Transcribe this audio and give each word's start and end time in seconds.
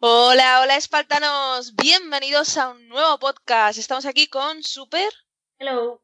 Hola, 0.00 0.60
hola 0.60 0.76
espartanos, 0.76 1.74
bienvenidos 1.74 2.56
a 2.56 2.68
un 2.70 2.88
nuevo 2.88 3.18
podcast. 3.18 3.78
Estamos 3.78 4.04
aquí 4.06 4.28
con 4.28 4.62
Super. 4.62 5.12
Hello. 5.58 6.02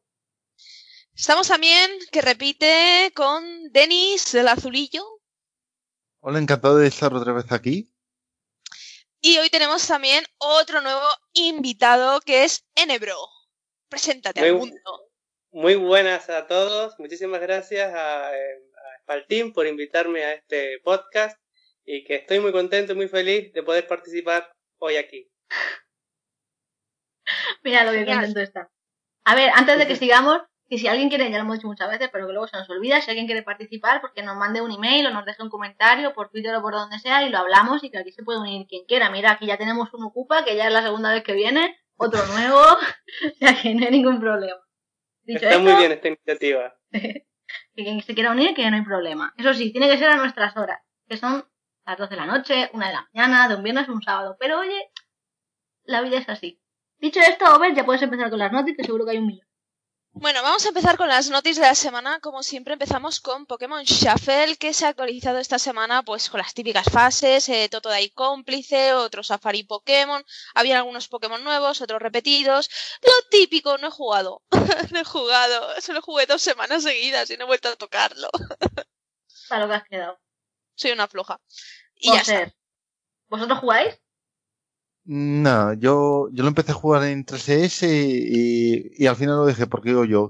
Estamos 1.15 1.47
también, 1.47 1.91
que 2.11 2.21
repite, 2.21 3.11
con 3.15 3.71
Denis 3.71 4.31
del 4.31 4.47
Azulillo. 4.47 5.05
Hola, 6.21 6.39
encantado 6.39 6.77
de 6.77 6.87
estar 6.87 7.13
otra 7.13 7.33
vez 7.33 7.51
aquí. 7.51 7.89
Y 9.21 9.37
hoy 9.37 9.49
tenemos 9.49 9.85
también 9.87 10.25
otro 10.37 10.81
nuevo 10.81 11.07
invitado 11.33 12.19
que 12.21 12.43
es 12.43 12.65
Enebro. 12.75 13.17
Preséntate 13.89 14.41
al 14.41 14.53
Muy- 14.53 14.59
mundo. 14.71 15.09
Muy 15.51 15.75
buenas 15.75 16.29
a 16.29 16.47
todos. 16.47 16.97
Muchísimas 16.97 17.39
gracias 17.39 17.93
a, 17.93 18.35
eh, 18.35 18.59
a 19.03 19.13
Spaltín 19.13 19.53
por 19.53 19.67
invitarme 19.67 20.23
a 20.23 20.33
este 20.33 20.79
podcast 20.83 21.37
y 21.85 22.03
que 22.03 22.15
estoy 22.15 22.39
muy 22.39 22.51
contento 22.51 22.93
y 22.93 22.95
muy 22.95 23.07
feliz 23.07 23.51
de 23.53 23.63
poder 23.63 23.87
participar 23.87 24.51
hoy 24.77 24.95
aquí. 24.95 25.29
Mira 27.63 27.83
lo 27.83 27.91
que 27.91 28.05
contento 28.05 28.39
está. 28.39 28.69
A 29.25 29.35
ver, 29.35 29.51
antes 29.53 29.77
de 29.77 29.87
que 29.87 29.95
sigamos, 29.95 30.41
que 30.69 30.77
si 30.77 30.87
alguien 30.87 31.09
quiere, 31.09 31.29
ya 31.29 31.37
lo 31.37 31.43
hemos 31.43 31.57
dicho 31.57 31.67
muchas 31.67 31.89
veces, 31.89 32.09
pero 32.11 32.27
que 32.27 32.33
luego 32.33 32.47
se 32.47 32.57
nos 32.57 32.69
olvida, 32.69 33.01
si 33.01 33.09
alguien 33.09 33.25
quiere 33.25 33.43
participar, 33.43 34.01
pues 34.01 34.13
que 34.13 34.23
nos 34.23 34.35
mande 34.35 34.61
un 34.61 34.71
email 34.71 35.07
o 35.07 35.11
nos 35.11 35.25
deje 35.25 35.43
un 35.43 35.49
comentario 35.49 36.13
por 36.13 36.29
Twitter 36.29 36.55
o 36.55 36.61
por 36.61 36.73
donde 36.73 36.99
sea 36.99 37.23
y 37.23 37.29
lo 37.29 37.37
hablamos 37.37 37.83
y 37.83 37.89
que 37.89 37.99
aquí 37.99 38.11
se 38.11 38.23
puede 38.23 38.39
unir 38.39 38.67
quien 38.67 38.85
quiera. 38.85 39.09
Mira, 39.09 39.31
aquí 39.31 39.45
ya 39.45 39.57
tenemos 39.57 39.93
un 39.93 40.03
Ocupa, 40.03 40.43
que 40.43 40.55
ya 40.55 40.67
es 40.67 40.73
la 40.73 40.81
segunda 40.81 41.11
vez 41.11 41.23
que 41.23 41.33
viene, 41.33 41.77
otro 41.95 42.25
nuevo, 42.27 42.59
o 42.59 43.35
sea 43.39 43.61
que 43.61 43.73
no 43.73 43.85
hay 43.85 43.91
ningún 43.91 44.19
problema. 44.19 44.61
Dicho 45.23 45.37
Está 45.37 45.51
esto, 45.51 45.61
muy 45.61 45.73
bien 45.75 45.91
esta 45.91 46.07
iniciativa. 46.09 46.75
que 47.75 47.83
quien 47.83 48.01
se 48.01 48.13
quiera 48.13 48.31
unir, 48.31 48.53
que 48.53 48.69
no 48.69 48.77
hay 48.77 48.83
problema. 48.83 49.33
Eso 49.37 49.53
sí, 49.53 49.71
tiene 49.71 49.89
que 49.89 49.97
ser 49.97 50.09
a 50.09 50.17
nuestras 50.17 50.55
horas, 50.57 50.81
que 51.07 51.17
son 51.17 51.45
las 51.85 51.97
12 51.97 52.09
de 52.11 52.19
la 52.19 52.25
noche, 52.25 52.69
una 52.73 52.87
de 52.87 52.93
la 52.93 53.09
mañana, 53.13 53.47
de 53.47 53.55
un 53.55 53.63
viernes 53.63 53.89
a 53.89 53.91
un 53.91 54.01
sábado. 54.01 54.37
Pero 54.39 54.59
oye, 54.59 54.89
la 55.83 56.01
vida 56.01 56.17
es 56.17 56.29
así. 56.29 56.61
Dicho 56.99 57.19
esto, 57.19 57.45
Over, 57.53 57.73
ya 57.73 57.85
puedes 57.85 58.01
empezar 58.01 58.29
con 58.29 58.39
las 58.39 58.51
noticias, 58.51 58.77
que 58.77 58.83
seguro 58.85 59.05
que 59.05 59.11
hay 59.11 59.17
un 59.17 59.27
millón. 59.27 59.47
Bueno, 60.15 60.43
vamos 60.43 60.63
a 60.63 60.67
empezar 60.67 60.95
con 60.95 61.07
las 61.07 61.31
noticias 61.31 61.63
de 61.63 61.69
la 61.69 61.75
semana. 61.75 62.19
Como 62.19 62.43
siempre, 62.43 62.73
empezamos 62.73 63.19
con 63.19 63.47
Pokémon 63.47 63.83
Shuffle, 63.83 64.57
que 64.57 64.71
se 64.71 64.85
ha 64.85 64.89
actualizado 64.89 65.39
esta 65.39 65.57
semana, 65.57 66.03
pues 66.03 66.29
con 66.29 66.37
las 66.37 66.53
típicas 66.53 66.85
fases, 66.85 67.49
eh, 67.49 67.67
Totodile 67.67 68.13
cómplice, 68.13 68.93
otro 68.93 69.23
Safari 69.23 69.63
Pokémon, 69.63 70.23
había 70.53 70.77
algunos 70.77 71.07
Pokémon 71.07 71.43
nuevos, 71.43 71.81
otros 71.81 71.99
repetidos. 71.99 72.69
Lo 73.01 73.29
típico, 73.31 73.79
no 73.79 73.87
he 73.87 73.91
jugado. 73.91 74.43
no 74.91 74.99
he 74.99 75.03
jugado, 75.03 75.81
solo 75.81 76.01
jugué 76.03 76.27
dos 76.27 76.43
semanas 76.43 76.83
seguidas 76.83 77.31
y 77.31 77.37
no 77.37 77.45
he 77.45 77.47
vuelto 77.47 77.69
a 77.69 77.75
tocarlo. 77.75 78.29
Para 79.49 79.61
lo 79.61 79.67
que 79.67 79.75
has 79.75 79.83
quedado. 79.83 80.19
Soy 80.75 80.91
una 80.91 81.07
floja. 81.07 81.41
Y 81.95 82.11
ya 82.11 82.21
está. 82.21 82.33
Joder. 82.33 82.55
¿Vosotros 83.29 83.59
jugáis? 83.59 84.02
No, 85.05 85.73
yo, 85.73 86.29
yo 86.31 86.43
lo 86.43 86.47
empecé 86.49 86.71
a 86.71 86.75
jugar 86.75 87.03
en 87.03 87.25
3DS 87.25 87.83
y, 87.83 88.91
y 89.03 89.07
al 89.07 89.15
final 89.17 89.35
lo 89.37 89.45
dejé 89.45 89.67
porque 89.67 89.89
digo 89.89 90.05
yo, 90.05 90.29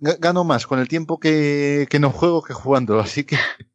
ga- 0.00 0.18
gano 0.18 0.44
más 0.44 0.66
con 0.66 0.78
el 0.78 0.88
tiempo 0.88 1.20
que, 1.20 1.86
que 1.90 1.98
no 2.00 2.10
juego 2.10 2.42
que 2.42 2.54
jugándolo, 2.54 3.00
así 3.00 3.24
que 3.24 3.36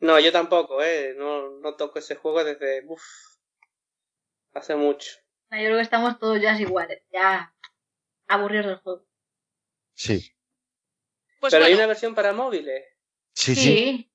No, 0.00 0.18
yo 0.20 0.32
tampoco, 0.32 0.82
¿eh? 0.82 1.14
No, 1.16 1.58
no 1.60 1.74
toco 1.74 1.98
ese 1.98 2.16
juego 2.16 2.44
desde... 2.44 2.84
Uf, 2.86 3.02
hace 4.54 4.74
mucho. 4.74 5.12
No, 5.50 5.56
Yo 5.58 5.64
creo 5.64 5.76
que 5.76 5.82
estamos 5.82 6.18
todos 6.18 6.40
ya 6.40 6.58
iguales, 6.58 7.02
ya 7.12 7.54
aburridos 8.28 8.66
del 8.66 8.76
juego. 8.78 9.06
sí, 9.94 10.32
Pues 11.40 11.52
Pero 11.52 11.64
hay 11.66 11.74
una 11.74 11.86
versión 11.86 12.14
para 12.14 12.32
móviles. 12.32 12.84
sí, 13.34 13.54
sí. 13.54 14.10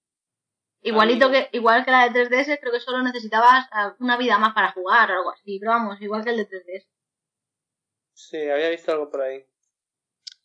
Igualito 0.84 1.30
que, 1.30 1.50
igual 1.52 1.86
que 1.86 1.92
la 1.92 2.10
de 2.10 2.28
3DS, 2.30 2.58
creo 2.60 2.74
que 2.74 2.80
solo 2.80 3.04
necesitabas 3.04 3.68
ah, 3.72 3.96
una 4.00 4.18
vida 4.18 4.38
más 4.40 4.54
para 4.54 4.72
jugar 4.72 5.12
o 5.12 5.18
algo 5.18 5.32
así. 5.32 5.60
Pero 5.60 5.72
vamos, 5.72 6.02
igual 6.02 6.24
que 6.24 6.32
el 6.32 6.38
de 6.38 6.50
3DS. 6.50 6.88
Sí, 8.14 8.50
había 8.50 8.70
visto 8.70 8.92
algo 8.92 9.10
por 9.10 9.22
ahí. 9.22 9.46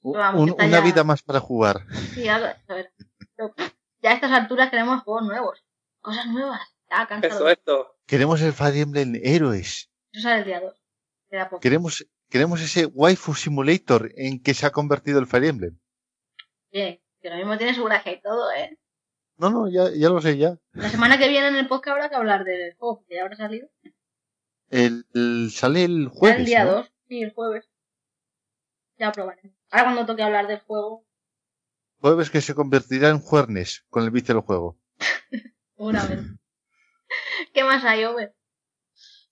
Vamos, 0.02 0.42
un- 0.42 0.52
una 0.52 0.68
ya- 0.68 0.80
vida 0.80 1.04
más 1.04 1.22
para 1.22 1.40
jugar. 1.40 1.80
Sí, 2.14 2.28
algo, 2.28 2.46
a 2.68 2.74
ver. 2.74 2.92
Ya 4.02 4.10
a 4.10 4.14
estas 4.14 4.30
alturas 4.32 4.70
queremos 4.70 5.02
juegos 5.02 5.24
nuevos. 5.26 5.64
Cosas 6.00 6.26
nuevas. 6.26 6.60
Ya, 6.90 7.06
cansado. 7.06 7.32
Esto, 7.34 7.48
esto. 7.48 7.96
Queremos 8.06 8.40
el 8.42 8.52
Fire 8.52 8.76
Emblem 8.76 9.14
Héroes. 9.22 9.90
Eso 10.12 10.22
sale 10.22 10.38
el 10.40 10.44
día 10.44 10.60
2. 10.60 10.74
Queda 11.28 11.48
poco. 11.48 11.60
Queremos, 11.60 12.06
queremos 12.30 12.60
ese 12.60 12.86
Waifu 12.86 13.34
Simulator 13.34 14.10
en 14.16 14.40
que 14.42 14.54
se 14.54 14.66
ha 14.66 14.70
convertido 14.70 15.18
el 15.18 15.26
Fire 15.26 15.44
Emblem. 15.46 15.78
Bien, 16.70 17.00
que 17.20 17.30
lo 17.30 17.36
mismo 17.36 17.56
tiene 17.58 17.74
su 17.74 17.82
gracia 17.84 18.12
y 18.12 18.20
todo, 18.20 18.52
¿eh? 18.52 18.78
No, 19.38 19.50
no, 19.50 19.68
ya, 19.68 19.90
ya 19.94 20.08
lo 20.08 20.20
sé, 20.20 20.38
ya. 20.38 20.56
La 20.72 20.88
semana 20.88 21.18
que 21.18 21.28
viene 21.28 21.48
en 21.48 21.56
el 21.56 21.68
podcast 21.68 21.92
habrá 21.96 22.08
que 22.08 22.16
hablar 22.16 22.44
del 22.44 22.74
juego, 22.76 22.98
porque 23.00 23.16
ya 23.16 23.22
habrá 23.22 23.36
salido. 23.36 23.68
El, 24.70 25.06
el- 25.14 25.50
sale 25.52 25.84
el 25.84 26.04
Ya 26.04 26.10
jueves. 26.10 26.38
el 26.38 26.44
día 26.46 26.64
¿no? 26.64 26.72
2, 26.72 26.92
sí, 27.08 27.22
el 27.22 27.32
jueves. 27.34 27.68
Ya 28.98 29.12
probaremos. 29.12 29.52
Ahora 29.70 29.84
cuando 29.84 30.06
toque 30.06 30.22
hablar 30.22 30.46
del 30.46 30.60
juego, 30.60 31.04
Jueves 32.00 32.30
que 32.30 32.40
se 32.42 32.54
convertirá 32.54 33.08
en 33.08 33.20
jueves 33.20 33.84
con 33.88 34.04
el 34.04 34.10
vicio 34.10 34.34
del 34.34 34.44
juego. 34.44 34.78
seguramente. 35.76 36.38
¿Qué 37.54 37.64
más 37.64 37.84
hay, 37.84 38.04
Over? 38.04 38.34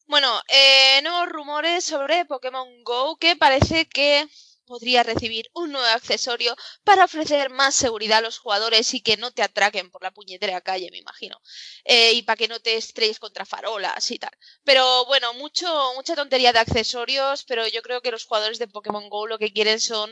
Bueno, 0.06 0.28
eh, 0.48 1.00
nuevos 1.02 1.28
rumores 1.30 1.84
sobre 1.84 2.24
Pokémon 2.26 2.66
Go 2.84 3.16
que 3.18 3.36
parece 3.36 3.86
que 3.86 4.26
podría 4.64 5.02
recibir 5.02 5.46
un 5.54 5.72
nuevo 5.72 5.86
accesorio 5.86 6.54
para 6.84 7.04
ofrecer 7.04 7.50
más 7.50 7.74
seguridad 7.74 8.18
a 8.18 8.22
los 8.22 8.38
jugadores 8.38 8.92
y 8.94 9.00
que 9.00 9.16
no 9.16 9.30
te 9.30 9.42
atraquen 9.42 9.90
por 9.90 10.02
la 10.02 10.10
puñetera 10.10 10.60
calle, 10.60 10.88
me 10.90 10.98
imagino. 10.98 11.40
Eh, 11.84 12.12
y 12.14 12.22
para 12.22 12.36
que 12.36 12.48
no 12.48 12.60
te 12.60 12.76
estrelles 12.76 13.18
contra 13.18 13.44
farolas 13.44 14.10
y 14.10 14.18
tal. 14.18 14.32
Pero 14.64 15.06
bueno, 15.06 15.34
mucho, 15.34 15.92
mucha 15.94 16.14
tontería 16.14 16.52
de 16.52 16.60
accesorios, 16.60 17.44
pero 17.44 17.66
yo 17.68 17.82
creo 17.82 18.00
que 18.00 18.10
los 18.10 18.24
jugadores 18.24 18.58
de 18.58 18.68
Pokémon 18.68 19.08
Go 19.08 19.26
lo 19.26 19.38
que 19.38 19.52
quieren 19.52 19.80
son 19.80 20.10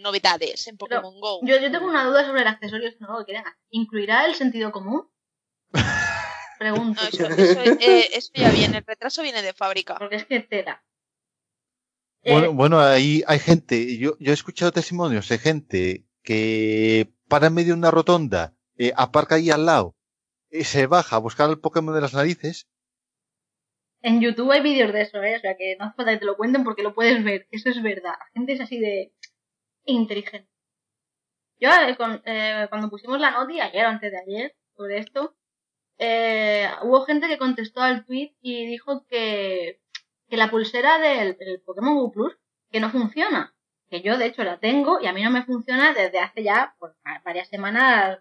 novedades 0.00 0.66
en 0.66 0.76
Pero 0.76 1.02
Pokémon 1.02 1.20
Go. 1.20 1.40
Yo, 1.42 1.58
yo 1.58 1.70
tengo 1.70 1.86
una 1.86 2.04
duda 2.04 2.24
sobre 2.24 2.42
el 2.42 2.48
accesorio 2.48 2.90
nuevo 3.00 3.18
que 3.20 3.32
quieren. 3.32 3.44
¿Incluirá 3.70 4.26
el 4.26 4.34
sentido 4.34 4.70
común? 4.72 5.10
Pregunto. 6.58 7.02
No, 7.02 7.08
eso, 7.08 7.26
eso, 7.26 7.60
eh, 7.80 8.08
eso 8.12 8.30
ya 8.34 8.50
viene, 8.50 8.78
el 8.78 8.84
retraso 8.86 9.22
viene 9.22 9.42
de 9.42 9.52
fábrica. 9.52 9.96
Porque 9.98 10.16
es 10.16 10.26
que 10.26 10.40
tela. 10.40 10.82
Eh, 12.24 12.32
Bueno, 12.32 12.52
bueno, 12.54 12.80
ahí 12.80 13.22
hay 13.26 13.38
gente, 13.38 13.96
yo, 13.98 14.16
yo 14.18 14.30
he 14.30 14.34
escuchado 14.34 14.72
testimonios 14.72 15.28
de 15.28 15.38
gente 15.38 16.04
que 16.22 17.12
para 17.28 17.48
en 17.48 17.54
medio 17.54 17.74
de 17.74 17.78
una 17.78 17.90
rotonda, 17.90 18.54
eh, 18.78 18.92
aparca 18.96 19.34
ahí 19.36 19.50
al 19.50 19.66
lado, 19.66 19.94
eh, 20.50 20.64
se 20.64 20.86
baja 20.86 21.16
a 21.16 21.20
buscar 21.20 21.50
el 21.50 21.60
Pokémon 21.60 21.94
de 21.94 22.00
las 22.00 22.14
narices. 22.14 22.68
En 24.02 24.20
YouTube 24.20 24.50
hay 24.52 24.60
vídeos 24.62 24.92
de 24.92 25.02
eso, 25.02 25.22
¿eh? 25.22 25.36
O 25.36 25.40
sea 25.40 25.56
que 25.56 25.76
no 25.78 25.86
hace 25.86 25.96
falta 25.96 26.12
que 26.12 26.18
te 26.18 26.24
lo 26.26 26.36
cuenten 26.36 26.62
porque 26.64 26.82
lo 26.82 26.94
puedes 26.94 27.24
ver. 27.24 27.46
Eso 27.50 27.70
es 27.70 27.82
verdad. 27.82 28.12
La 28.18 28.26
gente 28.34 28.52
es 28.52 28.60
así 28.60 28.78
de 28.78 29.12
inteligente. 29.86 30.50
Yo, 31.58 31.70
eh, 31.70 31.96
con- 31.96 32.20
eh, 32.26 32.66
cuando 32.68 32.90
pusimos 32.90 33.18
la 33.18 33.30
noti, 33.30 33.60
ayer 33.60 33.86
o 33.86 33.88
antes 33.88 34.10
de 34.12 34.18
ayer, 34.18 34.56
sobre 34.76 34.98
esto, 34.98 35.36
eh, 35.98 36.68
hubo 36.82 37.04
gente 37.06 37.28
que 37.28 37.38
contestó 37.38 37.80
al 37.80 38.04
tweet 38.04 38.34
y 38.42 38.66
dijo 38.66 39.06
que, 39.08 39.80
que 40.28 40.36
la 40.36 40.50
pulsera 40.50 40.98
del, 40.98 41.36
Pokémon 41.64 41.94
Go 41.96 42.10
Plus, 42.12 42.36
que 42.70 42.80
no 42.80 42.90
funciona. 42.90 43.54
Que 43.90 44.00
yo, 44.02 44.16
de 44.18 44.26
hecho, 44.26 44.42
la 44.44 44.58
tengo 44.58 45.00
y 45.00 45.06
a 45.06 45.12
mí 45.12 45.22
no 45.22 45.30
me 45.30 45.44
funciona 45.44 45.92
desde 45.92 46.18
hace 46.18 46.42
ya 46.42 46.74
pues, 46.78 46.92
va- 47.06 47.20
varias 47.24 47.48
semanas. 47.48 48.18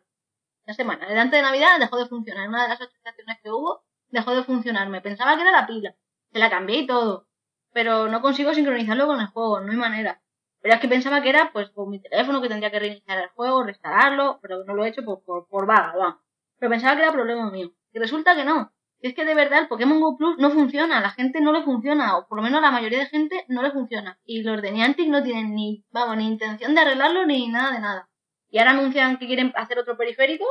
Una 0.65 0.73
semana. 0.75 1.05
Desde 1.07 1.19
antes 1.19 1.37
de 1.39 1.41
Navidad 1.43 1.79
dejó 1.79 1.97
de 1.97 2.05
funcionar. 2.07 2.47
Una 2.49 2.63
de 2.63 2.69
las 2.69 2.81
actualizaciones 2.81 3.37
que 3.41 3.49
hubo 3.51 3.83
dejó 4.09 4.35
de 4.35 4.43
funcionar. 4.43 4.89
Me 4.89 5.01
pensaba 5.01 5.35
que 5.35 5.41
era 5.41 5.51
la 5.51 5.65
pila. 5.67 5.95
Se 6.31 6.39
la 6.39 6.49
cambié 6.49 6.79
y 6.79 6.87
todo. 6.87 7.27
Pero 7.73 8.07
no 8.07 8.21
consigo 8.21 8.53
sincronizarlo 8.53 9.07
con 9.07 9.19
el 9.19 9.27
juego, 9.27 9.59
no 9.61 9.71
hay 9.71 9.77
manera. 9.77 10.21
Pero 10.61 10.75
es 10.75 10.79
que 10.79 10.87
pensaba 10.87 11.21
que 11.21 11.29
era 11.29 11.51
pues 11.51 11.69
con 11.71 11.89
mi 11.89 11.99
teléfono 11.99 12.41
que 12.41 12.47
tendría 12.47 12.69
que 12.71 12.79
reiniciar 12.79 13.17
el 13.19 13.29
juego, 13.29 13.63
reinstalarlo, 13.63 14.39
pero 14.41 14.63
no 14.63 14.73
lo 14.75 14.85
he 14.85 14.89
hecho 14.89 15.03
por, 15.03 15.23
por, 15.23 15.47
por 15.47 15.65
vaga, 15.65 15.93
vamos. 15.97 16.21
Pero 16.59 16.69
pensaba 16.69 16.95
que 16.95 17.01
era 17.01 17.11
problema 17.11 17.49
mío. 17.51 17.71
Y 17.91 17.99
resulta 17.99 18.35
que 18.35 18.45
no. 18.45 18.71
Es 19.03 19.13
que 19.13 19.25
de 19.25 19.35
verdad 19.35 19.59
el 19.59 19.67
Pokémon 19.67 19.99
Go 19.99 20.15
Plus 20.17 20.37
no 20.37 20.49
funciona, 20.49 20.97
a 20.97 21.01
la 21.01 21.09
gente 21.11 21.41
no 21.41 21.51
le 21.51 21.61
funciona, 21.63 22.17
o 22.17 22.27
por 22.27 22.37
lo 22.37 22.43
menos 22.43 22.59
a 22.59 22.61
la 22.61 22.71
mayoría 22.71 22.99
de 22.99 23.05
gente 23.07 23.43
no 23.49 23.61
le 23.61 23.71
funciona. 23.71 24.17
Y 24.23 24.43
los 24.43 24.61
de 24.61 24.71
Niantic 24.71 25.09
no 25.09 25.21
tienen 25.21 25.53
ni, 25.53 25.85
vamos, 25.91 26.15
ni 26.17 26.25
intención 26.25 26.73
de 26.73 26.81
arreglarlo 26.81 27.25
ni 27.25 27.47
nada 27.49 27.73
de 27.73 27.79
nada. 27.81 28.09
Y 28.49 28.59
ahora 28.59 28.71
anuncian 28.71 29.17
que 29.17 29.27
quieren 29.27 29.51
hacer 29.55 29.77
otro 29.79 29.97
periférico. 29.97 30.45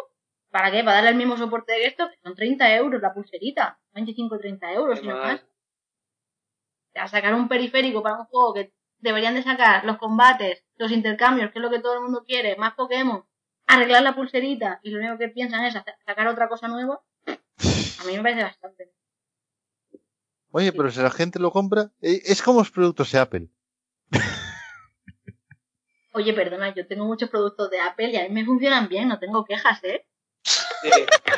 ¿Para 0.50 0.70
qué? 0.70 0.84
Para 0.84 0.96
darle 0.96 1.10
el 1.10 1.16
mismo 1.16 1.37
soporte 1.38 1.72
de 1.72 1.87
esto, 1.87 2.10
que 2.10 2.16
son 2.22 2.34
30 2.34 2.75
euros 2.76 3.00
la 3.00 3.14
pulserita. 3.14 3.81
25 3.94 4.38
30 4.38 4.72
euros, 4.75 5.00
y 5.02 5.06
no 5.08 5.14
más. 5.16 5.46
A 6.94 7.08
sacar 7.08 7.34
un 7.34 7.49
periférico 7.49 8.02
para 8.02 8.19
un 8.19 8.26
juego 8.26 8.52
que 8.52 8.75
deberían 8.99 9.34
de 9.34 9.43
sacar 9.43 9.84
los 9.87 9.96
combates, 9.96 10.62
los 10.76 10.93
intercambios, 10.93 11.50
que 11.52 11.58
es 11.58 11.62
lo 11.62 11.70
que 11.70 11.81
todo 11.81 11.94
el 11.94 12.00
mundo 12.02 12.22
quiere, 12.26 12.56
más 12.56 12.75
Pokémon, 12.75 13.25
arreglar 13.66 14.02
la 14.02 14.14
pulserita 14.14 14.78
y 14.82 14.90
lo 14.90 14.99
único 14.99 15.16
que 15.19 15.28
piensan 15.28 15.64
es 15.64 15.75
hacer- 15.75 15.96
sacar 16.04 16.28
otra 16.28 16.49
cosa 16.50 16.69
nueva, 16.69 17.00
a 18.02 18.06
mí 18.06 18.16
me 18.16 18.22
parece 18.22 18.43
bastante. 18.43 18.93
Oye, 20.50 20.72
pero 20.72 20.90
si 20.90 21.00
la 21.00 21.10
gente 21.10 21.38
lo 21.38 21.50
compra, 21.50 21.90
eh, 22.02 22.20
es 22.26 22.43
como 22.43 22.58
los 22.60 22.70
productos 22.70 23.10
de 23.12 23.19
Apple. 23.19 23.49
Oye, 26.14 26.34
perdona, 26.34 26.75
yo 26.75 26.87
tengo 26.87 27.06
muchos 27.06 27.31
productos 27.31 27.70
de 27.70 27.81
Apple 27.81 28.10
y 28.10 28.16
a 28.16 28.22
mí 28.25 28.28
me 28.31 28.44
funcionan 28.44 28.88
bien, 28.88 29.08
no 29.08 29.19
tengo 29.19 29.44
quejas, 29.46 29.82
¿eh? 29.84 30.06
Sí. 30.43 30.90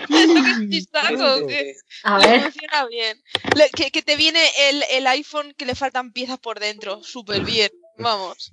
Chistaco, 0.71 1.47
que 1.47 1.75
A 2.03 2.19
le 2.19 2.27
ver, 2.27 2.43
funciona 2.43 2.87
bien. 2.87 3.23
Le- 3.55 3.71
que, 3.71 3.91
que 3.93 4.03
te 4.03 4.17
viene 4.17 4.41
el, 4.71 4.83
el 4.91 5.07
iPhone 5.07 5.55
que 5.57 5.67
le 5.67 5.75
faltan 5.77 6.13
piezas 6.13 6.39
por 6.41 6.59
dentro. 6.59 7.03
Súper 7.05 7.45
bien. 7.45 7.71
Vamos. 7.99 8.53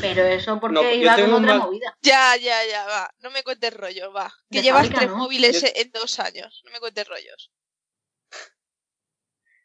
Pero 0.00 0.24
eso 0.24 0.58
porque 0.60 0.74
No, 0.74 0.90
iba 0.90 1.14
con 1.16 1.34
otra 1.34 1.58
movida. 1.58 1.96
Ya, 2.02 2.36
ya, 2.36 2.64
ya, 2.70 2.86
va. 2.86 3.10
No 3.20 3.30
me 3.30 3.42
cuentes 3.42 3.74
rollos, 3.74 4.14
va. 4.14 4.32
Que 4.50 4.58
De 4.58 4.62
llevas 4.64 4.82
fábrica, 4.82 5.00
tres 5.00 5.10
¿no? 5.10 5.16
móviles 5.18 5.60
Yo- 5.62 5.68
en 5.74 5.90
dos 5.92 6.18
años. 6.20 6.62
No 6.64 6.70
me 6.72 6.80
cuentes 6.80 7.06
rollos. 7.08 7.50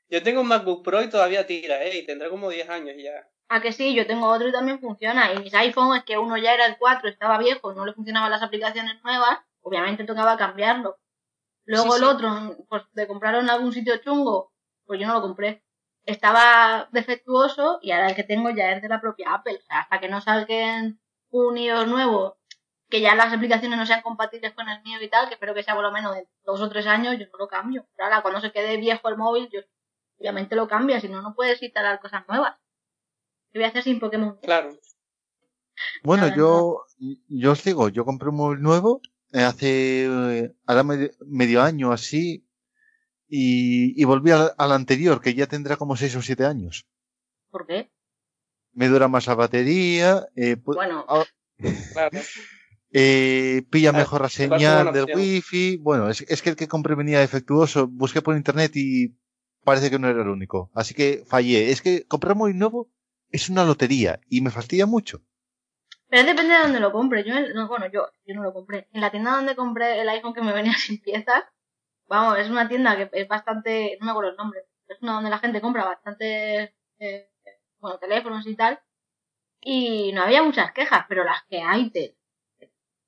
Yo 0.09 0.21
tengo 0.23 0.41
un 0.41 0.47
MacBook 0.47 0.83
Pro 0.83 1.01
y 1.01 1.09
todavía 1.09 1.47
tira, 1.47 1.83
¿eh? 1.83 1.97
Y 1.99 2.05
tendrá 2.05 2.29
como 2.29 2.49
10 2.49 2.69
años 2.69 2.95
ya. 3.01 3.27
Ah, 3.47 3.61
que 3.61 3.71
sí, 3.71 3.93
yo 3.93 4.05
tengo 4.07 4.27
otro 4.27 4.47
y 4.47 4.51
también 4.51 4.79
funciona. 4.79 5.33
Y 5.33 5.39
mis 5.39 5.53
iPhone 5.53 5.95
es 5.97 6.03
que 6.03 6.17
uno 6.17 6.37
ya 6.37 6.53
era 6.53 6.65
el 6.65 6.77
4, 6.77 7.09
estaba 7.09 7.37
viejo, 7.37 7.73
no 7.73 7.85
le 7.85 7.93
funcionaban 7.93 8.29
las 8.31 8.41
aplicaciones 8.41 9.01
nuevas, 9.03 9.39
obviamente 9.61 10.03
tocaba 10.03 10.37
cambiarlo. 10.37 10.97
Luego 11.65 11.93
Sí, 11.95 11.97
el 12.03 12.09
sí. 12.09 12.15
otro, 12.15 12.57
pues 12.67 12.83
te 12.93 13.07
compraron 13.07 13.43
en 13.45 13.49
algún 13.51 13.71
sitio 13.71 13.97
chungo, 13.97 14.53
pues 14.85 14.99
yo 14.99 15.07
no 15.07 15.13
lo 15.13 15.21
compré. 15.21 15.63
Estaba 16.05 16.89
defectuoso 16.91 17.79
y 17.81 17.91
ahora 17.91 18.09
el 18.09 18.15
que 18.15 18.23
tengo 18.23 18.49
ya 18.49 18.71
es 18.71 18.81
de 18.81 18.89
la 18.89 19.01
propia 19.01 19.33
Apple. 19.33 19.59
O 19.61 19.65
sea, 19.65 19.79
hasta 19.81 19.99
que 19.99 20.09
no 20.09 20.21
salgan 20.21 20.99
un 21.29 21.57
iOS 21.57 21.87
nuevo, 21.87 22.37
que 22.89 23.01
ya 23.01 23.15
las 23.15 23.31
aplicaciones 23.31 23.77
no 23.77 23.85
sean 23.85 24.01
compatibles 24.01 24.53
con 24.53 24.67
el 24.67 24.81
mío 24.83 25.01
y 25.01 25.09
tal, 25.09 25.27
que 25.27 25.35
espero 25.35 25.53
que 25.53 25.63
sea 25.63 25.75
por 25.75 25.83
lo 25.83 25.91
menos 25.91 26.13
de 26.15 26.27
dos 26.43 26.61
o 26.61 26.69
tres 26.69 26.87
años, 26.87 27.17
yo 27.17 27.25
no 27.31 27.37
lo 27.37 27.47
cambio. 27.47 27.87
Pero 27.95 28.05
ahora 28.05 28.21
cuando 28.21 28.41
se 28.41 28.51
quede 28.51 28.77
viejo 28.77 29.07
el 29.09 29.17
móvil, 29.17 29.49
yo 29.51 29.61
obviamente 30.19 30.55
lo 30.55 30.67
cambia, 30.67 30.99
si 30.99 31.07
no, 31.07 31.21
no 31.21 31.33
puedes 31.33 31.61
instalar 31.61 31.99
cosas 31.99 32.23
nuevas. 32.27 32.55
¿Qué 33.51 33.59
voy 33.59 33.65
a 33.65 33.69
hacer 33.69 33.83
sin 33.83 33.99
Pokémon? 33.99 34.37
Claro. 34.41 34.71
Bueno, 36.03 36.23
Nada, 36.23 36.35
yo, 36.35 36.85
yo 37.27 37.51
os 37.51 37.63
digo, 37.63 37.89
yo 37.89 38.05
compré 38.05 38.29
un 38.29 38.35
móvil 38.35 38.61
nuevo 38.61 39.01
eh, 39.33 39.43
hace 39.43 40.05
eh, 40.05 40.55
ahora 40.65 40.83
medio, 40.83 41.09
medio 41.25 41.61
año 41.61 41.91
así 41.91 42.45
y, 43.31 43.99
y 43.99 44.03
volví 44.05 44.31
al, 44.31 44.51
al 44.57 44.71
anterior, 44.73 45.21
que 45.21 45.33
ya 45.33 45.47
tendrá 45.47 45.77
como 45.77 45.95
6 45.95 46.17
o 46.17 46.21
7 46.21 46.45
años. 46.45 46.85
¿Por 47.49 47.65
qué? 47.65 47.89
Me 48.73 48.87
dura 48.89 49.07
más 49.07 49.27
la 49.27 49.35
batería, 49.35 50.27
eh, 50.35 50.57
Bueno, 50.63 51.05
ah, 51.07 51.23
Claro. 51.93 52.11
eh, 52.91 53.63
pilla 53.69 53.91
mejor 53.93 54.21
la 54.21 54.29
señal 54.29 54.91
del 54.93 55.07
wifi. 55.15 55.77
Bueno, 55.77 56.09
es, 56.09 56.21
es 56.21 56.41
que 56.41 56.49
el 56.51 56.55
que 56.55 56.67
compré 56.67 56.95
venía 56.95 57.19
defectuoso. 57.19 57.87
Busqué 57.87 58.21
por 58.21 58.35
internet 58.35 58.71
y 58.75 59.15
parece 59.63 59.89
que 59.89 59.99
no 59.99 60.09
era 60.09 60.21
el 60.21 60.29
único. 60.29 60.71
Así 60.73 60.93
que 60.93 61.23
fallé. 61.25 61.71
Es 61.71 61.81
que 61.81 62.05
comprar 62.07 62.35
móvil 62.35 62.57
nuevo 62.57 62.91
es 63.29 63.49
una 63.49 63.63
lotería 63.65 64.19
y 64.29 64.41
me 64.41 64.51
fastidia 64.51 64.85
mucho. 64.85 65.21
pero 66.09 66.25
depende 66.27 66.53
de 66.55 66.61
dónde 66.63 66.79
lo 66.81 66.91
compre. 66.91 67.23
Yo, 67.25 67.33
no, 67.53 67.67
bueno, 67.67 67.87
yo, 67.91 68.07
yo 68.25 68.35
no 68.35 68.43
lo 68.43 68.53
compré. 68.53 68.87
En 68.91 69.01
la 69.01 69.11
tienda 69.11 69.35
donde 69.37 69.55
compré 69.55 70.01
el 70.01 70.09
iPhone 70.09 70.33
que 70.33 70.41
me 70.41 70.53
venía 70.53 70.73
sin 70.77 71.01
piezas, 71.01 71.43
vamos, 72.11 72.37
es 72.39 72.49
una 72.49 72.67
tienda 72.67 72.97
que 72.97 73.09
es 73.13 73.27
bastante, 73.27 73.97
no 73.99 74.05
me 74.05 74.11
acuerdo 74.11 74.31
el 74.31 74.35
nombre, 74.35 74.59
es 74.87 75.01
una 75.01 75.13
donde 75.13 75.29
la 75.29 75.39
gente 75.39 75.61
compra 75.61 75.85
bastante, 75.85 76.75
eh, 76.99 77.31
bueno, 77.79 77.97
teléfonos 77.99 78.45
y 78.45 78.55
tal. 78.55 78.79
Y 79.61 80.11
no 80.11 80.23
había 80.23 80.43
muchas 80.43 80.73
quejas, 80.73 81.05
pero 81.07 81.23
las 81.23 81.43
que 81.49 81.61
hay 81.61 81.89
te... 81.89 82.17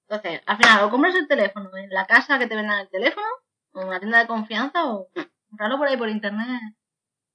Entonces, 0.08 0.42
al 0.46 0.58
final, 0.58 0.86
o 0.86 0.90
compras 0.90 1.16
el 1.16 1.28
teléfono 1.28 1.76
en 1.76 1.90
la 1.90 2.06
casa 2.06 2.40
que 2.40 2.48
te 2.48 2.56
vendan 2.56 2.80
el 2.80 2.90
teléfono, 2.90 3.28
o 3.74 3.86
una 3.86 4.00
tienda 4.00 4.20
de 4.20 4.28
confianza, 4.28 4.86
o 4.86 5.10
comprarlo 5.50 5.78
por 5.78 5.88
ahí 5.88 5.98
por 5.98 6.10
internet. 6.10 6.62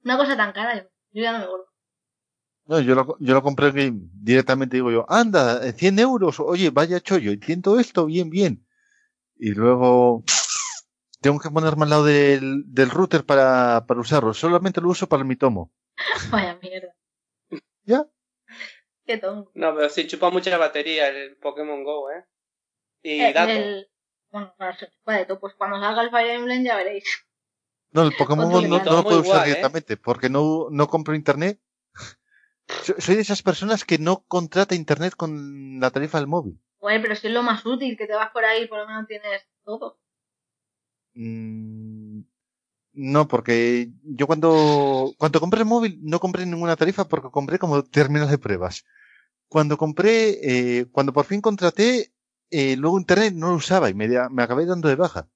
Una 0.05 0.17
cosa 0.17 0.37
tan 0.37 0.53
cara, 0.53 0.77
yo, 0.77 0.89
yo 1.13 1.23
ya 1.23 1.33
no 1.33 1.39
me 1.39 1.45
acuerdo. 1.45 1.67
No, 2.67 2.81
yo 2.81 2.95
lo, 2.95 3.17
yo 3.19 3.35
lo 3.35 3.43
compré 3.43 3.73
directamente 3.73 4.77
digo 4.77 4.91
yo, 4.91 5.05
anda, 5.09 5.67
eh, 5.67 5.73
100 5.73 5.99
euros, 5.99 6.39
oye, 6.41 6.71
vaya 6.71 7.01
chollo, 7.01 7.33
entiendo 7.33 7.79
esto, 7.79 8.07
bien, 8.07 8.31
bien. 8.31 8.67
Y 9.37 9.53
luego 9.53 10.25
tengo 11.21 11.39
que 11.41 11.51
ponerme 11.51 11.85
al 11.85 11.91
lado 11.91 12.05
del, 12.05 12.63
del 12.67 12.91
router 12.91 13.25
para, 13.25 13.85
para 13.87 14.01
usarlo. 14.01 14.35
Solamente 14.35 14.81
lo 14.81 14.89
uso 14.89 15.09
para 15.09 15.25
mi 15.25 15.37
tomo. 15.37 15.73
Vaya 16.31 16.59
mierda. 16.63 16.95
¿Ya? 17.85 18.07
Qué 19.05 19.17
tonto. 19.19 19.51
No, 19.55 19.75
pero 19.75 19.89
sí 19.89 20.07
chupa 20.07 20.31
mucha 20.31 20.57
batería 20.59 21.09
el 21.09 21.37
Pokémon 21.37 21.83
Go, 21.85 22.11
¿eh? 22.11 22.25
Y 23.03 23.21
Eh, 23.21 23.33
datos. 23.33 23.57
el- 23.57 23.89
bueno, 24.31 24.55
para 24.59 24.77
ser 24.77 24.93
de 25.07 25.25
todo, 25.25 25.41
pues 25.41 25.55
cuando 25.55 25.81
salga 25.81 26.03
el 26.03 26.11
Fire 26.11 26.33
Emblem 26.33 26.63
ya 26.65 26.77
veréis. 26.77 27.05
No, 27.93 28.03
el 28.03 28.13
Pokémon 28.15 28.51
Go 28.53 28.61
no, 28.61 28.85
lo 28.85 29.03
puedo 29.03 29.21
usar 29.21 29.43
¿eh? 29.43 29.45
directamente 29.47 29.97
porque 29.97 30.29
no, 30.29 30.67
no 30.71 30.87
compro 30.89 31.15
internet. 31.15 31.59
So- 32.83 32.95
Soy 32.99 33.15
de 33.15 33.23
esas 33.23 33.43
personas 33.43 33.85
que 33.87 33.97
no 33.99 34.25
contrata 34.29 34.75
internet 34.75 35.15
con 35.17 35.81
la 35.81 35.91
tarifa 35.91 36.19
del 36.19 36.27
móvil. 36.27 36.61
Oye, 36.81 37.01
pero 37.01 37.17
si 37.17 37.29
es 37.29 37.33
lo 37.33 37.43
más 37.43 37.65
útil, 37.65 37.97
que 37.97 38.07
te 38.07 38.13
vas 38.15 38.31
por 38.31 38.45
ahí, 38.45 38.69
por 38.69 38.79
lo 38.81 38.87
menos 38.87 39.07
tienes 39.07 39.49
todo. 39.65 39.99
Mm, 41.19 42.23
No, 42.95 43.29
porque 43.29 43.91
yo 44.05 44.27
cuando, 44.27 45.15
cuando 45.19 45.41
compré 45.41 45.61
el 45.61 45.67
móvil 45.67 46.01
no 46.03 46.21
compré 46.21 46.47
ninguna 46.47 46.77
tarifa 46.77 47.09
porque 47.09 47.31
compré 47.31 47.59
como 47.59 47.85
términos 47.85 48.31
de 48.31 48.39
pruebas. 48.39 48.85
Cuando 49.49 49.77
compré, 49.79 50.81
eh, 50.81 50.87
cuando 50.93 51.13
por 51.13 51.25
fin 51.27 51.41
contraté, 51.41 52.13
eh, 52.51 52.77
luego 52.77 52.99
internet 53.01 53.35
no 53.35 53.51
lo 53.51 53.57
usaba 53.57 53.91
y 53.91 53.95
me, 53.95 54.07
acabé 54.17 54.67
dando 54.67 54.89
de 54.89 54.97
baja. 54.97 55.29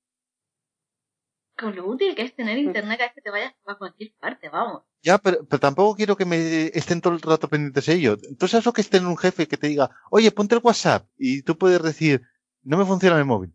Con 1.59 1.77
lo 1.77 1.87
útil 1.89 2.15
que 2.15 2.23
es 2.23 2.35
tener 2.37 2.59
internet 2.59 2.99
cada 2.99 3.09
vez 3.09 3.15
que 3.15 3.23
te 3.23 3.31
vayas 3.31 3.55
a 3.67 3.77
cualquier 3.77 4.13
parte, 4.21 4.49
vamos. 4.49 4.83
Ya, 5.03 5.19
pero, 5.19 5.45
pero 5.47 5.61
tampoco 5.61 5.97
quiero 5.97 6.17
que 6.17 6.25
me 6.25 6.67
estén 6.75 7.01
todo 7.01 7.15
el 7.15 7.21
rato 7.21 7.49
pendientes 7.49 7.87
de 7.87 7.95
ello. 7.95 8.17
Sabes 8.41 8.67
lo 8.67 8.73
que 8.73 8.83
es 8.83 8.91
tener 8.91 9.09
un 9.09 9.19
jefe 9.19 9.49
que 9.49 9.57
te 9.57 9.69
diga, 9.69 9.91
oye, 10.11 10.31
ponte 10.31 10.55
el 10.55 10.63
WhatsApp 10.65 11.09
y 11.19 11.43
tú 11.43 11.59
puedes 11.59 11.83
decir, 11.83 12.23
no 12.63 12.77
me 12.77 12.87
funciona 12.87 13.19
el 13.19 13.25
móvil. 13.25 13.53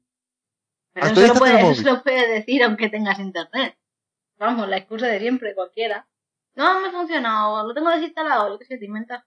Pero 1.01 1.21
eso 1.21 1.33
lo, 1.33 1.39
móvil. 1.39 1.71
eso 1.71 1.81
lo 1.83 2.03
puedes 2.03 2.29
decir 2.29 2.63
aunque 2.63 2.89
tengas 2.89 3.19
internet. 3.19 3.77
Vamos, 4.37 4.67
la 4.67 4.77
excusa 4.77 5.07
de 5.07 5.19
siempre, 5.19 5.55
cualquiera. 5.55 6.07
No, 6.55 6.73
no 6.73 6.81
me 6.81 6.91
funciona, 6.91 7.49
o 7.49 7.67
lo 7.67 7.73
tengo 7.73 7.89
desinstalado, 7.89 8.49
lo 8.49 8.59
que 8.59 8.65
sé, 8.65 8.77
te 8.77 8.85
inventas. 8.85 9.23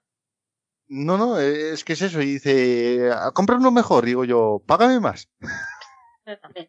No, 0.88 1.17
no, 1.17 1.38
es 1.38 1.84
que 1.84 1.93
es 1.93 2.02
eso. 2.02 2.20
Y 2.20 2.26
dice, 2.32 3.11
"Ah, 3.12 3.31
compra 3.32 3.56
uno 3.56 3.70
mejor. 3.70 4.05
Digo 4.05 4.25
yo, 4.25 4.61
págame 4.67 4.99
más. 4.99 5.28
Pero 6.25 6.38
también. 6.40 6.69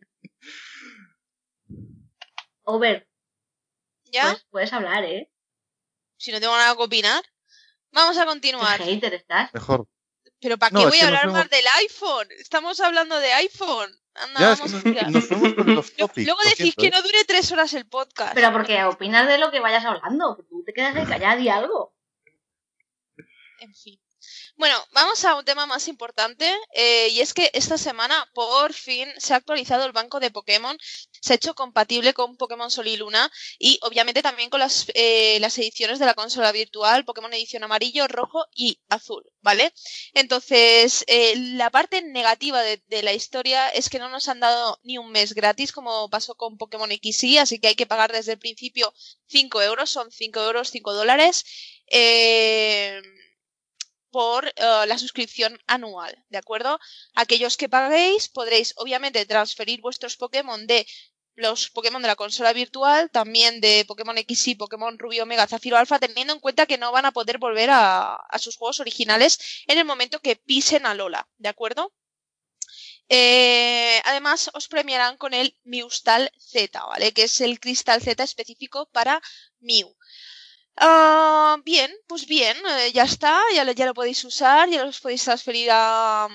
Over, 2.63 3.07
¿Ya? 4.11 4.29
pues, 4.31 4.45
puedes 4.51 4.73
hablar, 4.73 5.03
¿eh? 5.03 5.31
Si 6.17 6.31
no 6.31 6.39
tengo 6.39 6.55
nada 6.55 6.75
que 6.75 6.83
opinar. 6.83 7.23
Vamos 7.91 8.17
a 8.17 8.21
Qué 8.21 8.27
continuar. 8.27 8.79
hater 8.81 9.13
estás. 9.15 9.53
Mejor. 9.53 9.87
Pero 10.39 10.57
¿para 10.57 10.69
qué 10.77 10.85
voy 10.85 10.99
a 10.99 11.07
hablar 11.07 11.29
más 11.31 11.49
del 11.49 11.65
iPhone? 11.79 12.27
Estamos 12.39 12.79
hablando 12.79 13.19
de 13.19 13.33
iPhone. 13.33 13.91
Anda, 14.13 14.39
Ya, 14.39 14.51
es 14.53 14.59
que 14.61 14.67
vamos 14.67 14.71
nos, 14.73 14.79
a 14.81 14.83
tirar. 14.83 15.11
nos 15.11 15.25
fuimos 15.27 15.53
con 15.53 15.75
los 15.75 15.85
Luego- 15.97 16.07
topics. 16.07 16.25
Luego 16.27 16.41
lo 16.43 16.49
decís 16.49 16.57
siento, 16.73 16.81
que 16.81 16.87
¿eh? 16.87 16.91
no 16.93 17.01
dure 17.01 17.25
tres 17.25 17.51
horas 17.51 17.73
el 17.73 17.87
podcast. 17.87 18.33
Pero 18.33 18.51
porque 18.51 18.83
opinas 18.83 19.27
de 19.27 19.37
lo 19.37 19.51
que 19.51 19.59
vayas 19.61 19.85
hablando, 19.85 20.35
que 20.35 20.43
tú 20.43 20.63
te 20.65 20.73
quedas 20.73 20.95
ahí 20.95 21.05
callado 21.05 21.39
y 21.39 21.47
algo. 21.49 21.95
En 23.59 23.73
fin. 23.73 24.00
Bueno, 24.61 24.75
vamos 24.91 25.25
a 25.25 25.33
un 25.33 25.43
tema 25.43 25.65
más 25.65 25.87
importante 25.87 26.47
eh, 26.75 27.07
y 27.09 27.21
es 27.21 27.33
que 27.33 27.49
esta 27.55 27.79
semana 27.79 28.29
por 28.35 28.73
fin 28.73 29.09
se 29.17 29.33
ha 29.33 29.37
actualizado 29.37 29.87
el 29.87 29.91
banco 29.91 30.19
de 30.19 30.29
Pokémon, 30.29 30.77
se 31.19 31.33
ha 31.33 31.35
hecho 31.35 31.55
compatible 31.55 32.13
con 32.13 32.37
Pokémon 32.37 32.69
Sol 32.69 32.87
y 32.87 32.95
Luna 32.95 33.31
y 33.57 33.79
obviamente 33.81 34.21
también 34.21 34.51
con 34.51 34.59
las, 34.59 34.85
eh, 34.93 35.39
las 35.39 35.57
ediciones 35.57 35.97
de 35.97 36.05
la 36.05 36.13
consola 36.13 36.51
virtual, 36.51 37.05
Pokémon 37.05 37.33
edición 37.33 37.63
amarillo, 37.63 38.07
rojo 38.07 38.45
y 38.53 38.79
azul, 38.87 39.23
¿vale? 39.41 39.73
Entonces, 40.13 41.05
eh, 41.07 41.33
la 41.37 41.71
parte 41.71 42.03
negativa 42.03 42.61
de, 42.61 42.83
la 43.01 43.13
historia 43.13 43.67
es 43.69 43.89
que 43.89 43.97
no 43.97 44.09
nos 44.09 44.27
han 44.27 44.41
dado 44.41 44.79
ni 44.83 44.99
un 44.99 45.09
mes 45.11 45.33
gratis 45.33 45.71
como 45.71 46.07
pasó 46.11 46.35
con 46.35 46.59
Pokémon 46.59 46.91
XY, 46.91 47.39
así 47.39 47.57
que 47.57 47.69
hay 47.69 47.75
que 47.75 47.87
pagar 47.87 48.11
desde 48.11 48.33
el 48.33 48.37
principio 48.37 48.93
5 49.25 49.59
euros, 49.63 49.89
son 49.89 50.11
5 50.11 50.39
euros, 50.39 50.69
5 50.69 50.93
dólares. 50.93 51.45
Eh, 51.87 53.01
por 54.11 54.47
eh, 54.47 54.53
la 54.57 54.97
suscripción 54.97 55.59
anual, 55.67 56.23
¿de 56.29 56.37
acuerdo? 56.37 56.79
Aquellos 57.15 57.57
que 57.57 57.69
paguéis 57.69 58.29
podréis 58.29 58.73
obviamente 58.77 59.25
transferir 59.25 59.81
vuestros 59.81 60.17
Pokémon 60.17 60.67
de 60.67 60.85
los 61.35 61.69
Pokémon 61.69 62.01
de 62.01 62.07
la 62.07 62.15
consola 62.15 62.53
virtual, 62.53 63.09
también 63.09 63.61
de 63.61 63.85
Pokémon 63.85 64.17
XY, 64.17 64.55
Pokémon 64.55 64.97
Rubio, 64.99 65.23
Omega, 65.23 65.47
Zafiro, 65.47 65.77
Alpha, 65.77 65.99
teniendo 65.99 66.33
en 66.33 66.39
cuenta 66.39 66.65
que 66.65 66.77
no 66.77 66.91
van 66.91 67.05
a 67.05 67.11
poder 67.11 67.37
volver 67.37 67.69
a, 67.71 68.19
sus 68.39 68.57
juegos 68.57 68.79
originales 68.79 69.63
en 69.67 69.77
el 69.77 69.85
momento 69.85 70.19
que 70.19 70.35
pisen 70.35 70.85
a 70.85 70.93
Lola, 70.93 71.27
¿de 71.37 71.49
acuerdo? 71.49 71.93
Eh, 73.09 74.01
además, 74.05 74.49
os 74.53 74.67
premiarán 74.67 75.17
con 75.17 75.33
el 75.33 75.57
Miustal 75.63 76.31
Z, 76.37 76.85
¿vale? 76.85 77.11
Que 77.13 77.23
es 77.23 77.41
el 77.41 77.59
cristal 77.59 78.01
Z 78.01 78.23
específico 78.23 78.89
para 78.91 79.21
Mew. 79.59 79.95
Ah, 80.83 81.57
bien, 81.63 81.91
pues 82.07 82.25
bien, 82.25 82.57
eh, 82.67 82.91
ya 82.91 83.03
está, 83.03 83.39
ya 83.55 83.63
ya 83.71 83.85
lo 83.85 83.93
podéis 83.93 84.23
usar, 84.25 84.67
ya 84.69 84.83
los 84.83 84.99
podéis 84.99 85.23
transferir 85.23 85.69
a, 85.71 86.27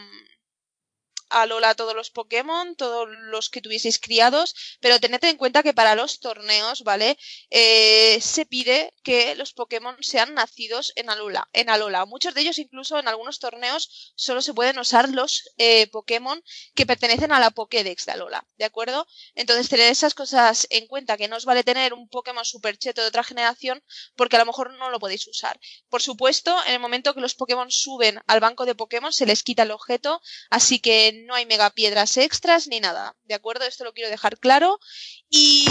mm, 1.30 1.36
a 1.36 1.46
Lola 1.46 1.74
todos 1.74 1.94
los 1.94 2.10
Pokémon, 2.10 2.76
todos 2.76 3.08
los 3.08 3.50
que 3.50 3.60
tuvieseis 3.60 3.98
criados, 3.98 4.54
pero 4.80 5.00
tened 5.00 5.22
en 5.24 5.36
cuenta 5.36 5.62
que 5.62 5.74
para 5.74 5.94
los 5.94 6.20
torneos, 6.20 6.82
¿vale? 6.82 7.18
Eh, 7.50 8.18
se 8.20 8.46
pide 8.46 8.92
que 9.02 9.34
los 9.34 9.52
Pokémon 9.52 9.96
sean 10.00 10.34
nacidos 10.34 10.92
en 10.96 11.10
Alola, 11.10 11.48
en 11.52 11.70
Alola. 11.70 12.04
Muchos 12.06 12.34
de 12.34 12.42
ellos 12.42 12.58
incluso 12.58 12.98
en 12.98 13.08
algunos 13.08 13.38
torneos 13.38 14.12
solo 14.14 14.42
se 14.42 14.54
pueden 14.54 14.78
usar 14.78 15.08
los 15.08 15.50
eh, 15.58 15.86
Pokémon 15.88 16.42
que 16.74 16.86
pertenecen 16.86 17.32
a 17.32 17.40
la 17.40 17.50
Pokédex 17.50 18.06
de 18.06 18.12
Alola, 18.12 18.46
¿de 18.56 18.64
acuerdo? 18.64 19.06
Entonces 19.34 19.68
tened 19.68 19.88
esas 19.88 20.14
cosas 20.14 20.66
en 20.70 20.86
cuenta, 20.86 21.16
que 21.16 21.28
no 21.28 21.36
os 21.36 21.44
vale 21.44 21.64
tener 21.64 21.94
un 21.94 22.08
Pokémon 22.08 22.44
super 22.44 22.76
cheto 22.78 23.02
de 23.02 23.08
otra 23.08 23.24
generación 23.24 23.82
porque 24.16 24.36
a 24.36 24.38
lo 24.38 24.46
mejor 24.46 24.72
no 24.74 24.90
lo 24.90 24.98
podéis 24.98 25.26
usar. 25.26 25.58
Por 25.88 26.02
supuesto, 26.02 26.56
en 26.66 26.74
el 26.74 26.80
momento 26.80 27.14
que 27.14 27.20
los 27.20 27.34
Pokémon 27.34 27.70
suben 27.70 28.20
al 28.26 28.40
banco 28.40 28.66
de 28.66 28.74
Pokémon 28.74 29.12
se 29.12 29.26
les 29.26 29.42
quita 29.42 29.62
el 29.62 29.70
objeto, 29.70 30.20
así 30.50 30.80
que 30.80 31.15
no 31.24 31.34
hay 31.34 31.46
megapiedras 31.46 32.16
extras 32.16 32.66
ni 32.66 32.80
nada, 32.80 33.16
¿de 33.24 33.34
acuerdo? 33.34 33.64
Esto 33.64 33.84
lo 33.84 33.92
quiero 33.92 34.10
dejar 34.10 34.38
claro. 34.38 34.78
Y 35.28 35.66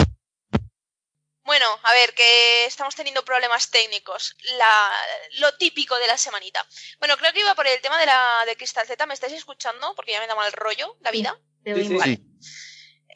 bueno, 1.46 1.66
a 1.84 1.94
ver, 1.94 2.14
que 2.16 2.66
estamos 2.66 2.96
teniendo 2.96 3.24
problemas 3.24 3.70
técnicos. 3.70 4.36
La, 4.58 4.92
lo 5.40 5.56
típico 5.58 5.96
de 6.00 6.08
la 6.08 6.18
semanita. 6.18 6.66
Bueno, 6.98 7.16
creo 7.18 7.32
que 7.34 7.42
iba 7.42 7.54
por 7.54 7.68
el 7.68 7.80
tema 7.82 8.00
de 8.00 8.08
la 8.08 8.44
de 8.48 8.58
Crystal 8.58 8.88
Z. 8.88 9.06
¿Me 9.06 9.14
estáis 9.14 9.34
escuchando? 9.34 9.94
Porque 9.96 10.12
ya 10.12 10.20
me 10.20 10.28
da 10.28 10.34
mal 10.34 10.52
rollo 10.52 10.98
la 11.02 11.12
vida. 11.12 11.40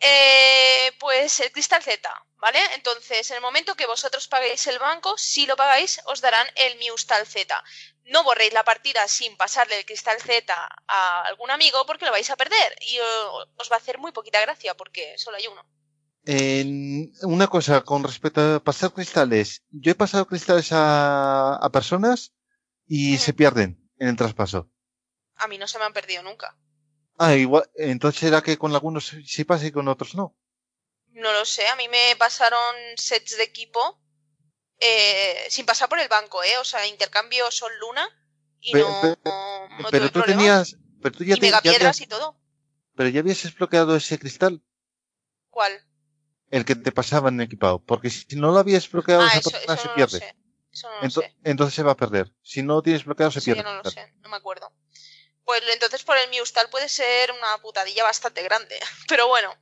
Eh, 0.01 0.91
pues 0.97 1.39
el 1.41 1.51
Crystal 1.51 1.83
Z, 1.83 2.09
¿vale? 2.37 2.59
Entonces, 2.75 3.29
en 3.31 3.37
el 3.37 3.41
momento 3.41 3.75
que 3.75 3.85
vosotros 3.85 4.27
paguéis 4.27 4.65
el 4.67 4.79
banco, 4.79 5.17
si 5.17 5.45
lo 5.45 5.57
pagáis, 5.57 5.99
os 6.05 6.21
darán 6.21 6.47
el 6.55 6.77
Miustal 6.77 7.27
Z. 7.27 7.63
No 8.05 8.23
borréis 8.23 8.53
la 8.53 8.63
partida 8.63 9.07
sin 9.07 9.35
pasarle 9.35 9.77
el 9.77 9.85
Cristal 9.85 10.19
Z 10.21 10.53
a 10.87 11.21
algún 11.23 11.51
amigo 11.51 11.85
porque 11.85 12.05
lo 12.05 12.11
vais 12.11 12.29
a 12.29 12.37
perder 12.37 12.75
y 12.81 12.97
os 12.99 13.71
va 13.71 13.75
a 13.75 13.79
hacer 13.79 13.97
muy 13.97 14.11
poquita 14.11 14.41
gracia 14.41 14.73
porque 14.75 15.17
solo 15.17 15.37
hay 15.37 15.47
uno. 15.47 15.65
una 17.23 17.47
cosa 17.47 17.81
con 17.81 18.03
respecto 18.03 18.55
a 18.55 18.63
pasar 18.63 18.93
cristales. 18.93 19.63
Yo 19.69 19.91
he 19.91 19.95
pasado 19.95 20.25
cristales 20.27 20.69
a, 20.71 21.69
personas 21.73 22.33
y 22.87 23.17
se 23.17 23.33
pierden 23.33 23.89
en 23.99 24.07
el 24.07 24.15
traspaso. 24.15 24.71
A 25.35 25.47
mí 25.47 25.57
no 25.57 25.67
se 25.67 25.77
me 25.77 25.85
han 25.85 25.93
perdido 25.93 26.23
nunca. 26.23 26.57
Ah, 27.21 27.35
igual, 27.35 27.69
entonces 27.75 28.23
era 28.23 28.41
que 28.41 28.57
con 28.57 28.73
algunos 28.73 29.13
sí 29.25 29.43
pasa 29.43 29.65
y 29.65 29.71
con 29.73 29.89
otros 29.89 30.15
no. 30.15 30.37
No 31.09 31.33
lo 31.33 31.43
sé, 31.43 31.67
a 31.67 31.75
mí 31.75 31.89
me 31.89 32.15
pasaron 32.17 32.73
sets 32.95 33.37
de 33.37 33.43
equipo 33.43 33.99
eh, 34.79 35.47
sin 35.49 35.65
pasar 35.65 35.89
por 35.89 35.99
el 35.99 36.07
banco, 36.07 36.41
¿eh? 36.43 36.57
O 36.61 36.63
sea, 36.63 36.87
intercambio 36.87 37.51
Sol 37.51 37.73
Luna 37.81 38.07
y 38.61 38.73
no, 38.73 39.17
pero, 39.91 40.09
tú 40.11 40.21
tenías, 40.21 40.77
pero 41.01 41.17
tú 41.17 41.25
ya 41.25 41.35
y 41.35 41.41
megapiedras 41.41 41.99
y 41.99 42.07
todo. 42.07 42.39
Pero 42.95 43.09
ya 43.09 43.19
habías 43.19 43.43
desbloqueado 43.43 43.97
ese 43.97 44.17
cristal. 44.17 44.63
¿Cuál? 45.49 45.73
El 46.49 46.63
que 46.63 46.75
te 46.75 46.93
pasaba 46.93 47.27
en 47.27 47.41
equipado, 47.41 47.83
porque 47.83 48.09
si 48.09 48.37
no 48.37 48.51
lo 48.51 48.59
habías 48.59 48.89
bloqueado 48.89 49.23
ah, 49.23 49.31
esa 49.35 49.49
persona 49.49 49.77
se 49.77 49.89
pierde. 49.89 50.35
Entonces 51.43 51.75
se 51.75 51.83
va 51.83 51.91
a 51.91 51.97
perder. 51.97 52.33
Si 52.41 52.63
no 52.63 52.75
lo 52.75 52.81
tienes 52.81 53.03
bloqueado 53.03 53.31
se 53.31 53.41
pierde. 53.41 53.61
Yo 53.61 53.69
no 53.69 53.83
lo 53.83 53.91
sé, 53.91 54.13
no 54.21 54.29
me 54.29 54.37
acuerdo. 54.37 54.71
Pues 55.49 55.63
entonces 55.67 56.03
por 56.03 56.15
el 56.15 56.29
Miustal 56.29 56.69
puede 56.69 56.87
ser 56.87 57.31
una 57.31 57.57
putadilla 57.57 58.03
bastante 58.03 58.43
grande. 58.43 58.79
Pero 59.07 59.27
bueno. 59.27 59.57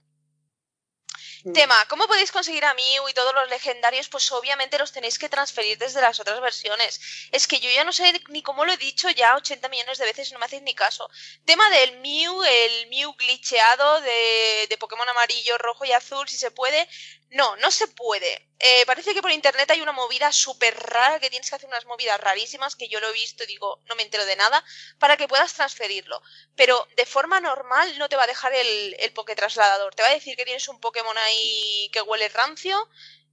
Mm. 1.46 1.54
Tema, 1.54 1.86
¿cómo 1.88 2.08
podéis 2.08 2.30
conseguir 2.30 2.66
a 2.66 2.74
Mew 2.74 3.08
y 3.08 3.14
todos 3.14 3.34
los 3.34 3.50
legendarios? 3.50 4.10
Pues 4.10 4.30
obviamente 4.34 4.78
los 4.78 4.92
tenéis 4.92 5.18
que 5.18 5.30
transferir 5.30 5.78
desde 5.78 6.02
las 6.02 6.20
otras 6.20 6.42
versiones. 6.42 7.00
Es 7.32 7.48
que 7.48 7.62
yo 7.62 7.70
ya 7.70 7.86
no 7.86 7.94
sé 7.94 8.22
ni 8.28 8.44
cómo 8.44 8.66
lo 8.66 8.74
he 8.74 8.78
dicho 8.78 9.10
ya 9.12 9.38
80 9.38 9.70
millones 9.70 9.98
de 9.98 10.04
veces 10.04 10.30
y 10.30 10.34
no 10.34 10.40
me 10.40 10.48
hacéis 10.48 10.64
ni 10.64 10.76
caso. 10.76 11.10
Tema 11.46 11.70
del 11.70 12.00
Mew, 12.00 12.44
el 12.44 12.88
Mew 12.88 13.14
glitcheado 13.14 14.02
de, 14.02 14.68
de 14.70 14.78
Pokémon 14.78 15.08
amarillo, 15.08 15.58
rojo 15.58 15.86
y 15.86 15.94
azul, 15.94 16.28
si 16.28 16.38
se 16.38 16.52
puede. 16.52 16.86
No, 17.30 17.56
no 17.58 17.72
se 17.72 17.88
puede. 17.90 18.48
Eh, 18.60 18.86
parece 18.86 19.14
que 19.14 19.22
por 19.22 19.32
internet 19.32 19.70
hay 19.70 19.82
una 19.82 19.92
movida 19.92 20.32
súper 20.32 20.76
rara, 20.78 21.20
que 21.20 21.30
tienes 21.30 21.50
que 21.50 21.56
hacer 21.56 21.68
unas 21.68 21.86
movidas 21.86 22.20
rarísimas, 22.20 22.76
que 22.76 22.88
yo 22.88 23.00
lo 23.02 23.10
he 23.10 23.14
visto 23.14 23.44
y 23.44 23.48
digo, 23.48 23.82
no 23.88 23.96
me 23.96 24.04
entero 24.04 24.26
de 24.26 24.36
nada, 24.38 24.64
para 24.98 25.18
que 25.18 25.28
puedas 25.28 25.54
transferirlo. 25.54 26.22
Pero 26.56 26.88
de 26.96 27.06
forma 27.06 27.40
normal 27.42 27.98
no 27.98 28.08
te 28.10 28.16
va 28.16 28.24
a 28.24 28.28
dejar 28.28 28.54
el, 28.54 28.96
el 29.00 29.14
trasladador. 29.14 29.94
Te 29.94 30.04
va 30.04 30.10
a 30.10 30.14
decir 30.14 30.36
que 30.38 30.46
tienes 30.46 30.68
un 30.70 30.80
Pokémon 30.80 31.18
ahí 31.18 31.90
que 31.92 32.02
huele 32.02 32.30
rancio 32.30 32.90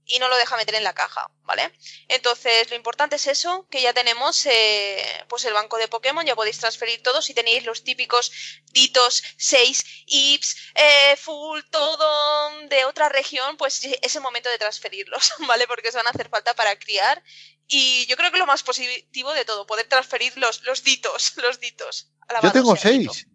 y 0.07 0.19
no 0.19 0.29
lo 0.29 0.37
deja 0.37 0.57
meter 0.57 0.75
en 0.75 0.85
la 0.85 0.93
caja, 0.93 1.31
¿vale? 1.43 1.73
Entonces, 2.09 2.69
lo 2.71 2.77
importante 2.77 3.17
es 3.17 3.27
eso, 3.27 3.67
que 3.71 3.81
ya 3.81 3.93
tenemos 3.93 4.45
eh, 4.47 5.05
pues 5.29 5.45
el 5.45 5.55
banco 5.55 5.79
de 5.79 5.89
Pokémon, 5.89 6.27
ya 6.27 6.35
podéis 6.35 6.59
transferir 6.59 7.03
todo, 7.03 7.23
si 7.23 7.35
tenéis 7.35 7.65
los 7.65 7.85
típicos 7.85 8.33
Ditos, 8.73 9.23
6, 9.39 9.85
Ips, 10.07 10.57
eh, 10.75 11.17
Full, 11.17 11.61
todo 11.71 12.69
de 12.69 12.85
otra 12.85 13.09
región, 13.09 13.57
pues 13.57 13.83
es 13.85 14.15
el 14.15 14.23
momento 14.23 14.49
de 14.51 14.59
transferirlos, 14.59 15.33
¿vale? 15.47 15.67
Porque 15.67 15.89
os 15.89 15.95
van 15.95 16.07
a 16.07 16.11
hacer 16.11 16.29
falta 16.29 16.55
para 16.55 16.79
criar 16.79 17.23
y 17.67 18.07
yo 18.07 18.17
creo 18.17 18.31
que 18.31 18.39
lo 18.39 18.47
más 18.47 18.63
positivo 18.63 19.33
de 19.33 19.45
todo, 19.45 19.67
poder 19.67 19.89
transferir 19.89 20.37
los, 20.37 20.63
los 20.63 20.85
Ditos, 20.85 21.33
los 21.43 21.61
Ditos. 21.61 22.11
yo 22.43 22.53
tengo 22.53 22.77
6. 22.77 23.27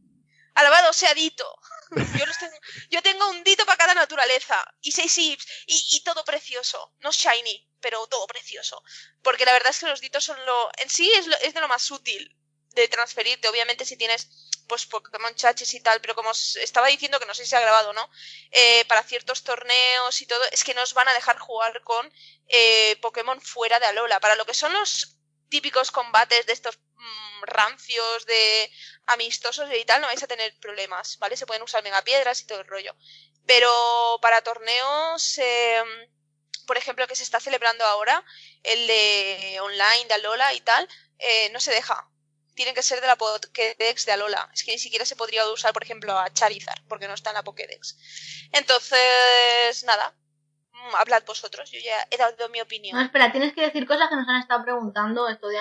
Alabado 0.60 0.92
sea 0.92 1.14
Dito. 1.14 1.48
Yo, 1.92 2.26
tengo, 2.40 2.58
yo 2.92 3.02
tengo 3.02 3.30
un 3.30 3.44
dito 3.44 3.66
para 3.66 3.78
cada 3.78 3.94
naturaleza 3.96 4.58
y 4.82 4.92
seis 4.92 5.18
ips 5.18 5.46
y, 5.68 6.04
todo 6.04 6.24
precioso. 6.26 6.94
No 7.00 7.12
shiny, 7.12 7.68
pero 7.80 8.06
todo 8.08 8.28
precioso. 8.28 8.84
Porque 9.24 9.46
la 9.46 9.54
verdad 9.54 9.72
es 9.72 9.80
que 9.80 9.88
los 9.88 10.02
ditos 10.02 10.24
son 10.26 10.46
lo. 10.46 10.70
En 10.78 10.90
sí 10.90 11.12
es, 11.14 11.28
es 11.42 11.54
de 11.54 11.62
lo 11.62 11.68
más 11.70 11.90
útil 11.92 12.36
de 12.76 12.88
transferirte. 12.90 13.48
Obviamente, 13.48 13.86
si 13.86 13.96
tienes 13.96 14.28
pues 14.68 14.86
Pokémon 14.86 15.34
chachis 15.34 15.74
y 15.74 15.80
tal, 15.80 16.00
pero 16.02 16.14
como 16.14 16.30
os 16.30 16.58
estaba 16.58 16.88
diciendo 16.88 17.20
que 17.20 17.26
no 17.26 17.34
sé 17.34 17.46
si 17.46 17.56
ha 17.56 17.60
grabado 17.60 17.92
no, 17.94 18.08
eh, 18.52 18.86
para 18.86 19.02
ciertos 19.02 19.44
torneos 19.44 20.22
y 20.22 20.28
todo, 20.28 20.44
es 20.52 20.64
que 20.64 20.76
nos 20.76 20.94
van 20.94 21.08
a 21.08 21.14
dejar 21.14 21.40
jugar 21.40 21.82
con 21.84 22.14
eh, 22.50 22.98
Pokémon 23.02 23.42
fuera 23.42 23.80
de 23.80 23.88
Alola. 23.88 24.20
Para 24.20 24.36
lo 24.36 24.46
que 24.46 24.54
son 24.54 24.74
los 24.74 25.16
típicos 25.50 25.90
combates 25.90 26.46
de 26.46 26.54
estos 26.54 26.78
mm, 27.00 27.44
rancios 27.44 28.26
de 28.26 28.72
amistosos 29.08 29.70
y 29.74 29.86
tal, 29.86 30.02
no 30.02 30.08
vais 30.08 30.24
a 30.24 30.28
tener 30.28 30.54
problemas, 30.60 31.18
¿vale? 31.20 31.38
Se 31.38 31.46
pueden 31.46 31.64
usar 31.64 31.84
megapiedras 31.84 32.42
y 32.42 32.48
todo 32.48 32.60
el 32.62 32.68
rollo. 32.68 32.96
Pero 33.46 33.72
para 34.22 34.42
torneos, 34.42 35.38
em, 35.38 35.88
por 36.68 36.78
ejemplo, 36.78 37.08
que 37.08 37.16
se 37.16 37.24
está 37.24 37.40
celebrando 37.40 37.84
ahora, 37.86 38.24
el 38.64 38.88
de 38.88 39.60
online 39.62 40.06
de 40.08 40.14
Alola 40.14 40.54
y 40.54 40.62
tal, 40.62 40.88
eh, 41.18 41.50
no 41.52 41.60
se 41.60 41.72
deja. 41.72 42.08
Tienen 42.56 42.76
que 42.76 42.84
ser 42.84 43.02
de 43.02 43.08
la 43.08 43.16
Pokédex 43.16 44.06
de 44.06 44.12
Alola. 44.12 44.50
Es 44.54 44.64
que 44.64 44.72
ni 44.72 44.80
siquiera 44.80 45.06
se 45.06 45.16
podría 45.16 45.50
usar, 45.50 45.74
por 45.74 45.84
ejemplo, 45.84 46.18
a 46.18 46.32
Charizard, 46.32 46.84
porque 46.88 47.08
no 47.08 47.14
está 47.14 47.32
en 47.32 47.38
la 47.38 47.44
Pokédex. 47.44 47.98
Entonces, 48.52 49.84
nada, 49.86 50.14
Mm, 50.80 50.96
hablad 50.96 51.24
vosotros, 51.26 51.70
yo 51.72 51.80
ya 51.80 52.08
he 52.10 52.18
dado 52.18 52.48
mi 52.50 52.62
opinión. 52.62 52.98
No, 52.98 53.04
espera, 53.04 53.32
tienes 53.32 53.54
que 53.54 53.62
decir 53.62 53.86
cosas 53.86 54.10
que 54.10 54.16
nos 54.16 54.28
han 54.28 54.40
estado 54.40 54.64
preguntando 54.64 55.28
esto 55.28 55.52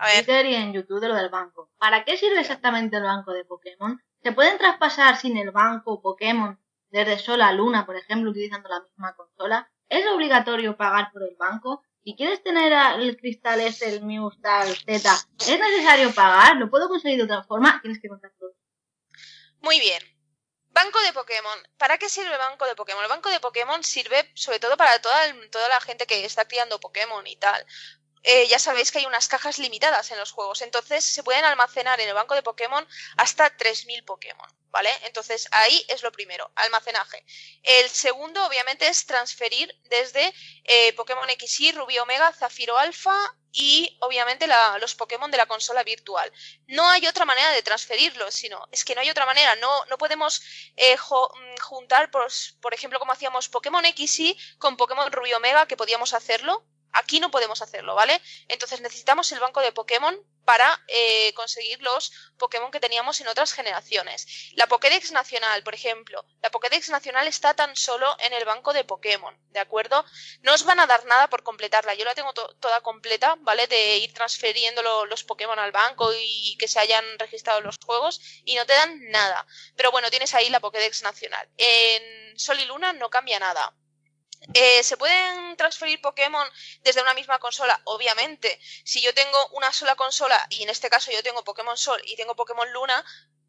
en 0.00 0.24
Twitter 0.24 0.46
y 0.46 0.54
en 0.54 0.72
YouTube 0.72 1.00
de 1.00 1.08
lo 1.08 1.14
del 1.14 1.28
banco. 1.28 1.70
¿Para 1.78 2.04
qué 2.04 2.16
sirve 2.16 2.40
exactamente 2.40 2.96
el 2.96 3.02
banco 3.02 3.32
de 3.32 3.44
Pokémon? 3.44 4.00
¿Se 4.22 4.32
pueden 4.32 4.58
traspasar 4.58 5.16
sin 5.16 5.36
el 5.36 5.50
banco 5.50 6.00
Pokémon 6.00 6.58
desde 6.90 7.18
Sol 7.18 7.42
a 7.42 7.52
Luna, 7.52 7.86
por 7.86 7.96
ejemplo, 7.96 8.30
utilizando 8.30 8.68
la 8.68 8.80
misma 8.80 9.14
consola? 9.14 9.70
¿Es 9.88 10.06
obligatorio 10.06 10.76
pagar 10.76 11.10
por 11.12 11.22
el 11.22 11.36
banco? 11.36 11.82
Si 12.04 12.14
quieres 12.14 12.42
tener 12.42 12.72
el 13.00 13.16
cristal 13.16 13.60
este, 13.60 13.88
el 13.88 14.04
Mewstar 14.04 14.66
Z, 14.66 15.10
¿es 15.40 15.60
necesario 15.60 16.14
pagar? 16.14 16.56
¿Lo 16.56 16.70
puedo 16.70 16.88
conseguir 16.88 17.18
de 17.18 17.24
otra 17.24 17.42
forma? 17.42 17.80
Tienes 17.82 18.00
que 18.00 18.08
contar 18.08 18.32
todo. 18.38 18.54
Muy 19.60 19.80
bien. 19.80 20.02
Banco 20.70 21.00
de 21.00 21.12
Pokémon. 21.12 21.58
¿Para 21.76 21.98
qué 21.98 22.08
sirve 22.08 22.36
Banco 22.36 22.64
de 22.66 22.76
Pokémon? 22.76 23.02
El 23.02 23.08
Banco 23.08 23.28
de 23.30 23.40
Pokémon 23.40 23.82
sirve 23.82 24.30
sobre 24.34 24.60
todo 24.60 24.76
para 24.76 25.00
toda, 25.00 25.18
toda 25.50 25.68
la 25.68 25.80
gente 25.80 26.06
que 26.06 26.24
está 26.24 26.46
criando 26.46 26.78
Pokémon 26.78 27.26
y 27.26 27.36
tal. 27.36 27.66
Eh, 28.22 28.46
ya 28.48 28.58
sabéis 28.58 28.90
que 28.90 28.98
hay 28.98 29.06
unas 29.06 29.28
cajas 29.28 29.58
limitadas 29.58 30.10
en 30.10 30.18
los 30.18 30.32
juegos, 30.32 30.62
entonces 30.62 31.04
se 31.04 31.22
pueden 31.22 31.44
almacenar 31.44 32.00
en 32.00 32.08
el 32.08 32.14
banco 32.14 32.34
de 32.34 32.42
Pokémon 32.42 32.86
hasta 33.16 33.56
3.000 33.56 34.04
Pokémon, 34.04 34.48
¿vale? 34.70 34.90
Entonces 35.04 35.48
ahí 35.52 35.84
es 35.88 36.02
lo 36.02 36.12
primero, 36.12 36.50
almacenaje. 36.56 37.24
El 37.62 37.88
segundo, 37.90 38.44
obviamente, 38.46 38.88
es 38.88 39.06
transferir 39.06 39.74
desde 39.84 40.32
eh, 40.64 40.92
Pokémon 40.94 41.28
XY, 41.28 41.72
Rubí 41.72 41.98
Omega, 41.98 42.32
Zafiro 42.32 42.76
Alpha 42.78 43.14
y 43.52 43.96
obviamente 44.00 44.46
los 44.80 44.94
Pokémon 44.94 45.30
de 45.30 45.36
la 45.36 45.46
consola 45.46 45.82
virtual. 45.82 46.30
No 46.66 46.88
hay 46.88 47.06
otra 47.06 47.24
manera 47.24 47.50
de 47.52 47.62
transferirlos, 47.62 48.34
sino 48.34 48.68
es 48.70 48.84
que 48.84 48.94
no 48.94 49.00
hay 49.00 49.10
otra 49.10 49.26
manera. 49.26 49.56
No, 49.56 49.84
no 49.86 49.98
podemos 49.98 50.42
eh, 50.76 50.96
mm, 50.96 51.60
juntar, 51.62 52.10
por, 52.10 52.28
por 52.60 52.74
ejemplo, 52.74 52.98
como 52.98 53.12
hacíamos 53.12 53.48
Pokémon 53.48 53.84
XY 53.84 54.38
con 54.58 54.76
Pokémon 54.76 55.10
Rubí 55.10 55.32
Omega, 55.34 55.66
que 55.66 55.76
podíamos 55.76 56.12
hacerlo, 56.12 56.64
Aquí 56.92 57.20
no 57.20 57.30
podemos 57.30 57.62
hacerlo, 57.62 57.94
¿vale? 57.94 58.20
Entonces 58.48 58.80
necesitamos 58.80 59.30
el 59.32 59.40
banco 59.40 59.60
de 59.60 59.72
Pokémon 59.72 60.18
para 60.48 60.82
eh, 60.88 61.34
conseguir 61.34 61.82
los 61.82 62.10
Pokémon 62.38 62.70
que 62.70 62.80
teníamos 62.80 63.20
en 63.20 63.28
otras 63.28 63.52
generaciones. 63.52 64.50
La 64.54 64.66
Pokédex 64.66 65.12
Nacional, 65.12 65.62
por 65.62 65.74
ejemplo, 65.74 66.24
la 66.40 66.50
Pokédex 66.50 66.88
Nacional 66.88 67.26
está 67.26 67.52
tan 67.52 67.76
solo 67.76 68.16
en 68.20 68.32
el 68.32 68.46
banco 68.46 68.72
de 68.72 68.82
Pokémon, 68.82 69.38
¿de 69.50 69.60
acuerdo? 69.60 70.06
No 70.40 70.54
os 70.54 70.64
van 70.64 70.80
a 70.80 70.86
dar 70.86 71.04
nada 71.04 71.28
por 71.28 71.42
completarla. 71.42 71.92
Yo 71.92 72.06
la 72.06 72.14
tengo 72.14 72.32
toda 72.32 72.80
completa, 72.80 73.36
¿vale? 73.40 73.66
De 73.66 73.98
ir 73.98 74.14
transfiriendo 74.14 74.82
los 75.04 75.24
Pokémon 75.24 75.58
al 75.58 75.72
banco 75.72 76.10
y 76.18 76.56
que 76.58 76.66
se 76.66 76.80
hayan 76.80 77.04
registrado 77.18 77.60
los 77.60 77.76
juegos 77.84 78.18
y 78.44 78.54
no 78.54 78.64
te 78.64 78.72
dan 78.72 79.10
nada. 79.10 79.46
Pero 79.76 79.90
bueno, 79.90 80.08
tienes 80.08 80.34
ahí 80.34 80.48
la 80.48 80.60
Pokédex 80.60 81.02
Nacional. 81.02 81.46
En 81.58 82.38
Sol 82.38 82.58
y 82.58 82.64
Luna 82.64 82.94
no 82.94 83.10
cambia 83.10 83.38
nada. 83.38 83.74
Eh, 84.54 84.82
¿Se 84.82 84.96
pueden 84.96 85.56
transferir 85.56 86.00
Pokémon 86.00 86.46
desde 86.82 87.02
una 87.02 87.14
misma 87.14 87.38
consola? 87.38 87.80
Obviamente. 87.84 88.58
Si 88.84 89.00
yo 89.00 89.12
tengo 89.14 89.48
una 89.48 89.72
sola 89.72 89.94
consola 89.96 90.46
y 90.50 90.62
en 90.62 90.70
este 90.70 90.90
caso 90.90 91.10
yo 91.10 91.22
tengo 91.22 91.44
Pokémon 91.44 91.76
Sol 91.76 92.00
y 92.04 92.16
tengo 92.16 92.34
Pokémon 92.34 92.72
Luna, 92.72 93.04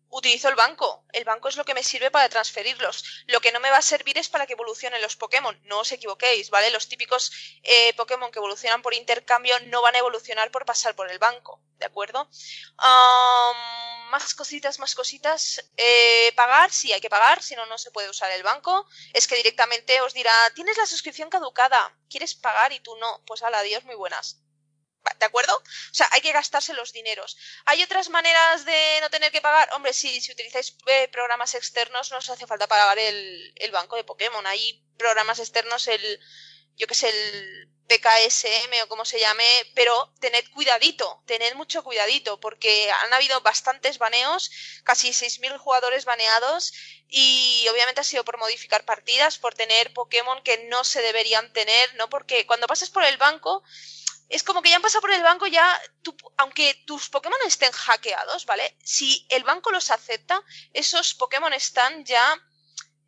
utilizo 0.10 0.50
el 0.50 0.56
banco. 0.56 1.06
El 1.14 1.24
banco 1.24 1.48
es 1.48 1.56
lo 1.56 1.66
que 1.66 1.74
me 1.74 1.84
sirve 1.84 2.12
para 2.12 2.30
transferirlos. 2.30 3.24
Lo 3.28 3.42
que 3.42 3.52
no 3.52 3.60
me 3.60 3.70
va 3.70 3.78
a 3.78 3.82
servir 3.82 4.18
es 4.18 4.30
para 4.30 4.46
que 4.46 4.54
evolucionen 4.54 5.02
los 5.02 5.16
Pokémon. 5.16 5.60
No 5.66 5.80
os 5.80 5.92
equivoquéis, 5.92 6.50
¿vale? 6.50 6.72
Los 6.72 6.88
típicos 6.88 7.32
eh, 7.64 7.94
Pokémon 7.94 8.32
que 8.32 8.40
evolucionan 8.40 8.82
por 8.82 8.94
intercambio 8.94 9.56
no 9.68 9.82
van 9.82 9.96
a 9.96 10.00
evolucionar 10.00 10.52
por 10.52 10.66
pasar 10.66 10.96
por 10.96 11.10
el 11.10 11.20
banco, 11.20 11.62
¿de 11.78 11.86
acuerdo? 11.86 12.30
Más 14.10 14.34
cositas, 14.34 14.80
más 14.80 14.96
cositas. 14.96 15.64
Eh, 15.78 16.32
pagar, 16.36 16.72
sí, 16.72 16.92
hay 16.94 17.02
que 17.02 17.10
pagar, 17.10 17.42
si 17.42 17.56
no, 17.56 17.66
no 17.66 17.78
se 17.78 17.92
puede 17.92 18.10
usar 18.10 18.32
el 18.32 18.44
banco. 18.44 18.88
Es 19.14 19.28
que 19.28 19.36
directamente 19.36 20.02
os 20.02 20.14
dirá, 20.14 20.34
tienes 20.56 20.78
la 20.78 20.86
suscripción 20.86 21.30
caducada, 21.30 21.96
¿quieres 22.10 22.36
pagar 22.36 22.74
y 22.74 22.80
tú 22.80 22.96
no? 22.98 23.24
Pues 23.26 23.42
la 23.42 23.60
adiós, 23.60 23.84
muy 23.86 23.96
buenas. 23.96 24.42
¿De 25.20 25.26
acuerdo? 25.26 25.56
O 25.56 25.94
sea, 25.94 26.08
hay 26.12 26.22
que 26.22 26.32
gastarse 26.32 26.74
los 26.74 26.92
dineros. 26.92 27.38
¿Hay 27.66 27.82
otras 27.82 28.10
maneras 28.10 28.66
de 28.66 29.00
no 29.02 29.10
tener 29.10 29.32
que 29.32 29.42
pagar? 29.42 29.70
Hombre, 29.74 29.94
sí, 29.94 30.22
si 30.22 30.32
utilizáis 30.32 30.76
eh, 30.88 31.08
programas 31.08 31.56
externos 31.56 32.12
no 32.12 32.18
os 32.18 32.30
hace 32.30 32.46
falta 32.46 32.68
pagar 32.68 33.00
el, 33.00 33.54
el 33.56 33.72
banco 33.72 33.96
de 33.96 34.04
Pokémon. 34.04 34.46
Hay 34.46 34.86
programas 34.98 35.40
externos, 35.40 35.88
el, 35.88 36.20
yo 36.80 36.88
que 36.88 36.96
sé, 36.96 37.10
el 37.10 37.70
PKSM 37.90 38.84
o 38.84 38.88
como 38.88 39.04
se 39.04 39.20
llame, 39.20 39.44
pero 39.74 40.14
tened 40.20 40.46
cuidadito, 40.54 41.22
tened 41.26 41.56
mucho 41.56 41.84
cuidadito, 41.84 42.40
porque 42.40 42.90
han 42.92 43.14
habido 43.14 43.42
bastantes 43.42 43.98
baneos, 43.98 44.52
casi 44.84 45.10
6.000 45.10 45.58
jugadores 45.58 46.06
baneados, 46.06 46.72
y 47.08 47.66
obviamente 47.72 48.02
ha 48.02 48.04
sido 48.04 48.24
por 48.24 48.38
modificar 48.38 48.86
partidas, 48.86 49.40
por 49.40 49.56
tener 49.56 49.92
Pokémon 49.94 50.42
que 50.44 50.68
no 50.70 50.84
se 50.84 51.02
deberían 51.02 51.52
tener, 51.52 51.96
¿no? 51.96 52.10
Porque 52.10 52.46
cuando 52.46 52.68
pasas 52.68 52.92
por 52.92 53.04
el 53.04 53.18
banco, 53.18 53.64
es 54.30 54.44
como 54.44 54.62
que 54.62 54.70
ya 54.70 54.76
han 54.76 54.84
pasado 54.84 55.02
por 55.02 55.12
el 55.12 55.24
banco, 55.24 55.48
ya, 55.48 55.68
aunque 56.38 56.76
tus 56.86 57.10
Pokémon 57.10 57.40
estén 57.48 57.72
hackeados, 57.72 58.46
¿vale? 58.46 58.78
Si 58.84 59.26
el 59.30 59.44
banco 59.44 59.72
los 59.72 59.90
acepta, 59.90 60.42
esos 60.74 61.16
Pokémon 61.16 61.54
están 61.54 62.06
ya... 62.06 62.38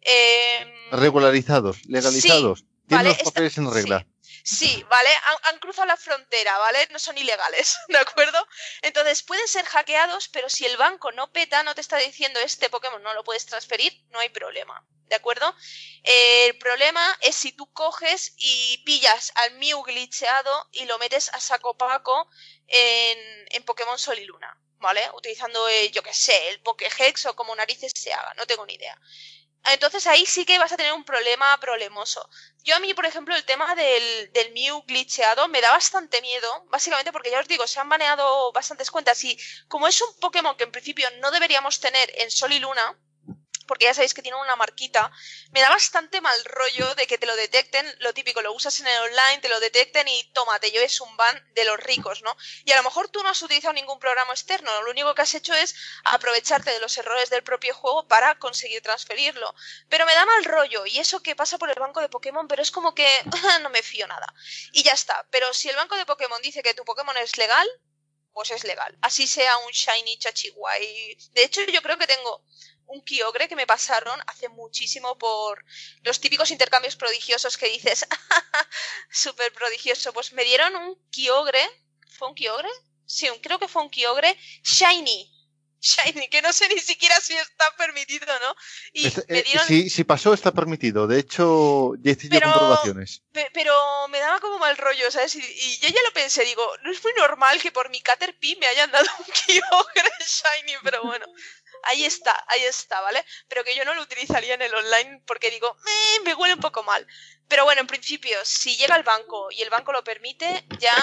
Eh, 0.01 0.89
Regularizados, 0.91 1.85
legalizados. 1.85 2.65
Tienen 2.97 3.07
los 3.07 3.23
papeles 3.23 3.57
en 3.57 3.73
regla. 3.73 4.05
Sí, 4.43 4.83
¿vale? 4.89 5.09
Han, 5.43 5.59
cruzado 5.59 5.87
la 5.87 5.97
frontera, 5.97 6.57
¿vale? 6.57 6.87
No 6.91 6.99
son 6.99 7.17
ilegales, 7.17 7.77
¿de 7.87 7.97
acuerdo? 7.97 8.45
Entonces 8.81 9.23
pueden 9.23 9.47
ser 9.47 9.65
hackeados, 9.65 10.27
pero 10.29 10.49
si 10.49 10.65
el 10.65 10.77
banco 10.77 11.11
no 11.11 11.31
peta, 11.31 11.63
no 11.63 11.75
te 11.75 11.81
está 11.81 11.97
diciendo 11.97 12.39
este 12.39 12.69
Pokémon 12.69 13.01
no 13.01 13.13
lo 13.13 13.23
puedes 13.23 13.45
transferir, 13.45 13.93
no 14.09 14.19
hay 14.19 14.29
problema, 14.29 14.85
¿de 15.07 15.15
acuerdo? 15.15 15.55
el 16.03 16.57
problema 16.57 17.05
es 17.21 17.35
si 17.35 17.51
tú 17.51 17.71
coges 17.71 18.33
y 18.37 18.79
pillas 18.79 19.31
al 19.35 19.53
Mew 19.53 19.83
glitcheado 19.83 20.67
y 20.71 20.85
lo 20.85 20.97
metes 20.97 21.29
a 21.33 21.39
saco 21.39 21.77
paco 21.77 22.27
en, 22.67 23.45
en 23.51 23.63
Pokémon 23.63 23.99
Sol 23.99 24.17
y 24.17 24.25
Luna, 24.25 24.57
¿vale? 24.79 25.01
Utilizando, 25.13 25.69
eh, 25.69 25.91
yo 25.91 26.01
qué 26.01 26.13
sé, 26.13 26.49
el 26.49 26.61
Pokéhex 26.61 27.27
o 27.27 27.35
como 27.35 27.55
narices 27.55 27.91
se 27.95 28.11
haga, 28.11 28.33
no 28.33 28.47
tengo 28.47 28.65
ni 28.65 28.73
idea. 28.73 28.99
Entonces 29.65 30.07
ahí 30.07 30.25
sí 30.25 30.45
que 30.45 30.57
vas 30.57 30.71
a 30.71 30.77
tener 30.77 30.93
un 30.93 31.03
problema 31.03 31.57
problemoso. 31.59 32.27
Yo 32.63 32.75
a 32.75 32.79
mí, 32.79 32.93
por 32.93 33.05
ejemplo, 33.05 33.35
el 33.35 33.45
tema 33.45 33.75
del, 33.75 34.31
del 34.33 34.51
Mew 34.53 34.83
glitcheado 34.87 35.47
me 35.47 35.61
da 35.61 35.71
bastante 35.71 36.21
miedo, 36.21 36.65
básicamente 36.69 37.11
porque 37.11 37.31
ya 37.31 37.39
os 37.39 37.47
digo, 37.47 37.67
se 37.67 37.79
han 37.79 37.89
baneado 37.89 38.51
bastantes 38.51 38.91
cuentas 38.91 39.23
y 39.23 39.37
como 39.67 39.87
es 39.87 40.01
un 40.01 40.13
Pokémon 40.19 40.57
que 40.57 40.63
en 40.63 40.71
principio 40.71 41.07
no 41.19 41.31
deberíamos 41.31 41.79
tener 41.79 42.11
en 42.15 42.31
Sol 42.31 42.53
y 42.53 42.59
Luna, 42.59 42.97
porque 43.71 43.85
ya 43.85 43.93
sabéis 43.93 44.13
que 44.13 44.21
tiene 44.21 44.37
una 44.37 44.57
marquita, 44.57 45.09
me 45.51 45.61
da 45.61 45.69
bastante 45.69 46.19
mal 46.19 46.43
rollo 46.43 46.93
de 46.95 47.07
que 47.07 47.17
te 47.17 47.25
lo 47.25 47.33
detecten, 47.37 47.85
lo 47.99 48.13
típico, 48.13 48.41
lo 48.41 48.51
usas 48.51 48.77
en 48.81 48.87
el 48.87 49.01
online, 49.03 49.39
te 49.41 49.47
lo 49.47 49.61
detecten 49.61 50.09
y 50.09 50.29
toma, 50.33 50.59
te 50.59 50.71
lleves 50.71 50.99
un 50.99 51.15
ban 51.15 51.41
de 51.53 51.63
los 51.63 51.79
ricos, 51.79 52.21
¿no? 52.21 52.35
Y 52.65 52.73
a 52.73 52.75
lo 52.75 52.83
mejor 52.83 53.07
tú 53.07 53.23
no 53.23 53.29
has 53.29 53.41
utilizado 53.41 53.73
ningún 53.73 53.97
programa 53.97 54.33
externo, 54.33 54.81
lo 54.81 54.91
único 54.91 55.15
que 55.15 55.21
has 55.21 55.33
hecho 55.35 55.53
es 55.53 55.73
aprovecharte 56.03 56.69
de 56.69 56.81
los 56.81 56.97
errores 56.97 57.29
del 57.29 57.43
propio 57.43 57.73
juego 57.73 58.09
para 58.09 58.37
conseguir 58.39 58.81
transferirlo. 58.81 59.55
Pero 59.87 60.05
me 60.05 60.15
da 60.15 60.25
mal 60.25 60.43
rollo, 60.43 60.85
y 60.85 60.99
eso 60.99 61.23
que 61.23 61.37
pasa 61.37 61.57
por 61.57 61.69
el 61.69 61.79
banco 61.79 62.01
de 62.01 62.09
Pokémon, 62.09 62.49
pero 62.49 62.61
es 62.61 62.71
como 62.71 62.93
que 62.93 63.07
no 63.61 63.69
me 63.69 63.83
fío 63.83 64.05
nada. 64.05 64.33
Y 64.73 64.83
ya 64.83 64.91
está, 64.91 65.25
pero 65.31 65.53
si 65.53 65.69
el 65.69 65.77
banco 65.77 65.95
de 65.95 66.05
Pokémon 66.05 66.41
dice 66.41 66.61
que 66.61 66.73
tu 66.73 66.83
Pokémon 66.83 67.15
es 67.15 67.37
legal, 67.37 67.69
pues 68.33 68.51
es 68.51 68.63
legal. 68.63 68.97
Así 69.01 69.27
sea 69.27 69.57
un 69.59 69.71
Shiny 69.71 70.17
Chachihuay. 70.17 71.15
De 71.31 71.43
hecho, 71.43 71.61
yo 71.63 71.81
creo 71.81 71.97
que 71.97 72.07
tengo 72.07 72.43
un 72.91 73.01
Kyogre 73.01 73.47
que 73.47 73.55
me 73.55 73.67
pasaron 73.67 74.19
hace 74.27 74.49
muchísimo 74.49 75.17
por 75.17 75.63
los 76.03 76.19
típicos 76.19 76.51
intercambios 76.51 76.95
prodigiosos 76.95 77.57
que 77.57 77.69
dices, 77.69 78.05
súper 79.09 79.51
prodigioso. 79.53 80.13
Pues 80.13 80.33
me 80.33 80.43
dieron 80.43 80.75
un 80.75 80.95
Kyogre, 81.09 81.63
¿fue 82.17 82.27
un 82.27 82.35
Kyogre? 82.35 82.69
Sí, 83.05 83.27
creo 83.41 83.59
que 83.59 83.67
fue 83.67 83.81
un 83.81 83.89
Kyogre 83.89 84.37
Shiny. 84.63 85.29
Shiny, 85.81 86.27
que 86.27 86.43
no 86.43 86.53
sé 86.53 86.67
ni 86.67 86.79
siquiera 86.79 87.19
si 87.19 87.33
está 87.33 87.75
permitido, 87.75 88.27
¿no? 88.27 88.55
Y 88.93 89.05
me 89.05 89.39
eh, 89.39 89.43
dieron... 89.43 89.89
si, 89.89 90.03
pasó, 90.03 90.31
está 90.31 90.51
permitido. 90.51 91.07
De 91.07 91.19
hecho, 91.19 91.93
ya 91.99 92.11
hice 92.11 92.27
pero, 92.29 92.51
comprobaciones. 92.51 93.23
Pero 93.31 93.73
me 94.09 94.19
daba 94.19 94.39
como 94.39 94.59
mal 94.59 94.77
rollo, 94.77 95.09
¿sabes? 95.09 95.35
Y, 95.35 95.79
yo 95.79 95.89
ya 95.89 96.01
lo 96.03 96.13
pensé, 96.13 96.45
digo, 96.45 96.63
no 96.83 96.91
es 96.91 97.03
muy 97.03 97.13
normal 97.13 97.59
que 97.59 97.71
por 97.71 97.89
mi 97.89 97.99
Caterpie 97.99 98.57
me 98.57 98.67
hayan 98.67 98.91
dado 98.91 99.07
un 99.17 99.25
Kyogre 99.25 100.11
Shiny, 100.19 100.73
pero 100.83 101.01
bueno 101.03 101.25
ahí 101.83 102.05
está, 102.05 102.43
ahí 102.47 102.63
está, 102.63 103.01
¿vale? 103.01 103.25
Pero 103.47 103.63
que 103.63 103.75
yo 103.75 103.85
no 103.85 103.93
lo 103.93 104.01
utilizaría 104.01 104.53
en 104.53 104.61
el 104.61 104.73
online 104.73 105.23
porque 105.25 105.51
digo, 105.51 105.75
me 106.23 106.33
huele 106.33 106.55
un 106.55 106.59
poco 106.59 106.83
mal. 106.83 107.07
Pero 107.51 107.65
bueno, 107.65 107.81
en 107.81 107.87
principio, 107.87 108.37
si 108.45 108.77
llega 108.77 108.95
al 108.95 109.03
banco 109.03 109.51
y 109.51 109.61
el 109.61 109.69
banco 109.69 109.91
lo 109.91 110.05
permite, 110.05 110.65
ya 110.79 110.95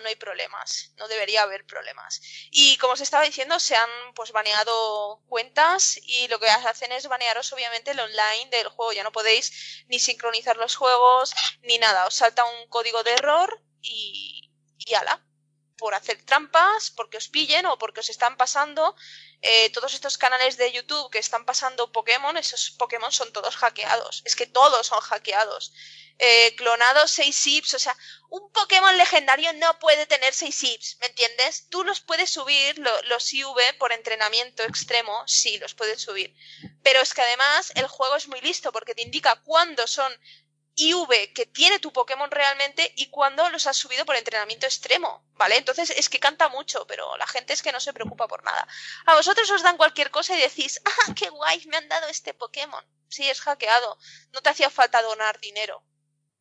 no 0.00 0.08
hay 0.08 0.16
problemas, 0.16 0.94
no 0.96 1.06
debería 1.06 1.42
haber 1.42 1.66
problemas. 1.66 2.22
Y 2.50 2.78
como 2.78 2.94
os 2.94 3.02
estaba 3.02 3.24
diciendo, 3.24 3.60
se 3.60 3.76
han 3.76 3.90
pues 4.14 4.32
baneado 4.32 5.22
cuentas 5.28 5.98
y 6.02 6.28
lo 6.28 6.40
que 6.40 6.48
hacen 6.48 6.92
es 6.92 7.06
banearos 7.08 7.52
obviamente 7.52 7.90
el 7.90 8.00
online 8.00 8.48
del 8.50 8.68
juego, 8.68 8.94
ya 8.94 9.02
no 9.02 9.12
podéis 9.12 9.84
ni 9.88 9.98
sincronizar 9.98 10.56
los 10.56 10.76
juegos 10.76 11.34
ni 11.60 11.76
nada, 11.76 12.06
os 12.06 12.14
salta 12.14 12.42
un 12.42 12.68
código 12.68 13.02
de 13.02 13.12
error 13.12 13.62
y, 13.82 14.50
y 14.78 14.94
ala, 14.94 15.22
por 15.76 15.94
hacer 15.94 16.24
trampas, 16.24 16.90
porque 16.90 17.18
os 17.18 17.28
pillen 17.28 17.66
o 17.66 17.76
porque 17.76 18.00
os 18.00 18.08
están 18.08 18.38
pasando 18.38 18.96
eh, 19.42 19.70
todos 19.70 19.92
estos 19.92 20.16
canales 20.18 20.56
de 20.56 20.70
YouTube 20.70 21.10
que 21.10 21.18
están 21.18 21.44
pasando 21.44 21.90
Pokémon, 21.90 22.36
esos 22.36 22.70
Pokémon 22.70 23.10
son 23.10 23.32
todos 23.32 23.56
hackeados. 23.56 24.22
Es 24.24 24.36
que 24.36 24.46
todos 24.46 24.86
son 24.86 25.00
hackeados. 25.00 25.72
Eh, 26.18 26.54
clonados 26.54 27.10
6 27.10 27.36
zips, 27.36 27.74
o 27.74 27.78
sea, 27.80 27.96
un 28.28 28.52
Pokémon 28.52 28.96
legendario 28.96 29.52
no 29.54 29.76
puede 29.80 30.06
tener 30.06 30.32
6 30.32 30.56
zips, 30.56 30.96
¿me 31.00 31.08
entiendes? 31.08 31.66
Tú 31.68 31.82
los 31.82 32.00
puedes 32.00 32.30
subir, 32.30 32.78
los 32.78 33.32
IV, 33.34 33.76
por 33.78 33.92
entrenamiento 33.92 34.62
extremo, 34.62 35.24
sí, 35.26 35.58
los 35.58 35.74
puedes 35.74 36.00
subir. 36.00 36.32
Pero 36.84 37.00
es 37.00 37.12
que 37.12 37.22
además 37.22 37.72
el 37.74 37.88
juego 37.88 38.14
es 38.14 38.28
muy 38.28 38.40
listo 38.40 38.70
porque 38.70 38.94
te 38.94 39.02
indica 39.02 39.40
cuándo 39.42 39.86
son 39.88 40.12
IV 40.76 41.32
que 41.34 41.46
tiene 41.46 41.78
tu 41.78 41.92
Pokémon 41.92 42.30
realmente 42.30 42.92
y 42.96 43.10
cuando 43.10 43.48
los 43.50 43.66
has 43.66 43.76
subido 43.76 44.04
por 44.04 44.16
entrenamiento 44.16 44.66
extremo, 44.66 45.24
¿vale? 45.34 45.56
Entonces 45.56 45.90
es 45.90 46.08
que 46.08 46.20
canta 46.20 46.48
mucho, 46.48 46.86
pero 46.86 47.16
la 47.16 47.26
gente 47.26 47.52
es 47.52 47.62
que 47.62 47.72
no 47.72 47.80
se 47.80 47.92
preocupa 47.92 48.28
por 48.28 48.42
nada. 48.44 48.66
A 49.06 49.14
vosotros 49.14 49.50
os 49.50 49.62
dan 49.62 49.76
cualquier 49.76 50.10
cosa 50.10 50.36
y 50.36 50.40
decís, 50.40 50.80
ah, 50.84 51.14
qué 51.14 51.28
guay, 51.28 51.66
me 51.66 51.76
han 51.76 51.88
dado 51.88 52.08
este 52.08 52.34
Pokémon. 52.34 52.84
Sí, 53.08 53.28
es 53.28 53.40
hackeado. 53.40 53.98
No 54.32 54.40
te 54.40 54.50
hacía 54.50 54.70
falta 54.70 55.02
donar 55.02 55.38
dinero. 55.40 55.84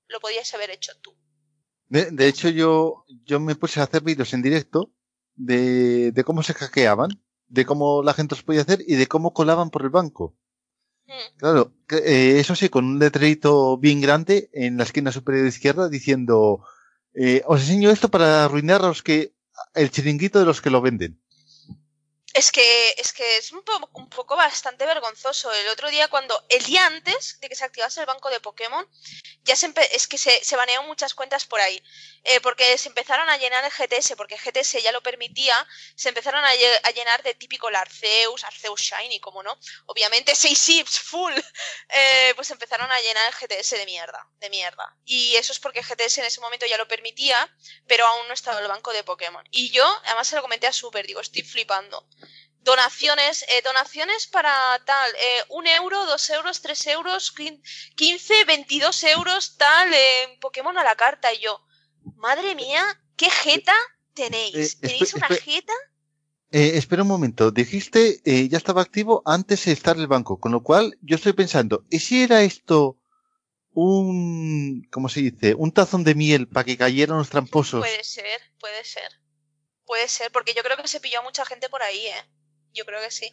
Lo 0.07 0.19
podías 0.19 0.53
haber 0.53 0.69
hecho 0.69 0.93
tú. 1.01 1.17
De, 1.89 2.27
hecho, 2.27 2.47
yo, 2.47 3.03
yo 3.25 3.41
me 3.41 3.55
puse 3.55 3.81
a 3.81 3.83
hacer 3.83 4.01
vídeos 4.01 4.33
en 4.33 4.41
directo 4.41 4.93
de, 5.35 6.13
de 6.13 6.23
cómo 6.23 6.41
se 6.41 6.53
hackeaban, 6.53 7.21
de 7.47 7.65
cómo 7.65 8.01
la 8.01 8.13
gente 8.13 8.35
los 8.35 8.43
podía 8.43 8.61
hacer 8.61 8.79
y 8.87 8.95
de 8.95 9.07
cómo 9.07 9.33
colaban 9.33 9.69
por 9.69 9.81
el 9.81 9.89
banco. 9.89 10.37
Claro, 11.37 11.73
eh, 11.89 12.39
eso 12.39 12.55
sí, 12.55 12.69
con 12.69 12.85
un 12.85 12.99
letrerito 12.99 13.77
bien 13.77 14.01
grande 14.01 14.49
en 14.53 14.77
la 14.77 14.83
esquina 14.83 15.11
superior 15.11 15.45
izquierda 15.47 15.89
diciendo, 15.89 16.63
eh, 17.13 17.41
os 17.45 17.61
enseño 17.61 17.89
esto 17.89 18.09
para 18.09 18.45
arruinar 18.45 18.81
a 18.83 18.87
los 18.87 19.03
que, 19.03 19.33
el 19.73 19.91
chiringuito 19.91 20.39
de 20.39 20.45
los 20.45 20.61
que 20.61 20.69
lo 20.69 20.81
venden. 20.81 21.19
Es 22.33 22.51
que, 22.51 22.91
es 22.97 23.11
que 23.11 23.37
es 23.37 23.51
un, 23.51 23.61
po- 23.63 23.89
un 23.93 24.09
poco 24.09 24.37
bastante 24.37 24.85
vergonzoso. 24.85 25.51
El 25.51 25.67
otro 25.67 25.89
día, 25.89 26.07
cuando, 26.07 26.45
el 26.49 26.63
día 26.63 26.85
antes 26.85 27.37
de 27.41 27.49
que 27.49 27.55
se 27.55 27.65
activase 27.65 27.99
el 27.99 28.05
banco 28.05 28.29
de 28.29 28.39
Pokémon, 28.39 28.87
ya 29.43 29.55
se 29.57 29.73
es 29.91 30.07
que 30.07 30.17
se, 30.17 30.41
se 30.43 30.55
banearon 30.55 30.87
muchas 30.87 31.13
cuentas 31.13 31.45
por 31.45 31.59
ahí. 31.59 31.81
Eh, 32.23 32.39
porque 32.39 32.77
se 32.77 32.87
empezaron 32.89 33.29
a 33.29 33.37
llenar 33.37 33.65
el 33.65 33.71
GTS, 33.71 34.15
porque 34.15 34.37
GTS 34.37 34.81
ya 34.81 34.91
lo 34.91 35.01
permitía, 35.03 35.67
se 35.95 36.09
empezaron 36.09 36.45
a, 36.45 36.53
lle- 36.55 36.79
a 36.83 36.91
llenar 36.91 37.21
de 37.23 37.33
típico 37.33 37.67
Arceus, 37.67 38.43
Arceus 38.45 38.79
Shiny, 38.81 39.19
como 39.19 39.43
no. 39.43 39.57
Obviamente, 39.87 40.35
6 40.35 40.59
ships 40.67 40.99
full. 40.99 41.33
Eh, 41.93 42.31
pues 42.35 42.49
empezaron 42.51 42.89
a 42.91 42.99
llenar 43.01 43.27
el 43.27 43.33
GTS 43.33 43.71
de 43.77 43.85
mierda, 43.85 44.25
de 44.39 44.49
mierda. 44.49 44.95
Y 45.03 45.35
eso 45.35 45.51
es 45.51 45.59
porque 45.59 45.83
GTS 45.83 46.19
en 46.19 46.25
ese 46.25 46.39
momento 46.39 46.65
ya 46.65 46.77
lo 46.77 46.87
permitía, 46.87 47.53
pero 47.85 48.05
aún 48.07 48.27
no 48.29 48.33
estaba 48.33 48.59
el 48.61 48.67
banco 48.67 48.93
de 48.93 49.03
Pokémon. 49.03 49.43
Y 49.51 49.69
yo, 49.71 49.85
además 50.05 50.27
se 50.27 50.35
lo 50.37 50.41
comenté 50.41 50.67
a 50.67 50.73
Super, 50.73 51.05
digo, 51.05 51.19
estoy 51.19 51.41
flipando. 51.43 52.07
Donaciones, 52.63 53.41
eh, 53.43 53.61
donaciones 53.63 54.27
para 54.27 54.51
tal, 54.85 55.11
eh, 55.11 55.43
un 55.49 55.65
euro, 55.65 56.05
dos 56.05 56.29
euros, 56.29 56.61
tres 56.61 56.85
euros, 56.87 57.33
quin- 57.35 57.61
15, 57.95 58.45
22 58.45 59.03
euros, 59.05 59.57
tal, 59.57 59.91
eh, 59.93 60.37
Pokémon 60.39 60.77
a 60.77 60.83
la 60.83 60.95
carta. 60.95 61.33
Y 61.33 61.39
yo, 61.39 61.59
madre 62.17 62.53
mía, 62.53 62.83
qué 63.15 63.29
jeta 63.31 63.73
tenéis. 64.13 64.55
Eh, 64.75 64.77
¿Tenéis 64.81 65.13
una 65.15 65.27
jeta? 65.27 65.73
Eh, 66.51 66.73
espera 66.75 67.01
un 67.03 67.07
momento, 67.07 67.49
dijiste 67.49 68.19
eh, 68.25 68.49
ya 68.49 68.57
estaba 68.57 68.81
activo 68.81 69.23
antes 69.25 69.63
de 69.65 69.71
estar 69.71 69.95
el 69.97 70.07
banco, 70.07 70.37
con 70.39 70.51
lo 70.51 70.61
cual 70.61 70.97
yo 71.01 71.15
estoy 71.15 71.31
pensando, 71.33 71.85
¿y 71.89 71.99
si 71.99 72.23
era 72.23 72.41
esto 72.43 72.97
un, 73.73 74.85
¿cómo 74.91 75.07
se 75.09 75.21
dice? 75.21 75.55
Un 75.55 75.71
tazón 75.71 76.03
de 76.03 76.13
miel 76.13 76.47
para 76.49 76.65
que 76.65 76.77
cayeran 76.77 77.17
los 77.17 77.29
tramposos? 77.29 77.79
Puede 77.79 78.03
ser, 78.03 78.41
puede 78.59 78.83
ser. 78.83 79.20
Puede 79.85 80.07
ser, 80.07 80.31
porque 80.31 80.53
yo 80.53 80.63
creo 80.63 80.77
que 80.77 80.87
se 80.87 80.99
pilló 80.99 81.19
a 81.19 81.23
mucha 81.23 81.45
gente 81.45 81.69
por 81.69 81.83
ahí, 81.83 82.07
¿eh? 82.07 82.25
Yo 82.73 82.85
creo 82.85 83.01
que 83.01 83.11
sí. 83.11 83.29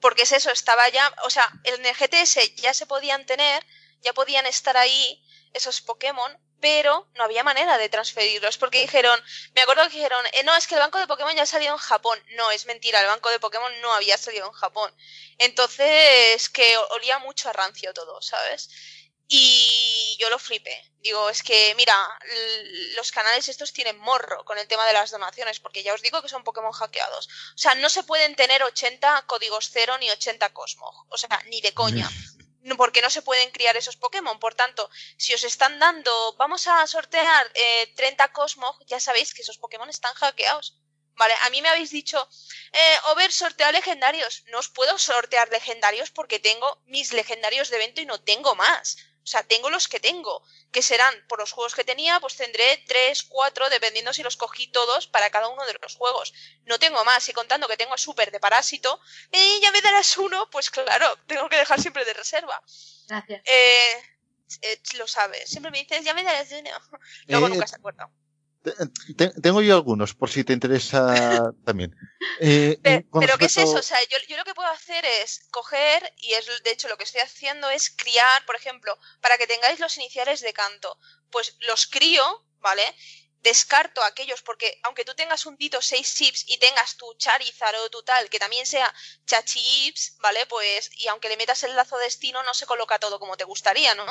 Porque 0.00 0.22
es 0.22 0.32
eso, 0.32 0.50
estaba 0.50 0.88
ya, 0.88 1.12
o 1.24 1.30
sea, 1.30 1.50
en 1.64 1.84
el 1.84 1.94
GTS 1.94 2.54
ya 2.56 2.74
se 2.74 2.86
podían 2.86 3.26
tener, 3.26 3.64
ya 4.02 4.12
podían 4.12 4.46
estar 4.46 4.76
ahí 4.76 5.22
esos 5.52 5.80
Pokémon, 5.80 6.38
pero 6.60 7.08
no 7.14 7.24
había 7.24 7.44
manera 7.44 7.76
de 7.78 7.88
transferirlos, 7.88 8.56
porque 8.58 8.80
dijeron, 8.80 9.22
me 9.54 9.62
acuerdo 9.62 9.82
que 9.84 9.96
dijeron, 9.96 10.24
eh, 10.32 10.42
no, 10.44 10.54
es 10.56 10.66
que 10.66 10.74
el 10.74 10.80
banco 10.80 10.98
de 10.98 11.06
Pokémon 11.06 11.34
ya 11.36 11.42
ha 11.42 11.46
salido 11.46 11.72
en 11.72 11.78
Japón. 11.78 12.18
No, 12.36 12.50
es 12.50 12.66
mentira, 12.66 13.00
el 13.00 13.06
banco 13.06 13.28
de 13.30 13.38
Pokémon 13.38 13.72
no 13.82 13.92
había 13.92 14.16
salido 14.16 14.46
en 14.46 14.52
Japón. 14.52 14.94
Entonces, 15.38 16.48
que 16.48 16.76
olía 16.90 17.18
mucho 17.18 17.50
a 17.50 17.52
rancio 17.52 17.92
todo, 17.92 18.22
¿sabes? 18.22 18.70
Y 19.28 20.16
yo 20.20 20.28
lo 20.30 20.38
flipé. 20.38 20.92
Digo, 20.98 21.28
es 21.28 21.42
que, 21.42 21.74
mira, 21.76 21.94
los 22.96 23.12
canales 23.12 23.48
estos 23.48 23.72
tienen 23.72 23.98
morro 23.98 24.44
con 24.44 24.58
el 24.58 24.66
tema 24.66 24.86
de 24.86 24.92
las 24.92 25.10
donaciones, 25.10 25.60
porque 25.60 25.82
ya 25.82 25.92
os 25.94 26.02
digo 26.02 26.22
que 26.22 26.28
son 26.28 26.44
Pokémon 26.44 26.72
hackeados. 26.72 27.28
O 27.54 27.58
sea, 27.58 27.74
no 27.74 27.88
se 27.88 28.04
pueden 28.04 28.34
tener 28.36 28.62
80 28.62 29.24
códigos 29.26 29.70
cero 29.70 29.96
ni 29.98 30.10
80 30.10 30.52
Cosmog. 30.52 31.06
O 31.10 31.18
sea, 31.18 31.42
ni 31.48 31.60
de 31.60 31.74
coña. 31.74 32.10
Porque 32.78 33.02
no 33.02 33.10
se 33.10 33.20
pueden 33.20 33.50
criar 33.50 33.76
esos 33.76 33.96
Pokémon. 33.96 34.38
Por 34.38 34.54
tanto, 34.54 34.88
si 35.18 35.34
os 35.34 35.44
están 35.44 35.78
dando, 35.78 36.34
vamos 36.36 36.66
a 36.66 36.86
sortear 36.86 37.50
eh, 37.54 37.92
30 37.96 38.32
Cosmog, 38.32 38.78
ya 38.86 39.00
sabéis 39.00 39.34
que 39.34 39.42
esos 39.42 39.58
Pokémon 39.58 39.90
están 39.90 40.14
hackeados. 40.14 40.78
Vale, 41.16 41.34
a 41.42 41.50
mí 41.50 41.62
me 41.62 41.68
habéis 41.68 41.90
dicho, 41.90 42.28
eh, 42.72 42.96
Over, 43.10 43.30
sortea 43.30 43.70
legendarios. 43.72 44.42
No 44.46 44.58
os 44.58 44.68
puedo 44.68 44.98
sortear 44.98 45.48
legendarios 45.50 46.10
porque 46.10 46.40
tengo 46.40 46.82
mis 46.86 47.12
legendarios 47.12 47.70
de 47.70 47.76
evento 47.76 48.00
y 48.00 48.06
no 48.06 48.20
tengo 48.20 48.54
más. 48.54 48.96
O 49.24 49.26
sea, 49.26 49.42
tengo 49.42 49.70
los 49.70 49.88
que 49.88 50.00
tengo, 50.00 50.42
que 50.70 50.82
serán 50.82 51.14
por 51.28 51.38
los 51.38 51.50
juegos 51.50 51.74
que 51.74 51.82
tenía, 51.82 52.20
pues 52.20 52.36
tendré 52.36 52.84
tres, 52.86 53.22
cuatro, 53.22 53.70
dependiendo 53.70 54.12
si 54.12 54.22
los 54.22 54.36
cogí 54.36 54.66
todos 54.66 55.06
para 55.06 55.30
cada 55.30 55.48
uno 55.48 55.64
de 55.64 55.78
los 55.80 55.96
juegos. 55.96 56.34
No 56.66 56.78
tengo 56.78 57.02
más, 57.04 57.26
y 57.28 57.32
contando 57.32 57.66
que 57.66 57.78
tengo 57.78 57.94
a 57.94 57.98
Super 57.98 58.30
de 58.30 58.38
Parásito, 58.38 59.00
y 59.32 59.60
ya 59.62 59.72
me 59.72 59.80
darás 59.80 60.18
uno, 60.18 60.50
pues 60.50 60.70
claro, 60.70 61.18
tengo 61.26 61.48
que 61.48 61.56
dejar 61.56 61.80
siempre 61.80 62.04
de 62.04 62.12
reserva. 62.12 62.62
Gracias. 63.08 63.42
Eh, 63.46 64.02
eh, 64.60 64.80
lo 64.98 65.06
sabes, 65.06 65.48
siempre 65.48 65.70
me 65.70 65.78
dices, 65.78 66.04
ya 66.04 66.12
me 66.12 66.22
darás 66.22 66.52
uno. 66.52 66.70
Luego 67.26 67.46
Eh, 67.46 67.50
nunca 67.50 67.66
se 67.66 67.76
acuerda. 67.76 68.10
Te- 69.16 69.28
tengo 69.42 69.60
yo 69.60 69.74
algunos, 69.74 70.14
por 70.14 70.30
si 70.30 70.42
te 70.42 70.52
interesa 70.54 71.52
también. 71.64 71.94
Eh, 72.40 72.78
Pero, 72.82 73.38
¿qué 73.38 73.44
es 73.46 73.56
eso? 73.58 73.78
O 73.78 73.82
sea, 73.82 73.98
yo, 74.10 74.16
yo 74.28 74.36
lo 74.38 74.44
que 74.44 74.54
puedo 74.54 74.68
hacer 74.70 75.04
es 75.04 75.46
coger, 75.50 76.12
y 76.16 76.32
es 76.32 76.46
de 76.64 76.70
hecho 76.70 76.88
lo 76.88 76.96
que 76.96 77.04
estoy 77.04 77.20
haciendo, 77.20 77.68
es 77.70 77.90
criar, 77.90 78.44
por 78.46 78.56
ejemplo, 78.56 78.98
para 79.20 79.36
que 79.38 79.46
tengáis 79.46 79.78
los 79.80 79.96
iniciales 79.98 80.40
de 80.40 80.52
canto, 80.52 80.98
pues 81.30 81.56
los 81.60 81.86
crío, 81.86 82.24
¿vale? 82.60 82.82
Descarto 83.44 84.02
aquellos, 84.02 84.40
porque 84.40 84.80
aunque 84.84 85.04
tú 85.04 85.14
tengas 85.14 85.44
un 85.44 85.58
Dito 85.58 85.82
6 85.82 86.14
chips 86.14 86.44
y 86.46 86.56
tengas 86.56 86.96
tu 86.96 87.12
Charizard 87.18 87.76
o 87.82 87.90
tu 87.90 88.02
tal, 88.02 88.30
que 88.30 88.38
también 88.38 88.64
sea 88.64 88.92
Chachips, 89.26 90.16
¿vale? 90.20 90.46
Pues, 90.46 90.90
y 90.96 91.08
aunque 91.08 91.28
le 91.28 91.36
metas 91.36 91.62
el 91.62 91.76
lazo 91.76 91.98
destino, 91.98 92.42
no 92.42 92.54
se 92.54 92.64
coloca 92.64 92.98
todo 92.98 93.20
como 93.20 93.36
te 93.36 93.44
gustaría, 93.44 93.94
¿no? 93.94 94.06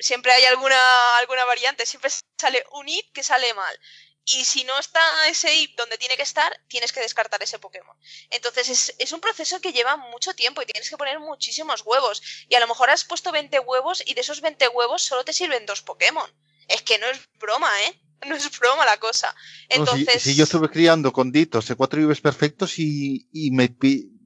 Siempre 0.00 0.32
hay 0.32 0.46
alguna, 0.46 0.80
alguna 1.18 1.44
variante, 1.44 1.84
siempre 1.84 2.10
sale 2.40 2.64
un 2.72 2.86
hit 2.86 3.12
que 3.12 3.22
sale 3.22 3.52
mal. 3.52 3.78
Y 4.24 4.46
si 4.46 4.64
no 4.64 4.78
está 4.78 5.28
ese 5.28 5.54
hit 5.54 5.76
donde 5.76 5.98
tiene 5.98 6.16
que 6.16 6.22
estar, 6.22 6.50
tienes 6.68 6.90
que 6.90 7.00
descartar 7.00 7.42
ese 7.42 7.58
Pokémon. 7.58 7.94
Entonces 8.30 8.70
es, 8.70 8.94
es 8.98 9.12
un 9.12 9.20
proceso 9.20 9.60
que 9.60 9.74
lleva 9.74 9.98
mucho 9.98 10.32
tiempo 10.32 10.62
y 10.62 10.66
tienes 10.66 10.88
que 10.88 10.96
poner 10.96 11.20
muchísimos 11.20 11.82
huevos. 11.82 12.22
Y 12.48 12.54
a 12.54 12.60
lo 12.60 12.66
mejor 12.66 12.88
has 12.88 13.04
puesto 13.04 13.30
20 13.30 13.58
huevos 13.58 14.02
y 14.06 14.14
de 14.14 14.22
esos 14.22 14.40
20 14.40 14.68
huevos 14.68 15.02
solo 15.02 15.22
te 15.22 15.34
sirven 15.34 15.66
dos 15.66 15.82
Pokémon. 15.82 16.32
Es 16.66 16.80
que 16.80 16.96
no 16.96 17.06
es 17.08 17.20
broma, 17.34 17.70
¿eh? 17.82 18.00
No 18.26 18.34
es 18.36 18.58
broma 18.58 18.84
la 18.84 18.98
cosa. 18.98 19.34
No, 19.76 19.86
si- 19.86 20.06
Entonces, 20.06 20.22
si, 20.22 20.34
yo 20.34 20.44
estuve 20.44 20.70
criando 20.70 21.12
con 21.12 21.30
ditos 21.32 21.66
de 21.68 21.74
cuatro 21.76 22.00
vives 22.00 22.20
perfectos 22.20 22.78
y, 22.78 23.28
y 23.32 23.50
me, 23.50 23.74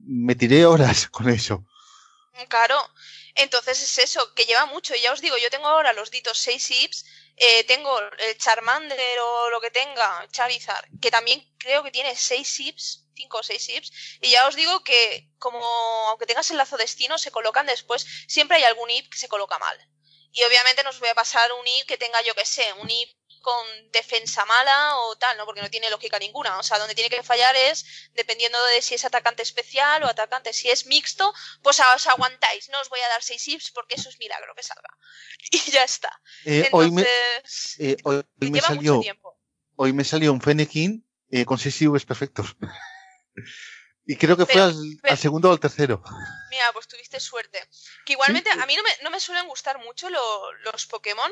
me 0.05 0.35
tiré 0.35 0.65
horas 0.65 1.07
con 1.09 1.29
eso. 1.29 1.65
Claro, 2.47 2.77
entonces 3.35 3.81
es 3.81 3.97
eso, 3.97 4.33
que 4.33 4.45
lleva 4.45 4.65
mucho. 4.65 4.95
Y 4.95 5.01
ya 5.01 5.11
os 5.13 5.21
digo, 5.21 5.37
yo 5.37 5.49
tengo 5.49 5.67
ahora 5.67 5.93
los 5.93 6.09
ditos 6.11 6.37
6 6.37 6.63
sips, 6.63 7.05
eh, 7.35 7.63
tengo 7.65 7.99
el 7.99 8.37
Charmander 8.37 9.19
o 9.19 9.49
lo 9.49 9.59
que 9.61 9.71
tenga, 9.71 10.25
Charizard, 10.31 10.85
que 11.01 11.11
también 11.11 11.45
creo 11.57 11.83
que 11.83 11.91
tiene 11.91 12.15
6 12.15 12.47
sips, 12.47 13.07
5 13.15 13.39
o 13.39 13.43
6 13.43 13.63
sips. 13.63 13.91
Y 14.21 14.29
ya 14.31 14.47
os 14.47 14.55
digo 14.55 14.83
que, 14.83 15.29
como 15.37 15.59
aunque 16.09 16.25
tengas 16.25 16.49
el 16.51 16.57
lazo 16.57 16.77
destino, 16.77 17.17
se 17.17 17.31
colocan 17.31 17.65
después, 17.65 18.05
siempre 18.27 18.57
hay 18.57 18.63
algún 18.63 18.89
IP 18.89 19.09
que 19.11 19.17
se 19.17 19.27
coloca 19.27 19.59
mal. 19.59 19.77
Y 20.31 20.43
obviamente 20.43 20.83
nos 20.83 20.99
voy 20.99 21.09
a 21.09 21.15
pasar 21.15 21.51
un 21.53 21.67
IP 21.67 21.87
que 21.87 21.97
tenga, 21.97 22.21
yo 22.21 22.33
que 22.35 22.45
sé, 22.45 22.71
un 22.81 22.89
IP 22.89 23.11
con 23.41 23.91
defensa 23.91 24.45
mala 24.45 24.97
o 24.97 25.15
tal, 25.17 25.37
¿no? 25.37 25.45
Porque 25.45 25.61
no 25.61 25.69
tiene 25.69 25.89
lógica 25.89 26.19
ninguna. 26.19 26.57
O 26.59 26.63
sea, 26.63 26.77
donde 26.79 26.95
tiene 26.95 27.09
que 27.09 27.23
fallar 27.23 27.55
es 27.55 27.85
dependiendo 28.13 28.63
de 28.65 28.81
si 28.81 28.95
es 28.95 29.05
atacante 29.05 29.43
especial 29.43 30.03
o 30.03 30.07
atacante. 30.07 30.53
Si 30.53 30.69
es 30.69 30.85
mixto, 30.85 31.33
pues 31.61 31.79
os 31.79 32.07
aguantáis. 32.07 32.69
No 32.69 32.79
os 32.81 32.89
voy 32.89 32.99
a 32.99 33.07
dar 33.09 33.21
6 33.23 33.47
IPs 33.47 33.71
porque 33.71 33.95
eso 33.95 34.09
es 34.09 34.19
milagro 34.19 34.53
que 34.55 34.63
salga. 34.63 34.89
Y 35.51 35.71
ya 35.71 35.83
está. 35.83 36.11
Eh, 36.45 36.69
hoy 36.71 36.91
me, 36.91 37.01
Entonces, 37.01 37.75
eh, 37.79 37.97
hoy, 38.03 38.15
hoy 38.17 38.49
me 38.51 38.57
lleva 38.59 38.67
salió, 38.67 38.93
mucho 38.95 39.03
tiempo. 39.03 39.39
hoy 39.75 39.93
me 39.93 40.03
salió 40.03 40.31
un 40.33 40.41
Fennekin 40.41 41.05
eh, 41.31 41.45
con 41.45 41.57
6 41.57 41.81
IVs 41.83 42.05
perfectos. 42.05 42.55
y 44.05 44.15
creo 44.17 44.35
que 44.35 44.45
fue 44.45 44.61
al, 44.61 44.75
pero- 45.01 45.11
al 45.13 45.17
segundo 45.19 45.49
o 45.49 45.51
al 45.51 45.59
tercero. 45.59 46.01
Mira, 46.49 46.65
pues 46.73 46.87
tuviste 46.87 47.19
suerte. 47.19 47.67
Que 48.05 48.13
igualmente 48.13 48.51
Sí. 48.51 48.59
a 48.59 48.65
mí 48.65 48.75
no 48.75 48.83
me, 48.83 48.89
no 49.03 49.09
me 49.11 49.19
suelen 49.19 49.47
gustar 49.47 49.77
mucho 49.79 50.09
lo- 50.09 50.51
los 50.63 50.85
Pokémon 50.87 51.31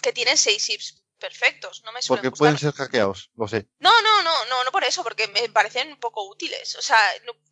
que 0.00 0.12
tienen 0.12 0.36
6 0.36 0.68
IPs 0.70 1.01
perfectos. 1.22 1.82
No 1.84 1.92
me 1.92 2.02
suelen 2.02 2.20
Porque 2.20 2.28
gustar. 2.28 2.38
pueden 2.38 2.58
ser 2.58 2.72
hackeados, 2.72 3.30
lo 3.36 3.48
sé. 3.48 3.68
No, 3.78 3.90
no, 4.02 4.22
no, 4.22 4.44
no, 4.46 4.64
no 4.64 4.70
por 4.72 4.84
eso, 4.84 5.02
porque 5.02 5.28
me 5.28 5.48
parecen 5.48 5.88
un 5.92 5.98
poco 6.00 6.28
útiles. 6.28 6.74
O 6.76 6.82
sea, 6.82 6.98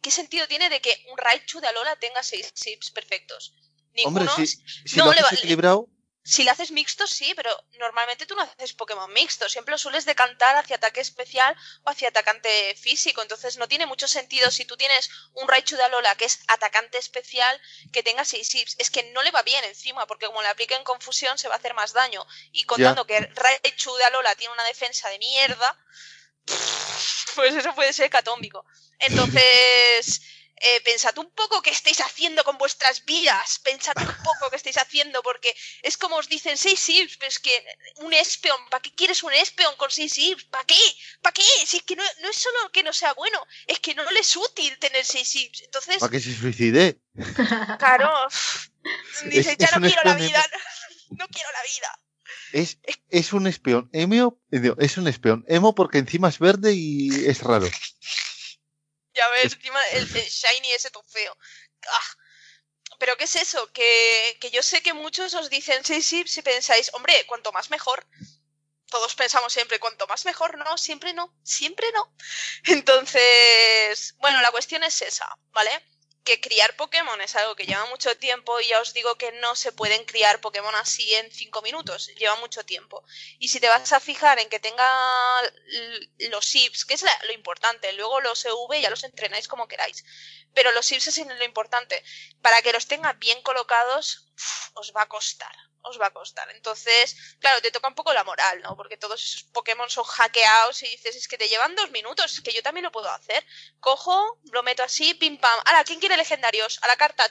¿qué 0.02 0.10
sentido 0.10 0.46
tiene 0.46 0.68
de 0.68 0.80
que 0.82 0.92
un 1.10 1.16
Raichu 1.16 1.60
de 1.60 1.68
Alola 1.68 1.96
tenga 1.96 2.22
6 2.22 2.52
chips 2.52 2.90
perfectos? 2.90 3.54
Ninguno. 3.94 4.30
Hombre, 4.30 4.46
si, 4.46 4.62
si 4.86 4.96
no, 4.98 5.06
lo 5.06 5.12
le 5.12 5.22
va- 5.22 5.30
equilibrado, 5.32 5.88
Si 6.22 6.44
lo 6.44 6.50
haces 6.50 6.70
mixto, 6.70 7.06
sí, 7.06 7.32
pero 7.34 7.50
normalmente 7.78 8.26
tú 8.26 8.34
no 8.34 8.42
haces 8.42 8.74
Pokémon 8.74 9.10
mixto. 9.12 9.48
Siempre 9.48 9.72
lo 9.72 9.78
sueles 9.78 10.04
decantar 10.04 10.54
hacia 10.54 10.76
ataque 10.76 11.00
especial 11.00 11.56
o 11.84 11.90
hacia 11.90 12.08
atacante 12.08 12.74
físico. 12.76 13.22
Entonces 13.22 13.56
no 13.56 13.68
tiene 13.68 13.86
mucho 13.86 14.06
sentido 14.06 14.50
si 14.50 14.66
tú 14.66 14.76
tienes 14.76 15.08
un 15.32 15.48
Raichu 15.48 15.76
de 15.76 15.84
Alola 15.84 16.14
que 16.16 16.26
es 16.26 16.40
atacante 16.48 16.98
especial 16.98 17.58
que 17.92 18.02
tenga 18.02 18.26
6 18.26 18.48
chips. 18.48 18.76
Es 18.78 18.90
que 18.90 19.02
no 19.12 19.22
le 19.22 19.30
va 19.30 19.42
bien 19.42 19.64
encima, 19.64 20.06
porque 20.06 20.26
como 20.26 20.42
le 20.42 20.48
apliquen 20.48 20.84
confusión 20.84 21.38
se 21.38 21.48
va 21.48 21.54
a 21.54 21.58
hacer 21.58 21.72
más 21.72 21.94
daño. 21.94 22.26
Y 22.52 22.64
contando 22.64 23.06
que 23.06 23.20
Raichu 23.20 23.94
de 23.96 24.04
Alola 24.04 24.34
tiene 24.34 24.52
una 24.52 24.64
defensa 24.64 25.08
de 25.08 25.18
mierda, 25.18 25.78
pues 27.34 27.54
eso 27.54 27.74
puede 27.74 27.94
ser 27.94 28.10
catómbico. 28.10 28.66
Entonces, 28.98 30.20
eh, 30.60 30.80
pensad 30.84 31.16
un 31.16 31.30
poco 31.30 31.62
qué 31.62 31.70
estáis 31.70 32.00
haciendo 32.00 32.44
con 32.44 32.58
vuestras 32.58 33.04
vidas. 33.06 33.58
Pensad 33.60 33.94
un 33.96 34.06
poco 34.24 34.50
qué 34.50 34.56
estáis 34.56 34.76
haciendo, 34.76 35.22
porque 35.22 35.54
es 35.82 35.96
como 35.96 36.16
os 36.16 36.28
dicen 36.28 36.56
6 36.56 36.78
sips, 36.78 37.16
pero 37.16 37.28
es 37.28 37.38
que 37.38 37.64
un 37.96 38.12
Espeon, 38.12 38.68
¿para 38.68 38.82
qué 38.82 38.94
quieres 38.94 39.22
un 39.22 39.32
Espeon 39.32 39.74
con 39.76 39.90
6 39.90 40.12
sips? 40.12 40.44
¿Para 40.44 40.64
qué? 40.64 40.80
¿Para 41.22 41.32
qué? 41.32 41.42
Si 41.64 41.78
es 41.78 41.82
que 41.82 41.96
no, 41.96 42.04
no 42.22 42.28
es 42.28 42.36
solo 42.36 42.70
que 42.72 42.82
no 42.82 42.92
sea 42.92 43.14
bueno, 43.14 43.42
es 43.66 43.80
que 43.80 43.94
no 43.94 44.08
le 44.10 44.20
es 44.20 44.36
útil 44.36 44.78
tener 44.78 45.04
6 45.04 45.28
sips. 45.28 45.62
Entonces, 45.62 45.98
para 45.98 46.10
que 46.10 46.20
se 46.20 46.34
suicide. 46.34 47.00
claro, 47.78 48.28
dice, 49.24 49.56
ya 49.58 49.70
no 49.78 49.86
quiero 49.86 50.02
la 50.04 50.14
vida, 50.14 50.44
no 51.10 51.26
quiero 51.28 51.48
la 51.52 51.62
vida. 51.62 52.00
Es, 52.52 52.78
es 53.08 53.32
un 53.32 53.46
espión 53.46 53.88
emo, 53.92 54.38
es 54.50 54.98
un 54.98 55.08
espión 55.08 55.44
emo 55.48 55.74
porque 55.74 55.98
encima 55.98 56.28
es 56.28 56.38
verde 56.38 56.74
y 56.74 57.26
es 57.26 57.42
raro. 57.42 57.68
Ya 59.14 59.28
ves, 59.30 59.52
encima 59.54 59.82
el, 59.88 60.02
el 60.16 60.28
shiny 60.28 60.72
ese 60.72 60.90
todo 60.90 61.04
feo. 61.04 61.36
Ah. 61.88 62.16
Pero 62.98 63.16
¿qué 63.16 63.24
es 63.24 63.36
eso? 63.36 63.72
Que, 63.72 64.36
que 64.40 64.50
yo 64.50 64.62
sé 64.62 64.82
que 64.82 64.92
muchos 64.92 65.34
os 65.34 65.48
dicen 65.48 65.84
sí, 65.84 66.02
sí, 66.02 66.24
si 66.26 66.42
pensáis, 66.42 66.90
hombre, 66.92 67.24
cuanto 67.26 67.50
más 67.52 67.70
mejor. 67.70 68.06
Todos 68.86 69.14
pensamos 69.14 69.52
siempre, 69.52 69.78
cuanto 69.78 70.06
más 70.06 70.24
mejor, 70.24 70.58
no, 70.58 70.76
siempre 70.76 71.14
no, 71.14 71.34
siempre 71.42 71.90
no. 71.92 72.14
Entonces, 72.64 74.14
bueno, 74.18 74.40
la 74.42 74.50
cuestión 74.50 74.82
es 74.84 75.00
esa, 75.02 75.26
¿vale? 75.52 75.70
Que 76.24 76.40
criar 76.40 76.76
Pokémon 76.76 77.20
es 77.20 77.34
algo 77.36 77.56
que 77.56 77.66
lleva 77.66 77.86
mucho 77.86 78.16
tiempo 78.16 78.60
y 78.60 78.68
ya 78.68 78.80
os 78.80 78.92
digo 78.92 79.16
que 79.16 79.32
no 79.32 79.56
se 79.56 79.72
pueden 79.72 80.04
criar 80.04 80.40
Pokémon 80.40 80.74
así 80.74 81.14
en 81.14 81.30
5 81.30 81.62
minutos, 81.62 82.08
lleva 82.16 82.36
mucho 82.36 82.64
tiempo. 82.64 83.04
Y 83.38 83.48
si 83.48 83.60
te 83.60 83.68
vas 83.68 83.92
a 83.92 84.00
fijar 84.00 84.38
en 84.38 84.48
que 84.48 84.60
tenga 84.60 84.86
los 86.30 86.44
SIPs, 86.44 86.84
que 86.84 86.94
es 86.94 87.04
lo 87.26 87.32
importante, 87.32 87.92
luego 87.94 88.20
los 88.20 88.44
EV 88.44 88.80
ya 88.80 88.90
los 88.90 89.04
entrenáis 89.04 89.48
como 89.48 89.68
queráis, 89.68 90.04
pero 90.52 90.72
los 90.72 90.86
SIPs 90.86 91.08
es 91.08 91.26
lo 91.26 91.44
importante, 91.44 92.02
para 92.42 92.60
que 92.62 92.72
los 92.72 92.86
tenga 92.86 93.14
bien 93.14 93.40
colocados, 93.42 94.29
os 94.74 94.92
va 94.96 95.02
a 95.02 95.08
costar 95.08 95.54
os 95.82 95.98
va 96.00 96.06
a 96.06 96.10
costar. 96.12 96.50
Entonces, 96.50 97.16
claro, 97.38 97.60
te 97.62 97.70
toca 97.70 97.88
un 97.88 97.94
poco 97.94 98.12
la 98.12 98.24
moral, 98.24 98.60
¿no? 98.62 98.76
Porque 98.76 98.96
todos 98.96 99.22
esos 99.22 99.44
Pokémon 99.44 99.88
son 99.88 100.04
hackeados 100.04 100.82
y 100.82 100.88
dices, 100.88 101.16
es 101.16 101.28
que 101.28 101.38
te 101.38 101.48
llevan 101.48 101.74
dos 101.74 101.90
minutos, 101.90 102.32
es 102.34 102.40
que 102.40 102.52
yo 102.52 102.62
también 102.62 102.84
lo 102.84 102.92
puedo 102.92 103.10
hacer. 103.10 103.44
Cojo, 103.80 104.38
lo 104.52 104.62
meto 104.62 104.82
así, 104.82 105.14
pim 105.14 105.38
pam. 105.38 105.58
Ahora, 105.64 105.84
¿quién 105.84 106.00
quiere 106.00 106.16
legendarios? 106.16 106.78
A 106.82 106.88
la 106.88 106.96
carta, 106.96 107.26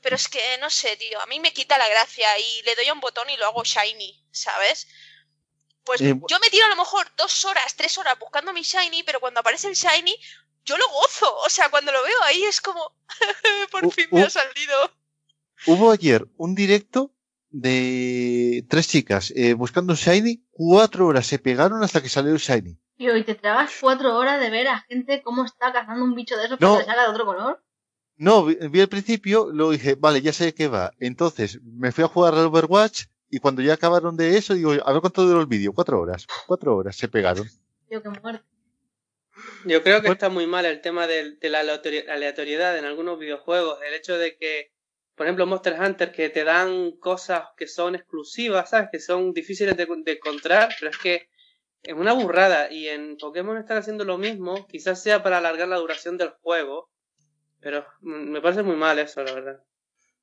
Pero 0.00 0.16
es 0.16 0.28
que, 0.28 0.58
no 0.58 0.70
sé, 0.70 0.96
tío, 0.96 1.20
a 1.20 1.26
mí 1.26 1.40
me 1.40 1.52
quita 1.52 1.78
la 1.78 1.88
gracia 1.88 2.38
y 2.38 2.62
le 2.62 2.74
doy 2.74 2.88
a 2.88 2.92
un 2.92 3.00
botón 3.00 3.28
y 3.30 3.36
lo 3.36 3.46
hago 3.46 3.64
shiny, 3.64 4.24
¿sabes? 4.32 4.86
Pues 5.84 6.00
Eh, 6.00 6.14
yo 6.28 6.38
me 6.40 6.50
tiro 6.50 6.66
a 6.66 6.68
lo 6.68 6.76
mejor 6.76 7.10
dos 7.16 7.44
horas, 7.44 7.74
tres 7.76 7.96
horas 7.98 8.18
buscando 8.18 8.52
mi 8.52 8.62
shiny, 8.62 9.02
pero 9.04 9.20
cuando 9.20 9.40
aparece 9.40 9.68
el 9.68 9.74
shiny, 9.74 10.16
yo 10.64 10.76
lo 10.76 10.88
gozo. 10.88 11.34
O 11.38 11.50
sea, 11.50 11.70
cuando 11.70 11.92
lo 11.92 12.02
veo 12.02 12.22
ahí 12.24 12.44
es 12.44 12.60
como, 12.60 12.94
por 13.70 13.84
Uh, 13.84 13.90
fin 13.90 14.08
me 14.12 14.22
uh. 14.22 14.26
ha 14.26 14.30
salido. 14.30 14.97
Hubo 15.66 15.90
ayer 15.90 16.26
un 16.36 16.54
directo 16.54 17.12
de 17.50 18.64
tres 18.68 18.88
chicas 18.88 19.32
eh, 19.34 19.54
buscando 19.54 19.92
un 19.92 19.96
Shiny, 19.98 20.44
cuatro 20.50 21.06
horas 21.06 21.26
se 21.26 21.38
pegaron 21.38 21.82
hasta 21.82 22.02
que 22.02 22.08
salió 22.08 22.32
el 22.32 22.38
Shiny. 22.38 22.78
Y 22.96 23.08
hoy 23.08 23.24
te 23.24 23.34
tragas 23.34 23.70
cuatro 23.80 24.16
horas 24.16 24.40
de 24.40 24.50
ver 24.50 24.68
a 24.68 24.80
gente 24.88 25.22
cómo 25.22 25.44
está 25.44 25.72
cazando 25.72 26.04
un 26.04 26.14
bicho 26.14 26.36
de 26.36 26.46
esos 26.46 26.60
No. 26.60 26.78
que 26.78 26.84
salga 26.84 27.02
de 27.04 27.08
otro 27.10 27.24
color. 27.26 27.62
No, 28.16 28.44
vi, 28.44 28.56
vi 28.68 28.80
al 28.80 28.88
principio, 28.88 29.48
luego 29.52 29.70
dije, 29.72 29.94
vale, 29.94 30.20
ya 30.20 30.32
sé 30.32 30.46
de 30.46 30.54
qué 30.54 30.66
va. 30.68 30.92
Entonces 30.98 31.60
me 31.62 31.92
fui 31.92 32.02
a 32.04 32.08
jugar 32.08 32.34
al 32.34 32.46
Overwatch 32.46 33.04
y 33.30 33.38
cuando 33.38 33.62
ya 33.62 33.74
acabaron 33.74 34.16
de 34.16 34.36
eso, 34.36 34.54
digo, 34.54 34.72
a 34.72 34.92
ver 34.92 35.00
cuánto 35.00 35.24
duró 35.24 35.40
el 35.40 35.46
vídeo. 35.46 35.72
Cuatro 35.72 36.00
horas. 36.00 36.26
Cuatro 36.46 36.76
horas 36.76 36.96
se 36.96 37.08
pegaron. 37.08 37.48
Tío, 37.88 38.02
qué 38.02 38.08
muerte. 38.08 38.44
Yo 39.64 39.82
creo 39.84 39.98
que 39.98 40.08
Bueno. 40.08 40.12
está 40.14 40.28
muy 40.28 40.46
mal 40.48 40.66
el 40.66 40.80
tema 40.80 41.06
del- 41.06 41.38
de, 41.38 41.48
la 41.48 41.62
aleatori- 41.62 42.08
aleatoriedad 42.08 42.76
en 42.76 42.84
algunos 42.84 43.18
videojuegos. 43.20 43.78
El 43.86 43.94
hecho 43.94 44.18
de 44.18 44.36
que, 44.36 44.72
por 45.18 45.26
ejemplo, 45.26 45.46
Monster 45.46 45.76
Hunter, 45.78 46.12
que 46.12 46.30
te 46.30 46.44
dan 46.44 46.92
cosas 46.92 47.48
que 47.56 47.66
son 47.66 47.96
exclusivas, 47.96 48.70
¿sabes? 48.70 48.88
Que 48.92 49.00
son 49.00 49.32
difíciles 49.32 49.76
de, 49.76 49.82
encontrar, 49.82 50.70
pero 50.78 50.92
es 50.92 50.96
que 50.96 51.28
es 51.82 51.92
una 51.92 52.12
burrada. 52.12 52.72
Y 52.72 52.86
en 52.86 53.16
Pokémon 53.16 53.58
están 53.58 53.78
haciendo 53.78 54.04
lo 54.04 54.16
mismo, 54.16 54.68
quizás 54.68 55.02
sea 55.02 55.22
para 55.22 55.38
alargar 55.38 55.66
la 55.66 55.76
duración 55.76 56.16
del 56.16 56.30
juego, 56.40 56.88
pero 57.60 57.84
me 58.00 58.40
parece 58.40 58.62
muy 58.62 58.76
mal 58.76 59.00
eso, 59.00 59.22
la 59.24 59.34
verdad. 59.34 59.64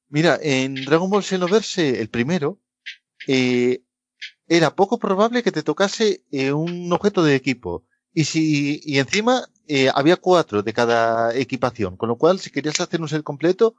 Mira, 0.07 0.39
en 0.41 0.85
Dragon 0.85 1.09
Ball 1.09 1.23
Xenoverse, 1.23 1.99
el 1.99 2.09
primero, 2.09 2.61
eh, 3.27 3.81
era 4.47 4.75
poco 4.75 4.97
probable 4.97 5.43
que 5.43 5.51
te 5.51 5.63
tocase 5.63 6.23
eh, 6.31 6.53
un 6.53 6.91
objeto 6.93 7.21
de 7.21 7.35
equipo. 7.35 7.83
Y 8.13 8.23
si, 8.23 8.79
y 8.85 8.99
encima, 8.99 9.45
eh, 9.67 9.89
había 9.93 10.15
cuatro 10.15 10.63
de 10.63 10.71
cada 10.71 11.35
equipación. 11.35 11.97
Con 11.97 12.07
lo 12.07 12.17
cual, 12.17 12.39
si 12.39 12.49
querías 12.49 12.79
hacer 12.79 13.01
un 13.01 13.09
set 13.09 13.23
completo, 13.23 13.75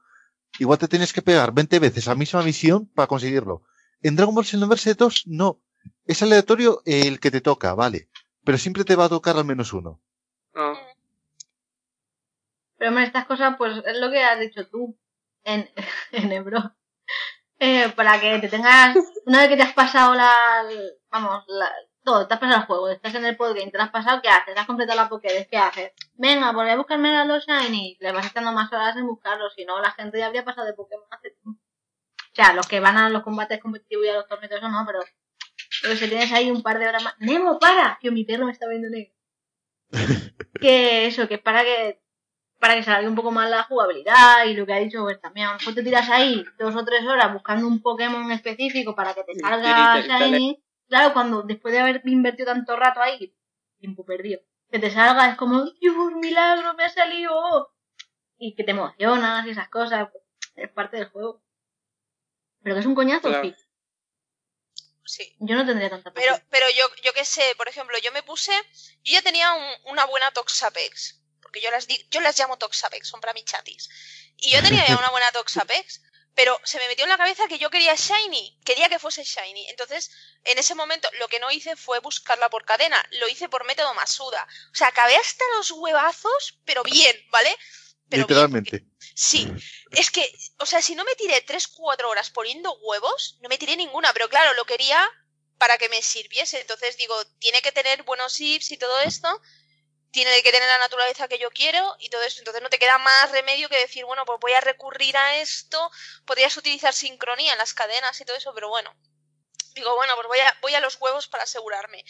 igual 0.58 0.78
te 0.78 0.88
tenías 0.88 1.12
que 1.12 1.22
pegar 1.22 1.52
20 1.52 1.78
veces 1.78 2.06
la 2.06 2.14
misma 2.14 2.42
misión 2.42 2.86
para 2.86 3.06
conseguirlo. 3.06 3.62
En 4.02 4.16
Dragon 4.16 4.34
Ball 4.34 4.44
Xenoverse 4.44 4.94
2, 4.94 5.24
no. 5.26 5.60
Es 6.04 6.22
aleatorio 6.22 6.82
el 6.84 7.20
que 7.20 7.30
te 7.30 7.40
toca, 7.40 7.74
vale. 7.74 8.08
Pero 8.44 8.58
siempre 8.58 8.84
te 8.84 8.96
va 8.96 9.06
a 9.06 9.08
tocar 9.08 9.36
al 9.36 9.44
menos 9.44 9.72
uno. 9.72 10.00
No. 10.54 10.74
Pero 12.78 12.90
hombre, 12.90 13.04
estas 13.04 13.26
cosas, 13.26 13.56
pues 13.56 13.82
es 13.84 13.96
lo 13.98 14.10
que 14.10 14.22
has 14.22 14.38
dicho 14.38 14.68
tú 14.68 14.98
en, 15.44 15.68
en 16.12 16.32
Ebro. 16.32 16.76
Eh, 17.58 17.88
para 17.96 18.20
que 18.20 18.38
te 18.38 18.48
tengas, 18.48 18.96
una 19.24 19.40
vez 19.40 19.48
que 19.48 19.56
te 19.56 19.62
has 19.62 19.72
pasado 19.72 20.14
la, 20.14 20.62
vamos, 21.10 21.44
la, 21.48 21.72
todo, 22.06 22.26
te 22.26 22.34
has 22.34 22.40
pasado 22.40 22.60
el 22.60 22.66
juego, 22.66 22.88
estás 22.88 23.14
en 23.16 23.24
el 23.26 23.36
podgame, 23.36 23.70
te 23.70 23.76
lo 23.76 23.82
has 23.82 23.90
pasado, 23.90 24.22
¿qué 24.22 24.28
haces? 24.28 24.56
Has 24.56 24.66
completado 24.66 24.96
la 24.96 25.08
Pokédex, 25.08 25.48
¿qué 25.48 25.58
haces? 25.58 25.92
Venga, 26.14 26.52
voy 26.52 26.70
a 26.70 26.76
buscarme 26.76 27.14
a 27.14 27.24
los 27.24 27.44
Shiny, 27.44 27.98
le 28.00 28.12
vas 28.12 28.26
echando 28.26 28.52
más 28.52 28.72
horas 28.72 28.96
en 28.96 29.06
buscarlos, 29.06 29.52
si 29.54 29.64
no 29.64 29.82
la 29.82 29.90
gente 29.90 30.18
ya 30.18 30.26
habría 30.26 30.44
pasado 30.44 30.68
de 30.68 30.72
Pokémon 30.72 31.04
hace 31.10 31.30
tiempo. 31.30 31.60
O 31.60 32.34
sea, 32.34 32.54
los 32.54 32.68
que 32.68 32.78
van 32.78 32.96
a 32.96 33.10
los 33.10 33.22
combates 33.22 33.60
competitivos 33.60 34.06
y 34.06 34.08
a 34.08 34.14
los 34.14 34.28
torneos, 34.28 34.52
eso 34.52 34.68
no, 34.68 34.84
pero, 34.86 35.00
pero 35.82 35.96
si 35.96 36.08
tienes 36.08 36.32
ahí 36.32 36.50
un 36.50 36.62
par 36.62 36.78
de 36.78 36.88
horas 36.88 37.02
más. 37.02 37.14
¡Nemo, 37.18 37.58
para! 37.58 37.98
Que 38.00 38.10
mi 38.12 38.24
perro 38.24 38.46
me 38.46 38.52
está 38.52 38.68
viendo 38.68 38.88
negro. 38.88 39.12
que 40.60 41.06
eso, 41.06 41.26
que 41.26 41.34
es 41.34 41.40
para 41.40 41.64
que 41.64 42.00
para 42.58 42.74
que 42.74 42.88
alargue 42.88 43.08
un 43.08 43.14
poco 43.14 43.32
más 43.32 43.50
la 43.50 43.64
jugabilidad 43.64 44.46
y 44.46 44.54
lo 44.54 44.64
que 44.64 44.72
ha 44.72 44.78
dicho 44.78 45.02
pues 45.02 45.20
también 45.20 45.46
a 45.46 45.52
lo 45.52 45.58
mejor 45.58 45.74
te 45.74 45.82
tiras 45.82 46.08
ahí 46.08 46.42
dos 46.58 46.74
o 46.74 46.84
tres 46.86 47.04
horas 47.04 47.30
buscando 47.30 47.66
un 47.66 47.82
Pokémon 47.82 48.32
específico 48.32 48.94
para 48.94 49.12
que 49.12 49.24
te 49.24 49.38
salga 49.38 50.00
Shiny 50.00 50.65
claro 50.88 51.12
cuando 51.12 51.42
después 51.42 51.72
de 51.72 51.80
haber 51.80 52.02
invertido 52.04 52.46
tanto 52.52 52.76
rato 52.76 53.00
ahí 53.00 53.36
tiempo 53.78 54.04
perdido 54.04 54.40
que 54.70 54.78
te 54.78 54.90
salga 54.90 55.28
es 55.30 55.36
como 55.36 55.64
¡Dios, 55.80 55.94
milagro, 56.20 56.74
me 56.74 56.84
ha 56.84 56.88
salido! 56.90 57.72
y 58.38 58.54
que 58.54 58.64
te 58.64 58.72
emocionas 58.72 59.46
y 59.46 59.50
esas 59.50 59.68
cosas 59.68 60.08
pues, 60.10 60.22
es 60.56 60.70
parte 60.70 60.96
del 60.98 61.08
juego 61.08 61.42
pero 62.62 62.74
que 62.74 62.80
es 62.80 62.86
un 62.86 62.94
coñazo 62.94 63.28
Claro. 63.28 63.44
sí 63.44 63.54
Sí. 65.08 65.36
yo 65.38 65.54
no 65.54 65.64
tendría 65.64 65.88
tanta 65.88 66.10
Pero, 66.12 66.32
paciencia. 66.32 66.48
pero 66.50 66.66
yo, 66.76 66.84
yo 67.04 67.12
qué 67.12 67.24
sé, 67.24 67.54
por 67.56 67.68
ejemplo, 67.68 67.96
yo 67.98 68.10
me 68.10 68.24
puse, 68.24 68.50
yo 69.04 69.12
ya 69.12 69.22
tenía 69.22 69.52
un- 69.52 69.92
una 69.92 70.04
buena 70.04 70.32
Toxapex, 70.32 71.22
porque 71.40 71.60
yo 71.60 71.70
las, 71.70 71.86
di- 71.86 72.04
yo 72.10 72.20
las 72.20 72.36
llamo 72.36 72.58
Toxapex, 72.58 73.06
son 73.06 73.20
para 73.20 73.32
mis 73.32 73.44
chatis. 73.44 73.88
Y 74.36 74.50
yo 74.50 74.60
tenía 74.62 74.84
ya 74.84 74.98
una 74.98 75.10
buena 75.10 75.30
Toxapex, 75.30 76.02
pero 76.36 76.60
se 76.64 76.78
me 76.78 76.86
metió 76.86 77.04
en 77.04 77.08
la 77.08 77.16
cabeza 77.16 77.48
que 77.48 77.58
yo 77.58 77.70
quería 77.70 77.94
Shiny, 77.94 78.60
quería 78.62 78.90
que 78.90 78.98
fuese 78.98 79.24
Shiny. 79.24 79.70
Entonces, 79.70 80.10
en 80.44 80.58
ese 80.58 80.74
momento, 80.74 81.08
lo 81.18 81.28
que 81.28 81.40
no 81.40 81.50
hice 81.50 81.76
fue 81.76 81.98
buscarla 82.00 82.50
por 82.50 82.66
cadena, 82.66 83.02
lo 83.12 83.26
hice 83.26 83.48
por 83.48 83.64
método 83.64 83.94
Masuda. 83.94 84.46
O 84.70 84.76
sea, 84.76 84.88
acabé 84.88 85.16
hasta 85.16 85.44
los 85.56 85.70
huevazos, 85.70 86.60
pero 86.66 86.82
bien, 86.82 87.16
¿vale? 87.30 87.56
Pero 88.10 88.26
bien, 88.26 88.28
Literalmente. 88.28 88.84
Sí, 89.14 89.50
es 89.92 90.10
que, 90.10 90.30
o 90.58 90.66
sea, 90.66 90.82
si 90.82 90.94
no 90.94 91.04
me 91.04 91.14
tiré 91.14 91.44
3-4 91.44 92.04
horas 92.04 92.30
poniendo 92.30 92.76
huevos, 92.82 93.38
no 93.40 93.48
me 93.48 93.56
tiré 93.56 93.74
ninguna, 93.74 94.12
pero 94.12 94.28
claro, 94.28 94.52
lo 94.52 94.66
quería 94.66 95.08
para 95.56 95.78
que 95.78 95.88
me 95.88 96.02
sirviese. 96.02 96.60
Entonces 96.60 96.98
digo, 96.98 97.16
tiene 97.38 97.62
que 97.62 97.72
tener 97.72 98.02
buenos 98.02 98.34
sips 98.34 98.72
y 98.72 98.76
todo 98.76 99.00
esto, 99.00 99.40
tiene 100.16 100.42
que 100.42 100.50
tener 100.50 100.66
la 100.66 100.78
naturaleza 100.78 101.28
que 101.28 101.38
yo 101.38 101.50
quiero 101.50 101.94
y 101.98 102.08
todo 102.08 102.22
eso. 102.22 102.38
Entonces 102.38 102.62
no 102.62 102.70
te 102.70 102.78
queda 102.78 102.96
más 102.96 103.30
remedio 103.32 103.68
que 103.68 103.76
decir, 103.76 104.06
bueno, 104.06 104.24
pues 104.24 104.40
voy 104.40 104.54
a 104.54 104.62
recurrir 104.62 105.14
a 105.14 105.36
esto. 105.36 105.90
Podrías 106.24 106.56
utilizar 106.56 106.94
sincronía 106.94 107.52
en 107.52 107.58
las 107.58 107.74
cadenas 107.74 108.18
y 108.18 108.24
todo 108.24 108.34
eso, 108.34 108.54
pero 108.54 108.70
bueno. 108.70 108.96
Digo, 109.74 109.94
bueno, 109.94 110.14
pues 110.14 110.26
voy 110.26 110.38
a, 110.38 110.58
voy 110.62 110.74
a 110.74 110.80
los 110.80 110.96
huevos 110.98 111.28
para 111.28 111.44
asegurarme. 111.44 112.02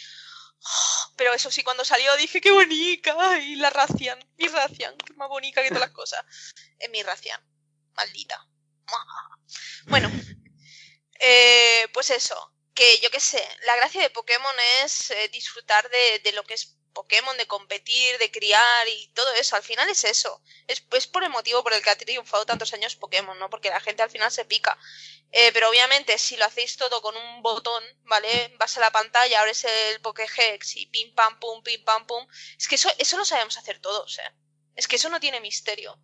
Pero 1.16 1.34
eso 1.34 1.50
sí, 1.50 1.64
cuando 1.64 1.84
salió 1.84 2.16
dije, 2.16 2.40
qué 2.40 2.52
bonita. 2.52 3.38
Y 3.40 3.56
la 3.56 3.70
Racian, 3.70 4.20
mi 4.36 4.46
Racian, 4.46 4.96
que 4.98 5.12
más 5.14 5.28
bonita 5.28 5.60
que 5.60 5.70
todas 5.70 5.80
las 5.80 5.90
cosas. 5.90 6.24
Es 6.78 6.88
mi 6.90 7.02
Racian. 7.02 7.44
Maldita. 7.94 8.46
Bueno, 9.86 10.08
eh, 11.18 11.88
pues 11.92 12.10
eso, 12.10 12.54
que 12.72 13.00
yo 13.00 13.10
qué 13.10 13.18
sé, 13.18 13.44
la 13.64 13.74
gracia 13.74 14.00
de 14.00 14.10
Pokémon 14.10 14.54
es 14.84 15.10
eh, 15.10 15.28
disfrutar 15.32 15.88
de, 15.90 16.20
de 16.20 16.32
lo 16.32 16.44
que 16.44 16.54
es 16.54 16.76
Pokémon, 16.96 17.36
de 17.36 17.46
competir, 17.46 18.16
de 18.18 18.30
criar 18.30 18.88
y 18.88 19.08
todo 19.08 19.30
eso. 19.34 19.54
Al 19.54 19.62
final 19.62 19.86
es 19.90 20.02
eso. 20.04 20.42
Es, 20.66 20.80
por 21.06 21.22
el 21.22 21.28
motivo 21.28 21.62
por 21.62 21.74
el 21.74 21.82
que 21.82 21.90
ha 21.90 21.98
triunfado 21.98 22.46
tantos 22.46 22.72
años 22.72 22.96
Pokémon, 22.96 23.38
¿no? 23.38 23.50
Porque 23.50 23.68
la 23.68 23.80
gente 23.80 24.02
al 24.02 24.08
final 24.08 24.32
se 24.32 24.46
pica. 24.46 24.78
Eh, 25.30 25.50
pero 25.52 25.68
obviamente, 25.68 26.16
si 26.16 26.38
lo 26.38 26.46
hacéis 26.46 26.76
todo 26.78 27.02
con 27.02 27.14
un 27.14 27.42
botón, 27.42 27.84
¿vale? 28.04 28.54
Vas 28.58 28.78
a 28.78 28.80
la 28.80 28.90
pantalla, 28.90 29.40
abres 29.40 29.64
el 29.64 30.00
Pokéhex 30.00 30.76
y 30.76 30.86
pim 30.86 31.14
pam 31.14 31.38
pum, 31.38 31.62
pim 31.62 31.84
pam 31.84 32.06
pum. 32.06 32.26
Es 32.58 32.66
que 32.66 32.76
eso, 32.76 32.88
eso 32.96 33.18
lo 33.18 33.26
sabemos 33.26 33.58
hacer 33.58 33.78
todos, 33.78 34.18
¿eh? 34.18 34.32
Es 34.74 34.88
que 34.88 34.96
eso 34.96 35.10
no 35.10 35.20
tiene 35.20 35.40
misterio. 35.40 36.00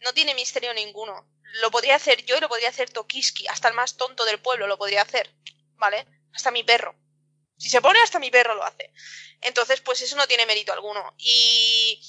No 0.00 0.14
tiene 0.14 0.34
misterio 0.34 0.72
ninguno. 0.74 1.28
Lo 1.60 1.72
podría 1.72 1.96
hacer 1.96 2.24
yo 2.24 2.36
y 2.36 2.40
lo 2.40 2.48
podría 2.48 2.68
hacer 2.68 2.88
Tokiski. 2.90 3.48
Hasta 3.48 3.68
el 3.68 3.74
más 3.74 3.96
tonto 3.96 4.24
del 4.24 4.40
pueblo 4.40 4.68
lo 4.68 4.78
podría 4.78 5.02
hacer. 5.02 5.34
¿Vale? 5.76 6.06
Hasta 6.32 6.52
mi 6.52 6.62
perro. 6.62 6.94
Si 7.58 7.70
se 7.70 7.80
pone, 7.80 7.98
hasta 8.00 8.18
mi 8.18 8.30
perro 8.30 8.54
lo 8.54 8.64
hace. 8.64 8.92
Entonces, 9.40 9.80
pues 9.80 10.00
eso 10.02 10.16
no 10.16 10.26
tiene 10.26 10.46
mérito 10.46 10.72
alguno. 10.72 11.14
Y 11.18 12.00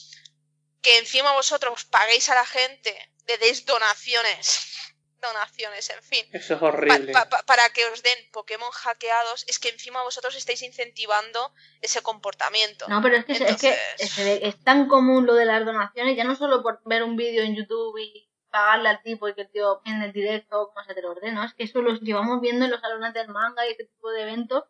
que 0.82 0.98
encima 1.00 1.34
vosotros 1.34 1.86
paguéis 1.86 2.30
a 2.30 2.36
la 2.36 2.46
gente, 2.46 2.96
le 3.28 3.38
deis 3.38 3.66
donaciones 3.66 4.74
donaciones, 5.22 5.90
en 5.90 6.04
fin. 6.04 6.26
Eso 6.32 6.54
es 6.56 6.62
horrible. 6.62 7.12
pa- 7.12 7.28
pa- 7.28 7.42
para 7.44 7.70
que 7.72 7.84
os 7.88 8.04
den 8.04 8.18
Pokémon 8.32 8.70
hackeados, 8.72 9.46
es 9.48 9.58
que 9.58 9.70
encima 9.70 10.04
vosotros 10.04 10.36
estáis 10.36 10.62
incentivando 10.62 11.54
ese 11.82 12.02
comportamiento. 12.04 12.88
No, 12.88 13.02
pero 13.02 13.18
es 13.18 13.26
que, 13.26 13.34
es, 13.34 14.16
que 14.16 14.56
tan 14.64 14.88
común 14.88 15.26
lo 15.26 15.34
de 15.34 15.46
las 15.46 15.66
donaciones, 15.66 16.16
ya 16.16 16.24
no 16.24 16.36
solo 16.36 16.62
por 16.62 16.82
ver 16.86 17.02
un 17.04 17.16
vídeo 17.16 17.44
en 17.44 17.56
YouTube 17.56 17.98
y 17.98 18.30
pagarle 18.52 18.90
al 18.90 19.02
tipo 19.02 19.28
y 19.28 19.34
que 19.34 19.42
el 19.42 19.52
tío 19.52 19.82
en 19.86 20.04
el 20.04 20.14
directo 20.14 20.70
como 20.74 20.86
se 20.86 20.94
te 20.94 21.02
lo 21.02 21.12
ordena, 21.12 21.46
es 21.48 21.54
que 21.56 21.64
eso 21.64 21.82
lo 21.82 21.96
llevamos 21.96 22.40
viendo 22.40 22.66
en 22.66 22.72
los 22.72 22.80
salones 22.80 23.14
del 23.14 23.28
manga 23.28 23.66
y 23.68 23.72
este 23.72 23.86
tipo 23.86 24.12
de 24.12 24.22
eventos, 24.22 24.64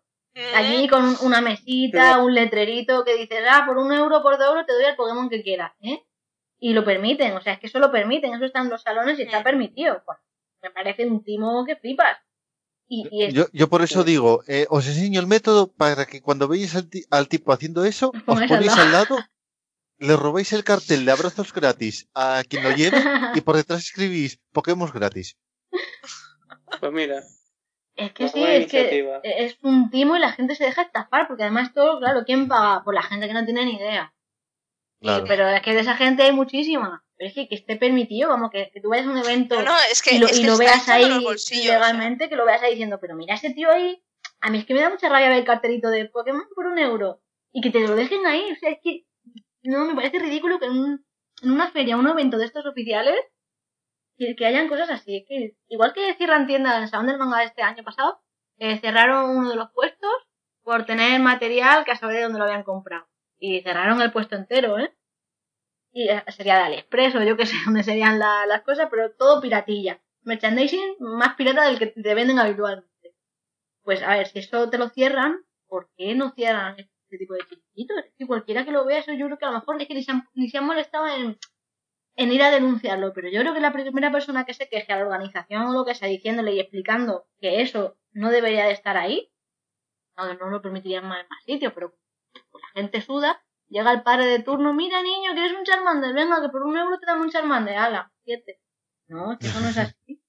allí 0.55 0.87
con 0.87 1.03
un- 1.03 1.17
una 1.21 1.41
mesita, 1.41 2.17
un 2.19 2.33
letrerito 2.33 3.03
que 3.03 3.15
dices, 3.15 3.39
ah, 3.49 3.63
por 3.65 3.77
un 3.77 3.91
euro, 3.93 4.21
por 4.21 4.37
dos 4.37 4.47
euros 4.49 4.65
te 4.65 4.73
doy 4.73 4.85
el 4.85 4.95
Pokémon 4.95 5.29
que 5.29 5.43
quieras, 5.43 5.71
¿eh? 5.81 6.03
Y 6.59 6.73
lo 6.73 6.83
permiten, 6.83 7.35
o 7.35 7.41
sea, 7.41 7.53
es 7.53 7.59
que 7.59 7.67
eso 7.67 7.79
lo 7.79 7.91
permiten, 7.91 8.33
eso 8.33 8.45
está 8.45 8.61
en 8.61 8.69
los 8.69 8.81
salones 8.81 9.19
y 9.19 9.23
está 9.23 9.41
Mm. 9.41 9.43
permitido. 9.43 10.01
Pues, 10.05 10.17
me 10.63 10.71
parece 10.71 11.05
un 11.05 11.23
timo 11.23 11.63
que 11.65 11.75
flipas. 11.75 12.17
Y, 12.87 13.07
y 13.11 13.23
es- 13.25 13.33
Yo, 13.33 13.45
yo 13.53 13.67
por 13.69 13.81
eso 13.81 14.03
digo, 14.03 14.43
eh, 14.47 14.65
os 14.69 14.87
enseño 14.87 15.19
el 15.19 15.27
método 15.27 15.71
para 15.71 16.05
que 16.05 16.21
cuando 16.21 16.47
veáis 16.47 16.75
al, 16.75 16.89
ti- 16.89 17.03
al 17.11 17.27
tipo 17.27 17.51
haciendo 17.53 17.83
eso, 17.85 18.09
os 18.15 18.23
pongáis 18.23 18.49
al 18.51 18.57
ponéis 18.57 18.75
lado. 18.77 18.81
al 18.81 18.91
lado, 18.91 19.17
le 19.99 20.15
robáis 20.15 20.53
el 20.53 20.63
cartel 20.63 21.05
de 21.05 21.11
abrazos 21.11 21.51
gratis 21.53 22.07
a 22.13 22.43
quien 22.47 22.63
lo 22.63 22.71
lleve 22.71 23.03
y 23.35 23.41
por 23.41 23.55
detrás 23.55 23.81
escribís 23.83 24.39
Pokémon 24.51 24.89
gratis. 24.93 25.37
Pues 26.79 26.91
mira, 26.93 27.21
Es 27.97 28.13
que 28.13 28.23
Una 28.23 28.31
sí, 28.31 28.43
es 28.43 28.67
que 28.71 28.77
iniciativa. 28.79 29.19
es 29.23 29.57
un 29.63 29.89
timo 29.89 30.15
y 30.15 30.19
la 30.19 30.31
gente 30.31 30.55
se 30.55 30.63
deja 30.65 30.83
estafar, 30.83 31.27
porque 31.27 31.43
además 31.43 31.73
todo, 31.73 31.99
claro, 31.99 32.23
¿quién 32.25 32.47
paga? 32.47 32.83
Pues 32.83 32.95
la 32.95 33.01
gente 33.03 33.27
que 33.27 33.33
no 33.33 33.43
tiene 33.45 33.65
ni 33.65 33.75
idea. 33.75 34.13
Y- 35.01 35.05
Claro. 35.07 35.25
pero 35.27 35.47
es 35.49 35.61
que 35.61 35.73
de 35.73 35.79
esa 35.81 35.95
gente 35.95 36.23
hay 36.23 36.31
muchísima. 36.31 37.03
Pero 37.17 37.29
es 37.29 37.33
que, 37.35 37.47
que 37.49 37.55
esté 37.55 37.75
permitido, 37.77 38.29
vamos, 38.29 38.51
que, 38.51 38.69
que 38.71 38.79
tú 38.79 38.89
vayas 38.89 39.07
a 39.07 39.09
un 39.09 39.17
evento 39.17 39.55
No, 39.55 39.63
no, 39.63 39.75
es 39.91 40.03
que, 40.03 40.15
y 40.15 40.19
lo, 40.19 40.27
es 40.27 40.37
y 40.37 40.41
que 40.41 40.47
lo 40.47 40.53
está 40.53 40.63
veas 40.65 40.89
ahí 40.89 41.65
legalmente, 41.65 42.29
que 42.29 42.35
lo 42.35 42.45
veas 42.45 42.61
ahí 42.61 42.71
diciendo, 42.71 42.99
pero 43.01 43.15
mira 43.15 43.33
ese 43.35 43.49
tío 43.55 43.71
ahí, 43.71 43.99
a 44.41 44.51
mí 44.51 44.59
es 44.59 44.65
que 44.65 44.75
me 44.75 44.81
da 44.81 44.89
mucha 44.91 45.09
rabia 45.09 45.29
ver 45.29 45.39
el 45.39 45.45
cartelito 45.45 45.89
de 45.89 46.05
Pokémon 46.05 46.43
por 46.55 46.67
un 46.67 46.77
euro. 46.77 47.21
Y 47.51 47.61
que 47.61 47.71
te 47.71 47.79
lo 47.79 47.95
dejen 47.95 48.25
ahí, 48.27 48.51
o 48.51 48.55
sea, 48.55 48.69
es 48.69 48.77
que 48.83 49.05
no, 49.63 49.85
me 49.85 49.95
parece 49.95 50.19
ridículo 50.19 50.59
que 50.59 50.67
en, 50.67 50.73
un- 50.73 51.05
en 51.41 51.51
una 51.51 51.71
feria, 51.71 51.97
un 51.97 52.07
evento 52.07 52.37
de 52.37 52.45
estos 52.45 52.65
oficiales, 52.67 53.15
que, 54.17 54.35
que 54.35 54.45
hayan 54.45 54.67
cosas 54.67 54.89
así. 54.89 55.25
Que, 55.27 55.55
igual 55.69 55.93
que 55.93 56.13
cierran 56.15 56.47
tiendas 56.47 56.77
en 56.77 56.83
el 56.83 56.89
Salón 56.89 57.07
del 57.07 57.17
Manga 57.17 57.43
este 57.43 57.61
año 57.61 57.83
pasado, 57.83 58.21
eh, 58.57 58.79
cerraron 58.79 59.37
uno 59.37 59.49
de 59.49 59.55
los 59.55 59.71
puestos 59.71 60.11
por 60.63 60.85
tener 60.85 61.19
material 61.21 61.85
que 61.85 61.91
a 61.91 61.95
saber 61.95 62.17
de 62.17 62.23
dónde 62.23 62.39
lo 62.39 62.45
habían 62.45 62.63
comprado. 62.63 63.07
Y 63.39 63.61
cerraron 63.61 64.01
el 64.01 64.11
puesto 64.11 64.35
entero, 64.35 64.79
¿eh? 64.79 64.93
Y 65.91 66.09
eh, 66.09 66.23
sería 66.29 66.55
de 66.57 66.63
AliExpress 66.63 67.15
o 67.15 67.23
yo 67.23 67.37
que 67.37 67.45
sé 67.51 67.55
dónde 67.65 67.83
serían 67.83 68.19
la- 68.19 68.45
las 68.45 68.61
cosas, 68.63 68.87
pero 68.89 69.11
todo 69.15 69.41
piratilla. 69.41 70.01
Merchandising 70.23 70.95
más 70.99 71.35
pirata 71.35 71.63
del 71.65 71.79
que 71.79 71.87
te 71.87 72.15
venden 72.15 72.39
habitualmente. 72.39 73.15
Pues 73.83 74.03
a 74.03 74.09
ver, 74.17 74.27
si 74.27 74.39
eso 74.39 74.69
te 74.69 74.77
lo 74.77 74.89
cierran, 74.89 75.45
¿por 75.67 75.89
qué 75.97 76.13
no 76.15 76.31
cierran 76.31 76.75
este 76.79 77.17
tipo 77.17 77.33
de 77.33 77.41
chiquitos? 77.47 77.97
Que 78.17 78.27
cualquiera 78.27 78.65
que 78.65 78.71
lo 78.71 78.85
vea, 78.85 78.99
eso 78.99 79.13
yo 79.13 79.25
creo 79.27 79.37
que 79.37 79.45
a 79.45 79.49
lo 79.51 79.59
mejor 79.59 79.81
es 79.81 79.87
que 79.87 79.93
ni 79.93 80.03
se 80.03 80.11
han, 80.11 80.23
ni 80.33 80.49
se 80.49 80.57
han 80.57 80.65
molestado 80.65 81.07
en, 81.07 81.37
en 82.17 82.31
ir 82.31 82.41
a 82.41 82.49
denunciarlo, 82.49 83.13
pero 83.13 83.29
yo 83.29 83.39
creo 83.41 83.53
que 83.53 83.59
la 83.59 83.71
primera 83.71 84.11
persona 84.11 84.43
que 84.43 84.55
se 84.55 84.67
queje 84.67 84.91
a 84.91 84.97
la 84.97 85.03
organización 85.03 85.67
o 85.67 85.73
lo 85.73 85.85
que 85.85 85.93
sea 85.93 86.07
diciéndole 86.07 86.53
y 86.53 86.59
explicando 86.59 87.27
que 87.39 87.61
eso 87.61 87.95
no 88.11 88.31
debería 88.31 88.65
de 88.65 88.71
estar 88.71 88.97
ahí, 88.97 89.31
no, 90.17 90.33
no 90.33 90.49
lo 90.49 90.61
permitirían 90.61 91.07
más 91.07 91.21
en 91.21 91.27
más 91.29 91.43
sitios, 91.45 91.73
pero 91.73 91.95
pues 92.33 92.63
la 92.63 92.81
gente 92.81 93.01
suda, 93.01 93.45
llega 93.69 93.91
el 93.91 94.01
padre 94.01 94.25
de 94.25 94.39
turno, 94.39 94.73
mira 94.73 95.03
niño, 95.03 95.33
¿quieres 95.33 95.53
un 95.53 95.63
Charmander? 95.63 96.13
Venga, 96.15 96.41
que 96.41 96.49
por 96.49 96.63
un 96.63 96.75
euro 96.75 96.97
te 96.99 97.05
dan 97.05 97.21
un 97.21 97.29
Charmander, 97.29 97.77
ala, 97.77 98.11
siete. 98.25 98.59
No, 99.07 99.33
es 99.33 99.37
que 99.37 99.47
eso 99.47 99.59
no 99.59 99.69
es 99.69 99.77
así. 99.77 100.23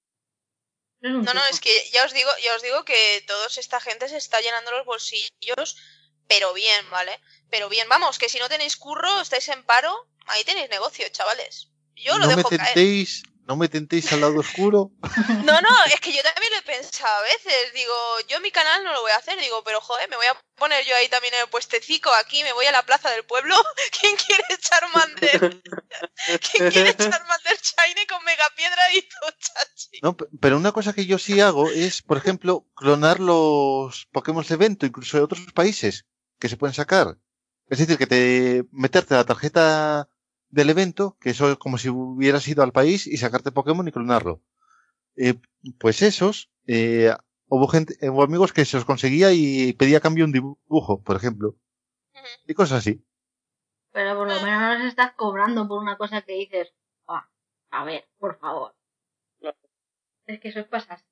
Es 1.01 1.11
No, 1.11 1.33
no, 1.33 1.41
es 1.49 1.59
que 1.59 1.71
ya 1.91 2.05
os 2.05 2.13
digo, 2.13 2.29
ya 2.45 2.55
os 2.55 2.61
digo 2.61 2.85
que 2.85 3.23
toda 3.25 3.47
esta 3.47 3.79
gente 3.79 4.07
se 4.09 4.17
está 4.17 4.39
llenando 4.41 4.71
los 4.71 4.85
bolsillos, 4.85 5.75
pero 6.27 6.53
bien, 6.53 6.87
¿vale? 6.91 7.19
Pero 7.49 7.67
bien, 7.67 7.89
vamos, 7.89 8.19
que 8.19 8.29
si 8.29 8.37
no 8.37 8.47
tenéis 8.47 8.77
curro, 8.77 9.21
estáis 9.21 9.49
en 9.49 9.63
paro, 9.63 10.07
ahí 10.27 10.43
tenéis 10.43 10.69
negocio, 10.69 11.07
chavales. 11.09 11.71
Yo 12.03 12.17
lo 12.17 12.27
no 12.27 12.35
me 12.37 12.43
caer. 12.43 12.59
tentéis, 12.73 13.23
no 13.45 13.55
me 13.55 13.67
tentéis 13.67 14.11
al 14.13 14.21
lado 14.21 14.39
oscuro. 14.39 14.91
No, 15.49 15.59
no, 15.61 15.69
es 15.93 15.99
que 16.01 16.11
yo 16.13 16.21
también 16.21 16.51
lo 16.53 16.59
he 16.59 16.61
pensado 16.61 17.17
a 17.19 17.21
veces. 17.23 17.73
Digo, 17.73 17.93
yo 18.27 18.39
mi 18.41 18.51
canal 18.51 18.83
no 18.83 18.93
lo 18.93 19.01
voy 19.01 19.11
a 19.11 19.15
hacer. 19.17 19.39
Digo, 19.39 19.63
pero 19.63 19.81
joder, 19.81 20.07
me 20.09 20.15
voy 20.17 20.27
a 20.27 20.37
poner 20.55 20.85
yo 20.85 20.95
ahí 20.95 21.07
también 21.07 21.33
en 21.33 21.41
el 21.41 21.47
puestecico. 21.49 22.09
Aquí 22.21 22.43
me 22.43 22.53
voy 22.53 22.65
a 22.67 22.71
la 22.71 22.83
plaza 22.85 23.09
del 23.09 23.23
pueblo. 23.25 23.55
¿Quién 23.99 24.15
quiere 24.17 24.43
Charmander? 24.59 25.61
¿Quién 26.51 26.69
quiere 26.71 26.95
Charmander 26.95 27.57
Shiny 27.61 28.05
con 28.07 28.23
Megapiedra 28.25 28.93
y 28.93 29.01
Tochachi? 29.01 29.99
No, 30.03 30.15
pe- 30.15 30.25
pero 30.39 30.57
una 30.57 30.71
cosa 30.71 30.93
que 30.93 31.05
yo 31.05 31.17
sí 31.17 31.39
hago 31.41 31.69
es, 31.71 32.01
por 32.01 32.17
ejemplo, 32.17 32.67
clonar 32.75 33.19
los 33.19 34.05
Pokémon 34.11 34.45
de 34.45 34.53
evento, 34.53 34.85
incluso 34.85 35.17
de 35.17 35.23
otros 35.23 35.41
países, 35.53 36.05
que 36.39 36.49
se 36.49 36.57
pueden 36.57 36.73
sacar. 36.75 37.17
Es 37.69 37.79
decir, 37.79 37.97
que 37.97 38.07
te 38.07 38.65
meterte 38.71 39.15
la 39.15 39.25
tarjeta 39.25 40.07
del 40.49 40.69
evento, 40.69 41.17
que 41.19 41.31
eso 41.31 41.51
es 41.51 41.57
como 41.57 41.77
si 41.77 41.89
hubieras 41.89 42.47
ido 42.47 42.63
al 42.63 42.71
país 42.71 43.07
y 43.07 43.17
sacarte 43.17 43.51
Pokémon 43.51 43.87
y 43.87 43.91
clonarlo. 43.91 44.41
Eh, 45.15 45.35
pues 45.79 46.01
esos, 46.01 46.51
eh, 46.67 47.13
hubo 47.47 47.67
gente, 47.67 47.95
eh, 48.01 48.09
hubo 48.09 48.23
amigos 48.23 48.53
que 48.53 48.65
se 48.65 48.77
los 48.77 48.85
conseguía 48.85 49.31
y 49.33 49.73
pedía 49.73 49.97
a 49.97 50.01
cambio 50.01 50.25
un 50.25 50.31
dibujo, 50.31 51.01
por 51.01 51.15
ejemplo. 51.15 51.55
Y 52.47 52.53
cosas 52.53 52.79
así. 52.79 53.03
Pero 53.91 54.15
por 54.15 54.27
lo 54.27 54.41
menos 54.41 54.61
no 54.61 54.77
les 54.77 54.87
estás 54.87 55.13
cobrando 55.13 55.67
por 55.67 55.81
una 55.81 55.97
cosa 55.97 56.21
que 56.21 56.33
dices, 56.33 56.73
ah, 57.07 57.29
a 57.71 57.85
ver, 57.85 58.07
por 58.17 58.39
favor. 58.39 58.75
Es 60.25 60.39
que 60.39 60.49
eso 60.49 60.59
es 60.59 60.67
pasar. 60.67 61.03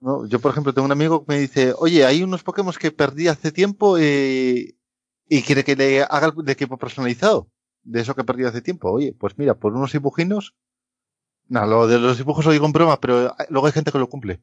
¿no? 0.00 0.26
Yo, 0.26 0.40
por 0.40 0.52
ejemplo, 0.52 0.72
tengo 0.72 0.86
un 0.86 0.92
amigo 0.92 1.24
que 1.24 1.32
me 1.32 1.40
dice, 1.40 1.74
oye, 1.76 2.04
hay 2.04 2.22
unos 2.22 2.44
Pokémon 2.44 2.72
que 2.72 2.92
perdí 2.92 3.28
hace 3.28 3.50
tiempo 3.50 3.98
eh, 3.98 4.76
y 5.28 5.42
quiere 5.42 5.64
que 5.64 5.74
le 5.74 6.02
haga 6.02 6.28
el 6.28 6.44
de 6.44 6.52
equipo 6.52 6.78
personalizado. 6.78 7.50
De 7.90 8.00
eso 8.02 8.14
que 8.14 8.22
perdí 8.24 8.44
hace 8.44 8.60
tiempo. 8.60 8.90
Oye, 8.90 9.14
pues 9.18 9.38
mira, 9.38 9.54
por 9.54 9.72
unos 9.72 9.92
dibujinos. 9.92 10.54
No, 11.48 11.64
lo 11.64 11.86
de 11.86 11.98
los 11.98 12.18
dibujos 12.18 12.44
lo 12.44 12.52
digo 12.52 12.66
en 12.66 12.72
broma, 12.72 13.00
pero 13.00 13.34
luego 13.48 13.66
hay 13.66 13.72
gente 13.72 13.90
que 13.90 13.98
lo 13.98 14.08
cumple. 14.10 14.42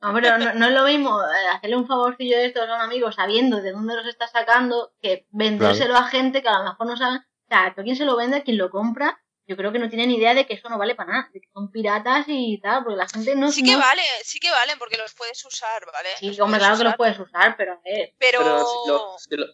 No, 0.00 0.12
pero 0.12 0.36
no, 0.36 0.54
no 0.54 0.66
es 0.66 0.72
lo 0.72 0.84
mismo 0.84 1.20
eh, 1.22 1.48
hacerle 1.54 1.76
un 1.76 1.86
favorcillo 1.86 2.36
de 2.36 2.46
estos 2.46 2.68
a 2.68 2.74
un 2.74 2.80
amigo 2.80 3.12
sabiendo 3.12 3.62
de 3.62 3.70
dónde 3.70 3.94
los 3.94 4.06
está 4.06 4.26
sacando 4.26 4.92
que 5.00 5.28
vendérselo 5.30 5.96
a 5.96 6.08
gente 6.08 6.42
que 6.42 6.48
a 6.48 6.58
lo 6.58 6.64
mejor 6.64 6.86
no 6.88 6.96
sabe. 6.96 7.18
O 7.18 7.48
sea, 7.48 7.66
a 7.66 7.74
quien 7.74 7.94
se 7.94 8.04
lo 8.04 8.16
vende, 8.16 8.38
a 8.38 8.42
quien 8.42 8.58
lo 8.58 8.68
compra, 8.70 9.22
yo 9.46 9.56
creo 9.56 9.70
que 9.70 9.78
no 9.78 9.88
tiene 9.88 10.08
ni 10.08 10.16
idea 10.16 10.34
de 10.34 10.44
que 10.44 10.54
eso 10.54 10.68
no 10.68 10.78
vale 10.78 10.96
para 10.96 11.12
nada, 11.12 11.30
de 11.32 11.40
que 11.40 11.48
son 11.52 11.70
piratas 11.70 12.24
y 12.26 12.58
tal, 12.60 12.82
porque 12.82 12.96
la 12.96 13.08
gente 13.08 13.36
no 13.36 13.52
Sí 13.52 13.62
que 13.62 13.72
no- 13.72 13.78
vale, 13.78 14.02
sí 14.24 14.40
que 14.40 14.50
valen 14.50 14.76
porque 14.80 14.96
los 14.96 15.14
puedes 15.14 15.44
usar, 15.44 15.84
¿vale? 15.92 16.08
Sí, 16.18 16.40
hombre, 16.40 16.58
claro 16.58 16.76
que 16.78 16.82
los 16.84 16.90
usar, 16.90 16.96
puedes 16.96 17.18
usar, 17.20 17.56
pero 17.56 17.74
a 17.74 17.80
ver. 17.84 18.14
Pero, 18.18 18.38
pero 18.40 18.58
si, 18.58 18.88
lo- 18.88 19.18
si 19.18 19.36
lo- 19.36 19.46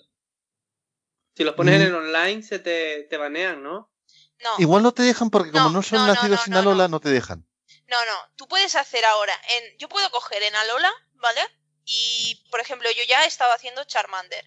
si 1.39 1.45
los 1.45 1.55
pones 1.55 1.79
Mm. 1.79 1.83
en 1.83 1.87
el 1.87 1.95
online 1.95 2.43
se 2.43 2.59
te, 2.59 3.05
te 3.05 3.17
banean, 3.17 3.63
¿no? 3.63 3.93
no. 4.41 4.51
Igual 4.59 4.83
no 4.83 4.93
te 4.93 5.05
dejan 5.05 5.31
porque 5.31 5.53
como 5.53 5.67
No, 5.67 5.71
no 5.71 5.83
son 5.85 6.01
no, 6.01 6.13
nacidos 6.13 6.49
no, 6.49 6.53
en 6.53 6.59
Alola, 6.59 6.85
no. 6.89 6.97
no 6.97 7.01
te 7.01 7.11
dejan. 7.11 7.47
No, 7.87 8.05
no, 8.07 8.13
tú 8.35 8.49
puedes 8.49 8.75
hacer 8.75 9.05
ahora, 9.05 9.33
en, 9.57 9.79
yo 9.79 9.89
puedo 9.89 10.11
coger 10.11 10.43
en 10.43 10.57
Alola, 10.57 10.93
¿vale? 11.15 11.41
Y, 11.85 12.45
por 12.51 12.59
ejemplo, 12.61 12.91
yo 12.91 13.05
ya 13.09 13.25
estaba 13.25 13.55
haciendo 13.55 13.85
Charmander. 13.85 14.45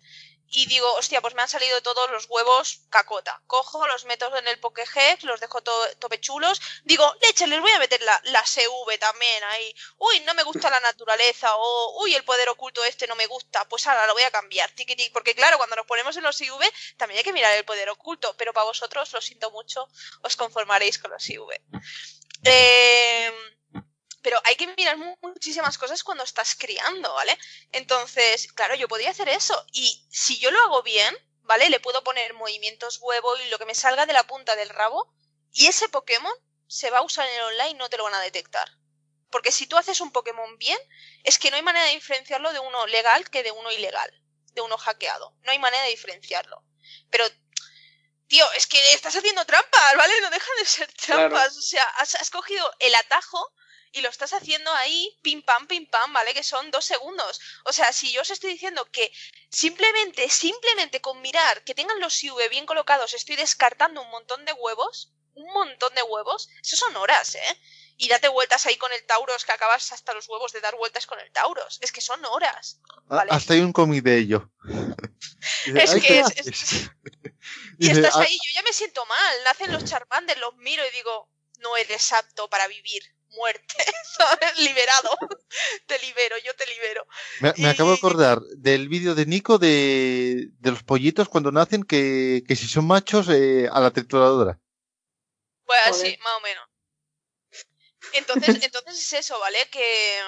Y 0.53 0.65
digo, 0.65 0.93
hostia, 0.95 1.21
pues 1.21 1.33
me 1.33 1.41
han 1.41 1.47
salido 1.47 1.81
todos 1.81 2.11
los 2.11 2.25
huevos 2.29 2.81
cacota. 2.89 3.41
Cojo, 3.47 3.87
los 3.87 4.03
meto 4.03 4.35
en 4.35 4.47
el 4.49 4.59
Pokéhex, 4.59 5.23
los 5.23 5.39
dejo 5.39 5.63
to 5.63 5.71
topechulos. 5.97 6.61
Digo, 6.83 7.15
leche, 7.21 7.47
les 7.47 7.61
voy 7.61 7.71
a 7.71 7.79
meter 7.79 8.01
la, 8.01 8.19
la 8.25 8.43
CV 8.45 8.97
también 8.97 9.43
ahí. 9.45 9.73
Uy, 9.97 10.19
no 10.21 10.33
me 10.33 10.43
gusta 10.43 10.69
la 10.69 10.81
naturaleza. 10.81 11.55
O, 11.55 12.03
uy, 12.03 12.15
el 12.15 12.25
poder 12.25 12.49
oculto 12.49 12.83
este 12.83 13.07
no 13.07 13.15
me 13.15 13.27
gusta. 13.27 13.63
Pues 13.69 13.87
ahora 13.87 14.05
lo 14.05 14.13
voy 14.13 14.23
a 14.23 14.31
cambiar. 14.31 14.69
Tiki, 14.71 14.97
tiki. 14.97 15.09
Porque 15.11 15.33
claro, 15.35 15.57
cuando 15.57 15.77
nos 15.77 15.85
ponemos 15.85 16.17
en 16.17 16.23
los 16.23 16.39
IV, 16.41 16.69
también 16.97 17.19
hay 17.19 17.23
que 17.23 17.31
mirar 17.31 17.55
el 17.55 17.63
poder 17.63 17.89
oculto. 17.89 18.35
Pero 18.35 18.51
para 18.51 18.65
vosotros, 18.65 19.13
lo 19.13 19.21
siento 19.21 19.51
mucho, 19.51 19.87
os 20.21 20.35
conformaréis 20.35 20.99
con 20.99 21.11
los 21.11 21.29
IV. 21.29 21.61
Eh, 22.43 23.31
pero 24.21 24.39
hay 24.45 24.55
que 24.55 24.67
mirar 24.75 24.97
mu- 24.97 25.15
muchísimas 25.21 25.77
cosas 25.77 26.03
cuando 26.03 26.23
estás 26.23 26.55
criando, 26.55 27.13
¿vale? 27.13 27.37
Entonces, 27.71 28.51
claro, 28.53 28.75
yo 28.75 28.87
podría 28.87 29.09
hacer 29.11 29.29
eso. 29.29 29.65
Y 29.71 30.05
si 30.11 30.37
yo 30.39 30.51
lo 30.51 30.61
hago 30.63 30.83
bien, 30.83 31.15
¿vale? 31.43 31.69
Le 31.69 31.79
puedo 31.79 32.03
poner 32.03 32.33
movimientos 32.33 32.99
huevo 33.01 33.35
y 33.37 33.49
lo 33.49 33.57
que 33.59 33.65
me 33.65 33.75
salga 33.75 34.05
de 34.05 34.13
la 34.13 34.27
punta 34.27 34.55
del 34.55 34.69
rabo. 34.69 35.11
Y 35.51 35.67
ese 35.67 35.89
Pokémon 35.89 36.33
se 36.67 36.89
va 36.89 36.99
a 36.99 37.03
usar 37.03 37.27
en 37.27 37.35
el 37.35 37.41
online 37.43 37.69
y 37.71 37.73
no 37.75 37.89
te 37.89 37.97
lo 37.97 38.03
van 38.03 38.13
a 38.13 38.21
detectar. 38.21 38.69
Porque 39.29 39.51
si 39.51 39.65
tú 39.65 39.77
haces 39.77 40.01
un 40.01 40.11
Pokémon 40.11 40.57
bien, 40.57 40.77
es 41.23 41.39
que 41.39 41.49
no 41.49 41.55
hay 41.57 41.63
manera 41.63 41.85
de 41.85 41.93
diferenciarlo 41.93 42.51
de 42.53 42.59
uno 42.59 42.85
legal 42.87 43.29
que 43.29 43.43
de 43.43 43.51
uno 43.51 43.71
ilegal. 43.71 44.11
De 44.53 44.61
uno 44.61 44.77
hackeado. 44.77 45.35
No 45.43 45.51
hay 45.51 45.59
manera 45.59 45.83
de 45.83 45.89
diferenciarlo. 45.89 46.63
Pero, 47.09 47.25
tío, 48.27 48.45
es 48.53 48.67
que 48.67 48.77
estás 48.93 49.15
haciendo 49.15 49.45
trampas, 49.45 49.95
¿vale? 49.97 50.13
No 50.21 50.29
dejan 50.29 50.55
de 50.59 50.65
ser 50.65 50.93
Claro. 50.93 51.29
trampas. 51.29 51.57
O 51.57 51.61
sea, 51.61 51.83
has, 51.97 52.15
has 52.15 52.29
cogido 52.29 52.69
el 52.79 52.93
atajo 52.95 53.53
y 53.93 54.01
lo 54.01 54.09
estás 54.09 54.33
haciendo 54.33 54.71
ahí, 54.73 55.17
pim 55.21 55.41
pam, 55.41 55.67
pim 55.67 55.85
pam, 55.87 56.13
¿vale? 56.13 56.33
Que 56.33 56.43
son 56.43 56.71
dos 56.71 56.85
segundos. 56.85 57.39
O 57.65 57.73
sea, 57.73 57.91
si 57.91 58.11
yo 58.11 58.21
os 58.21 58.29
estoy 58.29 58.51
diciendo 58.51 58.85
que 58.91 59.11
simplemente, 59.49 60.29
simplemente 60.29 61.01
con 61.01 61.21
mirar 61.21 61.63
que 61.63 61.75
tengan 61.75 61.99
los 61.99 62.23
IV 62.23 62.49
bien 62.49 62.65
colocados, 62.65 63.13
estoy 63.13 63.35
descartando 63.35 64.01
un 64.01 64.09
montón 64.09 64.45
de 64.45 64.53
huevos, 64.53 65.13
un 65.33 65.51
montón 65.53 65.93
de 65.95 66.03
huevos, 66.03 66.49
eso 66.61 66.75
son 66.75 66.95
horas, 66.97 67.35
¿eh? 67.35 67.57
y 67.97 68.07
date 68.07 68.29
vueltas 68.29 68.65
ahí 68.65 68.77
con 68.77 68.91
el 68.93 69.05
Tauros 69.05 69.45
que 69.45 69.51
acabas 69.51 69.91
hasta 69.91 70.13
los 70.13 70.27
huevos 70.27 70.51
de 70.53 70.59
dar 70.61 70.75
vueltas 70.75 71.05
con 71.05 71.19
el 71.19 71.31
Tauros. 71.31 71.77
Es 71.81 71.91
que 71.91 72.01
son 72.01 72.23
horas. 72.25 72.79
Ah. 73.09 73.25
Hasta 73.29 73.53
hay 73.53 73.59
un 73.59 73.71
cómic 73.73 74.03
de 74.03 74.17
ello. 74.17 74.49
Es 75.75 75.91
"Ay, 75.91 76.01
que 76.01 76.07
¿qué 76.07 76.19
es- 76.19 76.25
haces?". 76.25 76.89
Y 77.79 77.87
Dice, 77.89 77.99
estás 78.01 78.15
"Ah, 78.15 78.21
ahí, 78.21 78.35
yo 78.35 78.51
ya 78.55 78.61
me 78.63 78.73
siento 78.73 79.05
mal. 79.05 79.43
Nacen 79.43 79.71
los 79.71 79.85
Charmander, 79.85 80.37
los 80.39 80.55
miro 80.57 80.83
y 80.87 80.91
digo, 80.91 81.29
no 81.59 81.77
eres 81.77 82.11
apto 82.13 82.49
para 82.49 82.67
vivir. 82.67 83.03
Muerte, 83.31 83.75
¿sabes? 84.17 84.59
Liberado. 84.59 85.09
te 85.87 85.99
libero, 85.99 86.35
yo 86.45 86.55
te 86.55 86.65
libero. 86.67 87.05
Me, 87.39 87.53
me 87.57 87.69
acabo 87.69 87.91
de 87.91 87.97
acordar 87.97 88.41
del 88.57 88.89
vídeo 88.89 89.15
de 89.15 89.25
Nico 89.25 89.57
de, 89.57 90.49
de 90.59 90.71
los 90.71 90.83
pollitos 90.83 91.29
cuando 91.29 91.51
nacen 91.51 91.83
que, 91.83 92.43
que 92.47 92.55
si 92.55 92.67
son 92.67 92.87
machos 92.87 93.29
eh, 93.29 93.67
a 93.71 93.79
la 93.79 93.91
trituradora. 93.91 94.59
Pues 95.65 95.79
Joder. 95.85 96.07
así, 96.07 96.17
más 96.21 96.33
o 96.37 96.41
menos. 96.41 96.67
Entonces, 98.13 98.57
entonces 98.63 98.99
es 98.99 99.13
eso, 99.13 99.39
¿vale? 99.39 99.59
Que, 99.71 100.19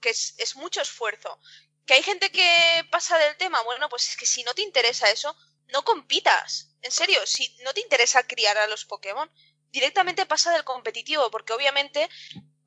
que 0.00 0.10
es, 0.10 0.34
es 0.38 0.56
mucho 0.56 0.80
esfuerzo. 0.80 1.38
Que 1.86 1.94
hay 1.94 2.02
gente 2.02 2.30
que 2.30 2.86
pasa 2.90 3.18
del 3.18 3.36
tema, 3.36 3.60
bueno, 3.62 3.88
pues 3.88 4.08
es 4.08 4.16
que 4.16 4.26
si 4.26 4.44
no 4.44 4.54
te 4.54 4.62
interesa 4.62 5.10
eso, 5.10 5.36
no 5.72 5.84
compitas. 5.84 6.76
En 6.82 6.92
serio, 6.92 7.18
si 7.26 7.56
no 7.64 7.72
te 7.72 7.80
interesa 7.80 8.26
criar 8.26 8.56
a 8.58 8.68
los 8.68 8.84
Pokémon, 8.84 9.30
directamente 9.72 10.26
pasa 10.26 10.52
del 10.52 10.64
competitivo, 10.64 11.30
porque 11.30 11.52
obviamente, 11.52 12.08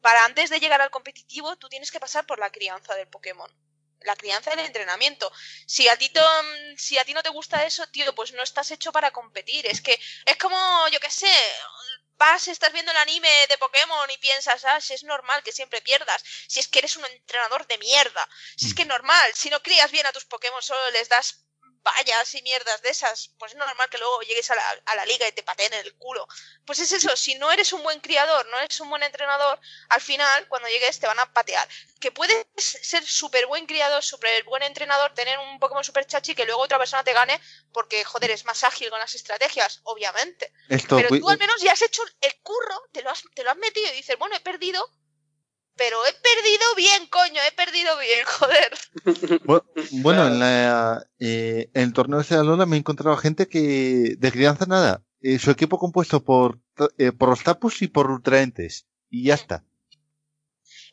para 0.06 0.26
antes 0.30 0.50
de 0.52 0.60
llegar 0.60 0.82
al 0.82 0.92
competitivo, 0.98 1.56
tú 1.58 1.68
tienes 1.70 1.92
que 1.92 2.00
pasar 2.06 2.24
por 2.30 2.40
la 2.40 2.52
crianza 2.52 2.96
del 2.96 3.08
Pokémon. 3.16 3.52
La 4.02 4.16
crianza 4.16 4.52
del 4.52 4.60
entrenamiento. 4.70 5.32
Si 5.74 5.84
a 5.88 5.96
ti, 5.98 6.08
to- 6.10 6.44
si 6.86 6.94
a 7.00 7.06
ti 7.06 7.14
no 7.14 7.24
te 7.24 7.30
gusta 7.38 7.66
eso, 7.66 7.88
tío, 7.96 8.14
pues 8.18 8.32
no 8.34 8.44
estás 8.44 8.70
hecho 8.72 8.92
para 8.92 9.12
competir. 9.20 9.66
Es 9.66 9.82
que 9.82 10.00
es 10.32 10.38
como, 10.38 10.60
yo 10.94 11.00
qué 11.00 11.10
sé, 11.10 11.34
vas, 12.18 12.48
estás 12.48 12.72
viendo 12.74 12.92
el 12.92 12.98
anime 12.98 13.30
de 13.50 13.58
Pokémon 13.58 14.10
y 14.12 14.18
piensas, 14.18 14.64
ah, 14.66 14.80
si 14.82 14.94
es 14.94 15.04
normal 15.04 15.44
que 15.44 15.52
siempre 15.52 15.82
pierdas, 15.82 16.24
si 16.48 16.60
es 16.60 16.68
que 16.68 16.80
eres 16.80 16.96
un 16.98 17.06
entrenador 17.06 17.66
de 17.68 17.78
mierda, 17.78 18.28
si 18.58 18.68
es 18.68 18.74
que 18.76 18.84
es 18.84 18.88
normal, 18.88 19.32
si 19.34 19.50
no 19.50 19.62
crías 19.62 19.92
bien 19.92 20.06
a 20.06 20.14
tus 20.14 20.26
Pokémon, 20.26 20.62
solo 20.62 20.92
les 20.92 21.10
das 21.10 21.46
vallas 21.86 22.34
y 22.34 22.42
mierdas 22.42 22.82
de 22.82 22.90
esas, 22.90 23.32
pues 23.38 23.54
es 23.54 23.58
normal 23.58 23.88
que 23.90 23.98
luego 23.98 24.20
llegues 24.22 24.50
a 24.52 24.56
la, 24.56 24.82
a 24.86 24.96
la 24.96 25.06
liga 25.06 25.28
y 25.28 25.32
te 25.32 25.44
pateen 25.44 25.74
en 25.74 25.86
el 25.86 25.96
culo. 25.96 26.28
Pues 26.66 26.80
es 26.80 26.92
eso, 26.92 27.16
si 27.16 27.36
no 27.36 27.52
eres 27.52 27.72
un 27.72 27.84
buen 27.84 28.00
criador, 28.02 28.46
no 28.48 28.60
eres 28.60 28.80
un 28.80 28.90
buen 28.90 29.04
entrenador, 29.04 29.60
al 29.90 30.02
final, 30.02 30.48
cuando 30.48 30.68
llegues, 30.68 31.00
te 31.00 31.08
van 31.08 31.20
a 31.20 31.32
patear. 31.32 31.68
Que 32.00 32.12
puedes 32.12 32.46
ser 32.58 33.06
súper 33.06 33.46
buen 33.46 33.66
criador, 33.66 34.04
súper 34.04 34.44
buen 34.44 34.64
entrenador, 34.64 35.14
tener 35.14 35.38
un 35.40 35.60
Pokémon 35.60 35.84
súper 35.84 36.06
chachi 36.06 36.36
que 36.36 36.46
luego 36.46 36.62
otra 36.62 36.78
persona 36.78 37.04
te 37.04 37.14
gane 37.14 37.40
porque, 37.72 38.04
joder, 38.04 38.32
es 38.32 38.46
más 38.46 38.64
ágil 38.64 38.90
con 38.90 39.00
las 39.00 39.16
estrategias, 39.16 39.82
obviamente. 39.84 40.52
Esto, 40.70 40.98
Pero 40.98 41.10
tú 41.10 41.30
al 41.30 41.38
menos 41.38 41.62
ya 41.62 41.72
has 41.72 41.82
hecho 41.82 42.02
el 42.22 42.36
curro, 42.42 42.90
te 42.92 43.02
lo 43.02 43.12
has, 43.12 43.24
te 43.34 43.44
lo 43.44 43.52
has 43.52 43.58
metido 43.58 43.88
y 43.90 43.96
dices, 43.96 44.18
bueno, 44.18 44.36
he 44.36 44.40
perdido, 44.40 44.90
pero 45.78 46.06
he 46.06 46.14
perdido 46.14 46.76
bien, 46.76 47.08
coño, 47.08 47.42
he 47.48 47.52
perdido 47.52 47.98
bien, 47.98 48.26
joder. 48.40 48.72
Bu- 49.44 49.64
Bueno, 50.02 50.28
en, 50.28 50.40
la, 50.40 51.06
eh, 51.20 51.70
en 51.74 51.82
el 51.84 51.94
torneo 51.94 52.22
de 52.24 52.44
Lola 52.44 52.66
me 52.66 52.76
he 52.76 52.80
encontrado 52.80 53.18
gente 53.18 53.48
que 53.48 54.16
de 54.18 54.32
crianza 54.32 54.66
nada. 54.66 55.04
eh, 55.22 55.40
su 55.40 55.52
equipo 55.52 55.78
compuesto 55.80 56.24
por, 56.24 56.60
eh, 56.98 57.12
por 57.12 57.30
los 57.30 57.44
tapus 57.44 57.82
y 57.82 57.88
por 57.88 58.10
ultraentes. 58.12 58.86
Y 59.10 59.26
ya 59.26 59.34
está. 59.36 59.64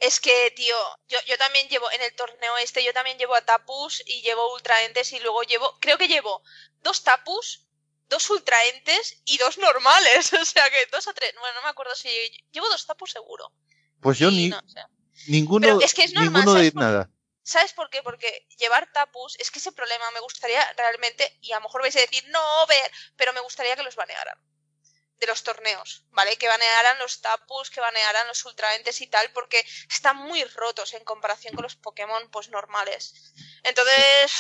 Es 0.01 0.19
que, 0.21 0.53
tío, 0.57 0.77
yo, 1.09 1.19
yo 1.29 1.37
también 1.39 1.69
llevo, 1.69 1.91
en 1.93 2.03
el 2.03 2.13
torneo 2.15 2.57
este, 2.59 2.83
yo 2.85 2.93
también 2.93 3.19
llevo 3.19 3.35
a 3.37 3.41
Tapus 3.45 4.03
y 4.05 4.21
llevo 4.23 4.53
Ultraentes 4.55 5.13
y 5.13 5.21
luego 5.21 5.43
llevo, 5.45 5.79
creo 5.81 5.97
que 5.97 6.09
llevo 6.09 6.43
dos 6.83 7.05
Tapus, 7.05 7.67
dos 8.09 8.29
Ultraentes 8.31 9.23
y 9.25 9.39
dos 9.39 9.59
normales. 9.59 10.33
O 10.41 10.45
sea 10.45 10.69
que 10.71 10.87
dos 10.91 11.07
o 11.07 11.15
tres, 11.15 11.33
bueno, 11.39 11.55
no 11.57 11.63
me 11.63 11.69
acuerdo 11.69 11.95
si 11.95 12.09
llevo 12.51 12.69
dos 12.69 12.85
Tapus 12.85 13.13
seguro. 13.13 13.53
Pues 14.03 14.19
yo 14.19 14.31
ni, 14.31 14.49
no, 14.49 14.59
o 14.59 14.69
sea, 14.69 14.87
ninguno, 15.29 15.67
Pero 15.67 15.81
es 15.81 15.95
que 15.95 16.03
es 16.05 16.13
normal, 16.13 16.33
ninguno 16.45 16.55
de 16.55 16.73
nada. 16.73 17.09
¿Sabes 17.45 17.73
por 17.73 17.89
qué? 17.89 18.03
Porque 18.03 18.47
llevar 18.59 18.91
tapus, 18.93 19.37
es 19.39 19.51
que 19.51 19.59
ese 19.59 19.73
problema 19.73 20.11
me 20.11 20.21
gustaría 20.21 20.61
realmente, 20.75 21.39
y 21.41 21.53
a 21.53 21.57
lo 21.57 21.63
mejor 21.63 21.83
vais 21.83 21.97
a 21.97 22.01
decir, 22.01 22.25
no, 22.29 22.67
ver, 22.67 22.91
pero 23.17 23.33
me 23.33 23.41
gustaría 23.41 23.75
que 23.77 23.83
los 23.83 23.97
banearan. 23.97 24.37
De 25.19 25.27
los 25.29 25.45
torneos, 25.45 26.05
¿vale? 26.11 26.37
Que 26.37 26.49
banearan 26.49 26.99
los 26.99 27.21
tapus, 27.21 27.71
que 27.71 27.81
banearan 27.81 28.27
los 28.27 28.45
ultraentes 28.45 29.01
y 29.01 29.07
tal, 29.07 29.31
porque 29.33 29.65
están 29.89 30.17
muy 30.17 30.43
rotos 30.45 30.95
en 30.95 31.05
comparación 31.05 31.55
con 31.55 31.63
los 31.63 31.77
Pokémon, 31.77 32.29
pues 32.31 32.49
normales. 32.49 33.15
Entonces, 33.63 34.33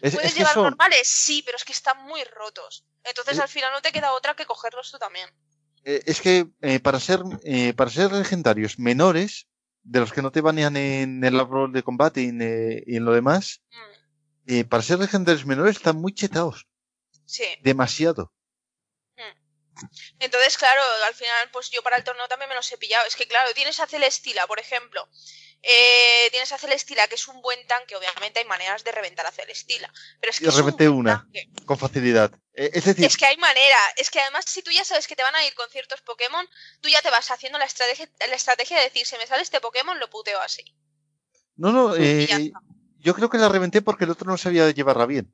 Es, 0.00 0.14
¿puedes 0.14 0.30
es 0.30 0.36
llevar 0.36 0.54
son, 0.54 0.62
normales? 0.64 1.08
Sí, 1.08 1.42
pero 1.42 1.56
es 1.56 1.64
que 1.64 1.72
están 1.72 2.04
muy 2.04 2.22
rotos. 2.22 2.84
Entonces 3.02 3.34
Es- 3.34 3.40
al 3.40 3.48
final 3.48 3.72
no 3.72 3.82
te 3.82 3.90
queda 3.92 4.12
otra 4.12 4.36
que 4.36 4.46
cogerlos 4.46 4.92
tú 4.92 4.98
también. 4.98 5.28
Eh, 5.84 6.02
es 6.06 6.20
que 6.20 6.48
eh, 6.62 6.80
para 6.80 7.00
ser 7.00 7.22
eh, 7.44 7.72
para 7.74 7.90
ser 7.90 8.12
legendarios 8.12 8.78
menores, 8.78 9.48
de 9.82 10.00
los 10.00 10.12
que 10.12 10.22
no 10.22 10.32
te 10.32 10.40
banean 10.40 10.76
en 10.76 11.22
el 11.24 11.38
árbol 11.38 11.72
de 11.72 11.82
combate 11.82 12.22
y 12.22 12.28
en, 12.28 12.40
eh, 12.42 12.82
y 12.86 12.96
en 12.96 13.04
lo 13.04 13.12
demás, 13.12 13.62
Mm, 13.70 14.50
eh, 14.52 14.64
para 14.64 14.82
ser 14.82 14.98
legendarios 14.98 15.46
menores 15.46 15.76
están 15.76 15.96
muy 15.96 16.12
chetados. 16.12 16.66
sí. 17.24 17.44
Demasiado. 17.62 18.33
Entonces, 20.18 20.56
claro, 20.58 20.82
al 21.06 21.14
final, 21.14 21.50
pues 21.52 21.70
yo 21.70 21.82
para 21.82 21.96
el 21.96 22.04
torneo 22.04 22.28
también 22.28 22.48
me 22.48 22.54
los 22.54 22.70
he 22.72 22.78
pillado. 22.78 23.06
Es 23.06 23.16
que, 23.16 23.26
claro, 23.26 23.52
tienes 23.54 23.80
a 23.80 23.86
Celestila, 23.86 24.46
por 24.46 24.58
ejemplo. 24.58 25.08
Eh, 25.62 26.28
tienes 26.30 26.52
a 26.52 26.58
Celestila, 26.58 27.08
que 27.08 27.14
es 27.14 27.26
un 27.26 27.40
buen 27.40 27.66
tanque. 27.66 27.96
Obviamente 27.96 28.40
hay 28.40 28.44
maneras 28.44 28.84
de 28.84 28.92
reventar 28.92 29.26
a 29.26 29.32
Celestila. 29.32 29.90
Pero 30.20 30.30
es 30.30 30.38
que 30.38 30.46
es 30.46 30.54
un 30.54 30.60
reventé 30.60 30.88
buen 30.88 31.00
una. 31.00 31.18
tanque. 31.22 31.48
Con 31.64 31.78
facilidad. 31.78 32.30
Eh, 32.52 32.70
es 32.74 32.84
decir, 32.84 33.04
Es 33.04 33.16
que 33.16 33.26
hay 33.26 33.36
manera. 33.38 33.78
Es 33.96 34.10
que 34.10 34.20
además, 34.20 34.44
si 34.46 34.62
tú 34.62 34.70
ya 34.70 34.84
sabes 34.84 35.06
que 35.06 35.16
te 35.16 35.22
van 35.22 35.34
a 35.34 35.44
ir 35.46 35.54
con 35.54 35.68
ciertos 35.70 36.02
Pokémon, 36.02 36.46
tú 36.80 36.88
ya 36.88 37.00
te 37.00 37.10
vas 37.10 37.30
haciendo 37.30 37.58
la 37.58 37.64
estrategia, 37.64 38.08
la 38.28 38.34
estrategia 38.34 38.76
de 38.76 38.84
decir, 38.84 39.06
si 39.06 39.16
me 39.16 39.26
sale 39.26 39.42
este 39.42 39.60
Pokémon, 39.60 39.98
lo 39.98 40.10
puteo 40.10 40.40
así. 40.40 40.64
no, 41.56 41.72
no, 41.72 41.96
eh, 41.96 42.52
yo 43.04 43.14
creo 43.14 43.28
que 43.28 43.36
la 43.36 43.50
reventé 43.50 43.82
porque 43.82 44.04
el 44.04 44.10
otro 44.10 44.30
no 44.30 44.38
sabía 44.38 44.70
llevarla 44.70 45.04
bien. 45.04 45.30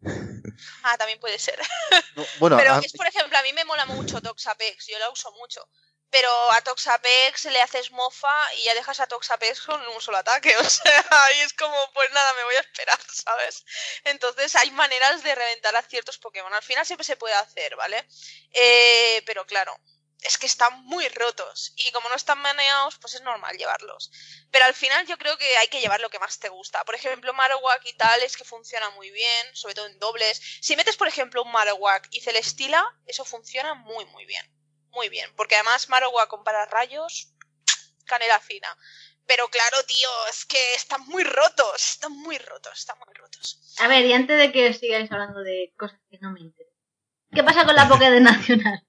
Ah, 0.83 0.97
también 0.99 1.19
puede 1.21 1.39
ser. 1.39 1.59
No, 2.17 2.27
bueno, 2.39 2.57
Pero 2.57 2.75
a- 2.75 2.79
es, 2.81 2.93
por 2.93 3.07
ejemplo, 3.07 3.37
a 3.39 3.43
mí 3.43 3.53
me 3.53 3.65
mola 3.65 3.85
mucho 3.87 4.21
Toxapex, 4.21 4.87
yo 4.87 4.99
la 4.99 5.11
uso 5.11 5.31
mucho. 5.33 5.67
Pero 6.11 6.29
a 6.53 6.61
Toxapex 6.63 7.45
le 7.47 7.63
haces 7.63 7.93
mofa 7.93 8.35
y 8.57 8.65
ya 8.65 8.75
dejas 8.75 8.99
a 8.99 9.07
Toxapex 9.07 9.61
con 9.63 9.81
un 9.89 10.01
solo 10.01 10.19
ataque. 10.19 10.55
O 10.59 10.65
sea, 10.69 11.05
ahí 11.11 11.41
es 11.41 11.53
como, 11.53 11.77
pues 11.93 12.11
nada, 12.13 12.33
me 12.35 12.45
voy 12.45 12.57
a 12.57 12.61
esperar, 12.61 12.99
¿sabes? 13.13 13.65
Entonces 14.05 14.57
hay 14.57 14.71
maneras 14.73 15.23
de 15.23 15.35
reventar 15.35 15.77
a 15.77 15.83
ciertos 15.83 16.19
Pokémon. 16.19 16.53
Al 16.53 16.63
final 16.63 16.85
siempre 16.85 17.05
se 17.05 17.17
puede 17.17 17.35
hacer, 17.35 17.77
¿vale? 17.77 18.05
Eh, 18.53 19.23
pero 19.27 19.47
claro, 19.47 19.77
es 20.23 20.39
que 20.39 20.47
están 20.47 20.85
muy 20.85 21.09
rotos. 21.09 21.73
Y 21.77 21.91
como 21.93 22.09
no 22.09 22.14
están 22.14 22.39
maneados, 22.41 22.99
pues 22.99 23.14
es 23.14 23.23
normal 23.23 23.57
llevarlos. 23.57 24.11
Pero 24.51 24.64
al 24.64 24.75
final 24.75 25.07
yo 25.07 25.16
creo 25.18 25.37
que 25.39 25.57
hay 25.59 25.68
que 25.68 25.81
llevar 25.81 26.01
lo 26.01 26.11
que 26.11 26.18
más 26.18 26.39
te 26.39 26.49
gusta. 26.49 26.85
Por 26.85 26.95
ejemplo, 26.95 27.33
Marowak 27.33 27.85
y 27.87 27.93
tal 27.95 28.23
es 28.23 28.37
que 28.37 28.45
funciona 28.45 28.91
muy 28.91 29.11
bien, 29.11 29.47
sobre 29.55 29.75
todo 29.75 29.87
en 29.87 29.99
dobles. 29.99 30.41
Si 30.61 30.77
metes, 30.77 30.97
por 30.97 31.09
ejemplo, 31.09 31.43
un 31.43 31.53
Marowak 31.53 32.09
y 32.11 32.21
Celestila, 32.21 32.85
eso 33.07 33.25
funciona 33.25 33.75
muy, 33.75 34.05
muy 34.07 34.27
bien. 34.27 34.45
Muy 34.91 35.09
bien. 35.09 35.33
Porque 35.37 35.55
además 35.55 35.89
Marowak 35.89 36.29
con 36.29 36.45
rayos, 36.45 37.33
canela 38.05 38.41
fina. 38.41 38.77
Pero 39.27 39.49
claro, 39.49 39.77
tío, 39.87 40.09
es 40.29 40.45
que 40.45 40.75
están 40.75 41.07
muy 41.07 41.23
rotos. 41.23 41.93
Están 41.93 42.12
muy 42.12 42.37
rotos, 42.39 42.79
están 42.79 42.99
muy 42.99 43.14
rotos. 43.14 43.77
A 43.79 43.87
ver, 43.87 44.05
y 44.05 44.12
antes 44.12 44.37
de 44.37 44.53
que 44.53 44.75
sigáis 44.75 45.11
hablando 45.12 45.41
de 45.41 45.73
cosas 45.77 46.01
que 46.11 46.18
no 46.18 46.33
me 46.33 46.41
interesan. 46.41 46.77
¿Qué 47.33 47.45
pasa 47.45 47.64
con 47.64 47.77
la 47.77 47.89
Pokédex 47.89 48.21
Nacional? 48.23 48.85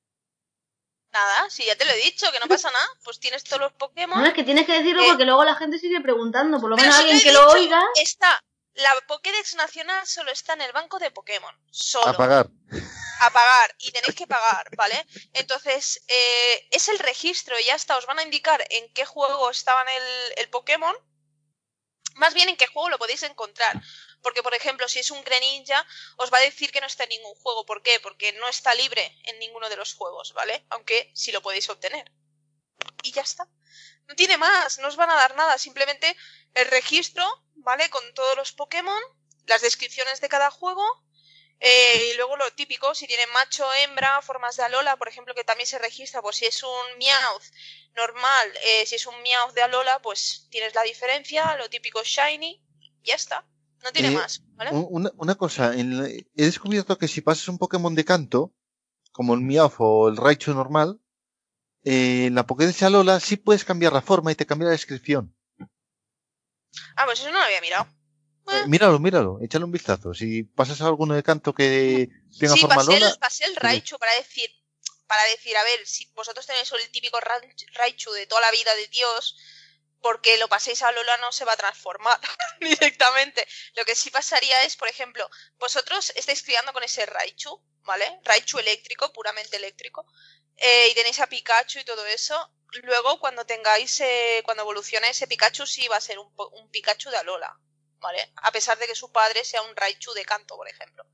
Nada, 1.11 1.49
si 1.49 1.65
ya 1.65 1.75
te 1.75 1.85
lo 1.85 1.91
he 1.91 1.97
dicho, 1.97 2.31
que 2.31 2.39
no 2.39 2.47
pasa 2.47 2.71
nada, 2.71 2.87
pues 3.03 3.19
tienes 3.19 3.43
todos 3.43 3.61
los 3.61 3.73
Pokémon. 3.73 4.19
No, 4.19 4.25
es 4.25 4.33
que 4.33 4.43
tienes 4.43 4.65
que 4.65 4.73
decirlo 4.73 5.03
Eh, 5.03 5.07
porque 5.07 5.25
luego 5.25 5.43
la 5.43 5.55
gente 5.55 5.77
sigue 5.77 5.99
preguntando. 5.99 6.59
Por 6.59 6.69
lo 6.69 6.77
menos 6.77 6.95
alguien 6.95 7.19
que 7.19 7.33
lo 7.33 7.49
oiga. 7.49 7.83
Está, 7.95 8.41
la 8.75 8.95
Pokédex 9.07 9.55
nacional 9.55 10.05
solo 10.07 10.31
está 10.31 10.53
en 10.53 10.61
el 10.61 10.71
banco 10.71 10.99
de 10.99 11.11
Pokémon. 11.11 11.53
Solo. 11.69 12.07
a 12.07 12.13
pagar. 12.17 12.49
a 13.19 13.29
pagar 13.29 13.75
y 13.79 13.91
tenéis 13.91 14.15
que 14.15 14.27
pagar, 14.27 14.69
¿vale? 14.77 15.05
Entonces, 15.33 16.01
eh, 16.07 16.67
es 16.71 16.87
el 16.87 16.99
registro 16.99 17.59
y 17.59 17.65
ya 17.65 17.75
está, 17.75 17.97
os 17.97 18.05
van 18.05 18.19
a 18.19 18.23
indicar 18.23 18.65
en 18.69 18.91
qué 18.93 19.05
juego 19.05 19.49
estaban 19.49 19.87
el, 19.89 20.33
el 20.37 20.49
Pokémon, 20.49 20.95
más 22.15 22.33
bien 22.33 22.49
en 22.49 22.57
qué 22.57 22.67
juego 22.67 22.89
lo 22.89 22.97
podéis 22.97 23.23
encontrar. 23.23 23.81
Porque, 24.21 24.43
por 24.43 24.53
ejemplo, 24.53 24.87
si 24.87 24.99
es 24.99 25.11
un 25.11 25.23
Greninja, 25.23 25.85
os 26.17 26.31
va 26.31 26.37
a 26.37 26.41
decir 26.41 26.71
que 26.71 26.81
no 26.81 26.87
está 26.87 27.03
en 27.03 27.09
ningún 27.09 27.35
juego. 27.35 27.65
¿Por 27.65 27.81
qué? 27.81 27.99
Porque 28.01 28.33
no 28.33 28.47
está 28.47 28.73
libre 28.75 29.17
en 29.23 29.39
ninguno 29.39 29.69
de 29.69 29.75
los 29.77 29.93
juegos, 29.93 30.33
¿vale? 30.33 30.65
Aunque 30.69 31.11
sí 31.13 31.31
lo 31.31 31.41
podéis 31.41 31.69
obtener. 31.69 32.11
Y 33.03 33.11
ya 33.11 33.21
está. 33.21 33.47
No 34.07 34.15
tiene 34.15 34.37
más, 34.37 34.79
no 34.79 34.87
os 34.87 34.95
van 34.95 35.09
a 35.09 35.15
dar 35.15 35.35
nada, 35.35 35.57
simplemente 35.57 36.15
el 36.53 36.67
registro, 36.67 37.23
¿vale? 37.55 37.89
Con 37.89 38.13
todos 38.13 38.35
los 38.35 38.51
Pokémon, 38.51 39.01
las 39.45 39.61
descripciones 39.61 40.21
de 40.21 40.29
cada 40.29 40.51
juego 40.51 40.83
eh, 41.63 42.09
y 42.11 42.17
luego 42.17 42.37
lo 42.37 42.51
típico, 42.53 42.95
si 42.95 43.05
tiene 43.05 43.27
macho, 43.27 43.71
hembra, 43.73 44.19
formas 44.23 44.57
de 44.57 44.63
Alola, 44.63 44.97
por 44.97 45.07
ejemplo, 45.07 45.35
que 45.35 45.43
también 45.43 45.67
se 45.67 45.77
registra, 45.77 46.19
pues 46.19 46.37
si 46.37 46.47
es 46.47 46.63
un 46.63 46.97
Meowth 46.97 47.43
normal, 47.93 48.51
eh, 48.63 48.85
si 48.87 48.95
es 48.95 49.05
un 49.05 49.21
Meowth 49.21 49.53
de 49.53 49.61
Alola, 49.61 50.01
pues 50.01 50.47
tienes 50.49 50.73
la 50.73 50.81
diferencia, 50.81 51.55
lo 51.57 51.69
típico 51.69 52.01
Shiny, 52.03 52.59
ya 53.03 53.13
está. 53.13 53.45
No 53.83 53.91
tiene 53.91 54.09
Eh, 54.09 54.11
más, 54.11 54.41
¿vale? 54.55 54.71
Un- 54.71 54.87
Una, 54.89 55.11
una 55.17 55.35
cosa, 55.35 55.73
la- 55.73 56.07
he 56.09 56.25
descubierto 56.35 56.97
que 56.97 57.07
si 57.07 57.21
pasas 57.21 57.47
un 57.47 57.57
Pokémon 57.57 57.95
de 57.95 58.05
canto, 58.05 58.53
como 59.11 59.33
el 59.33 59.41
Meowth 59.41 59.75
o 59.79 60.07
el 60.09 60.17
Raichu 60.17 60.53
normal, 60.53 60.99
eh, 61.83 62.25
en 62.27 62.35
la 62.35 62.45
Pokédex 62.45 62.83
Alola 62.83 63.19
sí 63.19 63.37
puedes 63.37 63.65
cambiar 63.65 63.93
la 63.93 64.01
forma 64.01 64.31
y 64.31 64.35
te 64.35 64.45
cambia 64.45 64.67
la 64.67 64.71
descripción. 64.71 65.35
Ah, 66.95 67.05
pues 67.05 67.19
eso 67.19 67.31
no 67.31 67.39
lo 67.39 67.43
había 67.45 67.61
mirado. 67.61 67.87
Eh, 68.47 68.67
míralo, 68.67 68.99
míralo, 68.99 69.39
échale 69.41 69.65
un 69.65 69.71
vistazo. 69.71 70.13
Si 70.13 70.43
pasas 70.43 70.81
a 70.81 70.87
alguno 70.87 71.13
de 71.15 71.23
canto 71.23 71.53
que 71.53 72.09
tenga 72.39 72.55
Sí, 72.55 72.61
forma 72.61 72.75
pasé 72.75 72.95
Alola, 72.95 73.17
pasé 73.19 73.45
el 73.45 73.55
Raichu 73.55 73.97
para 73.97 74.13
decir, 74.15 74.49
para 75.07 75.23
decir, 75.25 75.55
a 75.57 75.63
ver, 75.63 75.79
si 75.85 76.05
vosotros 76.15 76.45
tenéis 76.45 76.71
el 76.71 76.91
típico 76.91 77.19
Ra- 77.19 77.41
Raichu 77.75 78.11
de 78.11 78.27
toda 78.27 78.41
la 78.41 78.51
vida 78.51 78.73
de 78.75 78.87
Dios, 78.87 79.37
porque 80.01 80.37
lo 80.37 80.49
paséis 80.49 80.81
a 80.81 80.91
Lola 80.91 81.17
no 81.17 81.31
se 81.31 81.45
va 81.45 81.53
a 81.53 81.57
transformar 81.57 82.19
directamente. 82.59 83.47
Lo 83.75 83.85
que 83.85 83.95
sí 83.95 84.09
pasaría 84.09 84.63
es, 84.63 84.75
por 84.75 84.87
ejemplo, 84.87 85.29
vosotros 85.57 86.11
estáis 86.15 86.43
criando 86.43 86.73
con 86.73 86.83
ese 86.83 87.05
Raichu, 87.05 87.63
¿vale? 87.83 88.19
Raichu 88.23 88.59
eléctrico, 88.59 89.13
puramente 89.13 89.57
eléctrico, 89.57 90.05
eh, 90.57 90.89
y 90.91 90.95
tenéis 90.95 91.19
a 91.19 91.27
Pikachu 91.27 91.79
y 91.79 91.83
todo 91.83 92.05
eso. 92.07 92.51
Luego, 92.83 93.19
cuando 93.19 93.45
tengáis, 93.45 93.99
eh, 94.01 94.41
cuando 94.43 94.63
evolucione 94.63 95.09
ese 95.09 95.27
Pikachu, 95.27 95.65
sí 95.65 95.87
va 95.87 95.97
a 95.97 96.01
ser 96.01 96.19
un, 96.19 96.33
un 96.53 96.69
Pikachu 96.71 97.09
de 97.09 97.17
Alola, 97.17 97.55
¿vale? 97.99 98.31
A 98.37 98.51
pesar 98.51 98.77
de 98.77 98.87
que 98.87 98.95
su 98.95 99.11
padre 99.11 99.43
sea 99.45 99.61
un 99.61 99.75
Raichu 99.75 100.13
de 100.13 100.25
canto, 100.25 100.55
por 100.55 100.67
ejemplo. 100.67 101.05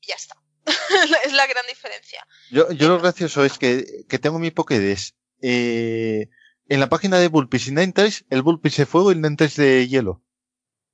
Y 0.00 0.08
ya 0.08 0.16
está. 0.16 0.36
es 1.24 1.32
la 1.32 1.46
gran 1.46 1.66
diferencia. 1.66 2.26
yo, 2.50 2.70
yo 2.72 2.88
lo 2.88 2.98
gracioso 2.98 3.44
es 3.44 3.56
que, 3.56 4.04
que 4.08 4.18
tengo 4.18 4.38
mi 4.38 4.50
Pokédex. 4.50 5.14
Eh, 5.40 6.28
en 6.68 6.80
la 6.80 6.88
página 6.88 7.18
de 7.18 7.28
Bulpix 7.28 7.68
y 7.68 7.72
Ninetales, 7.72 8.24
el 8.30 8.42
Bulpix 8.42 8.76
de 8.76 8.86
fuego 8.86 9.10
y 9.10 9.14
el 9.14 9.20
Ninetales 9.22 9.56
de 9.56 9.88
hielo. 9.88 10.22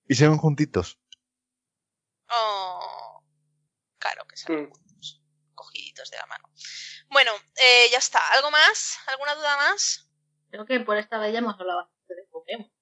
Y 0.08 0.14
se 0.16 0.28
ven 0.28 0.38
juntitos. 0.38 0.98
Oh, 2.30 3.22
claro 3.98 4.24
que 4.26 4.36
son 4.36 4.62
Mm. 4.64 4.72
cogiditos 5.54 6.10
de 6.10 6.16
la 6.16 6.26
mano. 6.26 6.48
Bueno, 7.10 7.30
eh, 7.56 7.88
ya 7.90 7.98
está. 7.98 8.26
¿Algo 8.32 8.50
más? 8.50 8.98
¿Alguna 9.06 9.34
duda 9.34 9.56
más? 9.56 10.08
Creo 10.50 10.66
que 10.66 10.80
por 10.80 10.96
esta 10.96 11.18
vez 11.18 11.32
ya 11.32 11.38
hemos 11.38 11.58
hablado 11.58 11.80
bastante 11.80 12.14
de 12.14 12.22
Pokémon. 12.30 12.72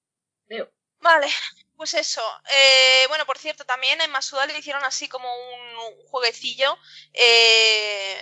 Creo. 0.47 0.71
Vale, 0.99 1.27
pues 1.75 1.93
eso. 1.93 2.21
Eh, 2.51 3.05
bueno, 3.09 3.25
por 3.25 3.37
cierto, 3.37 3.65
también 3.65 3.99
en 4.01 4.11
Masuda 4.11 4.45
le 4.45 4.57
hicieron 4.57 4.83
así 4.83 5.07
como 5.09 5.27
un, 5.27 5.61
un 5.93 6.05
jueguecillo 6.07 6.77
eh, 7.13 8.17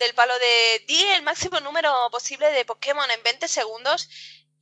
del 0.00 0.14
palo 0.14 0.36
de 0.38 0.84
di 0.88 1.02
el 1.14 1.22
máximo 1.22 1.60
número 1.60 1.92
posible 2.10 2.50
de 2.50 2.64
Pokémon 2.64 3.08
en 3.10 3.22
20 3.22 3.46
segundos. 3.46 4.08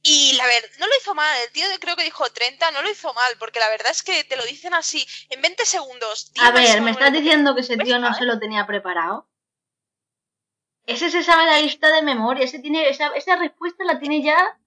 Y 0.02 0.32
la 0.34 0.46
verdad, 0.46 0.68
no 0.78 0.86
lo 0.86 0.96
hizo 0.96 1.14
mal. 1.14 1.40
El 1.42 1.52
tío 1.52 1.64
creo 1.80 1.96
que 1.96 2.04
dijo 2.04 2.28
30, 2.30 2.70
no 2.72 2.82
lo 2.82 2.90
hizo 2.90 3.12
mal, 3.14 3.32
porque 3.38 3.60
la 3.60 3.68
verdad 3.68 3.90
es 3.90 4.02
que 4.02 4.24
te 4.24 4.36
lo 4.36 4.44
dicen 4.44 4.74
así, 4.74 5.06
en 5.30 5.40
20 5.40 5.64
segundos. 5.64 6.32
A 6.40 6.50
ver, 6.52 6.80
¿me 6.82 6.92
estás 6.92 7.12
diciendo 7.12 7.54
que 7.54 7.62
ese 7.62 7.76
tío 7.76 7.98
no 7.98 8.12
se 8.14 8.24
lo 8.24 8.38
tenía 8.38 8.66
preparado? 8.66 9.28
Ese 10.86 11.10
se 11.10 11.22
sabe 11.22 11.46
la 11.46 11.60
lista 11.60 11.92
de 11.92 12.02
memoria, 12.02 12.44
ese 12.44 12.60
tiene, 12.60 12.88
esa, 12.88 13.08
esa 13.08 13.36
respuesta 13.36 13.84
la 13.84 13.98
tiene 13.98 14.22
ya. 14.22 14.58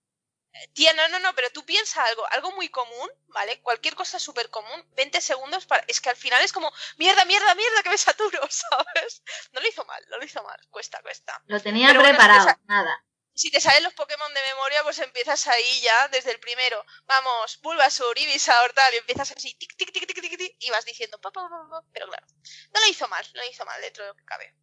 Tía, 0.73 0.93
no, 0.93 1.07
no, 1.09 1.19
no, 1.19 1.33
pero 1.33 1.49
tú 1.51 1.65
piensa 1.65 2.03
algo, 2.03 2.25
algo 2.31 2.51
muy 2.51 2.69
común, 2.69 3.09
¿vale? 3.27 3.61
Cualquier 3.61 3.95
cosa 3.95 4.19
súper 4.19 4.49
común, 4.49 4.85
20 4.95 5.21
segundos 5.21 5.65
para... 5.65 5.83
Es 5.87 6.01
que 6.01 6.09
al 6.09 6.15
final 6.15 6.43
es 6.43 6.51
como, 6.51 6.71
mierda, 6.97 7.25
mierda, 7.25 7.55
mierda, 7.55 7.83
que 7.83 7.89
me 7.89 7.97
saturo, 7.97 8.39
¿sabes? 8.49 9.23
No 9.53 9.61
lo 9.61 9.67
hizo 9.67 9.85
mal, 9.85 10.03
no 10.09 10.17
lo 10.17 10.25
hizo 10.25 10.43
mal, 10.43 10.59
cuesta, 10.69 11.01
cuesta. 11.01 11.41
Lo 11.47 11.59
tenía 11.61 11.87
Pero 11.87 12.01
bueno, 12.01 12.17
preparado, 12.17 12.55
nada. 12.65 13.03
Si 13.33 13.49
te 13.49 13.61
salen 13.61 13.83
los 13.83 13.93
Pokémon 13.93 14.33
de 14.33 14.41
memoria, 14.53 14.83
pues 14.83 14.99
empiezas 14.99 15.47
ahí 15.47 15.81
ya 15.81 16.09
desde 16.09 16.31
el 16.31 16.39
primero. 16.39 16.85
Vamos, 17.05 17.59
Bulbasaur, 17.61 18.17
Ivysaur, 18.19 18.73
tal, 18.73 18.93
y 18.93 18.97
empiezas 18.97 19.31
así, 19.31 19.53
tic, 19.55 19.75
tic, 19.77 19.91
tic, 19.91 20.05
tic, 20.05 20.21
tic, 20.21 20.37
tic, 20.37 20.55
y 20.59 20.69
vas 20.69 20.85
diciendo, 20.85 21.19
pa, 21.19 21.31
pa, 21.31 21.47
pa, 21.49 21.69
pa, 21.69 21.81
pero 21.93 22.07
claro, 22.07 22.27
no 22.73 22.79
lo 22.81 22.87
hizo 22.87 23.07
mal, 23.07 23.25
no 23.33 23.41
lo 23.41 23.49
hizo 23.49 23.65
mal 23.65 23.81
dentro 23.81 24.03
de 24.03 24.09
lo 24.09 24.15
que 24.15 24.25
cabe. 24.25 24.53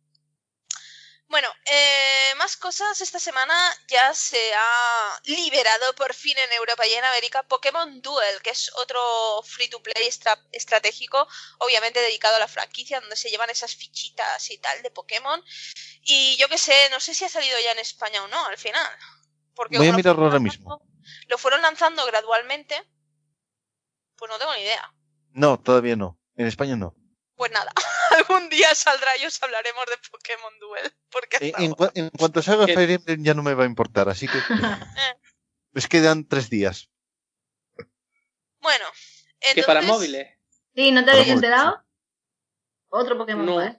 Bueno, 1.29 1.49
eh, 1.70 2.35
más 2.39 2.57
cosas. 2.57 3.01
Esta 3.03 3.18
semana 3.18 3.55
ya 3.87 4.14
se 4.14 4.39
ha 4.55 5.20
liberado 5.24 5.95
por 5.95 6.14
fin 6.14 6.37
en 6.39 6.51
Europa 6.53 6.87
y 6.87 6.95
en 6.95 7.05
América 7.05 7.43
Pokémon 7.43 8.01
Duel, 8.01 8.41
que 8.43 8.51
es 8.51 8.70
otro 8.76 9.43
free 9.45 9.68
to 9.68 9.83
play 9.83 10.07
estra- 10.07 10.43
estratégico, 10.53 11.29
obviamente 11.59 12.01
dedicado 12.01 12.37
a 12.37 12.39
la 12.39 12.49
franquicia, 12.49 13.01
donde 13.01 13.16
se 13.16 13.29
llevan 13.29 13.51
esas 13.51 13.74
fichitas 13.76 14.51
y 14.51 14.59
tal 14.59 14.83
de 14.83 14.91
Pokémon. 14.91 15.43
Y 16.03 16.37
yo 16.39 16.49
qué 16.49 16.57
sé, 16.57 16.74
no 16.91 16.99
sé 16.99 17.12
si 17.12 17.26
ha 17.26 17.29
salido 17.29 17.59
ya 17.62 17.72
en 17.72 17.79
España 17.81 18.22
o 18.24 18.29
no 18.29 18.47
al 18.47 18.57
final. 18.57 18.91
Porque 19.55 19.76
Voy 19.76 19.89
a 19.89 19.93
mirarlo 19.93 20.24
ahora 20.24 20.39
lanzando- 20.39 20.81
Lo 21.26 21.37
fueron 21.37 21.61
lanzando 21.61 22.07
gradualmente. 22.07 22.83
Pues 24.16 24.31
no 24.31 24.39
tengo 24.39 24.55
ni 24.55 24.62
idea. 24.62 24.95
No, 25.33 25.61
todavía 25.61 25.95
no. 25.95 26.18
En 26.37 26.47
España 26.47 26.74
no. 26.76 26.95
Pues 27.39 27.53
nada, 27.53 27.72
algún 28.18 28.51
día 28.51 28.74
saldrá 28.74 29.16
y 29.16 29.24
os 29.24 29.41
hablaremos 29.43 29.84
de 29.86 29.97
Pokémon 30.11 30.59
Duel. 30.59 30.93
Porque 31.11 31.55
En, 31.95 32.11
cuanto 32.11 32.43
salga 32.43 32.66
¿Qué? 32.66 32.74
Fire 32.74 32.91
Emblem 32.91 33.24
ya 33.24 33.32
no 33.32 33.43
me 33.45 33.55
va 33.55 33.62
a 33.62 33.66
importar, 33.66 34.09
así 34.09 34.26
que 34.28 34.39
les 35.72 35.86
quedan 35.89 36.26
tres 36.28 36.51
días. 36.51 36.91
Bueno, 38.61 38.84
Que 39.55 39.62
para 39.62 39.80
entonces- 39.80 39.86
móviles. 40.11 40.28
sí, 40.74 40.91
¿no 40.91 41.05
te 41.05 41.11
habéis 41.12 41.28
enterado? 41.28 41.82
Otro 42.89 43.16
Pokémon 43.16 43.47
No. 43.47 43.57
más. 43.57 43.76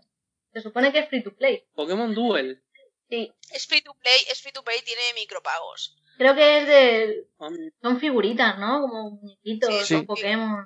Se 0.53 0.61
supone 0.61 0.91
que 0.91 0.99
es 0.99 1.09
free 1.09 1.21
to 1.23 1.35
play. 1.35 1.67
Pokémon 1.75 2.15
Duel. 2.15 2.63
Sí. 3.09 3.31
Es 3.51 3.67
free 3.67 3.81
to 3.81 3.93
play, 3.95 4.17
es 4.31 4.41
free 4.41 4.51
to 4.53 4.63
play, 4.63 4.81
tiene 4.83 5.01
micropagos. 5.15 5.95
Creo 6.17 6.33
que 6.35 6.59
es 6.61 6.67
de. 6.67 7.27
Hombre, 7.37 7.73
Son 7.81 7.99
figuritas, 7.99 8.57
¿no? 8.57 8.81
Como 8.81 9.11
muñequitos, 9.11 9.69
Sí, 9.87 9.93
son 9.95 9.99
sí. 10.01 10.05
Pokémon. 10.05 10.65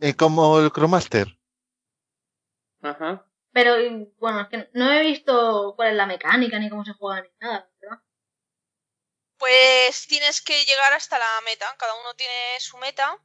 Eh, 0.00 0.14
como 0.14 0.60
el 0.60 0.70
Chromaster. 0.72 1.28
Ajá. 2.82 3.26
Pero 3.52 3.76
bueno, 4.18 4.40
es 4.40 4.48
que 4.48 4.70
no 4.72 4.92
he 4.92 5.02
visto 5.02 5.74
cuál 5.76 5.90
es 5.90 5.96
la 5.96 6.06
mecánica 6.06 6.58
ni 6.58 6.70
cómo 6.70 6.84
se 6.84 6.94
juega 6.94 7.22
ni 7.22 7.28
nada, 7.38 7.70
¿verdad? 7.80 7.98
Pues 9.38 10.06
tienes 10.06 10.40
que 10.40 10.64
llegar 10.64 10.92
hasta 10.92 11.18
la 11.18 11.40
meta. 11.44 11.66
Cada 11.78 11.94
uno 12.00 12.14
tiene 12.14 12.58
su 12.60 12.78
meta, 12.78 13.18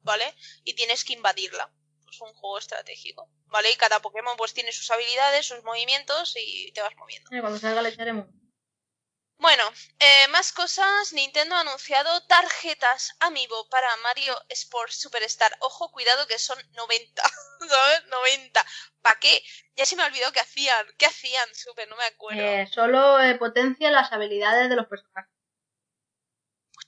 ¿vale? 0.00 0.24
Y 0.64 0.74
tienes 0.74 1.04
que 1.04 1.12
invadirla. 1.12 1.70
Es 2.10 2.20
un 2.20 2.32
juego 2.34 2.58
estratégico, 2.58 3.30
¿vale? 3.46 3.70
Y 3.70 3.76
cada 3.76 4.00
Pokémon 4.00 4.36
pues 4.36 4.54
tiene 4.54 4.72
sus 4.72 4.90
habilidades, 4.90 5.46
sus 5.46 5.62
movimientos 5.64 6.34
y 6.36 6.72
te 6.72 6.80
vas 6.80 6.96
moviendo. 6.96 7.28
Cuando 7.40 7.58
salga 7.58 7.82
le 7.82 7.90
echaremos. 7.90 8.26
Bueno, 9.38 9.64
eh, 9.98 10.28
más 10.30 10.52
cosas. 10.52 11.12
Nintendo 11.12 11.54
ha 11.54 11.60
anunciado 11.60 12.22
tarjetas 12.26 13.14
Amiibo 13.20 13.68
para 13.68 13.88
Mario 13.98 14.34
Sports 14.48 14.96
Superstar. 14.98 15.52
Ojo, 15.60 15.90
cuidado 15.92 16.26
que 16.26 16.38
son 16.38 16.58
90. 16.74 17.22
¿Sabes? 17.68 18.06
90. 18.10 18.64
¿Para 19.02 19.18
qué? 19.20 19.42
Ya 19.76 19.84
se 19.84 19.96
me 19.96 20.04
olvidó 20.04 20.32
qué 20.32 20.40
hacían. 20.40 20.86
¿Qué 20.98 21.06
hacían? 21.06 21.48
Super, 21.54 21.88
no 21.88 21.96
me 21.96 22.04
acuerdo. 22.04 22.40
Eh, 22.40 22.66
solo 22.66 23.20
eh, 23.20 23.34
potencia 23.36 23.90
las 23.90 24.12
habilidades 24.12 24.70
de 24.70 24.76
los 24.76 24.86
personajes. 24.86 25.32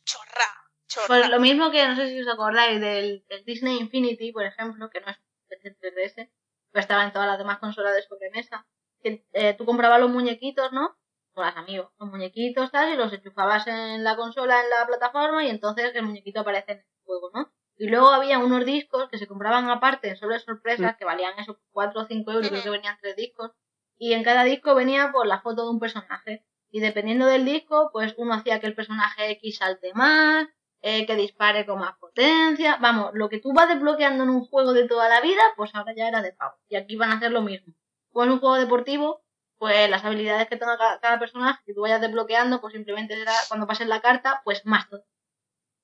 Chorra. 0.05 0.71
Chorra. 0.87 1.07
Pues 1.07 1.29
lo 1.29 1.41
mismo 1.41 1.71
que 1.71 1.87
no 1.87 1.97
sé 1.97 2.09
si 2.09 2.21
os 2.21 2.29
acordáis 2.29 2.81
del, 2.81 3.25
del 3.29 3.45
Disney 3.45 3.77
Infinity, 3.79 4.33
por 4.33 4.45
ejemplo, 4.45 4.89
que 4.89 5.01
no 5.01 5.11
es 5.11 5.19
PC 5.49 5.77
3DS, 5.79 6.31
pero 6.71 6.81
estaba 6.81 7.05
en 7.05 7.13
todas 7.13 7.29
las 7.29 7.39
demás 7.39 7.59
consolas 7.59 7.95
de 7.95 8.03
sobremesa. 8.03 8.67
Que, 9.03 9.27
eh, 9.33 9.55
tú 9.55 9.67
comprabas 9.67 10.01
los 10.01 10.11
muñequitos, 10.11 10.73
¿no? 10.73 10.97
Con 11.39 11.47
las 11.47 11.57
amigos, 11.57 11.93
los 12.01 12.11
muñequitos 12.11 12.73
tal, 12.73 12.93
y 12.93 12.97
los 12.97 13.13
enchufabas 13.13 13.65
en 13.69 14.03
la 14.03 14.17
consola, 14.17 14.61
en 14.61 14.71
la 14.71 14.85
plataforma, 14.89 15.45
y 15.45 15.51
entonces 15.51 15.95
el 15.95 16.03
muñequito 16.03 16.41
aparece 16.41 16.73
en 16.73 16.79
el 16.79 16.85
juego, 17.05 17.31
¿no? 17.33 17.53
Y 17.77 17.87
luego 17.87 18.09
había 18.09 18.41
unos 18.41 18.65
discos 18.65 19.09
que 19.09 19.19
se 19.19 19.29
compraban 19.29 19.71
aparte 19.71 20.09
en 20.09 20.17
sobre 20.17 20.41
sorpresas, 20.41 20.97
que 20.97 21.05
valían 21.05 21.39
esos 21.39 21.59
4 21.71 22.01
o 22.01 22.07
5 22.07 22.33
euros, 22.33 22.49
creo 22.49 22.61
que 22.65 22.71
venían 22.71 22.99
tres 23.01 23.15
discos, 23.15 23.53
y 23.97 24.15
en 24.15 24.25
cada 24.25 24.43
disco 24.43 24.75
venía 24.75 25.13
por 25.13 25.29
la 25.29 25.41
foto 25.41 25.63
de 25.63 25.71
un 25.71 25.79
personaje. 25.79 26.45
Y 26.73 26.81
dependiendo 26.81 27.27
del 27.27 27.45
disco, 27.45 27.91
pues 27.93 28.17
uno 28.17 28.35
hacía 28.35 28.59
que 28.59 28.67
el 28.67 28.75
personaje 28.75 29.31
X 29.31 29.59
salte 29.59 29.95
más, 29.95 30.49
eh, 30.81 31.07
que 31.07 31.15
dispare 31.15 31.65
con 31.67 31.79
más 31.79 31.97
potencia. 32.01 32.79
Vamos, 32.81 33.13
lo 33.15 33.29
que 33.29 33.39
tú 33.39 33.53
vas 33.53 33.69
desbloqueando 33.69 34.25
en 34.25 34.31
un 34.31 34.45
juego 34.45 34.73
de 34.73 34.89
toda 34.89 35.09
la 35.09 35.21
vida, 35.21 35.43
pues 35.57 35.73
ahora 35.77 35.95
ya 35.95 36.09
era 36.09 36.21
de 36.21 36.33
pago. 36.33 36.57
Y 36.69 36.75
aquí 36.75 36.97
van 36.97 37.13
a 37.13 37.19
hacer 37.19 37.31
lo 37.31 37.43
mismo. 37.43 37.75
En 38.13 38.33
un 38.33 38.41
juego 38.41 38.57
deportivo, 38.57 39.23
pues 39.59 39.91
las 39.91 40.05
habilidades 40.05 40.49
que 40.49 40.57
tenga 40.57 40.79
cada, 40.79 41.01
cada 41.01 41.19
personaje 41.19 41.61
que 41.67 41.75
tú 41.75 41.83
vayas 41.83 42.01
desbloqueando, 42.01 42.61
pues 42.61 42.73
simplemente 42.75 43.17
será 43.17 43.33
cuando 43.49 43.67
pases 43.67 43.87
la 43.89 44.01
carta, 44.01 44.41
pues 44.45 44.65
más 44.65 44.89
todo. 44.89 45.05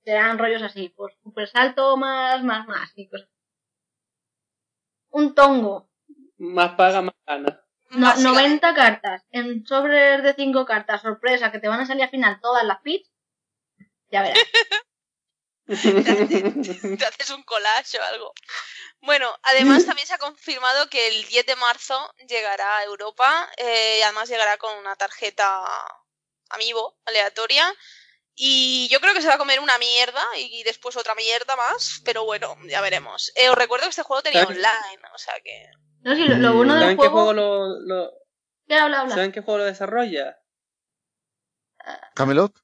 Serán 0.04 0.38
rollos 0.38 0.62
así, 0.62 0.90
pues 0.96 1.14
super 1.22 1.48
salto, 1.48 1.96
más, 1.96 2.42
más, 2.44 2.66
más, 2.68 2.92
y 2.96 3.08
cosas. 3.08 3.28
Un 5.10 5.34
tongo, 5.34 5.88
Más 6.38 6.72
paga, 6.74 7.00
más 7.02 7.14
gana. 7.26 7.60
no- 7.90 8.06
Básicamente. 8.08 8.40
90 8.40 8.74
cartas, 8.74 9.24
en 9.30 9.64
sobres 9.66 10.22
de 10.22 10.34
5 10.34 10.64
cartas, 10.66 11.02
sorpresa, 11.02 11.50
que 11.52 11.60
te 11.60 11.68
van 11.68 11.80
a 11.80 11.86
salir 11.86 12.02
al 12.04 12.10
final 12.10 12.40
todas 12.40 12.64
las 12.64 12.80
pits, 12.80 13.10
ya 14.10 14.22
verás. 14.22 14.38
te 16.98 17.04
haces 17.06 17.30
un 17.30 17.42
collage 17.42 17.98
o 17.98 18.02
algo. 18.02 18.32
Bueno, 19.00 19.34
además 19.42 19.84
también 19.86 20.06
se 20.06 20.14
ha 20.14 20.18
confirmado 20.18 20.88
que 20.90 21.08
el 21.08 21.24
10 21.26 21.46
de 21.46 21.56
marzo 21.56 22.14
llegará 22.28 22.78
a 22.78 22.84
Europa 22.84 23.48
eh, 23.56 23.98
y 24.00 24.02
además 24.02 24.28
llegará 24.28 24.56
con 24.58 24.76
una 24.78 24.96
tarjeta 24.96 25.64
amiibo 26.50 26.98
aleatoria 27.06 27.72
y 28.34 28.88
yo 28.88 29.00
creo 29.00 29.14
que 29.14 29.22
se 29.22 29.28
va 29.28 29.34
a 29.34 29.38
comer 29.38 29.60
una 29.60 29.78
mierda 29.78 30.22
y 30.36 30.62
después 30.64 30.96
otra 30.96 31.14
mierda 31.14 31.54
más, 31.56 32.00
pero 32.04 32.24
bueno, 32.24 32.56
ya 32.68 32.80
veremos. 32.80 33.32
Eh, 33.36 33.48
os 33.48 33.56
recuerdo 33.56 33.84
que 33.84 33.90
este 33.90 34.02
juego 34.02 34.22
tenía 34.22 34.44
online, 34.44 35.02
o 35.14 35.18
sea 35.18 35.34
que... 35.42 35.70
No, 36.02 36.14
sí, 36.16 36.24
lo, 36.26 36.36
lo 36.36 36.52
bueno 36.54 36.74
del 36.74 36.82
¿Saben 36.82 36.96
qué 36.96 37.08
juego... 37.08 37.14
juego 37.14 37.32
lo, 37.32 37.80
lo- 37.80 38.12
¿Qué 38.66 38.74
habla, 38.76 39.00
habla? 39.00 39.14
¿Saben 39.14 39.30
qué 39.32 39.40
juego 39.40 39.58
lo 39.58 39.64
desarrolla? 39.64 40.36
¿Camelot? 42.14 42.63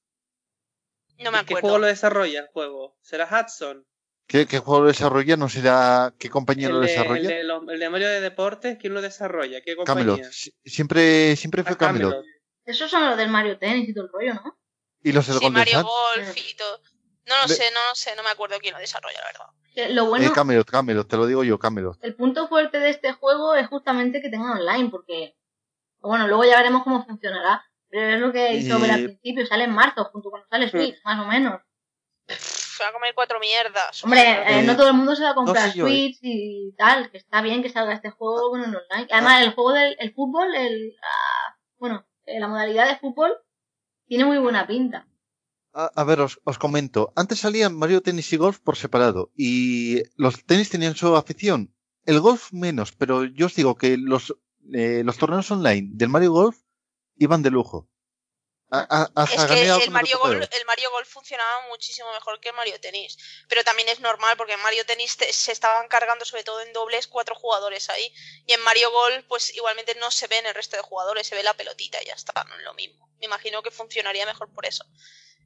No 1.21 1.31
me 1.33 1.45
¿Qué 1.45 1.55
juego 1.55 1.79
lo 1.79 1.87
desarrolla 1.87 2.41
el 2.41 2.47
juego? 2.49 2.97
¿Será 3.03 3.27
Hudson? 3.27 3.87
¿Qué, 4.27 4.47
qué 4.47 4.59
juego 4.59 4.83
lo 4.83 4.89
desarrolla? 4.89 5.37
¿No 5.37 5.49
será 5.49 6.15
qué 6.19 6.31
compañía 6.31 6.69
El 6.69 6.75
lo 6.75 6.81
de, 6.81 6.87
desarrolla? 6.87 7.21
el, 7.23 7.27
de 7.29 7.45
los- 7.45 7.69
el 7.69 7.81
de 7.81 7.91
Mario 7.91 8.09
de 8.09 8.21
Deportes, 8.21 8.79
¿quién 8.81 8.95
lo 8.95 9.03
desarrolla? 9.03 9.61
¿Qué 9.61 9.75
compañía? 9.77 10.05
Camelot. 10.15 10.33
Si- 10.33 10.53
Siempre, 10.65 11.35
siempre 11.37 11.63
fue 11.65 11.73
Ah, 11.73 11.79
Camelot. 11.79 12.25
Esos 12.65 12.91
son 12.91 13.05
los 13.07 13.17
del 13.17 13.29
Mario 13.29 13.59
Tennis 13.59 13.89
y 13.89 13.95
todo 13.95 14.05
el 14.05 14.13
rollo, 14.13 14.35
¿no? 14.35 14.59
Y 15.03 15.13
los 15.13 15.27
del 15.27 15.39
Sí, 15.39 15.45
Golden 15.45 15.59
Mario. 15.61 15.83
Golf 15.83 16.37
y 16.37 16.55
todo. 16.57 16.81
No 17.27 17.35
lo 17.43 17.49
De- 17.49 17.55
sé, 17.55 17.65
no 17.73 17.81
lo 17.89 17.95
sé, 17.95 18.15
no 18.17 18.23
me 18.23 18.31
acuerdo 18.31 18.57
quién 18.61 18.75
lo 18.75 18.81
desarrolla, 18.81 19.19
la 19.21 19.27
verdad. 19.27 19.95
Lo 19.95 20.07
bueno, 20.07 20.27
Eh, 20.27 20.33
Camelot, 20.35 20.69
Camelot, 20.71 21.09
te 21.09 21.17
lo 21.17 21.27
digo 21.27 21.43
yo, 21.45 21.59
Camelot. 21.59 21.97
el 22.03 22.15
punto 22.15 22.49
fuerte 22.49 22.79
de 22.79 22.91
este 22.91 23.13
juego 23.13 23.55
es 23.55 23.67
justamente 23.69 24.21
que 24.21 24.29
tenga 24.29 24.53
online, 24.53 24.91
porque, 24.91 25.37
bueno, 26.01 26.27
luego 26.29 26.45
ya 26.45 26.57
veremos 26.57 26.83
cómo 26.85 27.05
funcionará. 27.05 27.65
Pero 27.91 28.15
es 28.15 28.21
lo 28.21 28.33
que 28.33 28.55
hizo 28.55 28.79
Y- 28.79 28.81
ver 28.83 28.91
al 28.93 29.05
principio, 29.05 29.47
sale 29.47 29.65
en 29.65 29.73
marzo, 29.73 30.05
junto 30.13 30.31
cuando 30.31 30.49
sale 30.49 30.69
Switch, 30.71 30.97
más 31.05 31.21
o 31.25 31.29
menos. 31.29 31.61
Se 32.29 32.85
va 32.85 32.91
a 32.91 32.93
comer 32.93 33.13
cuatro 33.15 33.41
mierdas. 33.41 34.03
Hombre, 34.05 34.21
Eh, 34.21 34.61
eh, 34.61 34.63
no 34.63 34.77
todo 34.77 34.89
el 34.89 34.95
mundo 34.95 35.15
se 35.17 35.25
va 35.25 35.31
a 35.31 35.35
comprar 35.35 35.67
no 35.67 35.73
sé 35.73 35.79
yo, 35.79 35.87
eh. 35.87 35.91
Switch 35.91 36.19
y 36.23 36.73
tal, 36.79 37.11
que 37.11 37.19
está 37.19 37.43
bien 37.43 37.63
que 37.63 37.69
salga 37.69 37.93
este 37.95 38.11
juego 38.11 38.51
con 38.51 38.61
el 38.61 38.67
online. 38.75 39.09
Además, 39.11 39.43
el 39.43 39.53
juego 39.55 39.73
del 39.73 39.97
el 39.99 40.15
fútbol, 40.15 40.55
el, 40.55 40.95
ah, 41.03 41.57
bueno, 41.79 42.07
eh, 42.27 42.39
la 42.39 42.47
modalidad 42.49 42.89
de 42.89 42.97
fútbol 42.99 43.33
tiene 44.07 44.25
muy 44.25 44.39
buena 44.39 44.67
pinta. 44.67 45.07
A, 45.73 45.91
a 45.95 46.05
ver, 46.05 46.21
os, 46.21 46.41
os 46.45 46.59
comento. 46.59 47.13
Antes 47.17 47.41
salían 47.41 47.77
Mario 47.77 48.01
Tennis 48.03 48.33
y 48.33 48.37
Golf 48.37 48.59
por 48.61 48.77
separado. 48.77 49.31
Y 49.37 50.03
los 50.17 50.45
tenis 50.45 50.71
tenían 50.71 50.95
su 50.97 51.15
afición. 51.17 51.75
El 52.07 52.21
golf 52.21 52.53
menos, 52.53 52.93
pero 52.93 53.25
yo 53.25 53.47
os 53.47 53.55
digo 53.55 53.75
que 53.77 53.97
los, 53.97 54.35
eh, 54.73 55.03
los 55.05 55.19
torneos 55.19 55.51
online 55.51 55.91
del 55.93 56.09
Mario 56.09 56.33
Golf 56.33 56.57
iban 57.21 57.43
de 57.43 57.51
lujo. 57.51 57.87
A- 58.73 58.87
a- 58.89 59.11
hasta 59.17 59.45
Es 59.47 59.51
que 59.51 59.85
el 59.85 59.91
Mario. 59.91 60.19
Golf, 60.21 60.45
el 60.53 60.65
Mario 60.65 60.93
Golf 60.93 61.09
funcionaba 61.09 61.67
muchísimo 61.71 62.13
mejor 62.13 62.39
que 62.41 62.51
el 62.51 62.55
Mario 62.55 62.81
Tennis. 62.81 63.19
Pero 63.49 63.65
también 63.65 63.89
es 63.89 63.99
normal 63.99 64.37
porque 64.37 64.53
en 64.53 64.61
Mario 64.63 64.87
Tennis 64.87 65.17
te- 65.17 65.33
se 65.33 65.51
estaban 65.51 65.89
cargando 65.89 66.25
sobre 66.25 66.45
todo 66.45 66.61
en 66.61 66.73
dobles 66.73 67.09
cuatro 67.09 67.35
jugadores 67.35 67.91
ahí. 67.91 68.13
Y 68.47 68.53
en 68.53 68.61
Mario 68.63 68.93
Golf 68.93 69.25
pues 69.29 69.53
igualmente 69.57 69.97
no 69.97 70.11
se 70.13 70.29
ven 70.29 70.47
el 70.47 70.55
resto 70.55 70.77
de 70.77 70.83
jugadores, 70.83 71.27
se 71.27 71.35
ve 71.35 71.43
la 71.43 71.55
pelotita 71.55 72.01
y 72.01 72.07
ya 72.07 72.15
está, 72.15 72.45
no 72.45 72.55
es 72.57 72.63
lo 72.63 72.75
mismo. 72.75 73.09
Me 73.19 73.27
imagino 73.27 73.61
que 73.63 73.73
funcionaría 73.73 74.25
mejor 74.25 74.53
por 74.55 74.65
eso. 74.65 74.85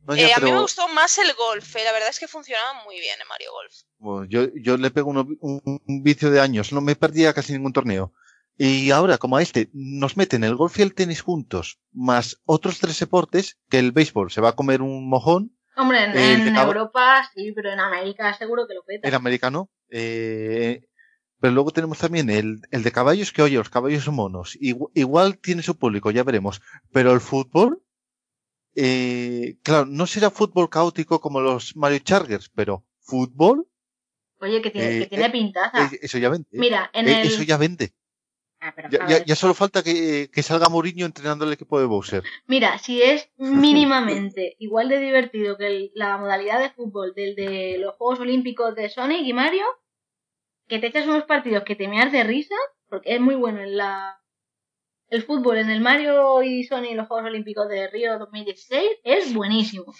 No, 0.02 0.14
ya, 0.14 0.28
Eh, 0.28 0.32
A 0.34 0.38
mí 0.40 0.52
me 0.52 0.60
gustó 0.60 0.86
más 0.88 1.16
el 1.16 1.32
golf, 1.32 1.76
eh, 1.76 1.84
la 1.84 1.92
verdad 1.92 2.10
es 2.10 2.18
que 2.18 2.28
funcionaba 2.28 2.84
muy 2.84 3.00
bien 3.00 3.18
en 3.18 3.26
Mario 3.28 3.52
Golf. 3.52 3.74
bueno, 3.96 4.26
yo, 4.28 4.48
yo 4.62 4.76
le 4.76 4.90
pego 4.90 5.08
un 5.10 6.02
vicio 6.04 6.30
de 6.30 6.40
años. 6.40 6.72
No 6.72 6.82
me 6.82 6.94
perdía 6.94 7.32
casi 7.32 7.54
ningún 7.54 7.72
torneo. 7.72 8.12
Y 8.56 8.90
ahora, 8.92 9.18
como 9.18 9.36
a 9.36 9.42
este, 9.42 9.68
nos 9.72 10.16
meten 10.16 10.44
el 10.44 10.54
golf 10.54 10.78
y 10.78 10.82
el 10.82 10.94
tenis 10.94 11.22
juntos, 11.22 11.80
más 11.92 12.40
otros 12.44 12.78
tres 12.78 12.98
deportes, 13.00 13.58
que 13.68 13.78
el 13.80 13.90
béisbol 13.92 14.30
se 14.30 14.40
va 14.40 14.50
a 14.50 14.56
comer 14.56 14.80
un 14.82 15.08
mojón, 15.08 15.56
Hombre, 15.76 16.04
en, 16.04 16.46
en 16.46 16.54
cabo- 16.54 16.68
Europa 16.68 17.28
sí, 17.34 17.50
pero 17.52 17.72
en 17.72 17.80
América 17.80 18.32
seguro 18.34 18.68
que 18.68 18.74
lo 18.74 18.84
peta. 18.84 19.08
el 19.08 19.14
americano. 19.14 19.70
eh, 19.88 20.86
pero 21.40 21.52
luego 21.52 21.72
tenemos 21.72 21.98
también 21.98 22.30
el, 22.30 22.60
el 22.70 22.82
de 22.84 22.92
caballos, 22.92 23.32
que 23.32 23.42
oye, 23.42 23.56
los 23.56 23.68
caballos 23.70 24.04
son 24.04 24.14
monos. 24.14 24.56
Igu- 24.60 24.90
Igual, 24.94 25.38
tiene 25.38 25.62
su 25.62 25.76
público, 25.76 26.10
ya 26.12 26.22
veremos. 26.22 26.62
Pero 26.92 27.12
el 27.12 27.20
fútbol, 27.20 27.82
eh, 28.76 29.56
claro, 29.62 29.86
no 29.86 30.06
será 30.06 30.30
fútbol 30.30 30.70
caótico 30.70 31.20
como 31.20 31.40
los 31.40 31.76
Mario 31.76 31.98
Chargers, 32.00 32.48
pero 32.54 32.84
fútbol, 33.00 33.66
Oye, 34.40 34.62
que 34.62 34.70
tiene, 34.70 34.96
eh, 34.96 34.98
que 35.00 35.06
tiene 35.06 35.26
eh, 35.26 35.30
pintaza. 35.30 35.84
eh, 35.86 35.98
eso 36.02 36.18
ya 36.18 36.28
vende. 36.28 36.46
Mira, 36.52 36.90
en 36.92 37.08
Eh, 37.08 37.20
el... 37.22 37.26
Eso 37.28 37.42
ya 37.42 37.56
vende. 37.56 37.92
Ah, 38.66 38.72
pero, 38.74 38.88
Ya, 39.26 39.36
solo 39.36 39.52
falta 39.52 39.82
que, 39.82 40.30
que 40.32 40.42
salga 40.42 40.70
Mourinho 40.70 41.04
entrenando 41.04 41.44
el 41.44 41.52
equipo 41.52 41.78
de 41.78 41.84
Bowser. 41.84 42.22
Mira, 42.46 42.78
si 42.78 43.02
es 43.02 43.28
mínimamente 43.36 44.56
igual 44.58 44.88
de 44.88 44.98
divertido 45.00 45.58
que 45.58 45.66
el- 45.66 45.90
la 45.94 46.16
modalidad 46.16 46.60
de 46.60 46.70
fútbol 46.70 47.12
del 47.14 47.34
de 47.36 47.76
los 47.78 47.94
Juegos 47.96 48.20
Olímpicos 48.20 48.74
de 48.74 48.88
Sonic 48.88 49.20
y 49.26 49.34
Mario, 49.34 49.66
que 50.66 50.78
te 50.78 50.86
echas 50.86 51.06
unos 51.06 51.24
partidos 51.24 51.64
que 51.64 51.76
te 51.76 51.88
meas 51.88 52.10
de 52.10 52.24
risa, 52.24 52.54
porque 52.88 53.14
es 53.14 53.20
muy 53.20 53.34
bueno 53.34 53.60
en 53.60 53.76
la... 53.76 54.18
El 55.10 55.22
fútbol 55.22 55.58
en 55.58 55.68
el 55.68 55.82
Mario 55.82 56.42
y 56.42 56.64
Sonic 56.64 56.92
y 56.92 56.94
los 56.94 57.06
Juegos 57.06 57.26
Olímpicos 57.26 57.68
de 57.68 57.86
Río 57.88 58.18
2016 58.18 58.82
es 59.04 59.34
buenísimo. 59.34 59.92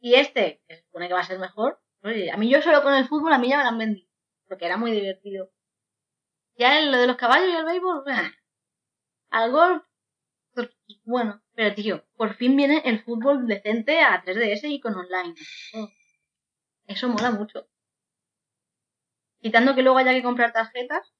Y 0.00 0.14
este, 0.14 0.62
que 0.66 0.76
se 0.76 0.82
supone 0.84 1.08
que 1.08 1.14
va 1.14 1.20
a 1.20 1.24
ser 1.26 1.38
mejor, 1.38 1.78
oye, 2.02 2.30
a 2.30 2.38
mí 2.38 2.48
yo 2.48 2.62
solo 2.62 2.82
con 2.82 2.94
el 2.94 3.06
fútbol 3.06 3.34
a 3.34 3.38
mí 3.38 3.50
ya 3.50 3.58
me 3.58 3.64
lo 3.64 3.68
han 3.68 3.78
vendido, 3.78 4.08
porque 4.48 4.64
era 4.64 4.78
muy 4.78 4.92
divertido. 4.92 5.50
Ya 6.60 6.78
en 6.78 6.92
lo 6.92 6.98
de 6.98 7.06
los 7.06 7.16
caballos 7.16 7.48
y 7.48 7.56
el 7.56 7.64
béisbol, 7.64 8.04
¡ah! 8.08 8.30
al 9.30 9.50
golf, 9.50 9.82
bueno, 11.04 11.42
pero 11.54 11.74
tío, 11.74 12.04
por 12.16 12.34
fin 12.34 12.54
viene 12.54 12.82
el 12.84 13.02
fútbol 13.02 13.46
decente 13.46 14.02
a 14.02 14.22
3DS 14.22 14.64
y 14.64 14.78
con 14.80 14.94
online. 14.94 15.34
Oh, 15.74 15.88
Eso 16.86 17.08
mola 17.08 17.30
mucho. 17.30 17.66
Quitando 19.40 19.74
que 19.74 19.82
luego 19.82 19.96
haya 19.98 20.12
que 20.12 20.22
comprar 20.22 20.52
tarjetas 20.52 21.14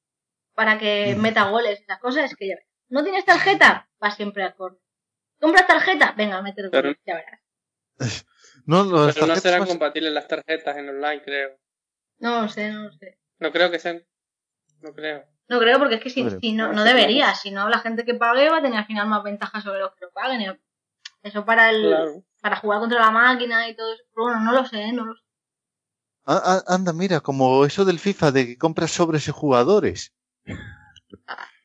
para 0.55 0.78
que 0.78 1.16
meta 1.18 1.49
goles 1.49 1.80
y 1.80 1.82
esas 1.84 2.01
cosas, 2.01 2.24
es 2.30 2.36
que 2.36 2.49
ya 2.49 2.57
ves. 2.57 2.66
¿No 2.91 3.03
tienes 3.03 3.24
tarjeta? 3.24 3.88
Va 4.03 4.11
siempre 4.11 4.43
a 4.45 4.55
corto. 4.55 4.82
¿Compras 5.41 5.66
tarjeta? 5.66 6.12
Venga, 6.18 6.43
meter 6.43 6.68
Pero- 6.70 6.88
goles, 6.88 7.01
ya 7.07 7.14
verás. 7.14 7.41
No, 8.66 8.84
Pero 9.14 9.26
no 9.26 9.36
serán 9.36 9.61
más- 9.61 9.68
compatibles 9.70 10.12
las 10.12 10.28
tarjetas 10.28 10.76
en 10.76 10.91
online, 10.91 11.22
creo. 11.22 11.59
No 12.18 12.43
lo 12.43 12.49
sé, 12.51 12.70
no 12.70 12.82
lo 12.82 12.93
sé. 12.93 13.18
No 13.38 13.51
creo 13.53 13.70
que 13.70 13.78
sean. 13.78 14.05
No 14.83 14.93
creo. 14.93 15.24
No 15.49 15.59
creo, 15.59 15.78
porque 15.78 15.97
es 15.97 16.03
que 16.03 16.11
si, 16.11 16.53
no, 16.53 16.72
no 16.72 16.85
debería. 16.85 17.35
Si 17.35 17.51
no, 17.51 17.68
la 17.68 17.81
gente 17.81 18.05
que 18.05 18.14
pague 18.14 18.49
va 18.49 18.59
a 18.59 18.62
tener 18.62 18.78
al 18.78 18.87
final 18.87 19.09
más 19.09 19.22
ventajas 19.24 19.64
sobre 19.64 19.81
los 19.81 19.93
que 19.95 20.05
no 20.05 20.11
paguen. 20.12 20.41
y 20.43 20.47
Eso 21.28 21.45
para 21.45 21.70
el, 21.70 21.89
Claro. 21.89 22.24
para 22.41 22.57
jugar 22.57 22.78
contra 22.81 23.01
la 23.01 23.11
máquina 23.11 23.68
y 23.68 23.74
todo 23.74 23.93
eso. 23.93 24.05
Pero 24.14 24.24
bueno, 24.26 24.41
no 24.41 24.53
lo 24.53 24.66
sé, 24.66 24.93
no 24.93 25.07
lo 25.07 25.14
sé. 25.16 25.22
Ah, 26.26 26.41
ah, 26.45 26.62
anda, 26.68 26.93
mira, 26.93 27.20
como 27.20 27.64
eso 27.64 27.85
del 27.85 27.99
FIFA 27.99 28.31
de 28.31 28.47
que 28.47 28.59
compras 28.59 28.93
sobres 28.93 29.26
y 29.26 29.33
jugadores. 29.33 30.12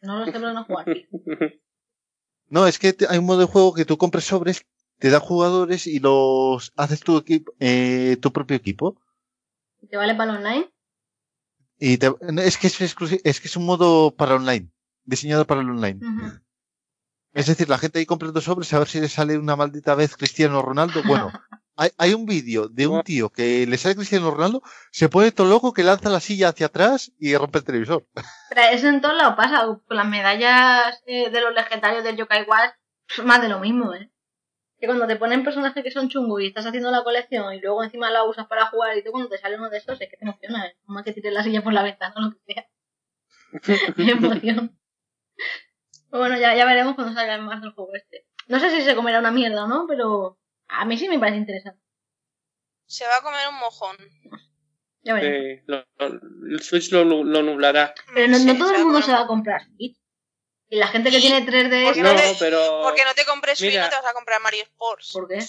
No 0.01 0.19
lo 0.19 0.25
sé, 0.25 0.31
pero 0.31 0.53
no 0.53 0.65
jugar. 0.65 0.85
No, 2.47 2.67
es 2.67 2.77
que 2.77 2.95
hay 3.09 3.17
un 3.17 3.25
modo 3.25 3.39
de 3.39 3.45
juego 3.47 3.73
que 3.73 3.85
tú 3.85 3.97
compras 3.97 4.25
sobres, 4.25 4.65
te 4.99 5.09
da 5.09 5.19
jugadores 5.19 5.87
y 5.87 5.99
los 5.99 6.71
haces 6.75 6.99
tu 7.01 7.17
equipo, 7.17 7.51
eh, 7.59 8.17
tu 8.21 8.31
propio 8.31 8.55
equipo. 8.55 9.01
¿Te 9.89 9.97
vale 9.97 10.13
para 10.13 10.31
el 10.33 10.37
online? 10.37 10.71
Y 11.79 11.97
te- 11.97 12.13
es 12.43 12.57
que 12.57 12.67
es 12.67 12.81
es 12.81 12.95
que 13.41 13.47
es 13.47 13.55
un 13.57 13.65
modo 13.65 14.15
para 14.15 14.35
online, 14.35 14.69
diseñado 15.03 15.45
para 15.45 15.61
el 15.61 15.69
online. 15.69 15.99
Es 17.33 17.47
decir, 17.47 17.67
la 17.67 17.77
gente 17.77 17.99
ahí 17.99 18.05
compra 18.05 18.31
dos 18.31 18.45
sobres 18.45 18.73
a 18.73 18.79
ver 18.79 18.87
si 18.87 19.01
le 19.01 19.09
sale 19.09 19.37
una 19.37 19.57
maldita 19.57 19.93
vez 19.93 20.15
Cristiano 20.15 20.61
Ronaldo. 20.61 21.01
Bueno, 21.05 21.31
hay, 21.75 21.89
hay 21.97 22.13
un 22.13 22.25
vídeo 22.25 22.69
de 22.69 22.87
un 22.87 23.03
tío 23.03 23.29
que 23.29 23.67
le 23.67 23.77
sale 23.77 23.95
Cristiano 23.97 24.31
Ronaldo, 24.31 24.61
se 24.91 25.09
pone 25.09 25.33
todo 25.33 25.49
loco 25.49 25.73
que 25.73 25.83
lanza 25.83 26.09
la 26.09 26.21
silla 26.21 26.49
hacia 26.49 26.67
atrás 26.67 27.11
y 27.19 27.35
rompe 27.35 27.57
el 27.59 27.65
televisor. 27.65 28.07
Pero 28.49 28.61
eso 28.71 28.87
en 28.87 29.01
todos 29.01 29.17
lados 29.17 29.35
pasa. 29.35 29.65
Con 29.85 29.97
las 29.97 30.07
medallas 30.07 31.01
eh, 31.07 31.29
de 31.29 31.41
los 31.41 31.53
legendarios 31.53 32.05
del 32.05 32.15
Yokai 32.15 32.43
Watch, 32.47 32.71
más 33.25 33.41
de 33.41 33.49
lo 33.49 33.59
mismo, 33.59 33.93
¿eh? 33.93 34.09
Que 34.85 34.89
cuando 34.89 35.07
te 35.07 35.15
ponen 35.15 35.43
personajes 35.43 35.83
que 35.83 35.89
son 35.89 36.09
chungos 36.09 36.41
y 36.43 36.45
estás 36.45 36.63
haciendo 36.67 36.91
la 36.91 37.03
colección 37.03 37.51
y 37.55 37.59
luego 37.59 37.83
encima 37.83 38.11
la 38.11 38.23
usas 38.23 38.45
para 38.45 38.67
jugar 38.67 38.95
y 38.95 39.03
tú 39.03 39.09
cuando 39.09 39.29
te 39.29 39.39
sale 39.39 39.55
uno 39.57 39.71
de 39.71 39.79
esos 39.79 39.99
es 39.99 40.07
que 40.09 40.15
te 40.15 40.25
emociona, 40.25 40.67
¿eh? 40.67 40.77
Más 40.85 41.03
que 41.03 41.11
tires 41.11 41.33
la 41.33 41.41
silla 41.41 41.63
por 41.63 41.73
la 41.73 41.81
ventana 41.81 42.13
o 42.15 42.21
lo 42.21 42.31
que 42.31 42.53
sea. 42.53 42.67
Qué 43.95 44.11
emoción. 44.11 44.77
Pero 46.11 46.19
bueno, 46.21 46.37
ya, 46.37 46.53
ya 46.55 46.65
veremos 46.65 46.93
cuando 46.93 47.15
salga 47.15 47.35
más 47.39 47.63
el 47.63 47.71
juego 47.71 47.95
este. 47.95 48.27
No 48.47 48.59
sé 48.59 48.69
si 48.69 48.83
se 48.83 48.95
comerá 48.95 49.17
una 49.19 49.31
mierda 49.31 49.63
o 49.63 49.67
no, 49.67 49.85
pero 49.87 50.37
a 50.67 50.85
mí 50.85 50.97
sí 50.97 51.09
me 51.09 51.17
parece 51.17 51.39
interesante. 51.39 51.81
Se 52.85 53.05
va 53.07 53.17
a 53.17 53.23
comer 53.23 53.47
un 53.49 53.59
mojón. 53.59 53.97
Ya 55.01 55.15
veremos. 55.15 55.61
Sí, 55.61 55.63
lo- 55.65 56.07
lo- 56.07 56.21
el 56.51 56.61
Switch 56.61 56.91
lo, 56.91 57.03
lo 57.05 57.41
nublará. 57.41 57.95
Pero 58.13 58.27
no, 58.27 58.37
Sí, 58.37 58.45
no 58.45 58.55
todo 58.57 58.75
el 58.75 58.83
mundo 58.83 59.01
se 59.01 59.11
va 59.13 59.21
a 59.21 59.27
comprar 59.27 59.63
Switch. 59.63 59.97
Y 60.69 60.77
la 60.77 60.87
gente 60.87 61.11
que 61.11 61.19
tiene 61.19 61.45
3DS... 61.45 61.85
Porque 61.85 62.01
No, 62.01 62.13
no 62.13 62.19
te- 62.19 62.35
pero. 62.39 62.81
Porque 62.83 63.03
no 63.05 63.13
te 63.13 63.23
compres 63.25 63.57
Switch, 63.59 63.71
Mira. 63.71 63.83
no 63.85 63.89
te 63.89 63.95
vas 63.97 64.05
a 64.05 64.13
comprar 64.13 64.41
Mario 64.41 64.63
Sports. 64.63 65.11
¿Por 65.13 65.27
qué? 65.27 65.39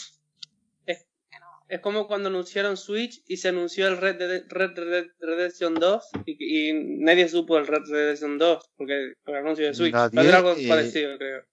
Es 1.69 1.81
como 1.81 2.07
cuando 2.07 2.29
anunciaron 2.29 2.77
Switch 2.77 3.23
y 3.27 3.39
se 3.39 3.49
anunció 3.49 3.89
el 3.89 3.97
Red 3.97 4.19
Dead 4.19 4.45
Red 4.47 4.71
Dead 4.75 5.07
Redemption 5.19 5.75
2 5.75 6.05
y, 6.25 6.69
y 6.71 6.73
nadie 7.01 7.29
supo 7.29 7.59
el 7.59 7.67
Red 7.67 7.81
Dead 7.87 7.91
Redemption 7.93 8.39
2 8.39 8.71
porque 8.77 9.15
por 9.25 9.35
el 9.35 9.41
anuncio 9.43 9.67
de 9.67 9.75
Switch. 9.75 9.93
Nadie, 9.93 10.17
Va 10.17 10.23
a 10.23 10.25
ser 10.27 10.35
algo 10.37 10.53
eh, 10.57 10.69
parecido, 10.69 11.19
creo. 11.19 11.45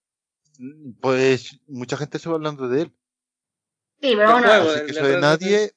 Pues 1.00 1.58
mucha 1.66 1.96
gente 1.96 2.18
estuvo 2.18 2.36
hablando 2.36 2.68
de 2.68 2.82
él. 2.82 2.92
Sí, 4.00 4.14
pero 4.14 4.30
bueno, 4.32 4.46
juego. 4.46 4.86
Que 4.86 4.92
de 4.92 5.00
Red 5.00 5.10
Dead 5.10 5.20
nadie, 5.20 5.72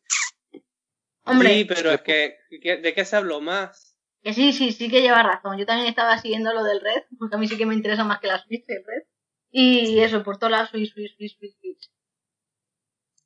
hombre, 1.24 1.50
Sí, 1.56 1.66
pero 1.66 1.92
es 1.94 2.02
que, 2.02 2.38
que- 2.62 2.78
¿de 2.78 2.94
qué 2.94 3.06
se 3.06 3.16
habló 3.16 3.42
más? 3.42 3.87
Que 4.24 4.34
sí, 4.34 4.54
sí, 4.54 4.72
sí 4.72 4.90
que 4.90 5.02
lleva 5.02 5.24
razón. 5.24 5.58
Yo 5.58 5.66
también 5.66 5.88
estaba 5.88 6.18
siguiendo 6.18 6.54
lo 6.54 6.64
del 6.64 6.82
Red, 6.82 7.04
porque 7.18 7.36
a 7.36 7.40
mí 7.40 7.48
sí 7.48 7.58
que 7.58 7.66
me 7.66 7.74
interesa 7.76 8.04
más 8.04 8.20
que 8.20 8.28
la 8.28 8.40
Switch 8.40 8.64
el 8.68 8.84
Red. 8.86 9.04
Y 9.50 10.00
eso, 10.00 10.24
por 10.24 10.38
todas 10.38 10.52
las 10.52 10.70
Switch, 10.70 10.92
Switch, 10.94 11.16
Switch, 11.16 11.38
Switch, 11.38 11.56
Switch. 11.60 11.90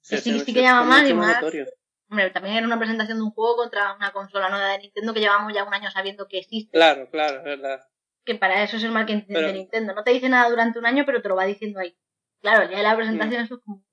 Sí, 0.02 0.18
sí 0.18 0.40
se- 0.40 0.54
que 0.54 0.62
llama 0.62 0.84
más 0.84 1.10
y 1.10 1.14
más. 1.14 1.42
Hombre, 2.10 2.30
también 2.32 2.56
era 2.58 2.68
una 2.68 2.78
presentación 2.78 3.18
de 3.20 3.24
un 3.24 3.32
juego 3.32 3.56
contra 3.56 3.94
una 3.96 4.12
consola 4.12 4.50
nueva 4.50 4.68
de 4.70 4.80
Nintendo 4.80 5.14
que 5.14 5.22
llevamos 5.22 5.54
ya 5.54 5.64
un 5.64 5.74
año 5.74 5.90
sabiendo 5.92 6.28
que 6.28 6.40
existe. 6.40 6.72
Claro, 6.78 7.10
claro, 7.10 7.38
es 7.38 7.44
verdad. 7.46 7.80
Que 8.26 8.36
para 8.36 8.62
eso 8.64 8.76
es 8.78 8.84
el 8.84 8.92
marketing 8.92 9.24
Pero- 9.34 9.48
de 9.48 9.54
Nintendo. 9.54 9.94
No 9.96 10.04
te 10.04 10.12
dice 10.12 10.28
nada 10.28 10.50
durante 10.50 10.78
un 10.78 10.86
año, 10.86 11.04
pero 11.06 11.22
te 11.22 11.30
lo 11.30 11.36
va 11.36 11.46
diciendo 11.46 11.80
ahí. 11.80 11.98
Claro, 12.42 12.70
ya 12.70 12.78
en 12.78 12.84
la 12.84 12.96
presentación 12.98 13.42
eso 13.44 13.56
es 13.56 13.62
como... 13.64 13.84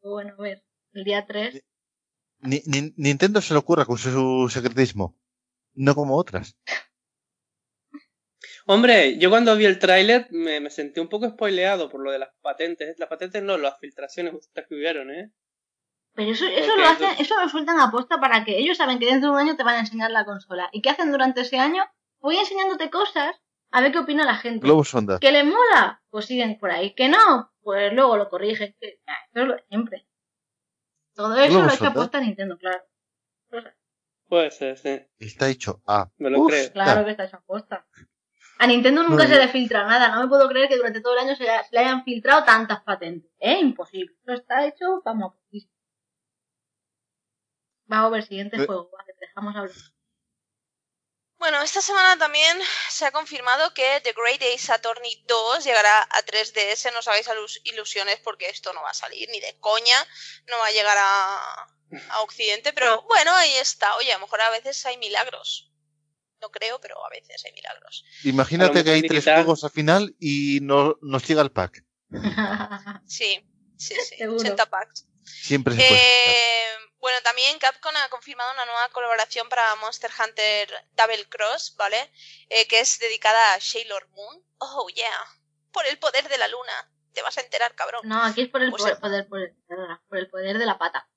Pero 0.00 0.12
bueno, 0.14 0.34
a 0.38 0.42
ver, 0.42 0.64
el 0.94 1.04
día 1.04 1.26
3. 1.26 1.62
Ni- 2.40 2.62
ni- 2.66 2.92
Nintendo 2.96 3.40
se 3.42 3.52
le 3.54 3.58
ocurra 3.58 3.84
con 3.84 3.98
su 3.98 4.48
secretismo. 4.50 5.16
No 5.74 5.94
como 5.94 6.16
otras. 6.16 6.56
Hombre, 8.66 9.18
yo 9.18 9.30
cuando 9.30 9.56
vi 9.56 9.64
el 9.64 9.78
tráiler 9.78 10.28
me, 10.30 10.60
me 10.60 10.70
sentí 10.70 11.00
un 11.00 11.08
poco 11.08 11.28
spoileado 11.28 11.88
por 11.88 12.00
lo 12.00 12.12
de 12.12 12.20
las 12.20 12.30
patentes. 12.40 12.98
Las 12.98 13.08
patentes 13.08 13.42
no, 13.42 13.58
las 13.58 13.78
filtraciones 13.80 14.34
estas 14.34 14.66
que 14.68 14.74
hubieron, 14.74 15.10
¿eh? 15.10 15.32
Pero 16.14 16.30
eso, 16.30 16.46
eso 16.46 16.66
Porque 16.66 16.82
lo 16.82 16.88
hacen, 16.88 17.08
eso 17.18 17.40
lo 17.40 17.48
sueltan 17.48 17.80
a 17.80 17.90
posta 17.90 18.20
para 18.20 18.44
que 18.44 18.58
ellos 18.58 18.76
saben 18.76 18.98
que 18.98 19.06
dentro 19.06 19.30
de 19.30 19.34
un 19.34 19.40
año 19.40 19.56
te 19.56 19.64
van 19.64 19.76
a 19.76 19.80
enseñar 19.80 20.10
la 20.10 20.24
consola. 20.24 20.68
¿Y 20.72 20.82
qué 20.82 20.90
hacen 20.90 21.10
durante 21.10 21.40
ese 21.40 21.58
año? 21.58 21.84
Voy 22.20 22.36
enseñándote 22.36 22.90
cosas 22.90 23.34
a 23.70 23.80
ver 23.80 23.92
qué 23.92 23.98
opina 23.98 24.24
la 24.24 24.36
gente. 24.36 24.66
Globos 24.66 24.90
sonda. 24.90 25.18
¿Que 25.18 25.32
les 25.32 25.44
mola? 25.44 26.02
Pues 26.10 26.26
siguen 26.26 26.58
por 26.58 26.70
ahí. 26.70 26.94
¿Que 26.94 27.08
no? 27.08 27.52
Pues 27.62 27.92
luego 27.92 28.16
lo 28.16 28.28
corrigen. 28.28 28.76
Ah, 29.06 29.16
Eso 29.32 29.42
es 29.42 29.48
lo 29.48 29.54
de 29.54 29.64
siempre. 29.68 30.06
Todo 31.14 31.34
eso 31.36 31.48
Globos 31.48 31.66
lo 31.66 31.72
ha 31.72 31.74
hecho 31.74 31.86
aposta 31.86 32.20
Nintendo, 32.20 32.58
claro. 32.58 32.84
Puede 34.32 34.50
ser, 34.50 34.78
sí. 34.78 34.98
Está 35.18 35.46
hecho 35.50 35.82
a. 35.86 36.10
Me 36.16 36.30
lo 36.30 36.40
Uf, 36.40 36.50
creo. 36.50 36.72
Claro 36.72 37.04
que 37.04 37.10
está 37.10 37.24
hecho 37.24 37.36
aposta. 37.36 37.86
A 38.60 38.66
Nintendo 38.66 39.02
nunca 39.02 39.24
No, 39.24 39.28
se 39.28 39.36
le 39.36 39.48
filtra 39.48 39.84
nada. 39.84 40.08
No 40.08 40.22
me 40.22 40.28
puedo 40.28 40.48
creer 40.48 40.70
que 40.70 40.76
durante 40.78 41.02
todo 41.02 41.12
el 41.12 41.18
año 41.26 41.36
se, 41.36 41.44
le- 41.44 41.78
hayan 41.78 42.02
filtrado 42.02 42.42
tantas 42.42 42.80
patentes. 42.82 43.30
Es 43.38 43.60
imposible. 43.60 44.16
Eso 44.22 44.32
está 44.32 44.64
hecho, 44.66 45.02
vamos. 45.04 45.34
Vamos 47.84 48.06
a 48.06 48.08
ver, 48.08 48.22
siguiente 48.26 48.56
Eh. 48.56 48.64
juego. 48.64 48.90
Va, 48.90 49.04
que 49.04 49.12
te 49.12 49.26
dejamos 49.26 49.54
hablar. 49.54 49.76
Bueno, 51.36 51.60
esta 51.60 51.82
semana 51.82 52.16
también 52.16 52.56
se 52.88 53.04
ha 53.04 53.10
confirmado 53.12 53.74
que 53.74 54.00
The 54.02 54.14
Great 54.14 54.40
Ace 54.54 54.72
Attorney 54.72 55.24
2 55.28 55.62
llegará 55.64 56.04
a 56.08 56.22
3DS. 56.24 56.90
No 56.94 57.00
os 57.00 57.08
hagáis 57.08 57.28
ilusiones 57.64 58.18
porque 58.24 58.48
esto 58.48 58.72
no 58.72 58.80
va 58.80 58.92
a 58.92 58.94
salir 58.94 59.28
ni 59.28 59.40
de 59.40 59.58
coña. 59.60 59.98
No 60.48 60.56
va 60.56 60.68
a 60.68 60.72
llegar 60.72 60.96
a, 60.98 61.66
a 62.10 62.20
Occidente. 62.22 62.72
Pero 62.72 63.02
bueno, 63.02 63.32
ahí 63.34 63.54
está. 63.56 63.96
Oye, 63.96 64.12
a 64.12 64.16
lo 64.16 64.22
mejor 64.22 64.40
a 64.40 64.50
veces 64.50 64.84
hay 64.86 64.96
milagros. 64.98 65.70
No 66.40 66.50
creo, 66.50 66.80
pero 66.80 67.04
a 67.04 67.08
veces 67.08 67.44
hay 67.44 67.52
milagros. 67.52 68.04
Imagínate 68.24 68.82
que 68.82 68.90
hay 68.90 69.02
tres 69.02 69.24
juegos 69.24 69.62
al 69.64 69.70
final 69.70 70.16
y 70.18 70.58
no 70.62 70.96
nos 71.00 71.26
llega 71.26 71.42
el 71.42 71.52
pack. 71.52 71.84
Sí, 73.06 73.46
sí, 73.76 73.94
sí. 73.94 74.16
Seguro. 74.16 74.40
80 74.40 74.66
packs. 74.70 75.06
Siempre 75.24 75.74
se 75.76 75.86
puede. 75.86 76.00
Eh, 76.00 76.66
bueno, 76.98 77.18
también 77.22 77.58
Capcom 77.58 77.92
ha 77.96 78.08
confirmado 78.08 78.52
una 78.52 78.64
nueva 78.64 78.88
colaboración 78.90 79.48
para 79.48 79.74
Monster 79.76 80.10
Hunter 80.18 80.68
Double 80.92 81.28
Cross, 81.28 81.74
¿vale? 81.76 82.10
Eh, 82.48 82.66
que 82.66 82.80
es 82.80 82.98
dedicada 82.98 83.54
a 83.54 83.60
Sailor 83.60 84.08
Moon. 84.10 84.44
Oh, 84.58 84.88
yeah. 84.94 85.24
Por 85.72 85.86
el 85.86 85.98
poder 85.98 86.28
de 86.28 86.38
la 86.38 86.48
luna. 86.48 86.90
Te 87.12 87.22
vas 87.22 87.36
a 87.38 87.42
enterar, 87.42 87.74
cabrón. 87.74 88.00
No, 88.04 88.22
aquí 88.22 88.42
es 88.42 88.48
por 88.48 88.62
el 88.62 88.70
Pues 88.70 88.82
poder, 88.96 89.28
por 89.28 89.40
el- 89.40 89.54
perdona, 89.68 90.02
por 90.08 90.18
el 90.18 90.28
poder 90.30 90.58
de 90.58 90.66
la 90.66 90.78
pata. 90.78 91.08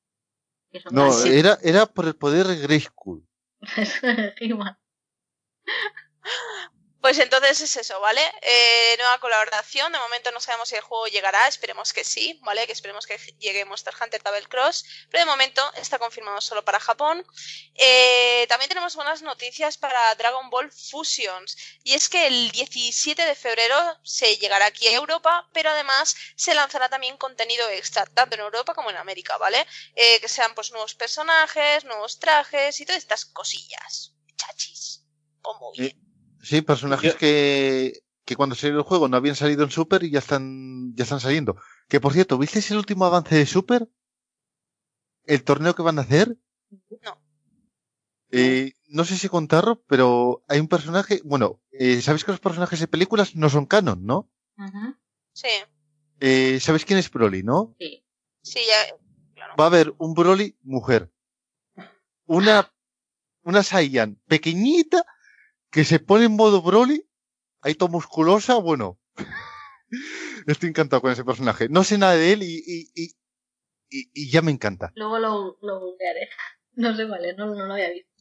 No, 0.92 1.26
era, 1.26 1.58
era 1.62 1.86
por 1.86 2.06
el 2.06 2.16
poder 2.16 2.48
de 2.48 2.58
Grayskull. 2.58 3.28
Pues 7.06 7.20
entonces 7.20 7.62
es 7.62 7.78
eso, 7.78 8.00
¿vale? 8.00 8.20
Eh, 8.42 8.96
nueva 8.98 9.20
colaboración. 9.20 9.92
De 9.92 10.00
momento 10.00 10.32
no 10.32 10.40
sabemos 10.40 10.70
si 10.70 10.74
el 10.74 10.82
juego 10.82 11.06
llegará. 11.06 11.48
Esperemos 11.48 11.94
que 11.94 12.04
sí, 12.04 12.40
¿vale? 12.42 12.66
Que 12.66 12.74
esperemos 12.74 13.06
que 13.06 13.20
llegue 13.38 13.64
Monster 13.64 13.94
Hunter 14.02 14.24
Double 14.24 14.48
Cross. 14.48 14.84
Pero 15.12 15.24
de 15.24 15.30
momento 15.30 15.62
está 15.76 16.00
confirmado 16.00 16.42
solo 16.42 16.66
para 16.66 16.80
Japón. 16.80 17.24
Eh, 17.76 18.48
también 18.50 18.70
tenemos 18.70 18.96
buenas 18.96 19.22
noticias 19.22 19.78
para 19.78 20.16
Dragon 20.16 20.50
Ball 20.50 20.72
Fusions. 20.72 21.56
Y 21.84 21.94
es 21.94 22.10
que 22.10 22.26
el 22.26 22.50
17 22.50 23.24
de 23.24 23.36
febrero 23.36 23.78
se 24.02 24.38
llegará 24.38 24.66
aquí 24.66 24.88
a 24.88 24.94
Europa, 24.94 25.48
pero 25.54 25.70
además 25.70 26.16
se 26.36 26.56
lanzará 26.56 26.90
también 26.90 27.18
contenido 27.18 27.70
extra, 27.70 28.08
tanto 28.08 28.34
en 28.34 28.42
Europa 28.42 28.74
como 28.74 28.90
en 28.90 28.98
América, 28.98 29.38
¿vale? 29.38 29.68
Eh, 29.94 30.20
que 30.22 30.28
sean 30.28 30.56
pues 30.56 30.72
nuevos 30.72 30.96
personajes, 30.96 31.84
nuevos 31.84 32.18
trajes 32.18 32.80
y 32.80 32.86
todas 32.88 33.04
estas 33.04 33.26
cosillas. 33.26 34.16
Chachis. 34.38 35.04
Como 35.44 35.72
bien. 35.74 36.15
Sí, 36.46 36.62
personajes 36.62 37.14
Yo- 37.14 37.18
que, 37.18 38.04
que 38.24 38.36
cuando 38.36 38.56
salió 38.56 38.78
el 38.78 38.84
juego 38.84 39.08
no 39.08 39.18
habían 39.18 39.36
salido 39.36 39.64
en 39.64 39.72
Super 39.72 40.04
y 40.04 40.12
ya 40.12 40.20
están, 40.20 40.94
ya 40.96 41.04
están 41.04 41.20
saliendo. 41.20 41.58
Que 41.88 42.00
por 42.00 42.14
cierto, 42.14 42.38
¿visteis 42.38 42.70
el 42.72 42.78
último 42.78 43.06
avance 43.06 43.36
de 43.36 43.46
Super? 43.48 43.90
¿El 45.26 45.44
torneo 45.44 45.74
que 45.76 45.82
van 45.82 45.98
a 45.98 46.04
hacer? 46.04 46.38
No. 47.02 47.20
Eh, 48.32 48.74
no 48.90 49.06
sé 49.06 49.18
si 49.18 49.28
contarlo, 49.30 49.82
pero 49.88 50.44
hay 50.48 50.60
un 50.60 50.68
personaje, 50.68 51.22
bueno, 51.24 51.62
eh, 51.72 52.02
sabéis 52.02 52.24
que 52.26 52.32
los 52.32 52.40
personajes 52.40 52.80
de 52.80 52.88
películas 52.88 53.36
no 53.36 53.50
son 53.50 53.66
canon, 53.66 54.06
¿no? 54.06 54.30
Sí, 55.34 55.48
Eh, 56.20 56.60
¿Sabéis 56.60 56.86
quién 56.86 57.00
es 57.00 57.10
Broly, 57.12 57.44
no? 57.44 57.76
Sí. 57.80 58.04
sí, 58.42 58.60
ya. 58.68 58.96
Claro. 59.34 59.54
Va 59.60 59.66
a 59.66 59.68
haber 59.68 59.94
un 59.98 60.14
Broly 60.14 60.58
mujer. 60.64 61.12
Una, 62.26 62.72
una 63.44 63.64
Saiyan 63.64 64.20
pequeñita 64.28 65.06
que 65.76 65.84
se 65.84 66.00
pone 66.00 66.24
en 66.24 66.32
modo 66.38 66.62
Broly, 66.62 67.06
ahí 67.60 67.76
todo 67.76 67.90
musculosa, 67.90 68.56
bueno. 68.56 68.98
Estoy 70.48 70.70
encantado 70.70 71.02
con 71.02 71.12
ese 71.12 71.26
personaje. 71.26 71.68
No 71.68 71.84
sé 71.84 71.98
nada 71.98 72.14
de 72.14 72.32
él 72.32 72.44
y, 72.44 72.64
y, 72.66 72.92
y, 72.96 74.10
y- 74.14 74.32
ya 74.32 74.42
me 74.42 74.52
encanta. 74.52 74.94
Luego 74.96 75.20
lo, 75.20 75.58
lo 75.62 75.80
googlearé. 75.82 76.30
No 76.78 76.94
sé 76.96 77.08
cuál 77.08 77.24
es, 77.26 77.38
no, 77.38 77.48
no 77.56 77.66
lo 77.68 77.74
había 77.74 77.90
visto. 77.90 78.12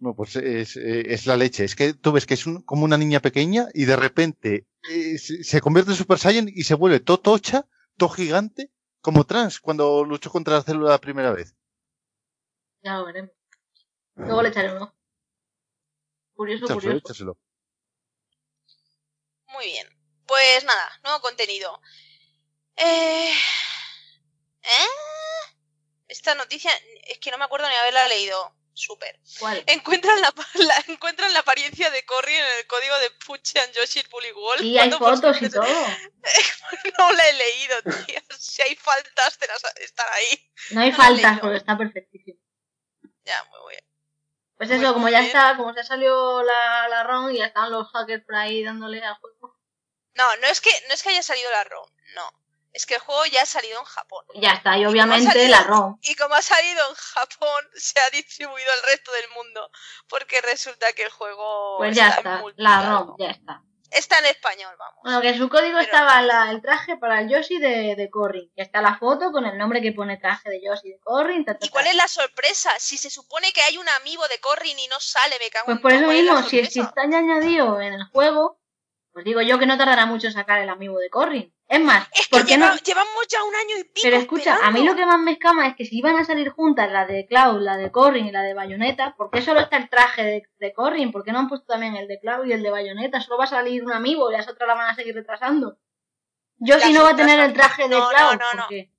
No, 0.00 0.14
pues 0.16 0.34
es, 0.36 0.76
eh, 0.76 1.12
es 1.12 1.26
la 1.26 1.36
leche. 1.36 1.64
Es 1.64 1.74
que 1.76 1.94
tú 1.94 2.10
ves 2.12 2.26
que 2.26 2.34
es 2.34 2.44
un- 2.46 2.62
como 2.62 2.84
una 2.84 2.96
niña 2.98 3.20
pequeña 3.20 3.66
y 3.74 3.84
de 3.86 3.94
repente 3.96 4.66
eh, 4.90 5.16
se, 5.18 5.60
convierte 5.60 5.92
en 5.92 5.96
Super 5.96 6.18
Saiyan 6.18 6.48
y 6.48 6.62
se 6.64 6.74
vuelve 6.74 6.98
todo 7.00 7.18
tocha, 7.18 7.66
todo 7.96 8.08
gigante, 8.08 8.72
como 9.00 9.24
Trans 9.24 9.60
cuando 9.60 10.04
luchó 10.04 10.30
contra 10.30 10.54
la 10.54 10.62
célula 10.62 10.90
la 10.90 11.00
primera 11.00 11.32
vez. 11.32 11.56
Ya 12.82 12.98
lo 12.98 13.06
veremos. 13.06 13.32
Luego 14.16 14.42
le 14.42 14.48
echaré 14.48 14.72
un 14.72 14.82
ojo. 14.82 14.95
Curioso, 16.36 16.64
Échaselo, 16.66 16.80
curioso. 16.80 16.98
échaselo. 17.06 17.38
Muy 19.48 19.66
bien. 19.66 19.88
Pues 20.26 20.64
nada, 20.64 21.00
nuevo 21.02 21.20
contenido. 21.20 21.80
Eh... 22.76 23.32
¿Eh? 24.62 24.88
Esta 26.08 26.34
noticia 26.34 26.70
es 27.04 27.18
que 27.18 27.30
no 27.30 27.38
me 27.38 27.44
acuerdo 27.44 27.68
ni 27.68 27.74
haberla 27.74 28.06
leído. 28.08 28.54
Súper. 28.74 29.18
¿Cuál? 29.38 29.64
Encuentran 29.66 30.20
la, 30.20 30.34
la- 30.54 30.84
encuentran 30.88 31.32
la 31.32 31.38
apariencia 31.38 31.88
de 31.90 32.04
Corry 32.04 32.34
en 32.34 32.44
el 32.58 32.66
código 32.66 32.98
de 32.98 33.10
Pucci 33.26 33.58
and 33.58 33.72
Yoshi 33.72 34.02
Bully 34.10 34.32
Wall. 34.32 34.62
Y 34.62 34.78
hay 34.78 34.90
fotos 34.90 35.40
y 35.40 35.48
todo. 35.48 35.64
No 36.98 37.12
la 37.12 37.28
he 37.28 37.32
leído, 37.32 37.82
tío. 37.82 38.20
Si 38.38 38.60
hay 38.62 38.74
faltas, 38.76 39.38
te 39.38 39.46
las 39.46 39.62
estar 39.76 40.06
ahí. 40.12 40.50
No 40.72 40.80
hay 40.82 40.90
No 40.90 40.96
faltas 40.96 41.40
porque 41.40 41.56
está 41.56 41.78
perfectísimo. 41.78 42.38
Ya, 43.24 43.42
muy 43.44 43.70
bien. 43.74 43.84
Pues 44.56 44.70
eso, 44.70 44.94
como 44.94 45.08
ya 45.08 45.20
bien. 45.20 45.26
está, 45.36 45.56
como 45.56 45.74
ya 45.74 45.84
salió 45.84 46.42
la, 46.42 46.88
la 46.88 47.02
ROM 47.02 47.30
y 47.30 47.38
ya 47.38 47.46
están 47.46 47.70
los 47.70 47.90
hackers 47.92 48.24
por 48.24 48.34
ahí 48.36 48.64
dándole 48.64 49.04
al 49.04 49.14
juego. 49.16 49.56
No, 50.14 50.36
no 50.36 50.46
es 50.46 50.60
que 50.60 50.70
no 50.88 50.94
es 50.94 51.02
que 51.02 51.10
haya 51.10 51.22
salido 51.22 51.50
la 51.50 51.64
ROM, 51.64 51.86
no. 52.14 52.30
Es 52.72 52.84
que 52.84 52.94
el 52.96 53.00
juego 53.00 53.24
ya 53.26 53.42
ha 53.42 53.46
salido 53.46 53.78
en 53.78 53.84
Japón. 53.86 54.24
Ya 54.34 54.52
está, 54.52 54.76
y 54.76 54.84
obviamente 54.84 55.30
salido- 55.32 55.48
la 55.50 55.62
ROM. 55.62 55.98
Y 56.02 56.14
como 56.14 56.34
ha 56.34 56.42
salido 56.42 56.88
en 56.90 56.94
Japón, 56.94 57.64
se 57.74 57.98
ha 58.00 58.10
distribuido 58.10 58.70
al 58.72 58.82
resto 58.90 59.12
del 59.12 59.28
mundo. 59.30 59.70
Porque 60.08 60.40
resulta 60.42 60.92
que 60.92 61.04
el 61.04 61.10
juego. 61.10 61.78
Pues 61.78 61.96
ya 61.96 62.08
está, 62.10 62.42
la. 62.56 62.82
ROM, 62.82 63.16
ya 63.18 63.30
está. 63.30 63.62
Está 63.90 64.18
en 64.18 64.26
español, 64.26 64.74
vamos. 64.78 65.00
Bueno, 65.02 65.20
que 65.20 65.28
en 65.30 65.38
su 65.38 65.48
código 65.48 65.78
Pero- 65.78 65.80
estaba 65.80 66.20
la- 66.22 66.50
el 66.50 66.60
traje 66.60 66.96
para 66.96 67.20
el 67.20 67.28
Yoshi 67.28 67.58
de, 67.58 67.94
de 67.96 68.10
Corrin. 68.10 68.50
Que 68.56 68.62
está 68.62 68.80
la 68.82 68.98
foto 68.98 69.30
con 69.32 69.46
el 69.46 69.56
nombre 69.56 69.80
que 69.80 69.92
pone 69.92 70.16
traje 70.16 70.50
de 70.50 70.60
Yoshi 70.62 70.90
de 70.90 70.98
Corrin. 71.00 71.44
ta, 71.44 71.56
ta, 71.58 71.64
¿Y 71.66 71.68
cuál 71.70 71.86
es 71.86 71.94
la 71.94 72.08
sorpresa? 72.08 72.70
Si 72.78 72.98
se 72.98 73.10
supone 73.10 73.52
que 73.52 73.62
hay 73.62 73.78
un 73.78 73.88
amigo 74.00 74.26
de 74.28 74.38
Corrin 74.40 74.78
y 74.78 74.88
no 74.88 74.98
sale, 75.00 75.36
me 75.40 75.50
cago 75.50 75.66
Pues 75.66 75.76
en 75.76 75.82
por 75.82 75.92
eso 75.92 76.04
¿cuál 76.04 76.16
es 76.16 76.24
la 76.24 76.32
mismo, 76.34 76.48
si, 76.48 76.66
si 76.66 76.80
está 76.80 77.02
añadido 77.02 77.80
en 77.80 77.94
el 77.94 78.04
juego, 78.06 78.60
pues 79.12 79.24
digo 79.24 79.40
yo 79.40 79.58
que 79.58 79.66
no 79.66 79.78
tardará 79.78 80.04
mucho 80.06 80.26
en 80.26 80.32
sacar 80.34 80.58
el 80.60 80.68
amigo 80.68 80.98
de 80.98 81.08
Corrin. 81.08 81.55
Es 81.68 81.80
más, 81.80 82.06
Es 82.12 82.28
que 82.28 82.36
¿por 82.36 82.46
qué 82.46 82.54
lleva- 82.54 82.70
no? 82.74 82.76
llevamos 82.76 83.26
ya 83.28 83.42
un 83.42 83.54
año 83.54 83.76
y 83.80 83.84
pico. 83.84 84.00
Pero 84.04 84.16
escucha, 84.18 84.56
a 84.62 84.70
mí 84.70 84.84
lo 84.84 84.94
que 84.94 85.04
más 85.04 85.18
me 85.18 85.32
escama 85.32 85.66
es 85.66 85.74
que 85.74 85.84
si 85.84 85.98
iban 85.98 86.16
a 86.16 86.24
salir 86.24 86.50
juntas 86.50 86.90
la 86.92 87.06
de 87.06 87.26
Cloud, 87.26 87.60
la 87.60 87.76
de 87.76 87.90
Corrin 87.90 88.26
y 88.26 88.30
la 88.30 88.42
de 88.42 88.54
Bayonetta, 88.54 89.16
¿por 89.16 89.30
qué 89.32 89.42
solo 89.42 89.58
está 89.60 89.76
el 89.76 89.88
traje 89.90 90.22
de, 90.22 90.48
de 90.58 90.72
Corrin? 90.72 91.10
¿Por 91.10 91.24
qué 91.24 91.32
no 91.32 91.40
han 91.40 91.48
puesto 91.48 91.66
también 91.66 91.96
el 91.96 92.06
de 92.06 92.20
Cloud 92.20 92.46
y 92.46 92.52
el 92.52 92.62
de 92.62 92.70
Bayonetta? 92.70 93.20
Solo 93.20 93.38
va 93.38 93.44
a 93.44 93.48
salir 93.48 93.82
un 93.84 93.92
amigo 93.92 94.30
y 94.30 94.34
las 94.36 94.46
otras 94.48 94.68
la 94.68 94.74
van 94.74 94.90
a 94.90 94.94
seguir 94.94 95.14
retrasando. 95.16 95.76
Yo 96.58 96.76
Las 96.76 96.84
si 96.84 96.92
no 96.92 97.02
va 97.02 97.10
a 97.10 97.16
tener 97.16 97.40
el 97.40 97.52
traje 97.52 97.82
de 97.82 97.88
No, 97.88 98.00
no, 98.00 98.08
Cloud. 98.10 98.38
no, 98.38 98.54
no. 98.54 98.62
porque- 98.62 98.90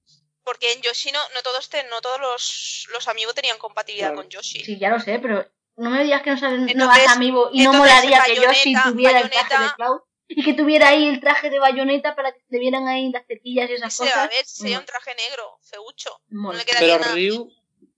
Porque 0.43 0.71
en 0.73 0.81
Yoshi 0.81 1.11
no, 1.11 1.19
no 1.35 1.41
todos, 1.43 1.69
te- 1.69 1.83
no 1.89 1.99
todos 2.01 2.19
los, 2.21 2.87
los 2.93 3.07
amigos 3.09 3.33
tenían 3.35 3.57
compatibilidad 3.57 4.09
Claro. 4.09 4.21
con 4.21 4.29
Yoshi. 4.29 4.63
Sí, 4.63 4.77
ya 4.77 4.89
lo 4.89 4.99
sé, 4.99 5.19
pero 5.19 5.45
no 5.75 5.89
me 5.89 6.03
digas 6.03 6.21
que 6.21 6.31
no 6.31 6.37
salen 6.37 6.69
Entonces- 6.69 6.77
nuevas 6.85 7.15
amigo 7.15 7.49
y 7.51 7.63
no 7.63 7.73
molaría 7.73 8.21
que 8.23 8.35
Yoshi 8.35 8.73
Bayonetta- 8.73 8.83
tuviera 8.91 9.19
el 9.21 9.29
traje 9.29 9.63
de 9.63 9.69
Cloud 9.75 9.99
y 10.27 10.43
que 10.43 10.53
tuviera 10.53 10.89
ahí 10.89 11.07
el 11.07 11.19
traje 11.19 11.49
de 11.49 11.59
Bayonetta 11.59 12.15
para 12.15 12.31
que 12.33 12.41
le 12.49 12.59
vieran 12.59 12.87
ahí 12.87 13.11
las 13.11 13.25
tetillas 13.25 13.69
y 13.69 13.73
esas 13.73 13.95
cosas. 13.97 14.15
a 14.17 14.27
ver, 14.27 14.45
sería 14.45 14.79
un 14.79 14.85
traje 14.85 15.15
negro, 15.15 15.57
feucho. 15.61 16.09
Mola. 16.29 16.53
No 16.53 16.59
le 16.59 16.65
quedaría 16.65 16.87
Pero 16.97 16.99
nada. 16.99 17.15
Ryu, 17.15 17.49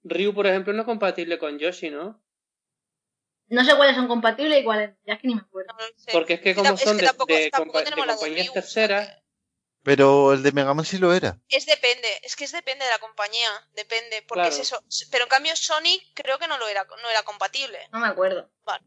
Ryu, 0.04 0.34
por 0.34 0.48
ejemplo, 0.48 0.74
no 0.74 0.82
es 0.82 0.86
compatible 0.86 1.38
con 1.40 1.58
Yoshi, 1.60 1.90
¿no? 1.90 2.22
No 3.48 3.66
sé 3.66 3.76
cuáles 3.76 3.96
son 3.96 4.08
compatibles 4.08 4.62
y 4.62 4.64
cuáles, 4.64 4.92
ya 5.08 5.16
es 5.16 5.22
que 5.22 5.28
ni 5.28 5.34
me 5.36 5.42
acuerdo. 5.42 5.74
No 5.74 5.80
lo 5.80 5.94
sé. 5.98 6.12
Porque 6.12 6.34
es 6.36 6.42
que 6.42 6.54
como 6.54 6.74
es 6.76 6.82
son 6.82 6.98
que 6.98 7.02
de, 7.06 7.08
tampoco- 7.12 7.34
de 7.34 7.52
compa- 7.52 7.84
de 7.84 7.92
compañías 7.92 8.46
Ryu, 8.46 8.54
terceras, 8.54 9.10
Pero 9.82 10.34
el 10.34 10.44
de 10.44 10.52
Mega 10.52 10.74
Man 10.76 10.86
sí 10.86 10.98
lo 11.00 11.14
era. 11.14 11.40
Es 11.48 11.66
depende, 11.66 12.08
es 12.22 12.36
que 12.36 12.44
es 12.44 12.52
depende 12.52 12.86
de 12.86 12.92
la 12.92 13.00
compañía, 13.00 13.50
depende, 13.74 14.24
porque 14.28 14.42
Claro. 14.50 14.56
es 14.56 14.60
eso. 14.62 14.84
Pero 15.10 15.24
en 15.24 15.30
cambio 15.30 15.56
Sonic 15.56 16.04
creo 16.14 16.38
que 16.38 16.48
no 16.48 16.58
lo 16.60 16.68
era, 16.68 16.86
no 17.02 17.10
era 17.10 17.24
compatible. 17.24 17.80
No 17.92 18.00
me 18.00 18.08
acuerdo. 18.08 18.52
Pues 18.66 18.78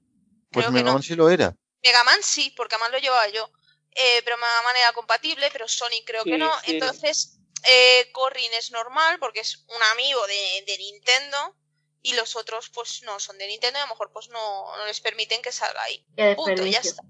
Creo 0.52 0.66
que 0.66 0.70
Mega 0.72 0.86
no. 0.90 0.92
Man 0.92 1.02
sí 1.02 1.16
lo 1.16 1.28
era. 1.30 1.56
Mega 1.82 2.04
Man 2.04 2.22
sí, 2.22 2.52
porque 2.56 2.74
además 2.76 2.92
lo 2.92 2.98
llevaba 2.98 3.28
yo. 3.28 3.50
Eh, 3.94 4.22
pero 4.24 4.36
Mega 4.36 4.62
Man 4.64 4.76
era 4.76 4.92
compatible, 4.92 5.50
pero 5.52 5.68
Sonic 5.68 6.06
creo 6.06 6.24
que 6.24 6.38
no. 6.38 6.52
sí. 6.60 6.72
Entonces, 6.72 7.38
eh, 7.68 8.10
Corrin 8.12 8.52
es 8.54 8.70
normal 8.70 9.18
porque 9.18 9.40
es 9.40 9.64
un 9.68 9.82
amigo 9.92 10.26
de, 10.26 10.64
de 10.66 10.78
Nintendo. 10.78 11.56
Y 12.04 12.14
los 12.14 12.34
otros, 12.34 12.68
pues 12.70 13.02
no 13.04 13.20
son 13.20 13.38
de 13.38 13.46
Nintendo 13.46 13.78
y 13.78 13.82
a 13.82 13.84
lo 13.86 13.90
mejor 13.92 14.10
pues 14.12 14.28
no, 14.28 14.76
no 14.76 14.86
les 14.86 15.00
permiten 15.00 15.40
que 15.40 15.52
salga 15.52 15.80
ahí. 15.84 16.04
Punto, 16.34 16.50
ya 16.72 16.80
está. 16.88 17.02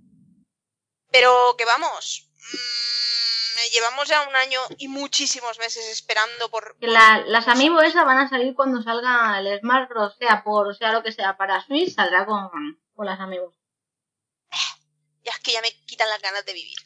Pero 1.11 1.55
que 1.57 1.65
vamos. 1.65 2.29
mm, 2.53 3.73
llevamos 3.73 4.09
ya 4.09 4.27
un 4.29 4.37
año 4.37 4.61
y 4.79 4.89
muchísimos 4.89 5.59
meses 5.59 5.87
esperando 5.89 6.51
por. 6.51 6.77
La- 6.81 7.23
las 7.27 7.49
Amiibo 7.49 7.81
esas 7.81 8.05
van 8.05 8.19
a 8.19 8.29
salir 8.29 8.55
cuando 8.55 8.83
salga 8.83 9.39
el 9.39 9.61
Smash 9.61 9.89
Bros. 9.89 10.15
Sea 10.19 10.43
por, 10.45 10.77
sea 10.77 10.93
lo 10.93 11.03
que 11.03 11.13
sea, 11.13 11.37
para 11.37 11.65
Switch, 11.65 11.95
saldrá 11.95 12.27
con, 12.27 12.51
con 12.95 13.07
las 13.07 13.19
Amiibo. 13.21 13.55
Ya 15.25 15.33
es 15.33 15.39
que 15.41 15.53
ya 15.53 15.61
me 15.61 15.73
quitan 15.87 16.09
las 16.09 16.21
ganas 16.21 16.45
de 16.45 16.53
vivir. 16.53 16.79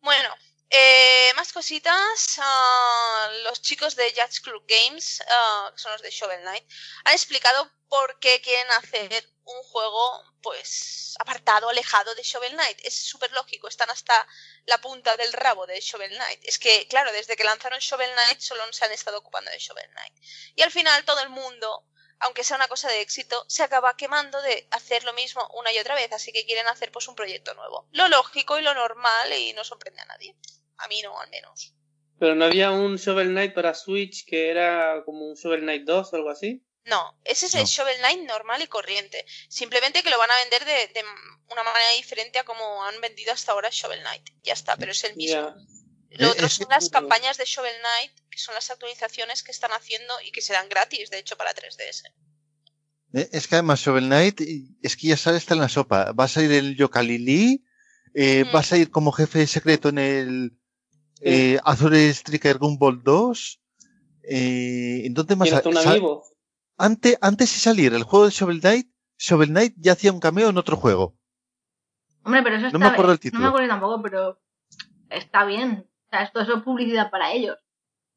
Bueno, 0.00 0.34
eh, 0.70 1.32
más 1.34 1.52
cositas. 1.52 2.36
ah, 2.38 3.30
los 3.44 3.62
chicos 3.62 3.96
de 3.96 4.10
Judge 4.10 4.42
Club 4.42 4.64
Games, 4.68 5.22
ah, 5.28 5.70
que 5.74 5.80
son 5.80 5.92
los 5.92 6.02
de 6.02 6.10
Shovel 6.10 6.40
Knight, 6.42 6.64
han 7.04 7.14
explicado 7.14 7.70
por 7.88 8.18
qué 8.20 8.40
quieren 8.42 8.70
hacer 8.72 9.30
un 9.44 9.62
juego, 9.62 10.24
pues, 10.42 11.14
apartado, 11.20 11.70
alejado 11.70 12.14
de 12.14 12.22
Shovel 12.22 12.52
Knight. 12.52 12.78
Es 12.84 12.94
súper 12.94 13.32
lógico, 13.32 13.68
están 13.68 13.90
hasta 13.90 14.26
la 14.66 14.78
punta 14.78 15.16
del 15.16 15.32
rabo 15.32 15.66
de 15.66 15.80
Shovel 15.80 16.14
Knight. 16.14 16.40
Es 16.44 16.58
que, 16.58 16.86
claro, 16.88 17.12
desde 17.12 17.36
que 17.36 17.44
lanzaron 17.44 17.78
Shovel 17.80 18.12
Knight 18.12 18.40
solo 18.40 18.70
se 18.72 18.84
han 18.84 18.92
estado 18.92 19.18
ocupando 19.18 19.50
de 19.50 19.58
Shovel 19.58 19.88
Knight. 19.90 20.14
Y 20.54 20.62
al 20.62 20.70
final 20.70 21.04
todo 21.04 21.20
el 21.20 21.30
mundo 21.30 21.86
aunque 22.20 22.44
sea 22.44 22.56
una 22.56 22.68
cosa 22.68 22.88
de 22.88 23.00
éxito, 23.00 23.44
se 23.48 23.62
acaba 23.62 23.96
quemando 23.96 24.40
de 24.42 24.66
hacer 24.70 25.04
lo 25.04 25.12
mismo 25.12 25.48
una 25.54 25.72
y 25.72 25.78
otra 25.78 25.94
vez, 25.94 26.12
así 26.12 26.32
que 26.32 26.46
quieren 26.46 26.66
hacer 26.66 26.90
pues 26.90 27.08
un 27.08 27.14
proyecto 27.14 27.54
nuevo. 27.54 27.88
Lo 27.92 28.08
lógico 28.08 28.58
y 28.58 28.62
lo 28.62 28.74
normal 28.74 29.32
y 29.32 29.52
no 29.52 29.64
sorprende 29.64 30.00
a 30.02 30.06
nadie. 30.06 30.36
A 30.78 30.88
mí 30.88 31.00
no, 31.02 31.18
al 31.20 31.30
menos. 31.30 31.74
Pero 32.18 32.34
no 32.34 32.46
había 32.46 32.72
un 32.72 32.96
Shovel 32.96 33.28
Knight 33.28 33.54
para 33.54 33.74
Switch 33.74 34.24
que 34.26 34.50
era 34.50 35.02
como 35.04 35.26
un 35.26 35.34
Shovel 35.34 35.60
Knight 35.60 35.84
2 35.84 36.12
o 36.12 36.16
algo 36.16 36.30
así. 36.30 36.64
No, 36.84 37.18
ese 37.24 37.46
es 37.46 37.54
el. 37.54 37.66
Shovel 37.66 37.98
Knight 37.98 38.26
normal 38.26 38.62
y 38.62 38.66
corriente. 38.66 39.24
Simplemente 39.48 40.02
que 40.02 40.10
lo 40.10 40.18
van 40.18 40.30
a 40.30 40.36
vender 40.36 40.64
de, 40.64 40.88
de 40.94 41.04
una 41.50 41.62
manera 41.62 41.92
diferente 41.96 42.38
a 42.38 42.44
como 42.44 42.82
han 42.84 43.00
vendido 43.00 43.32
hasta 43.32 43.52
ahora 43.52 43.68
Shovel 43.70 44.00
Knight. 44.00 44.30
Ya 44.42 44.54
está, 44.54 44.76
pero 44.76 44.92
es 44.92 45.04
el 45.04 45.14
mismo. 45.14 45.54
Lo 46.10 46.28
Eh, 46.28 46.30
otro 46.30 46.48
son 46.48 46.66
las 46.70 46.88
campañas 46.90 47.36
de 47.36 47.44
Shovel 47.44 47.72
Knight, 47.80 48.12
que 48.30 48.38
son 48.38 48.54
las 48.54 48.70
actualizaciones 48.70 49.42
que 49.42 49.50
están 49.50 49.72
haciendo 49.72 50.14
y 50.26 50.30
que 50.32 50.40
se 50.40 50.52
dan 50.54 50.68
gratis, 50.68 51.10
de 51.10 51.18
hecho, 51.18 51.36
para 51.36 51.52
3DS. 51.54 52.04
Eh, 53.14 53.28
Es 53.32 53.46
que 53.48 53.56
además 53.56 53.80
Shovel 53.80 54.06
Knight 54.06 54.40
es 54.82 54.96
que 54.96 55.08
ya 55.08 55.16
sale 55.16 55.36
está 55.38 55.54
en 55.54 55.60
la 55.60 55.68
sopa. 55.68 56.12
Va 56.12 56.24
a 56.24 56.28
salir 56.28 56.52
el 56.52 56.76
Yooka-Laylee, 56.76 57.62
eh, 58.14 58.42
Ujú. 58.42 58.52
va 58.54 58.60
a 58.60 58.62
salir 58.62 58.90
como 58.90 59.12
jefe 59.12 59.46
secreto 59.46 59.90
en 59.90 59.98
el 59.98 60.58
eh, 61.20 61.58
Azure 61.64 62.08
Striker 62.10 62.58
Gumball 62.58 63.02
2. 63.02 63.60
Eh, 64.30 65.02
¿En 65.04 65.14
dónde 65.14 65.36
más? 65.36 65.50
Un 65.64 65.76
amigo. 65.76 66.22
antes, 66.76 67.18
antes 67.20 67.52
de 67.52 67.58
salir 67.58 67.92
el 67.94 68.02
juego 68.04 68.26
de 68.26 68.30
Shovel 68.30 68.60
Knight, 68.60 68.88
Shovel 69.18 69.48
Knight 69.48 69.74
ya 69.78 69.92
hacía 69.92 70.12
un 70.12 70.20
cameo 70.20 70.48
en 70.50 70.58
otro 70.58 70.76
juego. 70.76 71.18
Hombre, 72.24 72.42
pero 72.42 72.56
eso 72.56 72.62
No 72.64 72.68
está 72.68 72.78
me 72.78 72.86
acuerdo 72.86 73.12
el 73.12 73.16
No 73.18 73.20
título. 73.22 73.42
me 73.42 73.48
acuerdo 73.48 73.68
tampoco, 73.68 74.02
pero 74.02 74.40
está 75.10 75.44
bien. 75.44 75.87
O 76.08 76.10
sea, 76.10 76.22
esto 76.22 76.40
es 76.40 76.62
publicidad 76.62 77.10
para 77.10 77.32
ellos. 77.32 77.56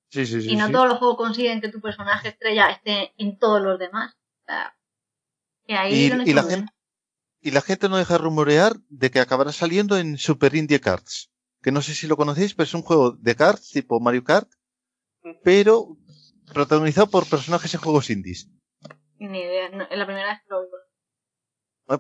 Sí, 0.10 0.26
sí, 0.26 0.42
sí. 0.42 0.52
y 0.52 0.56
no 0.56 0.68
sí. 0.68 0.74
todos 0.74 0.88
los 0.88 0.98
juegos 0.98 1.18
consiguen 1.18 1.62
que 1.62 1.70
tu 1.70 1.80
personaje 1.80 2.30
estrella 2.30 2.70
esté 2.70 3.14
en 3.18 3.38
todos 3.38 3.62
los 3.62 3.78
demás. 3.80 4.14
O 4.42 4.46
sea, 4.46 4.76
que 5.66 5.74
ahí 5.76 6.06
Y- 6.08 6.12
han 6.12 6.28
y 6.28 6.34
la 6.34 6.44
gente- 6.44 6.72
Y 7.44 7.52
la 7.52 7.62
gente 7.62 7.90
no 7.90 7.98
deja 7.98 8.14
de 8.14 8.20
rumorear 8.20 8.74
de 8.90 9.10
que 9.10 9.20
acabará 9.20 9.52
saliendo 9.52 9.98
en 9.98 10.18
Super 10.18 10.54
Indie 10.56 10.80
Cards. 10.80 11.32
Que 11.62 11.72
no 11.72 11.82
sé 11.82 11.94
si 11.96 12.08
lo 12.08 12.16
conocéis, 12.18 12.54
pero 12.54 12.66
es 12.66 12.74
un 12.74 12.82
juego 12.84 13.12
de 13.12 13.36
cards 13.36 13.70
tipo 13.72 14.00
Mario 14.00 14.24
Kart, 14.24 14.50
pero 15.44 15.98
protagonizado 16.54 17.08
por 17.08 17.28
personajes 17.28 17.74
en 17.74 17.82
juegos 17.82 18.10
indies. 18.10 18.50
Ni 19.20 19.40
idea, 19.40 19.70
no, 19.70 19.84
es 19.84 19.98
la 19.98 20.06
primera 20.06 20.28
vez 20.34 20.42
que 20.44 20.50
lo 20.50 20.60
oigo. 20.60 20.78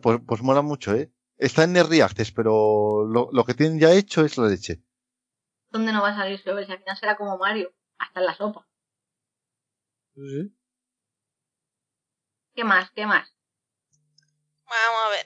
Pues, 0.02 0.20
pues 0.26 0.42
mola 0.42 0.62
mucho, 0.62 0.96
¿eh? 0.96 1.12
Está 1.38 1.64
en 1.64 1.76
Access, 1.78 2.32
pero 2.32 3.06
lo, 3.06 3.30
lo 3.32 3.44
que 3.46 3.54
tienen 3.54 3.80
ya 3.80 3.92
hecho 3.94 4.24
es 4.24 4.38
la 4.38 4.48
leche. 4.48 4.84
¿Dónde 5.72 5.94
no 5.94 6.02
va 6.02 6.10
a 6.10 6.16
salir 6.16 6.40
Shovel? 6.40 6.66
Si 6.66 6.72
al 6.72 6.80
final 6.80 6.98
será 6.98 7.16
como 7.16 7.38
Mario, 7.38 7.74
hasta 7.98 8.20
en 8.20 8.26
la 8.26 8.36
sopa. 8.36 8.68
¿Qué 12.54 12.64
más? 12.64 12.92
¿Qué 12.92 13.06
más? 13.06 13.34
Vamos 14.66 15.02
a 15.06 15.10
ver. 15.10 15.26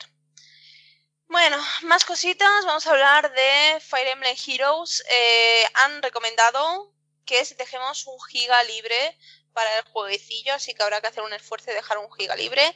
Bueno, 1.27 1.57
más 1.83 2.05
cositas. 2.05 2.65
Vamos 2.65 2.85
a 2.85 2.91
hablar 2.91 3.33
de 3.33 3.79
Fire 3.81 4.07
Emblem 4.07 4.35
Heroes. 4.45 5.03
Eh, 5.09 5.63
han 5.73 6.03
recomendado 6.03 6.93
que 7.25 7.43
dejemos 7.57 8.05
un 8.05 8.21
giga 8.29 8.63
libre 8.65 9.17
para 9.51 9.79
el 9.79 9.85
jueguecillo, 9.85 10.53
así 10.53 10.75
que 10.75 10.83
habrá 10.83 11.01
que 11.01 11.07
hacer 11.07 11.23
un 11.23 11.33
esfuerzo 11.33 11.71
de 11.71 11.77
dejar 11.77 11.97
un 11.97 12.11
giga 12.13 12.35
libre. 12.35 12.75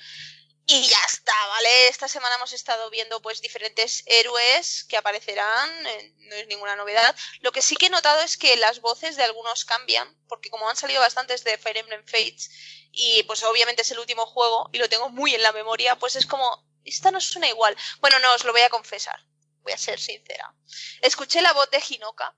Y 0.71 0.83
ya 0.83 0.99
está, 1.07 1.33
¿vale? 1.47 1.87
Esta 1.87 2.07
semana 2.07 2.35
hemos 2.35 2.53
estado 2.53 2.91
viendo 2.91 3.19
pues 3.23 3.41
diferentes 3.41 4.03
héroes 4.05 4.83
que 4.83 4.97
aparecerán, 4.97 5.87
eh, 5.87 6.13
no 6.19 6.35
es 6.35 6.45
ninguna 6.45 6.75
novedad. 6.75 7.15
Lo 7.39 7.51
que 7.51 7.63
sí 7.63 7.75
que 7.75 7.87
he 7.87 7.89
notado 7.89 8.21
es 8.21 8.37
que 8.37 8.55
las 8.55 8.79
voces 8.79 9.15
de 9.15 9.23
algunos 9.23 9.65
cambian, 9.65 10.15
porque 10.27 10.51
como 10.51 10.69
han 10.69 10.75
salido 10.75 11.01
bastantes 11.01 11.43
de 11.43 11.57
Fire 11.57 11.77
Emblem 11.77 12.05
Fates, 12.05 12.51
y 12.91 13.23
pues 13.23 13.41
obviamente 13.41 13.81
es 13.81 13.89
el 13.89 13.97
último 13.97 14.27
juego 14.27 14.69
y 14.71 14.77
lo 14.77 14.87
tengo 14.87 15.09
muy 15.09 15.33
en 15.33 15.41
la 15.41 15.53
memoria, 15.53 15.95
pues 15.97 16.15
es 16.15 16.27
como, 16.27 16.63
esta 16.85 17.09
no 17.09 17.19
suena 17.19 17.47
igual. 17.47 17.75
Bueno, 17.99 18.19
no, 18.19 18.31
os 18.35 18.43
lo 18.43 18.51
voy 18.51 18.61
a 18.61 18.69
confesar, 18.69 19.19
voy 19.63 19.73
a 19.73 19.77
ser 19.79 19.99
sincera. 19.99 20.53
Escuché 21.01 21.41
la 21.41 21.53
voz 21.53 21.71
de 21.71 21.81
Hinoka 21.89 22.35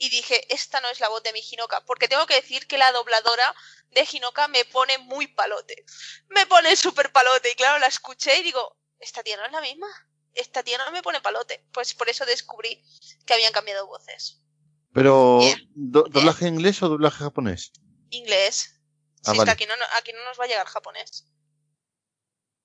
y 0.00 0.08
dije, 0.08 0.52
esta 0.52 0.80
no 0.80 0.88
es 0.88 0.98
la 0.98 1.08
voz 1.10 1.22
de 1.22 1.32
mi 1.34 1.40
Hinoka, 1.40 1.84
porque 1.84 2.08
tengo 2.08 2.26
que 2.26 2.34
decir 2.34 2.66
que 2.66 2.78
la 2.78 2.90
dobladora 2.90 3.54
de 3.90 4.08
Hinoka 4.10 4.48
me 4.48 4.64
pone 4.64 4.96
muy 4.98 5.26
palote. 5.28 5.84
Me 6.30 6.46
pone 6.46 6.74
súper 6.74 7.12
palote 7.12 7.50
y 7.50 7.54
claro, 7.54 7.78
la 7.78 7.86
escuché 7.86 8.38
y 8.38 8.42
digo, 8.42 8.76
esta 8.98 9.22
tía 9.22 9.36
no 9.36 9.44
es 9.44 9.52
la 9.52 9.60
misma. 9.60 9.86
Esta 10.32 10.62
tía 10.62 10.78
no 10.78 10.90
me 10.90 11.02
pone 11.02 11.20
palote. 11.20 11.66
Pues 11.72 11.92
por 11.94 12.08
eso 12.08 12.24
descubrí 12.24 12.82
que 13.26 13.34
habían 13.34 13.52
cambiado 13.52 13.86
voces. 13.86 14.40
Pero, 14.94 15.40
Yeah. 15.42 15.58
do- 15.74 16.06
¿doblaje 16.08 16.48
inglés 16.48 16.82
o 16.82 16.88
doblaje 16.88 17.18
japonés? 17.18 17.72
Inglés. 18.10 18.80
Ah, 19.26 19.32
es 19.34 19.44
que 19.44 19.50
aquí 19.50 19.66
no, 19.66 19.74
aquí 19.98 20.12
no 20.14 20.24
nos 20.24 20.40
va 20.40 20.44
a 20.44 20.48
llegar 20.48 20.66
japonés. 20.66 21.26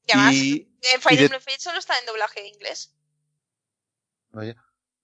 Y 0.07 0.11
además, 0.13 0.33
Y, 0.35 0.71
en 0.83 1.01
Fire 1.01 1.17
de- 1.19 1.25
Emblem 1.25 1.41
Fates 1.41 1.63
solo 1.63 1.79
está 1.79 1.99
en 1.99 2.05
doblaje 2.05 2.47
inglés. 2.47 2.95
vaya. 4.29 4.55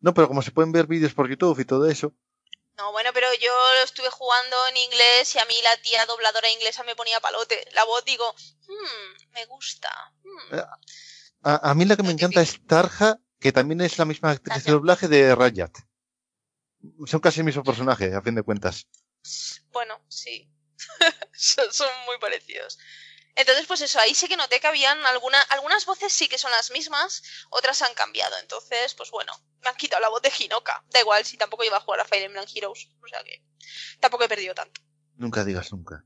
No, 0.01 0.13
pero 0.13 0.27
como 0.27 0.41
se 0.41 0.51
pueden 0.51 0.71
ver 0.71 0.87
vídeos 0.87 1.13
por 1.13 1.29
YouTube 1.29 1.59
y 1.59 1.65
todo 1.65 1.87
eso. 1.89 2.13
No, 2.77 2.91
bueno, 2.91 3.11
pero 3.13 3.27
yo 3.35 3.51
lo 3.77 3.83
estuve 3.83 4.09
jugando 4.09 4.57
en 4.69 4.77
inglés 4.77 5.35
y 5.35 5.39
a 5.39 5.45
mí 5.45 5.53
la 5.63 5.77
tía 5.81 6.05
dobladora 6.05 6.49
inglesa 6.49 6.83
me 6.83 6.95
ponía 6.95 7.19
palote. 7.19 7.63
La 7.73 7.83
voz 7.85 8.03
digo, 8.05 8.33
hmm, 8.67 9.33
me 9.33 9.45
gusta. 9.45 9.89
hmm". 10.23 10.55
Eh, 10.55 10.63
A, 11.43 11.71
a 11.71 11.73
mí 11.75 11.85
la 11.85 11.95
que 11.95 12.03
me 12.03 12.11
encanta 12.11 12.41
es 12.41 12.65
Tarja, 12.65 13.19
que 13.39 13.51
también 13.51 13.81
es 13.81 13.97
la 13.97 14.05
misma 14.05 14.31
actriz 14.31 14.63
de 14.63 14.71
doblaje 14.71 15.07
de 15.07 15.35
Rayat. 15.35 15.75
Son 17.05 17.19
casi 17.19 17.41
el 17.41 17.45
mismo 17.45 17.63
personaje, 17.63 18.13
a 18.15 18.21
fin 18.21 18.35
de 18.35 18.43
cuentas. 18.43 18.87
Bueno, 19.71 20.03
sí. 20.07 20.49
son, 21.33 21.71
son 21.71 21.89
muy 22.05 22.17
parecidos. 22.19 22.79
Entonces, 23.35 23.65
pues 23.65 23.81
eso, 23.81 23.99
ahí 23.99 24.13
sí 24.13 24.27
que 24.27 24.35
noté 24.35 24.59
que 24.59 24.67
habían 24.67 25.03
alguna, 25.05 25.39
algunas 25.49 25.85
voces 25.85 26.11
sí 26.11 26.27
que 26.27 26.37
son 26.37 26.51
las 26.51 26.71
mismas, 26.71 27.23
otras 27.49 27.81
han 27.81 27.93
cambiado. 27.93 28.37
Entonces, 28.39 28.93
pues 28.93 29.09
bueno, 29.11 29.33
me 29.61 29.69
han 29.69 29.75
quitado 29.75 30.01
la 30.01 30.09
voz 30.09 30.21
de 30.21 30.31
Hinoka. 30.37 30.83
Da 30.89 30.99
igual 30.99 31.25
si 31.25 31.37
tampoco 31.37 31.63
iba 31.63 31.77
a 31.77 31.81
jugar 31.81 32.01
a 32.01 32.05
Fire 32.05 32.23
Emblem 32.23 32.45
Heroes. 32.53 32.89
O 33.01 33.07
sea 33.07 33.23
que 33.23 33.43
tampoco 33.99 34.25
he 34.25 34.29
perdido 34.29 34.53
tanto. 34.53 34.81
Nunca 35.15 35.43
digas 35.43 35.71
nunca. 35.71 36.03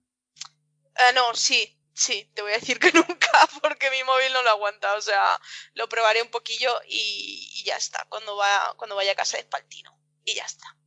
Eh, 0.95 1.13
no, 1.13 1.33
sí, 1.33 1.79
sí, 1.93 2.31
te 2.33 2.41
voy 2.41 2.51
a 2.51 2.59
decir 2.59 2.79
que 2.79 2.91
nunca, 2.93 3.49
porque 3.61 3.89
mi 3.89 4.03
móvil 4.03 4.31
no 4.33 4.43
lo 4.43 4.51
aguanta. 4.51 4.93
O 4.95 5.01
sea, 5.01 5.39
lo 5.73 5.89
probaré 5.89 6.21
un 6.21 6.29
poquillo 6.29 6.79
y, 6.87 7.49
y 7.53 7.63
ya 7.63 7.77
está. 7.77 8.05
Cuando, 8.09 8.35
va, 8.35 8.75
cuando 8.77 8.95
vaya 8.95 9.13
a 9.13 9.15
casa 9.15 9.37
de 9.37 9.43
Espaltino. 9.43 9.99
Y 10.23 10.35
ya 10.35 10.45
está. 10.45 10.77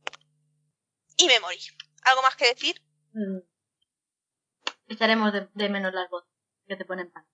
Y 1.17 1.27
me 1.27 1.39
morí. 1.39 1.59
¿Algo 2.03 2.21
más 2.21 2.35
que 2.35 2.47
decir? 2.47 2.81
Mm. 3.13 3.39
Echaremos 4.89 5.31
de, 5.31 5.47
de 5.53 5.69
menos 5.69 5.93
las 5.93 6.09
voces 6.09 6.29
que 6.67 6.75
te 6.75 6.85
ponen 6.85 7.11
pan. 7.11 7.25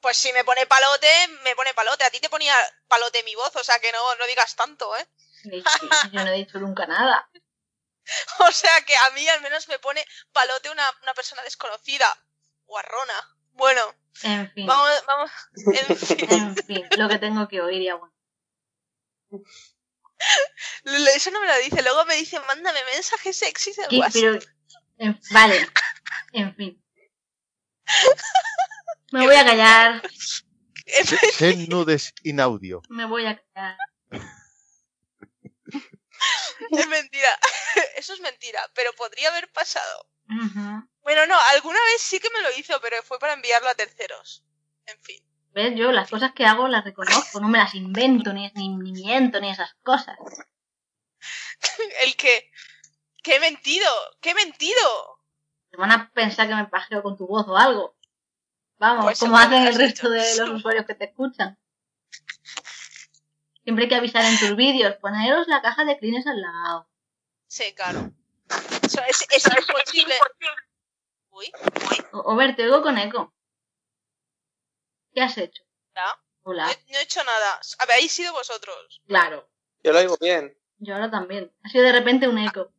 Pues 0.00 0.16
si 0.16 0.32
me 0.32 0.44
pone 0.44 0.66
palote, 0.66 1.08
me 1.44 1.54
pone 1.54 1.74
palote. 1.74 2.04
A 2.04 2.10
ti 2.10 2.20
te 2.20 2.30
ponía 2.30 2.54
palote 2.88 3.22
mi 3.22 3.34
voz, 3.34 3.54
o 3.56 3.64
sea 3.64 3.78
que 3.78 3.92
no, 3.92 4.14
no 4.16 4.26
digas 4.26 4.56
tanto, 4.56 4.96
¿eh? 4.96 5.06
Yo 6.12 6.24
no 6.24 6.28
he 6.28 6.36
dicho 6.36 6.58
nunca 6.58 6.86
nada. 6.86 7.28
O 8.40 8.50
sea 8.50 8.80
que 8.86 8.96
a 8.96 9.10
mí 9.10 9.28
al 9.28 9.40
menos 9.40 9.68
me 9.68 9.78
pone 9.78 10.04
palote 10.32 10.70
una, 10.70 10.90
una 11.02 11.14
persona 11.14 11.42
desconocida. 11.42 12.08
Guarrona. 12.64 13.36
Bueno, 13.52 13.94
En 14.22 14.50
fin, 14.52 14.66
vamos, 14.66 14.90
vamos. 15.06 15.30
En 15.54 15.96
fin. 15.96 16.32
en 16.32 16.56
fin, 16.56 16.88
lo 16.96 17.08
que 17.08 17.18
tengo 17.18 17.46
que 17.46 17.60
oír 17.60 17.82
y 17.82 17.88
aguantar. 17.88 18.18
Eso 21.14 21.30
no 21.30 21.40
me 21.40 21.46
lo 21.46 21.56
dice. 21.58 21.82
Luego 21.82 22.04
me 22.06 22.16
dice, 22.16 22.40
mándame 22.40 22.82
mensajes 22.84 23.36
sexys 23.36 23.78
en- 25.00 25.20
vale, 25.32 25.66
en 26.32 26.54
fin. 26.54 26.82
Me 29.12 29.26
voy 29.26 29.34
a 29.34 29.44
callar, 29.44 30.02
Send 31.36 31.68
nudes 31.68 32.12
in 32.22 32.38
audio. 32.40 32.80
me 32.88 33.04
voy 33.06 33.26
a 33.26 33.36
callar. 33.54 33.76
Es 36.70 36.86
mentira. 36.88 37.28
Eso 37.96 38.14
es 38.14 38.20
mentira, 38.20 38.60
pero 38.74 38.92
podría 38.94 39.28
haber 39.30 39.50
pasado. 39.52 40.06
Bueno, 41.02 41.26
no, 41.26 41.36
alguna 41.54 41.78
vez 41.92 42.00
sí 42.02 42.20
que 42.20 42.30
me 42.30 42.40
lo 42.42 42.56
hizo, 42.56 42.80
pero 42.80 43.02
fue 43.02 43.18
para 43.18 43.32
enviarlo 43.32 43.68
a 43.68 43.74
terceros. 43.74 44.44
En 44.86 45.00
fin. 45.02 45.20
¿Ves? 45.52 45.74
Yo 45.76 45.90
las 45.90 46.08
cosas 46.08 46.32
que 46.32 46.46
hago 46.46 46.68
las 46.68 46.84
reconozco, 46.84 47.40
no 47.40 47.48
me 47.48 47.58
las 47.58 47.74
invento, 47.74 48.32
ni, 48.32 48.48
ni, 48.54 48.68
ni 48.68 48.92
miento, 48.92 49.40
ni 49.40 49.50
esas 49.50 49.74
cosas. 49.82 50.16
El 52.04 52.14
que... 52.16 52.48
¡Que 53.22 53.36
he 53.36 53.40
mentido! 53.40 53.86
¡Que 54.20 54.30
he 54.30 54.34
mentido! 54.34 55.18
Te 55.70 55.76
van 55.76 55.92
a 55.92 56.10
pensar 56.12 56.48
que 56.48 56.54
me 56.54 56.66
pajeo 56.66 57.02
con 57.02 57.16
tu 57.16 57.26
voz 57.26 57.46
o 57.48 57.56
algo. 57.56 57.96
Vamos, 58.78 59.04
Pues 59.04 59.18
como 59.20 59.36
hacen 59.36 59.66
el 59.66 59.74
resto 59.74 60.06
hecho. 60.06 60.10
de 60.10 60.36
los 60.36 60.50
usuarios 60.58 60.86
que 60.86 60.94
te 60.94 61.04
escuchan. 61.04 61.58
Siempre 63.62 63.84
hay 63.84 63.88
que 63.88 63.94
avisar 63.96 64.24
en 64.24 64.38
tus 64.38 64.56
vídeos, 64.56 64.96
poneros 64.96 65.46
la 65.48 65.60
caja 65.62 65.84
de 65.84 65.98
clines 65.98 66.26
al 66.26 66.40
lado. 66.40 66.88
Sí, 67.46 67.72
claro. 67.74 68.10
Eso 68.82 69.00
es, 69.06 69.26
es 69.30 69.46
imposible. 69.46 70.14
Uy, 71.30 71.52
O, 72.12 72.32
o 72.32 72.36
ver, 72.36 72.56
te 72.56 72.64
oigo 72.64 72.82
con 72.82 72.98
eco. 72.98 73.32
¿Qué 75.14 75.20
has 75.22 75.36
hecho? 75.38 75.62
¿Ya? 75.94 76.06
no, 76.06 76.12
Hola. 76.42 76.70
he- 76.70 76.92
no 76.92 76.98
he 76.98 77.02
hecho 77.02 77.22
nada. 77.22 77.60
Habéis 77.80 78.12
sido 78.12 78.32
vosotros. 78.32 79.02
Claro, 79.06 79.48
Yo 79.84 79.92
lo 79.92 79.98
oigo 79.98 80.16
bien. 80.20 80.56
yo 80.78 80.94
ahora 80.94 81.10
también. 81.10 81.52
Ha 81.62 81.68
sido 81.68 81.84
de 81.84 81.92
repente 81.92 82.26
un 82.28 82.38
eco. 82.38 82.72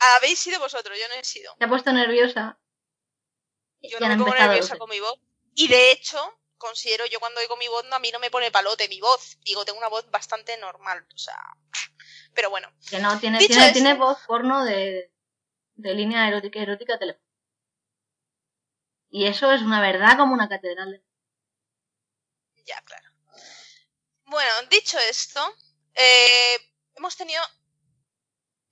Habéis 0.00 0.38
sido 0.38 0.58
vosotros, 0.58 0.98
yo 0.98 1.08
no 1.08 1.14
he 1.14 1.24
sido. 1.24 1.54
Te 1.58 1.66
ha 1.66 1.68
puesto 1.68 1.92
nerviosa. 1.92 2.58
Yo 3.82 4.00
no 4.00 4.08
me 4.08 4.16
pongo 4.16 4.34
nerviosa 4.34 4.76
con 4.76 4.88
mi 4.88 4.98
voz. 4.98 5.18
Y 5.54 5.68
de 5.68 5.92
hecho, 5.92 6.18
considero 6.56 7.04
yo 7.06 7.20
cuando 7.20 7.40
oigo 7.40 7.56
mi 7.56 7.68
voz, 7.68 7.84
no, 7.84 7.96
a 7.96 7.98
mí 7.98 8.10
no 8.10 8.18
me 8.18 8.30
pone 8.30 8.50
palote 8.50 8.88
mi 8.88 9.00
voz. 9.00 9.38
Digo, 9.44 9.64
tengo 9.64 9.78
una 9.78 9.88
voz 9.88 10.10
bastante 10.10 10.56
normal. 10.56 11.06
O 11.14 11.18
sea. 11.18 11.38
Pero 12.34 12.50
bueno. 12.50 12.72
Que 12.88 12.98
no, 12.98 13.18
tiene, 13.18 13.38
tiene, 13.38 13.72
tiene 13.72 13.94
voz 13.94 14.18
porno 14.26 14.64
de, 14.64 15.12
de 15.74 15.94
línea 15.94 16.28
erótica 16.28 16.60
erótica 16.60 16.98
teléfono. 16.98 17.24
Y 19.10 19.26
eso 19.26 19.50
es 19.52 19.60
una 19.62 19.80
verdad 19.80 20.16
como 20.16 20.32
una 20.32 20.48
catedral. 20.48 21.04
Ya, 22.64 22.80
claro. 22.82 23.08
Bueno, 24.24 24.50
dicho 24.70 24.98
esto, 24.98 25.40
eh, 25.94 26.56
hemos 26.94 27.16
tenido 27.16 27.42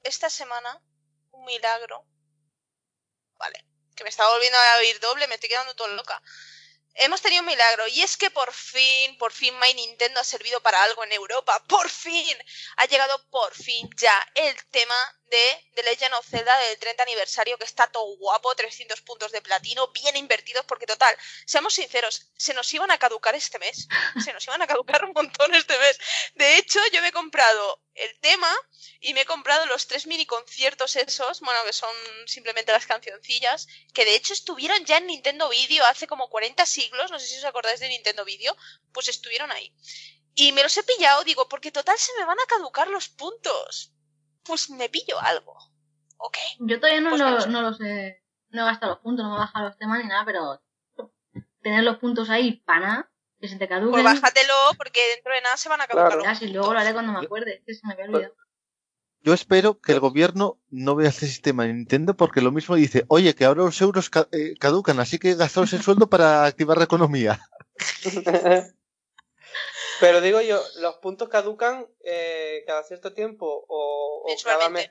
esta 0.04 0.30
semana 0.30 0.80
un 1.38 1.44
milagro. 1.44 2.04
Vale, 3.38 3.64
que 3.94 4.04
me 4.04 4.10
estaba 4.10 4.32
volviendo 4.32 4.58
a 4.58 4.78
oír 4.78 4.98
doble, 5.00 5.28
me 5.28 5.34
estoy 5.34 5.48
quedando 5.48 5.74
todo 5.74 5.88
loca. 5.88 6.20
Hemos 6.94 7.22
tenido 7.22 7.42
un 7.42 7.46
milagro 7.46 7.86
y 7.86 8.02
es 8.02 8.16
que 8.16 8.30
por 8.30 8.52
fin, 8.52 9.16
por 9.18 9.32
fin 9.32 9.56
My 9.60 9.72
Nintendo 9.72 10.20
ha 10.20 10.24
servido 10.24 10.60
para 10.60 10.82
algo 10.82 11.04
en 11.04 11.12
Europa. 11.12 11.62
Por 11.68 11.88
fin 11.88 12.36
ha 12.76 12.86
llegado 12.86 13.24
por 13.30 13.54
fin 13.54 13.88
ya 13.96 14.28
el 14.34 14.56
tema 14.66 15.17
de 15.30 15.70
The 15.74 15.82
Legend 15.82 16.14
of 16.14 16.26
Zelda 16.28 16.56
del 16.58 16.78
30 16.78 17.02
aniversario 17.02 17.58
que 17.58 17.64
está 17.64 17.86
todo 17.86 18.16
guapo, 18.16 18.54
300 18.54 19.00
puntos 19.02 19.32
de 19.32 19.42
platino, 19.42 19.88
bien 19.88 20.16
invertidos 20.16 20.64
porque 20.66 20.86
total, 20.86 21.16
seamos 21.46 21.74
sinceros, 21.74 22.30
se 22.36 22.54
nos 22.54 22.72
iban 22.72 22.90
a 22.90 22.98
caducar 22.98 23.34
este 23.34 23.58
mes. 23.58 23.88
Se 24.24 24.32
nos 24.32 24.46
iban 24.46 24.62
a 24.62 24.66
caducar 24.66 25.04
un 25.04 25.12
montón 25.12 25.54
este 25.54 25.78
mes. 25.78 25.98
De 26.34 26.56
hecho, 26.56 26.80
yo 26.92 27.00
me 27.00 27.08
he 27.08 27.12
comprado 27.12 27.82
el 27.94 28.18
tema 28.20 28.50
y 29.00 29.14
me 29.14 29.22
he 29.22 29.26
comprado 29.26 29.66
los 29.66 29.86
tres 29.86 30.06
mini 30.06 30.26
conciertos 30.26 30.96
esos, 30.96 31.40
bueno, 31.40 31.60
que 31.64 31.72
son 31.72 31.94
simplemente 32.26 32.72
las 32.72 32.86
cancioncillas, 32.86 33.66
que 33.94 34.04
de 34.04 34.14
hecho 34.14 34.32
estuvieron 34.32 34.84
ya 34.84 34.98
en 34.98 35.06
Nintendo 35.06 35.48
Video 35.48 35.84
hace 35.84 36.06
como 36.06 36.28
40 36.28 36.64
siglos, 36.66 37.10
no 37.10 37.18
sé 37.18 37.26
si 37.26 37.38
os 37.38 37.44
acordáis 37.44 37.80
de 37.80 37.88
Nintendo 37.88 38.24
Video, 38.24 38.56
pues 38.92 39.08
estuvieron 39.08 39.50
ahí. 39.52 39.74
Y 40.34 40.52
me 40.52 40.62
los 40.62 40.76
he 40.76 40.84
pillado, 40.84 41.24
digo, 41.24 41.48
porque 41.48 41.72
total 41.72 41.98
se 41.98 42.12
me 42.18 42.24
van 42.24 42.38
a 42.38 42.46
caducar 42.46 42.88
los 42.88 43.08
puntos. 43.08 43.92
Pues 44.48 44.70
me 44.70 44.88
pillo 44.88 45.20
algo. 45.20 45.54
¿Ok? 46.16 46.36
Yo 46.58 46.80
todavía 46.80 47.00
no, 47.02 47.10
Pues 47.10 47.20
lo- 47.20 47.46
no 47.46 47.74
sé. 47.74 48.22
no 48.50 48.62
he, 48.62 48.64
gastado 48.64 48.92
los 48.94 49.00
puntos, 49.02 49.24
no 49.24 49.30
me 49.30 49.36
he 49.36 49.40
bajado 49.40 49.66
los 49.68 49.78
temas 49.78 50.02
ni 50.02 50.08
nada, 50.08 50.24
pero 50.24 50.60
tener 51.62 51.84
los 51.84 51.98
puntos 51.98 52.28
ahí 52.30 52.62
para 52.64 52.80
nada, 52.80 53.10
que 53.40 53.46
se 53.48 53.56
te 53.56 53.68
Pues 53.68 53.78
caduquen. 53.78 54.04
bájatelo, 54.04 54.54
porque 54.76 55.00
dentro 55.14 55.32
de 55.34 55.42
nada 55.42 55.56
se 55.56 55.68
van 55.68 55.80
a 55.82 55.86
caducar 55.86 56.06
Claro. 56.08 56.24
los 56.24 56.26
Ya, 56.26 56.34
si 56.34 56.48
luego 56.48 56.72
lo 56.72 56.80
haré 56.80 56.92
cuando 56.92 57.12
me 57.12 57.20
acuerde, 57.24 57.62
que 57.64 57.74
se 57.74 57.86
me 57.86 57.92
había 57.92 58.06
olvidado. 58.06 58.34
Yo 59.20 59.34
espero 59.34 59.80
que 59.80 59.92
el 59.92 60.00
gobierno 60.00 60.58
no 60.70 60.94
vea 60.94 61.08
este 61.10 61.26
sistema 61.26 61.64
de 61.64 61.74
Nintendo 61.74 62.16
porque 62.16 62.40
lo 62.40 62.52
mismo 62.52 62.76
dice, 62.76 63.04
oye, 63.08 63.34
que 63.34 63.44
ahora 63.44 63.64
los 63.64 63.80
euros 63.80 64.10
eh, 64.32 64.54
caducan, 64.58 64.98
así 65.00 65.18
que 65.18 65.34
gastaos 65.34 65.72
el 65.72 65.82
sueldo 65.82 66.08
para 66.08 66.44
activar 66.46 66.78
la 66.78 66.84
economía. 66.84 67.40
Pero 70.00 70.20
digo 70.20 70.40
yo, 70.40 70.62
¿los 70.76 70.96
puntos 70.96 71.28
caducan 71.28 71.86
eh, 72.04 72.62
cada 72.66 72.82
cierto 72.84 73.12
tiempo 73.12 73.64
o, 73.68 74.24
o 74.26 74.36
cada 74.44 74.68
mes? 74.68 74.90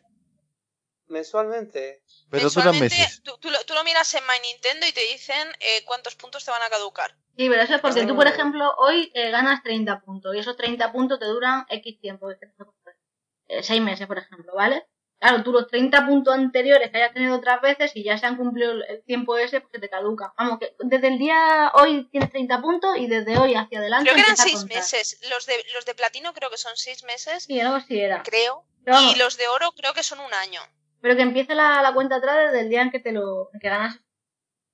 Mensualmente. 1.07 2.03
Mensualmente. 2.03 2.03
Pero 2.29 2.43
Mensualmente, 2.43 2.95
meses. 2.97 3.21
Tú, 3.23 3.37
tú 3.39 3.49
lo, 3.49 3.63
tú 3.65 3.73
lo 3.73 3.83
miras 3.85 4.13
en 4.13 4.23
My 4.25 4.39
Nintendo 4.41 4.85
y 4.85 4.91
te 4.91 5.01
dicen 5.01 5.47
eh, 5.59 5.83
cuántos 5.85 6.15
puntos 6.15 6.43
te 6.43 6.51
van 6.51 6.61
a 6.61 6.69
caducar. 6.69 7.11
Sí, 7.37 7.47
pero 7.49 7.61
eso 7.61 7.75
es 7.75 7.81
porque 7.81 8.01
Ah. 8.01 8.07
tú, 8.07 8.15
por 8.15 8.27
ejemplo, 8.27 8.73
hoy 8.77 9.11
eh, 9.13 9.31
ganas 9.31 9.63
30 9.63 10.01
puntos 10.01 10.35
y 10.35 10.39
esos 10.39 10.57
30 10.57 10.91
puntos 10.91 11.19
te 11.19 11.25
duran 11.25 11.65
X 11.69 11.99
tiempo. 12.01 12.29
Eh, 12.31 13.63
seis 13.63 13.81
meses, 13.81 14.05
por 14.07 14.17
ejemplo, 14.17 14.53
¿vale? 14.55 14.85
Claro, 15.19 15.41
tú 15.43 15.51
los 15.51 15.67
30 15.67 16.05
puntos 16.05 16.33
anteriores 16.35 16.91
que 16.91 16.97
hayas 16.97 17.13
tenido 17.13 17.35
otras 17.35 17.59
veces 17.61 17.91
y 17.95 18.03
ya 18.03 18.17
se 18.19 18.27
han 18.27 18.37
cumplido 18.37 18.71
el- 18.73 19.03
tiempo 19.03 19.35
ese, 19.37 19.61
pues 19.61 19.71
se 19.73 19.79
te 19.79 19.89
caduca. 19.89 20.31
Vamos, 20.37 20.59
que 20.59 20.75
desde 20.79 21.07
el 21.07 21.17
día 21.17 21.71
hoy 21.73 22.07
tienes 22.11 22.29
30 22.29 22.61
puntos 22.61 22.95
y 22.97 23.07
desde 23.07 23.35
hoy 23.39 23.55
hacia 23.55 23.79
adelante 23.79 24.03
Creo 24.05 24.15
que 24.15 24.21
eran 24.21 24.31
empieza 24.31 24.43
a 24.43 24.45
seis 24.45 24.59
contar. 24.59 24.77
meses. 24.77 25.19
Los 25.31 25.45
de, 25.47 25.53
los 25.73 25.85
de 25.85 25.95
platino 25.95 26.33
creo 26.33 26.51
que 26.51 26.57
son 26.57 26.73
seis 26.75 27.03
meses, 27.03 27.43
Sí, 27.45 27.59
algo 27.59 27.75
así 27.77 27.99
era. 27.99 28.21
creo. 28.23 28.63
Pero, 28.85 28.97
Y 29.01 29.15
los 29.15 29.37
de 29.37 29.47
oro 29.47 29.71
creo 29.75 29.93
que 29.93 30.03
son 30.03 30.19
un 30.19 30.33
año. 30.33 30.61
pero 31.01 31.15
que 31.15 31.21
empiece 31.23 31.55
la, 31.55 31.81
la 31.81 31.93
cuenta 31.93 32.17
atrás 32.17 32.37
desde 32.51 32.61
el 32.61 32.69
día 32.69 32.81
en 32.83 32.91
que 32.91 32.99
te 32.99 33.11
lo 33.11 33.49
en 33.53 33.59
que 33.59 33.69
ganas. 33.69 33.99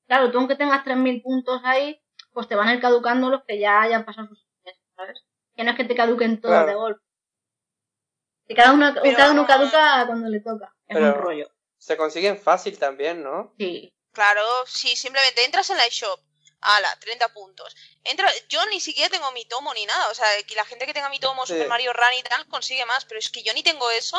Claro, 0.07 0.29
tú 0.31 0.37
aunque 0.39 0.55
tengas 0.55 0.83
3.000 0.83 1.21
puntos 1.21 1.61
ahí, 1.63 2.01
pues 2.33 2.47
te 2.49 2.55
van 2.55 2.67
a 2.67 2.73
ir 2.73 2.81
caducando 2.81 3.29
los 3.29 3.43
que 3.45 3.59
ya 3.59 3.81
hayan 3.81 4.03
pasado 4.05 4.27
sus 4.27 4.45
meses, 4.65 4.81
¿sabes? 4.95 5.23
Que 5.55 5.63
no 5.63 5.71
es 5.71 5.77
que 5.77 5.85
te 5.85 5.95
caduquen 5.95 6.41
todos 6.41 6.53
Claro. 6.53 6.67
de 6.67 6.75
golpe. 6.75 7.01
Que 8.47 8.55
cada 8.55 8.73
uno, 8.73 8.93
Pero- 9.01 9.15
cada 9.17 9.31
uno 9.31 9.47
caduca 9.47 10.05
cuando 10.07 10.27
le 10.29 10.39
toca. 10.41 10.73
Es 10.87 10.97
un 10.97 11.13
rollo. 11.13 11.49
Se 11.77 11.97
consiguen 11.97 12.39
fácil 12.39 12.77
también, 12.77 13.23
¿no? 13.23 13.53
Sí. 13.57 13.93
Claro, 14.13 14.43
sí, 14.67 14.95
simplemente 14.95 15.43
entras 15.43 15.69
en 15.69 15.77
la 15.77 15.87
shop. 15.89 16.19
Ala, 16.61 16.97
30 17.01 17.33
puntos. 17.33 17.75
Entra, 18.05 18.29
yo 18.47 18.65
ni 18.67 18.79
siquiera 18.79 19.09
tengo 19.09 19.29
mi 19.33 19.43
tomo 19.45 19.73
ni 19.73 19.85
nada. 19.85 20.09
O 20.09 20.13
sea, 20.13 20.25
que 20.47 20.55
la 20.55 20.63
gente 20.63 20.85
que 20.85 20.93
tenga 20.93 21.09
mi 21.09 21.19
tomo 21.19 21.45
Sí. 21.45 21.53
Super 21.53 21.67
Mario 21.67 21.91
Run 21.91 22.13
y 22.17 22.23
tal 22.23 22.47
consigue 22.47 22.85
más. 22.85 23.03
Pero 23.03 23.19
es 23.19 23.29
que 23.29 23.43
yo 23.43 23.53
ni 23.53 23.63
tengo 23.63 23.89
eso. 23.91 24.17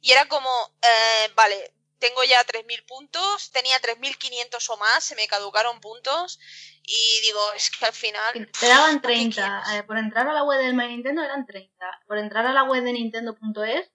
Y 0.00 0.12
era 0.12 0.26
como, 0.28 0.48
eh, 0.82 1.30
vale, 1.34 1.74
tengo 2.02 2.22
ya 2.24 2.44
3.000 2.44 2.84
puntos. 2.86 3.50
Tenía 3.52 3.78
3.500 3.80 4.68
o 4.70 4.76
más. 4.76 5.02
Se 5.04 5.14
me 5.14 5.26
caducaron 5.26 5.80
puntos. 5.80 6.38
Y 6.84 7.20
digo, 7.24 7.40
es 7.56 7.70
que 7.70 7.86
al 7.86 7.92
final. 7.92 8.32
Te 8.60 8.66
daban 8.68 9.00
¿para 9.00 9.14
qué 9.14 9.20
30. 9.20 9.62
quieres? 9.64 9.80
eh, 9.80 9.86
por 9.86 9.96
entrar 9.96 10.28
a 10.28 10.32
la 10.34 10.42
web 10.44 10.58
del 10.60 10.74
My 10.74 10.88
Nintendo 10.88 11.22
eran 11.22 11.46
30. 11.46 11.72
Por 12.06 12.18
entrar 12.18 12.44
a 12.46 12.52
la 12.52 12.64
web 12.64 12.82
de 12.82 12.92
Nintendo.es, 12.92 13.90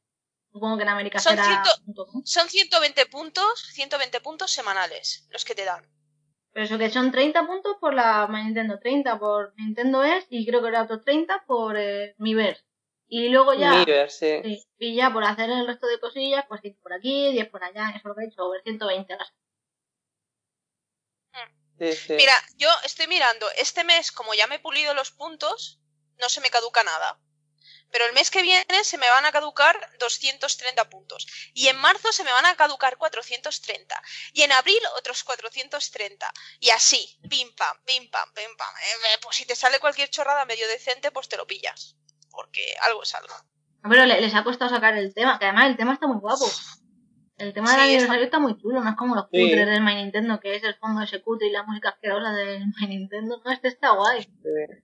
supongo 0.51 0.77
que 0.77 0.83
en 0.83 0.89
América 0.89 1.19
Son 1.19 1.31
será 1.31 1.45
ciento- 1.45 1.83
punto 1.85 2.05
com. 2.07 2.21
Son 2.25 2.49
120 2.49 3.05
puntos, 3.07 3.61
120 3.73 4.21
puntos 4.21 4.49
semanales 4.51 5.27
los 5.29 5.43
que 5.45 5.53
te 5.53 5.65
dan. 5.65 5.85
Pero 6.53 6.65
eso 6.65 6.77
que 6.79 6.89
son 6.89 7.11
30 7.11 7.45
puntos 7.45 7.75
por 7.79 7.93
la 7.93 8.25
My 8.27 8.43
Nintendo, 8.45 8.79
30 8.79 9.19
por 9.19 9.53
Nintendo 9.57 10.03
es 10.03 10.25
y 10.29 10.45
creo 10.47 10.61
que 10.63 10.69
era 10.69 10.83
otros 10.83 11.03
30 11.03 11.43
por 11.45 11.77
eh, 11.77 12.15
Miiverse. 12.17 12.63
Y 13.09 13.29
luego 13.29 13.53
ya, 13.53 13.85
sí. 14.09 14.41
sí, 14.43 14.67
y 14.79 14.95
ya 14.95 15.11
por 15.13 15.23
hacer 15.23 15.49
el 15.49 15.65
resto 15.65 15.87
de 15.87 15.99
cosillas, 15.99 16.45
pues 16.47 16.61
10 16.61 16.77
por 16.77 16.93
aquí, 16.93 17.31
10 17.31 17.49
por 17.49 17.63
allá, 17.63 17.89
eso 17.89 17.99
es 17.99 18.03
lo 18.03 18.15
que 18.15 18.23
he 18.23 18.27
hecho, 18.27 18.43
over 18.43 18.61
120 18.63 19.13
ahora. 19.13 19.33
sí, 21.79 21.93
sí. 21.93 22.13
Mira, 22.13 22.33
yo 22.57 22.69
estoy 22.83 23.07
mirando, 23.07 23.49
este 23.57 23.85
mes, 23.85 24.11
como 24.11 24.33
ya 24.33 24.47
me 24.47 24.55
he 24.55 24.59
pulido 24.59 24.93
los 24.93 25.11
puntos, 25.11 25.79
no 26.19 26.27
se 26.27 26.41
me 26.41 26.49
caduca 26.49 26.83
nada. 26.83 27.17
Pero 27.91 28.05
el 28.05 28.13
mes 28.13 28.29
que 28.29 28.41
viene 28.41 28.83
se 28.83 28.97
me 28.97 29.09
van 29.09 29.25
a 29.25 29.31
caducar 29.31 29.97
230 29.99 30.89
puntos. 30.89 31.25
Y 31.53 31.69
en 31.69 31.77
marzo 31.77 32.11
se 32.11 32.25
me 32.25 32.33
van 32.33 32.45
a 32.45 32.55
caducar 32.57 32.97
430. 32.97 34.01
Y 34.33 34.41
en 34.41 34.51
abril 34.51 34.81
otros 34.97 35.23
430. 35.23 36.33
Y 36.59 36.69
así, 36.71 37.17
pim 37.29 37.55
pam, 37.55 37.81
pim 37.85 38.09
pam, 38.09 38.33
pim 38.33 38.57
pam. 38.57 38.75
Eh, 38.77 39.13
eh, 39.13 39.17
pues 39.21 39.37
si 39.37 39.45
te 39.45 39.55
sale 39.55 39.79
cualquier 39.79 40.09
chorrada 40.09 40.43
medio 40.43 40.67
decente, 40.67 41.11
pues 41.11 41.29
te 41.29 41.37
lo 41.37 41.47
pillas. 41.47 41.95
Porque 42.37 42.61
algo 42.87 43.01
es 43.01 43.15
algo. 43.15 43.33
Pero 43.89 44.05
le- 44.05 44.21
les 44.21 44.35
ha 44.35 44.43
costado 44.43 44.69
sacar 44.69 44.95
el 44.95 45.11
tema, 45.15 45.39
que 45.39 45.45
además 45.45 45.65
el 45.71 45.75
tema 45.77 45.93
está 45.93 46.05
muy 46.05 46.19
guapo. 46.19 46.45
El 47.37 47.51
tema 47.53 47.71
del 47.71 47.79
Sí, 47.81 47.85
aniversario 47.95 48.25
está 48.25 48.37
muy 48.39 48.55
chulo, 48.61 48.79
no 48.81 48.89
es 48.91 48.95
como 48.95 49.15
los 49.15 49.25
Sí. 49.31 49.41
cutres 49.41 49.65
del 49.65 49.81
My 49.81 49.95
Nintendo, 49.95 50.39
que 50.39 50.55
es 50.55 50.63
el 50.63 50.75
fondo 50.75 51.01
ese 51.01 51.21
cutre 51.23 51.47
y 51.47 51.51
la 51.51 51.63
música 51.63 51.89
asquerosa 51.89 52.31
del 52.33 52.61
My 52.79 52.87
Nintendo. 52.87 53.41
No, 53.43 53.51
este 53.51 53.69
está 53.69 53.89
guay. 53.91 54.21
Sí. 54.23 54.83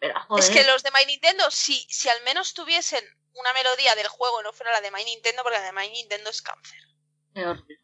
Pero 0.00 0.14
joder. 0.28 0.42
Es 0.44 0.50
que 0.50 0.64
los 0.64 0.82
de 0.82 0.90
My 0.90 1.06
Nintendo, 1.06 1.44
si, 1.50 1.74
si 1.88 2.08
al 2.08 2.22
menos 2.24 2.54
tuviesen 2.54 3.04
una 3.34 3.52
melodía 3.52 3.94
del 3.94 4.08
juego, 4.08 4.42
no 4.42 4.52
fuera 4.52 4.72
la 4.72 4.80
de 4.80 4.90
My 4.90 5.04
Nintendo, 5.04 5.42
porque 5.44 5.58
la 5.58 5.64
de 5.64 5.72
My 5.72 5.88
Nintendo 5.90 6.30
es 6.30 6.42
cáncer. 6.42 6.78
Qué 7.34 7.46
horrible. 7.46 7.78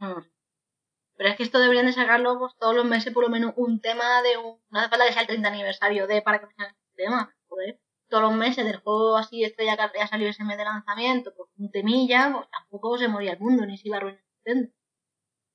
Pero 1.18 1.30
es 1.30 1.36
que 1.36 1.42
esto 1.44 1.58
deberían 1.60 1.86
de 1.86 1.92
sacarlo 1.92 2.38
pues, 2.38 2.52
todos 2.58 2.74
los 2.74 2.84
meses 2.84 3.12
por 3.14 3.22
lo 3.22 3.30
menos 3.30 3.54
un 3.56 3.80
tema 3.80 4.20
de 4.22 4.36
un... 4.36 4.60
No 4.70 4.80
hace 4.80 4.88
falta 4.90 5.06
que 5.06 5.12
sea 5.14 5.22
el 5.22 5.28
30 5.28 5.48
aniversario 5.48 6.06
de 6.06 6.20
para 6.22 6.40
que 6.40 6.46
salga 6.56 6.72
un 6.72 6.94
tema. 6.96 7.34
Joder. 7.48 7.80
Todos 8.08 8.22
los 8.22 8.34
meses 8.34 8.64
del 8.64 8.76
juego 8.76 9.16
así 9.16 9.42
estrella 9.44 9.76
que 9.76 9.82
había 9.82 10.06
salido 10.06 10.30
ese 10.30 10.44
mes 10.44 10.56
de 10.56 10.64
lanzamiento, 10.64 11.32
pues 11.36 11.50
un 11.58 11.70
temilla, 11.70 12.30
pues 12.32 12.48
tampoco 12.50 12.98
se 12.98 13.08
moría 13.08 13.32
el 13.32 13.40
mundo, 13.40 13.66
ni 13.66 13.76
se 13.76 13.88
iba 13.88 13.96
a 13.96 14.00
arruinar 14.00 14.22
Nintendo. 14.44 14.72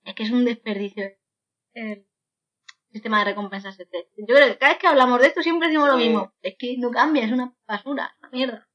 Es 0.03 0.15
que 0.15 0.23
es 0.23 0.31
un 0.31 0.45
desperdicio 0.45 1.05
el 1.73 2.05
sistema 2.91 3.19
de 3.19 3.25
recompensas 3.25 3.79
este. 3.79 4.09
Yo 4.17 4.35
creo 4.35 4.47
que 4.47 4.57
cada 4.57 4.73
vez 4.73 4.81
que 4.81 4.87
hablamos 4.87 5.19
de 5.21 5.27
esto 5.27 5.41
siempre 5.41 5.67
decimos 5.67 5.87
lo 5.87 5.97
mismo. 5.97 6.33
Es 6.41 6.55
que 6.57 6.75
no 6.77 6.91
cambia, 6.91 7.23
es 7.23 7.31
una 7.31 7.55
basura, 7.65 8.11
es 8.13 8.19
una 8.19 8.29
mierda. 8.29 8.67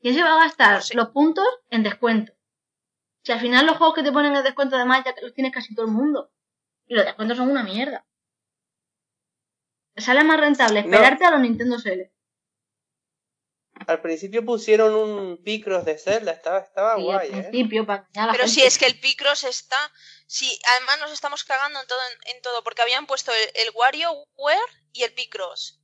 ¿Quién 0.00 0.14
se 0.14 0.22
va 0.22 0.34
a 0.34 0.44
gastar 0.44 0.76
Pues 0.76 0.94
los 0.94 1.08
puntos 1.10 1.46
en 1.68 1.82
descuento? 1.82 2.32
Si 3.22 3.32
al 3.32 3.40
final 3.40 3.66
los 3.66 3.76
juegos 3.76 3.94
que 3.94 4.02
te 4.02 4.12
ponen 4.12 4.34
el 4.34 4.42
descuento 4.42 4.76
además 4.76 5.04
ya 5.04 5.14
que 5.14 5.20
los 5.20 5.34
tiene 5.34 5.50
casi 5.50 5.74
todo 5.74 5.84
el 5.84 5.92
mundo. 5.92 6.32
Y 6.86 6.94
los 6.94 7.04
descuentos 7.04 7.36
son 7.36 7.50
una 7.50 7.62
mierda. 7.62 8.06
Sale 10.00 10.24
más 10.24 10.40
rentable 10.40 10.82
No. 10.82 10.88
esperarte 10.94 11.24
a 11.24 11.30
los 11.32 11.40
Nintendo 11.40 11.78
Switch. 11.78 12.10
Al 13.86 14.02
principio 14.02 14.44
pusieron 14.44 14.92
un 14.94 15.42
Picross 15.42 15.84
de 15.86 15.96
Zelda, 15.96 16.32
estaba, 16.32 16.58
estaba 16.58 16.96
Sí, 16.96 17.02
guay, 17.02 17.28
al 17.32 17.38
¿eh? 17.38 17.42
principio, 17.48 17.86
para 17.86 18.06
Pero 18.12 18.30
gente. 18.32 18.48
si 18.48 18.62
es 18.62 18.76
que 18.78 18.86
el 18.86 19.00
Picross 19.00 19.44
está. 19.44 19.76
Sí, 20.26 20.58
además 20.76 21.00
nos 21.00 21.12
estamos 21.12 21.44
cagando 21.44 21.80
en 21.80 21.86
todo, 21.86 21.98
en, 22.26 22.36
en 22.36 22.42
todo 22.42 22.62
porque 22.62 22.82
habían 22.82 23.06
puesto 23.06 23.32
el, 23.32 23.50
el 23.54 23.70
WarioWare 23.74 24.58
y 24.92 25.02
el 25.04 25.14
Picross. 25.14 25.78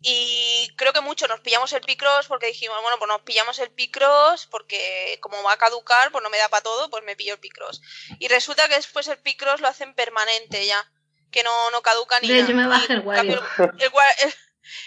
Y 0.00 0.68
creo 0.76 0.92
que 0.92 1.00
mucho 1.02 1.26
nos 1.28 1.40
pillamos 1.40 1.72
el 1.74 1.80
Picross 1.82 2.26
porque 2.28 2.46
dijimos, 2.48 2.78
bueno, 2.82 2.98
pues 2.98 3.08
nos 3.08 3.22
pillamos 3.22 3.58
el 3.58 3.70
Picross 3.70 4.46
porque 4.46 5.18
como 5.20 5.42
va 5.42 5.52
a 5.52 5.58
caducar, 5.58 6.12
pues 6.12 6.22
no 6.24 6.30
me 6.30 6.38
da 6.38 6.48
para 6.48 6.62
todo, 6.62 6.88
pues 6.90 7.04
me 7.04 7.14
pillo 7.16 7.34
el 7.34 7.40
Picross. 7.40 7.80
Y 8.18 8.28
resulta 8.28 8.68
que 8.68 8.74
después 8.76 9.06
el 9.08 9.18
Picross 9.18 9.60
lo 9.60 9.68
hacen 9.68 9.94
permanente 9.94 10.66
ya, 10.66 10.82
que 11.34 11.42
no, 11.42 11.70
no 11.72 11.82
caduca 11.82 12.18
ni 12.20 12.30
hecho, 12.32 12.54
me 12.54 12.66
bajé 12.66 12.92
el 12.94 13.04
cambio, 13.04 13.10
Wario. 13.10 13.42
El, 13.58 13.80
el 13.80 14.34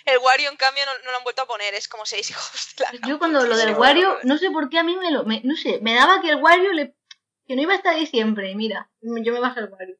el- 0.06 0.18
Wario, 0.20 0.50
en 0.50 0.58
cambio, 0.58 0.84
no, 0.86 0.98
no 1.06 1.12
lo 1.12 1.18
han 1.18 1.24
vuelto 1.24 1.42
a 1.44 1.46
poner, 1.48 1.74
es 1.76 1.88
como 1.88 2.06
seis 2.06 2.30
hijos 2.32 2.52
de 2.78 2.86
la 2.86 3.08
Yo 3.08 3.20
cuando 3.20 3.46
lo 3.46 3.56
del 3.58 3.76
Wario, 3.76 4.18
no 4.24 4.38
sé 4.38 4.50
por 4.50 4.70
qué 4.70 4.80
a 4.80 4.84
mí 4.84 4.96
me 4.98 5.12
lo... 5.12 5.24
me- 5.26 5.42
no 5.44 5.56
sé, 5.56 5.80
me 5.82 5.94
daba 5.94 6.22
que 6.22 6.30
el 6.30 6.38
Wario 6.38 6.72
le... 6.74 6.96
Que 7.46 7.56
no 7.56 7.62
iba 7.62 7.74
a 7.74 7.78
estar 7.78 7.94
ahí 7.94 8.08
siempre, 8.08 8.56
mira, 8.56 8.90
yo 9.02 9.34
me 9.34 9.40
bajé 9.40 9.60
el 9.60 9.70
Wario. 9.70 9.98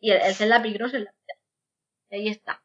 Y 0.00 0.10
el, 0.10 0.20
el 0.20 0.34
Zelda 0.34 0.60
Picross 0.62 0.94
en 0.94 1.04
la. 1.04 1.14
Y 2.10 2.14
ahí 2.16 2.28
está. 2.28 2.60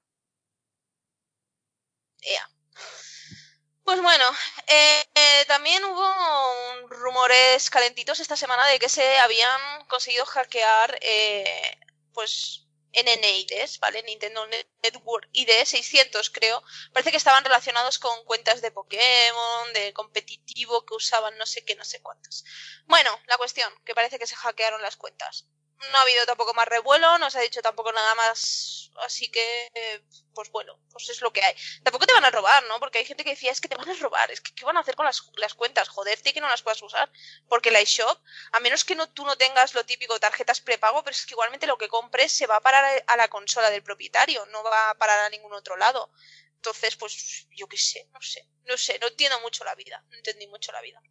Pues 3.83 4.01
bueno, 4.03 4.23
eh, 4.67 5.03
eh, 5.15 5.45
también 5.47 5.83
hubo 5.83 6.87
rumores 6.89 7.71
calentitos 7.71 8.19
esta 8.19 8.35
semana 8.35 8.67
de 8.67 8.77
que 8.77 8.87
se 8.87 9.17
habían 9.17 9.59
conseguido 9.87 10.25
hackear 10.27 10.99
eh, 11.01 11.79
pues 12.13 12.67
NNIDs, 12.93 13.79
¿vale? 13.79 14.03
Nintendo 14.03 14.45
Network 14.83 15.29
ID 15.33 15.65
600 15.65 16.29
creo. 16.29 16.63
Parece 16.93 17.11
que 17.11 17.17
estaban 17.17 17.43
relacionados 17.43 17.99
con 17.99 18.23
cuentas 18.25 18.61
de 18.61 18.71
Pokémon, 18.71 19.73
de 19.73 19.93
competitivo 19.93 20.85
que 20.85 20.95
usaban 20.95 21.37
no 21.37 21.45
sé 21.45 21.63
qué, 21.63 21.75
no 21.75 21.85
sé 21.85 22.01
cuántos. 22.01 22.43
Bueno, 22.85 23.11
la 23.27 23.37
cuestión, 23.37 23.71
que 23.85 23.95
parece 23.95 24.19
que 24.19 24.27
se 24.27 24.35
hackearon 24.35 24.81
las 24.81 24.97
cuentas. 24.97 25.47
No 25.91 25.97
ha 25.97 26.01
habido 26.01 26.25
tampoco 26.25 26.53
más 26.53 26.67
revuelo, 26.67 27.17
no 27.19 27.31
se 27.31 27.39
ha 27.39 27.41
dicho 27.41 27.61
tampoco 27.61 27.91
nada 27.93 28.13
más, 28.15 28.91
así 29.05 29.29
que, 29.29 29.71
eh, 29.73 30.01
pues 30.35 30.49
bueno, 30.51 30.77
pues 30.91 31.09
es 31.09 31.21
lo 31.21 31.31
que 31.31 31.41
hay. 31.41 31.55
Tampoco 31.83 32.05
te 32.05 32.13
van 32.13 32.25
a 32.25 32.31
robar, 32.31 32.63
¿no? 32.65 32.79
Porque 32.79 32.97
hay 32.97 33.05
gente 33.05 33.23
que 33.23 33.29
decía, 33.31 33.51
es 33.51 33.61
que 33.61 33.69
te 33.69 33.75
van 33.77 33.89
a 33.89 33.93
robar, 33.93 34.29
es 34.29 34.41
que 34.41 34.53
¿qué 34.53 34.65
van 34.65 34.75
a 34.75 34.81
hacer 34.81 34.95
con 34.95 35.05
las, 35.05 35.23
las 35.37 35.53
cuentas? 35.53 35.87
Joderte 35.87 36.33
que 36.33 36.41
no 36.41 36.49
las 36.49 36.61
puedas 36.63 36.81
usar. 36.81 37.09
Porque 37.47 37.71
la 37.71 37.79
eShop, 37.79 38.19
a 38.51 38.59
menos 38.59 38.83
que 38.83 38.95
no, 38.95 39.07
tú 39.09 39.25
no 39.25 39.37
tengas 39.37 39.73
lo 39.73 39.85
típico, 39.85 40.19
tarjetas 40.19 40.59
prepago, 40.59 41.01
pero 41.03 41.15
es 41.15 41.25
que 41.25 41.33
igualmente 41.33 41.65
lo 41.67 41.77
que 41.77 41.87
compres 41.87 42.31
se 42.33 42.45
va 42.47 42.57
a 42.57 42.61
parar 42.61 43.03
a 43.07 43.17
la 43.17 43.29
consola 43.29 43.69
del 43.69 43.83
propietario, 43.83 44.45
no 44.47 44.61
va 44.63 44.89
a 44.89 44.95
parar 44.95 45.19
a 45.19 45.29
ningún 45.29 45.53
otro 45.53 45.77
lado. 45.77 46.11
Entonces, 46.55 46.97
pues 46.97 47.47
yo 47.55 47.67
qué 47.67 47.77
sé, 47.77 48.09
no 48.11 48.21
sé, 48.21 48.45
no 48.65 48.77
sé, 48.77 48.99
no 48.99 49.07
entiendo 49.07 49.39
mucho 49.39 49.63
la 49.63 49.75
vida, 49.75 50.03
no 50.09 50.17
entendí 50.17 50.45
mucho 50.47 50.73
la 50.73 50.81
vida. 50.81 51.01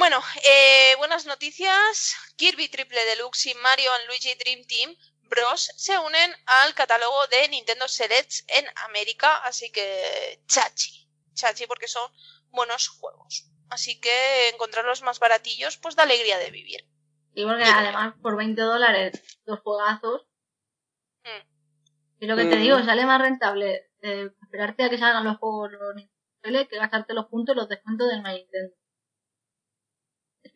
Bueno, 0.00 0.18
eh, 0.42 0.94
buenas 0.96 1.26
noticias. 1.26 2.16
Kirby 2.38 2.70
Triple 2.70 3.04
Deluxe 3.04 3.50
y 3.50 3.54
Mario 3.56 3.92
and 3.92 4.06
Luigi 4.06 4.34
Dream 4.34 4.64
Team 4.66 4.96
Bros 5.28 5.70
se 5.76 5.98
unen 5.98 6.32
al 6.46 6.74
catálogo 6.74 7.26
de 7.26 7.46
Nintendo 7.50 7.86
Selects 7.86 8.46
en 8.48 8.64
América, 8.86 9.36
así 9.44 9.70
que 9.70 10.42
chachi, 10.46 11.06
chachi 11.34 11.66
porque 11.66 11.86
son 11.86 12.10
buenos 12.48 12.88
juegos. 12.88 13.44
Así 13.68 14.00
que 14.00 14.48
encontrarlos 14.48 15.02
más 15.02 15.18
baratillos, 15.20 15.76
pues 15.76 15.96
da 15.96 16.04
alegría 16.04 16.38
de 16.38 16.50
vivir. 16.50 16.88
Y 17.34 17.44
porque 17.44 17.64
además 17.64 18.14
por 18.22 18.38
20 18.38 18.58
dólares 18.62 19.22
dos 19.44 19.60
juegazos. 19.60 20.22
Mm. 21.24 22.22
Y 22.24 22.26
lo 22.26 22.36
que 22.36 22.46
te 22.46 22.56
Mm. 22.56 22.62
digo, 22.62 22.82
sale 22.84 23.04
más 23.04 23.20
rentable 23.20 23.90
eh, 24.00 24.30
esperarte 24.44 24.84
a 24.84 24.88
que 24.88 24.96
salgan 24.96 25.24
los 25.24 25.36
juegos 25.36 25.72
los 25.72 25.94
Nintendo 25.94 26.68
que 26.70 26.78
gastarte 26.78 27.12
los 27.12 27.26
puntos 27.26 27.54
y 27.54 27.58
los 27.58 27.68
descuentos 27.68 28.08
del 28.08 28.22
My 28.22 28.32
Nintendo. 28.32 28.79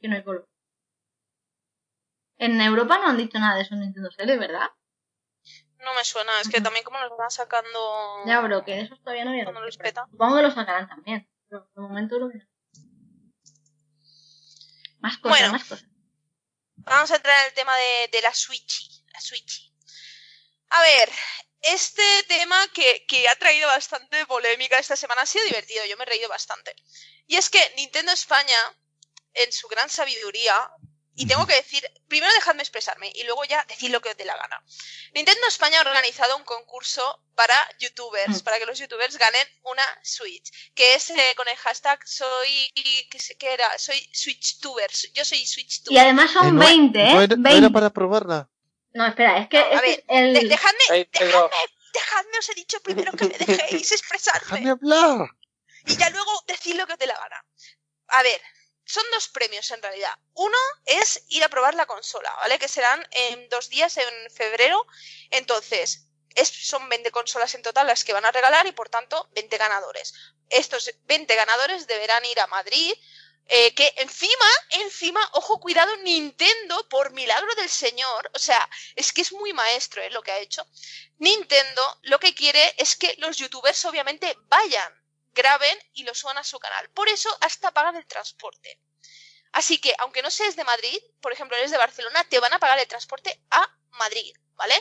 Que 0.05 0.09
no 0.11 0.17
hay 0.17 0.23
color. 0.23 0.47
En 2.37 2.61
Europa 2.61 2.99
no 2.99 3.07
han 3.09 3.17
dicho 3.17 3.39
nada 3.39 3.57
de 3.57 3.63
eso 3.63 3.73
en 3.73 3.81
Nintendo 3.81 4.11
Switch, 4.11 4.39
¿verdad? 4.39 4.69
No 5.79 5.95
me 5.95 6.05
suena, 6.05 6.43
es 6.43 6.51
que 6.51 6.61
también 6.61 6.85
como 6.85 7.01
nos 7.01 7.17
van 7.17 7.31
sacando... 7.31 8.23
Ya, 8.27 8.43
pero 8.43 8.63
que 8.67 8.73
de 8.73 8.81
esos 8.83 9.01
todavía 9.03 9.25
no 9.25 9.31
había 9.31 9.45
Cuando 9.45 9.63
los 9.63 9.79
noticias. 9.79 9.95
peta. 9.95 10.07
Supongo 10.11 10.37
que 10.37 10.43
lo 10.43 10.51
sacarán 10.51 10.87
también. 10.91 11.27
Pero 11.49 11.71
de 11.75 11.81
momento 11.81 12.19
lo. 12.19 12.29
Más 14.99 15.17
cosas, 15.17 15.39
Bueno. 15.39 15.53
más 15.53 15.65
cosas. 15.65 15.89
Vamos 16.77 17.11
a 17.11 17.17
entrar 17.17 17.41
en 17.41 17.47
el 17.47 17.55
tema 17.55 17.75
de, 17.75 18.09
de 18.13 18.21
la 18.21 18.35
Switch. 18.35 19.05
La 19.11 19.21
Switch. 19.23 19.73
A 20.69 20.83
ver, 20.83 21.09
este 21.63 22.03
tema 22.29 22.59
que, 22.75 23.07
que 23.09 23.27
ha 23.27 23.37
traído 23.37 23.69
bastante 23.69 24.27
polémica 24.27 24.79
esta 24.79 24.97
semana 24.97 25.23
ha 25.23 25.27
sido 25.27 25.47
divertido, 25.47 25.87
yo 25.87 25.97
me 25.97 26.03
he 26.03 26.09
reído 26.09 26.29
bastante. 26.29 26.75
Y 27.27 27.37
es 27.37 27.49
que 27.49 27.73
Nintendo 27.77 28.13
España, 28.13 28.59
en 29.35 29.53
su 29.53 29.69
gran 29.69 29.89
sabiduría, 29.91 30.71
y 31.17 31.27
tengo 31.29 31.47
que 31.47 31.55
decir, 31.55 31.85
primero 32.09 32.33
dejadme 32.35 32.63
expresarme 32.63 33.13
y 33.15 33.23
luego 33.23 33.45
ya 33.45 33.65
decir 33.69 33.91
lo 33.93 34.01
que 34.03 34.09
os 34.11 34.17
dé 34.17 34.25
la 34.25 34.37
gana. 34.37 34.61
Nintendo 35.15 35.47
España 35.47 35.79
ha 35.79 35.83
organizado 35.89 36.37
un 36.37 36.43
concurso 36.43 37.23
para 37.37 37.57
youtubers, 37.79 38.41
Mm. 38.41 38.45
para 38.45 38.59
que 38.59 38.67
los 38.67 38.79
youtubers 38.81 39.17
ganen 39.17 39.47
una 39.63 39.85
Switch, 40.03 40.51
que 40.75 40.95
es 40.95 41.11
eh, 41.11 41.33
con 41.37 41.47
el 41.47 41.57
hashtag 41.57 42.01
soy, 42.05 42.73
¿qué, 43.11 43.19
sé- 43.21 43.37
qué 43.37 43.53
era? 43.53 43.79
Soy 43.79 43.99
SwitchTuber, 44.13 44.91
yo 45.13 45.25
soy 45.25 45.39
Y 45.39 45.47
SwitchTuber. 45.47 46.01
además 46.03 46.33
son 46.33 46.49
Eh, 46.49 46.53
no- 46.53 46.59
20, 46.61 47.01
¿eh? 47.01 47.13
No 47.15 47.23
era, 47.23 47.37
no 47.37 47.43
20. 47.45 47.59
era 47.59 47.71
para 47.71 47.91
probarla. 47.91 48.51
No, 48.93 49.07
espera, 49.07 49.39
es 49.39 49.49
que, 49.49 49.59
No, 49.59 49.79
a 49.79 49.81
ver, 49.83 50.05
el... 50.09 50.35
De- 50.35 50.49
dejadme, 50.49 51.09
dejadme, 51.13 51.49
dejadme, 51.93 52.39
os 52.39 52.49
he 52.49 52.55
dicho 52.55 52.81
primero 52.83 53.13
que 53.13 53.27
me 53.27 53.39
dejéis 53.39 53.89
¡Déjame 53.91 53.97
expresarme 53.97 54.71
hablar! 54.71 55.29
y 55.87 55.97
ya 55.97 56.11
luego 56.11 56.31
decid 56.49 56.75
lo 56.75 56.87
que 56.89 56.95
os 56.95 56.99
dé 56.99 57.07
la 57.07 57.19
gana. 57.19 57.45
A 58.09 58.23
ver, 58.25 58.41
son 58.85 59.05
dos 59.13 59.29
premios 59.29 59.71
en 59.71 59.83
realidad. 59.83 60.15
Uno 60.35 60.59
es 60.85 61.25
ir 61.29 61.43
a 61.45 61.49
probar 61.49 61.75
la 61.75 61.87
consola, 61.87 62.33
¿vale? 62.37 62.59
Que 62.59 62.69
serán 62.69 63.07
en 63.11 63.49
dos 63.49 63.69
días 63.69 63.97
en 63.97 64.31
febrero. 64.31 64.87
Entonces, 65.31 66.07
es, 66.35 66.49
son 66.49 66.89
20 66.89 67.11
consolas 67.11 67.55
en 67.55 67.63
total 67.63 67.87
las 67.87 68.05
que 68.05 68.13
van 68.13 68.25
a 68.25 68.33
regalar 68.33 68.67
y 68.67 68.73
por 68.73 68.89
tanto 68.89 69.29
20 69.33 69.57
ganadores. 69.57 70.15
Estos 70.51 70.91
20 71.05 71.35
ganadores 71.35 71.87
deberán 71.87 72.25
ir 72.25 72.41
a 72.41 72.47
Madrid. 72.47 72.93
eh, 73.47 73.75
que 73.75 73.93
encima, 73.99 74.51
encima, 74.71 75.21
ojo, 75.33 75.61
cuidado, 75.61 75.95
Nintendo, 75.99 76.89
por 76.89 77.13
milagro 77.13 77.55
del 77.57 77.69
Señor, 77.69 78.31
o 78.33 78.39
sea, 78.39 78.69
es 78.97 79.13
que 79.13 79.21
es 79.21 79.33
muy 79.33 79.53
maestro 79.53 80.01
¿eh? 80.03 80.09
lo 80.11 80.23
que 80.23 80.33
ha 80.33 80.39
hecho. 80.39 80.67
Nintendo 81.19 81.99
lo 82.03 82.19
que 82.19 82.35
quiere 82.35 82.75
es 82.79 82.97
que 82.97 83.15
los 83.19 83.37
youtubers 83.37 83.85
obviamente 83.85 84.35
vayan, 84.49 85.04
graben 85.35 85.77
y 85.93 86.05
lo 86.05 86.15
suban 86.15 86.39
a 86.39 86.45
su 86.45 86.59
canal. 86.59 86.89
Por 86.91 87.09
eso 87.09 87.29
hasta 87.41 87.73
pagan 87.73 87.97
el 87.97 88.07
transporte. 88.07 88.81
Así 89.53 89.79
que, 89.81 89.95
aunque 89.99 90.23
no 90.23 90.31
seas 90.31 90.57
de 90.57 90.65
Madrid, 90.65 90.99
por 91.21 91.33
ejemplo, 91.33 91.57
eres 91.57 91.71
de 91.71 91.79
Barcelona, 91.79 92.25
te 92.29 92.41
van 92.41 92.53
a 92.53 92.59
pagar 92.59 92.79
el 92.79 92.89
transporte 92.89 93.41
a 93.51 93.67
Madrid, 93.93 94.33
¿vale? 94.55 94.75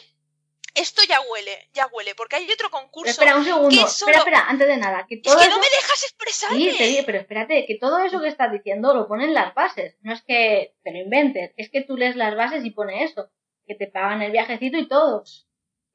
Esto 0.76 1.04
ya 1.04 1.22
huele, 1.22 1.70
ya 1.74 1.86
huele, 1.92 2.16
porque 2.16 2.38
hay 2.38 2.52
otro 2.52 2.72
concurso. 2.72 3.12
Espera 3.12 3.36
un 3.38 3.46
segundo, 3.46 3.70
que 3.70 3.76
espera, 3.76 3.90
solo- 3.92 4.18
espera, 4.18 4.46
antes 4.50 4.68
de 4.68 4.78
nada, 4.78 5.06
que 5.08 5.16
Es 5.16 5.22
todo 5.22 5.38
que 5.38 5.44
eso... 5.44 5.52
no 5.52 5.60
me 5.60 5.70
dejas 5.70 6.04
expresarme. 6.04 6.58
Sí, 6.72 6.78
te 6.78 6.84
digo, 6.86 7.04
pero 7.06 7.20
espérate, 7.20 7.66
que 7.68 7.78
todo 7.78 8.00
eso 8.00 8.20
que 8.20 8.28
estás 8.30 8.52
diciendo 8.52 8.96
lo 8.96 9.08
ponen 9.08 9.36
las 9.36 9.54
bases. 9.54 9.96
No 10.02 10.12
es 10.14 10.24
que 10.24 10.76
te 10.84 10.92
lo 10.92 10.98
inventes, 10.98 11.52
es 11.58 11.70
que 11.70 11.82
tú 11.84 11.96
lees 11.96 12.16
las 12.16 12.36
bases 12.36 12.66
y 12.66 12.72
pone 12.72 13.04
eso. 13.04 13.30
Que 13.68 13.76
te 13.76 13.86
pagan 13.86 14.24
el 14.24 14.32
viajecito 14.32 14.78
y 14.78 14.88
todo. 14.88 15.24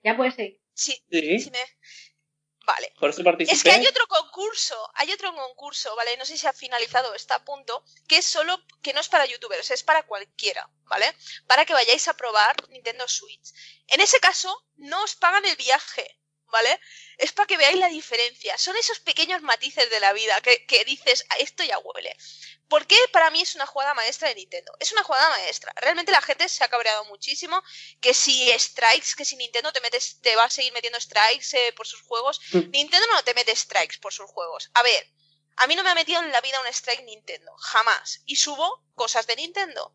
Ya 0.05 0.17
puedes 0.17 0.35
seguir. 0.37 0.61
Sí, 0.75 1.03
sí, 1.11 1.41
sí 1.41 1.51
me... 1.51 1.59
Vale. 2.69 2.93
por 3.01 3.09
eso 3.09 3.25
participé. 3.25 3.57
Es 3.57 3.63
que 3.63 3.71
hay 3.71 3.87
otro 3.87 4.07
concurso, 4.07 4.91
hay 4.95 5.11
otro 5.11 5.35
concurso, 5.35 5.97
¿vale? 5.97 6.19
No 6.19 6.27
sé 6.27 6.37
si 6.37 6.47
ha 6.47 6.53
finalizado, 6.53 7.15
está 7.15 7.37
a 7.37 7.45
punto, 7.45 7.83
que 8.07 8.19
es 8.19 8.27
solo, 8.27 8.63
que 8.83 8.93
no 8.93 9.01
es 9.01 9.09
para 9.09 9.25
youtubers, 9.25 9.71
es 9.71 9.83
para 9.83 10.03
cualquiera, 10.03 10.69
¿vale? 10.85 11.17
Para 11.47 11.65
que 11.65 11.73
vayáis 11.73 12.09
a 12.09 12.15
probar 12.15 12.55
Nintendo 12.69 13.09
Switch. 13.09 13.55
En 13.87 14.03
ese 14.03 14.21
caso, 14.21 14.55
no 14.77 15.03
os 15.03 15.17
pagan 15.17 15.47
el 15.47 15.57
viaje, 15.57 16.19
¿vale? 16.51 16.81
Es 17.17 17.33
para 17.33 17.47
que 17.47 17.57
veáis 17.57 17.79
la 17.79 17.89
diferencia. 17.89 18.57
Son 18.59 18.77
esos 18.77 19.01
pequeños 19.01 19.43
matices 19.43 19.91
de 19.91 20.01
la 20.01 20.13
vida 20.13 20.41
que, 20.41 20.67
que 20.67 20.85
dices, 20.85 21.25
"Ah, 21.31 21.37
esto 21.39 21.65
ya 21.65 21.79
huele. 21.79 22.17
¿Por 22.69 22.87
qué 22.87 22.97
para 23.13 23.31
mí 23.31 23.41
es 23.41 23.55
una 23.55 23.67
jugada 23.67 23.95
maestra 23.95 24.29
de 24.29 24.35
Nintendo? 24.35 24.73
Es 24.79 24.93
una 24.93 25.03
jugada 25.03 25.29
maestra. 25.31 25.73
Realmente 25.77 26.13
la 26.13 26.21
gente 26.21 26.49
se 26.49 26.63
ha 26.63 26.69
cabreado 26.69 27.05
muchísimo 27.07 27.63
que 28.01 28.13
si 28.13 28.51
strikes, 28.59 29.15
que 29.17 29.25
si 29.25 29.37
Nintendo 29.37 29.73
te 29.73 29.81
metes, 29.81 30.21
te 30.21 30.37
va 30.37 30.45
a 30.45 30.51
seguir 30.51 30.73
metiendo 30.73 31.01
strikes 31.01 31.57
eh, 31.57 31.73
por 31.73 31.87
sus 31.87 32.03
juegos. 32.03 32.41
Mm. 32.53 32.71
Nintendo 32.71 33.07
no 33.09 33.23
te 33.25 33.35
mete 33.35 33.57
strikes 33.57 33.99
por 34.01 34.13
sus 34.13 34.31
juegos. 34.31 34.71
A 34.75 34.83
ver, 34.83 35.11
a 35.57 35.67
mí 35.67 35.75
no 35.75 35.83
me 35.83 35.91
ha 35.91 35.95
metido 35.95 36.23
en 36.23 36.31
la 36.31 36.41
vida 36.41 36.61
un 36.61 36.67
strike 36.69 37.05
Nintendo, 37.05 37.53
jamás. 37.57 38.21
Y 38.27 38.37
subo 38.37 38.85
cosas 38.95 39.27
de 39.27 39.37
Nintendo. 39.37 39.95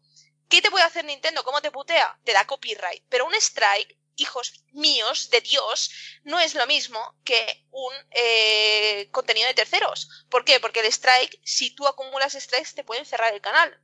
¿Qué 0.49 0.61
te 0.61 0.69
puede 0.71 0.83
hacer 0.85 1.05
Nintendo? 1.05 1.43
¿Cómo 1.43 1.61
te 1.61 1.71
putea? 1.71 2.19
Te 2.25 2.33
da 2.33 2.45
copyright. 2.45 3.03
Pero 3.07 3.25
un 3.25 3.33
strike, 3.35 3.97
hijos 4.15 4.63
míos, 4.71 5.29
de 5.29 5.41
Dios, 5.41 5.91
no 6.23 6.39
es 6.39 6.55
lo 6.55 6.65
mismo 6.67 7.15
que 7.23 7.65
un 7.71 7.93
eh, 8.11 9.09
contenido 9.11 9.47
de 9.47 9.53
terceros. 9.53 10.09
¿Por 10.29 10.45
qué? 10.45 10.59
Porque 10.59 10.81
el 10.81 10.87
strike, 10.87 11.39
si 11.43 11.75
tú 11.75 11.87
acumulas 11.87 12.33
strikes, 12.33 12.73
te 12.75 12.83
pueden 12.83 13.05
cerrar 13.05 13.33
el 13.33 13.41
canal. 13.41 13.79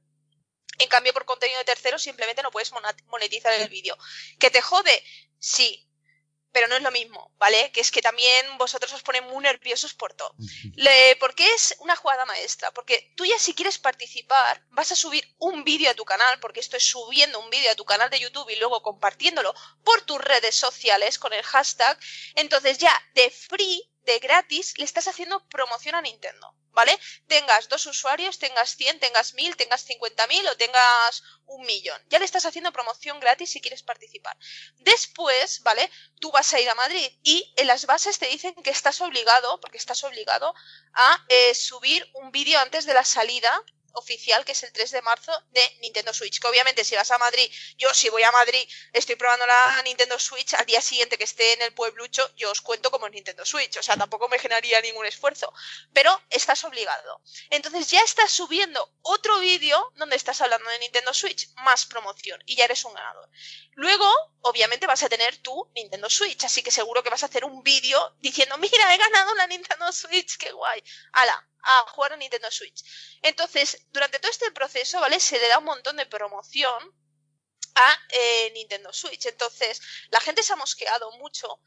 En 0.77 0.87
cambio, 0.87 1.13
por 1.13 1.25
contenido 1.25 1.59
de 1.59 1.65
terceros, 1.65 2.01
simplemente 2.01 2.41
no 2.41 2.51
puedes 2.51 2.71
monetizar 3.07 3.53
el 3.53 3.67
vídeo. 3.67 3.97
¿Que 4.39 4.49
te 4.49 4.61
jode? 4.61 5.03
Sí. 5.37 5.88
Pero 6.51 6.67
no 6.67 6.75
es 6.75 6.81
lo 6.81 6.89
mismo, 6.91 7.31
¿vale? 7.37 7.71
Que 7.71 7.79
es 7.81 7.91
que 7.91 8.01
también 8.01 8.57
vosotros 8.57 8.91
os 8.93 9.03
ponen 9.03 9.23
muy 9.25 9.43
nerviosos 9.43 9.93
por 9.93 10.13
todo. 10.13 10.33
Le- 10.75 11.15
¿Por 11.17 11.35
qué 11.35 11.53
es 11.53 11.75
una 11.79 11.95
jugada 11.95 12.25
maestra? 12.25 12.71
Porque 12.71 13.13
tú 13.15 13.23
ya 13.25 13.37
si 13.37 13.53
quieres 13.53 13.77
participar, 13.77 14.63
vas 14.71 14.91
a 14.91 14.95
subir 14.95 15.23
un 15.37 15.63
vídeo 15.63 15.91
a 15.91 15.93
tu 15.93 16.05
canal, 16.05 16.39
porque 16.39 16.59
esto 16.59 16.75
es 16.77 16.83
subiendo 16.85 17.39
un 17.39 17.49
vídeo 17.49 17.71
a 17.71 17.75
tu 17.75 17.85
canal 17.85 18.09
de 18.09 18.19
YouTube 18.19 18.49
y 18.49 18.55
luego 18.55 18.81
compartiéndolo 18.81 19.53
por 19.83 20.01
tus 20.01 20.19
redes 20.19 20.55
sociales 20.55 21.19
con 21.19 21.33
el 21.33 21.43
hashtag. 21.43 21.99
Entonces 22.35 22.79
ya 22.79 22.93
de 23.13 23.29
free, 23.29 23.89
de 24.05 24.17
gratis, 24.19 24.73
le 24.77 24.85
estás 24.85 25.07
haciendo 25.07 25.45
promoción 25.49 25.93
a 25.95 26.01
Nintendo, 26.01 26.55
¿vale? 26.71 26.97
Tengas 27.27 27.69
dos 27.69 27.85
usuarios, 27.85 28.39
tengas 28.39 28.75
100, 28.75 28.99
tengas 28.99 29.33
1000, 29.33 29.55
tengas 29.55 29.87
50.000 29.87 30.49
o 30.49 30.57
tengas 30.57 31.23
un 31.45 31.65
millón. 31.65 32.01
Ya 32.09 32.19
le 32.19 32.25
estás 32.25 32.45
haciendo 32.45 32.71
promoción 32.71 33.19
gratis 33.19 33.51
si 33.51 33.61
quieres 33.61 33.83
participar. 33.83 34.37
Después, 34.77 35.61
¿vale? 35.63 35.89
Tú 36.19 36.31
vas 36.31 36.53
a 36.53 36.59
ir 36.59 36.69
a 36.69 36.75
Madrid 36.75 37.11
y 37.23 37.53
en 37.57 37.67
las 37.67 37.85
bases 37.85 38.19
te 38.19 38.27
dicen 38.27 38.53
que 38.63 38.69
estás 38.69 39.01
obligado, 39.01 39.59
porque 39.59 39.77
estás 39.77 40.03
obligado 40.03 40.53
a 40.93 41.25
eh, 41.29 41.55
subir 41.55 42.09
un 42.13 42.31
vídeo 42.31 42.59
antes 42.59 42.85
de 42.85 42.93
la 42.93 43.03
salida 43.03 43.63
oficial, 43.93 44.45
que 44.45 44.53
es 44.53 44.63
el 44.63 44.71
3 44.71 44.91
de 44.91 45.01
marzo 45.01 45.31
de 45.51 45.77
Nintendo 45.81 46.13
Switch. 46.13 46.39
Que 46.39 46.47
obviamente 46.47 46.83
si 46.83 46.95
vas 46.95 47.11
a 47.11 47.17
Madrid, 47.17 47.51
yo 47.77 47.93
si 47.93 48.09
voy 48.09 48.23
a 48.23 48.31
Madrid, 48.31 48.67
estoy 48.93 49.15
probando 49.15 49.45
la 49.45 49.81
Nintendo 49.83 50.17
Switch, 50.19 50.53
al 50.53 50.65
día 50.65 50.81
siguiente 50.81 51.17
que 51.17 51.23
esté 51.23 51.53
en 51.53 51.61
el 51.61 51.73
pueblucho, 51.73 52.29
yo 52.35 52.51
os 52.51 52.61
cuento 52.61 52.91
como 52.91 53.07
es 53.07 53.13
Nintendo 53.13 53.45
Switch. 53.45 53.77
O 53.77 53.83
sea, 53.83 53.97
tampoco 53.97 54.27
me 54.27 54.39
generaría 54.39 54.81
ningún 54.81 55.05
esfuerzo. 55.05 55.51
Pero 55.93 56.21
estás 56.29 56.63
obligado. 56.63 57.21
Entonces 57.49 57.89
ya 57.89 58.01
estás 58.01 58.31
subiendo 58.31 58.93
otro 59.01 59.39
vídeo 59.39 59.91
donde 59.95 60.15
estás 60.15 60.41
hablando 60.41 60.69
de 60.69 60.79
Nintendo 60.79 61.13
Switch, 61.13 61.49
más 61.55 61.85
promoción, 61.85 62.41
y 62.45 62.55
ya 62.55 62.65
eres 62.65 62.83
un 62.85 62.93
ganador. 62.93 63.29
Luego, 63.73 64.11
obviamente, 64.41 64.87
vas 64.87 65.03
a 65.03 65.09
tener 65.09 65.37
tu 65.37 65.69
Nintendo 65.73 66.09
Switch, 66.09 66.43
así 66.43 66.61
que 66.61 66.71
seguro 66.71 67.01
que 67.01 67.09
vas 67.09 67.23
a 67.23 67.27
hacer 67.27 67.45
un 67.45 67.63
vídeo 67.63 68.15
diciendo, 68.19 68.57
mira, 68.57 68.93
he 68.93 68.97
ganado 68.97 69.33
la 69.35 69.47
Nintendo 69.47 69.91
Switch, 69.91 70.37
qué 70.37 70.51
guay. 70.51 70.83
Ala, 71.13 71.48
a 71.61 71.89
jugar 71.89 72.13
a 72.13 72.17
Nintendo 72.17 72.49
Switch. 72.51 72.83
Entonces, 73.21 73.85
durante 73.91 74.19
todo 74.19 74.31
este 74.31 74.51
proceso, 74.51 74.99
¿vale? 74.99 75.19
Se 75.19 75.39
le 75.39 75.47
da 75.47 75.59
un 75.59 75.65
montón 75.65 75.97
de 75.97 76.05
promoción 76.05 76.93
a 77.75 77.99
eh, 78.09 78.51
Nintendo 78.53 78.91
Switch. 78.93 79.25
Entonces, 79.25 79.81
la 80.09 80.19
gente 80.19 80.43
se 80.43 80.53
ha 80.53 80.57
mosqueado 80.57 81.11
mucho 81.17 81.59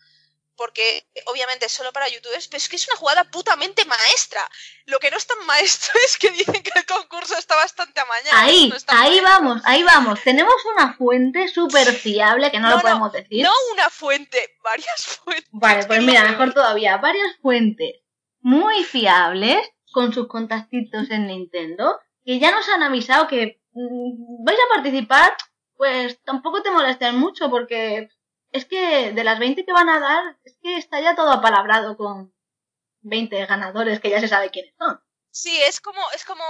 porque 0.57 1.07
obviamente 1.27 1.67
es 1.67 1.73
solo 1.73 1.93
para 1.93 2.09
youtubers, 2.09 2.47
pero 2.47 2.59
es 2.59 2.69
que 2.69 2.77
es 2.77 2.87
una 2.89 2.97
jugada 2.97 3.25
putamente 3.25 3.85
maestra. 3.85 4.41
Lo 4.85 4.99
que 4.99 5.11
no 5.11 5.17
es 5.17 5.27
tan 5.27 5.45
maestro 5.47 5.99
es 6.05 6.17
que 6.19 6.31
dicen 6.31 6.63
que 6.63 6.79
el 6.79 6.87
concurso 6.87 7.37
está 7.37 7.57
bastante 7.57 8.01
amañado. 8.01 8.37
Ahí, 8.37 8.69
No 8.69 8.77
ahí 8.89 9.21
vamos, 9.21 9.63
ahí 9.65 9.83
vamos. 9.83 10.21
Tenemos 10.23 10.55
una 10.75 10.95
fuente 10.95 11.49
súper 11.49 11.93
fiable 11.93 12.51
que 12.51 12.61
no, 12.61 12.69
No, 12.69 12.71
lo 12.71 12.77
no, 12.77 12.83
podemos 12.83 13.13
decir. 13.13 13.43
No 13.43 13.53
una 13.73 13.91
fuente, 13.91 14.57
varias 14.63 15.05
fuentes. 15.05 15.49
Vale, 15.53 15.85
pues 15.87 15.99
Es 15.99 16.05
mira, 16.05 16.25
mejor 16.25 16.53
todavía. 16.55 16.97
Varias 16.99 17.37
fuentes 17.41 17.97
muy 18.41 18.85
fiables 18.85 19.69
con 19.93 20.13
sus 20.13 20.27
contactitos 20.29 21.11
en 21.11 21.27
Nintendo 21.29 22.01
que 22.25 22.39
ya 22.39 22.51
nos 22.51 22.69
han 22.69 22.83
avisado 22.83 23.27
que 23.29 23.61
mm, 23.73 24.45
vais 24.45 24.59
a 24.59 24.75
participar, 24.75 25.37
pues 25.77 26.23
tampoco 26.25 26.63
te 26.63 26.71
molesten 26.71 27.17
mucho 27.17 27.51
porque 27.51 28.09
es 28.51 28.65
que 28.67 29.13
de 29.13 29.25
las 29.25 29.39
20 29.39 29.65
que 29.65 29.73
van 29.73 29.89
a 29.89 29.99
dar, 30.01 30.39
es 30.45 30.57
que 30.63 30.77
está 30.77 31.01
ya 31.01 31.15
todo 31.17 31.31
apalabrado 31.33 31.97
con 31.97 32.33
20 33.01 33.47
ganadores 33.47 34.01
que 34.01 34.11
ya 34.11 34.21
se 34.21 34.29
sabe 34.29 34.51
quiénes 34.51 34.75
son. 34.79 35.01
Sí, 35.31 35.61
es 35.63 35.81
como, 35.81 36.01
es 36.15 36.25
como 36.25 36.45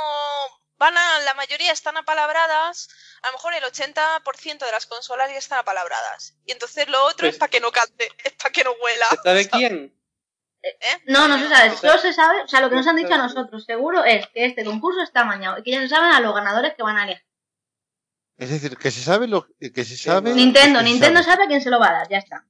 van 0.77 0.97
a, 0.97 1.21
la 1.21 1.35
mayoría 1.35 1.71
están 1.73 1.97
apalabradas, 1.97 2.89
a 3.23 3.29
lo 3.29 3.35
mejor 3.35 3.55
el 3.55 3.63
80% 3.63 4.59
de 4.67 4.73
las 4.73 4.87
consolas 4.87 5.31
ya 5.31 5.39
están 5.39 5.61
apalabradas. 5.61 6.35
Y 6.45 6.53
entonces 6.53 6.89
lo 6.89 7.05
otro 7.05 7.19
Pues- 7.27 7.35
es 7.35 7.39
para 7.39 7.51
que 7.51 7.61
no 7.61 7.71
cante, 7.71 8.09
es 8.25 8.33
para 8.33 8.51
que 8.53 8.65
no 8.65 8.73
huela. 8.73 9.07
¿Se 9.11 9.17
sabe 9.23 9.49
quién? 9.51 10.02
¿Eh? 10.63 11.03
No, 11.07 11.27
no 11.27 11.39
se 11.39 11.49
sabe, 11.49 11.77
solo 11.77 11.99
se 11.99 12.13
sabe, 12.13 12.43
o 12.43 12.49
sea, 12.49 12.61
lo 12.61 12.71
que 12.71 12.77
nos 12.77 12.87
han 12.87 12.97
dicho 12.97 13.13
a 13.13 13.19
nosotros 13.19 13.65
seguro 13.65 14.05
es 14.05 14.27
que 14.29 14.47
este 14.47 14.65
concurso 14.65 15.03
está 15.03 15.23
amañado 15.23 15.59
y 15.59 15.63
que 15.65 15.73
ya 15.73 15.81
se 15.81 15.89
saben 15.89 16.13
a 16.13 16.21
los 16.21 16.35
ganadores 16.35 16.75
que 16.77 16.83
van 16.85 16.97
a 16.99 17.05
elegir. 17.05 17.25
Es 18.37 18.51
decir, 18.51 18.77
que 18.77 18.91
se 18.91 19.03
sabe 19.03 19.27
lo 19.29 19.47
que 19.59 19.85
se 19.85 19.97
sabe. 19.97 20.33
Nintendo, 20.33 20.79
lo 20.79 20.85
que 20.85 20.87
se 20.87 20.93
Nintendo 20.93 21.23
sabe. 21.23 21.33
sabe 21.33 21.45
a 21.45 21.49
quién 21.49 21.61
se 21.61 21.71
lo 21.71 21.81
va 21.81 21.89
a 21.89 21.93
dar, 21.93 22.09
ya 22.09 22.19
está. 22.19 22.47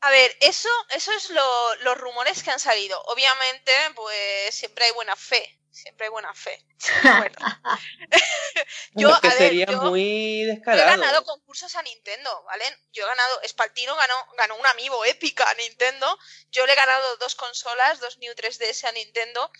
A 0.00 0.10
ver, 0.10 0.30
eso, 0.40 0.68
eso 0.94 1.10
es 1.12 1.30
lo, 1.30 1.74
los 1.82 1.98
rumores 1.98 2.42
que 2.42 2.50
han 2.50 2.60
salido. 2.60 3.00
Obviamente, 3.06 3.72
pues 3.94 4.54
siempre 4.54 4.84
hay 4.84 4.92
buena 4.92 5.16
fe. 5.16 5.58
Siempre 5.76 6.06
hay 6.06 6.10
buena 6.10 6.32
fe. 6.34 6.64
Bueno. 7.02 7.36
yo, 8.94 9.10
es 9.10 9.20
que 9.20 9.26
a 9.28 9.30
ver, 9.30 9.38
sería 9.38 9.66
yo- 9.66 9.82
muy 9.82 10.40
Yo 10.46 10.52
he 10.52 10.54
descarado. 10.54 10.86
ganado 10.90 11.24
concursos 11.24 11.74
a 11.76 11.82
Nintendo, 11.82 12.42
¿vale? 12.44 12.64
Yo 12.92 13.04
he 13.04 13.06
ganado, 13.06 13.40
Spaltino 13.46 13.94
ganó, 13.94 14.14
ganó 14.38 14.56
un 14.56 14.66
amiibo 14.66 15.04
épica 15.04 15.48
a 15.48 15.54
Nintendo. 15.54 16.18
Yo 16.50 16.64
le 16.66 16.72
he 16.72 16.76
ganado 16.76 17.16
dos 17.18 17.34
consolas, 17.34 18.00
dos 18.00 18.18
New 18.18 18.32
3DS 18.34 18.84
a 18.84 18.92
Nintendo. 18.92 19.50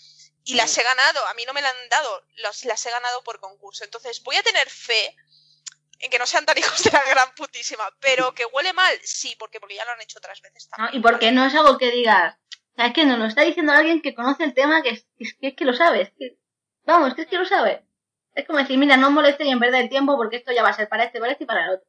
Y 0.44 0.54
las 0.54 0.76
he 0.78 0.82
ganado, 0.82 1.26
a 1.26 1.34
mí 1.34 1.44
no 1.44 1.52
me 1.52 1.60
las 1.60 1.74
han 1.74 1.88
dado, 1.88 2.24
los, 2.36 2.64
las 2.64 2.86
he 2.86 2.90
ganado 2.90 3.22
por 3.24 3.38
concurso. 3.40 3.84
Entonces 3.84 4.22
voy 4.22 4.36
a 4.36 4.42
tener 4.42 4.70
fe 4.70 5.14
en 5.98 6.10
que 6.10 6.18
no 6.18 6.26
sean 6.26 6.46
tan 6.46 6.56
hijos 6.58 6.82
de 6.82 6.90
la 6.92 7.02
gran 7.02 7.34
putísima. 7.34 7.84
Pero 8.00 8.34
que 8.34 8.46
huele 8.46 8.72
mal, 8.72 8.98
sí, 9.04 9.36
porque, 9.38 9.60
porque 9.60 9.74
ya 9.74 9.84
lo 9.84 9.90
han 9.92 10.00
hecho 10.00 10.18
otras 10.18 10.40
veces 10.40 10.68
¿no? 10.70 10.76
también. 10.76 10.98
Y 10.98 11.02
porque 11.02 11.30
no 11.32 11.44
es 11.44 11.54
algo 11.54 11.76
que 11.78 11.90
digas, 11.90 12.36
sea, 12.76 12.86
es 12.86 12.92
que 12.92 13.04
nos 13.06 13.18
lo 13.18 13.24
está 13.26 13.42
diciendo 13.42 13.72
alguien 13.72 14.02
que 14.02 14.14
conoce 14.14 14.44
el 14.44 14.54
tema, 14.54 14.82
que 14.82 14.90
es, 14.90 15.06
es 15.18 15.34
que, 15.34 15.48
es 15.48 15.54
que 15.54 15.64
lo 15.64 15.72
sabe. 15.72 16.02
es 16.02 16.10
que- 16.18 16.38
vamos, 16.84 17.14
que 17.14 17.22
es 17.22 17.28
que 17.28 17.38
lo 17.38 17.44
sabe. 17.44 17.84
Es 18.34 18.46
como 18.46 18.58
decir, 18.58 18.76
mira, 18.78 18.96
no 18.96 19.10
moleste 19.10 19.44
y 19.44 19.50
en 19.50 19.58
perder 19.58 19.82
el 19.84 19.88
tiempo 19.88 20.16
porque 20.16 20.36
esto 20.36 20.52
ya 20.52 20.62
va 20.62 20.68
a 20.68 20.72
ser 20.74 20.88
para 20.88 21.04
este, 21.04 21.18
para 21.20 21.32
este 21.32 21.44
y 21.44 21.46
para 21.46 21.64
el 21.64 21.70
otro. 21.76 21.88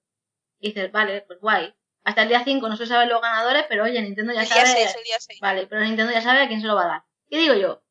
Y 0.60 0.70
dices, 0.70 0.92
vale, 0.92 1.22
pues 1.28 1.40
guay. 1.40 1.74
Hasta 2.04 2.24
el 2.24 2.30
día 2.30 2.42
5 2.44 2.70
no 2.70 2.78
se 2.78 2.86
saben 2.88 3.10
los 3.10 3.22
ganadores, 3.22 3.66
pero 3.68 3.84
oye, 3.84 4.02
Nintendo 4.02 4.34
ya 4.34 4.42
El 4.44 4.48
día 4.48 4.66
sabe. 4.66 4.82
6, 4.84 4.96
el 4.98 5.04
día 5.04 5.18
6. 5.20 5.40
Vale, 5.42 5.68
pero 5.68 5.82
Nintendo 5.82 6.14
ya 6.14 6.22
sabe 6.22 6.42
a 6.44 6.48
quién 6.48 6.62
se 6.62 6.68
lo 6.68 6.76
va 6.76 6.86
a 6.86 6.88
dar. 6.88 7.04
¿Qué 7.30 7.38
digo 7.38 7.54
yo? 7.54 7.84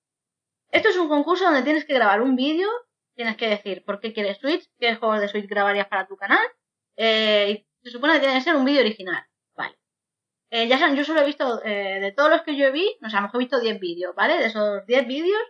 Esto 0.70 0.88
es 0.88 0.96
un 0.96 1.08
concurso 1.08 1.44
donde 1.44 1.62
tienes 1.62 1.84
que 1.84 1.92
grabar 1.94 2.22
un 2.22 2.34
vídeo, 2.34 2.68
tienes 3.14 3.36
que 3.36 3.48
decir 3.48 3.84
por 3.84 4.00
qué 4.00 4.12
quieres 4.14 4.38
Switch, 4.38 4.68
qué 4.80 4.94
juegos 4.96 5.20
de 5.20 5.28
Switch 5.28 5.46
grabarías 5.46 5.86
para 5.88 6.06
tu 6.06 6.16
canal, 6.16 6.44
eh, 6.96 7.62
y 7.82 7.84
se 7.84 7.90
supone 7.90 8.14
que 8.14 8.20
tiene 8.20 8.34
que 8.34 8.40
ser 8.40 8.56
un 8.56 8.64
vídeo 8.64 8.80
original. 8.80 9.22
Eh, 10.50 10.68
ya 10.68 10.78
saben, 10.78 10.96
yo 10.96 11.04
solo 11.04 11.20
he 11.22 11.26
visto, 11.26 11.60
eh, 11.64 11.98
de 12.00 12.12
todos 12.12 12.30
los 12.30 12.42
que 12.42 12.56
yo 12.56 12.70
vi, 12.72 12.96
no 13.00 13.10
sé, 13.10 13.16
a 13.16 13.20
lo 13.20 13.26
mejor 13.26 13.40
he 13.40 13.44
visto 13.44 13.60
10 13.60 13.80
vídeos, 13.80 14.14
¿vale? 14.14 14.36
De 14.38 14.46
esos 14.46 14.86
10 14.86 15.06
vídeos 15.06 15.40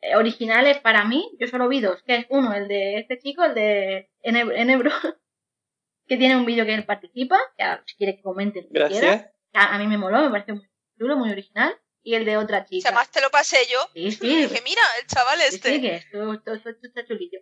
eh, 0.00 0.16
originales 0.16 0.78
para 0.78 1.04
mí, 1.04 1.30
yo 1.38 1.46
solo 1.46 1.68
vi 1.68 1.80
dos, 1.80 2.02
que 2.02 2.16
es 2.16 2.26
uno, 2.30 2.52
el 2.54 2.66
de 2.68 2.98
este 2.98 3.18
chico, 3.18 3.44
el 3.44 3.54
de 3.54 4.10
Enebro, 4.22 4.90
que 6.06 6.16
tiene 6.16 6.36
un 6.36 6.44
vídeo 6.44 6.64
que 6.66 6.74
él 6.74 6.84
participa, 6.84 7.38
que 7.56 7.62
ahora, 7.64 7.82
si 7.86 7.96
quiere 7.96 8.16
que 8.16 8.22
comente 8.22 8.62
lo 8.62 8.68
que 8.68 8.92
quiera. 8.92 9.06
Gracias. 9.08 9.32
A, 9.54 9.74
a 9.74 9.78
mí 9.78 9.86
me 9.86 9.96
moló, 9.98 10.20
me 10.22 10.30
pareció 10.30 10.54
muy 10.56 10.68
chulo, 10.98 11.16
muy 11.16 11.30
original. 11.30 11.74
Y 12.02 12.14
el 12.14 12.24
de 12.24 12.36
otra 12.36 12.64
Si 12.66 12.76
chica. 12.78 12.90
además 12.90 13.10
te 13.10 13.20
lo 13.20 13.30
pasé 13.30 13.58
yo, 13.68 13.78
Sí, 13.92 14.10
dije, 14.20 14.62
mira, 14.64 14.82
el 15.00 15.06
chaval 15.08 15.40
este. 15.40 15.70
sí, 15.74 15.80
que 15.80 15.94
esto, 15.96 16.32
esto- 16.34 16.52
esto- 16.54 16.70
esto 16.70 16.86
está 16.86 17.04
chulillo. 17.04 17.40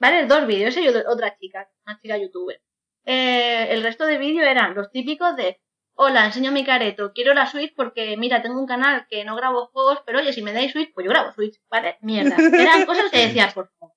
Vale, 0.00 0.26
dos 0.26 0.46
vídeos, 0.48 0.70
ese 0.76 0.82
y 0.82 0.88
otra 0.88 1.36
chica, 1.38 1.70
una 1.86 2.00
chica 2.00 2.16
youtuber. 2.18 2.60
Eh, 3.04 3.68
el 3.70 3.82
resto 3.84 4.06
de 4.06 4.18
vídeos 4.18 4.48
eran 4.48 4.74
los 4.74 4.90
típicos 4.90 5.36
de, 5.36 5.60
hola, 6.02 6.24
enseño 6.24 6.50
mi 6.50 6.64
careto, 6.64 7.12
quiero 7.14 7.34
la 7.34 7.50
Switch 7.50 7.74
porque, 7.76 8.16
mira, 8.16 8.40
tengo 8.40 8.58
un 8.58 8.66
canal 8.66 9.06
que 9.06 9.22
no 9.22 9.36
grabo 9.36 9.66
juegos, 9.66 9.98
pero 10.06 10.20
oye, 10.20 10.32
si 10.32 10.40
me 10.40 10.54
dais 10.54 10.72
Switch, 10.72 10.94
pues 10.94 11.04
yo 11.04 11.10
grabo 11.10 11.30
Switch, 11.34 11.60
¿vale? 11.68 11.98
Mierda. 12.00 12.36
Eran 12.58 12.86
cosas 12.86 13.10
que 13.10 13.26
decías, 13.26 13.52
por 13.52 13.70
favor. 13.78 13.94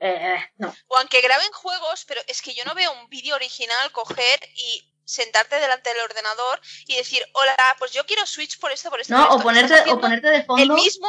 Eh, 0.00 0.40
no. 0.56 0.74
O 0.88 0.96
aunque 0.98 1.20
graben 1.20 1.50
juegos, 1.52 2.04
pero 2.08 2.20
es 2.26 2.42
que 2.42 2.54
yo 2.54 2.64
no 2.64 2.74
veo 2.74 2.90
un 2.92 3.08
vídeo 3.08 3.36
original 3.36 3.92
coger 3.92 4.40
y 4.56 4.92
sentarte 5.04 5.60
delante 5.60 5.90
del 5.90 6.02
ordenador 6.02 6.60
y 6.88 6.96
decir, 6.96 7.22
hola, 7.34 7.54
pues 7.78 7.92
yo 7.92 8.04
quiero 8.04 8.26
Switch 8.26 8.58
por 8.58 8.72
esto, 8.72 8.90
por 8.90 9.00
esto. 9.00 9.14
No, 9.14 9.22
por 9.22 9.30
o 9.30 9.34
esto". 9.36 9.44
ponerte, 9.44 9.92
o 9.92 10.00
ponerte 10.00 10.28
de 10.30 10.36
el 10.38 10.44
fondo. 10.44 10.74
mismo, 10.74 11.08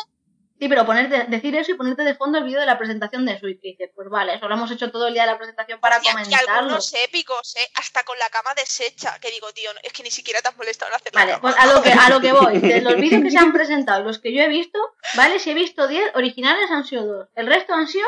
Sí, 0.59 0.67
pero 0.67 0.85
ponerte, 0.85 1.23
decir 1.29 1.55
eso 1.55 1.71
y 1.71 1.75
ponerte 1.75 2.03
de 2.03 2.15
fondo 2.15 2.37
el 2.39 2.43
vídeo 2.43 2.59
de 2.59 2.65
la 2.65 2.77
presentación 2.77 3.25
de 3.25 3.39
Switch. 3.39 3.59
Y 3.63 3.71
dices, 3.71 3.91
pues 3.95 4.09
vale, 4.09 4.33
eso 4.35 4.47
lo 4.49 4.55
hemos 4.55 4.69
hecho 4.71 4.91
todo 4.91 5.07
el 5.07 5.13
día 5.13 5.23
de 5.23 5.31
la 5.31 5.37
presentación 5.37 5.79
para 5.79 5.97
Y, 6.03 6.07
y 6.07 6.11
comentarlo. 6.11 6.51
algunos 6.51 6.93
épicos, 6.95 7.55
¿eh? 7.55 7.65
Hasta 7.75 8.03
con 8.03 8.19
la 8.19 8.27
cama 8.29 8.49
deshecha. 8.57 9.17
Que 9.21 9.31
digo, 9.31 9.51
tío, 9.53 9.69
es 9.83 9.93
que 9.93 10.03
ni 10.03 10.11
siquiera 10.11 10.41
te 10.41 10.49
has 10.49 10.57
molestado 10.57 10.91
en 10.91 10.95
hacer 10.97 11.15
la 11.15 11.21
Vale, 11.21 11.31
cama. 11.31 11.41
pues 11.41 11.55
a 11.57 11.65
lo 11.65 11.81
que, 11.81 11.93
a 11.93 12.09
lo 12.09 12.19
que 12.19 12.31
voy. 12.33 12.59
De 12.59 12.81
los 12.81 12.95
vídeos 12.99 13.23
que 13.23 13.31
se 13.31 13.37
han 13.37 13.53
presentado 13.53 14.01
y 14.01 14.03
los 14.05 14.19
que 14.19 14.33
yo 14.33 14.41
he 14.43 14.49
visto, 14.49 14.77
¿vale? 15.15 15.39
Si 15.39 15.49
he 15.49 15.53
visto 15.53 15.87
10, 15.87 16.15
originales 16.15 16.69
han 16.71 16.83
sido 16.85 17.05
dos. 17.05 17.29
El 17.35 17.47
resto 17.47 17.73
han 17.73 17.87
sido, 17.87 18.07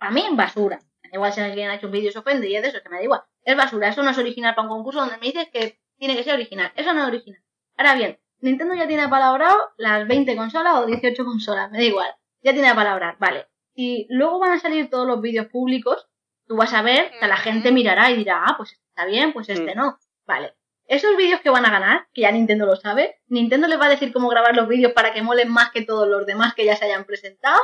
a 0.00 0.10
mí, 0.10 0.26
basura. 0.32 0.80
Igual 1.12 1.30
si 1.34 1.42
alguien 1.42 1.68
ha 1.68 1.74
hecho 1.74 1.88
un 1.88 1.92
vídeo 1.92 2.08
y 2.08 2.12
se 2.12 2.20
ofende 2.20 2.48
y 2.48 2.56
es 2.56 2.62
de 2.62 2.68
eso, 2.68 2.82
que 2.82 2.88
me 2.88 2.96
da 2.96 3.02
igual. 3.02 3.22
Es 3.44 3.54
basura, 3.54 3.88
eso 3.88 4.02
no 4.02 4.12
es 4.12 4.16
original 4.18 4.54
para 4.54 4.66
un 4.66 4.74
concurso 4.74 5.00
donde 5.00 5.18
me 5.18 5.26
dices 5.26 5.46
que 5.52 5.78
tiene 5.98 6.16
que 6.16 6.24
ser 6.24 6.32
original. 6.32 6.72
Eso 6.74 6.94
no 6.94 7.02
es 7.02 7.06
original. 7.08 7.42
Ahora 7.76 7.94
bien, 7.96 8.18
Nintendo 8.42 8.74
ya 8.74 8.86
tiene 8.86 9.04
apalabrado 9.04 9.56
las 9.78 10.06
20 10.06 10.36
consolas 10.36 10.74
o 10.76 10.86
18 10.86 11.24
consolas, 11.24 11.70
me 11.70 11.78
da 11.78 11.84
igual. 11.84 12.14
Ya 12.42 12.52
tiene 12.52 12.68
apalabrado, 12.68 13.16
vale. 13.18 13.46
Y 13.74 14.06
luego 14.10 14.38
van 14.38 14.52
a 14.52 14.58
salir 14.58 14.90
todos 14.90 15.06
los 15.06 15.20
vídeos 15.20 15.46
públicos, 15.46 16.08
tú 16.46 16.56
vas 16.56 16.74
a 16.74 16.82
ver 16.82 17.12
la 17.20 17.36
gente 17.36 17.72
mirará 17.72 18.10
y 18.10 18.16
dirá, 18.16 18.42
ah, 18.44 18.54
pues 18.56 18.72
está 18.88 19.06
bien, 19.06 19.32
pues 19.32 19.48
este 19.48 19.74
Mm. 19.74 19.78
no. 19.78 19.98
Vale. 20.26 20.54
Esos 20.86 21.16
vídeos 21.16 21.40
que 21.40 21.50
van 21.50 21.64
a 21.64 21.70
ganar, 21.70 22.08
que 22.12 22.22
ya 22.22 22.32
Nintendo 22.32 22.66
lo 22.66 22.76
sabe, 22.76 23.20
Nintendo 23.28 23.68
les 23.68 23.80
va 23.80 23.86
a 23.86 23.90
decir 23.90 24.12
cómo 24.12 24.28
grabar 24.28 24.54
los 24.54 24.68
vídeos 24.68 24.92
para 24.92 25.12
que 25.14 25.22
molen 25.22 25.48
más 25.50 25.70
que 25.70 25.82
todos 25.82 26.08
los 26.08 26.26
demás 26.26 26.54
que 26.54 26.64
ya 26.64 26.76
se 26.76 26.84
hayan 26.84 27.04
presentado. 27.04 27.60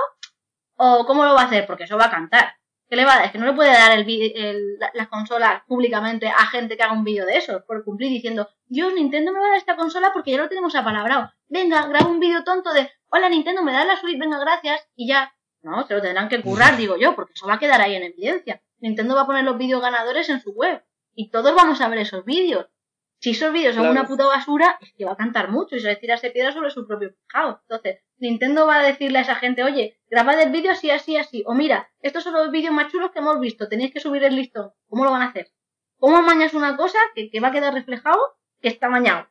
¿O 0.76 1.04
cómo 1.06 1.24
lo 1.24 1.34
va 1.34 1.42
a 1.42 1.46
hacer? 1.46 1.66
Porque 1.66 1.84
eso 1.84 1.98
va 1.98 2.06
a 2.06 2.10
cantar. 2.10 2.54
¿Qué 2.88 2.96
le 2.96 3.04
va 3.04 3.16
a? 3.18 3.24
Es 3.24 3.32
que 3.32 3.38
no 3.38 3.46
le 3.46 3.52
puede 3.52 3.70
dar 3.70 3.98
el, 3.98 4.08
el- 4.08 4.78
la- 4.78 4.90
las 4.94 5.08
consolas 5.08 5.62
públicamente 5.66 6.28
a 6.28 6.46
gente 6.46 6.76
que 6.76 6.82
haga 6.82 6.92
un 6.94 7.04
vídeo 7.04 7.26
de 7.26 7.36
eso, 7.36 7.64
por 7.66 7.84
cumplir 7.84 8.10
diciendo, 8.10 8.48
Dios, 8.66 8.92
Nintendo 8.94 9.32
me 9.32 9.40
va 9.40 9.46
a 9.46 9.48
dar 9.50 9.58
esta 9.58 9.76
consola 9.76 10.10
porque 10.12 10.30
ya 10.32 10.38
lo 10.38 10.48
tenemos 10.48 10.74
apalabrado. 10.74 11.30
Venga, 11.48 11.86
graba 11.86 12.08
un 12.10 12.20
vídeo 12.20 12.44
tonto 12.44 12.72
de, 12.72 12.90
hola 13.08 13.28
Nintendo, 13.28 13.62
me 13.62 13.72
da 13.72 13.84
la 13.84 13.96
Switch, 13.96 14.18
venga, 14.18 14.38
gracias, 14.38 14.88
y 14.96 15.08
ya. 15.08 15.34
No, 15.60 15.86
se 15.86 15.94
lo 15.94 16.00
tendrán 16.00 16.28
que 16.28 16.40
currar, 16.40 16.76
digo 16.76 16.96
yo, 16.96 17.14
porque 17.14 17.32
eso 17.34 17.46
va 17.46 17.54
a 17.54 17.58
quedar 17.58 17.80
ahí 17.80 17.94
en 17.94 18.04
evidencia. 18.04 18.62
Nintendo 18.78 19.14
va 19.16 19.22
a 19.22 19.26
poner 19.26 19.44
los 19.44 19.58
vídeos 19.58 19.82
ganadores 19.82 20.28
en 20.30 20.40
su 20.40 20.52
web. 20.52 20.82
Y 21.14 21.30
todos 21.30 21.52
vamos 21.54 21.80
a 21.80 21.88
ver 21.88 21.98
esos 21.98 22.24
vídeos. 22.24 22.66
Si 23.20 23.30
esos 23.30 23.52
vídeos 23.52 23.74
son 23.74 23.84
Claro. 23.84 23.98
una 24.00 24.06
puta 24.08 24.26
basura, 24.26 24.78
es 24.80 24.92
que 24.96 25.04
va 25.04 25.12
a 25.12 25.16
cantar 25.16 25.50
mucho 25.50 25.74
y 25.76 25.80
se 25.80 25.88
le 25.88 25.96
tirarse 25.96 26.30
piedra 26.30 26.52
sobre 26.52 26.70
su 26.70 26.86
propio 26.86 27.14
tejado. 27.26 27.60
Entonces, 27.62 28.00
Nintendo 28.18 28.66
va 28.66 28.76
a 28.80 28.82
decirle 28.84 29.18
a 29.18 29.22
esa 29.22 29.34
gente, 29.34 29.64
oye, 29.64 29.98
grabad 30.08 30.40
el 30.40 30.50
vídeo 30.52 30.70
así, 30.72 30.90
así, 30.90 31.16
así. 31.16 31.42
O 31.46 31.54
mira, 31.54 31.90
estos 32.00 32.22
son 32.24 32.34
los 32.34 32.50
vídeos 32.50 32.72
más 32.72 32.92
chulos 32.92 33.10
que 33.10 33.18
hemos 33.18 33.40
visto, 33.40 33.68
tenéis 33.68 33.92
que 33.92 34.00
subir 34.00 34.22
el 34.24 34.36
listón. 34.36 34.72
¿Cómo 34.88 35.04
lo 35.04 35.10
van 35.10 35.22
a 35.22 35.26
hacer? 35.30 35.50
¿Cómo 35.98 36.22
mañas 36.22 36.54
una 36.54 36.76
cosa 36.76 36.98
que, 37.14 37.28
que 37.30 37.40
va 37.40 37.48
a 37.48 37.52
quedar 37.52 37.74
reflejado 37.74 38.18
que 38.60 38.68
está 38.68 38.88
mañado? 38.88 39.26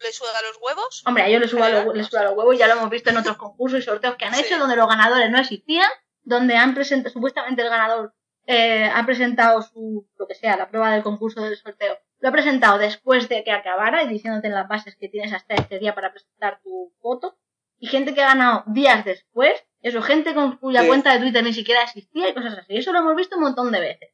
Le 0.00 0.12
suega 0.12 0.40
los 0.42 0.58
huevos. 0.62 1.02
Hombre, 1.06 1.24
a 1.24 1.26
ellos 1.28 1.40
les 1.42 1.50
suba, 1.50 1.68
Claro. 1.68 1.86
los, 1.86 1.96
les 1.96 2.06
suba 2.06 2.22
los 2.22 2.32
huevos, 2.34 2.56
ya 2.56 2.66
lo 2.68 2.74
hemos 2.74 2.88
visto 2.88 3.10
en 3.10 3.16
otros 3.18 3.36
concursos 3.36 3.80
y 3.80 3.82
sorteos 3.82 4.16
que 4.16 4.24
han 4.24 4.34
Sí. 4.34 4.42
hecho, 4.44 4.58
donde 4.58 4.76
los 4.76 4.88
ganadores 4.88 5.28
no 5.30 5.38
existían, 5.38 5.90
donde 6.22 6.56
han 6.56 6.74
presentado, 6.74 7.12
supuestamente 7.12 7.62
el 7.62 7.68
ganador 7.68 8.14
eh, 8.46 8.90
ha 8.94 9.04
presentado 9.04 9.60
su, 9.60 10.08
lo 10.16 10.26
que 10.26 10.34
sea, 10.34 10.56
la 10.56 10.68
prueba 10.70 10.90
del 10.92 11.02
concurso 11.02 11.42
del 11.42 11.56
sorteo, 11.56 11.98
lo 12.20 12.28
ha 12.28 12.32
presentado 12.32 12.78
después 12.78 13.28
de 13.28 13.44
que 13.44 13.52
acabara 13.52 14.02
y 14.02 14.08
diciéndote 14.08 14.48
en 14.48 14.54
las 14.54 14.68
bases 14.68 14.96
que 14.96 15.08
tienes 15.08 15.32
hasta 15.32 15.54
este 15.54 15.78
día 15.78 15.94
para 15.94 16.12
presentar 16.12 16.60
tu 16.62 16.92
foto, 17.00 17.38
y 17.78 17.86
gente 17.86 18.12
que 18.12 18.22
ha 18.22 18.28
ganado 18.28 18.64
días 18.66 19.04
después, 19.04 19.64
eso, 19.82 20.02
gente 20.02 20.34
con 20.34 20.56
cuya 20.56 20.82
Sí. 20.82 20.88
cuenta 20.88 21.12
de 21.12 21.20
Twitter 21.20 21.44
ni 21.44 21.52
siquiera 21.52 21.82
existía 21.82 22.28
y 22.28 22.34
cosas 22.34 22.58
así, 22.58 22.76
eso 22.76 22.92
lo 22.92 22.98
hemos 22.98 23.14
visto 23.14 23.36
un 23.36 23.42
montón 23.42 23.70
de 23.70 23.80
veces. 23.80 24.10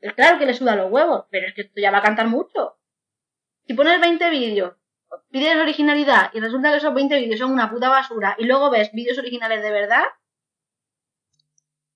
Es 0.00 0.12
claro 0.14 0.38
que 0.38 0.46
le 0.46 0.54
suda 0.54 0.76
los 0.76 0.90
huevos, 0.90 1.26
pero 1.30 1.48
es 1.48 1.54
que 1.54 1.62
esto 1.62 1.80
ya 1.80 1.90
va 1.90 1.98
a 1.98 2.02
cantar 2.02 2.28
mucho. 2.28 2.78
Si 3.66 3.74
pones 3.74 4.00
20 4.00 4.30
vídeos 4.30 4.74
pides 5.30 5.56
originalidad 5.56 6.30
y 6.34 6.40
resulta 6.40 6.70
que 6.70 6.78
esos 6.78 6.94
20 6.94 7.18
vídeos 7.18 7.40
son 7.40 7.52
una 7.52 7.70
puta 7.70 7.88
basura 7.88 8.36
y 8.38 8.44
luego 8.44 8.70
ves 8.70 8.92
vídeos 8.92 9.18
originales 9.18 9.62
de 9.62 9.70
verdad, 9.70 10.04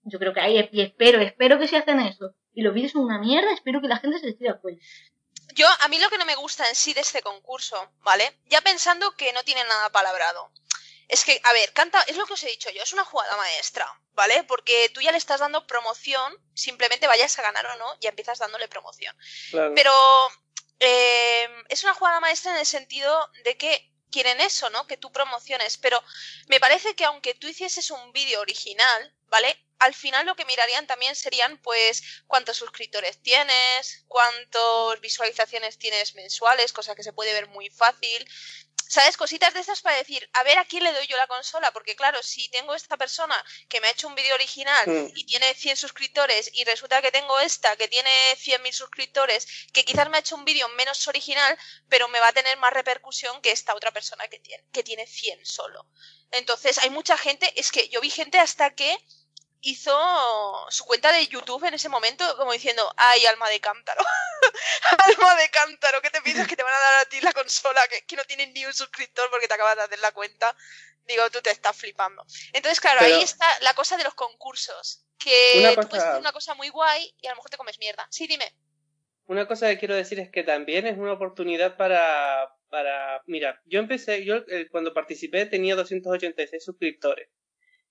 yo 0.02 0.18
creo 0.18 0.32
que 0.32 0.40
ahí, 0.40 0.68
y 0.72 0.80
espero, 0.80 1.20
espero 1.20 1.58
que 1.58 1.68
si 1.68 1.76
hacen 1.76 2.00
eso 2.00 2.34
y 2.54 2.62
los 2.62 2.74
vídeos 2.74 2.92
son 2.92 3.02
una 3.02 3.18
mierda, 3.18 3.52
espero 3.52 3.80
que 3.80 3.88
la 3.88 3.98
gente 3.98 4.18
se 4.18 4.26
les 4.26 4.38
tire 4.38 4.50
al 4.50 4.60
cuello. 4.60 4.80
Yo, 5.54 5.68
a 5.80 5.88
mí 5.88 5.98
lo 5.98 6.08
que 6.10 6.18
no 6.18 6.24
me 6.24 6.34
gusta 6.36 6.68
en 6.68 6.74
sí 6.74 6.94
de 6.94 7.00
este 7.00 7.22
concurso, 7.22 7.92
¿vale? 8.00 8.40
Ya 8.46 8.60
pensando 8.60 9.16
que 9.16 9.32
no 9.32 9.42
tiene 9.44 9.62
nada 9.64 9.90
palabrado. 9.90 10.50
Es 11.06 11.24
que, 11.24 11.40
a 11.44 11.52
ver, 11.52 11.72
canta, 11.72 12.00
es 12.06 12.16
lo 12.16 12.26
que 12.26 12.32
os 12.32 12.42
he 12.42 12.48
dicho 12.48 12.70
yo, 12.70 12.82
es 12.82 12.92
una 12.92 13.04
jugada 13.04 13.36
maestra, 13.36 13.86
¿vale? 14.12 14.42
Porque 14.44 14.90
tú 14.94 15.00
ya 15.00 15.12
le 15.12 15.18
estás 15.18 15.40
dando 15.40 15.66
promoción, 15.66 16.34
simplemente 16.54 17.06
vayas 17.06 17.38
a 17.38 17.42
ganar 17.42 17.66
o 17.66 17.76
no, 17.76 18.00
ya 18.00 18.08
empiezas 18.08 18.38
dándole 18.38 18.68
promoción. 18.68 19.14
Claro. 19.50 19.72
Pero 19.74 19.92
eh, 20.80 21.48
es 21.68 21.84
una 21.84 21.94
jugada 21.94 22.20
maestra 22.20 22.52
en 22.52 22.58
el 22.58 22.66
sentido 22.66 23.30
de 23.44 23.56
que 23.56 23.92
quieren 24.10 24.40
eso, 24.40 24.70
¿no? 24.70 24.86
Que 24.86 24.96
tú 24.96 25.12
promociones. 25.12 25.76
Pero 25.76 26.02
me 26.48 26.60
parece 26.60 26.94
que 26.94 27.04
aunque 27.04 27.34
tú 27.34 27.48
hicieses 27.48 27.90
un 27.90 28.12
vídeo 28.12 28.40
original, 28.40 29.14
¿vale? 29.26 29.63
Al 29.78 29.94
final 29.94 30.26
lo 30.26 30.36
que 30.36 30.44
mirarían 30.44 30.86
también 30.86 31.14
serían, 31.16 31.58
pues, 31.58 32.02
cuántos 32.26 32.56
suscriptores 32.56 33.20
tienes, 33.22 34.04
cuántas 34.08 35.00
visualizaciones 35.00 35.78
tienes 35.78 36.14
mensuales, 36.14 36.72
cosa 36.72 36.94
que 36.94 37.02
se 37.02 37.12
puede 37.12 37.32
ver 37.32 37.48
muy 37.48 37.70
fácil. 37.70 38.28
¿Sabes? 38.86 39.16
Cositas 39.16 39.52
de 39.54 39.60
estas 39.60 39.80
para 39.80 39.96
decir, 39.96 40.28
a 40.34 40.42
ver 40.42 40.58
a 40.58 40.64
quién 40.66 40.84
le 40.84 40.92
doy 40.92 41.06
yo 41.06 41.16
la 41.16 41.26
consola, 41.26 41.72
porque 41.72 41.96
claro, 41.96 42.22
si 42.22 42.48
tengo 42.50 42.74
esta 42.74 42.96
persona 42.98 43.34
que 43.68 43.80
me 43.80 43.88
ha 43.88 43.90
hecho 43.90 44.06
un 44.06 44.14
vídeo 44.14 44.34
original 44.34 44.86
Mm. 44.86 45.10
y 45.14 45.24
tiene 45.24 45.54
100 45.54 45.76
suscriptores 45.78 46.50
y 46.52 46.64
resulta 46.64 47.00
que 47.00 47.10
tengo 47.10 47.40
esta 47.40 47.74
que 47.76 47.88
tiene 47.88 48.10
100.000 48.36 48.74
suscriptores, 48.74 49.48
que 49.72 49.84
quizás 49.86 50.08
me 50.10 50.18
ha 50.18 50.20
hecho 50.20 50.36
un 50.36 50.44
vídeo 50.44 50.68
menos 50.68 51.08
original, 51.08 51.58
pero 51.88 52.08
me 52.08 52.20
va 52.20 52.28
a 52.28 52.32
tener 52.34 52.56
más 52.58 52.72
repercusión 52.74 53.40
que 53.40 53.52
esta 53.52 53.74
otra 53.74 53.90
persona 53.90 54.28
que 54.28 54.38
tiene, 54.38 54.62
que 54.70 54.84
tiene 54.84 55.06
100 55.06 55.44
solo. 55.46 55.88
Entonces, 56.30 56.78
hay 56.78 56.90
mucha 56.90 57.16
gente, 57.16 57.52
es 57.58 57.72
que 57.72 57.88
yo 57.88 58.00
vi 58.02 58.10
gente 58.10 58.38
hasta 58.38 58.74
que 58.74 58.98
hizo 59.64 60.66
su 60.70 60.84
cuenta 60.84 61.10
de 61.12 61.26
YouTube 61.26 61.64
en 61.64 61.74
ese 61.74 61.88
momento 61.88 62.36
como 62.36 62.52
diciendo, 62.52 62.92
ay, 62.96 63.24
alma 63.26 63.48
de 63.48 63.60
cántaro, 63.60 64.02
alma 64.98 65.34
de 65.36 65.48
cántaro, 65.50 66.00
¿qué 66.02 66.10
te 66.10 66.20
piensas 66.22 66.46
que 66.46 66.56
te 66.56 66.62
van 66.62 66.74
a 66.74 66.78
dar 66.80 66.94
a 67.00 67.04
ti 67.06 67.20
la 67.20 67.32
consola 67.32 67.80
que, 67.88 68.02
que 68.06 68.16
no 68.16 68.24
tienes 68.24 68.50
ni 68.52 68.64
un 68.66 68.72
suscriptor 68.74 69.28
porque 69.30 69.48
te 69.48 69.54
acabas 69.54 69.76
de 69.76 69.82
hacer 69.82 69.98
la 70.00 70.12
cuenta? 70.12 70.54
Digo, 71.06 71.28
tú 71.30 71.40
te 71.42 71.50
estás 71.50 71.76
flipando. 71.76 72.24
Entonces, 72.52 72.80
claro, 72.80 73.00
Pero- 73.00 73.16
ahí 73.16 73.22
está 73.22 73.46
la 73.60 73.74
cosa 73.74 73.96
de 73.96 74.04
los 74.04 74.14
concursos, 74.14 75.04
que 75.18 75.52
Una 75.56 75.70
tú 75.70 75.76
cosa- 75.76 75.88
puedes 75.88 76.04
hacer 76.04 76.20
una 76.20 76.32
cosa 76.32 76.54
muy 76.54 76.68
guay 76.70 77.14
y 77.20 77.26
a 77.26 77.30
lo 77.30 77.36
mejor 77.36 77.50
te 77.50 77.56
comes 77.56 77.78
mierda. 77.78 78.06
Sí, 78.10 78.26
dime. 78.26 78.54
Una 79.26 79.46
cosa 79.46 79.68
que 79.68 79.78
quiero 79.78 79.94
decir 79.94 80.20
es 80.20 80.30
que 80.30 80.42
también 80.42 80.86
es 80.86 80.98
una 80.98 81.12
oportunidad 81.12 81.76
para, 81.78 82.54
para, 82.68 83.22
mira, 83.26 83.60
yo 83.64 83.80
empecé, 83.80 84.24
yo 84.24 84.36
eh, 84.48 84.68
cuando 84.70 84.92
participé 84.92 85.46
tenía 85.46 85.74
286 85.76 86.62
suscriptores. 86.64 87.28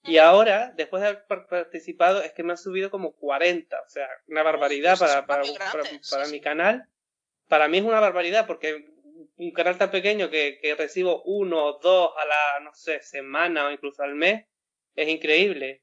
Y 0.03 0.17
ahora, 0.17 0.73
después 0.75 1.01
de 1.01 1.07
haber 1.09 1.25
par- 1.27 1.47
participado, 1.47 2.21
es 2.21 2.33
que 2.33 2.43
me 2.43 2.51
han 2.51 2.57
subido 2.57 2.91
como 2.91 3.13
40. 3.15 3.79
O 3.79 3.89
sea, 3.89 4.07
una 4.27 4.43
barbaridad 4.43 4.97
pues 4.97 5.09
para, 5.11 5.25
para, 5.25 5.43
para, 6.11 6.27
mi 6.27 6.41
canal. 6.41 6.87
Para 7.47 7.67
mí 7.67 7.77
es 7.77 7.83
una 7.83 7.99
barbaridad 7.99 8.45
porque 8.47 8.85
un 9.37 9.51
canal 9.51 9.77
tan 9.77 9.91
pequeño 9.91 10.29
que, 10.29 10.59
que 10.61 10.75
recibo 10.75 11.23
uno 11.23 11.65
o 11.65 11.79
dos 11.79 12.11
a 12.17 12.25
la, 12.25 12.59
no 12.63 12.73
sé, 12.73 13.01
semana 13.01 13.67
o 13.67 13.71
incluso 13.71 14.03
al 14.03 14.15
mes, 14.15 14.45
es 14.95 15.07
increíble. 15.07 15.81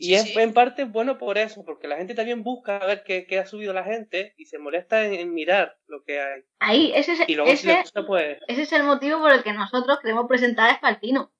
Y 0.00 0.06
Sí, 0.06 0.14
es 0.14 0.22
sí. 0.24 0.38
en 0.38 0.52
parte 0.52 0.84
bueno 0.84 1.18
por 1.18 1.38
eso, 1.38 1.64
porque 1.64 1.88
la 1.88 1.96
gente 1.96 2.14
también 2.14 2.44
busca 2.44 2.78
ver 2.78 3.02
qué, 3.04 3.26
qué 3.26 3.38
ha 3.40 3.46
subido 3.46 3.72
la 3.72 3.82
gente 3.82 4.32
y 4.36 4.44
se 4.46 4.58
molesta 4.58 5.04
en, 5.04 5.14
en 5.14 5.34
mirar 5.34 5.76
lo 5.86 6.04
que 6.04 6.20
hay. 6.20 6.42
Ahí, 6.60 6.92
ese 6.94 7.14
es, 7.14 7.28
Y 7.28 7.34
luego 7.34 7.54
si 7.56 7.66
le 7.66 7.72
ese, 7.72 7.82
gusta, 7.82 8.06
pues... 8.06 8.38
ese 8.46 8.62
es 8.62 8.72
el 8.72 8.84
motivo 8.84 9.18
por 9.18 9.32
el 9.32 9.42
que 9.42 9.52
nosotros 9.52 9.98
queremos 10.00 10.26
presentar 10.28 10.70
a 10.70 10.72
Espartino. 10.74 11.32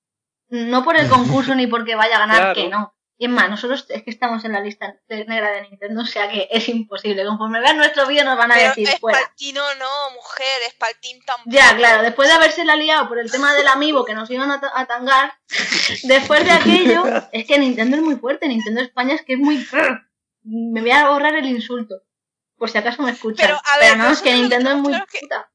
No 0.50 0.84
por 0.84 0.96
el 0.96 1.08
concurso 1.08 1.54
ni 1.54 1.66
porque 1.66 1.94
vaya 1.94 2.16
a 2.16 2.20
ganar, 2.20 2.36
Claro. 2.38 2.54
que 2.54 2.68
no. 2.68 2.94
Y 3.20 3.24
es 3.24 3.30
más, 3.32 3.50
nosotros 3.50 3.84
es 3.88 4.04
que 4.04 4.10
estamos 4.12 4.44
en 4.44 4.52
la 4.52 4.60
lista 4.60 4.94
de- 5.08 5.24
negra 5.24 5.50
de 5.50 5.62
Nintendo, 5.62 6.02
o 6.02 6.06
sea 6.06 6.30
que 6.30 6.46
es 6.52 6.68
imposible. 6.68 7.26
Conforme 7.26 7.58
vean 7.58 7.76
nuestro 7.76 8.06
vídeo 8.06 8.24
nos 8.24 8.38
van 8.38 8.52
a 8.52 8.54
Pero 8.54 8.68
decir 8.68 8.88
fuera. 9.00 9.18
Espaltino 9.18 9.60
no, 9.80 10.10
mujer, 10.14 10.62
Espaltín 10.68 11.20
tampoco. 11.26 11.50
Ya, 11.50 11.76
claro, 11.76 12.02
después 12.04 12.28
de 12.28 12.34
haberse 12.36 12.64
la 12.64 12.76
liado 12.76 13.08
por 13.08 13.18
el 13.18 13.28
tema 13.28 13.52
del 13.54 13.66
amiibo 13.66 14.04
que 14.04 14.14
nos 14.14 14.30
iban 14.30 14.52
a, 14.52 14.60
a 14.72 14.86
tangar, 14.86 15.32
después 16.04 16.44
de 16.44 16.52
aquello, 16.52 17.02
es 17.32 17.44
que 17.44 17.58
Nintendo 17.58 17.96
es 17.96 18.02
muy 18.04 18.14
fuerte, 18.16 18.46
Nintendo 18.46 18.80
España 18.82 19.14
es 19.16 19.22
que 19.24 19.32
es 19.32 19.38
muy... 19.40 19.66
Me 20.44 20.80
voy 20.80 20.90
a 20.92 21.06
ahorrar 21.06 21.34
el 21.34 21.46
insulto, 21.46 21.96
por 22.56 22.70
si 22.70 22.78
acaso 22.78 23.02
me 23.02 23.10
escuchan. 23.10 23.48
Pero, 23.48 23.60
a 23.64 23.78
ver, 23.78 23.96
no, 23.98 24.10
es 24.10 24.22
que 24.22 24.32
Nintendo 24.32 24.70
es 24.70 24.76
muy 24.76 24.88
claro 24.92 25.04
es 25.06 25.12
que- 25.12 25.20
puta. 25.26 25.50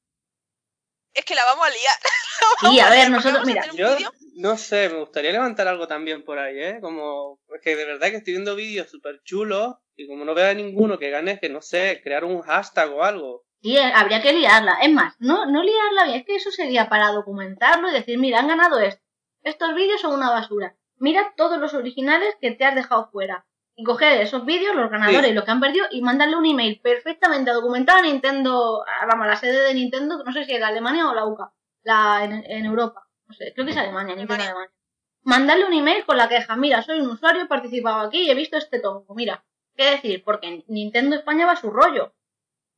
Es 1.14 1.26
que 1.26 1.35
la 1.35 1.45
vamos 1.45 1.65
a 1.65 1.69
liar. 1.69 1.80
Sí, 2.60 2.80
a 2.80 2.90
ver, 2.90 3.10
nosotros, 3.10 3.45
mira, 3.45 3.64
Yo 3.73 3.95
no 4.35 4.57
sé, 4.57 4.90
me 4.90 4.99
gustaría 4.99 5.31
levantar 5.31 5.68
algo 5.68 5.88
también 5.88 6.23
por 6.23 6.40
ahí, 6.40 6.60
¿eh? 6.60 6.80
Como, 6.81 7.40
es 7.53 7.61
que 7.61 7.76
de 7.76 7.85
verdad 7.85 8.10
que 8.10 8.18
estoy 8.18 8.34
viendo 8.34 8.56
vídeos 8.56 8.90
súper 8.90 9.22
chulos 9.23 9.76
y 9.95 10.07
como 10.07 10.26
no 10.26 10.34
veo 10.34 10.49
a 10.49 10.53
ninguno 10.53 10.98
que 10.98 11.10
gane, 11.10 11.34
es 11.34 11.40
que 11.40 11.49
no 11.49 11.61
sé, 11.61 12.02
crear 12.03 12.26
un 12.26 12.41
hashtag 12.41 12.91
o 12.91 13.03
algo. 13.03 13.45
Sí, 13.61 13.77
eh, 13.77 13.91
habría 13.94 14.22
que 14.22 14.34
liarla. 14.34 14.77
Es 14.81 14.91
más, 14.91 15.15
no, 15.19 15.45
no 15.45 15.64
liarla 15.64 16.06
bien, 16.06 16.19
es 16.19 16.26
que 16.26 16.35
eso 16.35 16.52
sería 16.52 16.90
para 16.90 17.11
documentarlo 17.11 17.90
y 17.90 17.94
decir, 17.94 18.18
mira, 18.18 18.40
han 18.40 18.48
ganado 18.48 18.80
esto. 18.80 19.02
Estos 19.41 19.76
vídeos 19.76 20.02
son 20.02 20.14
una 20.14 20.31
basura. 20.31 20.76
Mira 20.98 21.34
todos 21.35 21.60
los 21.60 21.73
originales 21.73 22.35
que 22.41 22.52
te 22.52 22.65
has 22.65 22.76
dejado 22.76 23.10
fuera. 23.11 23.45
Y 23.76 23.84
coger 23.84 24.22
esos 24.22 24.45
vídeos, 24.45 24.76
los 24.76 24.90
ganadores 24.91 25.30
Sí. 25.30 25.34
los 25.34 25.44
que 25.45 25.52
han 25.52 25.60
perdido, 25.60 25.86
y 25.91 26.02
mandarle 26.02 26.36
un 26.36 26.45
email 26.45 26.80
perfectamente 26.82 27.52
documentado 27.52 28.00
a 28.00 28.04
Nintendo, 28.04 28.84
vamos, 29.08 29.26
a 29.26 29.30
la 29.30 29.36
sede 29.36 29.62
de 29.64 29.74
Nintendo, 29.74 30.24
no 30.24 30.32
sé 30.32 30.45
si 30.45 30.54
es 30.54 30.60
la 30.60 30.68
Alemania 30.68 31.10
o 31.10 31.14
la 31.16 31.26
UCA, 31.26 31.52
la, 31.84 32.24
en, 32.24 32.44
en 32.45 32.66
Europa. 32.66 33.08
No 33.28 33.34
sé, 33.34 33.52
creo 33.54 33.66
que 33.66 33.72
es 33.72 33.78
Alemania, 33.78 34.16
Nintendo 34.16 34.34
Alemania. 34.36 34.52
Alemania. 34.52 34.78
mandarle 35.24 35.66
un 35.66 35.74
email 35.74 36.06
con 36.06 36.18
la 36.18 36.28
queja. 36.30 36.56
Mira, 36.56 36.82
soy 36.84 37.00
un 37.00 37.08
usuario, 37.10 37.41
he 37.44 37.48
participado 37.48 38.02
aquí 38.08 38.22
y 38.24 38.30
he 38.30 38.36
visto 38.36 38.58
este 38.58 38.80
tongo. 38.80 39.16
Mira, 39.16 39.44
¿qué 39.76 39.86
decir? 39.91 40.24
Porque 40.24 40.64
Nintendo 40.68 41.16
España 41.16 41.45
va 41.48 41.54
a 41.54 41.56
su 41.56 41.72
rollo. 41.72 42.14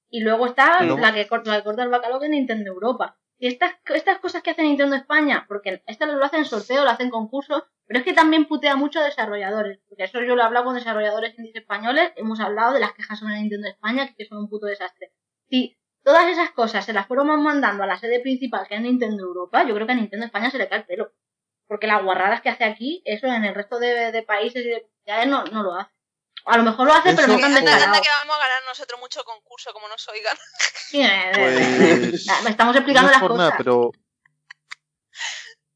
Y 0.10 0.22
luego 0.22 0.46
está 0.46 0.82
No. 0.82 0.98
la, 0.98 1.14
que 1.14 1.28
corta, 1.28 1.50
la 1.52 1.58
que 1.58 1.64
corta 1.64 1.84
el 1.84 1.90
bacalao 1.90 2.20
que 2.20 2.28
es 2.28 2.32
Nintendo 2.32 2.70
Europa. 2.72 3.18
Y 3.38 3.48
estas, 3.48 3.74
estas 3.94 4.20
cosas 4.20 4.42
que 4.42 4.52
hace 4.52 4.64
Nintendo 4.64 4.96
España, 4.96 5.46
porque 5.48 5.84
estas 5.88 6.10
lo 6.10 6.24
hacen 6.24 6.46
sorteo, 6.46 6.84
lo 6.84 6.90
hacen 6.90 7.10
concurso, 7.10 7.66
pero 7.86 8.00
es 8.00 8.06
que 8.06 8.14
también 8.14 8.46
putea 8.46 8.76
mucho 8.76 9.00
a 9.00 9.06
desarrolladores. 9.06 9.80
Porque 9.90 10.06
eso 10.06 10.22
yo 10.22 10.36
lo 10.36 10.42
he 10.42 10.46
hablado 10.46 10.66
con 10.66 10.76
desarrolladores 10.76 11.38
indies 11.38 11.56
españoles, 11.56 12.14
hemos 12.16 12.40
hablado 12.40 12.74
de 12.74 12.80
las 12.80 12.94
quejas 12.94 13.20
sobre 13.20 13.36
Nintendo 13.36 13.68
España, 13.68 14.14
que 14.18 14.26
son 14.26 14.40
un 14.40 14.50
puto 14.50 14.68
desastre. 14.68 15.12
Si 15.50 15.78
todas 16.04 16.28
esas 16.28 16.52
cosas 16.52 16.86
se 16.86 16.94
las 16.94 17.08
fueron 17.08 17.28
mandando 17.44 17.84
a 17.84 17.88
la 17.88 17.98
sede 17.98 18.22
principal, 18.22 18.68
que 18.68 18.76
es 18.76 18.82
Nintendo 18.82 19.24
Europa, 19.24 19.66
yo 19.68 19.76
creo 19.76 19.86
que 19.86 19.94
a 19.94 19.96
Nintendo 19.96 20.26
España 20.26 20.50
se 20.50 20.58
le 20.58 20.70
cae 20.70 20.80
el 20.80 20.86
pelo. 20.86 21.12
Porque 21.68 21.88
las 21.88 22.04
guarradas 22.04 22.42
que 22.42 22.50
hace 22.50 22.64
aquí, 22.64 23.02
eso 23.06 23.28
en 23.28 23.44
el 23.44 23.56
resto 23.56 23.80
de, 23.80 24.12
de 24.12 24.24
países 24.24 24.66
y 24.66 24.70
de 24.70 24.82
comunidades 24.84 25.28
no, 25.28 25.44
no 25.52 25.64
lo 25.64 25.74
hace. 25.74 25.95
A 26.46 26.58
lo 26.58 26.64
mejor 26.64 26.86
lo 26.88 26.94
hace, 26.94 27.14
pero 27.16 27.28
no 27.28 27.36
tan 27.40 27.46
Anda, 27.46 27.58
anda 27.60 27.72
descarado. 27.72 28.02
que 28.04 28.10
vamos 28.22 28.36
a 28.36 28.40
ganar 28.40 28.62
nosotros 28.68 29.00
mucho 29.00 29.24
concurso, 29.24 29.74
como 29.74 29.88
nos 29.88 30.08
oigan. 30.10 30.38
Sí, 30.90 31.02
eh, 31.02 31.32
eh, 31.32 31.32
Pues, 32.12 32.28
eh, 32.28 32.50
estamos 32.50 32.76
no 32.76 32.80
explicando 32.80 33.08
es 33.10 33.14
las 33.14 33.22
por 33.22 33.32
cosas. 33.32 33.46
nada, 33.48 33.56
pero. 33.58 33.92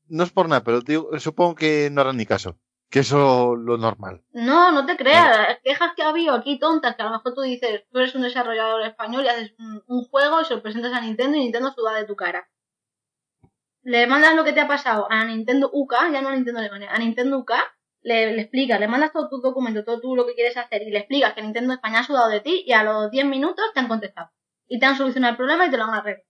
No 0.08 0.24
es 0.24 0.32
por 0.32 0.48
nada, 0.48 0.64
pero 0.64 0.82
digo, 0.82 1.18
supongo 1.20 1.56
que 1.56 1.90
no 1.92 2.02
harán 2.02 2.18
ni 2.18 2.26
caso. 2.26 2.58
Que 2.90 3.00
eso 3.00 3.56
lo 3.56 3.78
normal. 3.78 4.24
No, 4.32 4.72
no 4.72 4.86
te 4.86 4.98
creas. 4.98 5.60
Quejas 5.64 5.92
que 5.96 6.02
ha 6.04 6.10
habido 6.10 6.34
aquí 6.34 6.58
tontas, 6.58 6.96
que 6.96 7.02
a 7.04 7.06
lo 7.06 7.12
mejor 7.12 7.34
tú 7.36 7.42
dices, 7.42 7.84
tú 7.92 8.00
eres 8.00 8.16
un 8.16 8.24
desarrollador 8.24 8.82
español 8.84 9.26
y 9.26 9.28
haces 9.30 9.54
un, 9.60 9.84
un 9.86 10.06
juego 10.10 10.42
y 10.42 10.46
se 10.46 10.56
lo 10.56 10.64
presentas 10.64 10.94
a 10.94 11.02
Nintendo 11.02 11.38
y 11.38 11.42
Nintendo 11.42 11.72
suda 11.72 11.94
de 11.94 12.06
tu 12.06 12.16
cara. 12.16 12.50
Le 13.84 14.08
mandas 14.08 14.34
lo 14.36 14.44
que 14.44 14.54
te 14.54 14.62
ha 14.62 14.68
pasado 14.68 15.08
a 15.10 15.24
Nintendo 15.26 15.70
UK, 15.72 15.94
ya 16.12 16.22
no 16.22 16.30
a 16.30 16.36
Nintendo 16.36 16.60
Alemania, 16.60 16.90
a 16.92 16.98
Nintendo 16.98 17.38
UK, 17.38 17.52
le, 18.02 18.34
le 18.34 18.42
explicas, 18.42 18.80
le 18.80 18.88
mandas 18.88 19.12
todo 19.12 19.30
tu 19.30 19.42
documento, 19.42 19.84
todo 19.84 20.00
tú 20.00 20.16
lo 20.16 20.26
que 20.26 20.36
quieres 20.36 20.56
hacer 20.58 20.82
y 20.84 20.92
le 20.92 21.00
explicas 21.00 21.34
que 21.34 21.42
Nintendo 21.42 21.74
España 21.74 22.00
ha 22.00 22.04
sudado 22.04 22.30
de 22.30 22.40
ti 22.40 22.64
y 22.66 22.72
a 22.74 22.84
los 22.84 23.12
10 23.12 23.26
minutos 23.26 23.66
te 23.74 23.80
han 23.80 23.88
contestado. 23.88 24.32
Y 24.68 24.80
te 24.80 24.86
han 24.86 24.96
solucionado 24.98 25.32
el 25.32 25.38
problema 25.38 25.66
y 25.66 25.72
te 25.72 25.78
lo 25.78 25.84
han 25.86 25.94
arreglado. 25.96 26.26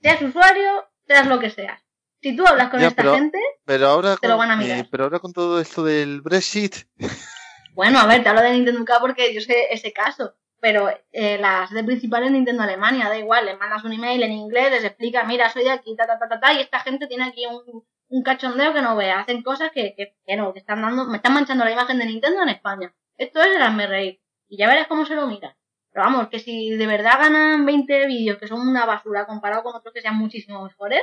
Seas 0.00 0.22
usuario, 0.22 0.84
seas 1.06 1.26
lo 1.26 1.38
que 1.40 1.50
seas. 1.50 1.82
Si 2.22 2.36
tú 2.36 2.46
hablas 2.46 2.70
con 2.70 2.80
Ya, 2.80 2.88
esta 2.88 3.02
pero- 3.02 3.14
gente, 3.14 3.38
Pero 3.64 3.88
ahora, 3.88 4.16
Te 4.16 4.28
lo 4.28 4.34
con, 4.36 4.48
van 4.48 4.50
a 4.52 4.56
mirar. 4.56 4.78
eh, 4.78 4.88
pero 4.90 5.04
ahora 5.04 5.18
con 5.18 5.32
todo 5.32 5.60
esto 5.60 5.84
del 5.84 6.20
Brexit, 6.22 6.74
Bueno, 7.74 7.98
a 7.98 8.06
ver, 8.06 8.22
te 8.22 8.28
hablo 8.30 8.40
de 8.40 8.52
Nintendo 8.52 8.80
UK 8.80 8.90
porque 9.00 9.34
yo 9.34 9.40
sé 9.42 9.66
ese 9.70 9.92
caso. 9.92 10.34
Pero 10.60 10.88
eh, 11.12 11.36
la 11.38 11.66
sede 11.66 11.84
principal 11.84 12.24
es 12.24 12.30
Nintendo 12.30 12.62
Alemania, 12.62 13.08
da 13.10 13.18
igual, 13.18 13.44
les 13.44 13.58
mandas 13.58 13.84
un 13.84 13.92
email 13.92 14.22
en 14.22 14.32
inglés, 14.32 14.70
les 14.70 14.84
explica, 14.84 15.22
mira, 15.24 15.50
soy 15.52 15.64
de 15.64 15.70
aquí, 15.70 15.94
ta, 15.94 16.06
ta, 16.06 16.18
ta, 16.18 16.26
ta, 16.28 16.40
ta, 16.40 16.52
y 16.54 16.60
esta 16.60 16.80
gente 16.80 17.06
tiene 17.06 17.24
aquí 17.24 17.44
un, 17.44 17.84
un 18.08 18.22
cachondeo 18.22 18.72
que 18.72 18.82
no 18.82 18.96
vea, 18.96 19.20
hacen 19.20 19.42
cosas 19.42 19.70
que, 19.72 19.94
que, 19.96 20.16
que 20.24 20.36
no, 20.36 20.52
que 20.52 20.60
están 20.60 20.82
dando, 20.82 21.06
me 21.06 21.16
están 21.16 21.34
manchando 21.34 21.64
la 21.64 21.72
imagen 21.72 21.98
de 21.98 22.06
Nintendo 22.06 22.42
en 22.42 22.50
España. 22.50 22.94
Esto 23.16 23.40
es 23.40 23.56
el 23.56 23.62
hazme 23.62 23.86
reír. 23.86 24.20
Y 24.48 24.58
ya 24.58 24.68
verás 24.68 24.86
cómo 24.86 25.04
se 25.04 25.14
lo 25.14 25.26
miran. 25.26 25.54
Pero 25.90 26.04
vamos, 26.04 26.28
que 26.28 26.38
si 26.38 26.70
de 26.70 26.86
verdad 26.86 27.18
ganan 27.18 27.64
20 27.64 28.06
vídeos 28.06 28.38
que 28.38 28.46
son 28.46 28.60
una 28.60 28.84
basura 28.84 29.26
comparado 29.26 29.62
con 29.62 29.74
otros 29.74 29.94
que 29.94 30.02
sean 30.02 30.16
muchísimo 30.16 30.62
mejores, 30.62 31.00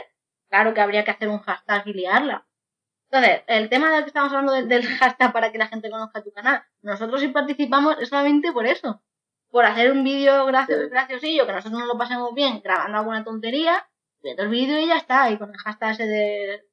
claro 0.50 0.74
que 0.74 0.82
habría 0.82 1.04
que 1.04 1.12
hacer 1.12 1.30
un 1.30 1.40
hashtag 1.40 1.88
y 1.88 1.94
liarla. 1.94 2.48
Entonces, 3.10 3.42
el 3.48 3.70
tema 3.70 3.92
del 3.92 4.04
que 4.04 4.10
estamos 4.10 4.32
hablando 4.32 4.54
del, 4.54 4.86
hashtag 4.86 5.34
para 5.34 5.52
que 5.52 5.58
la 5.58 5.68
gente 5.68 5.90
conozca 5.90 6.24
tu 6.24 6.32
canal, 6.32 6.64
nosotros 6.82 7.22
si 7.22 7.28
participamos 7.30 7.98
es 8.00 8.10
solamente 8.10 8.52
por 8.52 8.66
eso. 8.66 9.04
Por 9.50 9.66
hacer 9.66 9.92
un 9.92 10.04
vídeo 10.04 10.46
gracios, 10.46 10.90
graciosillo, 10.90 11.46
que 11.46 11.54
nosotros 11.54 11.80
nos 11.80 11.88
lo 11.88 11.98
pasemos 11.98 12.34
bien 12.34 12.62
grabando 12.64 12.98
alguna 12.98 13.24
tontería, 13.24 13.88
meto 14.24 14.44
el 14.44 14.50
vídeo 14.50 14.80
y 14.80 14.88
ya 14.88 14.98
está, 14.98 15.30
y 15.30 15.38
con 15.38 15.50
el 15.52 15.58
hashtag 15.58 15.92
ese 15.92 16.06
de, 16.08 16.64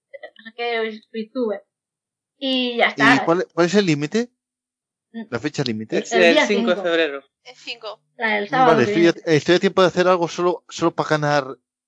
qué, 0.57 1.01
SweetTuber. 1.11 1.63
Y 2.39 2.77
ya 2.79 2.87
¿y 2.87 2.89
está. 2.91 3.25
cuál, 3.25 3.47
cuál 3.53 3.67
es 3.67 3.75
el 3.75 3.87
límite? 3.87 4.31
Mm. 5.13 5.25
¿La 5.31 5.39
fecha 5.39 5.63
límite? 5.65 5.99
Es 5.99 6.13
El 6.13 6.23
el 6.23 6.35
día 6.35 6.47
5 6.47 6.71
de 6.71 6.77
febrero. 6.83 7.23
En 7.45 7.57
5. 7.57 8.03
La 8.17 8.35
del 8.37 8.49
sábado. 8.49 8.73
Vale, 8.77 8.85
que 8.87 8.93
estoy 9.07 9.07
a, 9.09 9.35
estoy 9.37 9.55
a 9.57 9.59
tiempo 9.61 9.83
de 9.83 9.89
hacer 9.89 10.07
algo 10.09 10.29
solo, 10.29 10.65
solo 10.69 10.93
para 10.93 11.09
ganar 11.11 11.45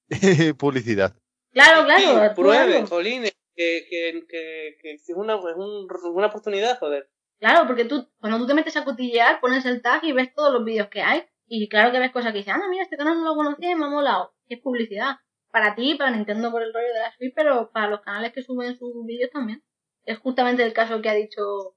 publicidad. 0.58 1.14
Claro, 1.52 1.80
Sí, 1.96 2.02
claro. 2.04 2.34
tú 2.34 2.42
pruebe, 2.42 2.86
jolines, 2.86 3.32
que, 3.54 3.86
que, 3.88 4.24
que, 4.28 4.76
que 4.80 4.92
es 4.92 5.04
una, 5.14 5.34
es 5.36 5.56
un- 5.56 5.86
una 6.14 6.26
oportunidad, 6.26 6.78
joder. 6.78 7.08
Claro, 7.38 7.66
porque 7.66 7.84
tú, 7.84 8.08
cuando 8.20 8.38
tú 8.38 8.46
te 8.46 8.54
metes 8.54 8.76
a 8.76 8.84
cotillear, 8.84 9.40
pones 9.40 9.64
el 9.66 9.82
tag 9.82 10.02
y 10.04 10.12
ves 10.12 10.32
todos 10.34 10.52
los 10.52 10.64
vídeos 10.64 10.88
que 10.88 11.02
hay. 11.02 11.24
Y 11.46 11.68
claro 11.68 11.92
que 11.92 11.98
ves 11.98 12.12
cosas 12.12 12.32
que 12.32 12.38
dices, 12.38 12.54
ah, 12.56 12.68
mira, 12.70 12.84
este 12.84 12.96
canal 12.96 13.18
no 13.18 13.24
lo 13.24 13.34
conocía 13.34 13.72
y 13.72 13.74
me 13.74 13.84
ha 13.84 13.88
molado. 13.88 14.32
Y 14.46 14.54
es 14.54 14.60
publicidad. 14.60 15.16
Para 15.52 15.76
ti, 15.76 15.94
para 15.94 16.10
Nintendo 16.10 16.50
por 16.50 16.62
el 16.62 16.74
rollo 16.74 16.88
de 16.88 17.00
la 17.00 17.12
Switch, 17.12 17.32
pero 17.36 17.70
para 17.70 17.88
los 17.88 18.00
canales 18.00 18.32
que 18.32 18.42
suben 18.42 18.76
sus 18.76 19.06
vídeos 19.06 19.30
también. 19.30 19.62
Es 20.04 20.18
justamente 20.18 20.64
el 20.64 20.72
caso 20.72 21.00
que 21.00 21.10
ha 21.10 21.14
dicho 21.14 21.76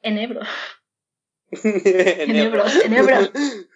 Enebro. 0.00 0.42
Enebro. 1.64 2.64
Enebro, 2.64 2.64
Enebro. 2.84 3.16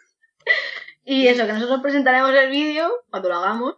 Y 1.08 1.28
eso, 1.28 1.46
que 1.46 1.52
nosotros 1.52 1.80
presentaremos 1.82 2.34
el 2.34 2.50
vídeo 2.50 2.90
cuando 3.10 3.28
lo 3.28 3.36
hagamos. 3.36 3.76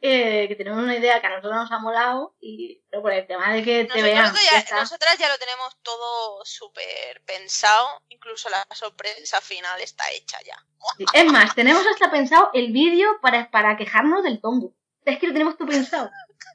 Eh, 0.00 0.46
que 0.48 0.54
tenemos 0.56 0.82
una 0.82 0.96
idea 0.96 1.20
que 1.20 1.26
a 1.26 1.30
nosotros 1.30 1.54
nos 1.54 1.72
ha 1.72 1.78
molado. 1.78 2.34
Y, 2.40 2.82
pero 2.90 3.02
por 3.02 3.12
el 3.12 3.26
tema 3.26 3.52
de 3.52 3.62
que 3.62 3.84
te 3.84 4.02
vean. 4.02 4.32
Ya 4.52 4.58
está. 4.58 4.80
nosotras 4.80 5.16
ya 5.18 5.28
lo 5.28 5.38
tenemos 5.38 5.76
todo 5.82 6.44
súper 6.44 7.22
pensado. 7.26 7.86
Incluso 8.08 8.48
la 8.50 8.66
sorpresa 8.74 9.40
final 9.40 9.80
está 9.80 10.04
hecha 10.12 10.38
ya. 10.44 10.56
Sí, 10.96 11.04
Es 11.12 11.32
más, 11.32 11.54
tenemos 11.54 11.84
hasta 11.86 12.10
pensado 12.10 12.50
el 12.54 12.72
vídeo 12.72 13.18
para, 13.20 13.50
para 13.50 13.76
quejarnos 13.76 14.22
del 14.22 14.40
tongo. 14.40 14.74
Es 15.04 15.18
que 15.18 15.26
lo 15.26 15.32
tenemos 15.32 15.56
todo 15.56 15.68
pensado. 15.68 16.10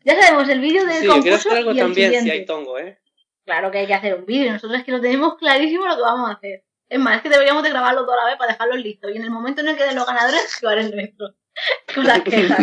Ya 0.05 0.19
sabemos 0.21 0.47
el 0.49 0.59
vídeo 0.59 0.85
del 0.85 1.01
Sí, 1.01 1.07
concurso 1.07 1.51
algo 1.51 1.71
y 1.71 1.79
el 1.79 1.85
también 1.85 2.11
si 2.11 2.17
siguiente. 2.17 2.31
hay 2.31 2.45
tongo, 2.45 2.77
¿eh? 2.77 2.99
Claro 3.45 3.71
que 3.71 3.79
hay 3.79 3.87
que 3.87 3.93
hacer 3.93 4.15
un 4.15 4.25
vídeo. 4.25 4.53
Nosotros 4.53 4.79
es 4.79 4.85
que 4.85 4.91
lo 4.91 5.01
tenemos 5.01 5.35
clarísimo 5.37 5.85
lo 5.85 5.95
que 5.95 6.01
vamos 6.01 6.29
a 6.29 6.33
hacer. 6.33 6.63
Es 6.87 6.99
más, 6.99 7.17
es 7.17 7.21
que 7.23 7.29
deberíamos 7.29 7.63
de 7.63 7.69
grabarlo 7.69 8.05
toda 8.05 8.17
la 8.17 8.25
vez 8.25 8.37
para 8.37 8.53
dejarlo 8.53 8.75
listo. 8.75 9.09
Y 9.09 9.17
en 9.17 9.23
el 9.23 9.31
momento 9.31 9.61
en 9.61 9.69
el 9.69 9.77
que 9.77 9.83
den 9.83 9.95
los 9.95 10.05
ganadores, 10.05 10.55
jugar 10.61 10.77
el 10.77 10.95
nuestro. 10.95 11.33
Con 11.93 12.05
las 12.05 12.21
quejas. 12.21 12.59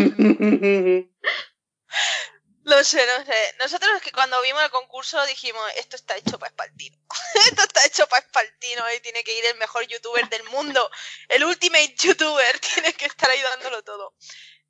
Lo 2.65 2.85
sé, 2.85 3.05
no 3.07 3.25
sé. 3.25 3.55
Nosotros 3.59 3.91
es 3.97 4.03
que 4.03 4.13
cuando 4.13 4.41
vimos 4.43 4.63
el 4.63 4.71
concurso 4.71 5.25
dijimos, 5.27 5.63
esto 5.77 5.97
está 5.97 6.17
hecho 6.17 6.39
para 6.39 6.51
Espaltino. 6.51 6.97
esto 7.51 7.63
está 7.63 7.87
hecho 7.87 8.07
para 8.07 8.25
Espaltino 8.25 8.85
y 8.97 9.01
tiene 9.01 9.25
que 9.25 9.37
ir 9.37 9.45
el 9.47 9.57
mejor 9.57 9.87
youtuber 9.87 10.29
del 10.29 10.45
mundo. 10.45 10.89
El 11.29 11.45
ultimate 11.45 11.95
youtuber 11.97 12.59
tiene 12.75 12.93
que 12.93 13.07
estar 13.07 13.31
ahí 13.31 13.41
dándolo 13.41 13.83
todo. 13.83 14.15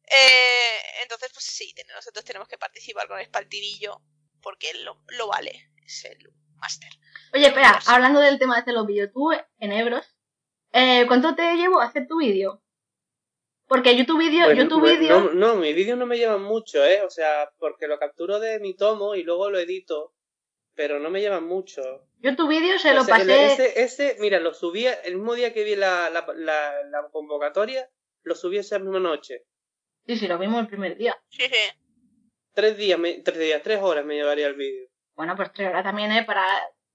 Eh, 0.07 1.03
entonces, 1.03 1.31
pues 1.33 1.45
sí, 1.45 1.75
nosotros 1.95 2.25
tenemos 2.25 2.49
que 2.49 2.59
participar 2.59 3.07
con 3.07 3.21
Espaltinillo 3.21 4.01
porque 4.41 4.71
él 4.71 4.85
lo, 4.85 5.03
lo 5.09 5.27
vale. 5.29 5.73
Es 5.85 6.05
el 6.05 6.33
máster. 6.57 6.91
Oye, 7.33 7.49
espera, 7.49 7.81
hablando 7.87 8.21
del 8.21 8.39
tema 8.39 8.55
de 8.55 8.63
hacer 8.63 8.75
los 8.75 8.87
vídeos, 8.87 9.11
tú 9.13 9.31
en 9.33 9.73
Ebros, 9.73 10.17
eh, 10.73 11.05
¿cuánto 11.07 11.35
te 11.35 11.55
llevo 11.57 11.81
a 11.81 11.87
hacer 11.87 12.07
tu 12.09 12.19
vídeo? 12.19 12.63
Porque 13.71 13.97
yo 13.97 14.05
tu 14.05 14.19
vídeo, 14.19 14.47
Pues, 14.47 14.59
yo 14.59 14.67
tu 14.67 14.81
pues, 14.81 15.01
no, 15.01 15.31
no, 15.33 15.55
mi 15.55 15.73
vídeo 15.73 15.95
no 15.95 16.05
me 16.05 16.19
llevan 16.19 16.43
mucho, 16.43 16.85
¿eh? 16.85 17.03
O 17.03 17.09
sea, 17.09 17.53
porque 17.61 17.87
lo 17.87 18.01
capturo 18.01 18.41
de 18.41 18.59
mi 18.59 18.75
tomo 18.75 19.15
y 19.15 19.23
luego 19.23 19.49
lo 19.49 19.61
edito, 19.61 20.13
pero 20.75 20.99
no 20.99 21.09
me 21.09 21.21
llevan 21.21 21.45
mucho. 21.47 21.81
yo 22.19 22.35
tu 22.35 22.49
vídeo 22.49 22.81
se 22.81 22.93
lo 22.95 23.05
sea, 23.05 23.15
pasé. 23.19 23.47
Ese, 23.53 23.81
ese, 23.81 24.17
mira, 24.19 24.41
lo 24.41 24.55
subí 24.55 24.87
el 25.05 25.15
mismo 25.15 25.37
día 25.37 25.55
que 25.55 25.63
vi 25.63 25.77
la, 25.77 26.11
la, 26.11 26.27
la, 26.35 26.83
la 26.83 27.09
convocatoria, 27.13 27.89
lo 28.25 28.35
subí 28.35 28.59
esa 28.59 28.81
misma 28.81 28.99
noche. 28.99 29.45
Sí, 30.05 30.17
sí, 30.17 30.27
lo 30.27 30.37
vimos 30.37 30.63
el 30.63 30.67
primer 30.67 30.97
día. 30.97 31.17
Sí, 31.29 31.45
sí. 31.45 31.79
Tres 32.53 32.77
días, 32.77 32.99
me- 32.99 33.21
tres 33.23 33.39
días, 33.39 33.63
tres 33.63 33.79
horas 33.81 34.05
me 34.05 34.17
llevaría 34.17 34.49
el 34.49 34.55
vídeo. 34.57 34.89
Bueno, 35.15 35.37
pues 35.37 35.53
tres 35.53 35.69
horas 35.69 35.85
también, 35.85 36.11
¿eh? 36.11 36.25
Para... 36.25 36.45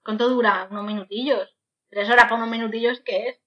¿Cuánto 0.04 0.28
dura? 0.28 0.68
Unos 0.70 0.84
minutillos. 0.84 1.56
Tres 1.90 2.10
horas 2.10 2.26
para 2.26 2.36
unos 2.36 2.50
minutillos, 2.50 3.00
¿qué 3.06 3.30
es? 3.30 3.40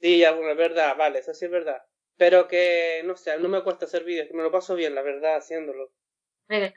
Sí, 0.00 0.18
ya, 0.18 0.30
bueno, 0.30 0.52
es 0.52 0.56
verdad, 0.56 0.96
vale, 0.96 1.18
eso 1.18 1.34
sí 1.34 1.46
es 1.46 1.50
verdad. 1.50 1.82
Pero 2.16 2.48
que, 2.48 3.02
no 3.04 3.16
sé, 3.16 3.38
no 3.38 3.48
me 3.48 3.62
cuesta 3.62 3.84
hacer 3.84 4.04
vídeos, 4.04 4.28
que 4.28 4.34
me 4.34 4.42
lo 4.42 4.50
paso 4.50 4.74
bien, 4.74 4.94
la 4.94 5.02
verdad, 5.02 5.36
haciéndolo. 5.36 5.90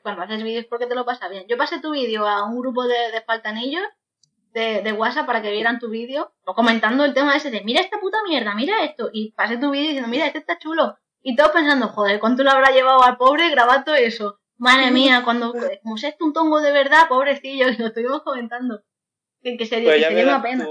Cuando 0.02 0.22
haces 0.22 0.42
vídeos 0.42 0.66
porque 0.66 0.86
te 0.86 0.94
lo 0.94 1.04
pasa 1.04 1.28
bien. 1.28 1.46
Yo 1.48 1.56
pasé 1.56 1.80
tu 1.80 1.92
vídeo 1.92 2.26
a 2.26 2.44
un 2.44 2.58
grupo 2.58 2.84
de, 2.86 3.12
de 3.12 3.20
faltanillos 3.22 3.84
de, 4.52 4.82
de 4.82 4.92
WhatsApp 4.92 5.26
para 5.26 5.42
que 5.42 5.52
vieran 5.52 5.78
tu 5.78 5.88
vídeo, 5.88 6.32
o 6.44 6.54
comentando 6.54 7.04
el 7.04 7.14
tema 7.14 7.36
ese 7.36 7.50
de 7.50 7.62
mira 7.62 7.80
esta 7.80 8.00
puta 8.00 8.18
mierda, 8.26 8.54
mira 8.54 8.84
esto, 8.84 9.10
y 9.12 9.32
pasé 9.32 9.58
tu 9.58 9.70
vídeo 9.70 9.86
diciendo 9.86 10.08
mira 10.08 10.26
este 10.26 10.38
está 10.38 10.58
chulo, 10.58 10.98
y 11.22 11.36
todos 11.36 11.52
pensando, 11.52 11.88
joder, 11.88 12.18
¿cuánto 12.18 12.42
le 12.42 12.50
habrá 12.50 12.70
llevado 12.72 13.02
al 13.02 13.16
pobre 13.16 13.50
grabar 13.50 13.84
todo 13.84 13.94
eso? 13.94 14.40
Madre 14.56 14.90
mía, 14.90 15.22
cuando, 15.24 15.54
como 15.82 15.96
esto 15.96 16.24
un 16.24 16.32
tongo 16.32 16.60
de 16.60 16.72
verdad, 16.72 17.08
pobrecillo, 17.08 17.68
y 17.70 17.76
lo 17.76 17.86
estuvimos 17.86 18.22
comentando. 18.22 18.82
Que, 19.42 19.56
que 19.56 19.66
sería, 19.66 19.90
Pues 19.90 20.02
que 20.02 20.14
sería 20.14 20.24
una 20.24 20.42
pena. 20.42 20.66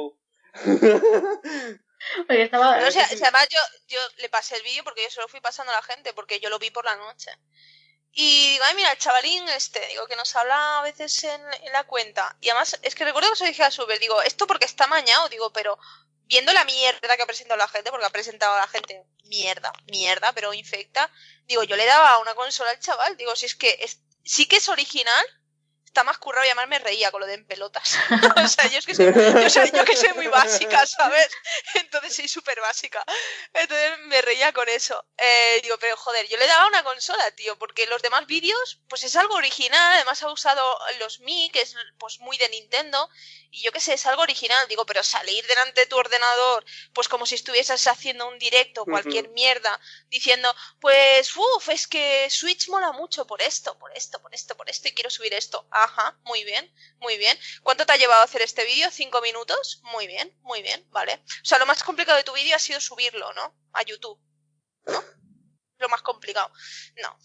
Porque 2.17 2.43
estaba, 2.43 2.77
No, 2.77 2.88
o 2.88 2.91
sea, 2.91 3.05
además 3.05 3.47
yo, 3.49 3.59
yo 3.88 3.99
le 4.17 4.30
pasé 4.30 4.55
el 4.55 4.63
vídeo 4.63 4.84
porque 4.84 5.03
yo 5.03 5.09
se 5.09 5.21
lo 5.21 5.27
fui 5.27 5.41
pasando 5.41 5.71
a 5.71 5.76
la 5.76 5.84
gente, 5.84 6.13
porque 6.13 6.39
yo 6.39 6.49
lo 6.49 6.59
vi 6.59 6.71
por 6.71 6.85
la 6.85 6.95
noche. 6.95 7.31
Y 8.11 8.53
digo, 8.53 8.63
ay, 8.65 8.76
mira, 8.76 8.91
el 8.91 8.97
chavalín 8.97 9.47
este, 9.49 9.85
digo, 9.88 10.07
que 10.07 10.15
nos 10.15 10.35
habla 10.35 10.80
a 10.80 10.84
veces 10.84 11.23
en, 11.23 11.41
en 11.53 11.73
la 11.73 11.84
cuenta. 11.85 12.35
Y 12.41 12.49
además, 12.49 12.80
es 12.81 12.95
que 12.95 13.05
recuerdo 13.05 13.30
que 13.30 13.35
se 13.35 13.43
lo 13.43 13.49
dije 13.49 13.63
a 13.63 13.71
Super, 13.71 13.99
digo, 13.99 14.21
esto 14.21 14.47
porque 14.47 14.65
está 14.65 14.88
mañado, 14.88 15.30
digo, 15.30 15.53
pero 15.53 15.77
viendo 16.30 16.53
la 16.53 16.63
mierda 16.63 17.17
que 17.17 17.23
ha 17.23 17.27
presentado 17.27 17.57
la 17.57 17.67
gente, 17.67 17.89
porque 17.89 18.05
ha 18.05 18.11
presentado 18.11 18.53
a 18.53 18.59
la 18.59 18.67
gente 18.67 19.03
mierda, 19.26 19.71
mierda, 19.91 20.31
pero 20.34 20.53
infecta, 20.53 21.11
digo, 21.45 21.63
yo 21.63 21.76
le 21.76 21.85
daba 21.85 22.19
una 22.19 22.35
consola 22.35 22.71
al 22.71 22.80
chaval, 22.80 23.17
digo, 23.17 23.35
si 23.35 23.47
es 23.47 23.55
que 23.55 23.77
es, 23.81 24.01
sí 24.23 24.47
que 24.47 24.57
es 24.57 24.69
original, 24.69 25.26
está 25.90 26.03
más 26.03 26.20
currado 26.20 26.45
y 26.45 26.49
además 26.49 26.68
me 26.68 26.80
reía 26.80 27.10
con 27.11 27.20
lo 27.22 27.28
de 27.28 27.34
en 27.34 27.45
pelotas. 27.45 27.98
o 28.45 28.48
sea, 28.48 28.68
yo 28.68 28.78
es 28.78 28.86
que 28.86 28.94
soy, 28.95 29.07
yo, 29.07 29.49
soy- 29.49 29.72
yo 29.74 29.84
que 29.86 29.95
soy 29.95 30.14
muy 30.14 30.28
básica, 30.28 30.86
¿sabes? 30.86 31.30
Entonces 31.76 32.16
soy 32.16 32.28
súper 32.28 32.60
básica. 32.61 33.03
Entonces 33.53 33.98
me 34.06 34.22
reía 34.22 34.53
con 34.53 34.70
eso. 34.70 35.03
Eh, 35.18 35.60
digo, 35.64 35.78
pero 35.80 35.98
joder, 35.98 36.28
yo 36.28 36.38
le 36.38 36.45
daba 36.48 36.68
una 36.68 36.84
consola, 36.84 37.32
tío, 37.32 37.57
porque 37.57 37.88
los 37.88 38.02
demás 38.02 38.28
vídeos, 38.28 38.82
pues 38.88 39.03
es 39.03 39.16
algo 39.16 39.36
original, 39.36 39.94
además 39.95 40.22
ha 40.24 40.32
usado 40.32 40.78
los 40.99 41.20
Mi, 41.22 41.49
que 41.52 41.61
es 41.61 41.76
pues 41.98 42.20
muy 42.20 42.38
de 42.38 42.49
Nintendo, 42.49 43.10
y 43.52 43.61
yo 43.64 43.72
qué 43.72 43.80
sé, 43.80 43.94
es 43.94 44.06
algo 44.06 44.22
original. 44.22 44.68
Digo, 44.68 44.86
pero 44.86 45.02
salir 45.03 45.45
delante 45.48 45.82
de 45.82 45.88
tu 45.88 45.98
ordenador, 45.98 46.64
pues 46.94 47.07
como 47.07 47.26
si 47.26 47.34
estuvieses 47.36 47.88
haciendo 47.88 48.28
un 48.28 48.38
directo, 48.38 48.86
cualquier 48.86 49.30
mierda, 49.30 49.80
diciendo, 50.10 50.53
pues, 50.80 51.36
uff, 51.36 51.70
es 51.70 51.88
que 51.88 52.30
Switch 52.30 52.70
mola 52.70 52.91
mucho 52.91 53.26
por 53.26 53.41
esto, 53.41 53.78
por 53.80 53.91
esto, 53.98 54.22
por 54.22 54.34
esto, 54.36 54.56
por 54.56 54.70
esto, 54.70 54.88
y 54.88 54.91
quiero 54.91 55.10
subir 55.10 55.34
esto. 55.34 55.66
Ajá, 55.84 56.19
muy 56.23 56.43
bien, 56.43 56.73
muy 56.99 57.18
bien. 57.18 57.38
¿Cuánto 57.64 57.85
te 57.85 57.93
ha 57.93 57.97
llevado 57.97 58.22
a 58.22 58.26
hacer 58.26 58.41
este 58.41 58.65
vídeo? 58.65 58.89
¿Cinco 58.91 59.22
minutos? 59.22 59.81
Muy 59.84 60.07
bien, 60.07 60.38
muy 60.41 60.61
bien, 60.61 60.85
vale. 60.89 61.15
O 61.15 61.45
sea, 61.45 61.57
lo 61.57 61.65
más 61.65 61.84
complicado 61.84 62.18
de 62.18 62.23
tu 62.23 62.34
vídeo 62.34 62.56
ha 62.56 62.60
sido 62.60 62.80
subirlo, 62.81 63.31
¿no? 63.34 63.56
A 63.73 63.84
YouTube. 63.84 64.19
¿No? 64.85 65.03
Lo 65.77 65.89
más 65.89 66.01
complicado. 66.01 66.51
No. 66.97 67.18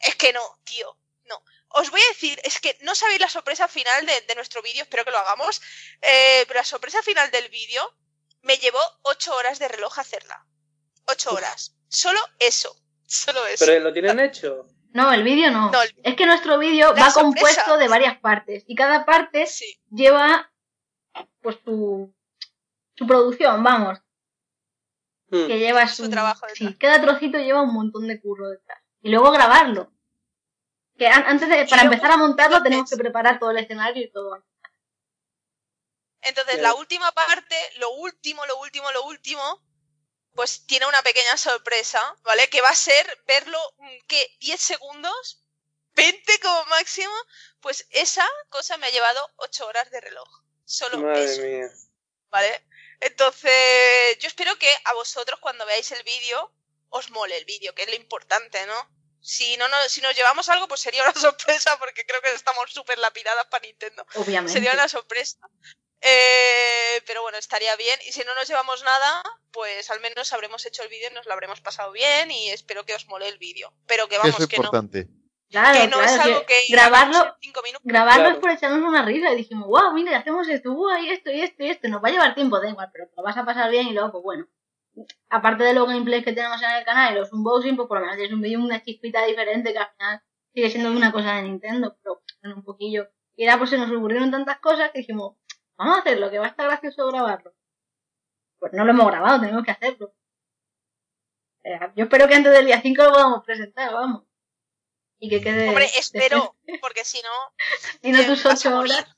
Es 0.00 0.16
que 0.16 0.32
no, 0.32 0.60
tío. 0.64 0.98
No. 1.24 1.42
Os 1.68 1.90
voy 1.90 2.00
a 2.00 2.08
decir, 2.08 2.40
es 2.44 2.60
que 2.60 2.76
no 2.82 2.94
sabéis 2.94 3.20
la 3.20 3.28
sorpresa 3.28 3.68
final 3.68 4.04
de, 4.06 4.20
de 4.22 4.34
nuestro 4.34 4.60
vídeo, 4.62 4.82
espero 4.82 5.04
que 5.04 5.10
lo 5.10 5.18
hagamos. 5.18 5.60
eh, 6.00 6.44
pero 6.46 6.60
la 6.60 6.64
sorpresa 6.64 7.02
final 7.02 7.30
del 7.30 7.48
vídeo 7.48 7.96
me 8.42 8.58
llevó 8.58 8.80
ocho 9.02 9.34
horas 9.34 9.58
de 9.58 9.68
reloj 9.68 9.98
hacerla. 9.98 10.46
Ocho 11.06 11.32
horas. 11.32 11.76
Solo 11.88 12.20
eso. 12.38 12.76
Solo 13.06 13.46
eso. 13.46 13.64
Pero 13.64 13.80
lo 13.80 13.92
tienen 13.92 14.20
hecho. 14.20 14.66
No, 14.94 15.12
el 15.12 15.22
vídeo 15.24 15.50
no. 15.50 15.70
No, 15.70 15.82
el- 15.82 15.94
Es 16.04 16.14
que 16.16 16.24
nuestro 16.24 16.56
vídeo 16.58 16.90
va 16.94 17.10
sorpresa. 17.10 17.20
compuesto 17.20 17.76
de 17.76 17.88
varias 17.88 18.18
partes 18.20 18.64
y 18.66 18.74
cada 18.74 19.04
parte 19.04 19.46
Sí. 19.46 19.78
lleva 19.90 20.50
pues 21.42 21.58
su, 21.64 22.14
su 22.94 23.06
producción, 23.06 23.62
vamos, 23.62 23.98
Hmm. 25.30 25.46
que 25.48 25.58
lleva 25.58 25.86
Su 25.88 26.04
su, 26.04 26.10
trabajo 26.10 26.46
Sí, 26.54 26.64
detrás. 26.64 26.78
cada 26.78 27.00
trocito 27.04 27.38
lleva 27.38 27.62
un 27.62 27.74
montón 27.74 28.06
de 28.06 28.20
curro 28.20 28.48
detrás. 28.48 28.78
Y 29.02 29.10
luego 29.10 29.30
grabarlo. 29.32 29.92
Que 30.96 31.08
an- 31.08 31.24
antes 31.26 31.48
de, 31.48 31.66
para 31.66 31.82
empezar 31.82 32.12
a 32.12 32.16
montarlo 32.16 32.62
tenemos 32.62 32.88
que 32.88 32.96
preparar 32.96 33.38
todo 33.40 33.50
el 33.50 33.58
escenario 33.58 34.02
y 34.04 34.10
todo. 34.12 34.44
Entonces, 36.22 36.62
la 36.62 36.72
última 36.74 37.10
parte, 37.12 37.56
lo 37.80 37.90
último, 37.96 38.46
lo 38.46 38.58
último, 38.60 38.90
lo 38.92 39.04
último, 39.06 39.42
pues 40.34 40.66
tiene 40.66 40.86
una 40.86 41.02
pequeña 41.02 41.36
sorpresa, 41.36 42.16
¿vale? 42.22 42.48
Que 42.48 42.60
va 42.60 42.70
a 42.70 42.76
ser 42.76 43.22
verlo, 43.26 43.58
mm, 43.78 43.98
¿qué? 44.08 44.36
¿10 44.40 44.56
segundos? 44.58 45.44
¿20 45.94 46.40
como 46.40 46.64
máximo? 46.66 47.14
Pues 47.60 47.86
esa 47.90 48.28
cosa 48.48 48.76
me 48.76 48.86
ha 48.86 48.90
llevado 48.90 49.30
8 49.36 49.66
horas 49.66 49.90
de 49.90 50.00
reloj. 50.00 50.28
Solo 50.64 50.98
Madre 50.98 51.24
eso, 51.24 51.42
mía. 51.42 51.68
¿vale? 52.30 52.66
Entonces, 53.00 54.18
yo 54.18 54.26
espero 54.26 54.58
que 54.58 54.68
a 54.84 54.94
vosotros 54.94 55.38
cuando 55.40 55.66
veáis 55.66 55.92
el 55.92 56.02
vídeo, 56.02 56.52
os 56.88 57.10
mole 57.10 57.36
el 57.36 57.44
vídeo, 57.44 57.74
que 57.74 57.82
es 57.82 57.88
lo 57.88 57.94
importante, 57.94 58.64
¿no? 58.66 58.90
Si 59.20 59.56
no, 59.56 59.68
no, 59.68 59.76
si 59.88 60.00
nos 60.00 60.16
llevamos 60.16 60.48
algo, 60.48 60.66
pues 60.66 60.80
sería 60.80 61.02
una 61.02 61.14
sorpresa, 61.20 61.78
porque 61.78 62.04
creo 62.04 62.20
que 62.22 62.32
estamos 62.32 62.72
súper 62.72 62.98
lapidadas 62.98 63.46
para 63.46 63.62
Nintendo. 63.62 64.04
Obviamente. 64.14 64.52
Sería 64.52 64.72
una 64.72 64.88
sorpresa. 64.88 65.38
Eh, 66.06 67.02
pero 67.06 67.22
bueno, 67.22 67.38
estaría 67.38 67.74
bien. 67.76 67.98
Y 68.06 68.12
si 68.12 68.22
no 68.24 68.34
nos 68.34 68.46
llevamos 68.46 68.84
nada, 68.84 69.22
pues 69.52 69.90
al 69.90 70.00
menos 70.00 70.32
habremos 70.34 70.66
hecho 70.66 70.82
el 70.82 70.90
vídeo 70.90 71.08
y 71.10 71.14
nos 71.14 71.24
lo 71.26 71.32
habremos 71.32 71.60
pasado 71.62 71.92
bien 71.92 72.30
y 72.30 72.50
espero 72.50 72.84
que 72.84 72.94
os 72.94 73.08
mole 73.08 73.28
el 73.28 73.38
vídeo. 73.38 73.72
Pero 73.86 74.06
que 74.06 74.16
Eso 74.16 74.24
vamos, 74.24 74.40
es 74.40 74.46
que 74.46 74.56
no, 74.58 74.64
importante. 74.64 75.08
Claro, 75.50 75.80
que 75.80 75.86
no 75.86 75.98
claro, 75.98 76.12
es 76.12 76.20
algo 76.20 76.40
que 76.40 76.66
que 76.66 76.72
grabarlo, 76.72 77.36
cinco 77.40 77.60
minutos. 77.62 77.82
grabarlo 77.84 78.24
Claro. 78.24 78.34
es 78.34 78.40
por 78.40 78.50
echarnos 78.50 78.86
una 78.86 79.04
risa 79.04 79.32
y 79.32 79.36
dijimos, 79.36 79.68
wow, 79.68 79.94
mira, 79.94 80.18
hacemos 80.18 80.48
esto, 80.48 80.72
guay, 80.72 81.10
esto 81.10 81.30
y 81.30 81.40
esto 81.40 81.62
y 81.62 81.70
esto, 81.70 81.88
nos 81.88 82.02
va 82.02 82.08
a 82.08 82.12
llevar 82.12 82.34
tiempo, 82.34 82.60
da 82.60 82.68
igual, 82.68 82.90
pero 82.92 83.08
lo 83.16 83.22
vas 83.22 83.36
a 83.36 83.44
pasar 83.44 83.70
bien 83.70 83.88
y 83.88 83.92
luego, 83.92 84.12
pues 84.12 84.24
bueno. 84.24 84.46
Aparte 85.28 85.64
de 85.64 85.74
los 85.74 85.88
gameplays 85.88 86.24
que 86.24 86.32
tenemos 86.32 86.62
en 86.62 86.70
el 86.70 86.84
canal 86.84 87.12
y 87.12 87.18
los 87.18 87.32
unboxing, 87.32 87.76
pues 87.76 87.88
por 87.88 87.98
lo 87.98 88.06
menos 88.06 88.20
es 88.20 88.32
un 88.32 88.40
vídeo 88.40 88.60
una 88.60 88.82
chispita 88.82 89.24
diferente 89.24 89.72
que 89.72 89.78
al 89.78 89.90
final 89.96 90.22
sigue 90.52 90.70
siendo 90.70 90.90
una 90.90 91.10
cosa 91.12 91.36
de 91.36 91.42
Nintendo, 91.42 91.96
pero 92.02 92.22
bueno, 92.42 92.56
un 92.56 92.64
poquillo. 92.64 93.08
Y 93.36 93.44
era 93.44 93.58
pues 93.58 93.70
se 93.70 93.78
nos 93.78 93.90
ocurrieron 93.90 94.30
tantas 94.30 94.58
cosas 94.60 94.90
que 94.92 95.00
dijimos, 95.00 95.36
vamos 95.76 95.96
a 95.96 96.00
hacerlo, 96.00 96.30
que 96.30 96.38
va 96.38 96.46
a 96.46 96.48
estar 96.48 96.66
gracioso 96.66 97.06
grabarlo. 97.08 97.54
Pues 98.58 98.72
no 98.72 98.84
lo 98.84 98.90
hemos 98.92 99.06
grabado, 99.06 99.40
tenemos 99.40 99.64
que 99.64 99.70
hacerlo. 99.72 100.14
Eh, 101.64 101.78
Yo 101.96 102.04
espero 102.04 102.28
que 102.28 102.34
antes 102.34 102.52
del 102.52 102.66
día 102.66 102.80
5 102.80 103.02
lo 103.02 103.10
podamos 103.12 103.44
presentar, 103.44 103.92
vamos. 103.92 104.24
Y 105.18 105.28
que 105.30 105.40
quede... 105.40 105.68
Hombre, 105.68 105.86
espero, 105.96 106.54
porque 106.80 107.04
si 107.04 107.20
no, 107.22 107.30
Si 108.02 108.12
no 108.12 108.24
tus 108.26 108.42
vas 108.44 108.64
a 108.66 108.68
8 108.68 108.76
morir. 108.76 108.92
horas. 108.92 109.16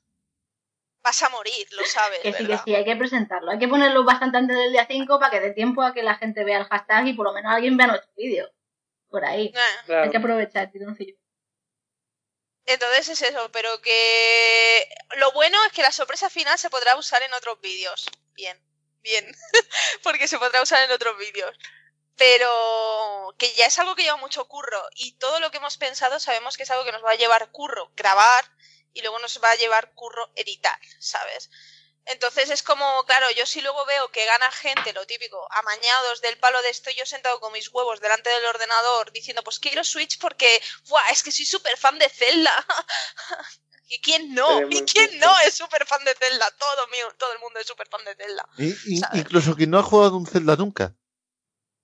Vas 1.03 1.23
a 1.23 1.29
morir, 1.29 1.67
lo 1.71 1.85
sabes, 1.85 2.19
Que 2.19 2.33
sí, 2.33 2.45
que 2.45 2.57
sí, 2.57 2.75
hay 2.75 2.83
que 2.83 2.95
presentarlo. 2.95 3.51
Hay 3.51 3.59
que 3.59 3.67
ponerlo 3.67 4.03
bastante 4.03 4.37
antes 4.37 4.57
del 4.57 4.71
día 4.71 4.85
5 4.85 5.19
para 5.19 5.31
que 5.31 5.39
dé 5.39 5.51
tiempo 5.51 5.81
a 5.81 5.93
que 5.93 6.03
la 6.03 6.15
gente 6.15 6.43
vea 6.43 6.57
el 6.59 6.65
hashtag 6.65 7.07
y 7.07 7.13
por 7.13 7.25
lo 7.25 7.33
menos 7.33 7.53
alguien 7.53 7.77
vea 7.77 7.87
nuestro 7.87 8.11
vídeo. 8.17 8.49
Por 9.09 9.23
ahí. 9.23 9.53
Eh, 9.87 9.95
Hay 9.95 10.09
que 10.09 10.17
aprovechar, 10.17 10.69
tironcillo. 10.69 11.15
Entonces 12.67 13.07
es 13.07 13.21
eso, 13.21 13.49
pero 13.53 13.81
que 13.81 14.89
lo 15.15 15.31
bueno 15.31 15.57
es 15.65 15.71
que 15.71 15.81
la 15.81 15.93
sorpresa 15.93 16.29
final 16.29 16.59
se 16.59 16.69
podrá 16.69 16.97
usar 16.97 17.23
en 17.23 17.33
otros 17.33 17.61
vídeos. 17.61 18.05
Bien, 18.33 18.61
bien, 19.01 19.25
porque 20.03 20.27
se 20.27 20.37
podrá 20.37 20.61
usar 20.61 20.83
en 20.83 20.91
otros 20.91 21.17
vídeos. 21.17 21.57
Pero 22.17 23.33
que 23.37 23.53
ya 23.53 23.67
es 23.67 23.79
algo 23.79 23.95
que 23.95 24.03
lleva 24.03 24.17
mucho 24.17 24.47
curro 24.49 24.83
y 24.95 25.17
todo 25.17 25.39
lo 25.39 25.49
que 25.49 25.57
hemos 25.57 25.77
pensado 25.77 26.19
sabemos 26.19 26.57
que 26.57 26.63
es 26.63 26.71
algo 26.71 26.83
que 26.83 26.91
nos 26.91 27.05
va 27.05 27.11
a 27.11 27.15
llevar 27.15 27.51
curro 27.51 27.91
grabar 27.95 28.43
y 28.91 29.01
luego 29.01 29.19
nos 29.19 29.41
va 29.41 29.51
a 29.51 29.55
llevar 29.55 29.93
curro 29.93 30.29
editar, 30.35 30.79
¿sabes? 30.99 31.49
Entonces 32.09 32.49
es 32.49 32.63
como, 32.63 33.03
claro, 33.05 33.27
yo 33.35 33.45
si 33.45 33.61
luego 33.61 33.85
veo 33.85 34.09
que 34.11 34.25
gana 34.25 34.49
gente, 34.51 34.93
lo 34.93 35.05
típico, 35.05 35.45
amañados 35.51 36.21
del 36.21 36.37
palo 36.37 36.61
de 36.61 36.69
estoy 36.69 36.93
yo 36.95 37.05
sentado 37.05 37.39
con 37.39 37.51
mis 37.53 37.69
huevos 37.73 37.99
delante 37.99 38.29
del 38.29 38.45
ordenador 38.45 39.11
diciendo, 39.11 39.43
pues 39.43 39.59
quiero 39.59 39.83
Switch 39.83 40.17
porque, 40.19 40.47
¡buah! 40.87 41.09
Es 41.11 41.23
que 41.23 41.31
soy 41.31 41.45
súper 41.45 41.77
fan 41.77 41.97
de 41.99 42.09
Zelda. 42.09 42.65
¿Y 43.89 43.99
quién 44.01 44.33
no? 44.35 44.61
¿Y 44.69 44.81
quién 44.83 45.19
no 45.19 45.33
es 45.45 45.53
súper 45.53 45.85
fan 45.85 46.03
de 46.03 46.13
Zelda? 46.15 46.45
Todo, 46.59 46.87
mío, 46.89 47.05
todo 47.17 47.31
el 47.33 47.39
mundo 47.39 47.59
es 47.59 47.67
súper 47.67 47.87
fan 47.87 48.03
de 48.03 48.15
Zelda. 48.15 48.45
Y- 48.57 48.95
y- 48.95 48.97
¿Sabes? 48.99 49.21
incluso 49.21 49.55
quien 49.55 49.69
no 49.69 49.79
ha 49.79 49.83
jugado 49.83 50.17
un 50.17 50.27
Zelda 50.27 50.55
nunca. 50.55 50.93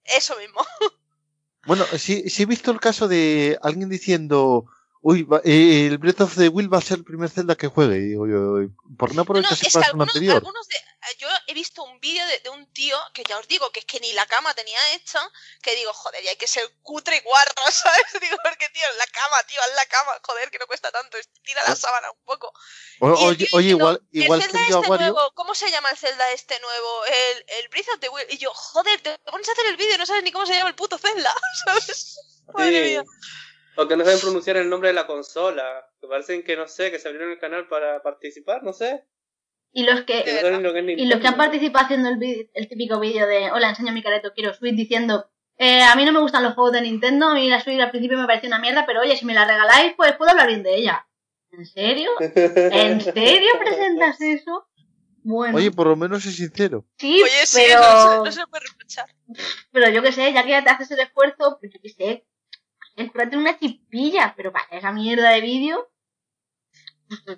Eso 0.03 0.35
mismo. 0.37 0.65
Bueno, 1.65 1.85
sí, 1.97 2.29
sí 2.29 2.43
he 2.43 2.45
visto 2.45 2.71
el 2.71 2.81
caso 2.81 3.07
de 3.07 3.57
alguien 3.61 3.87
diciendo, 3.87 4.65
uy, 5.01 5.23
va- 5.23 5.39
eh, 5.45 5.87
el 5.87 5.97
Breath 5.97 6.19
of 6.19 6.35
the 6.35 6.49
Wild 6.49 6.73
va 6.73 6.79
a 6.79 6.81
ser 6.81 6.97
el 6.97 7.05
primer 7.05 7.29
Zelda 7.29 7.55
que 7.55 7.69
juegue. 7.69 7.99
Y 7.99 8.07
digo 8.09 8.27
yo, 8.27 8.69
¿por 8.97 9.09
qué 9.09 9.15
no 9.15 9.15
No, 9.15 9.15
no, 9.15 9.21
aprovechas 9.23 9.61
es 9.63 9.75
el 9.75 9.83
algunos, 9.83 10.07
anterior? 10.09 10.35
algunos 10.37 10.67
de, 10.67 10.75
yo 11.19 11.27
he 11.47 11.53
visto 11.53 11.83
un 11.83 11.99
vídeo 11.99 12.25
de, 12.27 12.39
de 12.39 12.49
un 12.49 12.65
tío 12.73 12.97
que 13.13 13.23
ya 13.23 13.37
os 13.37 13.47
digo 13.47 13.71
que 13.71 13.79
es 13.81 13.85
que 13.85 13.99
ni 13.99 14.13
la 14.13 14.25
cama 14.25 14.53
tenía 14.53 14.77
hecha, 14.93 15.19
que 15.61 15.75
digo, 15.75 15.93
joder, 15.93 16.23
y 16.23 16.27
hay 16.29 16.35
que 16.37 16.47
ser 16.47 16.63
cutre 16.81 17.17
y 17.17 17.21
guarro, 17.21 17.51
¿sabes? 17.71 18.05
Digo, 18.21 18.37
porque 18.43 18.69
tío, 18.69 18.83
en 18.91 18.97
la 18.97 19.05
cama, 19.07 19.43
tío, 19.43 19.61
haz 19.61 19.75
la 19.75 19.85
cama, 19.85 20.19
joder, 20.23 20.49
que 20.51 20.59
no 20.59 20.67
cuesta 20.67 20.91
tanto, 20.91 21.17
tira 21.43 21.61
la 21.63 21.73
Ah. 21.73 21.75
sábana 21.75 22.11
un 22.11 22.23
poco. 22.25 22.51
O- 22.99 23.07
Y 23.07 23.09
el 23.09 23.15
oye, 23.15 23.25
oye, 23.27 23.37
diciendo, 23.37 23.67
igual, 23.69 24.01
igual 24.11 24.39
el 24.41 24.45
Zelda 24.45 24.61
este 24.61 24.73
Aguario. 24.85 25.11
nuevo, 25.13 25.31
¿cómo 25.33 25.55
se 25.55 25.69
llama 25.71 25.89
el 25.91 25.97
Zelda 25.97 26.31
este 26.31 26.59
nuevo? 26.59 27.05
El, 27.05 27.45
el 27.59 27.69
Breath 27.69 27.89
of 27.89 27.99
the 27.99 28.09
Wild. 28.09 28.31
Y 28.31 28.37
yo, 28.37 28.53
joder, 28.53 29.01
te 29.01 29.17
pones 29.19 29.47
a 29.49 29.51
hacer 29.53 29.65
el 29.67 29.77
vídeo 29.77 29.95
y 29.95 29.97
no 29.97 30.05
sabes 30.05 30.23
ni 30.23 30.31
cómo 30.31 30.45
se 30.45 30.53
llama 30.55 30.69
el 30.69 30.75
puto 30.75 30.97
Zelda, 30.97 31.35
¿sabes? 31.65 32.17
Madre 32.53 32.83
Sí. 32.83 32.89
mía. 32.91 33.03
O 33.75 33.87
que 33.87 33.97
no 33.97 34.03
saben 34.03 34.19
pronunciar 34.19 34.57
el 34.57 34.69
nombre 34.69 34.89
de 34.89 34.93
la 34.95 35.07
consola. 35.07 35.87
Que 35.99 36.07
parecen 36.07 36.43
que 36.43 36.55
no 36.55 36.67
sé, 36.67 36.91
que 36.91 36.99
se 36.99 37.07
abrieron 37.07 37.31
el 37.31 37.39
canal 37.39 37.67
para 37.67 38.01
participar, 38.01 38.63
no 38.63 38.73
sé. 38.73 39.05
Y 39.71 39.83
los 39.83 40.01
Que 40.01 40.23
que, 40.23 40.33
no 40.33 40.41
saben 40.41 40.63
lo 40.63 40.73
que 40.73 40.79
es 40.79 40.99
y 40.99 41.05
los 41.07 41.19
que 41.19 41.27
han 41.27 41.37
participado 41.37 41.85
haciendo 41.85 42.09
el, 42.09 42.49
el 42.53 42.67
típico 42.67 42.99
vídeo 42.99 43.25
de 43.25 43.51
hola, 43.51 43.69
enseño 43.69 43.91
mi 43.91 44.03
careto, 44.03 44.31
quiero 44.35 44.53
Switch, 44.53 44.75
diciendo 44.75 45.27
eh, 45.57 45.81
a 45.83 45.95
mí 45.95 46.03
no 46.05 46.11
me 46.11 46.19
gustan 46.19 46.43
los 46.43 46.53
juegos 46.55 46.73
de 46.73 46.81
Nintendo, 46.81 47.27
a 47.27 47.33
mí 47.35 47.47
la 47.49 47.59
Switch 47.59 47.79
al 47.79 47.91
principio 47.91 48.17
me 48.17 48.25
pareció 48.25 48.47
una 48.47 48.59
mierda, 48.59 48.85
pero 48.85 49.01
oye, 49.01 49.15
si 49.15 49.25
me 49.25 49.33
la 49.33 49.45
regaláis, 49.45 49.93
pues 49.95 50.13
puedo 50.15 50.31
hablar 50.31 50.47
bien 50.47 50.63
de 50.63 50.75
ella. 50.75 51.07
¿En 51.51 51.65
serio? 51.65 52.09
¿En 52.19 53.01
serio 53.01 53.49
presentas 53.59 54.19
eso? 54.21 54.67
Bueno, 55.25 55.57
Oye, 55.57 55.71
por 55.71 55.87
lo 55.87 55.95
menos 55.95 56.25
es 56.25 56.35
sincero. 56.35 56.85
sí, 56.97 57.21
Oye, 57.21 57.45
sí, 57.45 57.61
pero, 57.67 57.79
no, 57.79 58.09
se, 58.11 58.17
no 58.25 58.31
se 58.31 58.47
puede 58.47 58.65
reprochar. 58.69 59.05
pero 59.71 59.89
yo 59.89 60.01
qué 60.01 60.11
sé, 60.11 60.33
ya 60.33 60.43
que 60.43 60.61
te 60.61 60.69
haces 60.69 60.91
el 60.91 60.99
esfuerzo, 60.99 61.57
pues 61.59 61.71
yo 61.71 61.79
qué 61.81 61.89
sé, 61.89 62.25
una 62.95 63.57
chispilla, 63.57 64.33
pero 64.35 64.51
para 64.51 64.67
esa 64.77 64.91
mierda 64.91 65.29
de 65.31 65.41
vídeo, 65.41 65.89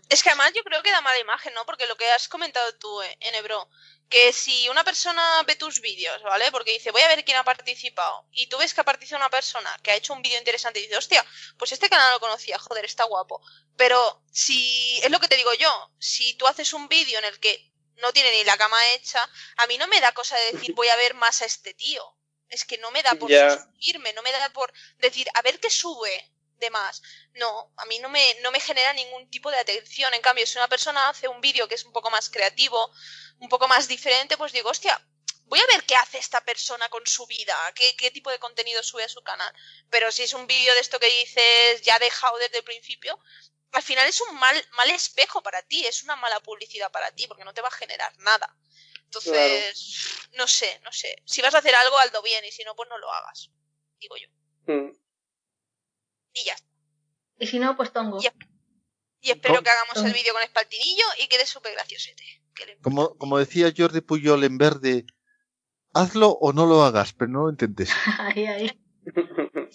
Es 0.10 0.23
que 0.23 0.30
además 0.30 0.53
yo 0.53 0.64
creo 0.64 0.82
que 0.84 0.91
da 0.91 1.02
mala 1.02 1.19
imagen, 1.19 1.53
¿no? 1.53 1.65
Porque 1.65 1.88
lo 1.88 1.98
que 1.98 2.10
has 2.11 2.27
comentado 2.27 2.77
tú, 2.77 3.02
eh, 3.02 3.18
Enebro, 3.19 3.69
que 4.10 4.32
si 4.32 4.69
una 4.69 4.84
persona 4.84 5.44
ve 5.44 5.56
tus 5.56 5.82
vídeos, 5.82 6.22
¿vale? 6.23 6.52
Porque 6.52 6.73
dice, 6.73 6.91
voy 6.91 7.02
a 7.02 7.07
ver 7.07 7.26
quién 7.26 7.38
ha 7.38 7.44
participado, 7.44 8.27
y 8.32 8.48
tú 8.48 8.57
ves 8.57 8.73
que 8.73 8.82
ha 8.82 8.86
participado 8.86 9.23
una 9.23 9.30
persona 9.30 9.77
que 9.84 9.91
ha 9.91 9.95
hecho 9.95 10.14
un 10.14 10.22
vídeo 10.22 10.38
interesante 10.38 10.80
y 10.80 10.84
dice, 10.84 10.98
hostia, 10.98 11.26
pues 11.57 11.72
este 11.72 11.90
canal 11.90 12.11
lo 12.14 12.19
conocía, 12.19 12.60
joder, 12.60 12.86
está 12.86 13.03
guapo. 13.06 13.41
Pero 13.76 14.23
si, 14.32 14.99
es 15.03 15.10
lo 15.10 15.19
que 15.19 15.27
te 15.27 15.38
digo 15.38 15.53
yo, 15.56 15.91
si 15.99 16.36
tú 16.36 16.48
haces 16.48 16.73
un 16.73 16.88
vídeo 16.88 17.19
en 17.19 17.26
el 17.26 17.40
que 17.40 17.72
no 17.98 18.11
tiene 18.14 18.32
ni 18.32 18.44
la 18.44 18.57
cama 18.57 18.77
hecha, 18.94 19.27
a 19.57 19.68
mí 19.68 19.77
no 19.77 19.88
me 19.88 20.02
da 20.02 20.11
cosa 20.14 20.38
de 20.38 20.52
decir, 20.53 20.73
voy 20.76 20.88
a 20.90 20.95
ver 20.98 21.14
más 21.15 21.41
a 21.41 21.45
este 21.45 21.73
tío. 21.73 22.03
Es 22.50 22.64
que 22.66 22.78
no 22.78 22.92
me 22.92 23.04
da 23.04 23.16
por 23.16 23.30
Ya. 23.30 23.50
suscribirme, 23.52 24.14
no 24.14 24.22
me 24.22 24.32
da 24.32 24.50
por 24.54 24.72
decir, 25.00 25.28
a 25.34 25.42
ver 25.42 25.60
qué 25.60 25.70
sube. 25.70 26.32
de 26.58 26.70
más. 26.70 27.02
No, 27.34 27.74
a 27.76 27.86
mí 27.86 28.00
no 28.00 28.08
me, 28.08 28.36
no 28.42 28.50
me 28.50 28.62
genera 28.62 28.94
ningún 28.94 29.30
tipo 29.30 29.52
de 29.52 29.58
atención. 29.58 30.14
En 30.14 30.22
cambio, 30.22 30.48
si 30.48 30.58
una 30.58 30.70
persona 30.70 31.10
hace 31.10 31.28
un 31.28 31.42
vídeo 31.42 31.68
que 31.68 31.76
es 31.76 31.84
un 31.84 31.92
poco 31.92 32.10
más 32.10 32.30
creativo, 32.30 32.92
un 33.40 33.50
poco 33.50 33.68
más 33.68 33.90
diferente, 33.90 34.38
pues 34.38 34.54
digo, 34.54 34.70
hostia, 34.70 34.96
voy 35.48 35.60
a 35.60 35.66
ver 35.68 35.84
qué 35.84 35.98
hace 35.98 36.18
esta 36.18 36.40
persona 36.46 36.88
con 36.90 37.06
su 37.06 37.26
vida, 37.28 37.54
qué, 37.76 37.96
qué 37.98 38.10
tipo 38.10 38.32
de 38.32 38.40
contenido 38.40 38.82
sube 38.84 39.04
a 39.04 39.10
su 39.10 39.22
canal. 39.22 39.54
Pero 39.90 40.12
si 40.14 40.24
es 40.24 40.34
un 40.34 40.48
vídeo 40.48 40.74
de 40.74 40.80
esto 40.80 40.98
que 41.00 41.08
dices 41.10 41.82
ya 41.82 42.00
dejado 42.00 42.38
desde 42.38 42.58
el 42.60 42.64
principio, 42.64 43.20
al 43.74 43.84
final 43.84 44.08
es 44.08 44.22
un 44.22 44.36
mal, 44.40 44.56
mal 44.72 44.90
espejo 44.92 45.44
para 45.44 45.62
ti, 45.64 45.86
es 45.86 46.04
una 46.04 46.16
mala 46.16 46.40
publicidad 46.40 46.90
para 46.90 47.12
ti, 47.12 47.28
porque 47.28 47.44
no 47.44 47.54
te 47.54 47.62
va 47.62 47.68
a 47.68 47.72
generar 47.72 48.18
nada. 48.20 48.56
Entonces, 49.06 50.27
no 50.34 50.48
sé, 50.48 50.80
no 50.84 50.91
sé. 50.91 51.15
Si 51.26 51.41
vas 51.41 51.56
a 51.56 51.60
hacer 51.60 51.73
algo, 51.76 51.98
hazlo 51.99 52.22
bien, 52.22 52.44
y 52.45 52.52
si 52.52 52.64
no, 52.64 52.76
pues 52.76 52.90
no 52.90 52.98
lo 52.98 53.11
hagas. 53.11 53.49
Digo 53.99 54.15
yo. 54.18 54.27
Mm. 54.73 54.91
Y 56.34 56.44
ya 56.44 56.53
está. 56.53 56.68
Y 57.40 57.48
si 57.48 57.60
no, 57.60 57.76
pues 57.77 57.91
tongo. 57.94 58.19
Y 59.22 59.32
espero 59.32 59.56
¿Cómo? 59.56 59.64
que 59.64 59.69
hagamos 59.69 59.98
el 60.06 60.14
vídeo 60.14 60.34
con 60.34 60.44
espaltinillo 60.44 61.06
y 61.19 61.27
quede 61.27 61.45
súper 61.45 61.73
graciosete. 61.73 62.23
Le- 62.65 62.77
Como, 62.80 63.18
como 63.18 63.38
decía 63.40 63.73
Jordi 63.76 64.02
Puyol 64.02 64.44
en 64.44 64.57
verde, 64.57 65.06
hazlo 65.94 66.30
o 66.32 66.53
no 66.53 66.65
lo 66.65 66.84
hagas, 66.84 67.14
pero 67.14 67.32
no 67.32 67.44
lo 67.45 67.49
intentes. 67.49 67.90
ahí, 68.19 68.45
ahí. 68.45 68.82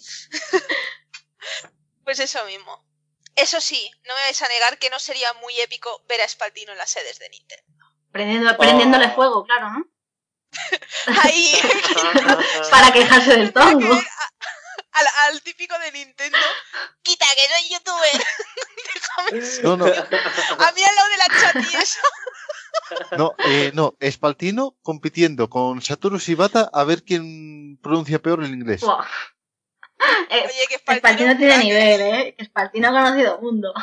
Pues 2.03 2.19
eso 2.19 2.43
mismo. 2.45 2.85
Eso 3.35 3.61
sí, 3.61 3.89
no 4.05 4.13
me 4.15 4.21
vais 4.21 4.41
a 4.41 4.47
negar 4.49 4.77
que 4.79 4.89
no 4.89 4.99
sería 4.99 5.31
muy 5.35 5.57
épico 5.61 6.03
ver 6.09 6.19
a 6.21 6.25
Espaltino 6.25 6.71
en 6.73 6.77
las 6.77 6.89
sedes 6.89 7.19
de 7.19 7.29
Nintendo. 7.29 7.80
Prendiendo, 8.11 8.57
prendiéndole 8.57 9.07
Oh. 9.07 9.15
fuego, 9.15 9.43
claro, 9.45 9.69
¿no? 9.71 9.85
Ahí, 11.23 11.53
Para 12.71 12.91
quejarse 12.91 13.37
del 13.37 13.53
tongo. 13.53 13.93
al, 13.93 15.05
al 15.29 15.41
típico 15.41 15.77
de 15.79 15.91
Nintendo, 15.93 16.37
quita 17.01 17.25
que 17.35 17.47
soy 17.47 17.69
youtuber. 17.69 18.23
Déjame. 18.93 19.63
No, 19.63 19.77
no, 19.77 19.85
A 20.65 20.71
mí 20.73 20.83
al 20.83 20.95
lado 20.95 21.09
de 21.09 21.17
la 21.17 21.41
chat 21.41 21.55
y 21.71 21.75
eso. 21.77 21.99
no, 23.17 23.33
eh, 23.45 23.71
no, 23.73 23.95
Espaltino 23.99 24.75
compitiendo 24.81 25.49
con 25.49 25.81
Satoru 25.81 26.17
Shibata 26.19 26.69
a 26.73 26.83
ver 26.83 27.03
quién 27.03 27.77
pronuncia 27.81 28.19
peor 28.21 28.43
el 28.43 28.53
inglés. 28.53 28.81
Buah. 28.81 29.05
Eh, 30.29 30.43
Oye, 30.45 30.67
que 30.67 30.75
Espaltino 30.93 31.31
es 31.31 31.37
tiene 31.37 31.57
nivel, 31.59 32.01
¿eh? 32.01 32.35
Que 32.37 32.43
Espaltino 32.43 32.87
ha 32.87 32.91
conocido 32.91 33.39
mundo. 33.39 33.73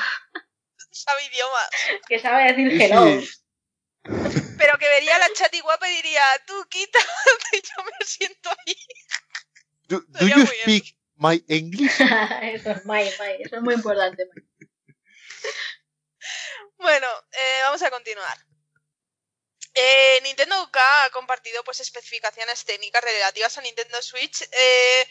Sabe 0.90 1.24
idiomas. 1.26 1.68
Que 2.08 2.18
sabe 2.18 2.44
decir 2.52 2.70
Sí, 2.72 2.82
hello. 2.84 3.20
sí. 3.20 3.30
Pero 4.02 4.78
que 4.78 4.88
vería 4.88 5.16
a 5.16 5.18
la 5.18 5.32
chat 5.34 5.52
y 5.54 5.60
guapa 5.60 5.88
y 5.88 5.96
diría, 5.96 6.22
tú 6.46 6.54
quita, 6.68 6.98
y 7.52 7.56
yo 7.62 7.84
me 7.84 8.06
siento 8.06 8.50
ahí. 8.50 8.76
Do, 9.88 10.02
you 10.20 10.34
bien. 10.34 10.46
speak 10.46 10.96
my 11.16 11.42
English? 11.48 12.00
eso 12.42 12.70
es 12.70 12.84
muy, 12.84 13.04
muy, 13.18 13.42
eso 13.42 13.56
es 13.56 13.62
muy 13.62 13.74
importante. 13.74 14.28
Bueno, 16.76 17.06
eh, 17.32 17.60
vamos 17.62 17.82
a 17.82 17.90
continuar. 17.90 18.38
Eh, 19.80 20.20
Nintendo 20.22 20.62
UK 20.64 20.76
ha 20.76 21.10
compartido 21.10 21.62
pues 21.64 21.80
especificaciones 21.80 22.64
técnicas 22.64 23.02
relativas 23.02 23.56
a 23.58 23.62
Nintendo 23.62 24.02
Switch. 24.02 24.42
eh, 24.50 25.08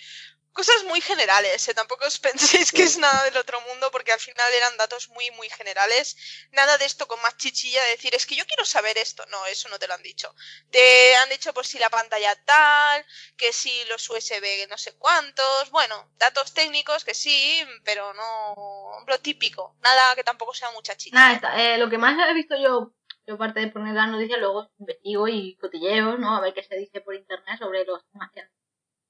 cosas 0.58 0.84
muy 0.86 1.02
generales, 1.02 1.68
eh, 1.68 1.74
tampoco 1.76 2.06
os 2.08 2.18
penséis 2.28 2.72
que 2.72 2.82
es 2.82 2.98
nada 2.98 3.24
del 3.26 3.38
otro 3.38 3.62
mundo 3.62 3.92
porque 3.92 4.12
al 4.12 4.20
final 4.20 4.52
eran 4.54 4.76
datos 4.76 5.08
muy 5.10 5.30
muy 5.32 5.50
generales. 5.50 6.18
Nada 6.52 6.78
de 6.80 6.86
esto 6.86 7.08
con 7.08 7.22
más 7.22 7.38
chichilla 7.38 7.84
de 7.84 7.92
decir 7.92 8.16
es 8.16 8.26
que 8.26 8.36
yo 8.36 8.46
quiero 8.46 8.66
saber 8.66 8.98
esto. 8.98 9.24
No, 9.28 9.46
eso 9.46 9.70
no 9.70 9.78
te 9.78 9.88
lo 9.88 9.94
han 9.94 10.02
dicho. 10.02 10.34
Te 10.72 11.16
han 11.18 11.30
dicho 11.30 11.54
pues 11.54 11.68
si 11.68 11.78
la 11.78 11.92
pantalla 11.92 12.36
tal, 12.44 13.06
que 13.38 13.54
si 13.54 13.86
los 13.86 14.10
USB 14.10 14.68
no 14.68 14.78
sé 14.80 14.96
cuántos. 14.98 15.70
Bueno, 15.70 16.12
datos 16.18 16.54
técnicos 16.54 17.06
que 17.06 17.14
sí, 17.14 17.64
pero 17.86 18.14
no 18.16 19.06
lo 19.06 19.20
típico. 19.20 19.78
Nada 19.82 20.16
que 20.16 20.24
tampoco 20.24 20.56
sea 20.56 20.72
mucha 20.72 20.98
chicha. 20.98 21.16
Nada, 21.16 21.34
está, 21.36 21.50
eh, 21.64 21.78
lo 21.78 21.88
que 21.88 22.00
más 22.00 22.18
he 22.28 22.34
visto 22.34 22.56
yo, 22.58 22.94
yo 23.28 23.36
aparte 23.36 23.60
de 23.62 23.68
poner 23.70 23.96
las 23.96 24.10
noticias, 24.10 24.40
luego 24.40 24.72
investigo 24.80 25.28
y 25.28 25.56
cotilleo, 25.58 26.18
¿no? 26.18 26.36
A 26.36 26.42
ver 26.42 26.54
qué 26.54 26.64
se 26.64 26.78
dice 26.78 27.02
por 27.02 27.16
internet 27.16 27.60
sobre 27.60 27.86
los 27.86 28.06
temas 28.12 28.32
que 28.34 28.42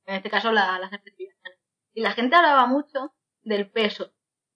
En 0.07 0.15
este 0.15 0.29
caso, 0.31 0.51
la- 0.51 0.79
las 0.79 0.91
especificaciones. 0.93 1.59
Y 1.93 2.01
la 2.01 2.11
gente 2.13 2.35
hablaba 2.35 2.65
mucho 2.67 3.13
del 3.43 3.69
peso. 3.71 4.13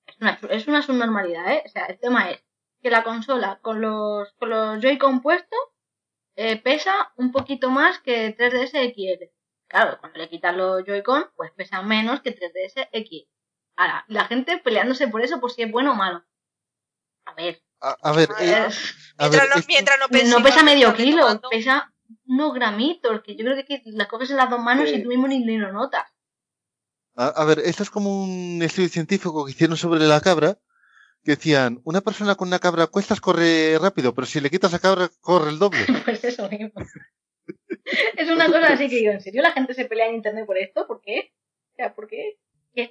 Es 0.07 0.17
una, 0.21 0.39
es 0.49 0.67
una 0.67 0.81
subnormalidad, 0.81 1.51
¿eh? 1.53 1.63
O 1.65 1.69
sea, 1.69 1.85
el 1.87 1.99
tema 1.99 2.31
es 2.31 2.43
que 2.81 2.89
la 2.91 3.03
consola 3.03 3.59
con 3.61 3.81
los, 3.81 4.33
con 4.33 4.49
los 4.49 4.81
Joy-Con 4.81 5.21
puestos 5.21 5.59
eh, 6.35 6.57
pesa 6.61 7.13
un 7.17 7.31
poquito 7.31 7.69
más 7.69 7.99
que 7.99 8.35
3DS 8.35 8.71
XL. 8.93 9.31
Claro, 9.67 9.99
cuando 9.99 10.19
le 10.19 10.29
quitas 10.29 10.55
los 10.55 10.83
Joy-Con, 10.85 11.31
pues 11.35 11.51
pesa 11.53 11.81
menos 11.81 12.21
que 12.21 12.31
3DS 12.31 12.89
XL. 12.91 13.29
Ahora, 13.77 14.05
la 14.07 14.25
gente 14.25 14.57
peleándose 14.59 15.07
por 15.07 15.21
eso, 15.21 15.39
por 15.39 15.51
si 15.51 15.63
es 15.63 15.71
bueno 15.71 15.91
o 15.93 15.95
malo. 15.95 16.23
A 17.25 17.33
ver, 17.33 17.61
A, 17.81 17.97
a 18.01 18.11
ver, 18.13 18.29
A 18.37 18.43
eh, 18.43 18.45
ver, 18.51 18.55
a 19.17 19.29
Mientras, 19.29 19.31
ver, 19.31 19.49
no, 19.49 19.63
mientras 19.67 19.99
no 20.29 20.43
pesa 20.43 20.63
medio 20.63 20.93
kilo, 20.93 21.21
tomando. 21.21 21.49
pesa 21.49 21.91
unos 22.27 22.53
gramitos, 22.53 23.21
que 23.23 23.35
yo 23.35 23.43
creo 23.45 23.65
que, 23.65 23.81
las 23.85 24.07
coges 24.07 24.29
en 24.31 24.37
las 24.37 24.49
dos 24.49 24.59
manos 24.59 24.89
Sí. 24.89 24.95
y 24.95 25.03
tú 25.03 25.09
mismo 25.09 25.27
ni, 25.27 25.39
ni 25.39 25.57
lo 25.57 25.71
notas. 25.71 26.03
A, 27.15 27.27
a 27.27 27.45
ver, 27.45 27.59
esto 27.59 27.83
es 27.83 27.89
como 27.89 28.23
un 28.23 28.61
estudio 28.61 28.89
científico 28.89 29.45
que 29.45 29.51
hicieron 29.51 29.77
sobre 29.77 29.99
la 30.01 30.21
cabra, 30.21 30.57
que 31.23 31.31
decían, 31.31 31.79
una 31.83 32.01
persona 32.01 32.35
con 32.35 32.47
una 32.47 32.59
cabra 32.59 32.83
a 32.83 32.87
cuestas 32.87 33.19
corre 33.21 33.77
rápido, 33.79 34.13
pero 34.13 34.25
si 34.25 34.39
le 34.41 34.49
quitas 34.49 34.73
a 34.73 34.79
cabra, 34.79 35.09
corre 35.19 35.49
el 35.51 35.59
doble. 35.59 35.79
Pues 36.05 36.23
eso 36.23 36.49
mismo. 36.49 36.81
es 38.17 38.29
una 38.29 38.45
cosa 38.47 38.73
así 38.73 38.89
que 38.89 38.95
digo, 38.97 39.11
¿en 39.11 39.21
serio 39.21 39.41
la 39.41 39.51
gente 39.51 39.73
se 39.73 39.85
pelea 39.85 40.07
en 40.07 40.15
internet 40.15 40.45
por 40.45 40.57
esto? 40.57 40.87
¿Por 40.87 41.01
qué? 41.01 41.33
O 41.73 41.75
sea, 41.75 41.93
¿por 41.93 42.07
qué? 42.07 42.37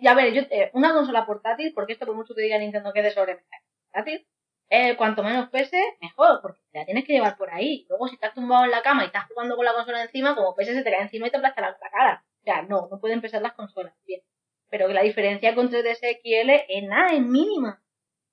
Ya 0.03 0.15
ver, 0.15 0.35
yo, 0.35 0.43
eh, 0.51 0.71
una 0.75 0.93
consola 0.93 1.25
portátil, 1.27 1.73
porque 1.75 1.95
esto 1.95 2.05
por 2.07 2.15
mucho 2.15 2.35
que 2.35 2.43
diga 2.43 2.59
Nintendo 2.59 2.93
que 2.93 3.01
es 3.01 3.05
de 3.07 3.13
sobremesa, 3.13 3.47
portátil, 3.91 4.27
eh, 4.71 4.97
cuanto 4.97 5.25
menos 5.25 5.51
pese, 5.51 5.83
mejor, 6.01 6.41
porque 6.41 6.61
te 6.71 6.79
la 6.79 6.85
tienes 6.85 7.05
que 7.05 7.13
llevar 7.13 7.37
por 7.37 7.51
ahí. 7.51 7.87
Luego 7.89 8.07
si 8.07 8.15
estás 8.15 8.35
tumbado 8.35 8.65
en 8.65 8.71
la 8.71 8.83
cama 8.83 9.03
y 9.03 9.07
estás 9.07 9.27
jugando 9.27 9.57
con 9.57 9.65
la 9.65 9.75
consola 9.75 10.05
encima, 10.05 10.37
como 10.37 10.55
pese 10.55 10.75
se 10.75 10.83
te 10.85 10.91
cae 10.91 11.03
encima 11.03 11.27
y 11.27 11.31
te 11.31 11.39
aplasta 11.39 11.61
la, 11.61 11.71
la 11.71 11.91
cara. 11.91 12.25
O 12.41 12.45
sea, 12.45 12.63
no, 12.63 12.89
no 12.89 13.01
pueden 13.01 13.21
pesar 13.21 13.43
las 13.43 13.55
consolas, 13.55 13.93
bien. 14.07 14.23
Pero 14.71 14.87
que 14.87 14.95
la 14.95 15.03
diferencia 15.03 15.57
con 15.57 15.71
3DS 15.71 16.21
XL 16.23 16.51
es 16.69 16.85
nada, 16.85 17.09
es 17.09 17.21
mínima. 17.21 17.83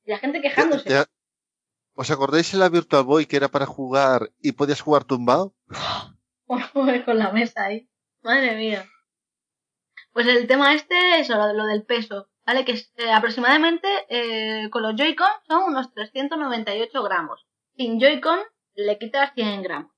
Y 0.06 0.12
la 0.12 0.20
gente 0.20 0.40
quejándose. 0.40 1.06
¿Os 1.96 2.12
acordáis 2.12 2.52
de 2.52 2.60
la 2.60 2.70
Virtual 2.70 3.04
Boy 3.04 3.26
que 3.26 3.38
era 3.38 3.48
para 3.48 3.66
jugar 3.66 4.30
y 4.40 4.52
podías 4.52 4.82
jugar 4.82 5.06
tumbado? 5.06 5.56
con 6.46 7.18
la 7.18 7.32
mesa 7.32 7.66
ahí. 7.66 7.90
Madre 8.22 8.56
mía. 8.56 8.86
Pues 10.14 10.28
el 10.28 10.46
tema 10.46 10.76
este 10.76 11.20
es 11.20 11.30
lo, 11.30 11.54
lo 11.54 11.66
del 11.66 11.84
peso, 11.84 12.30
¿vale? 12.48 12.64
Que 12.64 12.72
eh, 12.96 13.12
aproximadamente 13.12 13.88
eh, 14.10 14.70
con 14.70 14.82
los 14.82 14.96
Joy-Con 14.96 15.28
son 15.48 15.64
unos 15.64 15.94
398 15.94 17.04
gramos. 17.04 17.46
Sin 17.76 18.00
Joy-Con 18.00 18.40
le 18.76 18.98
quitas 18.98 19.34
100 19.36 19.62
gramos. 19.62 19.92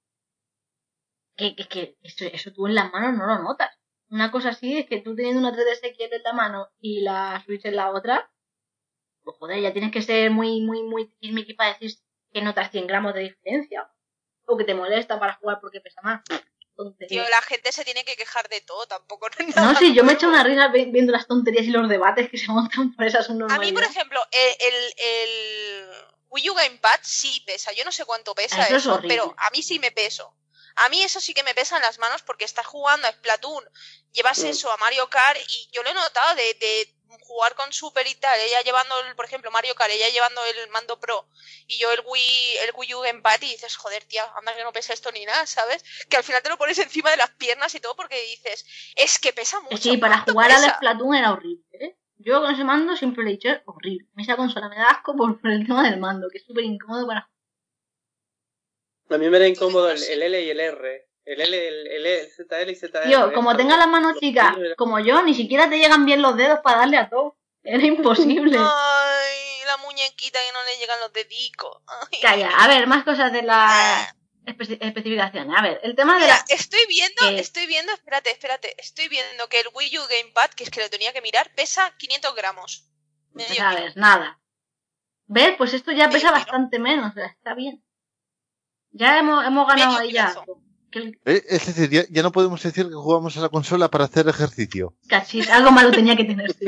Que, 1.38 1.55
que, 1.55 1.67
que 1.67 1.97
eso, 2.01 2.26
eso 2.26 2.51
tú 2.51 2.67
en 2.67 2.76
las 2.76 2.91
manos 2.91 3.17
no 3.17 3.27
lo 3.27 3.43
notas. 3.43 3.69
Una 4.09 4.31
cosa 4.31 4.49
así 4.49 4.80
es 4.80 4.88
que 4.88 4.99
tú 4.99 5.15
teniendo 5.15 5.39
una 5.39 5.55
3DS 5.55 5.95
XL 5.95 6.15
en 6.15 6.23
la 6.23 6.34
mano 6.34 6.67
y 6.80 7.01
la 7.01 7.41
Switch 7.45 7.63
en 7.65 7.76
la 7.76 7.91
otra, 7.91 8.31
pues 9.23 9.38
joder, 9.38 9.61
ya 9.61 9.71
tienes 9.71 9.91
que 9.91 10.01
ser 10.01 10.31
muy, 10.31 10.61
muy, 10.61 10.84
muy 10.84 11.13
para 11.55 11.73
decir 11.73 11.91
que 12.34 12.41
notas 12.41 12.71
100 12.71 12.88
gramos 12.88 13.13
de 13.13 13.21
diferencia. 13.21 13.89
O 14.47 14.57
que 14.57 14.63
te 14.63 14.73
molesta 14.73 15.19
para 15.19 15.35
jugar 15.35 15.59
porque 15.61 15.80
pesa 15.80 16.01
más. 16.01 16.23
Tío, 17.07 17.27
la 17.30 17.41
gente 17.41 17.72
se 17.72 17.84
tiene 17.84 18.06
que 18.06 18.15
quejar 18.15 18.47
de 18.49 18.61
todo, 18.61 18.88
tampoco 18.88 19.27
no 19.30 19.72
es 19.72 19.77
sí, 19.80 19.93
yo 19.93 20.03
me 20.03 20.14
hecho 20.14 20.27
una 20.30 20.43
risa 20.43 20.68
vi- 20.69 20.85
viendo 20.91 21.11
las 21.11 21.27
tonterías 21.27 21.65
y 21.65 21.72
los 21.72 21.89
debates 21.89 22.30
que 22.30 22.38
se 22.38 22.47
montan 22.47 22.95
por 22.95 23.06
esas 23.06 23.30
A 23.30 23.34
mí, 23.60 23.72
por 23.73 23.84
ejemplo, 23.84 24.19
el, 24.31 24.56
el, 24.73 24.93
el 24.97 25.89
Wii 26.30 26.49
U 26.49 26.53
Gamepad 26.53 26.99
sí 27.01 27.41
pesa. 27.45 27.72
Yo 27.73 27.84
no 27.84 27.91
sé 27.91 28.06
cuánto 28.06 28.34
pesa 28.35 28.61
Eso 28.64 28.76
es 28.76 28.84
eso, 28.84 28.93
horrible. 28.93 29.15
pero 29.15 29.35
a 29.38 29.49
mí 29.51 29.61
sí 29.61 29.80
me 29.80 29.91
peso. 29.91 30.35
A 30.76 30.88
mí 30.89 31.01
eso 31.03 31.19
sí 31.19 31.34
que 31.34 31.43
me 31.43 31.53
pesa 31.53 31.76
en 31.76 31.81
las 31.81 31.99
manos 31.99 32.22
porque 32.22 32.45
estás 32.45 32.65
jugando 32.65 33.07
a 33.07 33.11
Splatoon, 33.11 33.65
llevas 34.14 34.39
Mm. 34.39 34.45
eso 34.47 34.72
a 34.72 34.77
Mario 34.77 35.10
Kart 35.10 35.39
y 35.49 35.69
yo 35.73 35.84
lo 35.84 35.89
he 35.89 35.93
notado 35.93 36.35
de, 36.35 36.53
de 36.53 36.95
jugar 37.22 37.56
con 37.56 37.72
Super 37.73 38.06
y 38.07 38.15
tal, 38.15 38.40
ella 38.40 38.61
llevando, 38.61 38.99
el, 39.02 39.15
por 39.15 39.26
ejemplo, 39.26 39.52
Mario 39.52 39.76
Kart, 39.76 39.91
ella 39.91 40.10
llevando 40.10 40.41
el 40.45 40.69
mando 40.69 40.99
Pro 40.99 41.27
y 41.68 41.77
yo 41.77 41.91
el 41.91 42.02
Wii, 42.06 42.57
el 42.64 42.72
Wii 42.76 42.95
U 42.95 42.99
Gamepad 43.02 43.41
y 43.41 43.52
dices, 43.52 43.76
joder, 43.76 44.03
tía, 44.06 44.26
anda 44.36 44.56
que 44.56 44.64
no 44.64 44.73
pesa 44.73 44.94
esto 44.94 45.11
ni 45.11 45.26
nada, 45.26 45.45
¿sabes? 45.45 45.84
Que 46.10 46.18
al 46.18 46.23
final 46.23 46.41
te 46.41 46.49
lo 46.49 46.57
pones 46.57 46.77
encima 46.80 47.11
de 47.11 47.18
las 47.18 47.31
piernas 47.31 47.73
y 47.76 47.80
todo 47.80 47.95
porque 47.95 48.22
dices, 48.22 48.65
es 48.95 49.19
que 49.19 49.34
pesa 49.34 49.60
mucho. 49.61 49.77
Sí, 49.77 49.98
para 49.98 50.15
¿cuánto 50.15 50.31
jugar 50.34 50.52
al? 50.52 50.69
Splatoon 50.76 51.15
era 51.15 51.31
horrible, 51.31 51.65
¿eh? 51.73 51.98
Yo 52.18 52.41
con 52.41 52.53
ese 52.53 52.64
mando 52.65 52.98
siempre 52.98 53.23
le 53.23 53.30
he 53.30 53.34
dicho, 53.34 53.49
es 53.49 53.61
horrible. 53.65 54.07
A 54.11 54.15
mí 54.15 54.23
esa 54.23 54.36
consola 54.36 54.68
me 54.68 54.76
da 54.76 54.90
asco 54.90 55.15
por, 55.15 55.40
por 55.40 55.52
el 55.52 55.65
tema 55.65 55.90
del 55.90 55.99
mando, 55.99 56.27
que 56.30 56.40
es 56.40 56.45
súper 56.45 56.65
incómodo 56.65 57.07
para 57.07 57.30
A 59.10 59.18
mí 59.18 59.30
me 59.30 59.38
era 59.38 59.48
incómodo 59.48 59.90
el, 59.90 60.03
el 60.03 60.23
L 60.23 60.41
y 60.44 60.49
el 60.49 60.60
R. 60.60 61.09
El 61.31 61.41
L, 61.41 61.68
el, 61.68 61.88
el, 61.88 62.06
el 62.06 62.27
ZL 62.31 62.69
y 62.69 62.76
ZR. 62.76 63.03
Tío, 63.07 63.34
como 63.34 63.56
tengas 63.56 63.77
las 63.77 63.88
manos 63.88 64.18
chicas, 64.19 64.56
como 64.77 64.99
yo, 64.99 65.22
ni 65.22 65.34
siquiera 65.35 65.69
te 65.69 65.77
llegan 65.77 66.06
bien 66.06 66.22
los 66.22 66.35
dedos 66.35 66.60
para 66.64 66.80
darle 66.80 66.97
a 66.97 67.10
todo. 67.10 67.38
Era 67.64 67.85
imposible. 67.85 68.57
Ay, 68.60 69.65
la 69.68 69.77
muñequita 69.77 70.39
que 70.39 70.53
no 70.53 70.64
le 70.64 70.77
llegan 70.80 70.99
los 71.01 71.14
dedicos. 71.14 71.81
Ay. 71.88 72.19
Calla, 72.22 72.49
a 72.57 72.68
ver, 72.68 72.88
más 72.88 73.03
cosas 73.03 73.31
de 73.31 73.43
la, 73.43 73.68
Ah, 74.01 74.15
Espe- 74.45 74.80
especificaciones. 74.81 75.56
A 75.56 75.61
ver, 75.61 75.80
el 75.84 75.95
tema 75.95 76.15
de 76.15 76.22
Mira, 76.22 76.34
la... 76.49 76.56
estoy 76.56 76.80
viendo, 76.88 77.22
¿Qué? 77.22 77.39
estoy 77.39 77.68
viendo, 77.68 77.91
espérate, 77.93 78.31
espérate, 78.31 78.73
estoy 78.81 79.07
viendo 79.07 79.47
que 79.49 79.60
el 79.60 79.68
Wii 79.73 79.99
U 79.99 80.01
Gamepad, 80.10 80.49
que 80.51 80.64
es 80.64 80.72
que 80.72 80.81
lo 80.81 80.89
tenía 80.89 81.14
que 81.14 81.22
mirar, 81.22 81.53
pesa 81.53 81.93
500 81.97 82.34
gramos. 82.34 82.89
Medio 83.34 83.47
Pues, 83.49 83.60
a 83.60 83.76
ver, 83.76 83.97
nada. 83.97 84.39
¿Ves? 85.27 85.53
Pues 85.57 85.76
esto 85.76 85.91
ya 85.91 86.07
Medio 86.07 86.14
pesa 86.14 86.27
kilo. 86.30 86.39
bastante 86.39 86.80
menos, 86.80 87.11
o 87.11 87.14
sea, 87.14 87.27
está 87.27 87.53
bien. 87.53 87.84
Ya 88.91 89.19
hemos, 89.19 89.45
hemos 89.45 89.68
ganado 89.68 89.91
Medio 89.99 90.01
ahí 90.01 90.11
ya. 90.14 90.34
El 90.91 91.20
Eh, 91.26 91.44
Es 91.48 91.66
decir, 91.68 91.90
ya, 91.90 92.03
ya 92.10 92.24
no 92.24 92.32
podemos 92.32 92.61
decir 92.61 92.88
que 92.88 92.94
jugamos 92.94 93.38
a 93.38 93.41
la 93.41 93.49
consola 93.49 93.90
para 93.90 94.06
hacer 94.06 94.28
ejercicio. 94.28 94.95
cachis, 95.07 95.49
algo 95.49 95.72
malo 95.72 95.91
tenía 95.91 96.16
que 96.16 96.26
tener. 96.26 96.53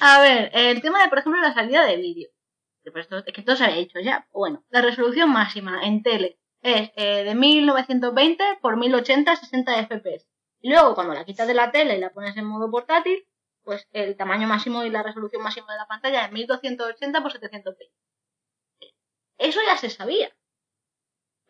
A 0.00 0.20
ver, 0.20 0.50
el 0.54 0.80
tema 0.82 1.02
de, 1.02 1.08
por 1.08 1.18
ejemplo, 1.18 1.40
la 1.40 1.54
salida 1.54 1.84
de 1.84 1.96
vídeo. 1.96 2.28
Que 2.84 3.42
todo 3.42 3.56
se 3.56 3.64
había 3.64 3.76
dicho 3.76 4.00
ya. 4.00 4.26
Bueno, 4.32 4.64
la 4.70 4.82
resolución 4.82 5.30
máxima 5.30 5.82
en 5.84 6.02
tele 6.02 6.38
es 6.62 6.90
eh, 6.96 7.24
de 7.24 7.34
1920 7.34 8.44
por 8.60 8.76
1080 8.76 9.36
60 9.36 9.86
FPS. 9.86 10.26
Y 10.60 10.70
luego, 10.70 10.94
cuando 10.94 11.14
la 11.14 11.24
quitas 11.24 11.46
de 11.46 11.54
la 11.54 11.70
tele 11.70 11.96
y 11.96 12.00
la 12.00 12.10
pones 12.10 12.36
en 12.36 12.44
modo 12.44 12.70
portátil, 12.70 13.24
pues 13.62 13.86
el 13.92 14.16
tamaño 14.16 14.48
máximo 14.48 14.84
y 14.84 14.90
la 14.90 15.02
resolución 15.02 15.42
máxima 15.42 15.72
de 15.72 15.78
la 15.78 15.86
pantalla 15.86 16.26
es 16.26 16.32
1280 16.32 17.22
por 17.22 17.32
720. 17.32 17.94
Eso 19.38 19.60
ya 19.66 19.76
se 19.76 19.90
sabía. 19.90 20.30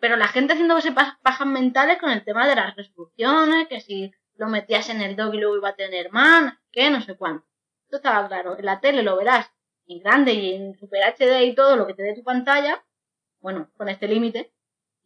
Pero 0.02 0.16
la 0.16 0.26
gente 0.26 0.54
haciéndose 0.54 0.90
pa- 0.90 1.20
pajas 1.22 1.46
mentales 1.46 1.98
con 2.00 2.10
el 2.10 2.24
tema 2.24 2.48
de 2.48 2.56
las 2.56 2.74
resoluciones, 2.74 3.68
que 3.68 3.80
si 3.80 4.10
lo 4.36 4.48
metías 4.48 4.88
en 4.88 5.00
el 5.00 5.14
dock 5.14 5.32
y 5.34 5.38
luego 5.38 5.56
iba 5.56 5.68
a 5.68 5.76
tener 5.76 6.10
más, 6.10 6.54
que 6.72 6.90
no 6.90 7.00
sé 7.00 7.14
cuánto. 7.16 7.46
Esto 7.84 7.98
estaba 7.98 8.26
claro. 8.26 8.58
En 8.58 8.64
la 8.66 8.80
tele 8.80 9.04
lo 9.04 9.16
verás 9.16 9.46
en 9.86 10.00
grande 10.02 10.32
y 10.34 10.54
en 10.54 10.76
Super 10.76 11.02
HD 11.04 11.44
y 11.44 11.54
todo 11.54 11.76
lo 11.76 11.86
que 11.86 11.94
te 11.94 12.02
dé 12.02 12.14
tu 12.16 12.24
pantalla. 12.24 12.84
Bueno, 13.40 13.70
con 13.76 13.88
este 13.88 14.08
límite. 14.08 14.52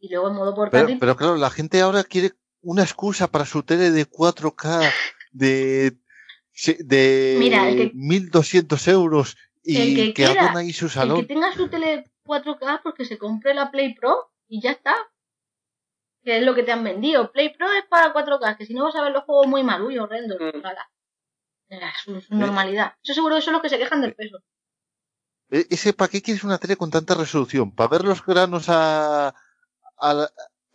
Y 0.01 0.09
luego 0.09 0.29
en 0.31 0.35
modo 0.35 0.55
portátil. 0.55 0.97
pero 0.99 1.15
claro, 1.15 1.37
la 1.37 1.51
gente 1.51 1.83
ahora 1.83 2.03
quiere 2.03 2.33
una 2.63 2.83
excusa 2.83 3.27
para 3.31 3.45
su 3.45 3.63
tele 3.65 3.91
de 3.91 4.07
4K 4.09 4.91
de, 5.33 5.93
de 6.79 7.37
Mira, 7.39 7.69
el 7.69 7.77
que- 7.77 7.91
1200 7.95 8.89
euros 8.89 9.37
y 9.63 9.77
El 9.77 9.95
que, 9.95 10.05
que 10.07 10.15
quiera, 10.15 10.53
ahí 10.57 10.73
su 10.73 10.87
el 10.87 10.91
salón. 10.91 11.21
que 11.21 11.27
tenga 11.27 11.53
su 11.53 11.69
tele 11.69 12.11
4K, 12.25 12.81
pues 12.83 12.95
que 12.95 13.05
se 13.05 13.19
compre 13.19 13.53
la 13.53 13.71
Play 13.71 13.95
Pro 13.95 14.31
y 14.49 14.61
ya 14.61 14.73
está. 14.73 14.95
Que 16.23 16.39
es 16.39 16.43
lo 16.45 16.55
que 16.55 16.63
te 16.63 16.73
han 16.73 16.83
vendido. 16.85 17.31
Play 17.33 17.51
Pro 17.57 17.73
es 17.73 17.85
para 17.87 18.13
4K, 18.13 18.57
que 18.57 18.67
si 18.67 18.75
no 18.75 18.85
vas 18.85 18.97
a 18.97 19.03
ver 19.03 19.13
los 19.13 19.25
juegos 19.25 19.47
muy 19.47 19.63
malos 19.63 19.93
y 19.93 19.99
horrendos. 19.99 20.39
Mm. 20.41 20.63
Era 21.69 21.93
su, 22.03 22.21
su 22.21 22.35
normalidad. 22.35 22.95
Eso 23.03 23.15
seguro 23.15 23.37
que 23.37 23.43
son 23.43 23.53
los 23.55 23.63
que 23.63 23.69
se 23.69 23.79
quejan 23.79 24.01
del 24.01 24.15
peso. 24.15 24.39
E- 25.51 25.67
Ese, 25.71 25.93
¿Para 25.93 26.11
qué 26.11 26.23
quieres 26.23 26.45
una 26.45 26.59
tele 26.59 26.77
con 26.77 26.91
tanta 26.91 27.15
resolución? 27.15 27.75
¿Para 27.75 27.91
ver 27.91 28.05
los 28.05 28.25
granos 28.25 28.69
a, 28.69 29.29
a, 29.99 30.29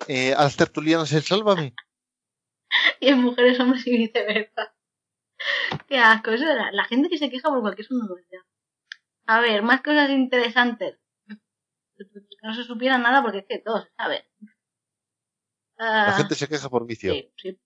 eh, 0.07 0.33
a 0.33 0.43
las 0.43 0.55
tertulianas 0.57 1.11
en 1.13 1.21
Sálvame? 1.21 1.73
Y 3.01 3.09
en 3.09 3.21
mujeres, 3.21 3.59
hombres 3.59 3.85
y 3.85 3.97
viceversa. 3.97 4.73
Qué 5.87 5.97
asco. 5.97 6.31
Eso 6.31 6.45
era 6.49 6.71
la 6.71 6.85
gente 6.85 7.09
que 7.09 7.17
se 7.17 7.29
queja 7.29 7.49
por 7.49 7.61
cualquier 7.61 7.87
normalidad. 7.91 8.41
A 9.27 9.39
ver, 9.41 9.61
más 9.63 9.81
cosas 9.81 10.09
interesantes. 10.09 10.97
Que 12.41 12.47
no 12.47 12.53
se 12.53 12.63
supiera 12.63 12.97
nada 12.97 13.21
porque 13.21 13.39
es 13.39 13.45
que 13.47 13.59
todo 13.59 13.81
se 13.83 13.91
sabe. 13.95 14.25
La 15.77 16.09
Ah, 16.09 16.13
gente 16.17 16.35
se 16.35 16.47
queja 16.47 16.69
por 16.69 16.85
vicio. 16.85 17.13
Sí, 17.13 17.31
sí. 17.37 17.59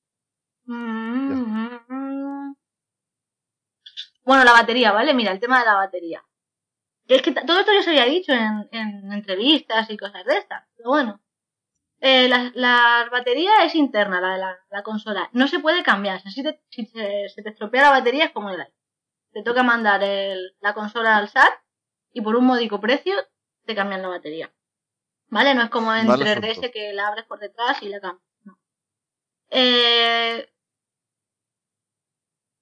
Mm. 0.65 2.53
Bueno, 4.23 4.43
la 4.43 4.53
batería, 4.53 4.91
¿vale? 4.91 5.14
Mira, 5.14 5.31
el 5.31 5.39
tema 5.39 5.60
de 5.60 5.65
la 5.65 5.76
batería. 5.76 6.23
Es 7.07 7.22
que 7.22 7.31
todo 7.34 7.60
esto 7.60 7.72
ya 7.73 7.84
se 7.84 7.89
había 7.91 8.06
dicho 8.06 8.31
en, 8.31 8.68
en 8.72 9.11
entrevistas 9.11 9.89
y 9.89 9.97
cosas 9.97 10.26
de 10.26 10.38
estas. 10.38 10.64
Pero 10.76 10.89
bueno. 10.89 11.22
Eh, 12.02 12.27
la, 12.27 12.52
la 12.56 13.07
batería 13.11 13.64
es 13.64 13.73
interna, 13.76 14.19
la 14.19 14.34
de 14.34 14.38
la, 14.39 14.57
la 14.69 14.84
consola. 14.84 15.30
No 15.34 15.47
se 15.47 15.60
puede 15.60 15.84
cambiar. 15.84 16.22
Si, 16.22 16.43
te- 16.43 16.61
si 16.69 16.85
se, 16.88 17.30
se 17.30 17.41
te 17.43 17.49
estropea 17.49 17.84
la 17.84 17.91
batería 17.91 18.26
es 18.26 18.31
como 18.31 18.49
el. 18.49 18.65
Te 19.31 19.43
toca 19.43 19.64
mandar 19.64 20.03
el- 20.03 20.56
la 20.60 20.73
consola 20.73 21.18
al 21.18 21.30
SAT 21.30 21.53
y 22.11 22.22
por 22.22 22.35
un 22.35 22.45
módico 22.45 22.80
precio 22.80 23.15
te 23.65 23.76
cambian 23.76 24.02
la 24.02 24.07
batería. 24.10 24.52
¿Vale? 25.30 25.53
No 25.56 25.64
es 25.64 25.69
como 25.69 25.93
en 25.93 26.07
Mal 26.07 26.19
3DS 26.19 26.52
asunto. 26.52 26.72
que 26.72 26.93
la 26.93 27.07
abres 27.07 27.26
por 27.26 27.39
detrás 27.39 27.81
y 27.84 27.89
la 27.89 27.99
cambias. 27.99 28.23
No. 28.43 28.57
Eh, 29.49 30.49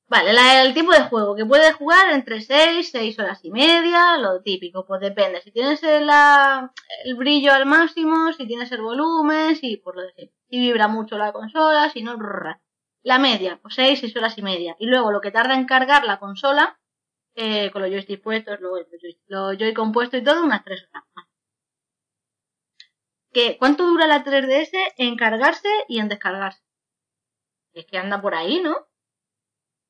Vale, 0.07 0.31
la- 0.33 0.61
el 0.61 0.75
tipo 0.75 0.91
de 0.91 1.01
juego 1.05 1.35
que 1.35 1.45
puedes 1.45 1.73
jugar 1.75 2.11
entre 2.11 2.39
6, 2.41 2.91
6 2.91 3.17
horas 3.17 3.39
y 3.43 3.49
media, 3.49 4.17
lo 4.17 4.41
típico, 4.43 4.85
pues 4.85 5.01
depende. 5.01 5.41
Si 5.41 5.51
tienes 5.51 5.81
el, 5.81 6.05
la- 6.05 6.71
el 7.05 7.15
brillo 7.15 7.51
al 7.51 7.65
máximo, 7.65 8.31
si 8.33 8.45
tienes 8.45 8.71
el 8.71 8.81
volumen, 8.81 9.55
si 9.55 9.77
por 9.77 9.95
lo 9.95 10.03
de 10.03 10.13
siempre. 10.13 10.37
Si 10.51 10.59
vibra 10.59 10.87
mucho 10.87 11.17
la 11.17 11.31
consola, 11.33 11.89
si 11.89 12.03
no, 12.03 12.15
brrr. 12.17 12.59
La 13.01 13.17
media, 13.17 13.57
pues 13.61 13.73
6, 13.75 13.99
6 14.01 14.15
horas 14.15 14.37
y 14.37 14.43
media. 14.43 14.75
Y 14.77 14.85
luego 14.85 15.11
lo 15.11 15.19
que 15.19 15.31
tarda 15.31 15.55
en 15.55 15.65
cargar 15.65 16.05
la 16.05 16.19
consola, 16.19 16.79
eh, 17.35 17.71
con 17.71 17.81
los 17.81 17.89
joysticks 17.89 18.21
puestos, 18.21 18.59
luego 18.59 18.77
los 18.77 18.87
joy- 19.01 19.73
los 19.73 19.91
puestos 19.91 20.19
y 20.19 20.23
todo, 20.23 20.43
unas 20.43 20.63
3 20.63 20.87
horas 20.91 21.03
más. 21.15 21.25
¿Qué, 23.33 23.57
¿Cuánto 23.57 23.85
dura 23.87 24.07
la 24.07 24.23
3DS 24.23 24.71
en 24.97 25.15
cargarse 25.17 25.67
y 25.87 25.99
en 25.99 26.07
descargarse? 26.09 26.61
Es 27.73 27.85
que 27.85 27.97
anda 27.97 28.21
por 28.21 28.35
ahí, 28.35 28.61
¿no? 28.61 28.75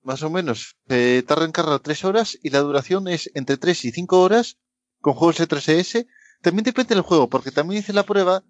Más 0.02 0.24
o 0.24 0.30
menos. 0.30 0.76
Eh, 0.90 1.24
tarda 1.28 1.46
en 1.46 1.52
cargar 1.52 1.80
3 1.80 2.04
horas 2.06 2.38
y 2.42 2.50
la 2.50 2.60
duración 2.60 3.08
es 3.08 3.30
entre 3.36 3.58
3 3.58 3.86
y 3.86 3.92
5 3.92 4.22
horas 4.22 4.58
con 5.02 5.14
juegos 5.14 5.38
de 5.38 5.48
3DS. 5.48 6.08
También 6.42 6.64
depende 6.64 6.96
del 6.96 7.04
juego, 7.04 7.30
porque 7.30 7.52
también 7.52 7.80
hice 7.82 7.94
la 7.94 8.04
prueba 8.04 8.44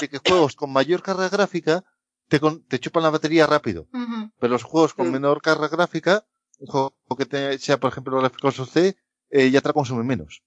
de 0.00 0.08
que 0.08 0.18
juegos 0.18 0.54
con 0.54 0.70
mayor 0.72 1.02
carga 1.02 1.28
gráfica 1.28 1.84
te, 2.28 2.40
con- 2.40 2.62
te 2.66 2.78
chupan 2.78 3.02
la 3.02 3.10
batería 3.10 3.46
rápido. 3.46 3.88
Pero 4.38 4.52
los 4.52 4.62
juegos 4.64 4.92
con 4.94 5.10
menor 5.10 5.40
carga 5.40 5.68
gráfica, 5.68 6.26
un 6.58 6.66
juego 6.66 6.94
que 7.16 7.24
te- 7.26 7.58
sea, 7.58 7.78
por 7.80 7.90
ejemplo, 7.90 8.18
gráficos 8.18 8.56
C, 8.70 8.96
eh, 9.30 9.50
ya 9.50 9.60
te 9.62 9.68
la 9.68 9.72
consume 9.72 10.04
menos. 10.04 10.42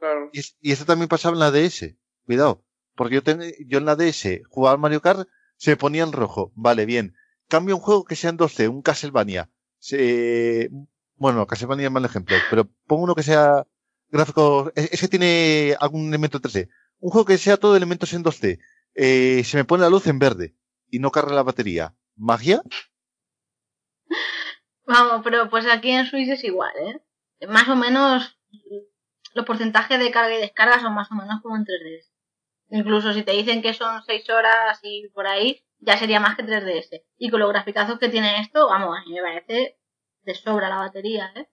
Claro. 0.00 0.30
Y, 0.32 0.40
y 0.60 0.72
eso 0.72 0.84
también 0.84 1.08
pasaba 1.08 1.34
en 1.34 1.40
la 1.40 1.50
DS. 1.52 1.96
Cuidado. 2.26 2.64
Porque 2.94 3.16
yo, 3.16 3.22
ten- 3.22 3.52
yo 3.66 3.78
en 3.78 3.84
la 3.86 3.96
DS 3.96 4.42
jugaba 4.48 4.74
al 4.74 4.80
Mario 4.80 5.00
Kart, 5.00 5.28
se 5.56 5.70
me 5.72 5.76
ponía 5.76 6.02
en 6.02 6.12
rojo. 6.12 6.52
Vale, 6.54 6.86
bien. 6.86 7.14
Cambio 7.48 7.76
un 7.76 7.82
juego 7.82 8.04
que 8.04 8.16
sea 8.16 8.30
en 8.30 8.36
2C, 8.38 8.68
un 8.68 8.82
Castlevania. 8.82 9.50
Se, 9.78 10.70
bueno, 11.16 11.46
Castlevania 11.46 11.86
es 11.86 11.92
mal 11.92 12.04
ejemplo, 12.04 12.36
pero 12.50 12.68
pongo 12.86 13.04
uno 13.04 13.14
que 13.14 13.22
sea 13.22 13.66
gráfico, 14.08 14.72
es, 14.74 14.92
es 14.92 15.00
que 15.00 15.08
tiene 15.08 15.76
algún 15.80 16.08
elemento 16.08 16.40
3D. 16.40 16.68
Un 17.00 17.10
juego 17.10 17.24
que 17.26 17.38
sea 17.38 17.56
todo 17.56 17.76
elementos 17.76 18.12
en 18.12 18.22
2D. 18.22 18.60
Eh, 18.94 19.42
se 19.44 19.56
me 19.56 19.64
pone 19.64 19.82
la 19.82 19.90
luz 19.90 20.06
en 20.06 20.18
verde 20.18 20.54
y 20.90 20.98
no 20.98 21.10
carga 21.10 21.34
la 21.34 21.42
batería. 21.42 21.94
¿Magia? 22.16 22.62
Vamos, 24.86 25.22
pero 25.24 25.48
pues 25.50 25.66
aquí 25.66 25.90
en 25.90 26.06
Switch 26.06 26.28
es 26.28 26.44
igual, 26.44 26.72
¿eh? 26.80 27.46
Más 27.48 27.68
o 27.68 27.76
menos 27.76 28.38
los 29.34 29.44
porcentajes 29.46 29.98
de 29.98 30.10
carga 30.10 30.34
y 30.36 30.40
descarga 30.40 30.80
son 30.80 30.94
más 30.94 31.10
o 31.10 31.14
menos 31.14 31.40
como 31.42 31.56
en 31.56 31.64
3DS. 31.64 32.11
Incluso 32.74 33.12
si 33.12 33.22
te 33.22 33.32
dicen 33.32 33.60
que 33.60 33.74
son 33.74 34.02
6 34.02 34.30
horas 34.30 34.80
y 34.82 35.06
por 35.08 35.26
ahí, 35.26 35.62
ya 35.78 35.98
sería 35.98 36.20
más 36.20 36.36
que 36.36 36.42
3DS. 36.42 37.02
Y 37.18 37.28
con 37.28 37.40
los 37.40 37.50
graficazos 37.50 37.98
que 37.98 38.08
tiene 38.08 38.40
esto, 38.40 38.66
vamos, 38.66 38.96
a 38.96 39.02
mí 39.06 39.12
me 39.12 39.20
parece 39.20 39.78
de 40.22 40.34
sobra 40.34 40.70
la 40.70 40.78
batería, 40.78 41.30
¿eh? 41.36 41.50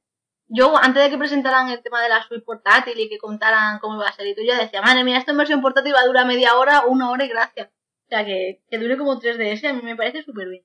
Yo, 0.47 0.77
antes 0.77 1.03
de 1.03 1.09
que 1.09 1.17
presentaran 1.17 1.69
el 1.69 1.83
tema 1.83 2.01
de 2.01 2.07
la 2.07 2.23
Switch 2.23 2.45
portátil 2.45 2.97
y 2.97 3.09
que 3.09 3.17
contaran 3.17 3.79
cómo 3.79 3.97
iba 3.97 4.07
a 4.07 4.13
ser 4.13 4.27
y 4.27 4.33
tú, 4.33 4.41
yo 4.47 4.55
decía, 4.55 4.81
madre 4.81 5.03
mía, 5.03 5.17
esta 5.17 5.33
versión 5.33 5.61
portátil 5.61 5.93
va 5.93 5.99
a 5.99 6.05
durar 6.05 6.25
media 6.25 6.55
hora, 6.55 6.85
una 6.87 7.11
hora 7.11 7.25
y 7.25 7.27
gracias. 7.27 7.67
O 7.67 8.07
sea, 8.07 8.25
que, 8.25 8.63
que 8.69 8.77
dure 8.77 8.97
como 8.97 9.19
3DS 9.19 9.69
a 9.69 9.73
mí 9.73 9.81
me 9.83 9.97
parece 9.97 10.23
súper 10.23 10.47
bien. 10.47 10.63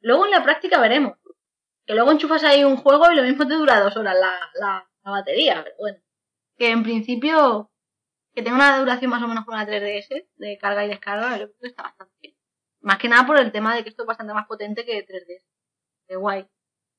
Luego 0.00 0.24
en 0.24 0.30
la 0.30 0.42
práctica 0.42 0.80
veremos. 0.80 1.18
Que 1.84 1.94
luego 1.94 2.10
enchufas 2.10 2.42
ahí 2.42 2.64
un 2.64 2.78
juego 2.78 3.12
y 3.12 3.16
lo 3.16 3.22
mismo 3.22 3.46
te 3.46 3.54
dura 3.54 3.80
dos 3.80 3.96
horas 3.98 4.16
la, 4.18 4.32
la, 4.54 4.90
la 5.04 5.10
batería, 5.10 5.60
pero 5.62 5.76
bueno. 5.78 5.98
Que 6.56 6.70
en 6.70 6.82
principio, 6.82 7.70
que 8.34 8.42
tenga 8.42 8.56
una 8.56 8.78
duración 8.78 9.10
más 9.10 9.22
o 9.22 9.28
menos 9.28 9.44
como 9.44 9.56
la 9.56 9.66
3DS, 9.66 10.26
de 10.36 10.58
carga 10.58 10.84
y 10.84 10.88
descarga, 10.88 11.38
yo 11.38 11.46
creo 11.46 11.58
que 11.60 11.68
está 11.68 11.84
bastante 11.84 12.14
bien. 12.20 12.34
Más 12.80 12.98
que 12.98 13.08
nada 13.08 13.26
por 13.26 13.38
el 13.38 13.52
tema 13.52 13.74
de 13.74 13.82
que 13.82 13.88
esto 13.88 14.02
es 14.02 14.06
bastante 14.06 14.34
más 14.34 14.46
potente 14.46 14.84
que 14.84 15.06
3DS. 15.06 15.44
Qué 16.08 16.16
guay. 16.16 16.46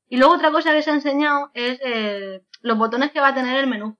Y 0.07 0.17
luego 0.17 0.35
otra 0.35 0.51
cosa 0.51 0.71
que 0.71 0.81
se 0.81 0.91
ha 0.91 0.93
enseñado 0.93 1.51
es 1.53 1.79
eh, 1.83 2.43
los 2.61 2.77
botones 2.77 3.11
que 3.11 3.19
va 3.19 3.29
a 3.29 3.35
tener 3.35 3.57
el 3.57 3.67
menú. 3.67 3.97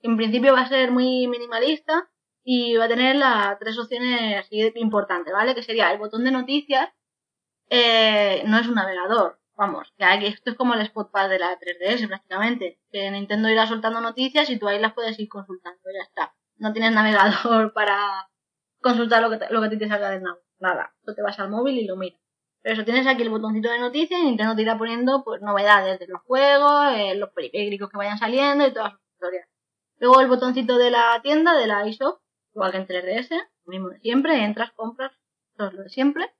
En 0.00 0.16
principio 0.16 0.52
va 0.52 0.60
a 0.60 0.68
ser 0.68 0.92
muy 0.92 1.26
minimalista 1.26 2.08
y 2.44 2.76
va 2.76 2.84
a 2.84 2.88
tener 2.88 3.16
las 3.16 3.58
tres 3.58 3.78
opciones 3.78 4.36
así 4.38 4.62
de 4.62 4.72
importantes, 4.76 5.32
¿vale? 5.32 5.54
Que 5.54 5.62
sería 5.62 5.90
el 5.90 5.98
botón 5.98 6.24
de 6.24 6.30
noticias, 6.30 6.90
eh, 7.70 8.44
no 8.46 8.58
es 8.58 8.68
un 8.68 8.76
navegador, 8.76 9.40
vamos, 9.56 9.92
que 9.98 10.28
esto 10.28 10.50
es 10.50 10.56
como 10.56 10.74
el 10.74 10.86
Spotpad 10.86 11.28
de 11.28 11.40
la 11.40 11.58
3DS 11.58 12.06
prácticamente, 12.06 12.78
que 12.92 13.10
Nintendo 13.10 13.48
irá 13.48 13.66
soltando 13.66 14.00
noticias 14.00 14.48
y 14.50 14.58
tú 14.58 14.68
ahí 14.68 14.78
las 14.78 14.94
puedes 14.94 15.18
ir 15.18 15.28
consultando, 15.28 15.80
ya 15.92 16.04
está. 16.04 16.34
No 16.58 16.72
tienes 16.72 16.92
navegador 16.92 17.72
para 17.74 18.28
consultar 18.80 19.22
lo 19.22 19.30
que, 19.30 19.38
te- 19.38 19.52
lo 19.52 19.60
que 19.62 19.76
te 19.76 19.88
salga 19.88 20.10
del 20.10 20.22
nav, 20.22 20.38
nada, 20.58 20.94
tú 21.04 21.14
te 21.14 21.22
vas 21.22 21.38
al 21.38 21.50
móvil 21.50 21.78
y 21.78 21.86
lo 21.86 21.96
miras. 21.96 22.20
Pero 22.62 22.74
eso, 22.74 22.84
tienes 22.84 23.06
aquí 23.06 23.22
el 23.22 23.30
botoncito 23.30 23.70
de 23.70 23.78
noticias 23.78 24.20
y 24.20 24.24
Nintendo 24.24 24.56
te 24.56 24.62
irá 24.62 24.76
poniendo 24.76 25.22
pues 25.24 25.40
novedades 25.40 25.98
de 26.00 26.06
los 26.08 26.20
juegos, 26.22 26.86
eh, 26.94 27.14
los 27.14 27.30
periféricos 27.30 27.88
que 27.90 27.96
vayan 27.96 28.18
saliendo 28.18 28.66
y 28.66 28.72
todas 28.72 28.92
sus 28.92 29.00
historias. 29.12 29.48
Luego 29.98 30.20
el 30.20 30.26
botoncito 30.28 30.76
de 30.78 30.90
la 30.90 31.20
tienda, 31.22 31.54
de 31.56 31.66
la 31.68 31.86
eShop, 31.86 32.20
igual 32.54 32.72
que 32.72 32.78
en 32.78 32.86
3DS, 32.86 33.30
lo 33.66 33.70
mismo 33.70 33.88
de 33.90 34.00
siempre, 34.00 34.42
entras, 34.44 34.72
compras, 34.72 35.12
todo 35.56 35.70
lo 35.72 35.82
de 35.84 35.88
siempre. 35.90 36.34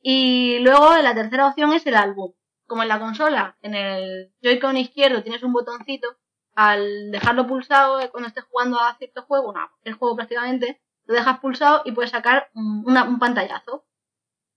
Y 0.00 0.58
luego 0.60 0.96
la 1.02 1.14
tercera 1.14 1.48
opción 1.48 1.72
es 1.72 1.86
el 1.86 1.94
álbum. 1.96 2.32
Como 2.66 2.82
en 2.82 2.88
la 2.88 3.00
consola, 3.00 3.56
en 3.62 3.74
el 3.74 4.32
Joy-Con 4.42 4.76
izquierdo 4.76 5.22
tienes 5.22 5.42
un 5.42 5.52
botoncito, 5.52 6.08
al 6.54 7.10
dejarlo 7.10 7.46
pulsado 7.46 8.00
eh, 8.00 8.10
cuando 8.10 8.28
estés 8.28 8.44
jugando 8.44 8.80
a 8.80 8.96
cierto 8.96 9.22
juego, 9.22 9.52
no, 9.52 9.70
el 9.82 9.94
juego 9.94 10.16
prácticamente, 10.16 10.80
lo 11.06 11.14
dejas 11.14 11.38
pulsado 11.40 11.82
y 11.84 11.92
puedes 11.92 12.10
sacar 12.10 12.50
un, 12.54 12.84
una- 12.86 13.04
un 13.04 13.18
pantallazo. 13.18 13.84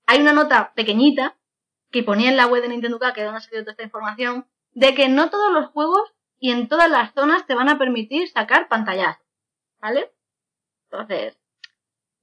Hay 0.05 0.21
una 0.21 0.33
nota 0.33 0.73
pequeñita 0.73 1.37
que 1.91 2.03
ponía 2.03 2.29
en 2.29 2.37
la 2.37 2.47
web 2.47 2.61
de 2.61 2.69
Nintendo 2.69 2.99
K, 2.99 3.13
que 3.13 3.21
es 3.21 3.25
donde 3.25 3.37
ha 3.39 3.41
salido 3.41 3.63
toda 3.63 3.71
esta 3.73 3.83
información, 3.83 4.47
de 4.71 4.93
que 4.95 5.09
no 5.09 5.29
todos 5.29 5.51
los 5.51 5.67
juegos 5.71 6.13
y 6.39 6.51
en 6.51 6.67
todas 6.67 6.89
las 6.89 7.13
zonas 7.13 7.45
te 7.47 7.55
van 7.55 7.69
a 7.69 7.77
permitir 7.77 8.29
sacar 8.29 8.67
pantallazos. 8.67 9.25
¿Vale? 9.79 10.11
Entonces, 10.89 11.37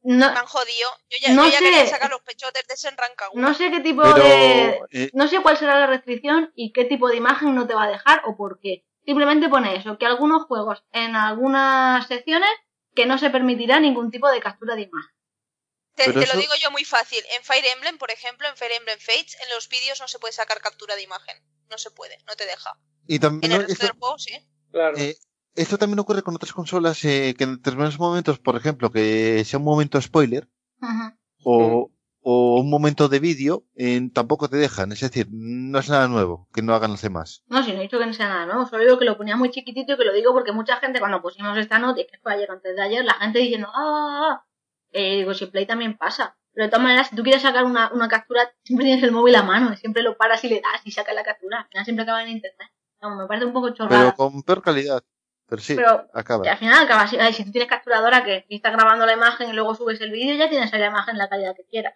no, 0.02 0.30
Me 0.32 0.38
han 0.38 0.46
jodido. 0.46 0.88
Yo 1.10 1.18
ya, 1.22 1.34
No 1.34 1.44
yo 1.46 1.50
ya 1.52 1.58
sé. 1.58 1.64
quería 1.64 1.86
sacar 1.86 2.10
los 2.10 2.20
pechotes 2.20 2.66
de 2.66 2.74
ese 2.74 2.90
no 3.34 3.54
sé 3.54 3.70
qué 3.70 3.80
tipo 3.80 4.02
Pero, 4.02 4.16
de... 4.22 4.80
eh, 4.92 5.10
No 5.14 5.26
sé 5.28 5.40
cuál 5.40 5.56
será 5.56 5.78
la 5.80 5.86
restricción 5.86 6.52
y 6.54 6.72
qué 6.72 6.84
tipo 6.84 7.08
de 7.08 7.16
imagen 7.16 7.54
no 7.54 7.66
te 7.66 7.74
va 7.74 7.84
a 7.84 7.88
dejar 7.88 8.22
o 8.26 8.36
por 8.36 8.60
qué. 8.60 8.84
Simplemente 9.04 9.48
pone 9.48 9.76
eso, 9.76 9.98
que 9.98 10.06
algunos 10.06 10.44
juegos 10.44 10.84
en 10.92 11.14
algunas 11.16 12.06
secciones 12.06 12.50
que 12.94 13.06
no 13.06 13.18
se 13.18 13.30
permitirá 13.30 13.80
ningún 13.80 14.10
tipo 14.10 14.30
de 14.30 14.40
captura 14.40 14.74
de 14.76 14.82
imagen. 14.82 15.10
Te, 15.94 16.04
Pero 16.06 16.20
te 16.20 16.24
eso- 16.24 16.34
lo 16.34 16.40
digo 16.40 16.52
yo 16.60 16.70
muy 16.70 16.84
fácil. 16.84 17.20
En 17.36 17.44
Fire 17.44 17.64
Emblem, 17.74 17.98
por 17.98 18.10
ejemplo, 18.10 18.48
en 18.48 18.56
Fire 18.56 18.72
Emblem 18.72 18.98
Fates, 18.98 19.36
en 19.42 19.54
los 19.54 19.68
vídeos 19.68 20.00
no 20.00 20.08
se 20.08 20.18
puede 20.18 20.32
sacar 20.32 20.60
captura 20.60 20.96
de 20.96 21.02
imagen. 21.02 21.36
No 21.70 21.78
se 21.78 21.90
puede, 21.90 22.18
no 22.26 22.34
te 22.36 22.46
deja. 22.46 22.78
y 23.06 23.18
también, 23.18 23.52
En 23.52 23.60
el 23.62 23.70
esto, 23.70 23.86
del 23.86 23.96
juego 23.98 24.18
sí. 24.18 24.32
Claro. 24.70 24.96
eh, 24.96 25.16
esto 25.54 25.76
también 25.78 25.98
ocurre 26.00 26.22
con 26.22 26.34
otras 26.34 26.52
consolas 26.52 27.04
eh, 27.04 27.34
que 27.36 27.44
en 27.44 27.56
determinados 27.56 27.98
momentos, 27.98 28.38
por 28.38 28.56
ejemplo, 28.56 28.90
que 28.90 29.44
sea 29.44 29.58
un 29.58 29.64
momento 29.64 30.00
spoiler 30.00 30.48
Ujú. 30.80 31.16
o, 31.44 31.90
o 32.26 32.58
un 32.58 32.70
momento 32.70 33.10
de 33.10 33.20
vídeo, 33.20 33.64
eh, 33.76 34.00
tampoco 34.12 34.48
te 34.48 34.56
dejan. 34.56 34.92
Es 34.92 35.00
decir, 35.00 35.28
no 35.30 35.78
es 35.78 35.90
nada 35.90 36.08
nuevo 36.08 36.48
que 36.54 36.62
no 36.62 36.74
hagan 36.74 36.92
los 36.92 37.02
demás. 37.02 37.44
No, 37.48 37.62
si 37.62 37.72
no 37.72 37.78
he 37.78 37.82
dicho 37.82 37.98
que 37.98 38.06
no 38.06 38.14
sea 38.14 38.28
nada 38.28 38.46
nuevo, 38.46 38.66
solo 38.66 38.82
digo 38.82 38.98
que 38.98 39.04
lo 39.04 39.18
ponía 39.18 39.36
muy 39.36 39.50
chiquitito 39.50 39.92
y 39.92 39.96
que 39.98 40.04
lo 40.04 40.12
digo 40.14 40.32
porque 40.32 40.50
mucha 40.50 40.76
gente 40.76 41.00
cuando 41.00 41.20
pusimos 41.20 41.56
esta 41.58 41.78
y 41.96 42.06
que 42.06 42.18
fue 42.22 42.32
ayer 42.32 42.50
antes 42.50 42.74
de 42.74 42.82
ayer, 42.82 43.04
la 43.04 43.14
gente 43.14 43.40
diciendo, 43.40 43.68
ah, 43.68 43.74
ah, 43.76 44.28
ah". 44.30 44.46
Eh, 44.92 45.16
digo, 45.16 45.34
si 45.34 45.46
Play 45.46 45.66
también 45.66 45.98
pasa. 45.98 46.36
Pero 46.54 46.66
de 46.66 46.70
todas 46.70 46.84
maneras, 46.84 47.08
si 47.08 47.16
tú 47.16 47.22
quieres 47.22 47.42
sacar 47.42 47.64
una, 47.64 47.92
una 47.92 48.08
captura, 48.08 48.50
siempre 48.62 48.86
tienes 48.86 49.04
el 49.04 49.12
móvil 49.12 49.34
a 49.34 49.42
mano, 49.42 49.76
siempre 49.76 50.02
lo 50.02 50.16
paras 50.16 50.42
y 50.44 50.48
le 50.48 50.62
das 50.62 50.80
y 50.84 50.92
sacas 50.92 51.14
la 51.14 51.24
captura. 51.24 51.60
Al 51.60 51.68
final 51.68 51.84
siempre 51.84 52.04
acaba 52.04 52.22
en 52.22 52.28
internet. 52.28 52.70
No, 53.02 53.16
me 53.16 53.26
parece 53.26 53.44
un 53.44 53.52
poco 53.52 53.70
chorrada. 53.74 54.14
Pero 54.14 54.16
con 54.16 54.42
peor 54.44 54.62
calidad. 54.62 55.02
Pero 55.46 55.60
sí, 55.60 55.74
Pero 55.74 56.06
acaba. 56.14 56.46
Y 56.46 56.48
al 56.48 56.56
final 56.56 56.84
acabas, 56.84 57.12
ay, 57.20 57.34
si 57.34 57.44
tú 57.44 57.50
tienes 57.50 57.68
capturadora 57.68 58.24
que 58.24 58.46
estás 58.48 58.72
grabando 58.72 59.04
la 59.04 59.12
imagen 59.12 59.50
y 59.50 59.52
luego 59.52 59.74
subes 59.74 60.00
el 60.00 60.10
vídeo, 60.10 60.36
ya 60.36 60.48
tienes 60.48 60.72
ahí 60.72 60.80
la 60.80 60.86
imagen 60.86 61.16
en 61.16 61.18
la 61.18 61.28
calidad 61.28 61.54
que 61.54 61.64
quieras. 61.64 61.94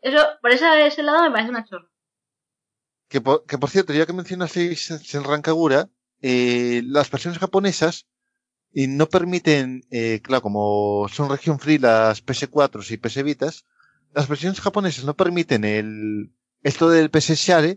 Eso, 0.00 0.24
por 0.40 0.50
ese, 0.52 0.86
ese 0.86 1.02
lado 1.02 1.22
me 1.22 1.30
parece 1.30 1.50
una 1.50 1.64
chorra. 1.64 1.88
Que 3.08 3.20
por, 3.20 3.44
que 3.46 3.58
por 3.58 3.70
cierto, 3.70 3.92
ya 3.92 4.06
que 4.06 4.12
mencionasteis 4.12 5.14
el 5.14 5.24
Rancagura, 5.24 5.88
eh, 6.20 6.82
las 6.84 7.10
versiones 7.10 7.38
japonesas 7.38 8.06
y 8.72 8.86
no 8.86 9.06
permiten, 9.06 9.82
eh, 9.90 10.20
claro, 10.22 10.42
como 10.42 11.08
son 11.08 11.30
región 11.30 11.58
free 11.58 11.78
las 11.78 12.24
PS4 12.24 12.90
y 12.90 12.96
PS 12.98 13.22
Vitas, 13.22 13.64
las 14.12 14.28
versiones 14.28 14.60
japonesas 14.60 15.04
no 15.04 15.14
permiten 15.14 15.64
el 15.64 16.32
esto 16.62 16.90
del 16.90 17.10
PS 17.10 17.34
Share, 17.34 17.74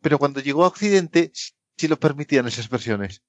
pero 0.00 0.18
cuando 0.18 0.40
llegó 0.40 0.64
a 0.64 0.68
Occidente 0.68 1.30
sí 1.76 1.88
lo 1.88 1.98
permitían 1.98 2.46
esas 2.46 2.68
versiones. 2.68 3.22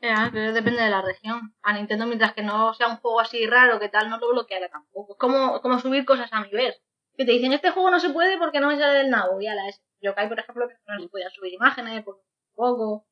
Ya, 0.00 0.30
pero 0.32 0.52
depende 0.52 0.82
de 0.82 0.90
la 0.90 1.00
región. 1.00 1.54
A 1.62 1.72
Nintendo, 1.74 2.06
mientras 2.06 2.34
que 2.34 2.42
no 2.42 2.74
sea 2.74 2.88
un 2.88 2.96
juego 2.96 3.20
así 3.20 3.46
raro, 3.46 3.78
que 3.78 3.88
tal, 3.88 4.10
no 4.10 4.18
lo 4.18 4.32
bloqueará 4.32 4.68
tampoco. 4.68 5.12
Es 5.12 5.18
como, 5.18 5.60
como 5.60 5.78
subir 5.78 6.04
cosas 6.04 6.28
a 6.32 6.40
mi 6.40 6.50
vez. 6.50 6.82
Que 7.16 7.24
te 7.24 7.32
dicen, 7.32 7.52
este 7.52 7.70
juego 7.70 7.90
no 7.90 8.00
se 8.00 8.10
puede 8.10 8.38
porque 8.38 8.60
no 8.60 8.68
me 8.68 8.78
sale 8.78 8.98
del 8.98 9.10
nabo. 9.10 9.40
Y 9.40 9.46
a 9.46 9.54
la. 9.54 9.64
Yokai, 10.00 10.28
por 10.28 10.38
ejemplo, 10.40 10.68
que 10.68 10.74
no 10.86 11.00
se 11.00 11.08
podía 11.08 11.30
subir 11.30 11.52
imágenes, 11.52 12.02
por 12.02 12.20
poco. 12.54 13.06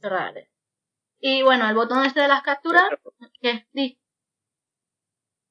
Chorradas. 0.00 0.44
Y 1.18 1.42
bueno, 1.42 1.68
el 1.68 1.74
botón 1.74 2.04
este 2.04 2.20
de 2.20 2.28
las 2.28 2.42
capturas, 2.42 2.84
¿qué? 3.40 3.66
Di. 3.72 3.98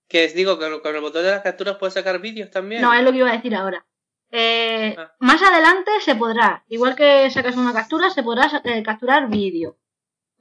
Que 0.08 0.26
os 0.26 0.34
digo, 0.34 0.60
que 0.60 0.82
con 0.82 0.96
el 0.96 1.02
botón 1.02 1.24
de 1.24 1.32
las 1.32 1.42
capturas 1.42 1.78
puedes 1.78 1.96
sacar 1.96 2.20
vídeos 2.20 2.52
también. 2.52 2.82
No, 2.82 2.94
es 2.94 3.04
lo 3.04 3.12
que 3.12 3.18
iba 3.18 3.30
a 3.30 3.36
decir 3.36 3.56
ahora. 3.56 3.86
Eh, 4.32 4.96
Ah. 4.98 5.12
Más 5.20 5.42
adelante 5.42 5.92
se 6.02 6.16
podrá, 6.16 6.64
igual 6.68 6.96
que 6.96 7.30
sacas 7.32 7.58
una 7.58 7.74
captura, 7.74 8.10
se 8.10 8.22
podrá 8.24 8.50
eh, 8.64 8.84
capturar 8.84 9.30
vídeo. 9.30 9.78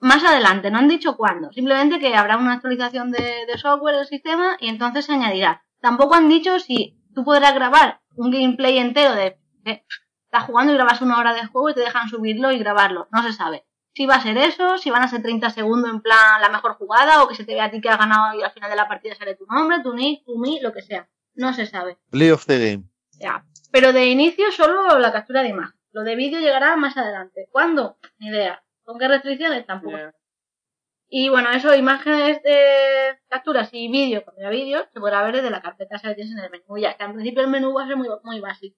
Más 0.01 0.23
adelante, 0.25 0.71
no 0.71 0.79
han 0.79 0.89
dicho 0.89 1.17
cuándo. 1.17 1.51
Simplemente 1.53 1.99
que 1.99 2.15
habrá 2.15 2.37
una 2.37 2.55
actualización 2.55 3.11
de, 3.11 3.47
de 3.47 3.59
software 3.59 3.97
del 3.97 4.07
sistema 4.07 4.57
y 4.61 4.69
entonces 4.69 5.07
se 5.07 5.13
añadirá. 5.13 5.65
Tampoco 5.81 6.15
han 6.15 6.29
dicho 6.29 6.59
si 6.59 6.99
tú 7.15 7.25
podrás 7.25 7.55
grabar 7.55 8.01
un 8.17 8.31
gameplay 8.31 8.79
entero 8.79 9.15
de... 9.15 9.39
eh, 9.65 9.85
estás 10.25 10.45
jugando 10.45 10.73
y 10.73 10.77
grabas 10.77 11.01
una 11.01 11.19
hora 11.19 11.33
de 11.33 11.47
juego 11.47 11.71
y 11.71 11.75
te 11.75 11.81
dejan 11.81 12.09
subirlo 12.09 12.53
y 12.53 12.59
grabarlo. 12.59 13.09
No 13.13 13.23
se 13.23 13.33
sabe. 13.33 13.65
Si 13.95 14.07
va 14.07 14.17
a 14.17 14.21
ser 14.23 14.37
eso, 14.39 14.77
si 14.79 14.91
van 14.91 15.03
a 15.03 15.09
ser 15.09 15.23
30 15.23 15.51
segundos 15.51 15.91
en 15.91 16.01
plan 16.01 16.41
la 16.41 16.49
mejor 16.49 16.75
jugada 16.75 17.23
o 17.23 17.29
que 17.29 17.37
se 17.37 17.45
te 17.45 17.55
vea 17.55 17.67
a 17.67 17.71
ti 17.71 17.81
que 17.81 17.89
has 17.89 17.99
ganado 17.99 18.37
y 18.37 18.43
al 18.43 18.51
final 18.51 18.69
de 18.71 18.77
la 18.77 18.89
partida 18.89 19.15
sale 19.15 19.37
tu 19.37 19.47
nombre, 19.47 19.81
tu 19.83 19.95
nick, 19.95 20.25
tu 20.25 20.37
mi, 20.39 20.61
lo 20.61 20.73
que 20.73 20.83
sea. 20.83 21.09
No 21.35 21.53
se 21.53 21.67
sabe. 21.67 21.99
Play 22.11 22.31
of 22.31 22.45
the 22.47 22.59
game. 22.59 22.85
Ya. 23.21 23.45
Pero 23.71 23.93
de 23.93 24.07
inicio 24.07 24.51
solo 24.51 24.99
la 24.99 25.13
captura 25.13 25.43
de 25.43 25.51
imagen. 25.51 25.79
Lo 25.93 26.03
de 26.03 26.17
vídeo 26.17 26.41
llegará 26.41 26.75
más 26.77 26.97
adelante. 26.97 27.47
¿Cuándo? 27.53 27.99
Ni 28.19 28.29
idea. 28.29 28.65
¿Con 28.83 28.99
qué 28.99 29.07
restricciones? 29.07 29.65
Tampoco. 29.65 29.97
Y 31.17 31.29
bueno, 31.29 31.53
eso, 31.53 31.73
imágenes 31.77 32.43
de 32.43 33.17
capturas 33.29 33.69
y 33.71 33.89
vídeo, 33.89 34.25
cuando 34.25 34.41
haya 34.41 34.51
vídeo, 34.51 34.85
se 34.93 34.99
podrá 34.99 35.23
ver 35.23 35.37
desde 35.37 35.49
la 35.49 35.63
carpeta 35.63 36.01
que 36.03 36.13
tienes 36.17 36.33
en 36.33 36.41
el 36.41 36.51
menú. 36.51 36.77
Ya 36.77 36.91
está. 36.91 37.05
En 37.05 37.13
principio 37.13 37.41
el 37.43 37.51
menú 37.51 37.73
va 37.73 37.85
a 37.85 37.87
ser 37.87 37.97
muy, 37.97 38.09
muy 38.25 38.41
básico. 38.41 38.77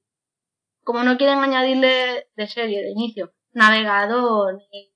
Como 0.84 1.02
no 1.02 1.16
quieren 1.16 1.38
añadirle 1.38 2.28
de 2.36 2.46
serie, 2.46 2.82
de 2.82 2.90
inicio, 2.90 3.32
navegador, 3.52 4.58
ni 4.70 4.92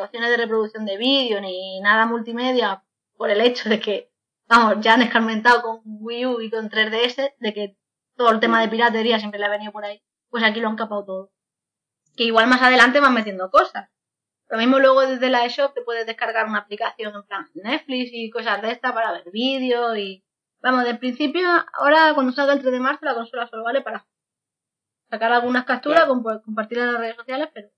opciones 0.00 0.30
de 0.30 0.36
reproducción 0.36 0.84
de 0.84 0.96
vídeo, 0.96 1.40
ni 1.40 1.80
nada 1.80 2.06
multimedia, 2.06 2.82
por 3.16 3.30
el 3.30 3.40
hecho 3.40 3.68
de 3.68 3.78
que, 3.78 4.10
vamos, 4.48 4.78
ya 4.80 4.94
han 4.94 5.02
escarmentado 5.02 5.62
con 5.62 5.82
Wii 5.84 6.26
U 6.26 6.40
y 6.40 6.50
con 6.50 6.68
3DS, 6.70 7.34
de 7.38 7.54
que 7.54 7.76
todo 8.16 8.32
el 8.32 8.40
tema 8.40 8.60
de 8.60 8.68
piratería 8.68 9.20
siempre 9.20 9.38
le 9.38 9.46
ha 9.46 9.50
venido 9.50 9.70
por 9.70 9.84
ahí, 9.84 10.02
pues 10.28 10.42
aquí 10.42 10.58
lo 10.58 10.66
han 10.66 10.76
capado 10.76 11.04
todo. 11.04 11.32
Que 12.16 12.24
igual 12.24 12.48
más 12.48 12.60
adelante 12.62 12.98
van 12.98 13.14
metiendo 13.14 13.48
cosas. 13.48 13.88
Lo 14.50 14.58
mismo 14.58 14.78
luego 14.78 15.02
desde 15.06 15.30
la 15.30 15.44
eShop 15.44 15.72
te 15.74 15.82
puedes 15.82 16.06
descargar 16.06 16.46
una 16.46 16.58
aplicación 16.58 17.14
en 17.14 17.22
plan 17.22 17.48
Netflix 17.54 18.10
y 18.12 18.30
cosas 18.30 18.60
de 18.62 18.72
estas 18.72 18.92
para 18.92 19.12
ver 19.12 19.30
vídeos 19.32 19.96
y... 19.96 20.24
Vamos, 20.62 20.84
de 20.84 20.94
principio, 20.96 21.48
ahora 21.72 22.12
cuando 22.14 22.32
salga 22.32 22.52
el 22.52 22.60
3 22.60 22.70
de 22.72 22.80
marzo 22.80 23.04
la 23.06 23.14
consola 23.14 23.46
solo 23.46 23.64
vale 23.64 23.80
para 23.80 24.06
sacar 25.08 25.32
algunas 25.32 25.64
capturas, 25.64 26.04
Claro. 26.04 26.42
compartirlas 26.44 26.86
en 26.88 26.92
las 26.92 27.00
redes 27.00 27.16
sociales, 27.16 27.48
pero... 27.54 27.68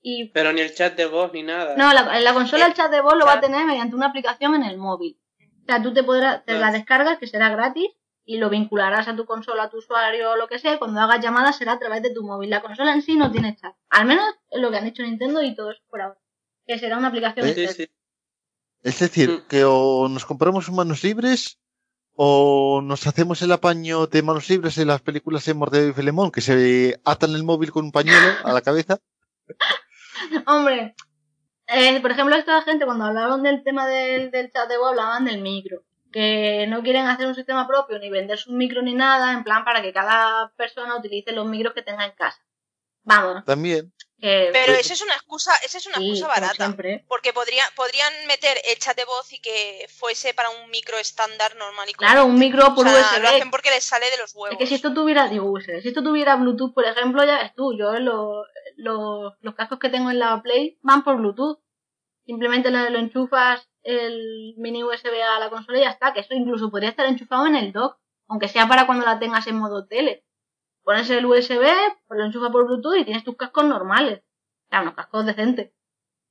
Y 0.00 0.30
Pero 0.30 0.52
ni 0.52 0.62
el 0.62 0.74
chat 0.74 0.94
de 0.96 1.06
voz 1.06 1.32
ni 1.32 1.42
nada. 1.42 1.76
no, 1.76 1.92
la, 1.92 2.18
la 2.20 2.32
consola 2.32 2.66
el 2.66 2.74
chat 2.74 2.90
de 2.90 3.00
voz 3.02 3.14
lo 3.16 3.26
va 3.26 3.34
a 3.34 3.40
tener 3.40 3.64
mediante 3.66 3.94
una 3.94 4.06
aplicación 4.06 4.54
en 4.54 4.64
el 4.64 4.78
móvil. 4.78 5.20
O 5.62 5.64
sea, 5.66 5.80
tú 5.82 5.92
te 5.92 6.02
podrás, 6.02 6.44
te 6.44 6.54
la 6.58 6.72
descargas, 6.72 7.18
que 7.18 7.26
será 7.28 7.50
gratis, 7.50 7.88
y 8.32 8.38
lo 8.38 8.48
vincularás 8.48 9.08
a 9.08 9.14
tu 9.16 9.26
consola, 9.26 9.64
a 9.64 9.70
tu 9.70 9.76
usuario 9.76 10.30
o 10.30 10.36
lo 10.36 10.48
que 10.48 10.58
sea, 10.58 10.74
y 10.74 10.78
cuando 10.78 11.00
hagas 11.00 11.20
llamadas 11.20 11.56
será 11.58 11.72
a 11.72 11.78
través 11.78 12.02
de 12.02 12.14
tu 12.14 12.22
móvil. 12.24 12.48
La 12.48 12.62
consola 12.62 12.94
en 12.94 13.02
sí 13.02 13.14
no 13.14 13.30
tiene 13.30 13.56
chat. 13.56 13.74
Al 13.90 14.06
menos 14.06 14.24
es 14.50 14.60
lo 14.60 14.70
que 14.70 14.78
han 14.78 14.86
hecho 14.86 15.02
Nintendo 15.02 15.42
y 15.42 15.54
todo 15.54 15.70
eso 15.72 15.82
por 15.90 16.00
ahora. 16.00 16.18
Que 16.66 16.78
será 16.78 16.96
una 16.96 17.08
aplicación 17.08 17.46
Sí, 17.46 17.66
sí. 17.68 17.90
Es 18.82 18.98
decir, 18.98 19.30
Mm. 19.30 19.48
que 19.48 19.64
o 19.64 20.08
nos 20.08 20.24
compramos 20.24 20.70
manos 20.72 21.04
libres 21.04 21.58
o 22.14 22.80
nos 22.82 23.06
hacemos 23.06 23.42
el 23.42 23.52
apaño 23.52 24.06
de 24.06 24.22
manos 24.22 24.48
libres 24.48 24.78
en 24.78 24.88
las 24.88 25.02
películas 25.02 25.44
de 25.44 25.54
Mordeo 25.54 25.88
y 25.90 25.92
Filemón, 25.92 26.30
que 26.30 26.40
se 26.40 27.00
atan 27.04 27.34
el 27.34 27.44
móvil 27.44 27.70
con 27.70 27.84
un 27.84 27.92
pañuelo 27.92 28.28
a 28.44 28.52
la 28.52 28.62
cabeza. 28.62 28.98
Hombre, 30.46 30.94
eh, 31.66 32.00
por 32.00 32.10
ejemplo, 32.10 32.34
esta 32.36 32.62
gente 32.62 32.84
cuando 32.86 33.04
hablaban 33.04 33.42
del 33.42 33.62
tema 33.62 33.86
del, 33.86 34.30
del 34.30 34.50
chat 34.50 34.68
de 34.68 34.78
voz 34.78 34.90
hablaban 34.90 35.24
del 35.26 35.42
micro. 35.42 35.84
Que 36.12 36.66
no 36.68 36.82
quieren 36.82 37.06
hacer 37.06 37.26
un 37.26 37.34
sistema 37.34 37.66
propio 37.66 37.98
ni 37.98 38.10
vender 38.10 38.38
sus 38.38 38.52
micros 38.52 38.84
ni 38.84 38.94
nada, 38.94 39.32
en 39.32 39.44
plan 39.44 39.64
para 39.64 39.80
que 39.82 39.92
cada 39.92 40.52
persona 40.56 40.96
utilice 40.96 41.32
los 41.32 41.46
micros 41.46 41.74
que 41.74 41.82
tenga 41.82 42.04
en 42.04 42.12
casa. 42.12 42.40
Vamos, 43.04 43.44
También. 43.44 43.92
Pero 44.20 44.72
esa 44.74 44.92
es 44.92 45.02
una 45.02 45.14
excusa, 45.14 45.52
esa 45.64 45.78
es 45.78 45.86
una 45.86 45.96
sí, 45.96 46.10
excusa 46.10 46.28
barata. 46.28 46.76
Porque 47.08 47.32
podría, 47.32 47.64
podrían 47.74 48.12
meter 48.28 48.56
el 48.70 48.78
chat 48.78 48.96
de 48.96 49.04
voz 49.04 49.32
y 49.32 49.40
que 49.40 49.86
fuese 49.88 50.32
para 50.32 50.48
un 50.50 50.70
micro 50.70 50.96
estándar 50.98 51.56
normal 51.56 51.88
y 51.90 51.92
Claro, 51.94 52.26
un 52.26 52.38
micro 52.38 52.72
por 52.76 52.86
o 52.86 52.90
sea, 52.90 53.00
USB. 53.00 53.20
Lo 53.22 53.28
hacen 53.30 53.50
porque 53.50 53.70
les 53.70 53.82
sale 53.82 54.08
de 54.12 54.18
los 54.18 54.32
huevos. 54.36 54.52
Es 54.52 54.58
que 54.58 54.66
si 54.68 54.76
esto 54.76 54.94
tuviera, 54.94 55.26
digo 55.26 55.50
USB, 55.50 55.80
si 55.82 55.88
esto 55.88 56.04
tuviera 56.04 56.36
Bluetooth, 56.36 56.72
por 56.72 56.84
ejemplo, 56.84 57.24
ya 57.24 57.38
ves 57.42 57.52
tú, 57.56 57.76
yo 57.76 57.94
lo- 57.94 58.44
lo- 58.76 59.34
los 59.40 59.54
cascos 59.56 59.80
que 59.80 59.88
tengo 59.88 60.10
en 60.12 60.20
la 60.20 60.40
Play 60.40 60.78
van 60.82 61.02
por 61.02 61.16
Bluetooth. 61.16 61.58
Simplemente 62.24 62.70
lo, 62.70 62.88
lo 62.90 62.98
enchufas 63.00 63.68
el 63.82 64.54
mini 64.56 64.84
USB 64.84 65.22
a 65.22 65.38
la 65.38 65.50
consola 65.50 65.78
y 65.78 65.82
ya 65.82 65.90
está, 65.90 66.12
que 66.12 66.20
eso 66.20 66.34
incluso 66.34 66.70
podría 66.70 66.90
estar 66.90 67.06
enchufado 67.06 67.46
en 67.46 67.56
el 67.56 67.72
dock, 67.72 67.98
aunque 68.28 68.48
sea 68.48 68.68
para 68.68 68.86
cuando 68.86 69.04
la 69.04 69.18
tengas 69.18 69.46
en 69.46 69.56
modo 69.56 69.86
tele. 69.86 70.24
Pones 70.82 71.08
el 71.10 71.26
USB, 71.26 71.64
pues 72.06 72.18
lo 72.18 72.24
enchufas 72.24 72.50
por 72.50 72.66
Bluetooth 72.66 72.96
y 72.96 73.04
tienes 73.04 73.24
tus 73.24 73.36
cascos 73.36 73.64
normales. 73.64 74.20
O 74.20 74.68
sea, 74.70 74.82
unos 74.82 74.94
cascos 74.94 75.26
decentes. 75.26 75.72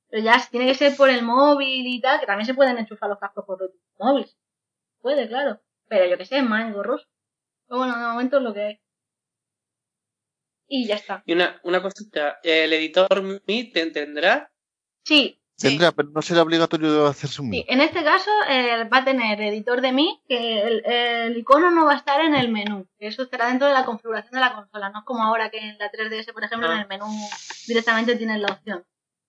Pero 0.08 0.22
ya 0.22 0.36
tiene 0.50 0.66
que 0.66 0.74
ser 0.74 0.96
por 0.96 1.08
el 1.08 1.22
móvil 1.22 1.86
y 1.86 2.00
tal, 2.00 2.20
que 2.20 2.26
también 2.26 2.46
se 2.46 2.54
pueden 2.54 2.76
enchufar 2.76 3.08
los 3.08 3.18
cascos 3.18 3.44
por 3.46 3.58
Bluetooth 3.58 3.80
móvil. 3.98 4.26
puede, 5.00 5.28
claro. 5.28 5.60
Pero 5.88 6.06
yo 6.06 6.18
que 6.18 6.26
sé, 6.26 6.38
es 6.38 6.44
más 6.44 6.66
engorroso. 6.66 7.06
Pero 7.66 7.78
bueno, 7.78 7.98
de 7.98 8.04
momento 8.04 8.36
es 8.38 8.42
lo 8.42 8.52
que 8.52 8.60
hay. 8.60 8.80
Y 10.68 10.86
ya 10.86 10.94
está. 10.94 11.22
Y 11.26 11.34
una, 11.34 11.60
una 11.64 11.82
cosita, 11.82 12.40
¿el 12.42 12.72
editor 12.72 13.22
MI 13.22 13.72
te? 13.72 13.92
Sí, 13.92 14.00
Sí. 15.04 15.41
Tendrá, 15.68 15.92
pero 15.92 16.08
no 16.10 16.22
será 16.22 16.42
obligatorio 16.42 17.06
hacerse 17.06 17.40
un 17.42 17.50
sí. 17.50 17.64
En 17.68 17.80
este 17.80 18.02
caso 18.04 18.30
eh, 18.48 18.84
va 18.92 18.98
a 18.98 19.04
tener 19.04 19.40
editor 19.40 19.80
de 19.80 19.92
mí, 19.92 20.20
que 20.28 20.60
el, 20.62 20.84
el 20.86 21.36
icono 21.38 21.70
no 21.70 21.86
va 21.86 21.92
a 21.92 21.96
estar 21.96 22.20
en 22.20 22.34
el 22.34 22.48
menú. 22.50 22.86
que 22.98 23.06
Eso 23.06 23.22
estará 23.22 23.48
dentro 23.48 23.66
de 23.68 23.74
la 23.74 23.84
configuración 23.84 24.32
de 24.32 24.40
la 24.40 24.54
consola. 24.54 24.90
No 24.90 25.00
es 25.00 25.04
como 25.04 25.22
ahora 25.22 25.50
que 25.50 25.58
en 25.58 25.78
la 25.78 25.90
3DS, 25.90 26.32
por 26.32 26.44
ejemplo, 26.44 26.68
Ah. 26.68 26.74
en 26.74 26.80
el 26.80 26.86
menú 26.88 27.06
directamente 27.66 28.16
tienes 28.16 28.40
la 28.40 28.48
opción. 28.52 28.84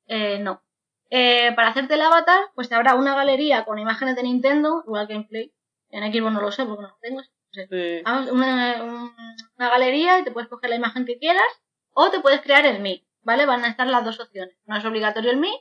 Eh, 0.08 0.40
no. 0.40 0.62
Eh, 1.10 1.52
para 1.56 1.70
hacerte 1.70 1.94
el 1.94 2.02
avatar, 2.02 2.40
pues 2.56 2.70
te 2.70 2.76
habrá 2.76 2.96
una 2.96 3.16
galería 3.16 3.66
con 3.66 3.78
imágenes 3.80 4.16
de 4.16 4.24
Nintendo, 4.24 4.84
igual 4.86 5.08
que 5.08 5.14
en 5.14 5.28
Play. 5.28 5.54
En 5.90 6.12
Xbox 6.12 6.34
no 6.34 6.42
lo 6.42 6.52
sé 6.52 6.66
porque 6.66 6.82
no 6.82 6.88
lo 6.90 6.98
tengo. 7.02 7.22
no 7.22 7.24
sé. 7.52 7.68
Sí. 7.70 8.02
Vamos, 8.04 8.32
una, 8.32 8.82
un- 8.84 9.16
una 9.60 9.70
galería 9.70 10.18
y 10.20 10.24
te 10.24 10.32
puedes 10.32 10.50
coger 10.50 10.72
la 10.72 10.76
imagen 10.76 11.06
que 11.06 11.20
quieras 11.20 11.46
o 11.92 12.10
te 12.10 12.20
puedes 12.20 12.42
crear 12.42 12.66
el 12.66 12.80
Mi, 12.82 13.06
¿vale? 13.22 13.46
Van 13.46 13.64
a 13.64 13.68
estar 13.68 13.86
las 13.86 14.04
dos 14.04 14.20
opciones. 14.20 14.56
No 14.66 14.76
es 14.76 14.84
obligatorio 14.86 15.30
el 15.30 15.38
Mi, 15.38 15.54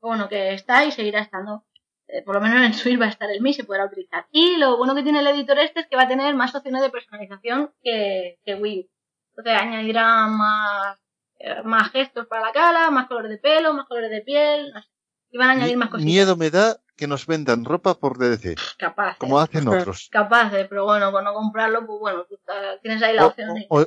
bueno, 0.00 0.28
que 0.28 0.54
está 0.54 0.84
y 0.84 0.92
seguirá 0.92 1.20
estando. 1.20 1.64
Eh, 2.08 2.22
por 2.22 2.34
lo 2.34 2.40
menos 2.40 2.62
en 2.62 2.72
Switch 2.72 2.98
va 3.00 3.04
a 3.06 3.10
estar 3.10 3.30
el 3.30 3.42
Mi, 3.42 3.52
se 3.52 3.64
podrá 3.64 3.84
utilizar. 3.84 4.26
Y 4.30 4.56
lo 4.56 4.78
bueno 4.78 4.94
que 4.94 5.02
tiene 5.02 5.20
el 5.20 5.26
editor 5.26 5.58
este 5.58 5.80
es 5.80 5.86
que 5.88 5.96
va 5.96 6.02
a 6.04 6.08
tener 6.08 6.34
más 6.34 6.54
opciones 6.54 6.80
de 6.82 6.90
personalización 6.90 7.72
que, 7.82 8.38
que 8.44 8.54
Wii 8.54 8.80
U. 8.80 8.88
Entonces 9.36 9.60
añadirá 9.62 10.26
más, 10.26 10.98
eh, 11.38 11.62
más 11.64 11.90
gestos 11.92 12.26
para 12.26 12.46
la 12.46 12.52
cara, 12.52 12.90
más 12.90 13.06
colores 13.08 13.30
de 13.30 13.38
pelo, 13.38 13.74
más 13.74 13.86
colores 13.86 14.10
de 14.10 14.22
piel, 14.22 14.72
no 14.72 14.80
sé. 14.82 14.88
Y 15.30 15.36
van 15.36 15.50
a 15.50 15.52
añadir 15.52 15.76
más 15.76 15.90
cositas. 15.90 16.06
Miedo 16.10 16.36
me 16.36 16.48
da 16.50 16.78
que 16.96 17.06
nos 17.06 17.26
vendan 17.26 17.66
ropa 17.66 17.94
por 17.94 18.16
DDC, 18.16 18.56
Capaz. 18.78 19.12
¿eh? 19.12 19.16
como 19.18 19.38
hacen 19.38 19.68
otros. 19.68 20.08
Capaz, 20.10 20.52
¿eh? 20.54 20.66
pero 20.68 20.86
bueno, 20.86 21.12
con 21.12 21.22
no 21.22 21.34
comprarlo, 21.34 21.86
pues 21.86 21.98
bueno, 22.00 22.24
tú 22.24 22.38
ta- 22.46 22.78
tienes 22.80 23.02
ahí 23.02 23.14
la 23.14 23.26
O, 23.26 23.28
opción. 23.28 23.54
de- 23.54 23.66
o- 23.68 23.86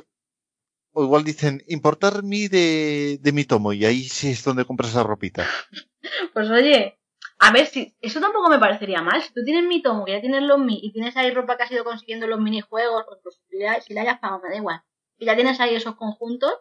o 0.92 1.04
igual 1.04 1.24
dicen, 1.24 1.62
importar 1.68 2.22
mi 2.22 2.48
de, 2.48 3.18
de 3.20 3.32
mi 3.32 3.44
tomo, 3.44 3.72
y 3.72 3.84
ahí 3.84 4.02
sí 4.04 4.30
es 4.30 4.44
donde 4.44 4.64
compras 4.64 4.90
esa 4.90 5.02
ropita. 5.02 5.46
Pues 6.34 6.50
oye, 6.50 6.98
a 7.38 7.52
ver 7.52 7.66
si. 7.66 7.94
Eso 8.00 8.20
tampoco 8.20 8.48
me 8.50 8.58
parecería 8.58 9.02
mal. 9.02 9.22
Si 9.22 9.32
tú 9.32 9.42
tienes 9.44 9.64
mi 9.64 9.82
tomo, 9.82 10.04
que 10.04 10.12
ya 10.12 10.20
tienes 10.20 10.42
los 10.42 10.58
mi, 10.58 10.78
y 10.82 10.92
tienes 10.92 11.16
ahí 11.16 11.30
ropa 11.30 11.56
que 11.56 11.62
has 11.64 11.70
ido 11.70 11.84
consiguiendo 11.84 12.26
en 12.26 12.30
los 12.30 12.40
minijuegos, 12.40 13.04
pues, 13.06 13.20
pues, 13.22 13.40
si, 13.48 13.58
la, 13.58 13.80
si 13.80 13.94
la 13.94 14.02
hayas 14.02 14.18
pagado, 14.18 14.40
me 14.42 14.48
da 14.50 14.56
igual. 14.56 14.82
Y 15.18 15.26
ya 15.26 15.36
tienes 15.36 15.60
ahí 15.60 15.74
esos 15.74 15.94
conjuntos, 15.96 16.52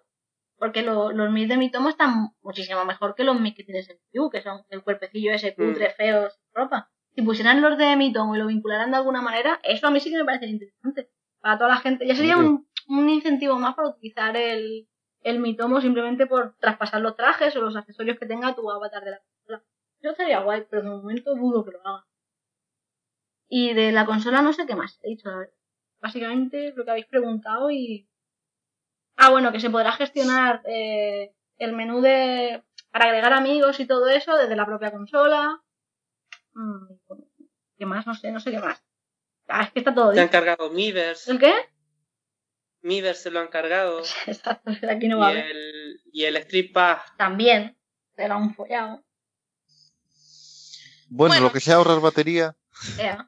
porque 0.57 0.83
lo- 0.83 1.11
los 1.11 1.31
mis 1.31 1.49
de 1.49 1.57
mi 1.57 1.71
tomo 1.71 1.89
están 1.89 2.29
muchísimo 2.43 2.85
mejor 2.85 3.15
que 3.15 3.23
los 3.23 3.39
mis 3.39 3.55
que 3.55 3.63
tienes 3.63 3.89
en 3.89 3.97
Wii 4.13 4.25
U, 4.25 4.29
que 4.29 4.41
son 4.41 4.61
el 4.69 4.83
cuerpecillo 4.83 5.31
ese 5.33 5.55
cutre, 5.55 5.89
feo, 5.97 6.29
sin 6.29 6.43
ropa. 6.53 6.91
Si 7.15 7.21
pusieran 7.23 7.61
los 7.61 7.77
de 7.77 7.95
mi 7.95 8.13
tomo 8.13 8.35
y 8.35 8.39
lo 8.39 8.45
vincularan 8.47 8.91
de 8.91 8.97
alguna 8.97 9.21
manera, 9.21 9.59
eso 9.63 9.87
a 9.87 9.91
mí 9.91 9.99
sí 9.99 10.11
que 10.11 10.17
me 10.17 10.25
parecería 10.25 10.53
interesante. 10.53 11.09
Para 11.41 11.57
toda 11.57 11.69
la 11.71 11.77
gente. 11.77 12.05
Ya 12.05 12.15
sería 12.15 12.37
un, 12.37 12.67
un 12.87 13.09
incentivo 13.09 13.57
más 13.59 13.75
para 13.75 13.89
utilizar 13.89 14.35
el, 14.37 14.87
el 15.21 15.39
mi 15.39 15.55
tomo 15.55 15.81
simplemente 15.81 16.25
por 16.27 16.55
traspasar 16.57 17.01
los 17.01 17.15
trajes 17.15 17.55
o 17.55 17.61
los 17.61 17.75
accesorios 17.75 18.17
que 18.17 18.25
tenga 18.25 18.55
tu 18.55 18.69
avatar 18.69 19.03
de 19.03 19.11
la 19.11 19.19
consola. 19.19 19.63
Eso 19.99 20.11
estaría 20.11 20.39
guay, 20.41 20.65
pero 20.69 20.81
de 20.83 20.89
momento 20.89 21.35
dudo 21.35 21.63
que 21.63 21.71
lo 21.71 21.79
haga. 21.85 22.05
Y 23.47 23.73
de 23.73 23.91
la 23.91 24.05
consola 24.05 24.41
no 24.41 24.53
sé 24.53 24.65
qué 24.65 24.75
más 24.75 24.99
he 25.03 25.09
dicho, 25.09 25.29
la 25.29 25.37
verdad. 25.37 25.53
Básicamente 25.99 26.73
lo 26.75 26.83
que 26.83 26.91
habéis 26.91 27.05
preguntado 27.07 27.69
y... 27.69 28.07
Ah, 29.17 29.29
bueno, 29.29 29.51
que 29.51 29.59
se 29.59 29.69
podrá 29.69 29.91
gestionar 29.91 30.61
eh, 30.65 31.35
el 31.57 31.73
menú 31.73 32.01
de... 32.01 32.63
para 32.91 33.05
agregar 33.05 33.33
amigos 33.33 33.79
y 33.79 33.85
todo 33.85 34.07
eso 34.09 34.35
desde 34.35 34.55
la 34.55 34.65
propia 34.65 34.91
consola. 34.91 35.61
Mm, 36.53 36.93
¿Qué 37.77 37.85
más? 37.85 38.07
No 38.07 38.15
sé, 38.15 38.31
no 38.31 38.39
sé 38.39 38.51
qué 38.51 38.59
más. 38.59 38.83
Ah, 39.47 39.63
es 39.63 39.71
que 39.71 39.79
está 39.79 39.93
todo 39.93 40.11
Te 40.13 40.21
han 40.21 40.27
dicho. 40.27 40.31
cargado 40.31 40.69
Miiverse. 40.71 41.29
¿El 41.31 41.39
qué? 41.39 41.53
Miiverse 42.83 43.23
se 43.23 43.31
lo 43.31 43.39
han 43.39 43.47
cargado. 43.47 44.01
Exacto, 44.27 44.71
aquí 44.89 45.07
no 45.07 45.19
va 45.19 45.27
a 45.29 45.33
Y 45.33 45.37
haber. 45.39 45.51
el, 45.55 46.01
y 46.11 46.23
el 46.25 46.35
Street 46.37 46.71
Pass. 46.73 47.01
También. 47.17 47.77
Te 48.15 48.27
lo 48.27 48.35
han 48.35 48.53
follado. 48.55 49.03
Bueno, 51.07 51.33
Bueno. 51.33 51.41
lo 51.47 51.51
que 51.51 51.59
sea 51.59 51.75
ahorrar 51.75 51.99
batería, 51.99 52.55
Ea. 52.97 53.27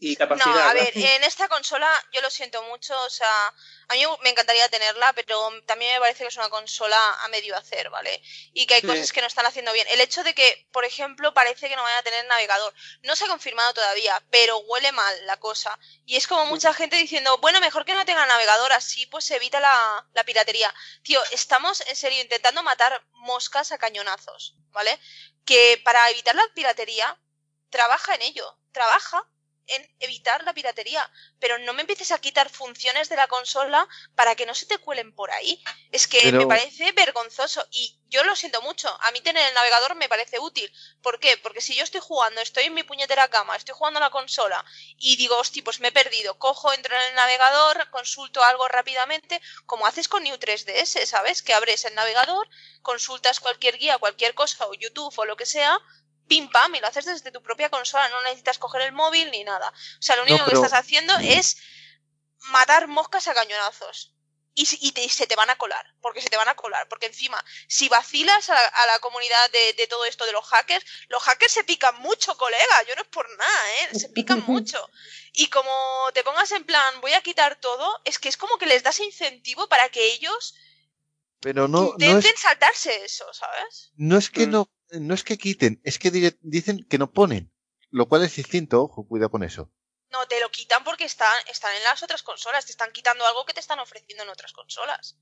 Y 0.00 0.16
No, 0.16 0.44
a 0.44 0.72
ver, 0.74 0.96
en 0.96 1.24
esta 1.24 1.48
consola 1.48 1.88
yo 2.12 2.20
lo 2.20 2.30
siento 2.30 2.62
mucho, 2.62 2.96
o 3.02 3.10
sea, 3.10 3.52
a 3.88 3.94
mí 3.94 4.04
me 4.22 4.30
encantaría 4.30 4.68
tenerla, 4.68 5.12
pero 5.12 5.50
también 5.66 5.94
me 5.94 6.00
parece 6.00 6.22
que 6.22 6.28
es 6.28 6.36
una 6.36 6.48
consola 6.50 6.98
a 7.22 7.28
medio 7.28 7.56
hacer, 7.56 7.90
¿vale? 7.90 8.22
Y 8.52 8.66
que 8.66 8.74
hay 8.74 8.80
Sí. 8.80 8.86
cosas 8.86 9.12
que 9.12 9.20
no 9.20 9.26
están 9.26 9.46
haciendo 9.46 9.72
bien. 9.72 9.88
El 9.90 10.00
hecho 10.00 10.22
de 10.22 10.34
que, 10.34 10.68
por 10.72 10.84
ejemplo, 10.84 11.34
parece 11.34 11.68
que 11.68 11.74
no 11.74 11.82
van 11.82 11.96
a 11.96 12.02
tener 12.02 12.24
navegador, 12.26 12.72
no 13.02 13.16
se 13.16 13.24
ha 13.24 13.28
confirmado 13.28 13.74
todavía, 13.74 14.22
pero 14.30 14.58
huele 14.58 14.92
mal 14.92 15.26
la 15.26 15.38
cosa. 15.38 15.76
Y 16.06 16.16
es 16.16 16.28
como 16.28 16.46
mucha 16.46 16.72
gente 16.74 16.96
diciendo, 16.96 17.38
bueno, 17.38 17.60
mejor 17.60 17.84
que 17.84 17.94
no 17.94 18.04
tenga 18.04 18.24
navegador, 18.26 18.72
así 18.72 19.06
pues 19.06 19.24
se 19.24 19.36
evita 19.36 19.58
la, 19.58 20.06
la 20.14 20.24
piratería. 20.24 20.72
Tío, 21.02 21.20
estamos 21.32 21.80
en 21.88 21.96
serio 21.96 22.22
intentando 22.22 22.62
matar 22.62 23.04
moscas 23.14 23.72
a 23.72 23.78
cañonazos, 23.78 24.54
¿vale? 24.70 24.96
Que 25.44 25.80
para 25.84 26.08
evitar 26.10 26.36
la 26.36 26.46
piratería, 26.54 27.18
trabaja 27.70 28.14
en 28.14 28.22
ello, 28.22 28.58
trabaja 28.72 29.26
en 29.68 29.88
evitar 30.00 30.42
la 30.44 30.52
piratería, 30.54 31.10
pero 31.38 31.58
no 31.58 31.72
me 31.72 31.82
empieces 31.82 32.10
a 32.10 32.18
quitar 32.18 32.48
funciones 32.50 33.08
de 33.08 33.16
la 33.16 33.28
consola 33.28 33.86
para 34.14 34.34
que 34.34 34.46
no 34.46 34.54
se 34.54 34.66
te 34.66 34.78
cuelen 34.78 35.14
por 35.14 35.30
ahí. 35.30 35.62
Es 35.92 36.06
que 36.06 36.20
Pero- 36.22 36.38
me 36.38 36.46
parece 36.46 36.92
vergonzoso 36.92 37.66
y 37.70 37.98
yo 38.08 38.24
lo 38.24 38.34
siento 38.34 38.62
mucho. 38.62 38.88
A 39.02 39.10
mí 39.12 39.20
tener 39.20 39.46
el 39.46 39.54
navegador 39.54 39.94
me 39.94 40.08
parece 40.08 40.38
útil. 40.38 40.72
¿Por 41.02 41.20
qué? 41.20 41.36
Porque 41.36 41.60
si 41.60 41.74
yo 41.74 41.84
estoy 41.84 42.00
jugando, 42.00 42.40
estoy 42.40 42.64
en 42.64 42.74
mi 42.74 42.82
puñetera 42.82 43.28
cama, 43.28 43.54
estoy 43.56 43.74
jugando 43.76 43.98
a 43.98 44.02
la 44.02 44.10
consola 44.10 44.64
y 44.96 45.16
digo, 45.16 45.36
hostia, 45.36 45.62
pues 45.62 45.80
me 45.80 45.88
he 45.88 45.92
perdido, 45.92 46.38
cojo, 46.38 46.72
entro 46.72 46.96
en 46.96 47.02
el 47.02 47.14
navegador, 47.14 47.90
consulto 47.90 48.42
algo 48.42 48.66
rápidamente, 48.68 49.40
como 49.66 49.86
haces 49.86 50.08
con 50.08 50.22
New 50.22 50.36
3DS, 50.38 51.04
¿sabes? 51.06 51.42
Que 51.42 51.52
abres 51.54 51.84
el 51.84 51.94
navegador, 51.94 52.48
consultas 52.82 53.40
cualquier 53.40 53.76
guía, 53.76 53.98
cualquier 53.98 54.34
cosa, 54.34 54.66
o 54.66 54.74
YouTube 54.74 55.12
o 55.18 55.24
lo 55.26 55.36
que 55.36 55.44
sea, 55.46 55.78
pim 56.28 56.48
pam, 56.50 56.74
y 56.74 56.80
lo 56.80 56.86
haces 56.86 57.06
desde 57.06 57.32
tu 57.32 57.42
propia 57.42 57.70
consola, 57.70 58.08
no 58.10 58.22
necesitas 58.22 58.58
coger 58.58 58.82
el 58.82 58.92
móvil 58.92 59.30
ni 59.30 59.42
nada. 59.44 59.68
O 59.70 60.02
sea, 60.02 60.16
lo 60.16 60.22
único 60.22 60.38
pero- 60.44 60.60
que 60.60 60.66
estás 60.66 60.78
haciendo 60.78 61.16
es 61.18 61.56
matar 62.50 62.86
moscas 62.86 63.26
a 63.28 63.34
cañonazos. 63.34 64.14
Y, 64.54 64.66
si- 64.66 64.78
y 64.80 64.90
te- 64.90 65.04
y 65.04 65.08
se 65.08 65.28
te 65.28 65.36
van 65.36 65.50
a 65.50 65.56
colar, 65.56 65.86
porque 66.00 66.20
se 66.20 66.28
te 66.30 66.36
van 66.36 66.48
a 66.48 66.56
colar, 66.56 66.88
porque 66.88 67.06
encima, 67.06 67.42
si 67.68 67.88
vacilas 67.88 68.50
a 68.50 68.54
la, 68.54 68.66
a 68.66 68.86
la 68.86 68.98
comunidad 68.98 69.50
de, 69.52 69.72
de 69.74 69.86
todo 69.86 70.04
esto 70.04 70.26
de 70.26 70.32
los 70.32 70.44
hackers, 70.46 70.84
los 71.08 71.22
hackers 71.22 71.52
se 71.52 71.62
pican 71.62 71.96
mucho, 72.00 72.36
colega, 72.36 72.82
yo 72.88 72.96
no 72.96 73.02
es 73.02 73.08
por 73.08 73.28
nada, 73.38 73.74
¿eh? 73.92 73.98
Se 74.00 74.08
pican 74.08 74.42
mucho. 74.48 74.90
Y 75.32 75.48
como 75.48 76.10
te 76.12 76.24
pongas 76.24 76.50
en 76.50 76.64
plan, 76.64 77.00
voy 77.00 77.12
a 77.12 77.20
quitar 77.20 77.54
todo, 77.60 78.00
es 78.04 78.18
que 78.18 78.28
es 78.28 78.36
como 78.36 78.58
que 78.58 78.66
les 78.66 78.82
das 78.82 78.98
incentivo 78.98 79.68
para 79.68 79.88
que 79.90 80.04
ellos 80.12 80.54
pero 81.40 81.68
no, 81.68 81.78
no 81.82 81.90
intenten 81.92 82.34
es, 82.34 82.40
saltarse 82.40 83.04
eso, 83.04 83.32
¿sabes? 83.32 83.92
no 83.94 84.18
es 84.18 84.28
que 84.28 84.48
Mm. 84.48 84.50
no, 84.50 84.68
no 84.90 85.14
es 85.14 85.24
que 85.24 85.38
quiten, 85.38 85.80
es 85.84 85.98
que 85.98 86.10
dire- 86.12 86.38
dicen 86.40 86.86
que 86.88 86.98
no 86.98 87.10
ponen, 87.12 87.52
lo 87.90 88.08
cual 88.08 88.24
es 88.24 88.34
distinto, 88.36 88.82
ojo, 88.82 89.06
cuidado 89.06 89.30
con 89.30 89.42
eso. 89.42 89.72
No, 90.10 90.26
te 90.26 90.40
lo 90.40 90.50
quitan 90.50 90.84
porque 90.84 91.04
están, 91.04 91.34
están 91.50 91.74
en 91.76 91.84
las 91.84 92.02
otras 92.02 92.22
consolas, 92.22 92.64
te 92.64 92.72
están 92.72 92.90
quitando 92.92 93.26
algo 93.26 93.44
que 93.44 93.52
te 93.52 93.60
están 93.60 93.78
ofreciendo 93.78 94.24
en 94.24 94.30
otras 94.30 94.52
consolas. 94.52 95.16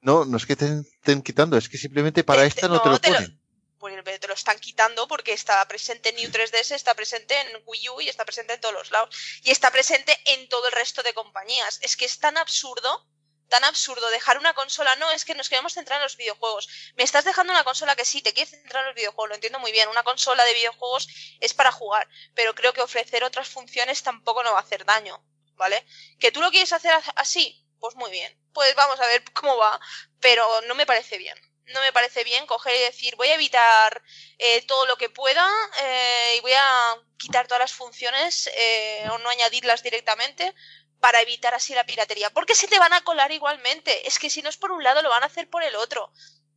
No, 0.00 0.24
no 0.24 0.36
es 0.36 0.46
que 0.46 0.54
te 0.54 0.66
estén 0.96 1.22
quitando, 1.22 1.56
es 1.56 1.68
que 1.68 1.76
simplemente 1.78 2.22
para 2.22 2.42
Te- 2.42 2.48
esta 2.48 2.68
no, 2.68 2.80
te 2.80 2.88
lo 2.88 3.00
te 3.00 3.10
lo- 3.10 3.16
ponen. 3.16 3.42
Pues 3.78 3.94
pero 4.04 4.18
te 4.18 4.26
lo 4.26 4.34
están 4.34 4.58
quitando 4.58 5.06
porque 5.06 5.32
está 5.32 5.66
presente 5.68 6.08
en 6.08 6.16
New 6.16 6.30
3DS, 6.32 6.72
está 6.74 6.94
presente 6.94 7.40
en 7.40 7.62
Wii 7.64 7.88
U 7.90 8.00
y 8.00 8.08
está 8.08 8.24
presente 8.24 8.54
en 8.54 8.60
todos 8.60 8.74
los 8.74 8.90
lados. 8.90 9.14
Y 9.44 9.52
está 9.52 9.70
presente 9.70 10.16
en 10.26 10.48
todo 10.48 10.66
el 10.66 10.72
resto 10.72 11.04
de 11.04 11.14
compañías. 11.14 11.78
Es 11.82 11.96
que 11.96 12.04
es 12.04 12.18
tan 12.18 12.36
absurdo, 12.38 13.06
tan 13.48 13.64
absurdo 13.64 14.08
dejar 14.10 14.38
una 14.38 14.54
consola. 14.54 14.94
No, 14.96 15.10
es 15.10 15.24
que 15.24 15.34
nos 15.34 15.48
queremos 15.48 15.74
centrar 15.74 15.98
en 15.98 16.04
los 16.04 16.16
videojuegos. 16.16 16.68
Me 16.96 17.04
estás 17.04 17.24
dejando 17.24 17.52
una 17.52 17.64
consola 17.64 17.96
que 17.96 18.04
sí, 18.04 18.22
te 18.22 18.32
quieres 18.32 18.50
centrar 18.50 18.82
en 18.82 18.88
los 18.88 18.96
videojuegos, 18.96 19.28
lo 19.30 19.34
entiendo 19.34 19.58
muy 19.58 19.72
bien. 19.72 19.88
Una 19.88 20.02
consola 20.02 20.44
de 20.44 20.54
videojuegos 20.54 21.08
es 21.40 21.54
para 21.54 21.72
jugar, 21.72 22.08
pero 22.34 22.54
creo 22.54 22.72
que 22.72 22.82
ofrecer 22.82 23.24
otras 23.24 23.48
funciones 23.48 24.02
tampoco 24.02 24.42
no 24.42 24.52
va 24.52 24.58
a 24.58 24.62
hacer 24.62 24.84
daño, 24.84 25.22
¿vale? 25.56 25.84
¿Que 26.20 26.32
tú 26.32 26.40
lo 26.40 26.50
quieres 26.50 26.72
hacer 26.72 26.92
así? 27.16 27.64
Pues 27.80 27.94
muy 27.96 28.10
bien. 28.10 28.36
Pues 28.52 28.74
vamos 28.74 29.00
a 29.00 29.06
ver 29.06 29.24
cómo 29.32 29.56
va, 29.56 29.80
pero 30.20 30.46
no 30.62 30.74
me 30.74 30.86
parece 30.86 31.18
bien 31.18 31.38
no 31.68 31.80
me 31.80 31.92
parece 31.92 32.24
bien 32.24 32.46
coger 32.46 32.74
y 32.76 32.80
decir 32.80 33.16
voy 33.16 33.28
a 33.28 33.34
evitar 33.34 34.02
eh, 34.38 34.62
todo 34.62 34.86
lo 34.86 34.96
que 34.96 35.10
pueda 35.10 35.46
eh, 35.82 36.36
y 36.38 36.40
voy 36.40 36.52
a 36.54 36.96
quitar 37.18 37.46
todas 37.46 37.60
las 37.60 37.72
funciones 37.72 38.48
eh, 38.56 39.06
o 39.10 39.18
no 39.18 39.28
añadirlas 39.28 39.82
directamente 39.82 40.54
para 41.00 41.20
evitar 41.20 41.54
así 41.54 41.74
la 41.74 41.84
piratería. 41.84 42.30
Porque 42.30 42.54
se 42.54 42.68
te 42.68 42.78
van 42.78 42.92
a 42.92 43.02
colar 43.02 43.30
igualmente. 43.32 44.06
Es 44.08 44.18
que 44.18 44.30
si 44.30 44.42
no 44.42 44.48
es 44.48 44.56
por 44.56 44.72
un 44.72 44.82
lado, 44.82 45.02
lo 45.02 45.10
van 45.10 45.22
a 45.22 45.26
hacer 45.26 45.48
por 45.48 45.62
el 45.62 45.76
otro. 45.76 46.12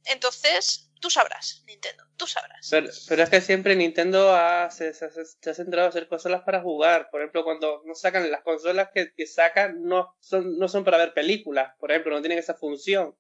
Entonces, 0.05 0.89
tú 0.99 1.09
sabrás, 1.09 1.63
Nintendo, 1.67 2.03
tú 2.17 2.25
sabrás. 2.27 2.67
Pero, 2.69 2.89
pero 3.07 3.23
es 3.23 3.29
que 3.29 3.41
siempre 3.41 3.75
Nintendo 3.75 4.33
ha, 4.35 4.69
se, 4.71 4.93
se- 4.93 5.09
se- 5.11 5.49
ha 5.49 5.53
centrado 5.53 5.85
en 5.87 5.89
hacer 5.89 6.07
consolas 6.07 6.41
para 6.43 6.61
jugar. 6.61 7.09
Por 7.11 7.21
ejemplo, 7.21 7.43
cuando 7.43 7.81
no 7.85 7.93
sacan 7.95 8.29
las 8.31 8.41
consolas 8.41 8.89
que, 8.93 9.13
que 9.13 9.27
sacan, 9.27 9.83
no 9.83 10.15
son, 10.19 10.57
no 10.57 10.67
son 10.67 10.83
para 10.83 10.97
ver 10.97 11.13
películas. 11.13 11.73
Por 11.79 11.91
ejemplo, 11.91 12.13
no 12.15 12.21
tienen 12.21 12.39
esa 12.39 12.55
función. 12.55 13.15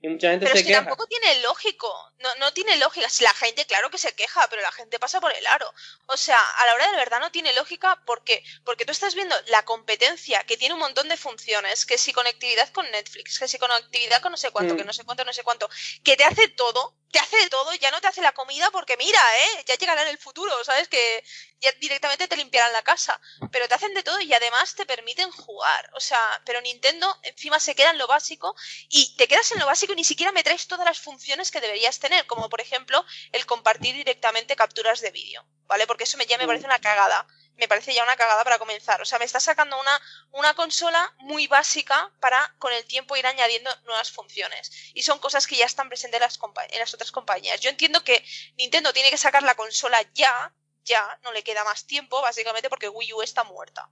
Y 0.00 0.06
mucha 0.08 0.30
gente 0.30 0.46
Pero 0.46 0.54
se 0.54 0.60
es 0.60 0.66
que 0.66 0.72
queja. 0.72 0.84
tampoco 0.84 1.06
tiene 1.08 1.40
lógico. 1.40 2.12
No, 2.18 2.32
no 2.36 2.52
tiene 2.52 2.76
lógica. 2.76 3.08
Si 3.10 3.24
la 3.24 3.32
gente, 3.34 3.66
claro 3.66 3.90
que 3.90 3.98
se 3.98 4.14
queja, 4.14 4.46
pero 4.48 4.62
la 4.62 4.70
gente 4.70 4.98
pasa 5.00 5.20
por 5.20 5.32
el 5.34 5.44
aro. 5.48 5.72
O 6.06 6.16
sea, 6.16 6.38
a 6.38 6.66
la 6.66 6.74
hora 6.74 6.86
de 6.86 6.92
la 6.92 6.98
verdad 6.98 7.18
no 7.20 7.32
tiene 7.32 7.52
lógica 7.52 8.00
porque, 8.06 8.44
porque 8.64 8.84
tú 8.84 8.92
estás 8.92 9.16
viendo 9.16 9.34
la 9.48 9.64
competencia 9.64 10.44
que 10.44 10.56
tiene 10.56 10.74
un 10.74 10.80
montón 10.80 11.08
de 11.08 11.16
funciones, 11.16 11.84
que 11.84 11.98
si 11.98 12.12
conectividad 12.12 12.68
con 12.70 12.88
Netflix, 12.92 13.40
que 13.40 13.48
si 13.48 13.58
conectividad 13.58 14.22
con 14.22 14.30
no 14.30 14.38
sé 14.38 14.52
cuánto, 14.52 14.74
Mm. 14.74 14.76
que 14.78 14.84
no 14.84 14.92
sé 14.92 15.04
cuánto, 15.04 15.24
no 15.24 15.32
sé 15.32 15.42
cuánto, 15.42 15.68
que 16.04 16.16
te 16.16 16.24
hace 16.24 16.46
todo, 16.48 16.94
te 17.10 17.18
hace 17.18 17.36
de 17.38 17.48
todo, 17.48 17.72
ya 17.74 17.90
no 17.90 18.00
te 18.00 18.06
hace 18.08 18.20
la 18.20 18.32
comida 18.32 18.70
porque 18.70 18.96
mira, 18.96 19.20
eh, 19.38 19.64
ya 19.66 19.74
llegará 19.76 20.02
en 20.02 20.08
el 20.08 20.18
futuro, 20.18 20.52
¿sabes? 20.64 20.88
Que 20.88 21.24
ya 21.60 21.72
directamente 21.80 22.28
te 22.28 22.36
limpiarán 22.36 22.72
la 22.72 22.82
casa. 22.82 23.18
Pero 23.50 23.66
te 23.68 23.74
hacen 23.74 23.94
de 23.94 24.02
todo 24.02 24.20
y 24.20 24.32
además 24.34 24.74
te 24.74 24.86
permiten 24.86 25.30
jugar. 25.30 25.90
O 25.94 26.00
sea, 26.00 26.20
pero 26.44 26.60
Nintendo 26.60 27.18
encima 27.22 27.58
se 27.60 27.74
queda 27.74 27.90
en 27.90 27.98
lo 27.98 28.06
básico 28.06 28.54
y 28.88 29.16
te 29.16 29.26
quedas 29.28 29.50
en 29.52 29.58
lo 29.58 29.66
básico 29.66 29.92
y 29.92 29.96
ni 29.96 30.04
siquiera 30.04 30.32
me 30.32 30.42
traes 30.44 30.66
todas 30.66 30.84
las 30.84 30.98
funciones 31.00 31.50
que 31.50 31.60
deberías 31.60 31.98
tener, 31.98 32.26
como 32.26 32.48
por 32.48 32.60
ejemplo 32.60 33.04
el 33.32 33.46
compartir 33.46 33.94
directamente 33.94 34.56
capturas 34.56 35.00
de 35.00 35.10
vídeo, 35.10 35.44
¿vale? 35.66 35.86
Porque 35.86 36.04
eso 36.04 36.16
me, 36.18 36.26
ya 36.26 36.36
me 36.38 36.44
Mm. 36.44 36.48
parece 36.48 36.66
una 36.66 36.78
cagada. 36.80 37.26
Me 37.58 37.68
parece 37.68 37.92
ya 37.92 38.02
una 38.02 38.16
cagada 38.16 38.42
para 38.44 38.58
comenzar. 38.58 39.02
O 39.02 39.04
sea, 39.04 39.18
me 39.18 39.26
está 39.26 39.40
sacando 39.40 39.78
una, 39.78 40.00
una 40.30 40.54
consola 40.54 41.14
muy 41.18 41.46
básica 41.46 42.10
para 42.20 42.54
con 42.58 42.72
el 42.72 42.84
tiempo 42.86 43.16
ir 43.16 43.26
añadiendo 43.26 43.70
nuevas 43.84 44.10
funciones. 44.10 44.70
Y 44.94 45.02
son 45.02 45.18
cosas 45.18 45.46
que 45.46 45.56
ya 45.56 45.66
están 45.66 45.88
presentes 45.88 46.20
en 46.20 46.22
las, 46.22 46.38
en 46.70 46.78
las 46.78 46.94
otras 46.94 47.12
compañías. 47.12 47.60
Yo 47.60 47.68
entiendo 47.68 48.02
que 48.02 48.24
Nintendo 48.56 48.92
tiene 48.92 49.10
que 49.10 49.18
sacar 49.18 49.42
la 49.42 49.54
consola 49.56 50.00
ya, 50.14 50.54
ya, 50.84 51.18
no 51.22 51.32
le 51.32 51.44
queda 51.44 51.64
más 51.64 51.86
tiempo, 51.86 52.22
básicamente 52.22 52.70
porque 52.70 52.88
Wii 52.88 53.12
U 53.12 53.22
está 53.22 53.44
muerta. 53.44 53.90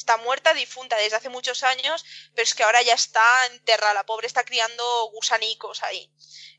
Está 0.00 0.16
muerta, 0.16 0.54
difunta 0.54 0.96
desde 0.96 1.16
hace 1.16 1.28
muchos 1.28 1.62
años, 1.62 2.06
pero 2.34 2.44
es 2.44 2.54
que 2.54 2.62
ahora 2.62 2.80
ya 2.80 2.94
está 2.94 3.22
enterrada. 3.52 3.92
La 3.92 4.06
pobre 4.06 4.26
está 4.26 4.44
criando 4.44 4.82
gusanicos 5.12 5.82
ahí. 5.82 6.10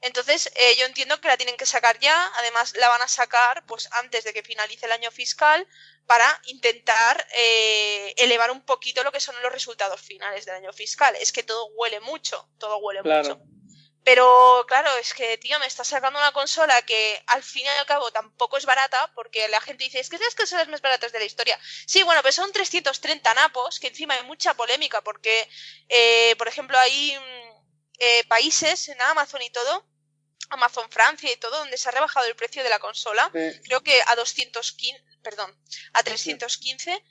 Entonces, 0.02 0.52
eh, 0.56 0.76
yo 0.78 0.86
entiendo 0.86 1.20
que 1.20 1.28
la 1.28 1.38
tienen 1.38 1.58
que 1.58 1.66
sacar 1.66 1.98
ya. 2.00 2.32
Además, 2.38 2.74
la 2.76 2.88
van 2.90 3.02
a 3.02 3.08
sacar 3.08 3.66
pues 3.66 3.90
antes 3.94 4.24
de 4.26 4.32
que 4.32 4.44
finalice 4.44 4.86
el 4.86 4.92
año 4.92 5.10
fiscal 5.10 5.68
para 6.06 6.40
intentar 6.46 7.26
eh, 7.36 8.14
elevar 8.18 8.52
un 8.52 8.64
poquito 8.64 9.04
lo 9.04 9.12
que 9.12 9.20
son 9.20 9.36
los 9.42 9.52
resultados 9.52 10.00
finales 10.00 10.46
del 10.46 10.56
año 10.56 10.72
fiscal. 10.72 11.16
Es 11.16 11.32
que 11.32 11.42
todo 11.42 11.66
huele 11.74 12.00
mucho, 12.00 12.48
todo 12.60 12.78
huele 12.78 13.02
Claro. 13.02 13.38
mucho. 13.38 13.61
Pero 14.04 14.66
claro, 14.68 14.96
es 14.98 15.14
que, 15.14 15.38
tío, 15.38 15.60
me 15.60 15.68
está 15.68 15.84
sacando 15.84 16.18
una 16.18 16.32
consola 16.32 16.82
que 16.82 17.22
al 17.28 17.44
fin 17.44 17.66
y 17.66 17.68
al 17.68 17.86
cabo 17.86 18.12
tampoco 18.12 18.58
es 18.58 18.66
barata, 18.66 19.12
porque 19.14 19.48
la 19.48 19.62
gente 19.62 19.84
dice, 19.84 20.00
es 20.00 20.10
que 20.10 20.16
es 20.16 20.22
las 20.22 20.36
consolas 20.36 20.68
más 20.70 20.82
baratas 20.82 21.12
de 21.12 21.20
la 21.20 21.26
historia. 21.26 21.60
Sí, 21.86 22.02
bueno, 22.04 22.22
pero 22.24 22.32
son 22.32 22.52
330 22.52 23.34
napos, 23.36 23.80
que 23.80 23.88
encima 23.88 24.16
hay 24.16 24.24
mucha 24.24 24.56
polémica, 24.56 25.02
porque, 25.02 25.48
eh, 25.88 26.36
por 26.38 26.48
ejemplo, 26.48 26.78
hay 26.80 27.16
mm, 27.16 27.66
eh, 28.00 28.24
países 28.28 28.90
en 28.90 29.00
Amazon 29.04 29.42
y 29.44 29.52
todo, 29.52 29.88
Amazon 30.50 30.90
Francia 30.90 31.32
y 31.32 31.38
todo, 31.38 31.60
donde 31.60 31.78
se 31.78 31.88
ha 31.90 31.92
rebajado 31.92 32.26
el 32.26 32.36
precio 32.36 32.64
de 32.64 32.70
la 32.70 32.80
consola, 32.80 33.30
creo 33.32 33.82
que 33.84 34.02
a 34.08 34.16
215, 34.16 35.02
perdón, 35.22 35.56
a 35.94 36.04
315, 36.04 37.04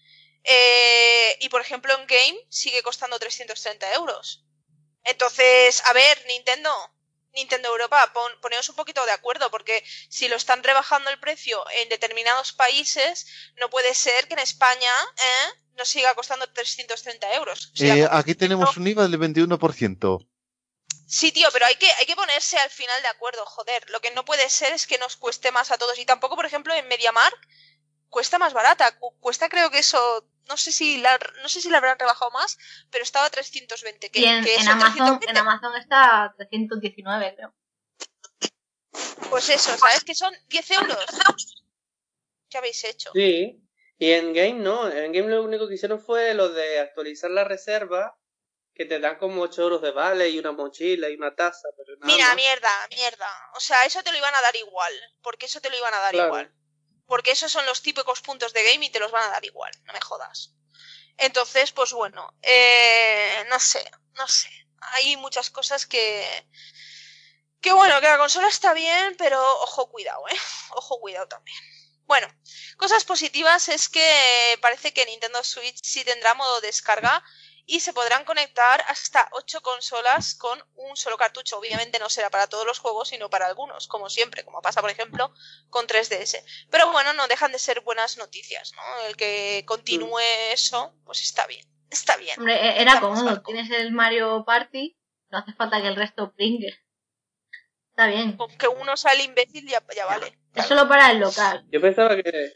eh, 0.43 1.37
y 1.41 1.49
por 1.49 1.61
ejemplo 1.61 1.93
en 1.95 2.07
Game 2.07 2.39
sigue 2.49 2.83
costando 2.83 3.19
330 3.19 3.95
euros. 3.95 4.45
Entonces, 5.05 5.83
a 5.87 5.93
ver, 5.93 6.23
Nintendo, 6.27 6.71
Nintendo 7.33 7.69
Europa, 7.69 8.11
pon- 8.13 8.41
poneos 8.41 8.69
un 8.69 8.77
poquito 8.77 9.05
de 9.07 9.13
acuerdo, 9.13 9.51
porque 9.51 9.85
si 10.09 10.29
lo 10.29 10.37
están 10.37 10.63
rebajando 10.63 11.11
el 11.11 11.19
precio 11.21 11.65
en 11.81 11.89
determinados 11.89 12.53
países, 12.53 13.27
no 13.57 13.71
puede 13.71 13.95
ser 13.95 14.27
que 14.29 14.35
en 14.35 14.41
España 14.41 14.93
¿eh? 15.17 15.59
nos 15.77 15.89
siga 15.89 16.15
costando 16.15 16.47
330 16.53 17.33
euros. 17.35 17.71
O 17.75 17.77
sea, 17.77 17.97
Eh, 17.97 18.09
aquí 18.11 18.35
tenemos 18.35 18.77
un 18.77 18.87
IVA 18.87 19.05
del 19.09 19.19
21%. 19.19 20.27
Sí, 21.07 21.33
tío, 21.33 21.49
pero 21.53 21.67
hay 21.67 21.75
que, 21.75 21.91
hay 21.99 22.07
que 22.07 22.15
ponerse 22.15 22.57
al 22.59 22.71
final 22.71 23.01
de 23.03 23.09
acuerdo, 23.09 23.45
joder. 23.47 23.89
Lo 23.91 24.01
que 24.01 24.13
no 24.13 24.25
puede 24.25 24.49
ser 24.49 24.73
es 24.73 24.87
que 24.87 24.97
nos 24.99 25.17
cueste 25.17 25.51
más 25.51 25.73
a 25.73 25.79
todos. 25.79 25.99
Y 25.99 26.05
tampoco, 26.05 26.37
por 26.37 26.47
ejemplo, 26.47 26.73
en 26.75 26.87
MediaMark 26.87 27.37
cuesta 28.11 28.39
más 28.39 28.53
barata. 28.53 28.99
Cu- 28.99 29.19
Cuesta 29.21 29.49
creo 29.49 29.71
que 29.71 29.79
eso, 29.79 30.27
no 30.49 30.57
sé 30.57 30.73
si 30.73 30.99
la, 30.99 31.19
no 31.43 31.49
sé 31.49 31.61
si 31.61 31.71
la 31.71 31.79
habrán 31.79 31.99
rebajado 31.99 32.31
más, 32.33 32.59
pero 32.91 33.03
estaba 33.05 33.27
a 33.27 33.31
320. 33.31 34.11
Que, 34.11 34.21
Y 34.21 34.25
en, 34.25 34.45
que 34.45 34.55
en 34.57 34.61
eso, 34.61 34.71
Amazon, 34.73 35.19
320, 35.21 35.31
en 35.31 35.39
Amazon 35.39 35.77
está 35.77 36.25
a 36.25 36.35
319, 36.35 37.35
creo. 37.37 37.55
Pues 39.31 39.49
eso, 39.49 39.77
¿sabes? 39.79 40.05
Que 40.05 40.15
son 40.15 40.35
10 40.49 40.71
euros. 40.73 41.05
¿Qué 42.49 42.59
habéis 42.59 42.83
hecho? 42.85 43.11
Sí. 43.15 43.63
Y 43.99 44.11
en 44.13 44.33
Game 44.33 44.55
no. 44.55 44.89
En 44.89 45.13
Game 45.13 45.29
lo 45.29 45.43
único 45.45 45.69
que 45.69 45.75
hicieron 45.75 46.01
fue 46.01 46.35
lo 46.35 46.49
de 46.49 46.81
actualizar 46.81 47.31
la 47.31 47.45
reserva, 47.45 48.19
que 48.75 48.87
te 48.87 48.99
dan 48.99 49.19
como 49.19 49.43
8 49.43 49.63
euros 49.63 49.83
de 49.83 49.93
vale 49.93 50.31
y 50.31 50.39
una 50.39 50.53
mochila 50.53 51.09
y 51.11 51.15
una 51.15 51.35
taza. 51.37 51.69
Pero 51.77 51.97
nada 51.99 52.07
Mira, 52.13 52.27
más. 52.29 52.37
mierda, 52.37 52.71
mierda. 52.97 53.29
O 53.55 53.61
sea, 53.61 53.85
eso 53.85 54.03
te 54.03 54.11
lo 54.11 54.19
iban 54.19 54.35
a 54.35 54.41
dar 54.41 54.57
igual. 54.57 54.93
Porque 55.23 55.47
eso 55.47 55.61
te 55.61 55.71
lo 55.71 55.77
iban 55.77 55.95
a 55.95 55.99
dar 55.99 56.13
Claro. 56.13 56.29
igual. 56.29 56.55
Porque 57.11 57.33
esos 57.33 57.51
son 57.51 57.67
los 57.67 57.83
típicos 57.83 58.21
puntos 58.21 58.53
de 58.53 58.63
game 58.63 58.87
y 58.87 58.91
te 58.91 59.01
los 59.01 59.11
van 59.11 59.25
a 59.25 59.33
dar 59.33 59.45
igual. 59.45 59.73
No 59.83 59.93
me 59.93 60.01
jodas. 60.01 60.55
Entonces, 61.17 61.73
pues 61.73 61.93
bueno, 61.93 62.33
eh, 62.41 63.45
no 63.49 63.59
sé, 63.59 63.83
no 64.15 64.29
sé. 64.29 64.49
Hay 64.93 65.17
muchas 65.17 65.51
cosas 65.51 65.87
que... 65.87 66.47
Que 67.61 67.73
bueno, 67.73 68.01
que 68.01 68.07
la 68.07 68.17
consola 68.17 68.47
está 68.47 68.75
bien, 68.75 69.17
pero 69.19 69.41
ojo 69.63 69.91
cuidado, 69.91 70.23
¿eh? 70.29 70.39
Ojo 70.71 71.01
cuidado 71.01 71.27
también. 71.27 71.59
Bueno, 72.07 72.29
cosas 72.77 73.03
positivas 73.03 73.69
es 73.69 73.89
que 73.89 74.57
parece 74.63 74.95
que 74.95 75.05
Nintendo 75.05 75.43
Switch 75.43 75.81
sí 75.83 76.05
tendrá 76.05 76.35
modo 76.35 76.61
descarga 76.61 77.25
y 77.67 77.81
se 77.81 77.93
podrán 77.93 78.25
conectar 78.25 78.83
hasta 78.89 79.29
8 79.33 79.61
consolas 79.63 80.35
con 80.35 80.63
un 80.75 80.97
solo 80.97 81.17
cartucho. 81.17 81.59
Obviamente 81.59 81.99
no 81.99 82.09
será 82.09 82.31
para 82.31 82.47
todos 82.49 82.67
los 82.67 82.79
juegos, 82.79 83.09
sino 83.09 83.31
para 83.31 83.47
algunos, 83.47 83.87
como 83.89 84.11
siempre, 84.11 84.45
como 84.45 84.63
pasa, 84.63 84.81
por 84.81 84.91
ejemplo, 84.91 85.33
con 85.69 85.87
3DS. 85.87 86.45
Pero 86.71 86.91
bueno, 86.93 87.13
no 87.13 87.29
dejan 87.29 87.53
de 87.53 87.59
ser 87.59 87.81
buenas 87.83 88.19
noticias, 88.19 88.73
¿no? 88.75 89.07
El 89.07 89.17
que 89.17 89.65
continúe 89.67 90.19
eso, 90.53 90.95
pues 91.05 91.23
está 91.23 91.47
bien. 91.47 91.67
Está 91.91 92.17
bien. 92.17 92.39
Hombre, 92.39 92.55
e- 92.55 92.83
era 92.83 92.95
Estamos 92.95 93.19
cómodo. 93.19 93.43
Tienes 93.43 93.71
el 93.71 93.93
Mario 93.93 94.45
Party, 94.45 94.97
no 95.31 95.39
hace 95.39 95.53
falta 95.55 95.81
que 95.81 95.89
el 95.89 95.97
resto 95.97 96.33
pringue. 96.33 96.79
Está 97.91 98.07
bien. 98.07 98.37
Con 98.37 98.57
que 98.57 98.69
uno 98.69 98.97
sea 98.97 99.13
el 99.13 99.21
imbécil 99.21 99.69
ya, 99.69 99.83
ya 99.95 100.07
vale. 100.07 100.39
Es 100.55 100.67
solo 100.67 100.89
para 100.89 101.11
el 101.11 101.19
local. 101.19 101.67
Yo 101.71 101.81
pensaba 101.81 102.17
que. 102.17 102.53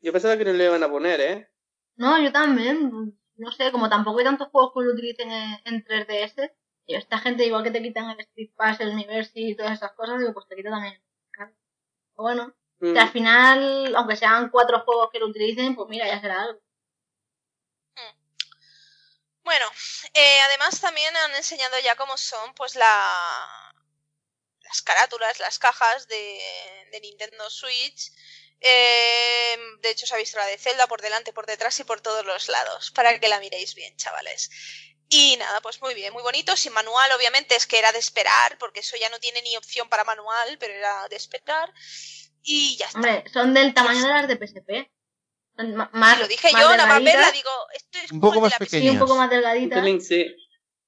Yo 0.00 0.12
pensaba 0.12 0.36
que 0.36 0.44
no 0.44 0.52
le 0.52 0.64
iban 0.64 0.82
a 0.82 0.90
poner, 0.90 1.20
¿eh? 1.20 1.48
No, 1.96 2.20
yo 2.22 2.30
también. 2.32 3.18
No 3.36 3.50
sé, 3.52 3.72
como 3.72 3.88
tampoco 3.88 4.18
hay 4.18 4.24
tantos 4.24 4.48
juegos 4.48 4.72
que 4.74 4.80
lo 4.86 4.92
utilicen 4.92 5.30
en, 5.30 5.60
en 5.64 5.84
3DS. 5.84 6.52
Y 6.86 6.94
esta 6.96 7.18
gente, 7.18 7.46
igual 7.46 7.64
que 7.64 7.70
te 7.70 7.82
quitan 7.82 8.10
el 8.10 8.20
Street 8.20 8.50
Pass, 8.56 8.80
el 8.80 8.90
University 8.90 9.50
y 9.50 9.56
todas 9.56 9.72
esas 9.72 9.92
cosas, 9.92 10.18
digo, 10.18 10.32
pues 10.34 10.46
te 10.48 10.56
quita 10.56 10.70
también. 10.70 11.02
Bueno, 12.16 12.54
Mm. 12.80 12.92
que 12.92 13.00
al 13.00 13.10
final, 13.10 13.94
aunque 13.96 14.16
sean 14.16 14.50
cuatro 14.50 14.80
juegos 14.84 15.10
que 15.10 15.18
lo 15.18 15.26
utilicen, 15.28 15.74
pues 15.74 15.88
mira, 15.88 16.06
ya 16.06 16.20
será 16.20 16.42
algo. 16.42 16.60
Bueno, 19.42 19.66
eh, 20.14 20.40
además 20.46 20.80
también 20.80 21.14
han 21.16 21.34
enseñado 21.34 21.78
ya 21.80 21.96
cómo 21.96 22.16
son 22.16 22.54
pues 22.54 22.76
la 22.76 23.74
las 24.62 24.80
carátulas, 24.82 25.38
las 25.40 25.58
cajas 25.58 26.08
de, 26.08 26.40
de 26.90 27.00
Nintendo 27.00 27.48
Switch. 27.50 28.10
Eh, 28.60 29.56
de 29.80 29.90
hecho, 29.90 30.04
os 30.04 30.12
ha 30.12 30.16
visto 30.16 30.38
la 30.38 30.46
de 30.46 30.58
Zelda 30.58 30.86
por 30.86 31.02
delante, 31.02 31.32
por 31.32 31.46
detrás 31.46 31.78
y 31.80 31.84
por 31.84 32.00
todos 32.00 32.24
los 32.24 32.48
lados, 32.48 32.90
para 32.92 33.18
que 33.18 33.28
la 33.28 33.40
miréis 33.40 33.74
bien, 33.74 33.96
chavales. 33.96 34.50
Y 35.08 35.36
nada, 35.36 35.60
pues 35.60 35.80
muy 35.82 35.94
bien, 35.94 36.12
muy 36.12 36.22
bonito, 36.22 36.56
sin 36.56 36.72
manual, 36.72 37.12
obviamente, 37.12 37.54
es 37.54 37.66
que 37.66 37.78
era 37.78 37.92
de 37.92 37.98
esperar, 37.98 38.56
porque 38.58 38.80
eso 38.80 38.96
ya 38.98 39.10
no 39.10 39.18
tiene 39.18 39.42
ni 39.42 39.56
opción 39.56 39.88
para 39.88 40.04
manual, 40.04 40.56
pero 40.58 40.74
era 40.74 41.08
de 41.08 41.16
esperar. 41.16 41.72
Y 42.42 42.76
ya 42.76 42.86
está. 42.86 42.98
Hombre, 42.98 43.24
son 43.32 43.54
del 43.54 43.74
tamaño 43.74 44.02
de 44.02 44.08
las 44.08 44.28
de 44.28 44.36
PSP. 44.36 44.90
Más, 45.92 46.18
lo 46.18 46.26
dije 46.26 46.50
más 46.50 46.62
yo, 46.62 46.70
nada 46.70 46.86
más 46.86 47.04
verla, 47.04 47.30
digo, 47.30 47.50
esto 47.74 47.98
es 48.02 48.10
Un 48.10 48.20
poco 48.20 48.34
de 48.34 48.40
más 48.40 48.58
la 48.58 48.66
Sí, 48.66 48.88
un 48.88 48.98
poco 48.98 49.14
más 49.14 49.30
sí. 50.04 50.26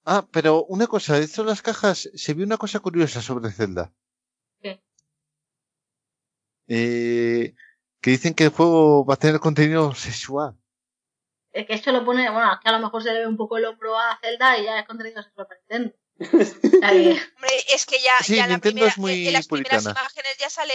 Ah, 0.05 0.27
pero 0.33 0.65
una 0.65 0.87
cosa, 0.87 1.19
de 1.19 1.25
hecho 1.25 1.45
las 1.45 1.63
cajas, 1.63 2.09
se 2.15 2.35
vio 2.35 2.45
una 2.45 2.57
cosa 2.57 2.81
curiosa 2.81 3.23
sobre 3.23 3.53
Zelda. 3.53 3.93
Eh, 6.69 7.55
que 8.01 8.11
dicen 8.11 8.35
que 8.35 8.45
el 8.45 8.51
juego 8.51 9.05
va 9.05 9.15
a 9.15 9.19
tener 9.19 9.41
contenido 9.41 9.95
sexual. 9.95 10.57
Es 11.53 11.67
que 11.67 11.75
esto 11.75 11.91
lo 11.93 12.05
pone, 12.05 12.29
bueno, 12.31 12.53
es 12.53 12.59
que 12.63 12.69
a 12.69 12.73
lo 12.73 12.81
mejor 12.81 13.03
se 13.03 13.13
le 13.13 13.21
ve 13.21 13.27
un 13.27 13.37
poco 13.37 13.57
el 13.57 13.65
hombro 13.65 13.99
a 13.99 14.19
Zelda 14.21 14.59
y 14.59 14.65
ya 14.65 14.79
es 14.81 14.87
contenido 14.87 15.23
sexual 15.23 15.47
para 15.47 15.61
Nintendo. 15.61 15.97
Hombre, 16.21 17.57
es 17.75 17.87
que 17.87 17.97
ya, 18.01 18.13
Sí, 18.23 18.37
ya 18.37 18.43
la 18.47 18.55
Nintendo 18.55 18.75
primera- 18.75 18.89
es 18.89 18.99
muy 18.99 19.27
en 19.27 19.33
las 19.33 19.47
primeras 19.49 19.83
puritana. 19.85 20.01
imágenes 20.01 20.37
ya 20.39 20.51
sale 20.51 20.73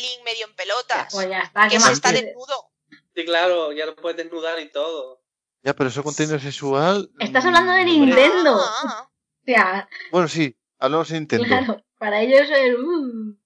Link 0.00 0.24
medio 0.24 0.46
en 0.46 0.54
pelotas. 0.54 1.12
pues 1.12 1.28
ya 1.28 1.40
está, 1.40 1.64
que 1.64 1.70
¿qué 1.70 1.80
se 1.80 1.84
más 1.86 1.92
está 1.92 2.12
desnudo. 2.12 2.70
Sí, 3.14 3.24
claro, 3.24 3.72
ya 3.72 3.86
lo 3.86 3.94
puedes 3.96 4.16
desnudar 4.16 4.58
y 4.60 4.70
todo. 4.70 5.22
Ya, 5.62 5.74
pero 5.74 5.90
eso 5.90 6.02
contenido 6.02 6.38
sexual. 6.38 7.10
Estás 7.18 7.44
hablando 7.44 7.72
de 7.72 7.82
mm, 7.84 7.86
Nintendo. 7.86 8.58
Ah, 8.58 9.08
O 9.08 9.44
sea, 9.44 9.88
Bueno, 10.10 10.28
sí, 10.28 10.56
hablamos 10.78 11.08
de 11.08 11.18
Nintendo. 11.20 11.44
claro, 11.44 11.84
para 11.98 12.20
ellos 12.22 12.48
es... 12.50 12.74
Uh, 12.74 13.36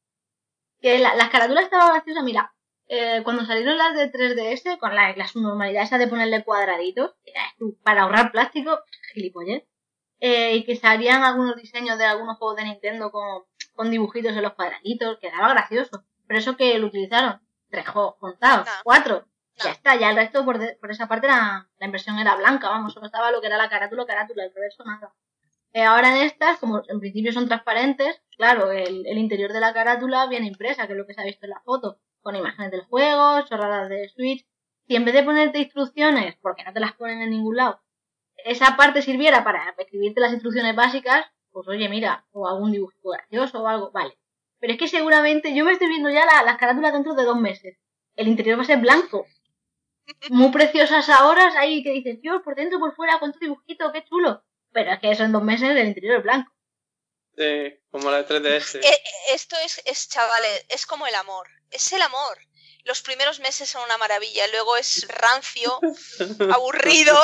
que 0.86 0.98
la, 1.00 1.14
las 1.16 1.30
carátulas 1.30 1.64
estaban 1.64 1.88
graciosas, 1.92 2.22
mira, 2.24 2.54
eh, 2.88 3.22
cuando 3.24 3.44
salieron 3.44 3.76
las 3.76 3.94
de 3.96 4.12
3DS, 4.12 4.78
con 4.78 4.94
la, 4.94 5.12
la 5.16 5.26
subnormalidad 5.26 5.82
esa 5.82 5.98
de 5.98 6.06
ponerle 6.06 6.44
cuadraditos, 6.44 7.16
tú, 7.58 7.76
para 7.82 8.02
ahorrar 8.02 8.30
plástico, 8.30 8.78
gilipollez. 9.12 9.64
eh, 10.20 10.54
y 10.54 10.64
que 10.64 10.76
salían 10.76 11.24
algunos 11.24 11.56
diseños 11.56 11.98
de 11.98 12.04
algunos 12.04 12.38
juegos 12.38 12.56
de 12.56 12.64
Nintendo 12.64 13.10
con, 13.10 13.44
con 13.74 13.90
dibujitos 13.90 14.32
en 14.36 14.42
los 14.42 14.54
cuadraditos, 14.54 15.18
quedaba 15.20 15.48
gracioso. 15.48 16.04
Pero 16.28 16.38
eso 16.40 16.56
que 16.56 16.78
lo 16.78 16.86
utilizaron, 16.86 17.40
tres 17.70 17.88
juegos 17.88 18.14
contados, 18.20 18.66
No. 18.66 18.72
cuatro, 18.84 19.26
No. 19.58 19.64
ya 19.64 19.70
está, 19.72 19.96
ya 19.96 20.10
el 20.10 20.16
resto 20.16 20.44
por, 20.44 20.58
de- 20.58 20.76
por 20.80 20.90
esa 20.92 21.08
parte 21.08 21.26
la, 21.26 21.68
la 21.78 21.86
impresión 21.86 22.18
era 22.18 22.36
blanca, 22.36 22.68
vamos, 22.68 22.92
solo 22.94 23.06
estaba 23.06 23.30
lo 23.32 23.40
que 23.40 23.48
era 23.48 23.56
la 23.56 23.68
carátula, 23.68 24.06
carátula, 24.06 24.44
el 24.44 24.54
reverso 24.54 24.84
nada. 24.84 25.12
Eh, 25.76 25.82
ahora 25.82 26.24
estas, 26.24 26.58
como 26.58 26.82
en 26.88 27.00
principio 27.00 27.32
son 27.32 27.48
transparentes, 27.48 28.22
claro, 28.38 28.70
el, 28.72 29.06
el 29.06 29.18
interior 29.18 29.52
de 29.52 29.60
la 29.60 29.74
carátula 29.74 30.26
viene 30.26 30.46
impresa, 30.46 30.86
que 30.86 30.94
es 30.94 30.98
lo 30.98 31.06
que 31.06 31.12
se 31.12 31.20
ha 31.20 31.24
visto 31.24 31.44
en 31.44 31.50
la 31.50 31.60
foto, 31.60 31.98
con 32.22 32.34
imágenes 32.34 32.70
del 32.70 32.84
juego, 32.90 33.42
chorradas 33.46 33.90
de 33.90 34.08
Switch. 34.08 34.46
Si 34.88 34.96
en 34.96 35.04
vez 35.04 35.12
de 35.14 35.22
ponerte 35.22 35.58
instrucciones, 35.58 36.34
porque 36.40 36.64
no 36.64 36.72
te 36.72 36.80
las 36.80 36.94
ponen 36.94 37.20
en 37.20 37.28
ningún 37.30 37.56
lado, 37.56 37.82
esa 38.52 38.76
parte 38.78 39.02
sirviera 39.02 39.44
para 39.44 39.74
escribirte 39.76 40.20
las 40.22 40.32
instrucciones 40.32 40.74
básicas, 40.74 41.26
pues 41.52 41.68
oye, 41.68 41.88
mira, 41.90 42.24
o 42.32 42.48
algún 42.48 42.72
dibujo 42.72 43.10
gracioso 43.10 43.62
o 43.62 43.66
algo, 43.68 43.90
vale. 43.90 44.16
Pero 44.58 44.72
es 44.72 44.78
que 44.78 44.88
seguramente 44.88 45.54
yo 45.54 45.64
me 45.66 45.72
estoy 45.72 45.88
viendo 45.88 46.08
ya 46.08 46.24
la- 46.24 46.42
las 46.42 46.56
carátulas 46.56 46.94
dentro 46.94 47.12
de 47.14 47.24
dos 47.24 47.38
meses. 47.38 47.76
El 48.14 48.28
interior 48.28 48.58
va 48.58 48.62
a 48.62 48.66
ser 48.66 48.78
blanco. 48.78 49.26
Muy 50.30 50.50
preciosas 50.52 51.10
ahora, 51.10 51.52
ahí 51.58 51.82
que 51.82 51.90
dices, 51.90 52.20
Dios, 52.22 52.40
por 52.42 52.54
dentro, 52.54 52.78
por 52.78 52.94
fuera, 52.94 53.18
cuánto 53.18 53.38
dibujito, 53.40 53.92
qué 53.92 54.04
chulo. 54.04 54.42
Pero 54.76 54.92
es 54.92 55.00
que 55.00 55.10
eso 55.10 55.22
en 55.22 55.32
dos 55.32 55.42
meses 55.42 55.70
el 55.70 55.88
interior 55.88 56.20
blanco. 56.20 56.52
Sí, 57.34 57.80
como 57.90 58.10
la 58.10 58.22
de 58.22 58.28
3DS. 58.28 58.84
Eh, 58.84 59.02
esto 59.30 59.56
es, 59.64 59.80
es, 59.86 60.06
chavales, 60.10 60.66
es 60.68 60.84
como 60.84 61.06
el 61.06 61.14
amor. 61.14 61.48
Es 61.70 61.94
el 61.94 62.02
amor. 62.02 62.36
Los 62.84 63.00
primeros 63.00 63.40
meses 63.40 63.70
son 63.70 63.82
una 63.84 63.96
maravilla, 63.96 64.46
luego 64.48 64.76
es 64.76 65.08
rancio, 65.08 65.80
aburrido. 66.54 67.18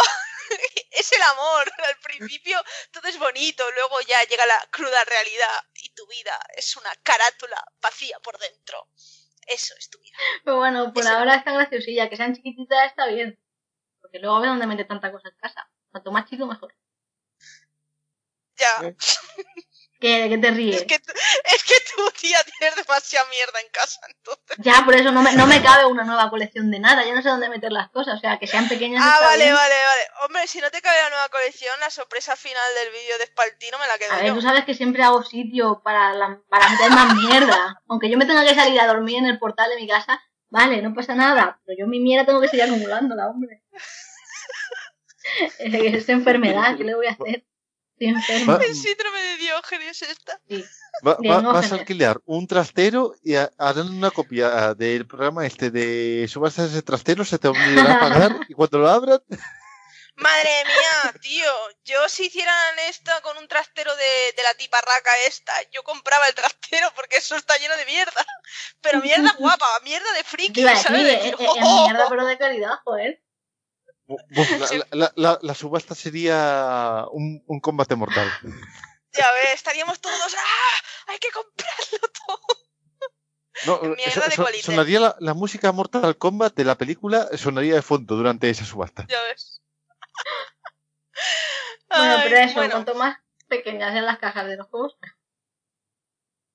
es 0.92 1.12
el 1.12 1.20
amor. 1.20 1.70
Al 1.88 1.96
principio 2.02 2.58
todo 2.90 3.06
es 3.06 3.18
bonito, 3.18 3.70
luego 3.72 4.00
ya 4.00 4.24
llega 4.24 4.46
la 4.46 4.66
cruda 4.70 5.04
realidad 5.04 5.60
y 5.74 5.90
tu 5.90 6.06
vida 6.06 6.40
es 6.56 6.74
una 6.78 6.90
carátula 7.02 7.62
vacía 7.82 8.18
por 8.20 8.38
dentro. 8.38 8.88
Eso 9.46 9.74
es 9.78 9.90
tu 9.90 9.98
vida. 10.00 10.16
Pero 10.42 10.56
bueno, 10.56 10.90
por 10.94 11.06
ahora 11.06 11.34
está 11.34 11.52
graciosilla. 11.52 12.08
Que 12.08 12.16
sean 12.16 12.34
chiquititas 12.34 12.86
está 12.86 13.08
bien. 13.08 13.38
Porque 14.00 14.20
luego 14.20 14.36
a 14.36 14.40
ver 14.40 14.48
dónde 14.48 14.66
mete 14.66 14.86
tanta 14.86 15.12
cosa 15.12 15.28
en 15.28 15.36
casa. 15.36 15.70
Cuanto 15.90 16.12
más 16.12 16.30
chico, 16.30 16.46
mejor. 16.46 16.74
Ya. 18.62 18.89
¿Eh? 18.89 18.97
¿Qué, 20.01 20.22
¿De 20.22 20.28
qué 20.30 20.39
te 20.39 20.48
Es 20.48 20.55
ríes? 20.56 20.82
que, 20.84 20.98
tú- 20.98 21.12
es 21.44 21.62
que 21.62 21.74
tu 21.94 22.10
tía 22.20 22.36
tienes 22.59 22.74
demasiada 22.74 23.24
mierda 23.30 23.60
en 23.60 23.68
casa, 23.70 24.01
entonces. 24.09 24.56
Ya, 24.59 24.84
por 24.84 24.97
eso 24.97 25.12
no 25.12 25.22
me, 25.22 25.32
no 25.34 25.47
me 25.47 25.62
cabe 25.62 25.86
una 25.86 26.02
nueva 26.02 26.28
colección 26.28 26.72
de 26.72 26.80
nada. 26.80 27.05
Yo 27.06 27.14
no 27.14 27.22
sé 27.22 27.28
dónde 27.28 27.48
meter 27.48 27.70
las 27.70 27.89
cosas. 27.90 28.16
O 28.16 28.18
sea, 28.20 28.36
que 28.40 28.48
sean 28.48 28.68
pequeñas. 28.68 29.01
Ah, 29.05 29.18
vale, 29.20 29.44
bien. 29.44 29.55
vale, 29.55 29.74
vale. 29.74 30.01
Hombre, 30.24 30.47
si 30.48 30.60
no 30.60 30.72
te 30.72 30.80
cabe 30.82 30.97
la 31.02 31.10
nueva 31.10 31.28
colección, 31.28 31.78
la 31.78 31.89
sorpresa 31.90 32.34
final 32.34 32.64
del 32.82 32.93
vídeo 32.93 33.16
de 33.18 33.26
Spaltino 33.26 33.78
me 33.78 33.86
la 33.86 33.97
quedo 33.98 34.12
A 34.12 34.16
ver, 34.16 34.26
yo. 34.26 34.34
tú 34.34 34.43
sabes 34.43 34.64
que 34.64 34.74
siempre 34.74 35.05
hago 35.05 35.22
sitio 35.22 35.82
para, 35.84 36.12
la- 36.14 36.40
para 36.48 36.68
meter 36.68 36.90
más 36.90 37.14
mierda. 37.14 37.80
Aunque 37.89 38.10
yo 38.10 38.18
me 38.18 38.26
tenga 38.26 38.44
que 38.44 38.56
salir 38.56 38.80
a 38.80 38.89
dormir 38.89 39.18
en 39.18 39.26
el 39.26 39.39
portal 39.39 39.70
de 39.70 39.76
mi 39.76 39.86
casa, 39.86 40.20
vale, 40.51 40.82
no 40.82 40.94
pasa 40.94 41.14
nada. 41.14 41.60
Pero 41.64 41.78
yo 41.78 41.86
mi 41.86 42.01
mierda 42.01 42.26
tengo 42.26 42.40
que 42.40 42.48
seguir 42.48 42.64
acumulándola, 42.64 43.28
hombre. 43.28 43.62
es 45.60 46.09
enfermedad, 46.09 46.76
¿qué 46.76 46.82
le 46.82 46.97
voy 46.97 47.06
a 47.06 47.12
hacer? 47.12 47.44
Estoy 48.06 48.36
enferma. 48.36 48.56
Va- 48.58 48.64
El 48.66 48.74
síndrome 48.74 49.20
de 49.20 49.36
Diógenes 49.38 50.02
esta. 50.02 50.40
Sí. 50.48 50.64
Va- 51.06 51.16
Bien, 51.20 51.34
va- 51.34 51.42
no 51.42 51.52
vas 51.52 51.72
a 51.72 51.74
alquilar 51.76 52.20
un 52.26 52.46
trastero 52.46 53.14
y 53.22 53.34
ha- 53.36 53.50
harán 53.58 53.88
una 53.90 54.10
copia 54.10 54.74
del 54.74 55.06
programa 55.06 55.46
este 55.46 55.70
de 55.70 56.26
subastas 56.28 56.70
ese 56.70 56.82
trastero, 56.82 57.24
se 57.24 57.38
te 57.38 57.48
olvidará 57.48 57.98
pagar 58.00 58.36
y 58.48 58.54
cuando 58.54 58.78
lo 58.78 58.88
abran, 58.88 59.20
Madre 60.14 60.50
mía, 60.66 61.14
tío. 61.22 61.50
Yo 61.84 62.06
si 62.08 62.26
hicieran 62.26 62.78
esto 62.90 63.10
con 63.22 63.38
un 63.38 63.48
trastero 63.48 63.96
de, 63.96 64.34
de 64.36 64.42
la 64.42 64.52
tiparraca 64.54 65.10
esta, 65.26 65.52
yo 65.72 65.82
compraba 65.84 66.26
el 66.28 66.34
trastero 66.34 66.88
porque 66.94 67.16
eso 67.16 67.34
está 67.34 67.56
lleno 67.56 67.74
de 67.78 67.86
mierda. 67.86 68.24
Pero 68.82 69.00
mierda 69.00 69.34
guapa, 69.38 69.66
mierda 69.82 70.12
de 70.12 70.22
friki, 70.22 70.64
a 70.68 70.76
¿sabes? 70.76 71.04
Decir, 71.04 71.34
es- 71.34 71.40
es 71.40 71.48
"Oh". 71.64 71.84
mierda, 71.86 72.06
pero 72.10 72.26
de 72.26 72.36
calidad, 72.36 72.74
joder. 72.84 73.22
La, 74.08 74.86
la- 74.92 75.12
la- 75.16 75.38
la 75.42 75.54
subasta 75.54 75.94
sería 75.94 77.04
un, 77.12 77.42
un 77.46 77.60
combate 77.60 77.94
mortal. 77.96 78.30
Ya 79.14 79.30
ves, 79.32 79.52
estaríamos 79.56 80.00
todos, 80.00 80.34
¡ah! 80.38 80.82
Hay 81.08 81.18
que 81.18 81.28
comprarlo 81.30 82.08
todo. 82.26 82.38
No, 83.66 83.78
Mierda 83.94 84.24
de 84.26 84.34
so- 84.34 84.42
quality. 84.42 84.62
sonaría 84.62 85.00
la, 85.00 85.16
la 85.20 85.34
música 85.34 85.70
Mortal 85.70 86.16
Kombat 86.16 86.54
de 86.54 86.64
la 86.64 86.78
película, 86.78 87.28
sonaría 87.36 87.74
de 87.74 87.82
fondo 87.82 88.16
durante 88.16 88.48
esa 88.48 88.64
subasta. 88.64 89.04
Ya 89.08 89.20
ves. 89.24 89.60
Bueno, 91.90 92.20
pero 92.24 92.36
eso, 92.38 92.54
bueno, 92.54 92.70
cuanto 92.72 92.94
más 92.94 93.18
pequeñas 93.48 93.92
sean 93.92 94.06
las 94.06 94.18
cajas 94.18 94.46
de 94.46 94.56
los 94.56 94.66
juegos. 94.68 94.96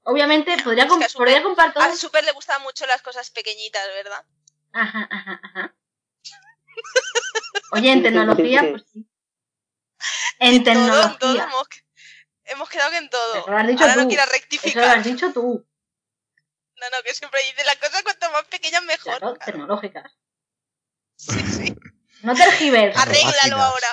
Obviamente, 0.02 0.58
podría, 0.64 0.86
Es 0.86 0.92
que 0.94 1.06
a 1.06 1.10
Super- 1.10 1.26
podría 1.28 1.44
comprar 1.44 1.70
a 1.70 1.74
todas. 1.74 2.00
Super 2.00 2.24
le 2.26 2.32
gustan 2.32 2.64
mucho 2.64 2.88
las 2.88 3.04
cosas 3.04 3.30
pequeñitas, 3.30 3.86
¿verdad? 3.90 4.26
Ajá, 4.74 5.08
ajá, 5.12 5.40
ajá. 5.44 5.76
Oye, 7.72 7.92
en 7.92 8.04
tecnología, 8.04 8.68
pues 8.70 8.84
sí. 8.92 9.08
En 10.40 10.64
Todo, 10.64 10.74
en 10.76 10.84
todo 10.84 11.14
tecnología. 11.18 11.44
hemos, 11.44 11.68
hemos 12.46 12.70
quedado 12.70 12.92
que 12.92 12.98
en 12.98 13.10
todo. 13.10 13.36
Eso 13.36 13.50
lo 13.52 13.58
has 13.58 13.68
dicho 13.68 13.82
Ahora 13.84 13.94
tú. 13.96 14.02
no 14.02 14.08
quieras 14.08 14.26
Eso 14.28 14.34
lo 14.36 14.40
rectificar. 14.40 14.98
has 14.98 15.04
dicho 15.04 15.34
tú. 15.34 15.68
No, 16.80 16.86
no, 16.92 16.98
que 17.04 17.14
siempre 17.16 17.40
dice 17.50 17.66
las 17.66 17.78
cosas 17.78 18.04
cuanto 18.04 18.32
más 18.32 18.44
pequeñas 18.46 18.84
mejor. 18.84 19.18
Claro, 19.18 19.34
tecnológicas. 19.44 20.12
Sí, 21.16 21.40
sí. 21.40 21.76
No 22.22 22.36
tergiverses. 22.36 23.02
Arregla. 23.02 23.30
Arréglalo 23.30 23.64
ahora. 23.64 23.88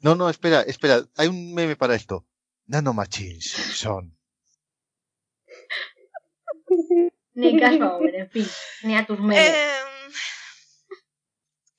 No, 0.00 0.14
no, 0.14 0.30
espera, 0.30 0.62
espera, 0.62 1.02
hay 1.16 1.28
un 1.28 1.52
meme 1.54 1.76
para 1.76 1.94
esto. 1.94 2.26
Nanomachines 2.66 3.50
son. 3.50 4.16
Ni 7.34 7.60
caso 7.60 8.00
en 8.02 8.30
fin. 8.30 8.48
Ni 8.82 8.96
a 8.96 9.06
tus 9.06 9.20
medios. 9.20 9.46
Em, 9.46 9.86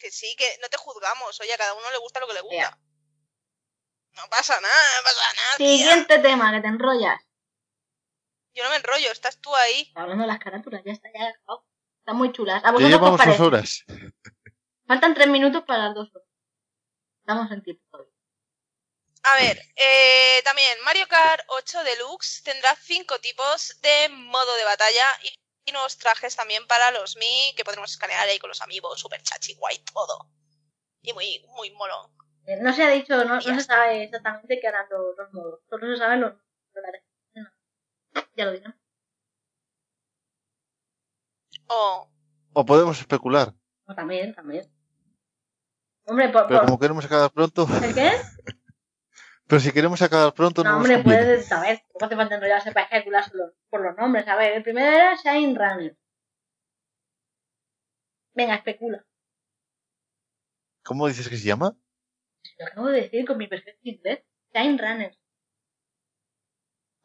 que 0.08 0.12
sí, 0.12 0.36
que 0.38 0.46
no 0.62 0.70
te 0.70 0.78
juzgamos. 0.78 1.40
Oye, 1.42 1.54
a 1.54 1.58
cada 1.58 1.74
uno 1.74 1.92
le 1.92 1.98
gusta 1.98 2.20
lo 2.20 2.28
que 2.28 2.34
le 2.34 2.42
gusta. 2.42 2.56
Ya. 2.56 2.80
No 4.14 4.24
pasa 4.30 4.60
nada, 4.62 4.88
no 4.98 5.04
pasa 5.04 5.34
nada. 5.36 5.58
tía. 5.58 5.78
Siguiente 5.78 6.20
tema, 6.20 6.52
que 6.54 6.62
te 6.62 6.68
enrollas. 6.68 7.22
Yo 8.54 8.64
no 8.64 8.70
me 8.70 8.78
enrollo, 8.78 9.12
estás 9.12 9.40
tú 9.40 9.54
ahí. 9.56 9.82
Está 9.82 10.02
hablando 10.02 10.24
de 10.24 10.28
las 10.30 10.40
carátulas, 10.40 10.82
ya 10.86 10.94
está, 10.94 11.10
ya 11.14 11.26
he 11.26 11.28
acabado. 11.28 11.66
Están 12.00 12.16
muy 12.16 12.32
chulas. 12.32 12.64
¿A 12.64 12.68
Ya 12.68 12.72
vosotros 12.72 12.90
qué 12.90 12.96
os 12.96 13.02
llevamos 13.02 13.26
dos 13.26 13.48
horas. 13.48 13.86
Faltan 14.88 15.14
tres 15.14 15.28
minutos 15.28 15.64
para 15.68 15.86
las 15.86 15.96
dos 15.96 16.10
horas. 16.16 16.28
Estamos 17.20 17.52
en 17.52 17.64
tiempo 17.64 17.84
todavía. 17.92 18.14
A 19.24 19.36
ver, 19.36 19.62
eh, 19.76 20.42
también 20.46 20.80
Mario 20.86 21.06
Kart 21.10 21.44
8 21.48 21.84
Deluxe 21.84 22.44
tendrá 22.44 22.74
cinco 22.78 23.20
tipos 23.20 23.78
de 23.82 24.08
modo 24.10 24.56
de 24.56 24.64
batalla 24.64 25.06
y, 25.24 25.38
trajes 25.98 26.36
también 26.36 26.66
para 26.68 26.92
los 26.92 27.18
Mi 27.18 27.54
que 27.56 27.64
podremos 27.64 27.92
escanear 27.92 28.28
ahí 28.28 28.40
con 28.40 28.50
los 28.50 28.62
amigos, 28.62 29.00
super 29.00 29.22
chachi, 29.22 29.56
guay, 29.56 29.80
todo. 29.94 30.30
Y 31.02 31.14
muy, 31.14 31.46
muy 31.56 31.72
mono. 31.72 32.14
Eh, 32.46 32.58
No 32.62 32.74
se 32.74 32.84
ha 32.84 32.90
dicho, 32.90 33.16
no, 33.26 33.36
no 33.36 33.42
se 33.42 33.62
sabe 33.62 34.04
exactamente 34.04 34.60
qué 34.62 34.68
harán 34.68 34.88
los, 34.90 35.18
los 35.18 35.34
modos. 35.34 35.60
Solo 35.70 35.88
se 35.94 35.98
saben 35.98 36.22
los 36.22 36.34
dólares. 36.74 37.04
No, 37.36 37.50
Ya 38.36 38.46
lo 38.46 38.52
dirán. 38.54 38.80
O 41.68 42.10
O 42.54 42.66
podemos 42.66 43.00
especular. 43.00 43.54
No, 43.88 43.96
también, 43.96 44.34
también. 44.34 44.72
Hombre, 46.06 46.30
por, 46.30 46.48
Pero 46.48 46.60
por- 46.60 46.66
como 46.68 46.80
queremos 46.80 47.06
acabar 47.06 47.32
pronto. 47.32 47.68
¿El 47.84 47.94
qué? 47.94 48.12
Pero 49.48 49.60
si 49.62 49.72
queremos 49.72 50.02
acabar 50.02 50.34
pronto, 50.34 50.64
no, 50.64 50.72
No, 50.72 50.78
hombre, 50.78 51.00
puedes 51.00 51.48
saber. 51.48 51.80
Tampoco 51.80 52.06
hace 52.06 52.16
falta 52.16 52.36
enrollarse 52.36 52.72
para 52.74 52.86
especular 52.86 53.24
solo 53.24 53.54
por 53.70 53.82
los 53.82 53.96
nombres. 53.96 54.28
A 54.28 54.36
ver, 54.36 54.54
el 54.54 54.64
primero 54.64 54.88
era 54.88 55.16
Shine 55.16 55.56
Runner. 55.58 55.98
Venga, 58.34 58.56
especula. 58.56 59.06
¿Cómo 60.84 61.08
dices 61.08 61.30
que 61.30 61.38
se 61.38 61.48
llama? 61.48 61.76
Lo 62.60 62.66
acabo 62.66 62.88
de 62.88 63.02
decir 63.02 63.26
con 63.26 63.38
mi 63.38 63.48
perfecto 63.48 63.80
inglés. 63.84 64.24
Shine 64.54 64.78
Runner. 64.78 65.18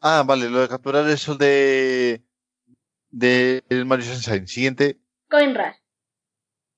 Ah, 0.00 0.24
vale, 0.26 0.50
lo 0.50 0.60
de 0.60 0.68
capturar 0.68 1.08
el 1.08 1.18
sol 1.18 1.38
de. 1.38 2.24
de 3.10 3.62
el 3.68 3.84
Mario 3.84 4.04
Sunshine. 4.04 4.48
Siguiente, 4.48 5.00
Coin 5.30 5.54
Rush. 5.54 5.76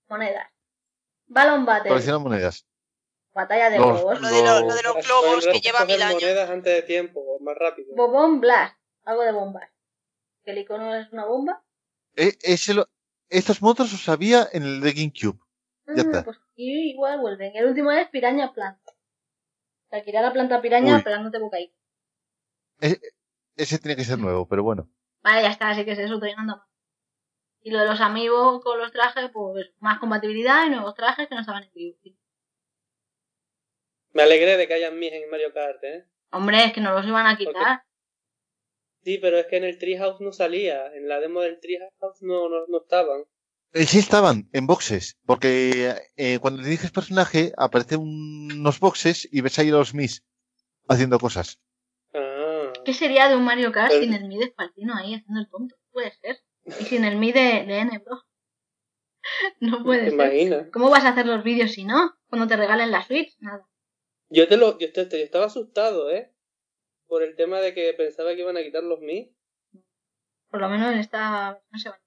Monedas. 0.09 0.49
Ballon 1.27 1.65
Battle. 1.65 1.89
colecciona 1.89 2.19
monedas. 2.19 2.67
Batalla 3.35 3.69
de 3.71 3.79
Los- 3.79 4.01
globos. 4.01 4.21
lo 4.21 4.29
de, 4.29 4.43
lo, 4.43 4.61
Lo- 4.61 4.75
de 4.75 4.83
los 4.83 5.07
globos 5.07 5.47
que 5.47 5.61
lleva 5.61 5.85
mil 5.85 6.01
años. 6.01 6.23
monedas 6.23 6.49
antes 6.51 6.73
de 6.75 6.83
tiempo, 6.83 7.39
más 7.41 7.57
rápido. 7.59 7.95
Bobón 7.97 8.41
Blast. 8.41 8.77
Algo 9.05 9.23
de 9.23 9.33
bombas. 9.33 9.69
Que 10.45 10.53
el 10.53 10.59
icono 10.59 10.95
es 10.95 11.13
una 11.13 11.27
bomba. 11.27 11.63
Eh, 12.17 12.39
ese 12.43 12.75
lo- 12.75 12.89
estos 13.29 13.61
modos 13.61 13.91
los 13.93 14.09
había 14.09 14.49
en 14.53 14.63
el 14.63 14.81
de 14.81 14.93
GameCube. 14.93 15.39
Ya 15.87 15.93
Ah, 15.95 15.97
está. 16.07 16.25
Pues 16.25 16.39
aquí 16.53 16.91
igual 16.91 17.21
vuelven. 17.21 17.55
El 17.57 17.67
último 17.67 17.91
es 17.91 18.09
Piraña 18.09 18.53
Planta. 18.55 18.93
O 18.93 19.89
sea, 19.91 20.03
que 20.03 20.11
irá 20.11 20.23
la 20.23 20.33
planta 20.33 20.63
piraña 20.63 20.97
Uy. 20.97 21.03
pelándote 21.03 21.39
bocadillo. 21.39 21.75
Ese 23.57 23.79
tiene 23.79 23.97
que 23.97 24.05
ser 24.05 24.19
nuevo, 24.19 24.47
pero 24.49 24.63
bueno. 24.63 24.89
Vale, 25.23 25.43
ya 25.43 25.49
está, 25.51 25.71
así 25.71 25.85
que 25.85 25.93
es 25.93 25.99
eso, 25.99 26.19
no 26.19 26.27
anda 26.37 26.57
más. 26.57 26.67
Y 27.61 27.71
lo 27.71 27.79
de 27.81 27.87
los 27.87 28.01
amigos 28.01 28.63
con 28.63 28.79
los 28.79 28.93
trajes, 28.93 29.31
pues 29.33 29.73
más 29.81 29.99
compatibilidad 29.99 30.67
y 30.67 30.71
nuevos 30.71 30.95
trajes 30.95 31.29
que 31.29 31.35
no 31.35 31.41
estaban 31.41 31.63
en 31.65 31.73
vivo. 31.73 31.97
Me 34.15 34.23
alegré 34.23 34.57
de 34.57 34.67
que 34.67 34.75
hayan 34.75 34.99
mis 34.99 35.13
en 35.13 35.29
Mario 35.29 35.53
Kart, 35.53 35.83
¿eh? 35.85 36.05
Hombre, 36.31 36.65
es 36.65 36.73
que 36.73 36.81
no 36.81 36.93
los 36.95 37.07
iban 37.07 37.27
a 37.27 37.37
quitar. 37.37 37.83
Sí, 39.03 39.19
pero 39.19 39.39
es 39.39 39.47
que 39.47 39.59
en 39.59 39.65
el 39.65 39.79
Treehouse 39.79 40.21
no 40.21 40.33
salía. 40.33 40.87
En 40.95 41.09
la 41.09 41.21
demo 41.21 41.43
del 41.43 41.61
Treehouse 41.61 42.23
no, 42.23 42.49
no, 42.49 42.67
no 42.69 42.79
estaban. 42.79 43.25
Eh, 43.73 43.85
sí 43.85 43.99
estaban 43.99 44.49
en 44.53 44.67
boxes, 44.67 45.19
porque 45.27 45.95
eh, 46.17 46.39
cuando 46.41 46.63
eliges 46.63 46.91
personaje 46.93 47.53
aparecen 47.57 48.01
unos 48.01 48.79
boxes 48.81 49.29
y 49.31 49.41
ves 49.41 49.59
ahí 49.59 49.69
a 49.69 49.73
los 49.73 49.95
Mis 49.95 50.25
haciendo 50.89 51.19
cosas. 51.19 51.61
Ah. 52.15 52.73
¿Qué 52.85 52.95
sería 52.95 53.29
de 53.29 53.37
un 53.37 53.45
Mario 53.45 53.73
Kart 53.73 53.91
Pero- 53.91 54.03
sin 54.05 54.15
el 54.15 54.25
Mi 54.29 54.39
de 54.39 54.55
ahí 54.95 55.15
haciendo 55.15 55.41
el 55.41 55.49
tonto? 55.51 55.77
Puede 55.91 56.13
ser. 56.13 56.39
Y 56.65 56.85
sin 56.85 57.05
el 57.05 57.17
Mi 57.17 57.33
de, 57.33 57.65
de 57.67 57.79
N, 57.81 57.99
bro. 57.99 58.23
No 59.61 59.83
puede 59.83 60.05
¿Te 60.05 60.11
ser. 60.11 60.15
imaginas? 60.15 60.67
¿Cómo 60.73 60.89
vas 60.91 61.05
a 61.05 61.09
hacer 61.11 61.27
los 61.27 61.43
vídeos 61.43 61.73
si 61.73 61.85
no? 61.85 62.15
Cuando 62.29 62.47
te 62.47 62.57
regalen 62.57 62.91
la 62.91 63.03
Switch, 63.03 63.35
nada. 63.41 63.67
Yo 64.31 64.49
te 64.49 64.57
lo, 64.57 64.79
yo, 64.79 64.93
te- 64.93 65.07
te- 65.07 65.19
yo 65.19 65.25
estaba 65.25 65.47
asustado, 65.47 66.11
¿eh? 66.11 66.33
Por 67.07 67.23
el 67.23 67.37
tema 67.37 67.61
de 67.61 67.75
que 67.75 67.93
pensaba 67.95 68.35
que 68.35 68.41
iban 68.41 68.57
a 68.57 68.63
quitar 68.63 68.83
los 68.83 69.01
mis. 69.01 69.29
Por 70.51 70.61
lo 70.61 70.69
menos 70.69 70.93
en 70.93 70.99
esta 70.99 71.61
no 71.71 71.79
se 71.79 71.91
va. 71.91 72.01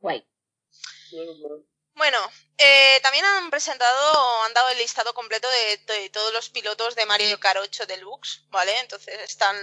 Guay. 0.00 0.26
Bueno, 1.94 2.18
eh, 2.58 2.98
también 3.02 3.24
han 3.24 3.50
presentado, 3.50 4.42
han 4.44 4.54
dado 4.54 4.70
el 4.70 4.78
listado 4.78 5.12
completo 5.14 5.46
de, 5.48 5.94
de 5.94 6.10
todos 6.10 6.32
los 6.32 6.48
pilotos 6.48 6.96
de 6.96 7.06
Mario 7.06 7.38
Kart 7.38 7.60
8 7.62 7.86
Deluxe, 7.86 8.46
¿vale? 8.50 8.72
Entonces 8.80 9.18
están 9.20 9.56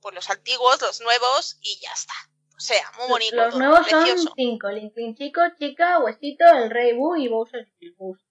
pues 0.00 0.14
los 0.14 0.28
antiguos, 0.28 0.80
los 0.82 1.00
nuevos 1.00 1.58
y 1.62 1.78
ya 1.80 1.92
está. 1.92 2.12
O 2.56 2.60
sea, 2.60 2.90
muy 2.98 3.08
bonito. 3.08 3.36
Los 3.36 3.50
todo, 3.50 3.58
nuevos 3.60 3.80
precioso. 3.88 4.22
son 4.24 4.32
cinco. 4.36 4.68
Link 4.70 4.92
Link 4.96 5.16
Chico, 5.18 5.40
Chica, 5.58 6.00
Huesito, 6.00 6.44
el 6.46 6.70
Rey 6.70 6.94
Boo 6.94 7.16
y 7.16 7.28
Bowser 7.28 7.72
el 7.80 7.92
Boost. 7.92 8.22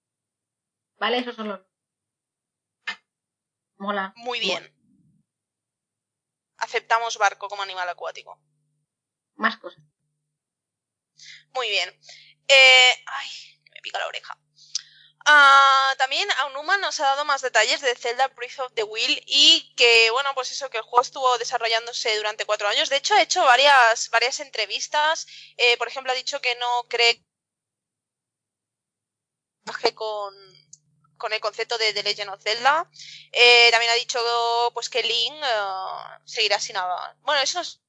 ¿Vale? 0.98 1.18
Esos 1.18 1.36
son 1.36 1.48
los 1.48 1.60
Mola. 3.78 4.12
Muy 4.16 4.40
bien. 4.40 4.72
Aceptamos 6.58 7.18
barco 7.18 7.48
como 7.48 7.62
animal 7.62 7.88
acuático. 7.88 8.40
Más 9.36 9.56
cosas. 9.58 9.82
Muy 11.54 11.68
bien. 11.68 11.88
Eh, 12.48 13.04
ay, 13.06 13.28
me 13.72 13.80
pica 13.82 13.98
la 13.98 14.08
oreja. 14.08 14.38
Ah, 15.28 15.94
también 15.98 16.28
Aonuma 16.38 16.78
nos 16.78 17.00
ha 17.00 17.06
dado 17.06 17.24
más 17.24 17.42
detalles 17.42 17.80
de 17.80 17.96
Zelda 17.96 18.28
Breath 18.28 18.60
of 18.60 18.72
the 18.74 18.84
Wild 18.84 19.20
y 19.26 19.74
que, 19.74 20.08
bueno, 20.12 20.30
pues 20.34 20.52
eso, 20.52 20.70
que 20.70 20.78
el 20.78 20.84
juego 20.84 21.02
estuvo 21.02 21.38
desarrollándose 21.38 22.16
durante 22.16 22.46
cuatro 22.46 22.68
años. 22.68 22.88
De 22.90 22.96
hecho, 22.96 23.14
ha 23.14 23.22
hecho 23.22 23.44
varias, 23.44 24.08
varias 24.10 24.38
entrevistas. 24.38 25.26
Eh, 25.56 25.76
por 25.78 25.88
ejemplo, 25.88 26.12
ha 26.12 26.14
dicho 26.14 26.40
que 26.40 26.54
no 26.56 26.84
cree 26.88 27.24
con, 29.94 30.34
con 31.16 31.32
el 31.32 31.40
concepto 31.40 31.78
de 31.78 31.92
The 31.92 32.02
Legend 32.02 32.30
of 32.30 32.42
Zelda. 32.42 32.90
Eh, 33.32 33.68
también 33.70 33.92
ha 33.92 33.94
dicho 33.94 34.20
pues 34.74 34.88
que 34.88 35.02
Link 35.02 35.34
eh, 35.42 36.20
seguirá 36.24 36.60
sin 36.60 36.76
hablar. 36.76 37.16
Bueno, 37.22 37.40
eso 37.42 37.60
es 37.60 37.80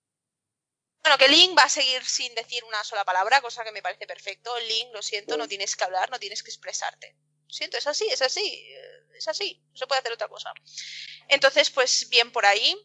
bueno, 1.08 1.18
que 1.20 1.30
Link 1.30 1.58
va 1.58 1.64
a 1.64 1.70
seguir 1.70 2.04
sin 2.06 2.36
decir 2.36 2.66
una 2.66 2.84
sola 2.84 3.06
palabra, 3.06 3.40
cosa 3.40 3.64
que 3.64 3.72
me 3.72 3.82
parece 3.82 4.06
perfecto. 4.06 4.60
Link, 4.60 4.90
lo 4.94 5.02
siento, 5.02 5.38
no 5.38 5.48
tienes 5.48 5.74
que 5.78 5.86
hablar, 5.86 6.10
no 6.10 6.20
tienes 6.20 6.44
que 6.44 6.50
expresarte. 6.50 7.16
Lo 7.48 7.54
siento, 7.54 7.78
es 7.78 7.88
así, 7.88 8.10
es 8.10 8.22
así, 8.22 8.46
eh, 8.46 9.08
es 9.16 9.26
así, 9.30 9.64
no 9.72 9.78
se 9.78 9.88
puede 9.88 10.00
hacer 10.00 10.12
otra 10.12 10.28
cosa. 10.28 10.52
Entonces, 11.30 11.70
pues 11.70 12.10
bien 12.10 12.34
por 12.34 12.46
ahí. 12.46 12.76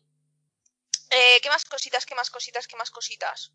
Eh, 1.10 1.40
¿Qué 1.42 1.48
más 1.48 1.64
cositas, 1.64 2.06
qué 2.06 2.14
más 2.14 2.30
cositas, 2.30 2.68
qué 2.68 2.76
más 2.76 2.92
cositas? 2.92 3.52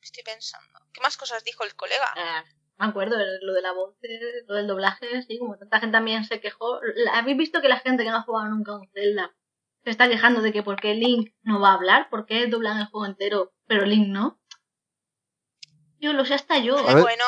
Estoy 0.00 0.24
pensando. 0.24 0.80
¿Qué 0.92 1.00
más 1.00 1.16
cosas 1.16 1.44
dijo 1.44 1.62
el 1.62 1.76
colega? 1.76 2.12
Eh, 2.16 2.65
me 2.78 2.86
acuerdo, 2.86 3.16
lo 3.42 3.52
de 3.54 3.62
la 3.62 3.72
voz, 3.72 3.94
eh, 4.02 4.20
lo 4.46 4.54
del 4.54 4.66
doblaje, 4.66 5.22
sí, 5.22 5.38
como 5.38 5.56
tanta 5.56 5.80
gente 5.80 5.92
también 5.96 6.24
se 6.24 6.40
quejó. 6.40 6.78
¿Habéis 7.12 7.36
visto 7.36 7.60
que 7.62 7.68
la 7.68 7.78
gente 7.80 8.04
que 8.04 8.10
no 8.10 8.16
ha 8.16 8.22
jugado 8.22 8.48
nunca 8.48 8.72
a 8.72 8.76
un 8.76 8.88
Zelda 8.92 9.34
se 9.84 9.90
está 9.90 10.08
quejando 10.08 10.42
de 10.42 10.52
que 10.52 10.62
por 10.62 10.76
qué 10.80 10.94
Link 10.94 11.32
no 11.42 11.60
va 11.60 11.70
a 11.70 11.74
hablar? 11.74 12.08
¿Por 12.10 12.26
qué 12.26 12.46
doblan 12.48 12.78
el 12.78 12.86
juego 12.86 13.06
entero, 13.06 13.52
pero 13.66 13.86
Link 13.86 14.08
no? 14.08 14.40
Yo 15.98 16.12
lo 16.12 16.24
sé 16.24 16.34
hasta 16.34 16.58
yo. 16.58 16.76
A 16.78 16.94
ver. 16.94 17.02
Bueno, 17.02 17.24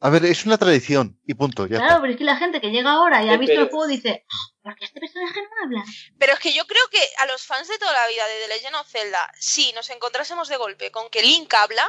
A 0.00 0.10
ver, 0.10 0.24
es 0.26 0.46
una 0.46 0.58
tradición 0.58 1.18
y 1.26 1.34
punto, 1.34 1.66
ya 1.66 1.78
Claro, 1.78 1.86
está. 1.90 2.00
pero 2.02 2.12
es 2.12 2.18
que 2.18 2.24
la 2.24 2.36
gente 2.36 2.60
que 2.60 2.70
llega 2.70 2.92
ahora 2.92 3.24
y 3.24 3.30
ha 3.30 3.36
visto 3.36 3.60
el 3.60 3.68
juego 3.68 3.86
dice, 3.88 4.24
"Ah, 4.30 4.52
¿por 4.62 4.76
qué 4.76 4.84
este 4.84 5.00
personaje 5.00 5.40
no 5.42 5.48
habla? 5.64 5.84
pero 6.20 6.34
es 6.34 6.38
que 6.38 6.52
yo 6.52 6.66
creo 6.68 6.84
que 6.92 7.00
a 7.18 7.26
los 7.26 7.44
fans 7.44 7.66
de 7.66 7.78
toda 7.78 7.92
la 7.92 8.06
vida 8.06 8.24
de 8.28 8.34
The 8.46 8.54
Legend 8.54 8.76
of 8.76 8.86
Zelda, 8.88 9.28
si 9.40 9.72
nos 9.72 9.90
encontrásemos 9.90 10.48
de 10.48 10.56
golpe 10.56 10.92
con 10.92 11.08
que 11.10 11.22
Link 11.22 11.52
habla, 11.52 11.84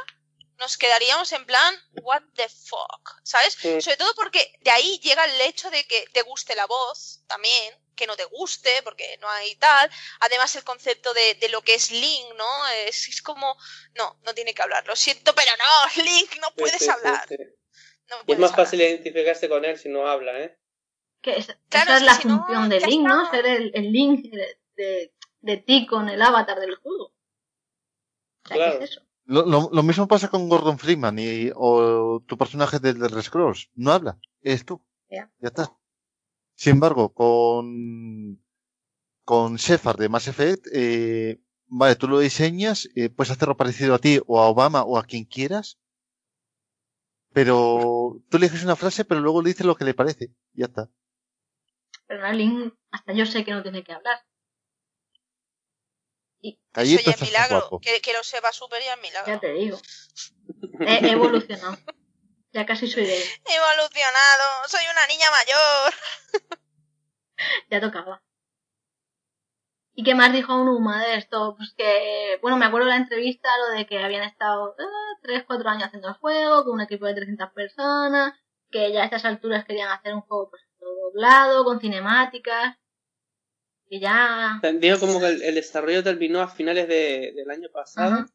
nos 0.59 0.77
quedaríamos 0.77 1.31
en 1.31 1.45
plan, 1.45 1.73
what 2.03 2.21
the 2.35 2.47
fuck, 2.49 3.19
¿sabes? 3.23 3.53
Sí. 3.53 3.81
Sobre 3.81 3.97
todo 3.97 4.13
porque 4.15 4.53
de 4.61 4.71
ahí 4.71 4.99
llega 4.99 5.25
el 5.25 5.41
hecho 5.41 5.69
de 5.71 5.85
que 5.87 6.05
te 6.13 6.21
guste 6.23 6.55
la 6.55 6.65
voz 6.67 7.23
también, 7.27 7.73
que 7.95 8.07
no 8.07 8.15
te 8.15 8.25
guste, 8.25 8.81
porque 8.83 9.17
no 9.19 9.29
hay 9.29 9.55
tal. 9.55 9.89
Además, 10.21 10.55
el 10.55 10.63
concepto 10.63 11.13
de, 11.13 11.35
de 11.35 11.49
lo 11.49 11.61
que 11.61 11.75
es 11.75 11.91
Link, 11.91 12.33
¿no? 12.37 12.67
Es, 12.85 13.07
es 13.07 13.21
como, 13.21 13.57
no, 13.95 14.19
no 14.23 14.33
tiene 14.33 14.53
que 14.53 14.61
hablar. 14.61 14.85
Lo 14.87 14.95
siento, 14.95 15.33
pero 15.35 15.51
no, 15.57 16.03
Link, 16.03 16.35
no 16.41 16.53
puedes 16.55 16.77
sí, 16.79 16.85
sí, 16.85 16.89
hablar. 16.89 17.25
sí. 17.27 17.37
No 18.09 18.17
Y 18.27 18.33
es 18.33 18.39
más 18.39 18.51
hablar. 18.51 18.65
fácil 18.65 18.81
identificarse 18.81 19.47
con 19.49 19.65
él 19.65 19.77
si 19.77 19.87
no 19.89 20.07
habla, 20.07 20.39
¿eh? 20.39 20.57
Que 21.21 21.37
es- 21.37 21.55
Claro, 21.69 21.91
esa 21.91 21.97
es 21.97 22.01
la 22.03 22.15
si 22.15 22.27
no, 22.27 22.37
función 22.39 22.69
de 22.69 22.79
ya 22.79 22.87
Link, 22.87 23.07
¿no? 23.07 23.29
Ser 23.31 23.45
el, 23.45 23.71
el 23.75 23.91
Link 23.91 24.25
de, 24.31 24.59
de, 24.75 25.13
de 25.41 25.57
ti 25.57 25.85
con 25.85 26.09
el 26.09 26.21
avatar 26.21 26.59
del 26.59 26.75
juego. 26.75 27.05
O 27.05 28.47
sea, 28.47 28.55
Claro. 28.57 28.79
¿qué 28.79 28.85
es 28.85 28.91
eso? 28.91 29.01
Lo, 29.33 29.45
lo- 29.45 29.69
lo 29.77 29.83
mismo 29.83 30.07
pasa 30.07 30.29
con 30.33 30.49
Gordon 30.49 30.79
Freeman 30.83 31.17
y, 31.19 31.51
o 31.55 32.21
tu 32.27 32.37
personaje 32.37 32.79
del 32.79 32.97
The 32.99 33.21
Scrolls. 33.21 33.69
No 33.75 33.91
habla, 33.91 34.13
es 34.41 34.65
tú. 34.65 34.81
Ya. 35.09 35.31
Ya 35.39 35.47
está. 35.49 35.65
Sin 36.55 36.73
embargo, 36.73 37.13
con, 37.13 38.43
con 39.25 39.55
Shepard 39.57 39.99
de 39.99 40.09
Mass 40.09 40.27
Effect, 40.29 40.67
eh, 40.73 41.41
vale, 41.67 41.95
tú 41.97 42.07
lo 42.07 42.19
diseñas, 42.19 42.89
eh, 42.95 43.09
puedes 43.09 43.31
hacerlo 43.31 43.57
parecido 43.57 43.95
a 43.95 43.99
ti 43.99 44.19
o 44.27 44.39
a 44.41 44.47
Obama 44.49 44.83
o 44.83 44.97
a 44.97 45.03
quien 45.05 45.25
quieras, 45.25 45.79
pero 47.33 48.21
tú 48.29 48.37
eliges 48.37 48.63
una 48.63 48.75
frase, 48.75 49.05
pero 49.05 49.21
luego 49.21 49.41
le 49.41 49.49
dices 49.49 49.65
lo 49.65 49.75
que 49.75 49.85
le 49.85 49.93
parece. 49.93 50.31
Ya 50.53 50.65
está. 50.65 50.89
Pero 52.07 52.21
no, 52.21 52.31
Link, 52.33 52.73
hasta 52.91 53.13
yo 53.13 53.25
sé 53.25 53.45
que 53.45 53.51
no 53.51 53.63
tiene 53.63 53.83
que 53.83 53.93
hablar. 53.93 54.17
Ahí 56.41 56.95
Eso 56.95 57.03
ya 57.03 57.11
es 57.11 57.21
estás 57.21 57.21
milagro. 57.21 57.79
Que, 57.81 58.01
que 58.01 58.13
lo 58.13 58.23
sepa 58.23 58.51
super 58.51 58.81
ya 58.81 58.93
es 58.93 59.01
milagro. 59.01 59.33
Ya 59.33 59.39
te 59.39 59.53
digo. 59.53 59.79
He, 60.79 60.93
he 61.05 61.11
evolucionado. 61.11 61.77
Ya 62.51 62.65
casi 62.65 62.87
soy 62.87 63.05
de 63.05 63.17
él. 63.17 63.23
He 63.45 63.55
evolucionado, 63.55 64.67
soy 64.67 64.83
una 64.91 65.07
niña 65.07 65.27
mayor. 65.31 65.93
Ya 67.69 67.79
tocaba. 67.79 68.21
¿Y 69.93 70.03
qué 70.03 70.15
más 70.15 70.31
dijo 70.31 70.55
Unuma 70.55 71.03
de 71.03 71.15
esto? 71.15 71.55
Pues 71.57 71.73
que, 71.77 72.37
bueno, 72.41 72.57
me 72.57 72.65
acuerdo 72.65 72.85
de 72.87 72.93
la 72.93 73.01
entrevista, 73.01 73.49
lo 73.57 73.77
de 73.77 73.85
que 73.85 74.01
habían 74.01 74.23
estado 74.23 74.75
3, 75.21 75.43
4 75.45 75.69
años 75.69 75.83
haciendo 75.87 76.07
el 76.07 76.13
juego, 76.15 76.63
con 76.63 76.75
un 76.75 76.81
equipo 76.81 77.05
de 77.05 77.15
300 77.15 77.49
personas, 77.51 78.33
que 78.71 78.93
ya 78.93 79.01
a 79.01 79.05
estas 79.05 79.25
alturas 79.25 79.65
querían 79.65 79.89
hacer 79.89 80.13
un 80.13 80.21
juego 80.21 80.49
pues 80.49 80.61
todo 80.79 81.11
doblado, 81.11 81.65
con 81.65 81.81
cinemáticas, 81.81 82.77
que 83.89 83.99
ya... 83.99 84.59
Digo 84.79 84.99
como 84.99 85.19
que 85.19 85.27
el, 85.27 85.41
el 85.41 85.55
desarrollo 85.55 86.03
terminó 86.03 86.41
a 86.41 86.47
finales 86.47 86.87
de- 86.87 87.33
del 87.35 87.49
año 87.49 87.69
pasado. 87.73 88.13
Ajá. 88.13 88.25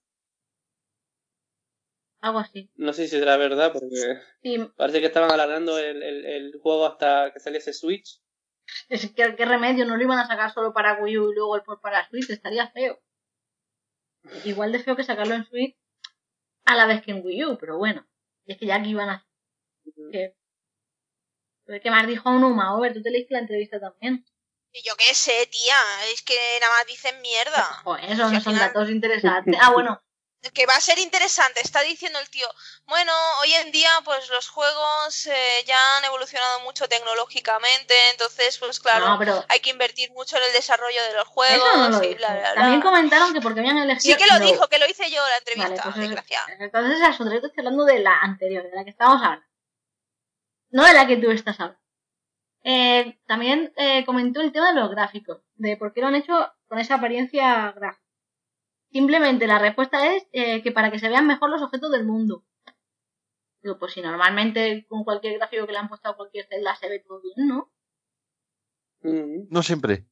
Algo 2.21 2.39
así. 2.39 2.71
No 2.77 2.93
sé 2.93 3.07
si 3.07 3.19
será 3.19 3.37
verdad, 3.37 3.73
porque 3.73 3.97
Sí, 4.43 4.59
parece 4.77 5.01
que 5.01 5.07
estaban 5.07 5.31
alargando 5.31 5.79
el, 5.79 6.03
el- 6.03 6.25
el 6.25 6.53
juego 6.61 6.87
hasta 6.87 7.33
que 7.33 7.41
saliese 7.41 7.73
Switch. 7.73 8.21
es 8.89 9.11
que 9.13 9.37
qué 9.37 9.45
remedio, 9.45 9.85
no 9.85 9.97
lo 9.97 10.03
iban 10.03 10.19
a 10.19 10.27
sacar 10.27 10.51
solo 10.53 10.73
para 10.73 11.03
Wii 11.03 11.19
U 11.19 11.31
y 11.33 11.35
luego 11.35 11.57
el 11.57 11.63
por 11.63 11.81
para 11.81 12.09
Switch, 12.09 12.31
estaría 12.31 12.67
feo. 12.71 12.99
Igual 14.45 14.73
de 14.73 14.79
feo 14.79 14.97
que 14.97 15.05
sacarlo 15.05 15.35
en 15.35 15.45
Switch 15.45 15.77
a 16.65 16.75
la 16.77 16.87
vez 16.87 17.03
que 17.03 17.11
en 17.11 17.23
Wii 17.25 17.45
U, 17.45 17.59
pero 17.59 17.77
bueno. 17.77 18.07
Es 18.47 18.57
que 18.59 18.67
ya 18.67 18.77
aquí 18.77 18.91
iban 18.91 19.11
a... 19.11 19.27
¿Qué, 20.11 20.35
¿Qué 21.83 21.91
más 21.91 22.07
dijo 22.07 22.31
Unuma? 22.31 22.75
Over, 22.77 22.95
tú 22.95 23.03
te 23.03 23.11
leíste 23.11 23.35
la 23.35 23.41
entrevista 23.41 23.79
también. 23.79 24.25
Y 24.77 24.83
yo 24.83 24.97
qué 24.97 25.15
sé, 25.15 25.47
tía, 25.47 25.77
es 26.13 26.23
que 26.23 26.59
nada 26.61 26.75
más 26.75 26.87
dicen 26.87 27.21
mierda. 27.23 27.63
Joder, 27.85 28.11
esos 28.11 28.33
no 28.33 28.41
son 28.41 28.59
datos 28.59 28.91
interesantes. 28.91 29.57
Ah, 29.63 29.71
bueno, 29.71 30.01
Que 30.53 30.67
va 30.67 30.75
a 30.77 30.81
ser 30.83 30.99
interesante, 30.99 31.63
está 31.63 31.81
diciendo 31.81 32.19
el 32.19 32.29
tío. 32.29 32.47
Bueno, 32.85 33.13
hoy 33.41 33.55
en 33.55 33.73
día 33.73 33.89
pues 34.05 34.29
los 34.29 34.51
juegos 34.51 35.27
eh, 35.27 35.65
ya 35.67 35.97
han 35.97 36.05
evolucionado 36.05 36.61
mucho 36.61 36.87
tecnológicamente, 36.87 37.95
entonces 38.11 38.59
pues 38.59 38.79
claro, 38.79 39.09
no, 39.09 39.19
pero 39.19 39.43
hay 39.49 39.61
que 39.61 39.71
invertir 39.71 40.11
mucho 40.13 40.37
en 40.37 40.43
el 40.43 40.53
desarrollo 40.53 41.03
de 41.03 41.15
los 41.15 41.27
juegos 41.29 41.67
no 41.77 41.89
lo 41.89 42.05
y 42.05 42.15
bla, 42.17 42.29
bla, 42.35 42.53
bla. 42.53 42.55
También 42.61 42.83
comentaron 42.83 43.33
que 43.33 43.41
porque 43.41 43.61
habían 43.61 43.79
elegido... 43.79 44.15
Sí 44.19 44.23
que 44.23 44.31
lo 44.31 44.39
no. 44.39 44.45
dijo, 44.45 44.69
que 44.69 44.79
lo 44.79 44.87
hice 44.87 45.11
yo 45.11 45.17
la 45.17 45.23
Vale, 45.23 45.39
entrevista, 45.39 45.83
pues 45.85 45.95
es- 45.97 46.03
desgracia. 46.03 46.41
entonces 46.59 46.97
esa 46.99 47.09
es 47.09 47.21
otra. 47.23 47.35
Yo 47.35 47.41
te 47.41 47.47
estoy 47.47 47.61
hablando 47.63 47.85
de 47.87 47.99
la 48.01 48.19
anterior, 48.21 48.65
de 48.65 48.77
la 48.77 48.85
que 48.85 48.91
estamos 48.91 49.23
hablando. 49.23 49.47
No 50.73 50.85
de 50.85 50.93
la 50.93 51.07
que 51.07 51.17
tú 51.17 51.31
estás 51.31 51.59
hablando. 51.59 51.81
Eh, 52.67 53.19
también 53.27 53.73
eh, 53.77 54.05
comentó 54.07 54.41
el 54.41 54.51
tema 54.53 54.73
de 54.73 54.81
los 54.81 54.91
gráficos, 54.91 55.43
de 55.57 55.77
por 55.77 55.93
qué 55.93 56.01
lo 56.01 56.07
han 56.09 56.15
hecho 56.15 56.35
con 56.67 56.79
esa 56.79 56.95
apariencia 56.97 57.71
gráfica. 57.73 58.03
Simplemente 58.91 59.47
la 59.47 59.59
respuesta 59.59 60.15
es 60.15 60.27
eh, 60.33 60.63
que 60.63 60.73
para 60.73 60.91
que 60.91 60.99
se 60.99 61.09
vean 61.09 61.27
mejor 61.27 61.51
los 61.51 61.61
objetos 61.63 61.91
del 61.93 62.05
mundo. 62.07 62.45
Digo, 63.63 63.79
pues 63.79 63.93
si 63.93 64.01
normalmente 64.03 64.87
con 64.89 65.05
cualquier 65.05 65.39
gráfico 65.39 65.67
que 65.67 65.73
le 65.73 65.79
han 65.79 65.89
puesto 65.89 66.09
a 66.09 66.17
cualquier 66.17 66.47
celda 66.47 66.75
se 66.77 66.89
ve 66.89 67.01
todo 67.07 67.21
bien, 67.21 67.49
¿no? 67.49 67.73
Mm. 69.03 69.49
No 69.51 69.63
siempre. 69.63 70.07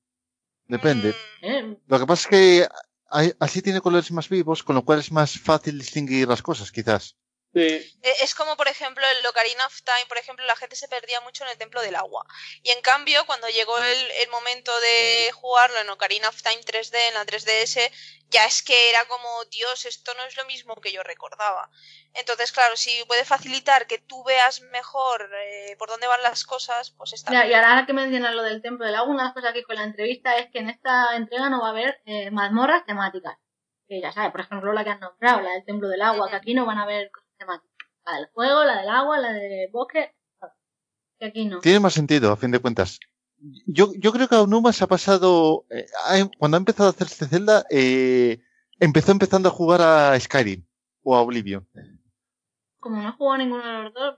Depende. 0.67 1.11
Mm, 1.43 1.45
¿Eh? 1.47 1.79
Lo 1.87 1.99
que 1.99 2.07
pasa 2.07 2.23
es 2.23 2.27
que 2.29 2.69
hay- 3.11 3.33
así 3.41 3.63
tiene 3.63 3.81
colores 3.81 4.11
más 4.13 4.29
vivos, 4.29 4.63
con 4.63 4.75
lo 4.75 4.85
cual 4.85 4.99
es 4.99 5.13
más 5.13 5.39
fácil 5.39 5.79
distinguir 5.79 6.29
las 6.29 6.43
cosas, 6.43 6.73
quizás. 6.73 7.17
Sí. 7.55 7.61
Eh, 8.03 8.15
Es 8.23 8.35
como, 8.35 8.57
por 8.57 8.67
ejemplo, 8.69 9.05
el 9.07 9.27
Ocarina 9.27 9.67
of 9.67 9.83
Time, 9.83 10.07
por 10.09 10.17
ejemplo, 10.19 10.45
la 10.47 10.57
gente 10.57 10.75
se 10.75 10.89
perdía 10.89 11.21
mucho 11.21 11.45
en 11.45 11.51
el 11.51 11.59
Templo 11.59 11.83
del 11.83 11.97
Agua. 11.97 12.25
Y 12.63 12.71
en 12.71 12.81
cambio, 12.81 13.27
cuando 13.27 13.47
llegó 13.49 13.77
el, 13.79 14.11
el 14.23 14.29
momento 14.31 14.73
de 14.81 15.31
jugarlo 15.35 15.79
en 15.81 15.91
Ocarina 15.91 16.29
of 16.31 16.43
Time 16.43 16.63
3D, 16.63 17.09
en 17.09 17.15
la 17.15 17.27
3DS, 17.27 17.91
ya 18.31 18.47
es 18.47 18.63
que 18.63 18.89
era 18.89 19.05
como, 19.05 19.45
Dios, 19.51 19.85
esto 19.85 20.15
no 20.15 20.25
es 20.25 20.37
lo 20.39 20.47
mismo 20.47 20.77
que 20.81 20.93
yo 20.93 21.03
recordaba. 21.03 21.69
Entonces, 22.15 22.53
claro, 22.53 22.75
si 22.77 23.05
puede 23.05 23.27
facilitar 23.27 23.87
que 23.87 23.99
tú 23.99 24.25
veas 24.25 24.63
mejor 24.63 25.31
eh, 25.35 25.77
por 25.79 25.91
dónde 25.91 26.07
van 26.07 26.23
las 26.23 26.45
cosas, 26.45 26.93
pues 26.93 27.13
está 27.13 27.31
Mira, 27.31 27.45
y 27.45 27.49
bien. 27.49 27.61
ahora 27.65 27.85
que 27.85 27.93
mencionas 27.93 28.35
lo 28.35 28.43
del 28.43 28.63
Templo 28.63 28.87
del 28.87 28.95
Agua, 28.95 29.13
una 29.13 29.23
de 29.25 29.27
las 29.29 29.35
cosas 29.35 29.53
que 29.53 29.63
con 29.65 29.77
la 29.77 29.85
entrevista 29.85 30.39
es 30.39 30.51
que 30.51 30.61
en 30.61 30.71
esta 30.71 31.17
entrega 31.17 31.51
no 31.51 31.61
va 31.61 31.69
a 31.69 31.71
haber 31.73 32.01
eh, 32.07 32.31
mazmorras 32.31 32.87
temáticas. 32.87 33.37
Que 33.87 34.01
ya 34.01 34.11
sabes, 34.13 34.31
por 34.31 34.41
ejemplo, 34.41 34.73
la 34.73 34.85
que 34.85 34.91
han 34.91 35.01
nombrado, 35.01 35.43
la 35.43 35.51
del 35.51 35.67
Templo 35.67 35.89
del 35.89 36.01
Agua, 36.01 36.31
que 36.31 36.37
aquí 36.37 36.55
no 36.55 36.65
van 36.65 36.79
a 36.79 36.85
haber 36.85 37.11
La 38.05 38.17
del 38.17 38.29
fuego, 38.35 38.65
la 38.65 38.79
del 38.81 38.89
agua, 38.89 39.19
la 39.19 39.33
del 39.33 39.71
bosque. 39.71 40.15
Que 41.19 41.27
aquí 41.27 41.45
no. 41.45 41.61
Tiene 41.61 41.81
más 41.81 41.95
sentido, 41.95 42.33
a 42.33 42.37
fin 42.37 42.51
de 42.51 42.59
cuentas. 42.59 42.99
Yo, 43.67 43.93
yo 43.97 44.13
creo 44.13 44.29
que 44.29 44.35
a 44.37 44.43
Onuma 44.43 44.73
se 44.73 44.85
ha 44.85 44.87
pasado, 44.87 45.67
eh, 45.71 45.87
ha- 46.05 46.29
cuando 46.39 46.57
ha 46.57 46.59
empezado 46.59 46.89
a 46.89 46.93
hacerse 46.93 47.27
Zelda, 47.27 47.65
eh, 47.71 48.41
empezó 48.79 49.11
empezando 49.13 49.49
a 49.49 49.53
jugar 49.53 49.81
a 49.83 50.19
Skyrim 50.19 50.65
o 51.03 51.17
a 51.17 51.21
Oblivion. 51.23 51.69
Como 52.79 53.01
no 53.03 53.09
he 53.09 53.13
jugado 53.13 53.39
ninguno 53.39 53.65
de 53.67 53.83
los 53.85 53.95
dos, 53.95 54.17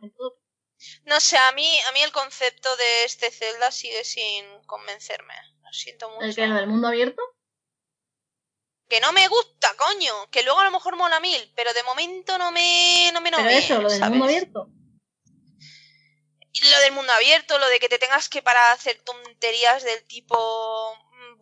No 1.06 1.20
sé, 1.20 1.36
a 1.38 1.52
mí, 1.52 1.66
a 1.88 1.92
mí 1.92 2.00
el 2.02 2.12
concepto 2.12 2.68
de 2.76 3.04
este 3.06 3.30
Zelda 3.30 3.70
sigue 3.70 4.04
sin 4.04 4.44
convencerme. 4.66 5.34
Lo 5.62 5.72
siento 5.72 6.10
mucho. 6.10 6.24
el 6.24 6.34
que 6.34 6.46
lo 6.46 6.56
del 6.56 6.66
mundo 6.66 6.88
abierto. 6.88 7.22
Que 8.88 9.00
no 9.00 9.12
me 9.12 9.26
gusta, 9.28 9.74
coño. 9.76 10.30
Que 10.30 10.42
luego 10.42 10.60
a 10.60 10.64
lo 10.64 10.70
mejor 10.70 10.96
mola 10.96 11.20
mil, 11.20 11.52
pero 11.56 11.72
de 11.72 11.82
momento 11.82 12.38
no 12.38 12.52
me. 12.52 13.10
No 13.12 13.20
me 13.20 13.30
no 13.30 13.38
pero 13.38 13.48
me, 13.48 13.58
eso, 13.58 13.80
lo 13.80 13.88
del 13.88 13.98
¿sabes? 13.98 14.10
mundo 14.10 14.24
abierto. 14.26 14.68
Lo 16.70 16.78
del 16.80 16.92
mundo 16.92 17.12
abierto, 17.12 17.58
lo 17.58 17.68
de 17.68 17.80
que 17.80 17.88
te 17.88 17.98
tengas 17.98 18.28
que 18.28 18.42
parar 18.42 18.70
a 18.70 18.74
hacer 18.74 19.00
tonterías 19.04 19.82
del 19.82 20.04
tipo. 20.04 20.36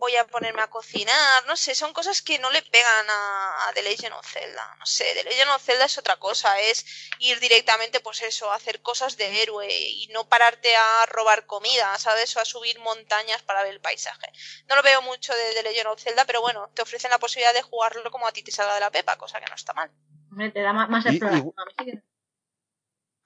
Voy 0.03 0.17
a 0.17 0.27
ponerme 0.27 0.63
a 0.63 0.69
cocinar, 0.69 1.47
no 1.47 1.57
sé, 1.57 1.77
son 1.77 1.93
cosas 1.93 2.23
que 2.23 2.37
no 2.41 2.51
le 2.51 2.61
pegan 2.63 3.07
a, 3.09 3.69
a 3.69 3.73
The 3.73 3.83
Legend 3.83 4.15
of 4.15 4.27
Zelda. 4.27 4.75
No 4.81 4.85
sé, 4.85 5.05
The 5.15 5.23
Legend 5.23 5.51
of 5.53 5.63
Zelda 5.63 5.85
es 5.85 5.97
otra 5.97 6.17
cosa, 6.17 6.59
es 6.59 6.85
ir 7.21 7.39
directamente, 7.39 8.01
pues 8.01 8.21
eso, 8.23 8.51
a 8.51 8.57
hacer 8.57 8.83
cosas 8.83 9.17
de 9.17 9.43
héroe 9.43 9.69
y 9.73 10.09
no 10.09 10.29
pararte 10.29 10.75
a 10.75 11.07
robar 11.07 11.47
comida, 11.47 11.97
¿sabes? 12.01 12.37
O 12.37 12.41
a 12.41 12.45
subir 12.45 12.81
montañas 12.81 13.43
para 13.43 13.63
ver 13.63 13.75
el 13.75 13.81
paisaje. 13.81 14.27
No 14.67 14.75
lo 14.75 14.83
veo 14.83 15.03
mucho 15.03 15.33
de 15.33 15.55
The 15.55 15.63
Legend 15.63 15.87
of 15.87 16.03
Zelda, 16.03 16.25
pero 16.25 16.41
bueno, 16.41 16.69
te 16.75 16.83
ofrecen 16.83 17.13
la 17.13 17.21
posibilidad 17.21 17.55
de 17.55 17.63
jugarlo 17.63 18.11
como 18.11 18.27
a 18.27 18.33
ti 18.33 18.43
te 18.43 18.51
salga 18.51 18.75
de 18.75 18.81
la 18.81 18.91
pepa, 18.91 19.17
cosa 19.17 19.39
que 19.39 19.47
no 19.47 19.55
está 19.55 19.73
mal. 19.73 19.89
Hombre, 20.33 20.51
te 20.51 20.63
da 20.63 20.73
más, 20.73 20.89
más 20.89 21.07
Y- 21.07 21.15
y- 21.19 22.03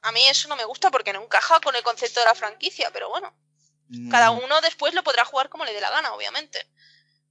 A 0.03 0.12
mí 0.12 0.28
eso 0.28 0.47
no 0.48 0.57
me 0.57 0.65
gusta 0.66 0.90
porque 0.90 1.15
no 1.15 1.23
encaja 1.23 1.59
con 1.61 1.74
el 1.74 1.82
concepto 1.82 2.20
de 2.20 2.27
la 2.27 2.35
franquicia, 2.35 2.90
pero 2.93 3.09
bueno, 3.09 3.35
Mm, 3.88 4.10
cada 4.10 4.30
uno 4.30 4.60
después 4.60 4.94
lo 4.94 5.02
podrá 5.04 5.24
jugar 5.24 5.48
como 5.48 5.64
le 5.64 5.72
dé 5.72 5.80
la 5.80 5.90
gana, 5.90 6.12
obviamente. 6.14 6.66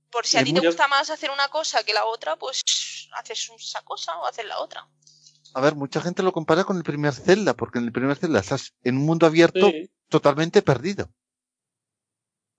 Por 0.09 0.25
si 0.25 0.37
a 0.37 0.43
ti 0.43 0.53
te 0.53 0.65
gusta 0.65 0.87
más 0.87 1.09
hacer 1.09 1.29
una 1.31 1.49
cosa 1.49 1.83
que 1.83 1.93
la 1.93 2.05
otra, 2.05 2.37
pues 2.37 2.61
haces 3.13 3.49
esa 3.59 3.81
cosa 3.81 4.17
o 4.19 4.25
haces 4.25 4.45
la 4.45 4.59
otra. 4.59 4.87
A 5.53 5.61
ver, 5.61 5.75
mucha 5.75 6.01
gente 6.01 6.23
lo 6.23 6.31
compara 6.31 6.63
con 6.63 6.77
el 6.77 6.83
primer 6.83 7.13
Zelda, 7.13 7.53
porque 7.53 7.79
en 7.79 7.85
el 7.85 7.91
primer 7.91 8.15
Zelda 8.17 8.39
estás 8.39 8.73
en 8.83 8.97
un 8.97 9.05
mundo 9.05 9.25
abierto 9.25 9.69
Sí. 9.71 9.89
totalmente 10.09 10.61
perdido. 10.61 11.09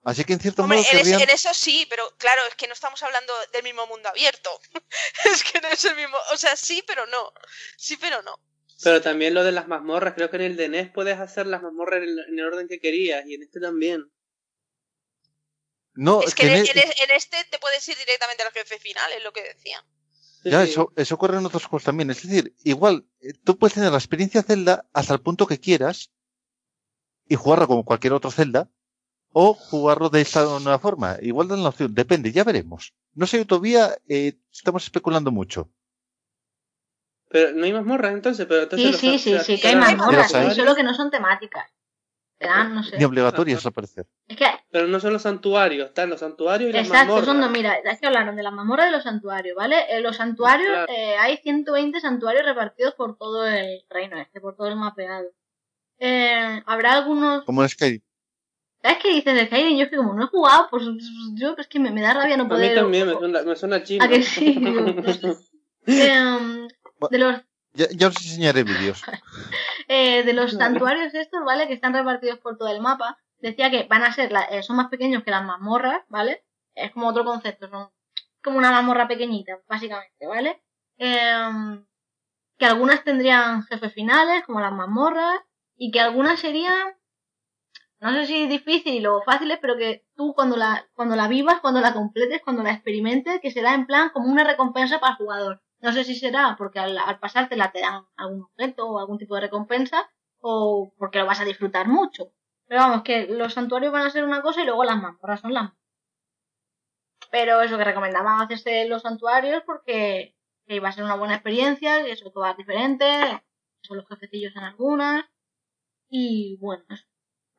Así 0.05 0.25
que 0.25 0.35
en 0.35 0.41
cierto 0.41 0.63
Hombre, 0.63 0.79
modo 0.79 0.89
en, 0.91 0.99
querrían- 0.99 1.21
en 1.23 1.31
eso 1.31 1.53
sí, 1.53 1.87
pero 1.91 2.09
claro, 2.17 2.41
es 2.49 2.55
que 2.55 2.69
no 2.69 2.75
estamos 2.75 3.03
hablando 3.03 3.33
del 3.53 3.65
mismo 3.65 3.87
mundo 3.87 4.09
abierto. 4.09 4.51
es 5.25 5.43
que 5.45 5.61
no 5.61 5.69
es 5.69 5.85
el 5.85 5.97
mismo, 5.97 6.17
o 6.33 6.37
sea, 6.37 6.55
sí, 6.57 6.83
pero 6.87 7.07
no. 7.07 7.33
Sí, 7.77 7.97
pero 7.97 8.23
no. 8.23 8.39
Pero 8.83 9.01
también 9.01 9.35
lo 9.35 9.43
de 9.45 9.53
las 9.53 9.69
mazmorras, 9.69 10.15
creo 10.15 10.31
que 10.31 10.37
en 10.37 10.43
el 10.43 10.57
de 10.57 10.69
NES 10.69 10.91
puedes 10.93 11.19
hacer 11.19 11.47
las 11.47 11.63
mazmorras 11.63 11.99
en 12.03 12.09
el, 12.11 12.19
en 12.29 12.39
el 12.39 12.45
orden 12.45 12.69
que 12.69 12.79
querías 12.79 13.27
y 13.27 13.35
en 13.35 13.43
este 13.43 13.61
también. 13.61 14.11
No, 15.95 16.21
es 16.23 16.35
que 16.35 16.43
que 16.43 16.47
en, 16.49 16.53
en 16.53 16.59
e- 16.59 16.71
el- 16.71 16.79
en 16.79 17.11
en 17.11 17.17
este 17.17 17.37
te 17.51 17.59
puedes 17.59 17.89
ir 17.89 17.97
directamente 17.97 18.43
al 18.43 18.53
jefe 18.53 18.79
final, 18.79 19.11
es 19.13 19.25
lo 19.25 19.33
que 19.33 19.43
decía. 19.43 19.85
Sí, 20.43 20.51
Ya, 20.51 20.65
sí. 20.65 20.71
eso, 20.71 20.93
eso 20.95 21.15
ocurre 21.15 21.39
en 21.39 21.47
otros 21.47 21.65
juegos 21.65 21.85
también. 21.85 22.11
Es 22.11 22.23
decir, 22.23 22.55
igual, 22.65 23.07
eh, 23.21 23.33
tú 23.45 23.57
puedes 23.59 23.75
tener 23.75 23.91
la 23.91 23.99
experiencia 23.99 24.43
Zelda 24.43 24.87
hasta 24.93 25.15
el 25.15 25.21
punto 25.23 25.47
que 25.47 25.59
quieras 25.59 26.11
y 27.29 27.35
jugarlo 27.35 27.67
como 27.67 27.85
cualquier 27.85 28.13
otro 28.13 28.31
Zelda 28.31 28.71
o 29.33 29.55
jugarlo 29.55 30.11
de 30.11 30.23
esta 30.23 30.45
nueva 30.61 30.79
forma. 30.79 31.19
Igual 31.23 31.49
dan 31.49 31.63
la 31.63 31.71
opción, 31.71 31.95
depende, 31.95 32.33
ya 32.33 32.45
veremos. 32.45 32.95
No 33.15 33.27
sé, 33.27 33.45
todavía 33.45 33.99
eh, 34.09 34.39
estamos 34.53 34.85
especulando 34.85 35.31
mucho. 35.31 35.71
Pero 37.37 37.53
no 37.55 37.65
hay 37.67 37.73
mazmorras 37.75 38.13
entonces, 38.15 38.47
pero 38.47 38.63
entonces 38.63 38.87
Sí, 38.87 38.93
los- 38.93 39.01
sí, 39.01 39.19
sí, 39.19 39.39
sí, 39.41 39.61
que 39.61 39.69
hay 39.69 39.77
mazmorras, 39.77 40.33
sí, 40.33 40.51
solo 40.55 40.75
que 40.75 40.83
no 40.83 40.95
son 40.95 41.11
temáticas. 41.11 41.71
Te 42.39 42.47
dan, 42.47 42.75
no 42.75 42.83
sé. 42.83 42.97
Ni 42.97 43.05
obligatorias, 43.05 43.65
al 43.67 43.73
parecer. 43.73 44.07
Es 44.27 44.37
que 44.39 44.47
Pero 44.71 44.87
no 44.87 44.99
son 45.01 45.13
los 45.13 45.21
santuarios, 45.23 45.89
están 45.89 46.09
los 46.09 46.21
santuarios 46.21 46.71
y 46.71 46.73
las 46.73 46.87
Exacto, 46.87 47.09
mazmorras. 47.09 47.27
son 47.27 47.41
dos, 47.43 47.51
mira, 47.51 47.75
es 47.75 48.01
que 48.01 48.07
hablaron 48.07 48.37
de 48.37 48.43
las 48.43 48.53
mazmorras 48.55 48.87
y 48.87 48.89
de 48.91 48.97
los 48.97 49.03
santuarios, 49.05 49.55
¿vale? 49.55 49.77
En 49.91 50.03
los 50.03 50.17
santuarios, 50.17 50.67
Claro. 50.71 50.93
eh, 50.93 51.17
hay 51.19 51.37
120 51.39 52.01
santuarios 52.01 52.45
repartidos 52.47 52.95
por 52.95 53.19
todo 53.19 53.47
el 53.47 53.83
reino 53.91 54.19
este, 54.19 54.41
por 54.41 54.57
todo 54.57 54.69
el 54.69 54.77
mapeado. 54.77 55.27
Eh, 55.99 56.63
habrá 56.65 56.93
algunos... 56.95 57.45
Como 57.45 57.63
en 57.63 57.69
Skyrim. 57.69 58.01
¿Sabes 58.81 58.99
qué 59.03 59.13
dices 59.13 59.35
de 59.35 59.47
Skyrim? 59.47 59.77
Yo 59.77 59.85
es 59.85 59.91
que 59.91 59.97
como 59.97 60.15
no 60.15 60.25
he 60.25 60.29
jugado, 60.29 60.69
pues 60.71 60.85
yo 61.35 61.55
es 61.59 61.67
que 61.69 61.81
me, 61.81 61.91
me 61.91 62.01
da 62.01 62.15
rabia 62.15 62.37
no 62.39 62.45
A 62.45 62.47
mí 62.47 62.51
poder... 62.51 62.75
también 62.75 63.07
me 63.09 63.13
suena, 63.15 63.43
me 63.43 63.57
suena 63.57 63.83
chino. 63.83 64.05
¿A 64.05 64.09
que 64.09 64.23
sí? 64.23 64.55
Digo, 64.59 64.95
pues, 65.03 65.21
Em, 65.87 66.69
de 67.11 67.19
los 67.19 67.43
Ya, 67.75 67.87
ya 67.91 68.09
os 68.09 68.17
enseñaré 68.17 68.63
vídeos. 68.65 69.03
eh, 69.89 70.23
de 70.25 70.33
los 70.33 70.53
santuarios 70.59 71.15
estos, 71.15 71.45
¿vale? 71.45 71.67
Que 71.69 71.75
están 71.75 71.93
repartidos 71.95 72.39
por 72.39 72.57
todo 72.57 72.69
el 72.69 72.81
mapa. 72.81 73.19
Decía 73.39 73.71
que 73.71 73.85
van 73.85 74.03
a 74.03 74.13
ser, 74.13 74.33
la- 74.33 74.45
eh, 74.45 74.63
son 74.63 74.77
más 74.77 74.89
pequeños 74.89 75.23
que 75.23 75.31
las 75.31 75.45
mazmorras, 75.45 76.03
¿vale? 76.09 76.45
Es 76.75 76.93
como 76.93 77.09
otro 77.09 77.25
concepto, 77.25 77.69
son 77.69 77.91
como 78.43 78.59
una 78.59 78.71
mazmorra 78.71 79.09
pequeñita, 79.09 79.59
básicamente, 79.69 80.27
¿vale? 80.27 80.63
Em, 80.99 81.85
que 82.59 82.65
algunas 82.67 83.05
tendrían 83.05 83.63
jefes 83.65 83.93
finales, 83.93 84.45
como 84.47 84.61
las 84.61 84.73
mazmorras, 84.73 85.41
y 85.77 85.91
que 85.91 86.01
algunas 86.01 86.41
serían, 86.41 86.95
no 88.01 88.13
sé 88.13 88.27
si 88.27 88.47
difíciles 88.47 89.11
o 89.11 89.23
fáciles, 89.23 89.59
pero 89.61 89.77
que 89.77 90.07
tú 90.15 90.33
cuando 90.35 90.57
la, 90.57 90.87
cuando 90.95 91.17
la 91.17 91.29
vivas, 91.29 91.61
cuando 91.61 91.81
la 91.81 91.93
completes, 91.93 92.41
cuando 92.43 92.63
la 92.63 92.73
experimentes, 92.73 93.41
que 93.41 93.51
será 93.51 93.75
en 93.75 93.87
plan 93.87 94.11
como 94.11 94.31
una 94.31 94.45
recompensa 94.45 95.01
para 95.01 95.13
el 95.13 95.19
jugador. 95.19 95.63
No 95.87 95.93
sé 95.97 96.03
si 96.05 96.15
será 96.23 96.45
porque 96.59 96.79
al, 96.81 96.99
al 96.99 97.19
pasártela 97.25 97.73
te 97.73 97.81
dan 97.87 98.05
algún 98.23 98.43
objeto 98.49 98.87
o 98.89 98.99
algún 98.99 99.19
tipo 99.19 99.35
de 99.37 99.43
recompensa, 99.47 99.99
o 100.41 100.93
porque 100.99 101.19
lo 101.21 101.27
vas 101.31 101.41
a 101.41 101.45
disfrutar 101.51 101.87
mucho. 101.89 102.23
Pero 102.69 102.81
vamos, 102.83 103.03
que 103.05 103.27
los 103.41 103.55
santuarios 103.55 103.93
van 103.93 104.07
a 104.07 104.11
ser 104.11 104.25
una 104.25 104.43
cosa 104.43 104.63
y 104.63 104.67
luego 104.67 104.85
las 104.85 105.01
mazmorras 105.03 105.41
son 105.41 105.55
las 105.55 105.73
Pero 107.31 107.61
eso 107.63 107.79
que 107.79 107.85
recomendaban 107.91 108.41
hacerse 108.41 108.87
los 108.89 109.03
santuarios 109.03 109.63
porque 109.67 110.35
que 110.67 110.75
iba 110.77 110.89
a 110.89 110.93
ser 110.93 111.05
una 111.05 111.15
buena 111.17 111.35
experiencia, 111.35 112.05
que 112.05 112.17
son 112.17 112.33
todas 112.33 112.57
diferentes, 112.57 113.25
son 113.83 113.99
los 113.99 114.09
jefecillos 114.09 114.55
en 114.57 114.65
algunas. 114.65 115.25
Y 116.11 116.59
bueno, 116.61 116.85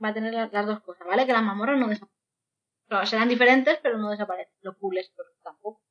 va 0.04 0.10
a 0.10 0.16
tener 0.16 0.34
la- 0.34 0.50
las 0.52 0.68
dos 0.68 0.82
cosas, 0.82 1.08
¿vale? 1.08 1.26
Que 1.28 1.34
las 1.34 1.44
mazmorras 1.44 1.80
no 1.80 1.88
desaparecen. 1.90 2.18
Claro, 2.90 3.06
serán 3.08 3.30
diferentes, 3.30 3.80
pero 3.84 3.98
no 4.00 4.12
desaparecen. 4.12 4.56
Los 4.62 4.78
puzzles 4.78 5.12
pues, 5.16 5.28
tampoco. 5.44 5.82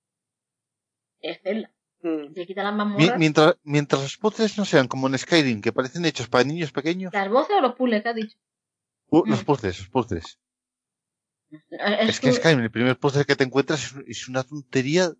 Es 1.20 1.42
Zelda. 1.42 1.70
Mm. 2.02 2.34
Si 2.34 2.46
quita 2.46 2.62
las 2.62 2.74
mazmorras. 2.74 3.18
mientras, 3.18 3.56
mientras 3.64 4.02
los 4.02 4.16
puzzles 4.18 4.58
no 4.58 4.64
sean 4.64 4.86
como 4.88 5.06
en 5.08 5.18
Skyrim, 5.18 5.60
que 5.60 5.72
parecen 5.72 6.04
hechos 6.04 6.28
para 6.28 6.44
niños 6.44 6.70
pequeños. 6.72 7.12
¿Las 7.12 7.28
voces 7.30 7.56
o 7.56 7.60
los 7.60 7.74
puzzles 7.74 8.02
que 8.02 8.08
has 8.10 8.14
dicho? 8.14 8.36
Uh, 9.08 9.24
los 9.26 9.42
Mm. 9.42 9.44
puzzles, 9.44 9.78
los 9.78 9.88
puzzles. 9.88 10.38
Es, 11.50 12.08
Es 12.10 12.20
que 12.20 12.32
Skyrim 12.32 12.60
el 12.60 12.70
primer 12.70 12.98
puzzle 12.98 13.24
que 13.24 13.36
te 13.36 13.44
encuentras 13.44 13.94
es, 14.06 14.28
una 14.28 14.42
tontería 14.42 15.10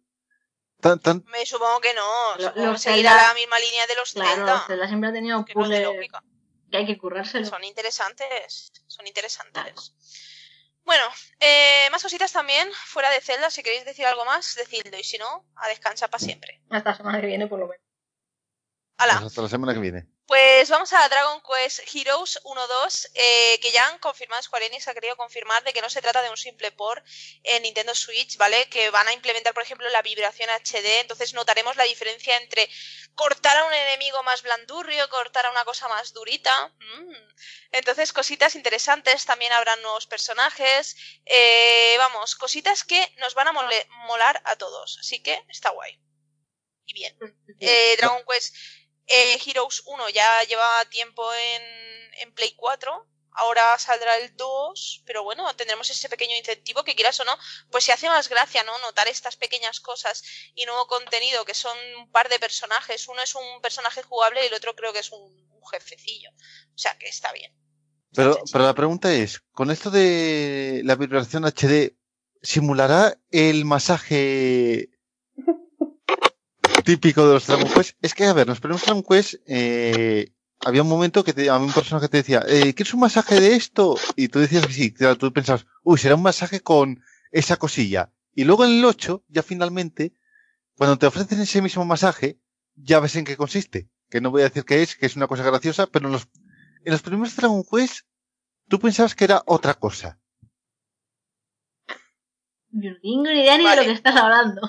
tan, 0.81 0.99
tan, 1.01 1.25
Me 1.33 1.47
supongo 1.47 1.81
que 1.81 1.95
no, 1.95 2.37
Lo- 2.37 2.49
supongo 2.49 2.67
los 2.67 2.83
que 2.85 2.91
seguirá 2.91 3.11
Zelda- 3.13 3.29
la 3.29 3.35
misma 3.35 3.59
línea 3.59 3.87
de 3.87 3.95
los 3.95 4.13
Claro, 4.13 4.31
Zelda, 4.37 4.65
Zelda 4.67 4.89
siempre 4.89 5.11
ha 5.11 5.13
tenido 5.13 5.45
que 5.45 5.55
no 5.55 5.65
es 5.65 6.09
que 6.69 6.77
hay 6.79 6.87
que 6.87 6.99
currárselo. 6.99 7.47
Son 7.47 7.63
interesantes, 7.65 8.73
son 8.89 9.07
interesantes. 9.07 9.95
Bueno, 10.87 11.03
eh, 11.41 11.89
más 11.91 12.01
cositas 12.01 12.33
también, 12.33 12.69
fuera 12.73 13.11
de 13.11 13.21
Zelda, 13.21 13.51
si 13.51 13.65
queréis 13.65 13.85
decir 13.85 14.07
algo 14.07 14.25
más, 14.25 14.55
decidlo, 14.55 14.97
y 14.97 15.03
si 15.03 15.19
no, 15.19 15.45
a 15.57 15.69
descansar 15.69 16.09
para 16.09 16.23
siempre. 16.23 16.63
Hasta 16.71 16.91
la 16.91 16.97
semana 16.97 17.21
que 17.21 17.27
viene, 17.27 17.49
por 17.49 17.59
lo 17.59 17.67
menos. 17.67 17.85
¡Hala! 18.97 19.15
pues 19.15 19.27
hasta 19.27 19.43
la 19.43 19.49
semana 19.49 19.75
que 19.75 19.81
viene. 19.81 20.07
Pues 20.27 20.69
vamos 20.71 20.93
a 20.93 21.09
Dragon 21.09 21.41
Quest 21.41 21.81
Heroes 21.95 22.41
1-2, 22.43 23.11
eh, 23.15 23.61
que 23.61 23.71
ya 23.71 23.87
han 23.87 23.99
confirmado, 23.99 24.43
Square 24.43 24.67
Enix 24.67 24.89
ha 24.89 24.95
querido 24.95 25.17
confirmar 25.17 25.63
de 25.63 25.73
que 25.73 25.81
no 25.81 25.89
se 25.89 26.03
trata 26.03 26.21
de 26.21 26.31
un 26.31 26.37
simple 26.37 26.73
port 26.73 27.07
en 27.45 27.63
Nintendo 27.63 27.95
Switch, 27.95 28.37
¿vale? 28.37 28.69
Que 28.69 28.91
van 28.91 29.07
a 29.07 29.13
implementar, 29.13 29.55
por 29.55 29.63
ejemplo, 29.63 29.89
la 29.89 30.03
vibración 30.03 30.51
HD, 30.51 30.99
entonces 30.99 31.33
notaremos 31.33 31.77
la 31.77 31.85
diferencia 31.85 32.37
entre 32.39 32.69
cortar 33.15 33.57
a 33.57 33.67
un 33.67 33.73
enemigo 33.73 34.21
más 34.25 34.43
blandurrio, 34.43 35.09
cortar 35.11 35.47
a 35.47 35.53
una 35.53 35.65
cosa 35.65 35.87
más 35.87 36.13
durita. 36.13 36.75
Mm. 36.77 37.15
Entonces, 37.71 38.13
cositas 38.13 38.57
interesantes, 38.57 39.27
también 39.27 39.53
habrá 39.53 39.77
nuevos 39.77 40.09
personajes, 40.09 40.97
eh, 41.25 41.95
vamos, 41.99 42.35
cositas 42.35 42.83
que 42.83 43.15
nos 43.19 43.35
van 43.35 43.47
a 43.47 43.53
molar 43.53 44.43
a 44.45 44.57
todos, 44.57 44.99
así 44.99 45.23
que 45.23 45.41
está 45.49 45.71
guay. 45.71 46.01
Y 46.85 46.95
bien. 46.95 47.17
Eh, 47.61 47.97
Dragon 47.97 48.25
Quest 48.29 48.55
eh, 49.07 49.39
Heroes 49.45 49.83
1 49.87 50.09
ya 50.11 50.43
lleva 50.45 50.85
tiempo 50.91 51.23
en, 51.35 51.63
en 52.21 52.33
Play 52.35 52.55
4, 52.57 53.07
ahora 53.37 53.79
saldrá 53.79 54.17
el 54.19 54.35
2, 54.37 55.03
pero 55.07 55.23
bueno, 55.23 55.55
tendremos 55.55 55.89
ese 55.91 56.09
pequeño 56.09 56.35
incentivo 56.37 56.85
que 56.85 56.95
quieras 56.95 57.21
o 57.21 57.25
no, 57.25 57.37
pues 57.71 57.85
se 57.85 57.93
hace 57.93 58.09
más 58.09 58.29
gracia, 58.29 58.63
¿no? 58.65 58.77
Notar 58.79 59.09
estas 59.09 59.37
pequeñas 59.37 59.81
cosas 59.81 60.25
y 60.55 60.65
nuevo 60.65 60.87
contenido 60.87 61.45
que 61.45 61.55
son 61.55 61.77
un 61.99 62.11
par 62.11 62.29
de 62.29 62.39
personajes. 62.39 63.09
Uno 63.09 63.23
es 63.23 63.35
un 63.35 63.61
personaje 63.61 64.03
jugable 64.03 64.43
y 64.43 64.49
el 64.49 64.55
otro 64.55 64.75
creo 64.75 64.93
que 64.93 65.01
es 65.01 65.13
un, 65.13 65.47
jefecillo. 65.69 66.31
O 66.31 66.79
sea 66.79 66.97
que 66.97 67.09
está 67.09 67.33
bien. 67.33 67.53
Pero, 68.15 68.39
pero 68.53 68.65
la 68.65 68.75
pregunta 68.75 69.13
es, 69.13 69.41
con 69.51 69.73
esto 69.73 69.91
de 69.91 70.81
la 70.85 70.95
vibración 70.95 71.45
HD, 71.45 71.97
¿simulará 72.41 73.19
el 73.33 73.65
masaje 73.65 74.91
típico 76.87 77.27
de 77.27 77.35
los 77.35 77.47
Dragon 77.47 77.69
Quest. 77.69 77.99
Es 78.01 78.15
que, 78.15 78.25
a 78.25 78.33
ver, 78.33 78.47
los 78.47 78.61
primeros 78.61 78.85
Dragon 78.85 79.03
Quest, 79.03 79.35
eh, 79.47 80.33
había 80.65 80.83
un 80.83 80.89
momento 80.89 81.25
que 81.25 81.33
te, 81.33 81.51
había 81.51 81.67
un 81.67 81.73
personaje 81.73 82.07
que 82.07 82.11
te 82.11 82.17
decía, 82.19 82.45
eh, 82.49 82.73
¿quieres 82.75 82.95
un 82.95 83.01
masaje 83.01 83.41
de 83.41 83.57
esto? 83.57 83.99
Y 84.15 84.29
tú 84.29 84.39
decías 84.39 84.67
que 84.67 84.73
sí, 84.73 84.93
claro, 84.93 85.19
tú 85.19 85.33
pensabas, 85.33 85.67
uy, 85.83 85.99
será 85.99 86.15
un 86.15 86.23
masaje 86.23 86.61
con 86.61 87.03
esa 87.33 87.57
cosilla. 87.57 88.13
Y 88.35 88.45
luego 88.45 88.65
en 88.65 88.79
el 88.79 88.85
8, 88.85 89.25
ya 89.29 89.43
finalmente, 89.43 90.15
cuando 90.77 90.97
te 90.97 91.07
ofrecen 91.07 91.41
ese 91.41 91.61
mismo 91.61 91.85
masaje, 91.85 92.39
ya 92.77 93.01
ves 93.01 93.17
en 93.17 93.25
qué 93.25 93.37
consiste. 93.37 93.91
Que 94.09 94.21
no 94.21 94.31
voy 94.31 94.43
a 94.43 94.45
decir 94.45 94.65
qué 94.65 94.83
es, 94.83 94.95
que 94.95 95.07
es 95.07 95.17
una 95.17 95.27
cosa 95.27 95.43
graciosa, 95.43 95.89
pero 95.89 96.07
en 96.07 96.13
los, 96.13 96.29
en 96.85 96.93
los 96.93 97.03
primeros 97.03 97.35
Dragon 97.35 97.65
Quest, 97.69 98.07
tú 98.69 98.79
pensabas 98.79 99.17
que 99.17 99.25
era 99.25 99.43
otra 99.47 99.75
cosa. 99.75 100.21
Yo 102.71 102.91
no 102.91 102.97
tengo 103.03 103.23
ni 103.25 103.41
idea 103.41 103.59
ni 103.59 103.69
de 103.69 103.77
lo 103.77 103.83
que 103.83 103.93
estás 103.93 104.15
hablando. 104.15 104.61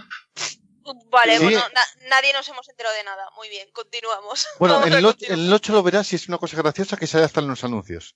Vale, 1.09 1.39
bueno, 1.39 1.61
nadie 2.09 2.33
nos 2.33 2.47
hemos 2.49 2.67
enterado 2.69 2.95
de 2.95 3.03
nada. 3.03 3.29
Muy 3.35 3.49
bien, 3.49 3.69
continuamos. 3.71 4.47
Bueno, 4.59 4.85
en 4.85 4.93
el, 4.93 5.53
8, 5.53 5.73
lo 5.73 5.83
verás 5.83 6.07
si 6.07 6.15
es 6.15 6.27
una 6.27 6.37
cosa 6.37 6.57
graciosa 6.57 6.97
que 6.97 7.07
sale 7.07 7.25
hasta 7.25 7.41
en 7.41 7.47
los 7.47 7.63
anuncios. 7.63 8.15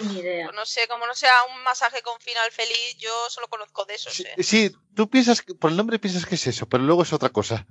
Ni 0.00 0.20
idea. 0.20 0.46
Pues 0.46 0.56
no 0.56 0.64
sé, 0.64 0.88
como 0.88 1.06
no 1.06 1.14
sea 1.14 1.34
un 1.54 1.62
masaje 1.62 2.00
con 2.02 2.18
final 2.20 2.50
feliz, 2.50 2.96
yo 2.98 3.10
solo 3.28 3.48
conozco 3.48 3.84
de 3.84 3.94
eso. 3.94 4.10
Sí, 4.10 4.24
¿eh? 4.24 4.42
sí, 4.42 4.72
tú 4.94 5.08
piensas, 5.08 5.42
que, 5.42 5.54
por 5.54 5.70
el 5.70 5.76
nombre 5.76 5.98
piensas 5.98 6.24
que 6.24 6.36
es 6.36 6.46
eso, 6.46 6.66
pero 6.66 6.82
luego 6.82 7.02
es 7.02 7.12
otra 7.12 7.28
cosa. 7.28 7.66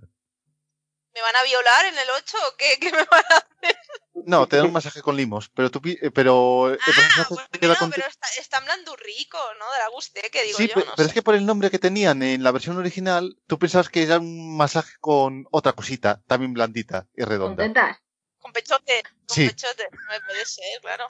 ¿Me 1.13 1.21
van 1.21 1.35
a 1.35 1.43
violar 1.43 1.85
en 1.85 1.97
el 1.97 2.09
8 2.09 2.37
o 2.47 2.55
qué, 2.57 2.77
qué 2.79 2.91
me 2.91 3.03
van 3.03 3.23
a 3.29 3.37
hacer? 3.37 3.77
No, 4.25 4.47
te 4.47 4.57
dan 4.57 4.67
un 4.67 4.73
masaje 4.73 5.01
con 5.01 5.17
limos, 5.17 5.49
pero 5.49 5.71
tú, 5.71 5.81
eh, 5.85 6.11
pero... 6.11 6.67
Ah, 6.67 7.27
bueno, 7.29 7.47
pero 7.91 8.07
está, 8.07 8.27
está 8.39 8.57
hablando 8.57 8.95
rico, 8.95 9.37
¿no? 9.59 9.71
De 9.71 9.79
la 9.79 9.87
guste, 9.89 10.21
que 10.29 10.43
digo 10.43 10.57
sí, 10.57 10.67
yo, 10.67 10.73
pero, 10.75 10.85
no 10.87 10.93
pero 10.95 11.07
es 11.07 11.13
que 11.13 11.21
por 11.21 11.35
el 11.35 11.45
nombre 11.45 11.69
que 11.71 11.79
tenían 11.79 12.21
en 12.21 12.43
la 12.43 12.51
versión 12.51 12.77
original, 12.77 13.35
tú 13.47 13.57
pensabas 13.57 13.89
que 13.89 14.03
era 14.03 14.19
un 14.19 14.55
masaje 14.55 14.93
con 14.99 15.45
otra 15.51 15.73
cosita, 15.73 16.21
también 16.27 16.53
blandita 16.53 17.07
y 17.15 17.23
redonda. 17.23 17.63
¿Contentas? 17.63 17.97
Con 18.39 18.53
pechote, 18.53 19.03
con 19.27 19.35
Sí. 19.35 19.47
pechote. 19.49 19.89
No 19.91 20.11
me 20.11 20.21
puede 20.21 20.45
ser, 20.45 20.81
claro. 20.81 21.07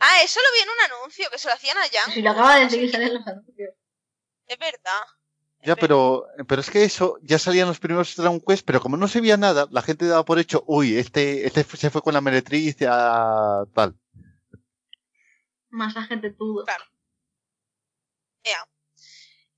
Ah, 0.00 0.22
eso 0.22 0.40
lo 0.40 0.52
vi 0.54 0.60
en 0.62 0.68
un 0.68 0.92
anuncio, 0.92 1.30
que 1.30 1.38
se 1.38 1.48
lo 1.48 1.54
hacían 1.54 1.78
a 1.78 1.86
Yang. 1.86 2.12
Si 2.12 2.22
lo 2.22 2.30
acaba 2.30 2.56
de 2.56 2.64
decir, 2.64 2.90
salen 2.90 3.14
los 3.14 3.26
anuncios. 3.26 3.74
Es 4.46 4.58
verdad. 4.58 5.02
Ya, 5.64 5.74
pero, 5.76 6.26
pero 6.46 6.60
es 6.60 6.70
que 6.70 6.84
eso 6.84 7.18
ya 7.22 7.38
salían 7.38 7.68
los 7.68 7.80
primeros 7.80 8.14
Dragon 8.14 8.40
Quest, 8.40 8.64
pero 8.64 8.80
como 8.80 8.96
no 8.96 9.08
se 9.08 9.20
veía 9.20 9.36
nada, 9.36 9.66
la 9.70 9.82
gente 9.82 10.06
daba 10.06 10.24
por 10.24 10.38
hecho, 10.38 10.62
uy, 10.66 10.96
este, 10.96 11.46
este 11.46 11.64
se 11.64 11.90
fue 11.90 12.00
con 12.00 12.14
la 12.14 12.20
meretriz 12.20 12.76
a 12.82 13.64
tal. 13.74 13.98
Masaje 15.68 16.16
tetudo. 16.16 16.64
Claro. 16.64 16.84
Ya. 18.44 18.66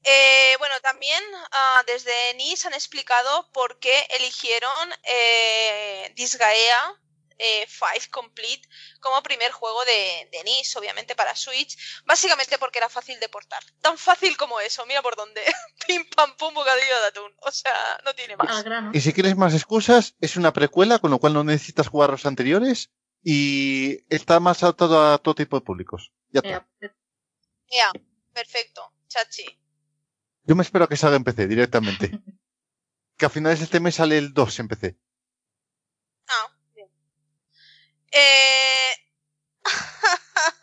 Eh, 0.02 0.56
bueno, 0.58 0.74
también 0.82 1.22
ah, 1.52 1.82
desde 1.86 2.34
NIS 2.34 2.66
han 2.66 2.74
explicado 2.74 3.50
por 3.52 3.78
qué 3.78 4.06
eligieron 4.18 4.90
eh, 5.04 6.12
Disgaea 6.16 6.98
eh, 7.40 7.66
5 7.66 8.10
Complete 8.10 8.68
como 9.00 9.22
primer 9.22 9.50
juego 9.50 9.84
de, 9.84 10.28
de 10.30 10.44
NIS, 10.44 10.76
obviamente 10.76 11.14
para 11.14 11.34
Switch, 11.34 11.76
básicamente 12.04 12.58
porque 12.58 12.78
era 12.78 12.88
fácil 12.88 13.18
de 13.18 13.28
portar. 13.28 13.62
Tan 13.80 13.96
fácil 13.96 14.36
como 14.36 14.60
eso, 14.60 14.84
mira 14.86 15.02
por 15.02 15.16
dónde. 15.16 15.40
Pim 15.86 16.04
pam 16.14 16.36
pum 16.36 16.54
bocadillo 16.54 17.00
de 17.00 17.06
atún. 17.08 17.32
O 17.38 17.50
sea, 17.50 18.00
no 18.04 18.14
tiene 18.14 18.36
más. 18.36 18.62
Grano. 18.62 18.90
Y 18.92 19.00
si 19.00 19.12
quieres 19.12 19.36
más 19.36 19.54
excusas, 19.54 20.14
es 20.20 20.36
una 20.36 20.52
precuela, 20.52 20.98
con 20.98 21.10
lo 21.10 21.18
cual 21.18 21.34
no 21.34 21.44
necesitas 21.44 21.88
jugar 21.88 22.10
los 22.10 22.26
anteriores 22.26 22.90
y 23.22 24.04
está 24.14 24.40
más 24.40 24.62
adaptado 24.62 25.12
a 25.12 25.18
todo 25.18 25.34
tipo 25.34 25.58
de 25.58 25.64
públicos. 25.64 26.12
Ya 26.30 26.40
está. 26.44 26.68
Ya, 27.70 27.92
perfecto. 28.32 28.92
Chachi. 29.08 29.58
Yo 30.44 30.56
me 30.56 30.62
espero 30.62 30.84
a 30.84 30.88
que 30.88 30.96
salga 30.96 31.16
en 31.16 31.24
PC 31.24 31.46
directamente. 31.46 32.10
que 33.16 33.26
a 33.26 33.30
finales 33.30 33.58
de 33.58 33.66
este 33.66 33.80
mes 33.80 33.96
sale 33.96 34.18
el 34.18 34.32
2 34.32 34.60
en 34.60 34.68
PC. 34.68 34.98
Ah. 36.28 36.56
Eh... 38.10 38.94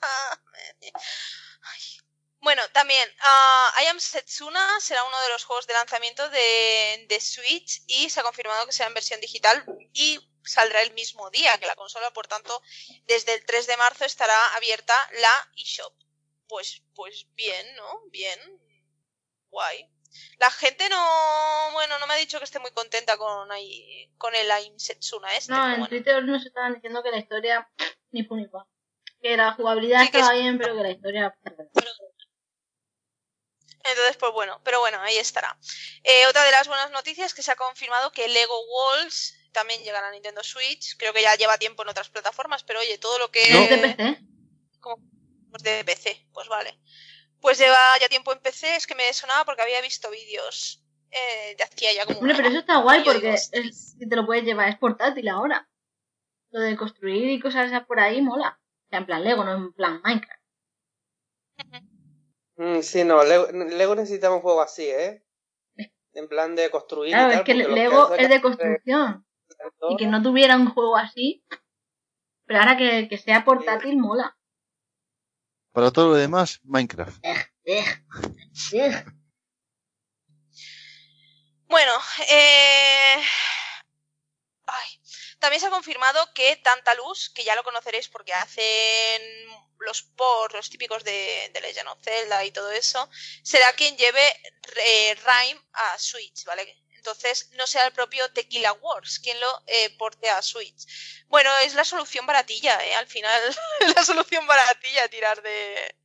Bueno, 2.40 2.62
también, 2.72 3.10
ah, 3.20 3.74
I 3.84 3.88
Am 3.88 4.00
Setsuna 4.00 4.80
será 4.80 5.04
uno 5.04 5.22
de 5.24 5.30
los 5.30 5.44
juegos 5.44 5.68
de 5.68 5.74
lanzamiento 5.74 6.30
de, 6.30 7.06
de 7.10 7.20
Switch 7.20 7.82
y 7.88 8.10
se 8.10 8.22
ha 8.22 8.24
confirmado 8.24 8.66
que 8.66 8.72
será 8.72 8.88
en 8.88 8.94
versión 8.94 9.20
digital 9.20 9.66
y 9.92 10.18
saldrá 10.46 10.82
el 10.82 10.94
mismo 10.94 11.30
día 11.30 11.58
que 11.58 11.68
la 11.68 11.76
consola, 11.76 12.12
por 12.12 12.28
tanto, 12.28 12.62
desde 13.06 13.34
el 13.34 13.46
3 13.46 13.68
de 13.68 13.78
marzo 13.78 14.06
estará 14.06 14.56
abierta 14.56 14.96
la 15.20 15.52
eShop. 15.58 15.94
Pues, 16.48 16.84
pues 16.96 17.28
bien, 17.34 17.76
¿no? 17.76 18.04
Bien. 18.12 18.40
Guay. 19.50 19.90
La 20.40 20.50
gente 20.52 20.88
no, 20.90 21.70
bueno, 21.74 21.98
no 22.00 22.08
me 22.08 22.14
ha 22.14 22.18
dicho 22.18 22.38
que 22.40 22.46
esté 22.46 22.60
muy 22.60 22.72
contenta 22.72 23.18
con, 23.18 23.52
ahí- 23.52 24.10
con 24.18 24.34
el 24.36 24.50
Aim 24.52 24.78
Setsuna 24.80 25.36
este. 25.36 25.52
No, 25.52 25.58
pero 25.60 25.66
en 25.74 25.80
bueno. 25.80 25.88
Twitter 25.90 26.24
nos 26.24 26.46
estaban 26.46 26.74
diciendo 26.76 27.04
que 27.04 27.12
la 27.12 27.18
historia 27.18 27.70
ni 28.12 28.24
fu 28.24 28.36
ni 28.36 28.48
fa. 28.48 28.66
Que 29.22 29.36
la 29.38 29.54
jugabilidad 29.54 30.02
Sí, 30.04 30.12
que 30.12 30.18
estaba 30.20 30.36
es- 30.36 30.42
bien, 30.42 30.58
pero 30.58 30.76
que 30.76 30.84
la 30.84 30.92
historia... 30.92 31.38
Entonces, 33.84 34.18
pues 34.18 34.34
bueno, 34.34 34.60
pero 34.64 34.80
bueno, 34.80 35.00
ahí 35.02 35.18
estará. 35.18 35.58
Eh, 36.04 36.28
otra 36.28 36.44
de 36.44 36.52
las 36.52 36.68
buenas 36.68 36.92
noticias 36.92 37.28
es 37.28 37.34
que 37.34 37.42
se 37.42 37.52
ha 37.52 37.56
confirmado 37.56 38.12
que 38.12 38.28
Lego 38.28 38.60
Walls 38.68 39.34
también 39.54 39.82
llegará 39.84 40.10
a 40.10 40.12
Nintendo 40.12 40.44
Switch. 40.44 40.98
Creo 40.98 41.14
que 41.14 41.22
ya 41.22 41.36
lleva 41.36 41.58
tiempo 41.58 41.84
en 41.84 41.90
otras 41.90 42.10
plataformas, 42.10 42.64
pero 42.64 42.80
oye, 42.82 42.98
todo 42.98 43.18
lo 43.18 43.32
que... 43.32 43.42
¿Es 43.44 43.70
de 43.70 43.78
PC? 43.78 44.20
Pues 45.50 45.64
de 45.64 45.84
PC, 45.86 46.28
pues 46.34 46.48
vale. 46.50 46.78
Pues 47.42 47.60
lleva 47.60 47.78
ya 48.02 48.10
tiempo 48.10 48.34
en 48.34 48.40
PC, 48.40 48.76
es 48.76 48.88
que 48.88 48.96
me 48.96 49.14
sonaba 49.14 49.46
porque 49.46 49.62
había 49.62 49.82
visto 49.82 50.10
vídeos 50.10 50.84
eh, 51.12 51.56
de 51.58 51.64
hacía 51.64 51.94
ya 51.94 52.06
como... 52.06 52.20
Hombre, 52.20 52.36
pero 52.36 52.50
eso 52.50 52.60
está 52.60 52.78
guay 52.78 53.04
porque 53.04 53.34
es, 53.34 53.50
si 53.98 54.08
te 54.08 54.16
lo 54.16 54.26
puedes 54.26 54.44
llevar, 54.44 54.70
es 54.70 54.78
portátil 54.78 55.28
ahora. 55.30 55.70
Lo 56.52 56.62
de 56.62 56.76
construir 56.76 57.30
y 57.30 57.40
cosas 57.40 57.68
esas 57.68 57.86
por 57.86 58.00
ahí 58.00 58.22
mola. 58.22 58.60
O 58.60 58.90
sea, 58.90 59.00
en 59.00 59.06
plan 59.06 59.24
Lego, 59.24 59.44
no 59.44 59.54
en 59.54 59.74
plan 59.74 60.02
Minecraft. 60.04 60.42
Mm, 62.56 62.82
sí, 62.82 63.04
no, 63.04 63.24
Lego, 63.24 63.48
Lego 63.52 63.96
necesitaba 63.96 64.36
un 64.36 64.42
juego 64.42 64.62
así, 64.62 64.86
¿eh? 64.86 65.24
En 66.14 66.28
plan 66.28 66.56
de 66.56 66.70
construir. 66.72 67.10
y 67.10 67.14
Claro, 67.14 67.30
tal, 67.30 67.40
es 67.40 67.46
que 67.46 67.54
Lego 67.54 68.16
es 68.16 68.30
de 68.30 68.36
hace 68.36 68.42
construcción. 68.42 69.26
Y 69.90 69.98
que 69.98 70.08
no 70.08 70.22
tuviera 70.24 70.56
un 70.56 70.70
juego 70.70 70.98
así. 70.98 71.46
Pero 72.46 72.60
ahora 72.60 72.78
que, 72.78 73.08
que 73.10 73.18
sea 73.18 73.44
portátil 73.44 73.98
mola. 73.98 74.37
Para 75.78 75.92
todo 75.92 76.08
lo 76.08 76.16
demás, 76.16 76.60
Minecraft. 76.64 77.24
Bueno, 81.68 82.02
eh... 82.32 83.24
Ay. 84.66 84.90
También 85.38 85.62
se 85.62 85.68
ha 85.68 85.70
confirmado 85.70 86.34
que 86.34 86.56
Tantalus, 86.56 87.30
que 87.30 87.44
ya 87.44 87.54
lo 87.54 87.64
conoceréis 87.64 88.10
porque 88.10 88.34
hacen 88.34 89.22
los 89.78 90.02
ports, 90.02 90.56
los 90.56 90.68
típicos 90.72 91.04
de, 91.04 91.52
de 91.54 91.62
Legend 91.62 91.90
of 91.90 92.02
Zelda 92.02 92.44
y 92.44 92.50
todo 92.50 92.72
eso, 92.72 93.08
será 93.44 93.72
quien 93.74 93.96
lleve 93.98 94.26
eh, 94.84 95.14
Rhyme 95.14 95.62
a 95.74 96.00
Switch, 96.00 96.44
¿vale? 96.46 96.87
Entonces 96.98 97.52
no 97.58 97.66
será 97.68 97.88
el 97.88 97.94
propio 97.94 98.30
Tequila 98.34 98.74
Wars 98.74 99.20
quien 99.20 99.40
lo 99.40 99.48
eh, 99.68 99.96
porte 99.98 100.30
a 100.30 100.42
Switch. 100.42 101.26
Bueno, 101.28 101.50
es 101.64 101.76
la 101.76 101.86
solución 101.86 102.26
baratilla, 102.26 102.78
¿eh? 102.86 102.96
Al 102.96 103.08
final, 103.08 103.40
la 103.96 104.04
solución 104.04 104.46
baratilla 104.48 105.08
tirar 105.08 105.42
de, 105.42 105.96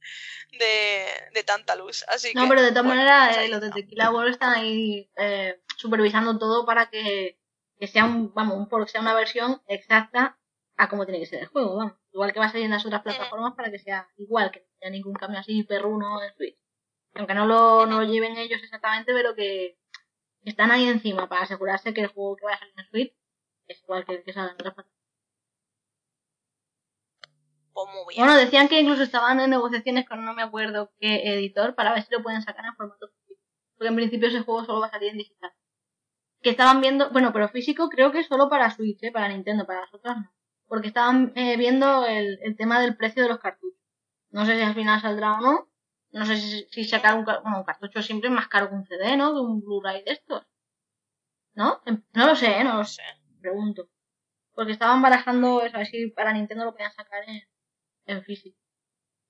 de, 0.58 1.06
de 1.34 1.44
Tantalus. 1.44 2.04
Así 2.08 2.32
No, 2.34 2.42
que, 2.42 2.48
pero 2.48 2.62
de 2.62 2.70
todas 2.70 2.84
bueno, 2.84 3.00
maneras, 3.00 3.36
pues 3.36 3.46
eh, 3.46 3.48
los 3.48 3.60
de. 3.60 3.70
Tequila 3.70 4.10
World 4.10 4.32
están 4.32 4.54
ahí 4.54 5.10
eh, 5.16 5.60
supervisando 5.76 6.38
todo 6.38 6.64
para 6.64 6.90
que, 6.90 7.38
que 7.78 7.86
sea 7.86 8.04
un, 8.04 8.32
vamos, 8.34 8.56
un 8.56 8.88
sea 8.88 9.00
una 9.00 9.14
versión 9.14 9.62
exacta 9.66 10.38
a 10.76 10.88
cómo 10.88 11.04
tiene 11.04 11.20
que 11.20 11.26
ser 11.26 11.40
el 11.40 11.46
juego, 11.46 11.76
vamos. 11.76 11.94
Igual 12.12 12.32
que 12.32 12.40
va 12.40 12.46
a 12.46 12.50
salir 12.50 12.66
en 12.66 12.72
las 12.72 12.84
otras 12.84 13.02
plataformas 13.02 13.54
para 13.54 13.70
que 13.70 13.78
sea 13.78 14.08
igual, 14.16 14.50
que 14.50 14.60
no 14.60 14.66
haya 14.82 14.90
ningún 14.90 15.14
cambio 15.14 15.40
así 15.40 15.62
perruno 15.62 16.22
en 16.22 16.34
Switch. 16.34 16.58
Aunque 17.14 17.34
no 17.34 17.46
lo, 17.46 17.86
no 17.86 18.00
lo 18.00 18.06
lleven 18.06 18.36
ellos 18.36 18.60
exactamente, 18.62 19.12
pero 19.12 19.34
que 19.34 19.78
están 20.44 20.70
ahí 20.70 20.88
encima 20.88 21.28
para 21.28 21.42
asegurarse 21.42 21.94
que 21.94 22.02
el 22.02 22.08
juego 22.08 22.36
que 22.36 22.44
vaya 22.44 22.56
a 22.56 22.60
salir 22.60 22.74
en 22.78 22.84
Switch 22.90 23.14
es 23.68 23.82
igual 23.82 24.04
que 24.04 24.14
el 24.14 24.24
que 24.24 24.32
sale 24.32 24.48
en 24.48 24.54
otras 24.54 24.74
plataformas. 24.74 25.02
Pues 27.72 27.86
muy 27.88 28.14
bien. 28.14 28.26
Bueno, 28.26 28.38
decían 28.38 28.68
que 28.68 28.80
incluso 28.80 29.02
estaban 29.02 29.40
en 29.40 29.50
negociaciones 29.50 30.06
con 30.06 30.24
no 30.24 30.34
me 30.34 30.42
acuerdo 30.42 30.92
qué 30.98 31.22
editor 31.34 31.74
para 31.74 31.92
ver 31.94 32.02
si 32.02 32.12
lo 32.12 32.22
pueden 32.22 32.42
sacar 32.42 32.66
en 32.66 32.74
formato 32.74 33.08
físico. 33.08 33.40
Porque 33.76 33.88
en 33.88 33.96
principio 33.96 34.28
ese 34.28 34.42
juego 34.42 34.64
solo 34.64 34.80
va 34.80 34.86
a 34.88 34.90
salir 34.90 35.10
en 35.10 35.18
digital. 35.18 35.52
Que 36.42 36.50
estaban 36.50 36.80
viendo, 36.80 37.10
bueno, 37.10 37.32
pero 37.32 37.48
físico 37.48 37.88
creo 37.88 38.12
que 38.12 38.24
solo 38.24 38.48
para 38.50 38.70
Switch, 38.70 39.02
¿eh? 39.02 39.12
para 39.12 39.28
Nintendo, 39.28 39.64
para 39.64 39.82
las 39.82 39.94
otras 39.94 40.18
no. 40.18 40.32
Porque 40.66 40.88
estaban 40.88 41.32
eh, 41.34 41.56
viendo 41.56 42.04
el, 42.06 42.38
el 42.42 42.56
tema 42.56 42.80
del 42.80 42.96
precio 42.96 43.22
de 43.22 43.28
los 43.28 43.38
cartuchos. 43.38 43.78
No 44.30 44.44
sé 44.44 44.56
si 44.56 44.62
al 44.62 44.74
final 44.74 45.00
saldrá 45.00 45.34
o 45.34 45.40
no. 45.40 45.71
No 46.12 46.26
sé 46.26 46.36
si, 46.70 46.84
sacar 46.84 47.18
un, 47.18 47.24
bueno, 47.24 47.58
un 47.58 47.64
cartucho 47.64 48.02
siempre 48.02 48.28
es 48.28 48.34
más 48.34 48.48
caro 48.48 48.68
que 48.68 48.74
un 48.74 48.86
CD, 48.86 49.16
¿no? 49.16 49.32
Que 49.32 49.40
un 49.40 49.60
Blu-ray 49.60 50.04
de 50.04 50.12
estos. 50.12 50.46
¿No? 51.54 51.80
No 52.14 52.26
lo 52.26 52.34
sé, 52.34 52.58
¿eh? 52.58 52.64
No 52.64 52.76
lo 52.78 52.84
sé. 52.84 53.02
Pregunto. 53.40 53.88
Porque 54.54 54.72
estaban 54.72 55.02
barajando 55.02 55.62
eso, 55.62 55.76
a 55.76 55.78
ver 55.80 55.86
si 55.88 56.08
para 56.08 56.32
Nintendo 56.32 56.64
lo 56.64 56.72
podían 56.72 56.92
sacar 56.92 57.22
en, 57.28 57.42
en 58.06 58.22
físico. 58.24 58.58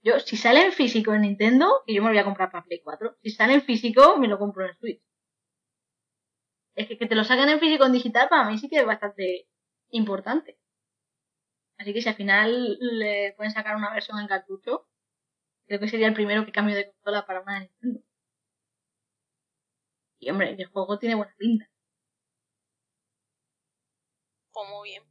Yo, 0.02 0.18
si 0.18 0.36
sale 0.36 0.64
en 0.64 0.72
físico 0.72 1.14
en 1.14 1.22
Nintendo, 1.22 1.82
que 1.86 1.94
yo 1.94 2.02
me 2.02 2.08
lo 2.08 2.14
voy 2.14 2.20
a 2.20 2.24
comprar 2.24 2.50
para 2.50 2.64
Play 2.64 2.80
4, 2.82 3.18
si 3.22 3.30
sale 3.30 3.54
en 3.54 3.62
físico, 3.62 4.18
me 4.18 4.28
lo 4.28 4.38
compro 4.38 4.66
en 4.66 4.74
Switch. 4.76 5.02
Es 6.74 6.88
que 6.88 6.98
que 6.98 7.06
te 7.06 7.14
lo 7.14 7.24
saquen 7.24 7.48
en 7.48 7.60
físico 7.60 7.84
en 7.84 7.92
digital 7.92 8.28
para 8.28 8.48
mí 8.48 8.58
sí 8.58 8.68
que 8.68 8.78
es 8.78 8.86
bastante 8.86 9.46
importante. 9.90 10.58
Así 11.78 11.92
que 11.92 12.02
si 12.02 12.08
al 12.08 12.14
final 12.16 12.78
le 12.80 13.34
pueden 13.36 13.52
sacar 13.52 13.76
una 13.76 13.92
versión 13.92 14.18
en 14.18 14.26
cartucho, 14.26 14.88
creo 15.66 15.80
que 15.80 15.88
sería 15.88 16.08
el 16.08 16.14
primero 16.14 16.44
que 16.44 16.52
cambio 16.52 16.74
de 16.76 16.90
consola 16.92 17.26
para 17.26 17.40
una 17.40 17.54
de 17.54 17.60
Nintendo. 17.60 18.00
Y 20.18 20.30
hombre, 20.30 20.54
el 20.58 20.66
juego 20.66 20.98
tiene 20.98 21.14
buena 21.16 21.34
pinta. 21.36 21.68
Pues 24.52 24.68
muy 24.68 24.90
bien. 24.90 25.02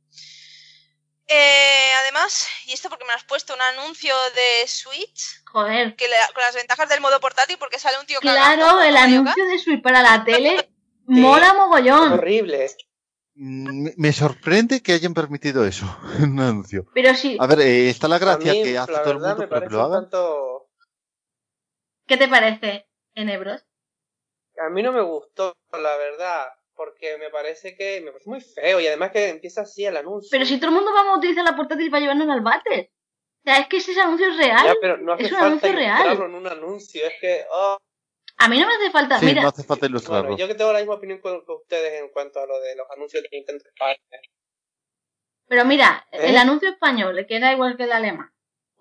Eh, 1.28 1.91
además, 2.02 2.48
y 2.65 2.73
esto 2.73 2.90
porque 2.90 3.06
me 3.06 3.14
has 3.14 3.23
puesto 3.23 3.53
un 3.53 3.61
anuncio 3.61 4.14
de 4.36 4.68
Switch, 4.68 5.44
Joder, 5.45 5.95
que 5.95 6.07
le- 6.07 6.15
con 6.34 6.44
las 6.44 6.56
ventajas 6.56 6.90
del 6.90 6.99
modo 7.02 7.19
portátil, 7.22 7.57
porque 7.57 7.80
sale 7.80 7.98
un 7.99 8.06
tío 8.06 8.19
claro, 8.19 8.40
cagando, 8.40 8.82
el 8.84 8.94
¿no, 8.94 8.99
Mario 8.99 9.19
anuncio 9.22 9.45
de 9.48 9.60
Switch 9.60 9.82
para 9.82 10.02
la 10.02 10.23
tele 10.26 10.69
mola 11.06 11.53
mogollón. 11.53 12.14
Horrible. 12.14 12.69
Mm, 13.43 13.89
Me 13.97 14.13
sorprende 14.13 14.84
que 14.84 14.93
hayan 14.93 15.15
permitido 15.15 15.65
eso 15.65 15.85
en 16.19 16.34
un 16.34 16.39
anuncio. 16.41 16.85
Pero 16.93 17.15
sí, 17.15 17.38
A 17.39 17.47
ver, 17.47 17.61
eh, 17.61 17.89
está 17.89 18.07
la 18.07 18.19
gracia 18.19 18.53
mí, 18.53 18.61
que 18.63 18.77
hace 18.77 18.93
todo 18.93 19.11
el 19.13 19.19
mundo 19.19 19.49
para 19.49 19.68
que 19.68 19.73
lo 19.73 19.81
hagan. 19.81 20.01
tanto... 20.03 20.68
¿qué 22.05 22.18
te 22.18 22.27
parece, 22.27 22.88
Enebros? 23.15 23.65
A 24.63 24.69
mí 24.69 24.84
no 24.84 24.91
me 24.91 25.01
gustó, 25.01 25.55
la 25.72 25.97
verdad, 25.97 26.49
porque 26.76 27.18
me 27.18 27.31
parece 27.31 27.76
que 27.76 28.01
me 28.01 28.11
parece 28.11 28.30
muy 28.30 28.41
feo 28.41 28.80
y 28.80 28.85
además 28.85 29.11
que 29.11 29.30
empieza 29.30 29.61
así 29.61 29.85
el 29.85 29.97
anuncio. 29.97 30.27
Pero 30.30 30.45
si 30.45 30.57
todo 30.59 30.69
el 30.69 30.76
mundo 30.76 30.93
vamos 30.93 31.15
a 31.15 31.18
utilizar 31.18 31.43
la 31.43 31.55
portátil 31.55 31.89
para 31.89 32.01
llevarnos 32.01 32.30
al 32.30 32.41
váter. 32.41 32.91
O 33.39 33.43
sea, 33.43 33.57
es 33.57 33.68
que 33.69 33.77
ese 33.77 33.99
anuncio 33.99 34.27
es 34.30 34.38
real. 34.38 34.65
Ya, 34.68 34.76
pero 34.80 34.97
no 34.97 35.13
hace 35.13 35.23
es 35.23 35.31
un 35.31 35.38
falta 35.39 35.47
anuncio 35.68 35.72
real. 35.73 36.22
en 36.22 36.35
un 36.35 36.45
anuncio, 36.47 37.07
es 37.07 37.13
que... 37.19 37.43
oh, 37.51 37.77
A 38.41 38.47
mí 38.47 38.59
no 38.59 38.65
me 38.65 38.73
hace 38.73 38.89
falta. 38.89 39.19
Sí, 39.19 39.26
Mira, 39.27 39.43
no 39.43 39.49
hace 39.49 39.63
falta 39.63 39.85
ilustrarlo. 39.85 40.30
Bueno, 40.30 40.38
yo 40.38 40.47
que 40.47 40.55
tengo 40.55 40.73
la 40.73 40.80
misma 40.80 40.95
opinión 40.95 41.22
que 41.22 41.51
ustedes 41.53 42.01
en 42.01 42.09
cuanto 42.09 42.39
a 42.39 42.47
lo 42.47 42.59
de 42.59 42.76
los 42.76 42.89
anuncios 42.89 43.22
de 43.22 43.30
Nintendo 43.31 43.63
España. 43.63 43.97
pero 45.47 45.63
mira, 45.65 46.07
¿Eh? 46.11 46.30
el 46.30 46.38
anuncio 46.38 46.69
español, 46.69 47.23
que 47.27 47.35
era 47.35 47.53
igual 47.53 47.77
que 47.77 47.84
el 47.84 47.91
alemán. 47.91 48.34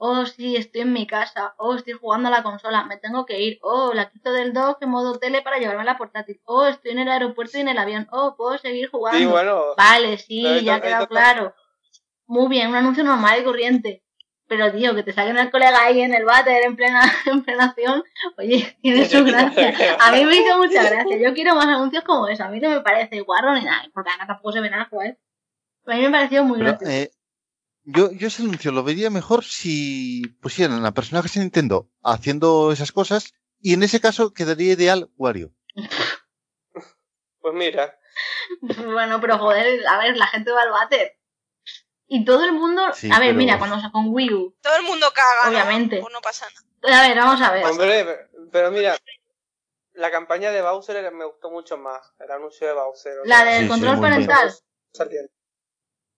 Oh, 0.02 0.24
sí, 0.24 0.56
estoy 0.56 0.80
en 0.80 0.94
mi 0.94 1.06
casa. 1.06 1.54
Oh, 1.58 1.74
estoy 1.74 1.92
jugando 1.92 2.28
a 2.28 2.30
la 2.30 2.42
consola. 2.42 2.84
Me 2.86 2.96
tengo 2.96 3.26
que 3.26 3.38
ir. 3.38 3.58
Oh, 3.60 3.92
la 3.92 4.08
quito 4.08 4.32
del 4.32 4.54
dock 4.54 4.80
en 4.80 4.88
modo 4.88 5.18
tele 5.18 5.42
para 5.42 5.58
llevarme 5.58 5.82
a 5.82 5.84
la 5.84 5.98
portátil. 5.98 6.40
Oh, 6.44 6.64
estoy 6.64 6.92
en 6.92 7.00
el 7.00 7.10
aeropuerto 7.10 7.58
y 7.58 7.60
en 7.60 7.68
el 7.68 7.76
avión. 7.76 8.08
Oh, 8.10 8.34
puedo 8.34 8.56
seguir 8.56 8.88
jugando. 8.88 9.18
Sí, 9.18 9.26
bueno, 9.26 9.74
Vale, 9.76 10.16
sí, 10.16 10.64
ya 10.64 10.76
ha 10.76 10.80
quedado 10.80 11.06
claro. 11.06 11.54
Muy 12.24 12.48
bien, 12.48 12.70
un 12.70 12.76
anuncio 12.76 13.04
normal 13.04 13.40
y 13.40 13.44
corriente. 13.44 14.02
Pero, 14.50 14.72
tío, 14.72 14.96
que 14.96 15.04
te 15.04 15.12
saquen 15.12 15.38
al 15.38 15.52
colega 15.52 15.84
ahí 15.84 16.00
en 16.00 16.12
el 16.12 16.24
váter 16.24 16.64
en 16.64 16.74
plena, 16.74 17.00
en 17.26 17.44
plena 17.44 17.66
acción, 17.66 18.02
oye, 18.36 18.76
tiene 18.82 19.08
su 19.08 19.24
gracia. 19.24 19.96
A 20.00 20.10
mí 20.10 20.24
me 20.24 20.34
hizo 20.38 20.58
mucha 20.58 20.82
gracia. 20.90 21.18
Yo 21.18 21.32
quiero 21.34 21.54
más 21.54 21.68
anuncios 21.68 22.02
como 22.02 22.26
eso. 22.26 22.42
A 22.42 22.48
mí 22.48 22.58
no 22.58 22.68
me 22.68 22.80
parece 22.80 23.20
guarro 23.20 23.54
ni 23.54 23.62
nada, 23.62 23.84
porque 23.94 24.10
además 24.10 24.26
tampoco 24.26 24.50
se 24.50 24.60
ven 24.60 24.74
a 24.74 24.86
jugar. 24.86 25.16
Pero 25.84 25.94
a 25.96 26.00
mí 26.00 26.04
me 26.06 26.10
pareció 26.10 26.42
muy 26.42 26.58
Pero, 26.58 26.70
gracioso. 26.70 26.92
eh, 26.92 27.12
yo, 27.84 28.10
yo 28.10 28.26
ese 28.26 28.42
anuncio 28.42 28.72
lo 28.72 28.82
vería 28.82 29.08
mejor 29.08 29.44
si 29.44 30.22
pusieran 30.42 30.84
a 30.84 30.92
personajes 30.94 31.32
de 31.34 31.42
Nintendo 31.42 31.88
haciendo 32.02 32.72
esas 32.72 32.90
cosas 32.90 33.32
y 33.60 33.74
en 33.74 33.84
ese 33.84 34.00
caso 34.00 34.34
quedaría 34.34 34.72
ideal 34.72 35.10
Wario. 35.16 35.52
pues 37.40 37.54
mira, 37.54 37.96
Bueno, 38.84 39.20
pero 39.20 39.38
joder, 39.38 39.86
a 39.86 39.98
ver, 39.98 40.16
la 40.16 40.26
gente 40.26 40.50
va 40.50 40.62
al 40.62 40.70
váter. 40.70 41.16
Y 42.12 42.24
todo 42.24 42.44
el 42.44 42.52
mundo. 42.52 42.92
Sí, 42.92 43.06
a 43.06 43.20
ver, 43.20 43.28
pero- 43.28 43.38
mira, 43.38 43.58
cuando 43.58 43.80
sacó 43.80 44.00
un 44.00 44.08
Wii 44.12 44.34
U. 44.34 44.56
Todo 44.60 44.76
el 44.76 44.82
mundo 44.82 45.06
caga, 45.14 45.44
¿no? 45.44 45.50
Obviamente. 45.50 46.00
Pues 46.00 46.12
no 46.12 46.20
pasa 46.20 46.46
nada. 46.82 47.04
A 47.04 47.08
ver, 47.08 47.16
vamos 47.16 47.40
a 47.40 47.52
ver. 47.52 47.64
hombre, 47.64 48.28
pero 48.50 48.70
mira, 48.72 48.96
la 49.92 50.10
campaña 50.10 50.50
de 50.50 50.60
Bowser 50.60 51.12
me 51.12 51.24
gustó 51.24 51.50
mucho 51.52 51.76
más, 51.78 52.12
el 52.18 52.30
anuncio 52.32 52.66
de 52.66 52.72
Bowser. 52.72 53.18
o 53.20 53.24
La 53.26 53.36
sea, 53.36 53.44
del 53.44 53.54
Sí, 53.58 53.62
sí, 53.62 53.68
control 53.68 53.96
bien. 54.00 54.02
parental. 54.26 54.50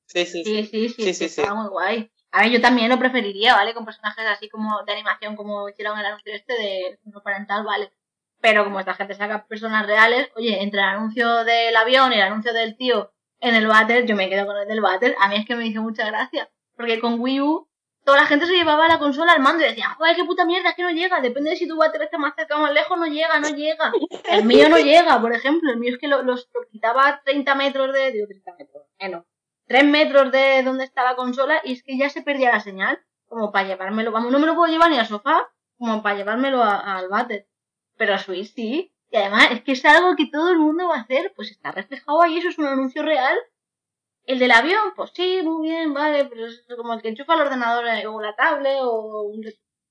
Sí, 0.07 0.25
sí, 0.27 0.27
sí. 0.27 0.45
Sí, 0.45 0.65
sí, 0.67 0.89
sí, 0.89 0.89
Sí, 1.05 1.15
sí, 1.15 1.29
sí. 1.29 1.41
estaba 1.43 1.61
muy 1.61 1.69
guay. 1.69 2.11
A 2.31 2.41
ver, 2.43 2.51
yo 2.53 2.61
también 2.63 2.89
lo 2.89 2.99
preferiría, 2.99 3.55
¿vale? 3.55 3.75
Con 3.75 3.85
personajes 3.85 4.25
así 4.27 4.49
como 4.49 4.83
de 4.85 4.93
animación, 4.93 5.37
como 5.37 5.69
hicieron 5.69 5.99
el 5.99 6.07
anuncio 6.07 6.33
este 6.35 6.55
de 6.55 6.99
no 7.05 7.23
parental, 7.23 7.65
¿vale? 7.65 7.93
Pero 8.41 8.65
como 8.65 8.81
esta 8.81 8.95
gente 8.95 9.15
saca 9.15 9.45
personas 9.47 9.87
reales, 9.87 10.31
oye, 10.37 10.63
entre 10.63 10.81
el 10.81 10.87
anuncio 10.87 11.45
del 11.45 11.77
avión 11.77 12.13
y 12.13 12.17
el 12.17 12.23
anuncio 12.23 12.55
del 12.55 12.77
tío 12.79 13.13
en 13.43 13.55
el 13.55 13.67
váter, 13.67 14.07
yo 14.07 14.17
me 14.17 14.29
quedo 14.31 14.47
con 14.47 14.57
el 14.57 14.67
del 14.67 14.81
váter. 14.81 15.15
A 15.21 15.29
mí 15.29 15.37
es 15.37 15.45
que 15.47 15.55
me 15.57 15.67
hizo 15.67 15.83
mucha 15.83 16.07
gracia. 16.07 16.49
Porque 16.77 16.99
con 17.01 17.21
Wii 17.21 17.41
U, 17.43 17.69
toda 18.05 18.19
la 18.23 18.27
gente 18.27 18.47
se 18.47 18.55
llevaba 18.55 18.89
la 18.89 18.99
consola 18.99 19.33
al 19.33 19.41
mando 19.43 19.63
y 19.65 19.69
decía, 19.69 19.91
joder, 19.99 20.17
qué 20.17 20.25
puta 20.25 20.45
mierda, 20.47 20.71
es 20.71 20.75
que 20.77 20.83
no 20.83 20.91
llega. 20.91 21.21
Depende 21.21 21.51
de 21.51 21.57
si 21.57 21.69
tu 21.69 21.77
váter 21.77 22.01
está 22.03 22.17
más 22.19 22.35
cerca 22.35 22.57
o 22.57 22.61
más 22.61 22.73
lejos, 22.73 22.97
no 22.99 23.07
llega, 23.07 23.39
no 23.41 23.49
llega. 23.51 23.93
El 24.31 24.45
mío 24.45 24.69
no 24.71 24.79
llega, 24.79 25.21
por 25.21 25.33
ejemplo. 25.35 25.71
El 25.71 25.79
mío 25.79 25.93
es 25.93 25.99
que 26.01 26.09
lo, 26.09 26.23
los, 26.23 26.49
lo 26.55 26.63
quitaba 26.71 27.07
a 27.09 27.23
30 27.23 27.55
metros 27.55 27.93
de... 27.93 28.13
Digo, 28.13 28.27
30 28.27 28.55
metros, 28.59 28.85
menos. 28.99 29.25
3 29.67 29.85
metros 29.85 30.33
de 30.33 30.63
donde 30.63 30.85
está 30.85 31.05
la 31.05 31.15
consola 31.17 31.61
y 31.65 31.73
es 31.75 31.83
que 31.83 31.97
ya 31.99 32.09
se 32.11 32.23
perdía 32.23 32.53
la 32.53 32.61
señal. 32.61 33.01
Como 33.27 33.51
para 33.51 33.67
llevármelo. 33.67 34.13
Vamos, 34.13 34.31
no 34.31 34.39
me 34.39 34.47
lo 34.47 34.55
puedo 34.55 34.71
llevar 34.71 34.91
ni 34.91 34.99
al 34.99 35.07
sofá, 35.07 35.49
como 35.79 36.03
para 36.03 36.17
llevármelo 36.17 36.63
a- 36.63 36.97
al 36.99 37.09
váter. 37.09 37.47
Pero 37.97 38.15
a 38.15 38.19
Switch 38.19 38.53
sí. 38.55 38.92
Y 39.13 39.17
además 39.19 39.49
es 39.51 39.63
que 39.63 39.73
es 39.73 39.85
algo 39.85 40.17
que 40.17 40.31
todo 40.33 40.49
el 40.49 40.59
mundo 40.59 40.89
va 40.89 40.97
a 40.97 41.01
hacer. 41.03 41.33
Pues 41.37 41.51
está 41.51 41.71
reflejado 41.71 42.23
ahí, 42.23 42.39
eso 42.39 42.49
es 42.49 42.59
un 42.59 42.67
anuncio 42.67 43.03
real. 43.03 43.39
El 44.25 44.39
del 44.39 44.53
avión, 44.53 44.95
pues 44.97 45.11
sí, 45.15 45.43
muy 45.43 45.69
bien, 45.69 45.93
vale, 45.93 46.25
pero 46.25 46.47
es 46.47 46.65
como 46.77 46.95
el 46.95 47.03
que 47.03 47.09
enchufa 47.09 47.35
el 47.35 47.43
ordenador 47.43 47.85
o 48.07 48.21
la 48.21 48.35
tablet 48.35 48.79
o 48.81 49.23
un... 49.25 49.45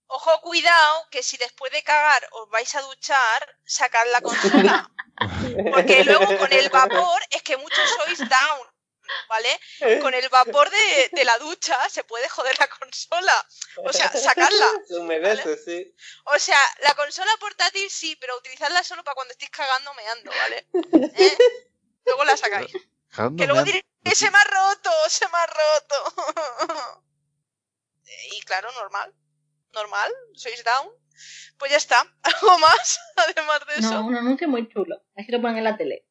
Ojo, 0.08 0.32
cuidado, 0.41 1.06
que 1.11 1.22
si 1.22 1.38
después 1.38 1.72
de 1.72 1.83
cagar 1.83 2.22
os 2.32 2.50
vais 2.50 2.74
a 2.75 2.82
duchar, 2.82 3.58
sacad 3.64 4.06
la 4.11 4.22
consola. 4.22 4.91
Porque 5.74 6.03
luego 6.03 6.25
con 6.40 6.51
el 6.51 6.69
vapor, 6.69 7.22
es 7.30 7.43
que 7.43 7.58
muchos 7.58 7.90
sois 7.90 8.19
down, 8.19 8.67
¿vale? 9.27 9.59
Con 10.01 10.14
el 10.14 10.27
vapor 10.30 10.69
de, 10.69 11.09
de 11.11 11.25
la 11.25 11.38
ducha 11.40 11.77
se 11.90 12.03
puede 12.03 12.27
joder 12.30 12.57
la 12.59 12.67
consola. 12.67 13.33
O 13.77 13.93
sea, 13.93 14.09
sacarla. 14.09 14.67
Se 14.88 14.98
humedece, 14.98 15.57
sí. 15.57 15.95
O 16.25 16.40
sea, 16.40 16.59
la 16.83 16.93
consola 16.95 17.31
portátil 17.40 17.90
sí, 17.90 18.15
pero 18.19 18.38
utilizarla 18.38 18.83
solo 18.83 19.03
para 19.03 19.15
cuando 19.15 19.31
estéis 19.31 19.51
cagando 19.51 19.93
meando, 19.93 20.31
¿vale? 20.31 20.67
¿Eh? 21.17 21.38
Luego 22.06 22.23
la 22.25 22.38
sacáis. 22.38 22.72
Que 23.38 23.45
luego 23.45 23.64
diréis 23.64 23.85
que 24.03 24.15
se 24.15 24.31
me 24.31 24.38
ha 24.38 24.43
roto, 24.43 24.90
se 25.09 25.25
me 25.27 25.38
ha 25.38 25.45
roto. 25.48 27.03
y 28.31 28.41
claro, 28.41 28.72
normal. 28.72 29.14
Normal, 29.73 30.11
sois 30.33 30.64
down. 30.64 30.90
Pues 31.57 31.72
ya 31.72 31.77
está. 31.77 32.06
¿Algo 32.23 32.57
más? 32.59 32.99
Además 33.15 33.61
de 33.67 33.75
eso. 33.75 33.91
No, 33.93 34.06
un 34.06 34.15
anuncio 34.15 34.48
muy 34.48 34.67
chulo. 34.69 35.01
Así 35.15 35.31
lo 35.31 35.41
ponen 35.41 35.57
en 35.57 35.64
la 35.65 35.77
tele. 35.77 36.06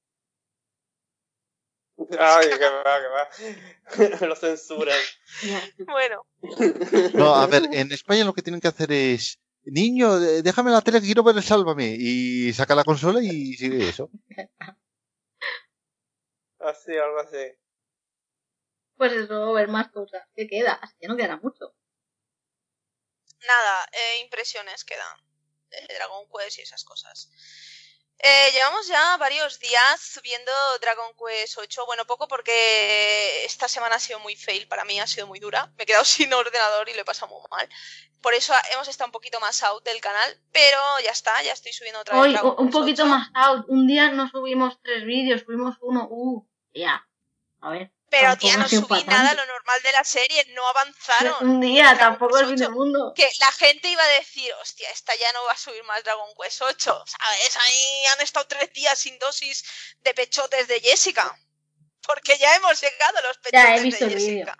Ay, 2.18 2.48
que 2.48 2.68
va, 2.68 3.00
que 3.00 3.08
va. 3.08 4.26
Lo 4.26 4.36
censuran. 4.36 4.98
Bueno, 5.86 6.26
No, 7.14 7.34
a 7.34 7.46
ver, 7.46 7.64
en 7.72 7.92
España 7.92 8.24
lo 8.24 8.32
que 8.32 8.42
tienen 8.42 8.60
que 8.60 8.68
hacer 8.68 8.90
es, 8.92 9.38
niño, 9.64 10.16
eh, 10.18 10.42
déjame 10.42 10.70
la 10.70 10.80
tele 10.80 11.00
que 11.00 11.06
quiero 11.06 11.22
ver 11.22 11.36
el 11.36 11.42
Sálvame. 11.42 11.96
Y 11.98 12.52
saca 12.52 12.74
la 12.74 12.84
consola 12.84 13.20
y 13.22 13.54
sigue 13.54 13.88
eso. 13.88 14.10
Así, 16.58 16.92
algo 16.96 17.20
así. 17.20 17.56
Pues 18.96 19.12
eso, 19.12 19.52
ver 19.52 19.68
más 19.68 19.90
cosas. 19.90 20.22
¿Qué 20.34 20.46
queda? 20.46 20.74
Así 20.74 20.94
que 21.00 21.08
no 21.08 21.16
quedará 21.16 21.38
mucho. 21.38 21.74
nada, 23.46 23.88
eh, 23.92 24.20
impresiones 24.22 24.84
quedan. 24.84 25.16
De 25.70 25.94
Dragon 25.94 26.26
Quest 26.28 26.58
y 26.58 26.62
esas 26.62 26.84
cosas. 26.84 27.30
Eh, 28.22 28.52
llevamos 28.52 28.86
ya 28.86 29.16
varios 29.16 29.58
días 29.60 29.98
subiendo 29.98 30.52
Dragon 30.82 31.14
Quest 31.16 31.56
8. 31.56 31.86
Bueno, 31.86 32.04
poco 32.04 32.28
porque 32.28 33.44
esta 33.46 33.66
semana 33.66 33.96
ha 33.96 33.98
sido 33.98 34.18
muy 34.20 34.36
fail 34.36 34.68
para 34.68 34.84
mí, 34.84 35.00
ha 35.00 35.06
sido 35.06 35.26
muy 35.26 35.40
dura. 35.40 35.72
Me 35.78 35.84
he 35.84 35.86
quedado 35.86 36.04
sin 36.04 36.32
ordenador 36.34 36.88
y 36.88 36.94
lo 36.94 37.00
he 37.00 37.04
pasado 37.04 37.32
muy 37.32 37.40
mal. 37.50 37.66
Por 38.20 38.34
eso 38.34 38.52
hemos 38.74 38.88
estado 38.88 39.08
un 39.08 39.12
poquito 39.12 39.40
más 39.40 39.62
out 39.62 39.82
del 39.84 40.02
canal, 40.02 40.38
pero 40.52 40.78
ya 41.02 41.12
está, 41.12 41.42
ya 41.42 41.52
estoy 41.52 41.72
subiendo 41.72 42.00
otra 42.00 42.14
vez. 42.16 42.24
Hoy, 42.24 42.32
Dragon 42.32 42.54
un 42.58 42.66
Quest 42.66 42.78
poquito 42.78 43.02
8. 43.04 43.10
más 43.10 43.30
out. 43.32 43.64
Un 43.68 43.86
día 43.86 44.10
no 44.10 44.28
subimos 44.28 44.78
tres 44.82 45.06
vídeos, 45.06 45.40
subimos 45.40 45.76
uno. 45.80 46.06
Uh, 46.10 46.46
ya. 46.74 47.06
A 47.62 47.70
ver. 47.70 47.90
Pero 48.10 48.36
tía, 48.36 48.56
no 48.56 48.68
subí 48.68 49.04
pa' 49.04 49.12
nada, 49.12 49.34
lo 49.34 49.46
normal 49.46 49.80
de 49.82 49.92
la 49.92 50.02
serie, 50.02 50.44
no 50.50 50.66
avanzaron. 50.66 51.48
Un 51.48 51.60
día, 51.60 51.96
tampoco 51.96 52.36
Quest 52.36 52.42
es 52.42 52.48
fin 52.48 52.56
del 52.58 52.68
8. 52.68 52.76
mundo. 52.76 53.12
que 53.14 53.30
la 53.38 53.52
gente 53.52 53.88
iba 53.88 54.02
a 54.02 54.08
decir, 54.08 54.52
hostia, 54.60 54.90
esta 54.90 55.14
ya 55.14 55.32
no 55.32 55.44
va 55.44 55.52
a 55.52 55.56
subir 55.56 55.82
más 55.84 56.02
Dragon 56.02 56.28
Quest 56.40 56.60
8, 56.62 57.04
¿sabes? 57.06 57.56
Ahí 57.56 58.06
han 58.12 58.20
estado 58.20 58.46
tres 58.48 58.72
días 58.72 58.98
sin 58.98 59.16
dosis 59.20 59.64
de 60.00 60.12
pechotes 60.12 60.66
de 60.66 60.80
Jessica. 60.80 61.38
Porque 62.02 62.36
ya 62.38 62.56
hemos 62.56 62.80
llegado 62.80 63.18
a 63.18 63.22
los 63.22 63.38
pechotes 63.38 63.62
Ya 63.62 63.76
he 63.76 63.80
visto 63.80 64.04
de 64.04 64.12
el. 64.12 64.18
Jessica. 64.18 64.58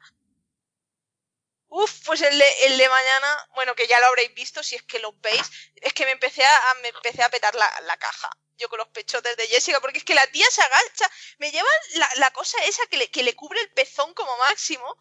Uf, 1.73 2.05
pues 2.05 2.21
el 2.21 2.37
de, 2.37 2.65
el 2.67 2.77
de 2.79 2.89
mañana, 2.89 3.49
bueno, 3.55 3.77
que 3.77 3.87
ya 3.87 4.01
lo 4.01 4.07
habréis 4.07 4.35
visto 4.35 4.61
si 4.63 4.75
es 4.75 4.83
que 4.83 4.99
lo 4.99 5.13
veis, 5.21 5.51
es 5.77 5.93
que 5.93 6.05
me 6.05 6.11
empecé 6.11 6.45
a, 6.45 6.75
me 6.83 6.89
empecé 6.89 7.23
a 7.23 7.31
petar 7.31 7.55
la, 7.55 7.81
la 7.83 7.97
caja. 7.97 8.29
Yo 8.59 8.69
con 8.69 8.79
los 8.79 8.89
pechotes 8.89 9.37
de 9.37 9.47
Jessica, 9.47 9.81
porque 9.81 9.99
es 9.99 10.05
que 10.05 10.15
la 10.15 10.27
tía 10.27 10.47
se 10.51 10.63
agacha, 10.63 11.09
me 11.39 11.53
lleva 11.53 11.69
la, 11.95 12.11
la 12.17 12.31
cosa 12.33 12.59
esa 12.65 12.85
que 12.87 12.97
le, 12.97 13.11
que 13.11 13.23
le 13.23 13.37
cubre 13.37 13.61
el 13.61 13.71
pezón 13.71 14.13
como 14.15 14.37
máximo 14.39 14.97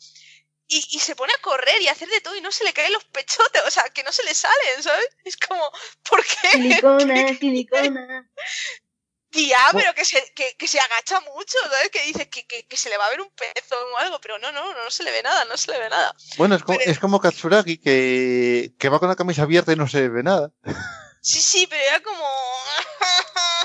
y, 0.68 0.86
y 0.92 1.00
se 1.00 1.16
pone 1.16 1.34
a 1.34 1.42
correr 1.42 1.82
y 1.82 1.88
a 1.88 1.94
hacer 1.94 2.08
de 2.08 2.22
todo 2.22 2.36
y 2.36 2.42
no 2.42 2.52
se 2.52 2.64
le 2.64 2.74
caen 2.74 2.94
los 2.94 3.04
pechotes, 3.06 3.64
o 3.66 3.72
sea, 3.72 3.90
que 3.90 4.04
no 4.04 4.12
se 4.12 4.24
le 4.24 4.36
salen, 4.36 4.84
¿sabes? 4.84 5.10
Es 5.26 5.38
como, 5.38 5.72
¿por 6.08 6.24
qué? 6.24 6.50
Silicona, 6.52 7.34
silicona. 7.40 8.32
Tía, 9.32 9.60
pero 9.74 9.94
que 9.94 10.06
se, 10.06 10.32
que, 10.34 10.56
que 10.58 10.68
se 10.68 10.80
agacha 10.80 11.20
mucho, 11.22 11.58
¿sabes? 11.64 11.90
Que 11.92 12.04
dice 12.04 12.30
que, 12.30 12.48
que, 12.48 12.66
que 12.68 12.78
se 12.78 12.90
le 12.90 12.98
va 12.98 13.06
a 13.06 13.10
ver 13.10 13.22
un 13.22 13.30
pezón 13.32 13.84
o 13.94 13.98
algo, 13.98 14.20
pero 14.20 14.40
no, 14.40 14.52
no, 14.52 14.74
no 14.74 14.90
se 14.90 15.04
le 15.04 15.12
ve 15.12 15.22
nada, 15.22 15.46
no 15.46 15.56
se 15.56 15.72
le 15.72 15.80
ve 15.80 15.90
nada. 15.90 16.16
Bueno, 16.38 16.56
es 16.56 16.64
como, 16.64 16.78
Pero- 16.80 16.92
es 16.92 17.00
como 17.00 17.20
Katsuragi, 17.22 17.78
que, 17.78 18.72
que 18.80 18.90
va 18.90 19.00
con 19.00 19.10
la 19.10 19.16
camisa 19.16 19.44
abierta 19.44 19.72
y 19.72 19.76
no 19.76 19.88
se 19.88 20.10
ve 20.10 20.24
nada. 20.24 20.50
Sí, 21.22 21.42
sí, 21.42 21.68
pero 21.68 21.84
era 21.84 22.02
como... 22.02 22.26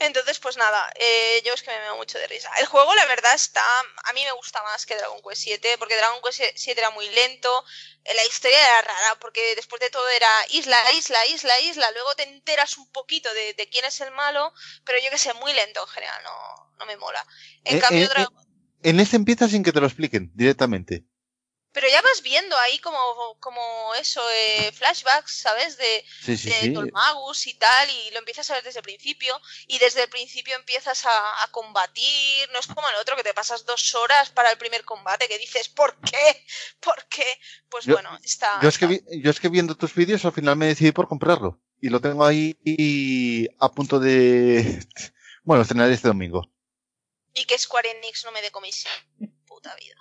Entonces, 0.00 0.38
pues 0.38 0.56
nada, 0.56 0.92
eh, 0.94 1.42
yo 1.44 1.54
es 1.54 1.62
que 1.62 1.70
me 1.70 1.80
veo 1.80 1.96
mucho 1.96 2.18
de 2.18 2.28
risa. 2.28 2.50
El 2.60 2.66
juego, 2.66 2.94
la 2.94 3.06
verdad, 3.06 3.34
está... 3.34 3.60
A 4.04 4.12
mí 4.12 4.24
me 4.24 4.32
gusta 4.32 4.62
más 4.62 4.86
que 4.86 4.94
Dragon 4.94 5.20
Quest 5.22 5.42
7, 5.42 5.76
porque 5.78 5.96
Dragon 5.96 6.20
Quest 6.22 6.40
7 6.54 6.80
era 6.80 6.90
muy 6.90 7.08
lento, 7.10 7.64
eh, 8.04 8.14
la 8.14 8.24
historia 8.26 8.58
era 8.58 8.82
rara, 8.82 9.18
porque 9.20 9.56
después 9.56 9.80
de 9.80 9.90
todo 9.90 10.08
era 10.08 10.30
isla, 10.50 10.78
isla, 10.92 11.26
isla, 11.26 11.60
isla, 11.60 11.90
luego 11.90 12.14
te 12.14 12.22
enteras 12.22 12.78
un 12.78 12.90
poquito 12.92 13.32
de, 13.34 13.54
de 13.54 13.68
quién 13.68 13.84
es 13.84 14.00
el 14.00 14.12
malo, 14.12 14.52
pero 14.84 14.98
yo 15.02 15.10
que 15.10 15.18
sé, 15.18 15.34
muy 15.34 15.52
lento 15.52 15.80
en 15.80 15.88
general, 15.88 16.22
no, 16.22 16.72
no 16.78 16.86
me 16.86 16.96
mola. 16.96 17.26
En 17.64 17.78
Eh, 17.78 17.80
cambio, 17.80 18.04
eh, 18.04 18.08
Dragon... 18.08 18.34
En 18.84 19.00
este 19.00 19.16
empieza 19.16 19.48
sin 19.48 19.64
que 19.64 19.72
te 19.72 19.80
lo 19.80 19.86
expliquen 19.86 20.30
directamente. 20.34 21.04
Pero 21.72 21.88
ya 21.88 22.00
vas 22.02 22.22
viendo 22.22 22.56
ahí 22.58 22.78
como, 22.80 22.98
como 23.40 23.94
eso, 23.94 24.22
eh, 24.30 24.72
flashbacks, 24.72 25.32
¿sabes? 25.40 25.76
De, 25.76 26.04
Sí, 26.22 26.36
sí, 26.36 26.48
de 26.50 26.60
sí. 26.62 26.72
Tolmagus 26.72 27.46
y 27.46 27.54
tal, 27.54 27.88
y 27.90 28.10
lo 28.12 28.18
empiezas 28.18 28.50
a 28.50 28.54
ver 28.54 28.64
desde 28.64 28.80
el 28.80 28.84
principio, 28.84 29.38
y 29.66 29.78
desde 29.78 30.02
el 30.04 30.08
principio 30.08 30.56
empiezas 30.56 31.04
a, 31.06 31.42
a 31.44 31.50
combatir, 31.52 32.48
no 32.52 32.58
es 32.58 32.66
como 32.66 32.88
el 32.88 32.96
otro 32.96 33.16
que 33.16 33.22
te 33.22 33.34
pasas 33.34 33.64
dos 33.66 33.94
horas 33.94 34.30
para 34.30 34.50
el 34.50 34.58
primer 34.58 34.84
combate, 34.84 35.28
que 35.28 35.38
dices, 35.38 35.68
¿por 35.68 35.96
qué? 36.00 36.46
¿Por 36.80 37.04
qué? 37.08 37.38
Pues 37.68 37.84
Yo- 37.84 37.94
bueno, 37.94 38.18
está... 38.24 38.58
Yo 38.62 38.68
es, 38.68 38.78
que 38.78 38.86
vi- 38.86 39.02
yo 39.22 39.30
es 39.30 39.38
que 39.40 39.48
viendo 39.48 39.76
tus 39.76 39.94
vídeos 39.94 40.24
al 40.24 40.32
final 40.32 40.56
me 40.56 40.66
decidí 40.66 40.92
por 40.92 41.06
comprarlo. 41.08 41.60
Y 41.80 41.90
lo 41.90 42.00
tengo 42.00 42.24
ahí 42.24 42.56
y 42.64 43.46
a 43.60 43.70
punto 43.70 44.00
de... 44.00 44.84
Bueno, 45.44 45.62
estrenar 45.62 45.90
este 45.90 46.08
domingo. 46.08 46.50
Y 47.32 47.44
que 47.44 47.56
Square 47.56 47.90
Enix 47.98 48.24
no 48.24 48.32
me 48.32 48.42
dé 48.42 48.50
comisión. 48.50 48.92
Puta 49.46 49.74
vida. 49.76 49.94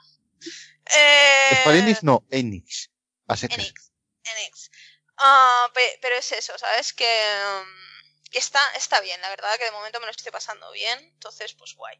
Eh... 0.95 1.57
Square 1.61 1.79
Enix 1.79 2.03
no, 2.03 2.25
Enix. 2.29 2.89
Secas. 3.35 3.57
Enix. 3.57 3.91
Enix. 4.23 4.71
Ah, 5.17 5.69
pe- 5.73 5.99
pero 6.01 6.15
es 6.15 6.31
eso, 6.31 6.57
¿sabes? 6.57 6.93
Que, 6.93 7.05
mm, 7.05 8.29
que 8.29 8.39
está, 8.39 8.59
está 8.75 8.99
bien, 9.01 9.19
la 9.21 9.29
verdad, 9.29 9.57
que 9.57 9.65
de 9.65 9.71
momento 9.71 9.99
me 9.99 10.05
lo 10.05 10.11
estoy 10.11 10.31
pasando 10.31 10.71
bien. 10.71 10.99
Entonces, 10.99 11.53
pues 11.53 11.73
guay. 11.75 11.97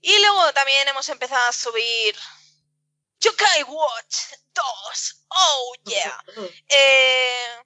Y 0.00 0.18
luego 0.20 0.52
también 0.52 0.86
hemos 0.88 1.08
empezado 1.08 1.48
a 1.48 1.52
subir 1.52 2.16
Yokai 3.20 3.62
Watch 3.64 4.16
2. 4.54 5.26
Oh, 5.28 5.74
yeah. 5.84 6.24
Eh, 6.68 7.62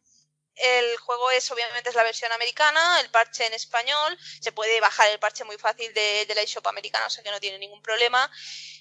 el 0.54 0.96
juego 0.98 1.30
es, 1.30 1.50
obviamente, 1.50 1.90
es 1.90 1.94
la 1.94 2.02
versión 2.02 2.30
americana, 2.32 3.00
el 3.00 3.10
parche 3.10 3.46
en 3.46 3.54
español. 3.54 4.18
Se 4.40 4.52
puede 4.52 4.80
bajar 4.80 5.08
el 5.10 5.18
parche 5.18 5.44
muy 5.44 5.58
fácil 5.58 5.92
de, 5.94 6.26
de 6.26 6.34
la 6.34 6.42
eShop 6.42 6.66
americana, 6.66 7.06
o 7.06 7.10
sea 7.10 7.24
que 7.24 7.30
no 7.30 7.40
tiene 7.40 7.58
ningún 7.58 7.82
problema. 7.82 8.30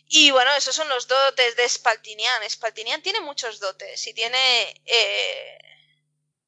Y 0.08 0.32
bueno, 0.32 0.54
esos 0.54 0.76
son 0.76 0.90
los 0.90 1.08
dotes 1.08 1.56
de 1.56 1.68
Spaltinian. 1.70 2.50
Spaltinian 2.50 3.02
tiene 3.02 3.22
muchos 3.22 3.60
dotes 3.60 4.06
y 4.08 4.14
tiene 4.14 4.82
eh, 4.86 5.58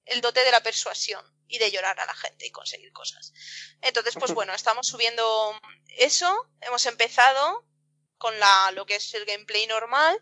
el 0.05 0.19
dote 0.19 0.43
de 0.43 0.51
la 0.51 0.61
persuasión 0.61 1.25
y 1.47 1.59
de 1.59 1.71
llorar 1.71 1.97
a 1.99 2.05
la 2.05 2.15
gente 2.15 2.45
y 2.45 2.51
conseguir 2.51 2.91
cosas. 2.91 3.31
Entonces, 3.81 4.15
pues 4.19 4.33
bueno, 4.33 4.53
estamos 4.53 4.87
subiendo 4.87 5.57
eso. 5.97 6.49
Hemos 6.59 6.85
empezado 6.85 7.65
con 8.17 8.37
la, 8.37 8.71
lo 8.71 8.85
que 8.85 8.95
es 8.95 9.13
el 9.13 9.25
gameplay 9.25 9.65
normal. 9.67 10.21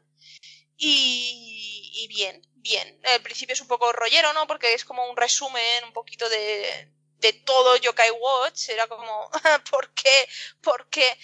Y, 0.77 1.91
y 1.95 2.07
bien, 2.07 2.41
bien. 2.61 2.99
El 3.03 3.21
principio 3.21 3.53
es 3.53 3.61
un 3.61 3.67
poco 3.67 3.91
rollero, 3.91 4.33
¿no? 4.33 4.47
Porque 4.47 4.73
es 4.73 4.85
como 4.85 5.05
un 5.09 5.17
resumen 5.17 5.83
un 5.83 5.93
poquito 5.93 6.29
de, 6.29 6.91
de 7.17 7.33
todo 7.33 7.75
Yokai 7.77 8.11
Watch. 8.11 8.69
Era 8.69 8.87
como, 8.87 9.29
¿por 9.71 9.93
qué? 9.93 10.27
¿Por 10.61 10.89
qué? 10.89 11.17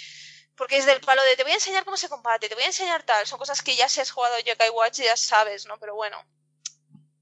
Porque 0.55 0.77
es 0.77 0.85
del 0.85 1.01
palo 1.01 1.23
de 1.23 1.35
te 1.35 1.43
voy 1.43 1.51
a 1.51 1.55
enseñar 1.55 1.85
cómo 1.85 1.97
se 1.97 2.09
combate, 2.09 2.49
te 2.49 2.55
voy 2.55 2.63
a 2.63 2.67
enseñar 2.67 3.03
tal. 3.03 3.25
Son 3.27 3.37
cosas 3.37 3.61
que 3.61 3.75
ya 3.75 3.87
si 3.87 4.01
has 4.01 4.11
jugado 4.11 4.39
Yokai 4.39 4.69
Watch 4.71 4.99
ya 4.99 5.15
sabes, 5.15 5.65
¿no? 5.67 5.79
Pero 5.79 5.93
bueno, 5.95 6.17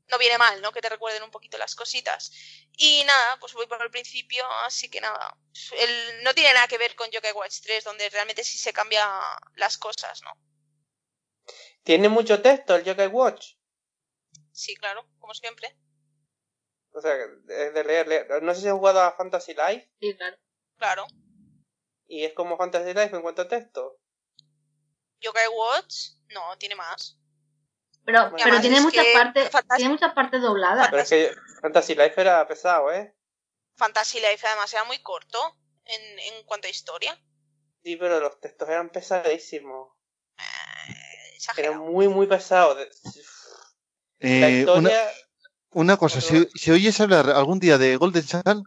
no 0.07 0.17
viene 0.17 0.37
mal, 0.37 0.61
¿no? 0.61 0.71
Que 0.71 0.81
te 0.81 0.89
recuerden 0.89 1.23
un 1.23 1.31
poquito 1.31 1.57
las 1.57 1.75
cositas. 1.75 2.31
Y 2.77 3.03
nada, 3.05 3.37
pues 3.39 3.53
voy 3.53 3.67
por 3.67 3.81
el 3.81 3.91
principio, 3.91 4.45
así 4.63 4.89
que 4.89 5.01
nada. 5.01 5.37
El, 5.77 6.23
no 6.23 6.33
tiene 6.33 6.53
nada 6.53 6.67
que 6.67 6.77
ver 6.77 6.95
con 6.95 7.09
Yokai 7.09 7.33
Watch 7.33 7.59
3, 7.61 7.83
donde 7.83 8.09
realmente 8.09 8.43
sí 8.43 8.57
se 8.57 8.73
cambian 8.73 9.09
las 9.55 9.77
cosas, 9.77 10.21
¿no? 10.21 10.31
Tiene 11.83 12.09
mucho 12.09 12.41
texto 12.41 12.75
el 12.75 12.83
Yokai 12.83 13.07
Watch. 13.07 13.54
Sí, 14.55 14.73
claro, 14.75 15.05
como 15.19 15.33
siempre. 15.33 15.77
O 16.91 17.01
sea, 17.01 17.13
es 17.13 17.73
de 17.73 17.83
leer, 17.83 18.07
leer. 18.07 18.41
No 18.41 18.55
sé 18.55 18.61
si 18.61 18.67
has 18.69 18.73
jugado 18.73 19.01
a 19.01 19.11
Fantasy 19.11 19.53
Life 19.53 19.91
Sí, 19.99 20.15
claro. 20.15 20.37
Claro. 20.77 21.07
y 22.07 22.23
es 22.23 22.33
como 22.33 22.57
Fantasy 22.57 22.93
Life 22.93 23.13
en 23.15 23.21
cuanto 23.21 23.41
a 23.41 23.47
texto. 23.49 23.99
Yokai 25.19 25.47
Watch, 25.49 26.11
no, 26.33 26.57
tiene 26.57 26.75
más. 26.75 27.19
Pero, 28.05 28.29
Bueno, 28.29 28.45
pero 28.45 28.61
tiene 28.61 28.79
muchas 28.79 29.05
partes, 29.13 29.49
tiene 29.75 29.91
muchas 29.91 30.13
partes 30.13 30.41
dobladas. 30.41 30.87
Pero 30.89 31.01
es 31.01 31.09
que 31.09 31.35
Fantasy 31.61 31.95
Life 31.95 32.21
era 32.21 32.47
pesado, 32.47 32.93
¿eh? 32.93 33.13
Fantasy 33.75 34.19
Life 34.21 34.47
además 34.47 34.71
era 34.73 34.85
muy 34.85 35.01
corto 35.01 35.57
en, 35.83 36.19
en 36.19 36.43
cuanto 36.45 36.67
a 36.67 36.71
historia. 36.71 37.19
Sí, 37.83 37.97
pero 37.97 38.21
los 38.21 38.39
textos 38.39 38.69
eran 38.69 38.89
pesadísimos. 38.89 39.91
Eh, 40.37 41.35
exagerado. 41.35 41.75
Eran 41.75 41.91
muy, 41.91 42.07
muy 42.07 42.27
pesados. 42.27 42.77
La 44.19 44.49
Eh, 44.49 44.65
una, 44.77 44.89
historia... 44.89 45.11
una 45.71 45.97
cosa, 45.97 46.21
si, 46.21 46.47
si 46.55 46.71
oyes 46.71 46.99
hablar 47.01 47.29
algún 47.29 47.59
día 47.59 47.77
de 47.77 47.97
Golden 47.97 48.23
Sun, 48.23 48.63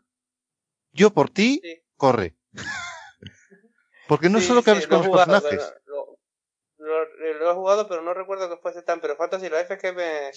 yo 0.93 1.11
por 1.11 1.31
ti, 1.31 1.61
Sí. 1.63 1.83
corre. 1.97 2.37
Porque 4.09 4.29
no 4.31 4.41
Sí, 4.41 4.47
solo 4.47 4.63
cabes 4.63 4.85
lo 4.85 4.91
con 4.91 4.99
los 4.99 5.07
jugado, 5.09 5.33
personajes. 5.33 5.75
pero 5.87 6.19
Lo, 6.79 7.05
lo- 7.05 7.35
lo 7.39 7.51
he 7.51 7.55
jugado, 7.55 7.89
pero 7.89 8.03
no 8.03 8.15
recuerdo 8.15 8.49
que 8.49 8.57
fuese 8.57 8.83
tan. 8.83 9.01
Pero 9.01 9.17
Fantasy 9.17 9.49
Life 9.51 9.75
es 9.75 9.81
que 9.81 9.93
me, 9.93 10.31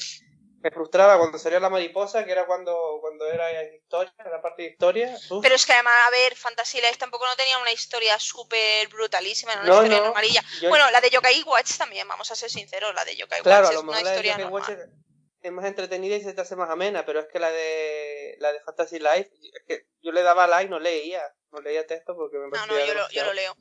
me 0.61 0.71
frustraba 0.71 1.17
cuando 1.17 1.39
salía 1.39 1.59
la 1.59 1.69
mariposa, 1.69 2.23
que 2.23 2.31
era 2.31 2.45
cuando, 2.45 2.99
cuando 3.01 3.25
era 3.25 3.63
historia, 3.73 4.13
la 4.19 4.41
parte 4.41 4.63
de 4.63 4.69
historia. 4.69 5.17
Uf. 5.29 5.41
Pero 5.41 5.55
es 5.55 5.65
que 5.65 5.73
además, 5.73 5.93
a 6.05 6.09
ver, 6.11 6.35
Fantasy 6.35 6.79
Life 6.79 6.97
tampoco 6.97 7.25
no 7.25 7.35
tenía 7.35 7.57
una 7.57 7.71
historia 7.71 8.19
súper 8.19 8.87
brutalísima, 8.89 9.53
era 9.53 9.61
una 9.61 9.69
No, 9.69 9.75
historia 9.77 9.97
no. 9.97 10.03
normalilla. 10.05 10.43
Yo- 10.61 10.69
Bueno, 10.69 10.89
la 10.91 11.01
de 11.01 11.09
Yokai 11.09 11.41
Watch 11.43 11.77
también, 11.77 12.07
vamos 12.07 12.29
a 12.31 12.35
ser 12.35 12.49
sinceros, 12.49 12.93
la 12.93 13.03
de 13.05 13.15
Yokai 13.15 13.41
claro, 13.41 13.67
Watch 13.67 13.75
es 13.77 13.83
una 13.83 14.01
historia 14.01 14.37
normal. 14.37 14.53
Watch 14.53 14.69
es, 15.43 15.51
más 15.51 15.65
entretenida 15.65 16.15
y 16.15 16.21
se 16.21 16.33
te 16.33 16.41
hace 16.41 16.55
más 16.55 16.69
amena, 16.69 17.03
pero 17.05 17.19
es 17.21 17.27
que 17.27 17.39
la 17.39 17.49
de 17.49 18.35
la 18.39 18.53
de 18.53 18.59
Fantasy 18.59 18.99
Life, 18.99 19.31
es 19.41 19.63
que 19.67 19.87
yo 20.01 20.11
le 20.11 20.21
daba 20.21 20.45
like 20.45 20.67
y 20.67 20.69
no 20.69 20.79
leía, 20.79 21.23
no 21.51 21.59
leía 21.61 21.87
texto 21.87 22.15
porque 22.15 22.37
me 22.37 22.49
No, 22.49 22.67
no, 22.67 22.85
yo 22.85 22.93
lo, 22.93 23.09
yo 23.09 23.25
lo 23.25 23.33
leo. 23.33 23.57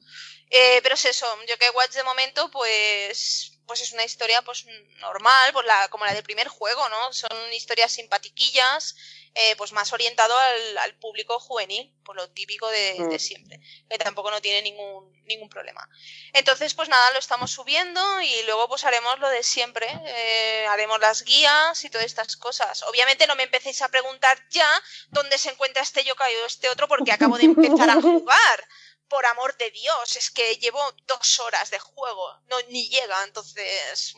Eh, 0.51 0.81
pero 0.83 0.95
es 0.97 1.05
eso, 1.07 1.27
Yokai 1.49 1.70
Watch 1.75 1.93
de 1.93 2.05
momento, 2.05 2.51
pues, 2.51 3.59
pues 3.70 3.82
es 3.82 3.92
una 3.92 4.02
historia 4.02 4.42
pues 4.42 4.66
normal, 4.99 5.52
pues 5.52 5.65
la, 5.65 5.86
como 5.90 6.05
la 6.05 6.12
del 6.12 6.24
primer 6.24 6.49
juego, 6.49 6.89
¿no? 6.89 7.12
Son 7.12 7.31
historias 7.52 7.92
simpatiquillas, 7.92 8.97
eh, 9.36 9.55
pues 9.55 9.70
más 9.70 9.92
orientado 9.92 10.36
al, 10.36 10.78
al 10.78 10.94
público 10.99 11.39
juvenil, 11.39 11.94
por 12.05 12.16
lo 12.16 12.28
típico 12.31 12.68
de, 12.68 12.94
de 12.94 13.16
Mm. 13.16 13.20
siempre, 13.20 13.60
que 13.89 13.97
tampoco 13.97 14.28
no 14.32 14.40
tiene 14.40 14.62
ningún, 14.62 15.12
ningún 15.26 15.49
problema. 15.49 15.89
Entonces, 16.32 16.74
pues 16.74 16.89
nada, 16.89 17.12
lo 17.12 17.20
estamos 17.20 17.52
subiendo 17.52 18.20
y 18.23 18.42
luego 18.42 18.66
pues 18.68 18.82
haremos 18.84 19.20
lo 19.20 19.28
de 19.28 19.44
siempre, 19.44 19.86
eh, 20.05 20.66
haremos 20.68 20.99
las 20.99 21.23
guías 21.23 21.84
y 21.84 21.90
todas 21.90 22.07
estas 22.07 22.36
cosas. 22.36 22.82
Obviamente 22.82 23.28
no 23.28 23.36
me 23.36 23.44
empecéis 23.44 23.82
a 23.82 23.89
preguntar 23.89 24.36
ya 24.50 24.68
dónde 25.10 25.39
se 25.39 25.50
encuentra 25.50 25.84
este 25.84 26.02
yokai 26.02 26.34
o 26.34 26.47
este 26.47 26.68
otro 26.68 26.89
porque 26.89 27.12
acabo 27.12 27.39
de 27.39 27.44
empezar 27.44 27.89
a 27.89 27.94
jugar. 28.02 28.68
Por 29.11 29.27
amor 29.27 29.57
de 29.59 29.71
Dios, 29.71 30.17
es 30.17 30.31
que 30.31 30.57
llevo 30.57 30.81
dos 31.07 31.41
horas 31.41 31.71
de 31.71 31.79
juego, 31.79 32.41
no 32.49 32.59
ni 32.69 32.89
llega, 32.89 33.23
entonces 33.25 34.15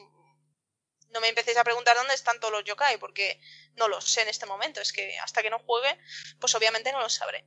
no 1.09 1.21
me 1.21 1.29
empecéis 1.29 1.57
a 1.57 1.65
preguntar 1.65 1.97
dónde 1.97 2.15
están 2.15 2.39
todos 2.39 2.53
los 2.53 2.65
yokai 2.65 2.99
porque 2.99 3.41
no 3.75 3.89
lo 3.89 4.01
sé 4.01 4.23
en 4.23 4.29
este 4.29 4.47
momento, 4.47 4.81
es 4.81 4.93
que 4.93 5.19
hasta 5.19 5.43
que 5.43 5.51
no 5.51 5.59
juegue, 5.59 5.99
pues 6.39 6.55
obviamente 6.55 6.93
no 6.93 7.01
lo 7.01 7.09
sabré. 7.09 7.45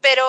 Pero 0.00 0.26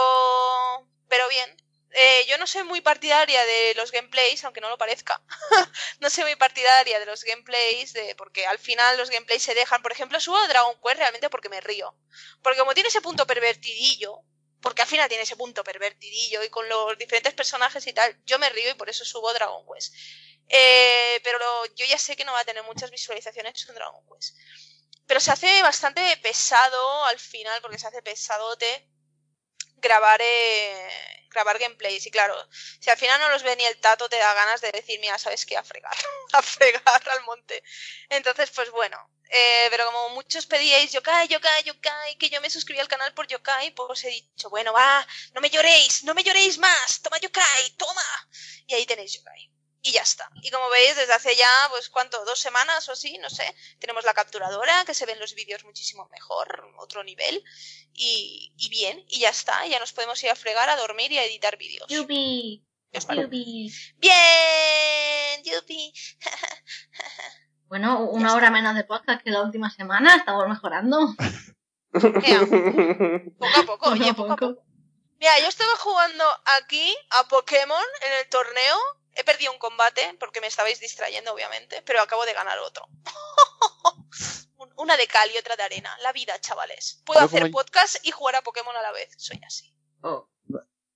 pero 1.08 1.28
bien, 1.28 1.56
eh, 1.96 2.26
yo 2.28 2.40
no 2.40 2.48
soy 2.48 2.64
muy 2.64 2.82
partidaria 2.82 3.46
de 3.46 3.74
los 3.76 3.92
gameplays, 3.92 4.44
aunque 4.44 4.62
no 4.62 4.70
lo 4.70 4.80
parezca. 4.80 5.22
no 6.00 6.10
soy 6.10 6.24
muy 6.24 6.36
partidaria 6.36 7.00
de 7.00 7.06
los 7.06 7.24
gameplays, 7.24 7.94
de, 7.94 8.16
porque 8.16 8.48
al 8.48 8.58
final 8.58 8.98
los 8.98 9.12
gameplays 9.12 9.44
se 9.44 9.54
dejan. 9.54 9.84
Por 9.84 9.92
ejemplo, 9.92 10.20
subo 10.20 10.38
a 10.38 10.48
Dragon 10.48 10.76
Quest 10.84 10.98
realmente 10.98 11.30
porque 11.30 11.50
me 11.50 11.62
río. 11.62 11.96
Porque 12.42 12.58
como 12.58 12.74
tiene 12.74 12.90
ese 12.90 13.02
punto 13.02 13.28
pervertidillo, 13.28 14.24
porque 14.64 14.82
al 14.82 14.88
final 14.88 15.10
tiene 15.10 15.26
ese 15.26 15.36
punto 15.36 15.62
pervertidillo 15.62 16.42
y 16.42 16.50
con 16.50 16.68
los 16.70 16.98
diferentes 16.98 17.34
personajes 17.34 17.86
y 17.86 17.92
tal, 17.92 18.18
yo 18.26 18.40
me 18.40 18.50
río 18.50 18.72
y 18.72 18.76
por 18.76 18.90
eso 18.90 19.04
subo 19.04 19.34
Dragon 19.34 19.64
Quest. 19.68 19.94
Eh, 20.48 21.20
pero 21.22 21.38
yo 21.76 21.86
ya 21.86 21.98
sé 21.98 22.16
que 22.16 22.24
no 22.24 22.32
va 22.32 22.40
a 22.40 22.46
tener 22.46 22.64
muchas 22.64 22.90
visualizaciones 22.90 23.68
en 23.68 23.76
Dragon 23.76 24.02
Quest. 24.08 24.38
Pero 25.06 25.20
se 25.20 25.32
hace 25.32 25.62
bastante 25.64 26.02
pesado 26.18 27.04
al 27.06 27.20
final, 27.20 27.62
porque 27.62 27.78
se 27.78 27.88
hace 27.88 28.02
pesadote 28.02 28.90
grabar 29.84 30.20
eh, 30.24 30.90
grabar 31.32 31.60
gameplays. 31.60 32.06
Y 32.06 32.12
claro, 32.12 32.36
si 32.80 32.90
al 32.90 32.98
final 32.98 33.20
no 33.22 33.30
los 33.30 33.44
ve 33.44 33.56
ni 33.56 33.66
el 33.66 33.78
tato, 33.80 34.10
te 34.10 34.18
da 34.18 34.34
ganas 34.34 34.62
de 34.62 34.72
decir, 34.72 35.00
mira, 35.00 35.18
¿sabes 35.20 35.46
qué? 35.46 35.58
A 35.58 35.64
fregar, 35.64 35.96
a 36.34 36.42
fregar 36.42 37.04
al 37.10 37.24
monte. 37.26 37.64
Entonces, 38.10 38.52
pues 38.52 38.70
bueno. 38.72 38.98
eh, 39.30 39.68
pero 39.72 39.86
como 39.88 40.10
muchos 40.10 40.46
pedíais 40.46 40.92
yokai, 40.92 41.28
yokai, 41.28 41.64
yokai, 41.64 42.18
que 42.20 42.30
yo 42.30 42.40
me 42.42 42.50
suscribí 42.50 42.80
al 42.80 42.88
canal 42.88 43.14
por 43.14 43.28
yokai, 43.28 43.72
pues 43.72 44.04
he 44.04 44.10
dicho, 44.10 44.50
bueno, 44.50 44.74
va, 44.74 45.06
no 45.34 45.42
me 45.42 45.50
lloréis, 45.50 46.04
no 46.04 46.14
me 46.14 46.24
lloréis 46.24 46.58
más, 46.60 47.02
toma 47.02 47.18
yokai, 47.20 47.72
toma. 47.78 48.30
Y 48.68 48.74
ahí 48.76 48.86
tenéis 48.86 49.14
yokai. 49.14 49.53
Y 49.86 49.92
ya 49.92 50.02
está. 50.02 50.30
Y 50.42 50.50
como 50.50 50.70
veis, 50.70 50.96
desde 50.96 51.14
hace 51.14 51.36
ya, 51.36 51.68
pues, 51.70 51.90
¿cuánto? 51.90 52.24
¿Dos 52.24 52.40
semanas 52.40 52.88
o 52.88 52.94
así? 52.94 53.18
No 53.18 53.30
sé. 53.30 53.44
Tenemos 53.80 54.06
la 54.06 54.14
capturadora, 54.14 54.86
que 54.86 54.94
se 54.94 55.06
ven 55.06 55.20
los 55.20 55.36
vídeos 55.36 55.66
muchísimo 55.66 56.08
mejor, 56.10 56.74
otro 56.78 57.04
nivel. 57.04 57.44
Y, 57.94 58.54
y 58.58 58.70
bien, 58.70 59.04
y 59.10 59.20
ya 59.20 59.30
está. 59.30 59.68
Ya 59.68 59.80
nos 59.80 59.92
podemos 59.92 60.24
ir 60.24 60.30
a 60.30 60.36
fregar, 60.36 60.70
a 60.70 60.78
dormir 60.78 61.12
y 61.12 61.18
a 61.18 61.26
editar 61.26 61.58
vídeos. 61.58 61.88
Yupi, 61.90 62.64
yupi. 62.94 63.74
Bien, 63.98 65.44
yupi. 65.44 65.94
Bueno, 67.74 68.02
una 68.02 68.36
hora 68.36 68.52
menos 68.52 68.76
de 68.76 68.84
podcast 68.84 69.24
que 69.24 69.32
la 69.32 69.42
última 69.42 69.68
semana, 69.72 70.18
estamos 70.18 70.48
mejorando. 70.48 71.16
Poco 71.92 73.60
a 73.60 73.66
poco, 73.66 73.90
oye, 73.90 74.14
Poco 74.14 74.32
a 74.32 74.36
poco. 74.36 74.64
Mira, 75.20 75.40
yo 75.40 75.48
estaba 75.48 75.76
jugando 75.78 76.24
aquí 76.60 76.96
a 77.10 77.28
Pokémon 77.28 77.84
en 78.06 78.14
el 78.20 78.30
torneo. 78.30 78.78
He 79.16 79.24
perdido 79.24 79.52
un 79.52 79.60
combate 79.60 80.16
porque 80.20 80.42
me 80.42 80.48
estabais 80.48 80.80
distrayendo, 80.80 81.34
obviamente, 81.34 81.82
pero 81.86 82.02
acabo 82.02 82.26
de 82.26 82.34
ganar 82.34 82.58
otro. 82.60 82.88
Un- 84.58 84.74
Una 84.78 84.98
de 84.98 85.08
cal 85.08 85.30
y 85.34 85.38
otra 85.38 85.56
de 85.56 85.64
arena. 85.64 85.96
La 86.02 86.12
vida, 86.14 86.40
chavales. 86.40 87.02
Puedo 87.06 87.20
hacer 87.22 87.42
como- 87.44 87.54
podcast 87.54 87.98
y 88.06 88.12
jugar 88.12 88.36
a 88.36 88.42
Pokémon 88.42 88.76
a 88.76 88.82
la 88.82 88.92
vez. 88.92 89.10
Soy 89.18 89.40
así. 89.46 89.74
Oh, 90.02 90.30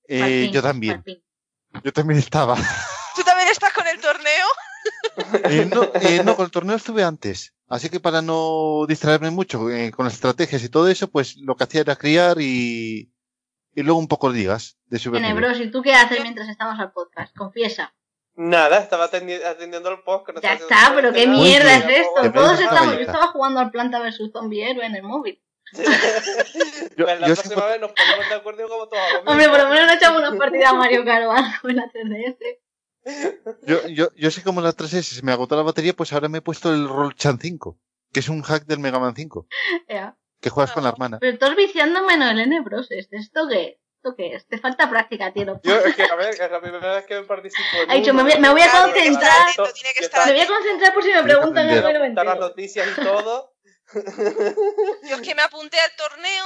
Eh, 0.07 0.49
yo 0.53 0.61
también. 0.61 1.03
Yo 1.83 1.91
también 1.93 2.19
estaba. 2.19 2.55
¿Tú 3.15 3.23
también 3.23 3.49
estás 3.49 3.73
con 3.73 3.85
el 3.87 3.99
torneo? 3.99 4.47
Eh, 5.49 5.65
no, 5.73 5.83
eh, 5.95 6.23
no, 6.23 6.35
con 6.35 6.45
el 6.45 6.51
torneo 6.51 6.75
estuve 6.77 7.03
antes. 7.03 7.53
Así 7.67 7.89
que 7.89 7.99
para 7.99 8.21
no 8.21 8.85
distraerme 8.87 9.29
mucho 9.31 9.69
eh, 9.69 9.91
con 9.91 10.05
las 10.05 10.13
estrategias 10.13 10.63
y 10.63 10.69
todo 10.69 10.87
eso, 10.87 11.09
pues 11.09 11.35
lo 11.37 11.55
que 11.55 11.65
hacía 11.65 11.81
era 11.81 11.97
criar 11.97 12.39
y, 12.39 13.11
y 13.75 13.83
luego 13.83 13.99
un 13.99 14.07
poco 14.07 14.29
ligas 14.29 14.77
de. 14.85 14.97
Tenebros, 14.99 15.59
¿y 15.59 15.69
tú 15.69 15.81
qué 15.81 15.93
haces 15.93 16.21
mientras 16.21 16.47
estamos 16.47 16.79
al 16.79 16.93
podcast? 16.93 17.35
Confiesa. 17.35 17.93
Nada, 18.37 18.77
estaba 18.79 19.09
atendi- 19.09 19.43
atendiendo 19.43 19.89
el 19.89 20.03
podcast. 20.03 20.39
Ya 20.43 20.53
está, 20.53 20.91
pero 20.95 21.11
qué 21.11 21.25
mierda 21.27 21.75
es 21.77 21.85
esto. 22.05 22.31
Todos 22.31 22.59
estamos. 22.59 22.93
Yo 22.95 23.01
estaba 23.01 23.27
jugando 23.27 23.59
al 23.59 23.71
Planta 23.71 23.99
vs 23.99 24.29
Zombie 24.31 24.63
Héroe 24.69 24.85
en 24.85 24.95
el 24.95 25.03
móvil. 25.03 25.41
Yo- 26.95 27.05
Pues 27.05 27.19
la 27.19 27.27
yo 27.27 27.33
próxima 27.33 27.65
vez 27.65 27.81
nos 27.81 27.91
ponemos 27.91 28.29
de 28.29 28.35
acuerdo 28.35 28.65
y 28.65 28.69
como 28.69 28.87
todos. 28.87 29.03
Hombre, 29.25 29.49
por 29.49 29.57
lo 29.59 29.69
menos 29.69 29.87
no 29.87 29.93
echamos 29.93 30.19
una 30.19 30.37
partida 30.37 30.69
a 30.69 30.73
Mario 30.73 31.03
Kart 31.03 31.25
o 31.25 31.31
algo 31.31 31.69
en 31.69 31.75
la 31.75 31.91
3DS. 31.91 32.59
Yo, 33.65 33.87
yo, 33.87 34.09
yo 34.15 34.31
sé 34.31 34.43
como 34.43 34.59
en 34.59 34.65
la 34.65 34.73
3S 34.73 35.01
se 35.15 35.23
me 35.23 35.31
agotó 35.31 35.55
la 35.55 35.61
batería, 35.63 35.93
pues 35.93 36.13
ahora 36.13 36.29
me 36.29 36.37
he 36.39 36.41
puesto 36.41 36.71
el 36.73 36.87
Roll 36.87 37.15
Chan 37.15 37.39
5, 37.39 37.79
que 38.13 38.19
es 38.19 38.29
un 38.29 38.41
hack 38.43 38.65
del 38.65 38.79
Mega 38.79 38.99
Man 38.99 39.13
5, 39.15 39.47
Ya. 39.89 40.17
que 40.41 40.49
juegas 40.49 40.73
con 40.73 40.83
la 40.83 40.89
hermana. 40.89 41.17
Pero 41.19 41.33
estás 41.33 41.55
viciando 41.55 42.03
menos 42.03 42.31
el 42.31 42.39
N 42.39 42.61
Bros. 42.61 42.87
¿Esto 42.91 43.47
qué? 43.49 43.79
¿Esto 43.97 44.15
qué 44.15 44.35
es? 44.35 44.47
Te 44.47 44.59
falta 44.59 44.89
práctica, 44.89 45.33
tío. 45.33 45.59
Yo, 45.63 45.75
es 45.79 45.95
que, 45.95 46.03
a 46.03 46.15
ver, 46.15 46.29
es 46.39 46.51
la 46.51 46.61
primera 46.61 46.95
vez 46.95 47.05
que 47.05 47.15
me 47.15 47.23
participo 47.23 47.63
en 47.83 47.91
Ha 47.91 47.93
dicho, 47.95 48.13
me 48.13 48.23
voy- 48.23 48.37
me 48.39 48.49
voy 48.49 48.61
a 48.61 48.71
concentrar. 48.71 49.47
Me 50.27 50.33
voy 50.33 50.41
a 50.41 50.47
concentrar 50.47 50.93
por 50.93 51.03
si 51.03 51.09
me 51.09 51.23
preguntan 51.23 51.69
algo 51.69 51.89
y 52.05 52.09
no 52.13 52.23
las 52.23 52.39
noticias 52.39 52.87
y 52.95 53.01
todo. 53.01 53.53
Yo 55.09 55.15
es 55.15 55.21
que 55.21 55.35
me 55.35 55.41
apunté 55.41 55.79
al 55.79 55.95
torneo 55.97 56.45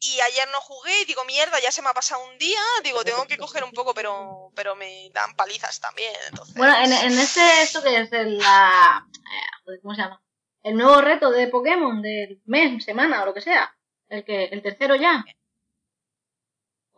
y 0.00 0.20
ayer 0.20 0.48
no 0.52 0.60
jugué 0.60 1.02
y 1.02 1.04
digo, 1.06 1.24
mierda, 1.24 1.58
ya 1.60 1.70
se 1.72 1.82
me 1.82 1.88
ha 1.88 1.94
pasado 1.94 2.22
un 2.24 2.36
día. 2.38 2.60
Digo, 2.84 3.02
tengo 3.04 3.26
que 3.26 3.38
coger 3.38 3.64
un 3.64 3.72
poco, 3.72 3.94
pero, 3.94 4.50
pero 4.54 4.74
me 4.76 5.10
dan 5.14 5.34
palizas 5.36 5.80
también. 5.80 6.12
Entonces... 6.28 6.54
Bueno, 6.54 6.74
en, 6.84 6.92
en 6.92 7.18
este, 7.18 7.62
esto 7.62 7.82
que 7.82 7.96
es 7.96 8.12
el, 8.12 8.38
la, 8.38 9.06
eh, 9.16 9.78
¿cómo 9.82 9.94
se 9.94 10.02
llama? 10.02 10.22
El 10.62 10.76
nuevo 10.76 11.00
reto 11.00 11.30
de 11.30 11.46
Pokémon 11.48 12.02
del 12.02 12.42
mes, 12.44 12.84
semana 12.84 13.22
o 13.22 13.26
lo 13.26 13.34
que 13.34 13.40
sea. 13.40 13.74
El 14.08 14.24
que, 14.24 14.44
el 14.46 14.62
tercero 14.62 14.96
ya. 14.96 15.24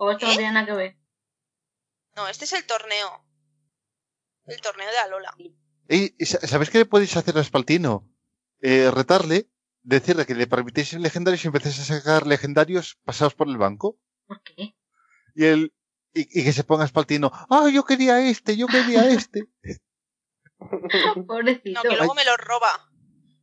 O 0.05 0.11
esto 0.11 0.27
no 0.27 0.33
¿Eh? 0.33 0.37
tiene 0.37 0.53
nada 0.53 0.67
que 0.67 0.73
ver. 0.73 0.97
No, 2.17 2.27
este 2.27 2.45
es 2.45 2.53
el 2.55 2.67
torneo. 2.67 3.25
El 4.47 4.61
torneo 4.61 4.91
de 4.91 4.99
Alola. 4.99 5.33
¿y 5.89 6.27
sa- 6.27 6.45
¿Sabes 6.47 6.71
qué 6.71 6.79
le 6.79 6.87
podéis 6.87 7.17
hacer 7.17 7.39
a 7.39 7.45
Spaltino? 7.45 8.09
Eh, 8.61 8.91
retarle, 8.91 9.49
decirle 9.83 10.27
que 10.27 10.35
le 10.35 10.49
permitís 10.49 10.93
legendarios 10.95 11.45
y 11.45 11.47
empecéis 11.47 11.79
a 11.81 11.85
sacar 11.85 12.27
legendarios 12.27 12.99
pasados 13.05 13.35
por 13.35 13.49
el 13.49 13.59
banco. 13.59 13.99
¿Por 14.27 14.43
qué? 14.43 14.75
Y 15.37 15.45
él, 15.45 15.73
y, 16.13 16.41
y 16.41 16.45
que 16.45 16.53
se 16.53 16.65
ponga 16.65 16.87
Spaltino, 16.89 17.31
ah, 17.33 17.69
yo 17.73 17.85
quería 17.85 18.21
este, 18.29 18.57
yo 18.57 18.67
quería 18.67 19.09
este. 19.09 19.45
Pobrecito. 21.27 21.81
No, 21.83 21.83
que 21.89 21.97
luego 21.97 22.15
me 22.15 22.25
lo 22.25 22.37
roba. 22.37 22.89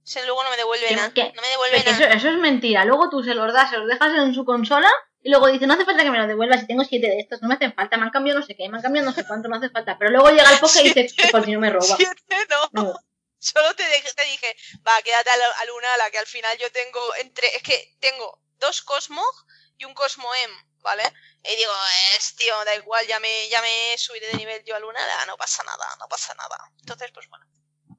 Ese 0.03 0.25
luego 0.25 0.43
no 0.43 0.49
me 0.49 0.57
devuelve 0.57 0.88
¿Qué- 0.88 0.95
nada. 0.95 1.09
No 1.35 1.41
me 1.41 1.47
devuelve 1.49 1.77
Porque 1.77 1.89
eso, 1.91 1.99
nada. 2.01 2.13
eso 2.15 2.29
es 2.29 2.38
mentira. 2.38 2.85
Luego 2.85 3.09
tú 3.09 3.23
se 3.23 3.35
los 3.35 3.53
das, 3.53 3.69
se 3.69 3.77
los 3.77 3.88
dejas 3.88 4.13
en 4.17 4.33
su 4.33 4.43
consola 4.45 4.89
y 5.22 5.30
luego 5.30 5.48
dice, 5.48 5.67
no 5.67 5.73
hace 5.73 5.85
falta 5.85 6.03
que 6.03 6.11
me 6.11 6.17
los 6.17 6.27
devuelvas 6.27 6.61
si 6.61 6.67
tengo 6.67 6.83
siete 6.83 7.07
de 7.07 7.19
estos, 7.19 7.41
no 7.41 7.48
me 7.48 7.56
hacen 7.56 7.73
falta, 7.73 7.98
me 7.98 8.03
han 8.03 8.09
cambiado 8.11 8.39
no 8.39 8.45
sé 8.45 8.56
qué, 8.56 8.69
me 8.69 8.77
han 8.77 8.83
cambiado 8.83 9.07
no 9.09 9.14
sé 9.14 9.25
cuánto, 9.25 9.48
no 9.49 9.57
hace 9.57 9.69
falta. 9.69 9.98
Pero 9.98 10.11
luego 10.11 10.30
llega 10.30 10.51
el 10.51 10.59
poke 10.59 10.81
y 10.81 10.93
dice, 10.93 11.30
por 11.31 11.43
si 11.45 11.51
no 11.51 11.59
me 11.59 11.69
roba. 11.69 11.95
Siete 11.98 12.35
no. 12.49 12.83
No. 12.83 12.93
Solo 13.41 13.73
te, 13.73 13.83
dejé- 13.83 14.14
te 14.15 14.23
dije, 14.25 14.56
va, 14.85 15.01
quédate 15.01 15.30
a, 15.30 15.38
la- 15.38 15.45
a 15.61 15.65
Luna, 15.65 15.98
la 15.98 16.11
que 16.11 16.19
al 16.19 16.25
final 16.27 16.57
yo 16.57 16.69
tengo 16.72 16.99
entre. 17.22 17.48
Es 17.56 17.64
que 17.64 17.95
tengo 18.01 18.41
dos 18.59 18.81
Cosmog 18.81 19.33
y 19.77 19.85
un 19.85 19.93
Cosmo 19.93 20.27
M, 20.43 20.53
¿vale? 20.81 21.03
Y 21.43 21.56
digo, 21.56 21.72
es 22.17 22.35
tío, 22.35 22.53
da 22.65 22.75
igual, 22.75 23.07
ya 23.07 23.17
me, 23.22 23.48
ya 23.48 23.61
me 23.61 23.98
subiré 23.98 24.27
de 24.27 24.33
nivel 24.38 24.61
yo 24.65 24.75
a 24.75 24.80
Luna, 24.80 24.99
da, 25.06 25.25
no 25.25 25.38
pasa 25.38 25.64
nada, 25.64 25.85
no 25.99 26.07
pasa 26.09 26.33
nada. 26.35 26.57
Entonces, 26.81 27.11
pues 27.14 27.30
bueno. 27.30 27.45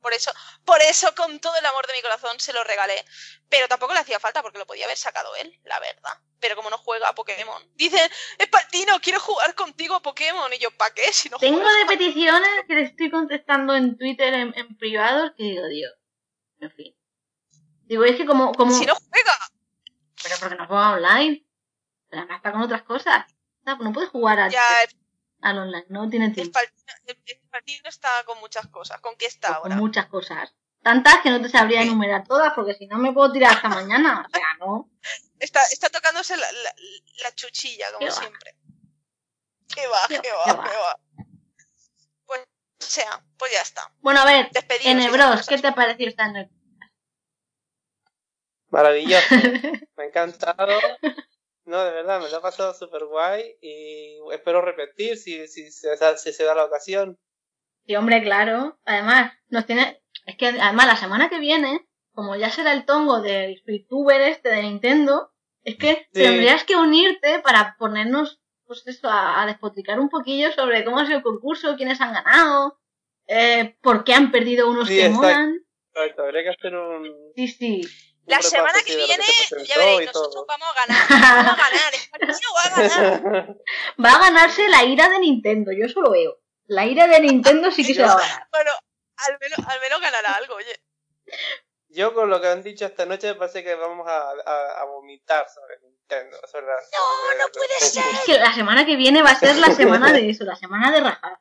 Por 0.01 0.13
eso, 0.15 0.33
por 0.65 0.81
eso, 0.83 1.15
con 1.15 1.39
todo 1.41 1.57
el 1.57 1.67
amor 1.67 1.87
de 1.87 1.93
mi 1.95 2.01
corazón, 2.03 2.39
se 2.41 2.53
lo 2.53 2.65
regalé. 2.65 3.05
Pero 3.49 3.69
tampoco 3.69 3.93
le 3.95 4.01
hacía 4.01 4.19
falta 4.19 4.43
porque 4.43 4.59
lo 4.59 4.67
podía 4.67 4.87
haber 4.87 4.97
sacado 4.97 5.35
él, 5.37 5.61
la 5.65 5.79
verdad. 5.81 6.13
Pero 6.41 6.57
como 6.57 6.71
no 6.71 6.79
juega 6.79 7.09
a 7.09 7.15
Pokémon. 7.15 7.63
Dice, 7.75 8.11
Espaltino, 8.39 8.99
quiero 9.01 9.21
jugar 9.21 9.55
contigo 9.55 9.95
a 9.95 10.01
Pokémon. 10.03 10.51
Y 10.55 10.59
yo, 10.59 10.71
¿para 10.71 10.95
qué? 10.95 11.13
Si 11.13 11.29
no 11.29 11.39
Tengo 11.39 11.59
juegas 11.61 11.75
de 11.77 11.83
a- 11.83 11.87
peticiones 11.87 12.49
que 12.67 12.75
le 12.75 12.83
estoy 12.83 13.11
contestando 13.11 13.75
en 13.75 13.99
Twitter 13.99 14.33
en, 14.33 14.53
en 14.57 14.77
privado 14.79 15.35
que 15.37 15.43
digo, 15.45 15.67
Dios. 15.69 15.93
En 16.61 16.71
fin. 16.73 16.97
Digo, 17.85 18.05
es 18.05 18.17
que 18.17 18.25
como, 18.27 18.53
como, 18.53 18.73
Si 18.73 18.87
no 18.87 18.95
juega. 18.95 19.37
pero 20.23 20.37
porque 20.39 20.55
no 20.55 20.67
juega 20.67 20.91
online. 20.93 21.45
Pero 22.09 22.23
además 22.23 22.37
está 22.39 22.53
con 22.53 22.63
otras 22.63 22.83
cosas. 22.83 23.27
No 23.65 23.93
puedes 23.93 24.11
jugar 24.11 24.41
al, 24.41 24.51
Ya, 24.51 24.65
al 25.43 25.59
online, 25.59 25.87
no 25.89 26.09
tiene 26.09 26.31
tiempo. 26.31 26.59
Espaltino 27.27 27.89
está 27.89 28.09
con 28.25 28.39
muchas 28.41 28.67
cosas. 28.69 29.01
¿Con 29.01 29.17
qué 29.17 29.27
está 29.27 29.49
Con 29.49 29.57
ahora? 29.73 29.77
muchas 29.77 30.07
cosas. 30.07 30.55
Tantas 30.83 31.19
que 31.23 31.31
no 31.31 31.41
te 31.43 31.49
sabría 31.49 31.83
enumerar 31.83 32.27
todas, 32.27 32.53
porque 32.55 32.75
si 32.75 32.87
no 32.87 32.97
me 32.99 33.13
puedo 33.13 33.31
tirar 33.33 33.53
hasta 33.55 33.69
mañana. 33.69 34.25
O 34.27 34.31
sea, 34.31 34.47
no. 34.61 34.91
Está, 35.39 35.61
está 35.71 35.89
tocándose 35.91 36.37
la, 36.37 36.51
la, 36.53 36.75
la 37.23 37.35
chuchilla, 37.35 37.87
como 37.93 38.07
Qué 38.07 38.13
siempre. 38.13 38.57
Qué 39.75 39.87
va, 39.87 39.99
Qué 40.09 40.21
qué 40.21 40.31
va, 40.33 40.45
qué 40.45 40.53
va. 40.53 40.65
qué 40.65 40.77
va. 40.77 41.01
Pues, 42.27 42.41
o 42.41 42.85
sea, 42.85 43.23
pues 43.39 43.53
ya 43.53 43.61
está. 43.61 43.93
Bueno, 44.01 44.21
a 44.21 44.25
ver. 44.25 44.51
Enebros, 44.85 45.47
¿qué 45.47 45.59
te 45.59 45.67
ha 45.67 45.75
parecido 45.75 46.09
esta 46.11 46.29
noche? 46.29 46.51
Maravilloso. 48.71 49.27
me 49.97 50.05
ha 50.05 50.07
encantado. 50.07 50.79
No, 51.65 51.85
de 51.85 51.91
verdad, 51.93 52.21
me 52.21 52.29
lo 52.31 52.37
ha 52.37 52.41
pasado 52.43 52.75
súper 52.75 53.05
guay 53.05 53.57
y 53.61 54.17
espero 54.33 54.61
repetir 54.63 55.17
si, 55.17 55.47
si, 55.47 55.71
si, 55.71 55.87
si 56.17 56.33
se 56.33 56.45
da 56.45 56.55
la 56.55 56.65
ocasión. 56.65 57.19
Sí, 57.87 57.95
hombre, 57.97 58.23
claro. 58.23 58.79
Además, 58.85 59.33
nos 59.49 59.67
tiene... 59.67 60.03
Es 60.27 60.37
que 60.37 60.47
además 60.49 60.87
la 60.87 60.97
semana 60.97 61.29
que 61.29 61.39
viene, 61.39 61.87
como 62.13 62.37
ya 62.37 62.51
será 62.51 62.73
el 62.73 62.85
tongo 62.85 63.21
del 63.21 63.63
youtuber 63.67 64.21
este 64.23 64.49
de 64.51 64.63
Nintendo, 64.63 65.33
es 65.63 65.77
que 65.77 66.07
Sí. 66.13 66.23
tendrías 66.23 66.65
que 66.65 66.77
unirte 66.77 67.41
para 67.41 67.77
ponernos, 67.79 68.41
pues 68.67 68.87
eso, 68.87 69.09
a, 69.09 69.43
a 69.43 69.47
despotricar 69.47 69.99
un 70.01 70.09
poquillo 70.09 70.53
sobre 70.53 70.85
cómo 70.85 70.99
ha 70.99 71.07
sido 71.07 71.19
el 71.19 71.25
concurso, 71.25 71.77
quiénes 71.77 72.01
han 72.01 72.13
ganado, 72.15 72.79
eh, 73.27 73.77
por 73.83 74.05
qué 74.05 74.15
han 74.15 74.31
perdido 74.31 74.69
unos 74.71 74.89
Sí, 74.89 74.97
que 74.97 75.09
molan. 75.09 75.59
Habría 76.19 76.43
que 76.43 76.49
hacer 76.51 76.75
un, 76.75 77.13
Sí, 77.37 77.49
sí. 77.49 77.81
La 78.31 78.43
semana 78.43 78.81
que 78.85 78.97
viene, 78.97 79.25
ya 79.67 79.79
veréis, 79.79 80.07
nosotros 80.07 80.35
todo. 80.35 80.47
vamos 80.47 80.69
a 80.69 80.87
ganar. 80.87 81.07
Vamos 81.09 81.59
a 81.59 81.71
ganar. 81.71 81.93
Va 82.57 82.63
a 82.63 82.89
ganar. 82.89 83.57
Va 84.05 84.13
a 84.15 84.19
ganarse 84.21 84.69
la 84.69 84.85
ira 84.85 85.09
de 85.09 85.19
Nintendo, 85.21 85.73
yo 85.73 85.87
eso 85.87 86.01
lo 86.01 86.11
veo. 86.11 86.39
La 86.67 86.87
ira 86.87 87.07
de 87.07 87.21
Nintendo 87.21 87.71
sí 87.71 87.85
que 87.87 87.95
se 87.95 88.03
va 88.03 88.13
a 88.13 88.19
ganar. 88.19 88.49
Bueno, 88.53 88.71
al 89.17 89.39
menos, 89.41 89.59
al 89.69 89.81
menos 89.81 90.01
ganará 90.01 90.35
algo, 90.35 90.55
oye. 90.55 90.81
Yo 91.89 92.15
con 92.15 92.31
lo 92.31 92.41
que 92.41 92.47
han 92.49 92.63
dicho 92.63 92.87
esta 92.87 93.05
noche 93.05 93.27
me 93.29 93.35
parece 93.35 93.65
que 93.65 93.75
vamos 93.75 94.07
a, 94.09 94.31
a, 94.47 94.81
a 94.81 94.85
vomitar 94.85 95.47
sobre 95.49 95.81
Nintendo. 95.81 96.39
Sobre 96.51 96.67
la- 96.67 96.77
No, 96.77 97.23
sobre 97.27 97.39
no 97.39 97.45
puede 97.53 97.81
ser. 97.81 98.05
Es 98.15 98.21
que 98.27 98.39
la 98.39 98.55
semana 98.55 98.87
que 98.87 98.97
viene 98.97 99.23
va 99.23 99.31
a 99.31 99.39
ser 99.39 99.57
la 99.57 99.75
semana 99.75 100.13
de 100.13 100.31
eso, 100.31 100.45
la 100.45 100.55
semana 100.57 100.93
de 100.93 101.01
rajar. 101.01 101.33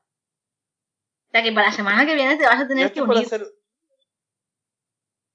O 1.27 1.31
sea 1.31 1.43
que 1.43 1.51
para 1.51 1.67
la 1.67 1.73
semana 1.73 2.05
que 2.07 2.15
viene 2.15 2.35
te 2.37 2.45
vas 2.45 2.55
a 2.59 2.61
Yo 2.63 2.67
tener 2.67 2.91
que 2.91 3.01
unir. 3.03 3.25
hacer... 3.25 3.45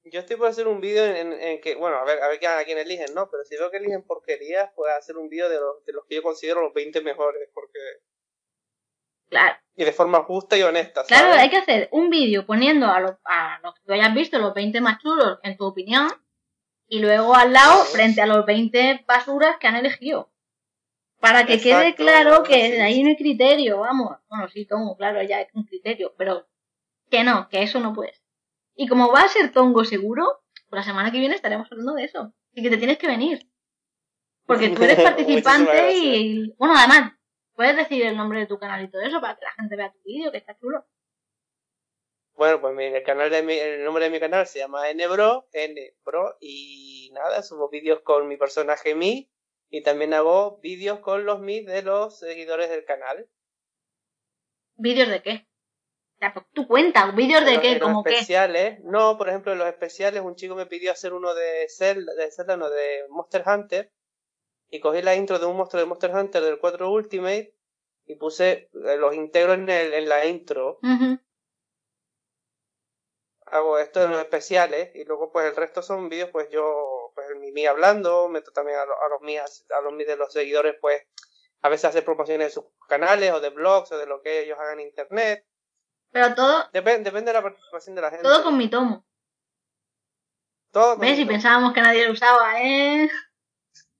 Yo 0.04 0.20
estoy 0.20 0.36
por 0.36 0.48
hacer 0.48 0.68
un 0.68 0.80
vídeo 0.80 1.04
en, 1.04 1.16
en- 1.16 1.32
en 1.40 1.60
que, 1.60 1.74
bueno, 1.76 1.96
a 1.96 2.04
ver, 2.04 2.22
a 2.22 2.28
ver 2.28 2.46
a 2.46 2.64
quién 2.64 2.78
eligen, 2.78 3.14
¿no? 3.14 3.30
Pero 3.30 3.44
si 3.44 3.56
veo 3.56 3.70
que 3.70 3.78
eligen 3.78 4.02
porquerías, 4.02 4.70
pues 4.76 4.92
hacer 4.92 5.16
un 5.16 5.28
vídeo 5.28 5.48
de 5.48 5.58
los, 5.58 5.84
de 5.86 5.92
los 5.94 6.04
que 6.06 6.16
yo 6.16 6.22
considero 6.22 6.60
los 6.60 6.74
20 6.74 7.00
mejores, 7.00 7.48
porque... 7.54 7.78
Claro, 9.30 9.56
Y 9.74 9.84
de 9.84 9.92
forma 9.92 10.22
justa 10.22 10.56
y 10.56 10.62
honesta, 10.62 11.04
¿sabes? 11.04 11.22
claro, 11.22 11.40
hay 11.40 11.48
que 11.50 11.56
hacer 11.56 11.88
un 11.92 12.10
vídeo 12.10 12.46
poniendo 12.46 12.86
a 12.86 13.00
los 13.00 13.12
a 13.24 13.58
los 13.62 13.74
que 13.74 13.80
tú 13.84 13.92
hayas 13.94 14.14
visto, 14.14 14.38
los 14.38 14.54
20 14.54 14.80
más 14.80 15.00
chulos, 15.02 15.38
en 15.42 15.56
tu 15.56 15.64
opinión, 15.64 16.08
y 16.86 16.98
luego 17.00 17.34
al 17.34 17.52
lado, 17.52 17.82
frente 17.84 18.20
a 18.20 18.26
los 18.26 18.44
20 18.44 19.04
basuras 19.08 19.56
que 19.58 19.66
han 19.66 19.76
elegido. 19.76 20.30
Para 21.18 21.46
que 21.46 21.58
quede 21.58 21.94
claro 21.94 22.42
que 22.42 22.72
sí. 22.72 22.80
ahí 22.80 23.02
no 23.02 23.08
hay 23.08 23.16
criterio, 23.16 23.78
vamos. 23.78 24.18
Bueno, 24.28 24.46
sí, 24.48 24.66
Tongo, 24.66 24.94
claro, 24.96 25.22
ya 25.22 25.40
es 25.40 25.48
un 25.54 25.64
criterio, 25.64 26.14
pero 26.18 26.46
que 27.10 27.24
no, 27.24 27.48
que 27.48 27.62
eso 27.62 27.80
no 27.80 27.94
puede 27.94 28.12
ser. 28.12 28.23
Y 28.74 28.88
como 28.88 29.10
va 29.12 29.22
a 29.22 29.28
ser 29.28 29.52
Tongo 29.52 29.84
seguro, 29.84 30.42
pues 30.68 30.80
la 30.80 30.82
semana 30.84 31.12
que 31.12 31.18
viene 31.20 31.34
estaremos 31.34 31.70
hablando 31.70 31.94
de 31.94 32.04
eso. 32.04 32.32
Así 32.52 32.62
que 32.62 32.70
te 32.70 32.76
tienes 32.76 32.98
que 32.98 33.06
venir. 33.06 33.48
Porque 34.46 34.70
tú 34.70 34.82
eres 34.82 35.00
participante 35.02 35.92
y, 35.96 36.52
bueno, 36.58 36.74
además, 36.76 37.12
puedes 37.54 37.76
decir 37.76 38.04
el 38.04 38.16
nombre 38.16 38.40
de 38.40 38.46
tu 38.46 38.58
canal 38.58 38.84
y 38.84 38.90
todo 38.90 39.02
eso 39.02 39.20
para 39.20 39.36
que 39.36 39.44
la 39.44 39.52
gente 39.52 39.76
vea 39.76 39.92
tu 39.92 39.98
vídeo, 40.04 40.30
que 40.32 40.38
está 40.38 40.56
chulo. 40.58 40.84
Bueno, 42.36 42.60
pues 42.60 42.74
mi- 42.74 42.84
el 42.84 43.02
canal 43.04 43.30
de 43.30 43.42
mi, 43.44 43.54
el 43.54 43.84
nombre 43.84 44.04
de 44.04 44.10
mi 44.10 44.18
canal 44.18 44.44
se 44.46 44.58
llama 44.58 44.82
Nbro, 44.92 45.46
Nbro, 45.54 46.36
y 46.40 47.10
nada, 47.14 47.42
subo 47.44 47.68
vídeos 47.70 48.00
con 48.00 48.26
mi 48.26 48.36
personaje 48.36 48.96
Mi, 48.96 49.30
y 49.70 49.82
también 49.82 50.12
hago 50.14 50.58
vídeos 50.58 50.98
con 50.98 51.24
los 51.24 51.38
Mi 51.40 51.60
de 51.64 51.82
los 51.82 52.18
seguidores 52.18 52.70
del 52.70 52.84
canal. 52.84 53.28
¿Vídeos 54.76 55.08
de 55.08 55.22
qué? 55.22 55.46
Tú 56.52 56.66
cuentas, 56.68 57.14
¿vídeos 57.14 57.44
de 57.44 57.52
los- 57.54 57.60
qué? 57.62 57.72
los 57.78 57.80
¿Cómo 57.88 58.02
qué? 58.04 58.10
especiales, 58.12 58.80
no, 58.84 59.16
por 59.18 59.28
ejemplo, 59.28 59.52
en 59.52 59.58
los 59.58 59.68
especiales 59.68 60.20
un 60.22 60.36
chico 60.36 60.54
me 60.54 60.66
pidió 60.66 60.92
hacer 60.92 61.12
uno 61.12 61.34
de 61.34 61.66
Zelda, 61.68 62.14
de 62.14 62.30
Zelda, 62.30 62.56
no, 62.56 62.70
de 62.70 63.06
Monster 63.10 63.42
Hunter, 63.46 63.92
y 64.70 64.80
cogí 64.80 65.02
la 65.02 65.14
intro 65.14 65.38
de 65.38 65.46
un 65.46 65.56
monstruo 65.56 65.80
de 65.80 65.86
Monster 65.86 66.14
Hunter 66.14 66.42
del 66.42 66.58
4 66.58 66.90
Ultimate, 66.90 67.54
y 68.06 68.16
puse 68.16 68.68
eh, 68.86 68.96
los 68.98 69.14
integros 69.14 69.56
en, 69.56 69.68
el- 69.68 69.94
en 69.94 70.08
la 70.08 70.26
intro, 70.26 70.78
hago 73.46 73.78
esto 73.78 74.02
en 74.02 74.10
los 74.10 74.20
especiales 74.20 74.90
y 74.94 75.04
luego 75.04 75.30
pues 75.30 75.46
el 75.46 75.54
resto 75.56 75.82
son 75.82 76.08
vídeos 76.08 76.30
pues 76.30 76.48
yo 76.50 77.12
pues 77.14 77.26
Mimi 77.38 77.66
hablando 77.66 78.28
meto 78.28 78.50
también 78.52 78.78
a, 78.78 78.84
lo- 78.86 79.00
a 79.00 79.08
los 79.08 79.20
míos 79.20 79.64
a 79.70 79.80
los 79.80 79.92
míos 79.92 80.08
de 80.08 80.16
los 80.16 80.32
seguidores 80.32 80.74
pues 80.80 81.02
a 81.60 81.68
veces 81.68 81.84
hacer 81.86 82.04
promociones 82.04 82.48
de 82.48 82.52
sus 82.52 82.64
canales 82.88 83.32
o 83.32 83.40
de 83.40 83.50
blogs 83.50 83.92
o 83.92 83.98
de 83.98 84.06
lo 84.06 84.22
que 84.22 84.40
ellos 84.40 84.58
hagan 84.58 84.80
en 84.80 84.88
internet 84.88 85.46
Pero 86.14 86.32
todo, 86.36 86.70
Depen- 86.72 87.02
depende 87.02 87.30
de 87.30 87.32
la 87.32 87.42
participación 87.42 87.96
de 87.96 88.02
la 88.02 88.10
gente 88.10 88.22
todo 88.22 88.44
con 88.44 88.56
mi 88.56 88.68
tomo. 88.70 89.04
Todo 90.70 90.92
con 90.96 91.00
¿Ves? 91.00 91.16
Si 91.16 91.22
todo. 91.24 91.32
pensábamos 91.32 91.72
que 91.74 91.80
nadie 91.82 92.06
lo 92.06 92.12
usaba, 92.12 92.62
¿eh? 92.62 93.10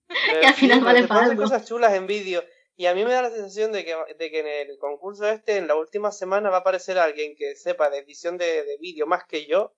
Que 0.40 0.46
al 0.46 0.54
final 0.54 0.80
vale 0.80 1.08
para 1.08 1.24
algo. 1.24 1.42
cosas 1.42 1.66
chulas 1.66 1.92
en 1.94 2.06
vídeo 2.06 2.44
y 2.76 2.86
a 2.86 2.94
mí 2.94 3.04
me 3.04 3.12
da 3.12 3.22
la 3.22 3.30
sensación 3.30 3.72
de 3.72 3.84
que, 3.84 3.96
de 4.16 4.30
que 4.30 4.40
en 4.40 4.46
el 4.70 4.78
concurso 4.78 5.26
este 5.28 5.56
en 5.56 5.66
la 5.66 5.74
última 5.74 6.12
semana 6.12 6.50
va 6.50 6.58
a 6.58 6.60
aparecer 6.60 6.98
alguien 6.98 7.34
que 7.36 7.56
sepa 7.56 7.90
de 7.90 7.98
edición 7.98 8.36
de, 8.38 8.62
de 8.64 8.76
vídeo 8.78 9.06
más 9.08 9.24
que 9.24 9.46
yo 9.46 9.74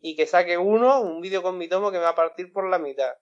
y 0.00 0.16
que 0.16 0.26
saque 0.26 0.58
uno 0.58 1.00
un 1.02 1.20
vídeo 1.20 1.40
con 1.42 1.56
mi 1.56 1.68
tomo 1.68 1.92
que 1.92 1.98
me 1.98 2.04
va 2.04 2.10
a 2.10 2.14
partir 2.16 2.52
por 2.52 2.68
la 2.68 2.78
mitad 2.80 3.12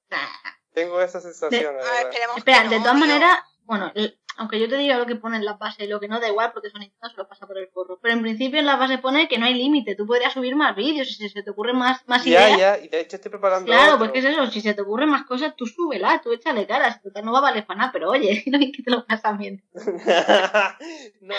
tengo 0.73 1.01
esa 1.03 1.21
sensación 1.21 1.77
A 1.77 1.79
ver, 2.05 2.11
Espera, 2.37 2.63
que 2.63 2.69
de 2.71 2.79
todas 2.79 2.97
maneras, 2.97 3.39
bueno, 3.63 3.93
aunque 4.37 4.59
yo 4.59 4.69
te 4.69 4.77
diga 4.77 4.99
lo 4.99 5.07
que 5.07 5.17
pone 5.17 5.37
en 5.37 5.45
las 5.45 5.59
bases 5.59 5.87
y 5.87 5.89
lo 5.89 6.01
que 6.01 6.09
no, 6.09 6.21
da 6.21 6.29
igual 6.29 6.53
porque 6.53 6.71
son 6.71 6.81
Nintendo, 6.81 7.09
se 7.09 7.17
lo 7.17 7.29
pasa 7.29 7.47
por 7.47 7.59
el 7.59 7.69
forro. 7.69 7.99
Pero 8.01 8.15
en 8.15 8.23
principio 8.23 8.59
en 8.59 8.67
las 8.67 8.79
bases 8.79 9.01
pone 9.01 9.29
que 9.29 9.39
no 9.39 9.47
hay 9.47 9.55
límite, 9.55 9.95
tú 9.95 10.07
podrías 10.07 10.33
subir 10.33 10.57
más 10.57 10.75
vídeos 10.75 11.09
si 11.09 11.29
se 11.29 11.43
te 11.43 11.51
ocurren 11.51 11.77
más, 11.77 12.07
más 12.09 12.25
ya 12.25 12.49
ideas. 12.49 12.59
ya 12.59 12.85
y 12.85 12.89
de 12.89 13.01
hecho 13.01 13.17
estoy 13.17 13.31
preparando 13.31 13.67
Claro, 13.67 13.99
pues 13.99 14.11
¿qué 14.11 14.19
es 14.19 14.25
eso? 14.25 14.47
Si 14.47 14.61
se 14.61 14.75
te 14.75 14.83
ocurren 14.83 15.09
más 15.09 15.25
cosas, 15.25 15.55
tú 15.57 15.67
súbela, 15.67 16.21
tú 16.23 16.33
échale 16.33 16.67
caras. 16.67 17.03
Total, 17.03 17.25
no 17.25 17.33
va 17.33 17.39
a 17.39 17.43
valer 17.43 17.67
para 17.67 17.79
nada, 17.79 17.93
pero 17.93 18.11
oye, 18.11 18.43
no 18.47 18.59
hay 18.59 18.73
que 18.73 18.83
te 18.83 18.91
lo 18.91 19.07
pasan 19.07 19.39
bien. 19.39 19.63
no 19.75 19.85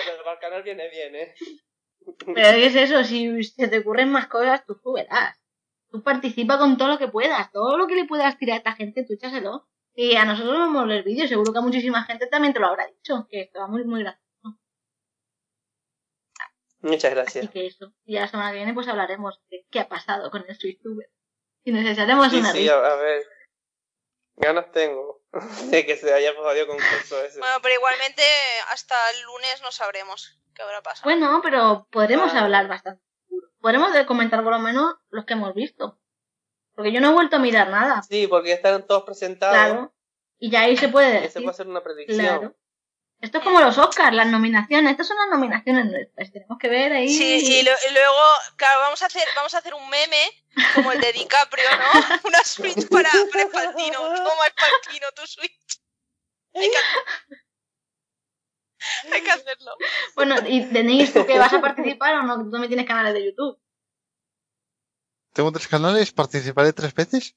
pero 0.05 0.23
para 0.23 0.33
el 0.33 0.39
canal 0.39 0.63
viene 0.63 0.89
bien 0.89 1.15
eh 1.15 1.33
Pero 2.33 2.51
¿qué 2.51 2.65
es 2.67 2.75
eso? 2.75 3.03
Si 3.03 3.43
se 3.43 3.67
te 3.67 3.79
ocurren 3.79 4.11
más 4.11 4.27
cosas, 4.27 4.65
tú 4.65 4.75
súbelas. 4.81 5.39
Tú 5.91 6.03
participa 6.03 6.57
con 6.57 6.77
todo 6.77 6.89
lo 6.89 6.97
que 6.97 7.07
puedas. 7.07 7.51
Todo 7.51 7.77
lo 7.77 7.87
que 7.87 7.95
le 7.95 8.05
puedas 8.05 8.37
tirar 8.37 8.55
a 8.55 8.57
esta 8.57 8.73
gente, 8.73 9.05
tú 9.05 9.13
échaselo. 9.13 9.67
Y 9.97 10.15
a 10.17 10.25
nosotros 10.25 10.57
nos 10.59 10.69
mola 10.69 10.95
el 10.95 11.03
vídeo. 11.03 11.27
Seguro 11.27 11.53
que 11.53 11.59
a 11.59 11.61
muchísima 11.61 12.03
gente 12.03 12.27
también 12.27 12.53
te 12.53 12.59
lo 12.59 12.67
habrá 12.67 12.85
dicho. 12.87 13.27
Que 13.29 13.41
esto 13.41 13.59
va 13.59 13.67
muy, 13.67 13.83
muy 13.85 14.01
gracioso. 14.03 14.25
muchas 16.81 17.05
Así 17.05 17.15
gracias 17.15 17.49
que 17.49 17.65
eso. 17.65 17.93
Y 18.05 18.15
la 18.15 18.27
semana 18.27 18.51
que 18.51 18.57
viene 18.57 18.73
pues 18.73 18.87
hablaremos 18.87 19.41
de 19.49 19.65
qué 19.71 19.79
ha 19.79 19.87
pasado 19.87 20.29
con 20.31 20.43
el 20.47 20.55
SwitchTuber. 20.55 21.09
Y 21.63 21.71
nos 21.71 21.85
echaremos 21.85 22.29
sí 22.29 22.39
una 22.39 22.51
sí 22.51 22.59
risa. 22.59 22.73
a, 22.93 22.95
ver 22.97 23.23
ganas 24.37 24.69
tengo 24.71 25.23
de 25.71 25.85
que 25.85 25.95
se 25.95 26.13
haya 26.13 26.33
jodido 26.35 26.67
concurso 26.67 27.23
ese 27.23 27.39
Bueno, 27.39 27.55
pero 27.63 27.75
igualmente 27.75 28.21
hasta 28.71 28.95
el 29.11 29.21
lunes 29.23 29.61
no 29.63 29.71
sabremos 29.71 30.39
qué 30.53 30.61
habrá 30.61 30.81
pasado. 30.83 31.05
Bueno, 31.05 31.39
pero 31.41 31.87
podremos 31.89 32.33
Ah. 32.33 32.41
hablar 32.43 32.67
bastante. 32.67 33.01
seguro. 33.27 33.47
Podremos 33.61 33.91
comentar 34.05 34.43
por 34.43 34.51
lo 34.51 34.59
menos 34.59 34.95
los 35.09 35.25
que 35.25 35.33
hemos 35.33 35.53
visto. 35.55 35.99
Porque 36.75 36.91
yo 36.91 36.99
no 37.01 37.09
he 37.09 37.13
vuelto 37.13 37.37
a 37.37 37.39
mirar 37.39 37.69
nada. 37.69 38.03
sí 38.03 38.27
porque 38.27 38.49
ya 38.49 38.55
están 38.55 38.85
todos 38.85 39.03
presentados 39.03 39.55
Claro. 39.55 39.93
Y 40.37 40.49
ya 40.51 40.61
ahí 40.61 40.75
se 40.77 40.89
puede 40.89 41.09
y 41.09 41.13
se 41.17 41.21
decir. 41.21 41.41
puede 41.43 41.51
hacer 41.53 41.67
una 41.67 41.81
predicción 41.81 42.19
Claro. 42.19 42.55
Esto 43.21 43.37
es 43.37 43.43
como 43.45 43.61
los 43.61 43.77
Oscars, 43.77 44.13
las 44.15 44.27
nominaciones. 44.27 44.91
Estas 44.91 45.07
son 45.07 45.17
las 45.17 45.29
nominaciones 45.29 45.85
nuestras. 45.85 46.31
Tenemos 46.33 46.57
que 46.59 46.67
ver 46.67 46.91
ahí. 46.91 47.07
Sí, 47.07 47.37
y, 47.59 47.63
lo- 47.63 47.71
y 47.89 47.93
luego, 47.93 48.19
claro, 48.57 48.81
vamos 48.81 49.01
a 49.01 49.05
hacer, 49.05 49.23
vamos 49.37 49.53
a 49.55 49.59
hacer 49.59 49.73
un 49.73 49.89
meme 49.89 50.17
como 50.75 50.91
el 50.91 50.99
de 50.99 51.13
DiCaprio, 51.13 51.63
¿no? 51.77 51.85
Una 52.27 52.43
Switch 52.43 52.87
para, 52.89 53.09
para. 53.53 53.71
Toma 53.73 54.45
Espaltino 54.47 55.07
tu 55.15 55.25
Switch. 55.25 55.81
Hay 56.53 56.69
que, 56.69 56.77
hay 59.13 59.21
que 59.23 59.31
hacerlo. 59.31 59.71
Bueno, 60.15 60.35
y 60.47 60.59
Denise, 60.65 61.19
¿tú 61.19 61.25
que 61.25 61.39
vas 61.39 61.53
a 61.53 61.61
participar 61.61 62.15
o 62.15 62.23
no? 62.23 62.35
Tú 62.43 62.51
también 62.51 62.67
tienes 62.69 62.85
canales 62.85 63.13
de 63.13 63.25
YouTube. 63.25 63.57
Tengo 65.35 65.51
tres 65.51 65.67
canales, 65.67 66.13
participaré 66.13 66.71
tres 66.71 66.93
veces. 66.95 67.35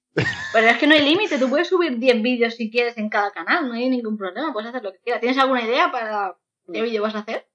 Pero 0.52 0.68
es 0.68 0.78
que 0.78 0.86
no 0.86 0.94
hay 0.94 1.02
límite. 1.05 1.36
Tú 1.36 1.51
puedes 1.51 1.67
subir 1.67 1.99
10 1.99 2.23
vídeos 2.23 2.55
si 2.55 2.70
quieres 2.70 2.97
en 2.97 3.09
cada 3.09 3.33
canal. 3.33 3.67
No 3.67 3.75
hay 3.75 3.91
ningún 3.91 4.17
problema. 4.17 4.52
Puedes 4.52 4.68
hacer 4.68 4.85
lo 4.85 4.93
que 4.93 5.01
quieras. 5.01 5.20
¿Tienes 5.20 5.36
alguna 5.36 5.62
idea 5.65 5.91
para 5.91 6.36
qué 6.73 6.81
vídeo 6.81 7.02
vas 7.02 7.17
a 7.17 7.18
hacer? 7.18 7.49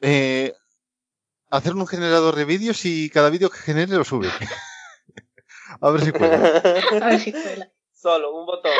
Eh, 0.00 0.54
hacer 1.50 1.74
un 1.74 1.86
generador 1.86 2.34
de 2.34 2.46
vídeos 2.46 2.82
y 2.86 3.10
cada 3.10 3.28
vídeo 3.28 3.50
que 3.50 3.58
genere 3.58 3.94
lo 3.94 4.04
sube. 4.04 4.28
A 5.82 5.90
ver 5.90 6.00
si 6.00 6.12
puedo. 6.12 6.32
A 6.32 7.06
ver 7.06 7.20
si 7.20 7.32
cuela. 7.32 7.70
solo 7.92 8.34
un 8.34 8.46
botón 8.46 8.72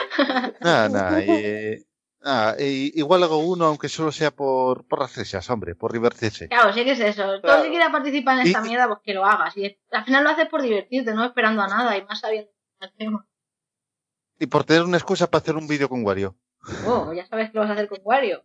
Nada, 0.60 0.88
nada. 0.88 1.20
eh, 1.20 1.84
nada, 2.22 2.56
eh, 2.58 2.90
igual 2.94 3.22
hago 3.22 3.38
uno, 3.38 3.66
aunque 3.66 3.88
solo 3.88 4.12
sea 4.12 4.30
por, 4.30 4.86
por 4.86 5.00
las 5.00 5.16
risas, 5.16 5.48
hombre, 5.50 5.74
por 5.74 5.92
divertirse. 5.92 6.48
Claro, 6.48 6.72
sí 6.72 6.84
que 6.84 6.92
es 6.92 7.00
eso. 7.00 7.22
Todo 7.22 7.40
Claro. 7.42 7.58
el 7.58 7.64
que 7.64 7.70
quiera 7.70 7.90
participar 7.92 8.38
en 8.40 8.46
esta 8.46 8.60
Y- 8.60 8.68
mierda, 8.68 8.86
pues 8.88 9.00
que 9.02 9.14
lo 9.14 9.24
hagas. 9.24 9.56
Y 9.56 9.78
al 9.90 10.04
final 10.04 10.24
lo 10.24 10.30
haces 10.30 10.48
por 10.48 10.62
divertirte, 10.62 11.14
no 11.14 11.24
esperando 11.24 11.62
a 11.62 11.68
nada 11.68 11.96
y 11.96 12.04
más 12.04 12.20
sabiendo 12.20 12.50
el 12.80 12.92
tema. 12.96 13.26
Y 14.38 14.46
por 14.46 14.64
tener 14.64 14.82
una 14.84 14.96
excusa 14.96 15.30
para 15.30 15.42
hacer 15.42 15.56
un 15.56 15.66
vídeo 15.68 15.88
con 15.88 16.04
Wario. 16.04 16.36
Oh, 16.86 17.12
ya 17.12 17.26
sabes 17.26 17.50
que 17.50 17.54
lo 17.56 17.60
vas 17.62 17.70
a 17.70 17.74
hacer 17.74 17.88
con 17.88 18.00
Wario. 18.02 18.44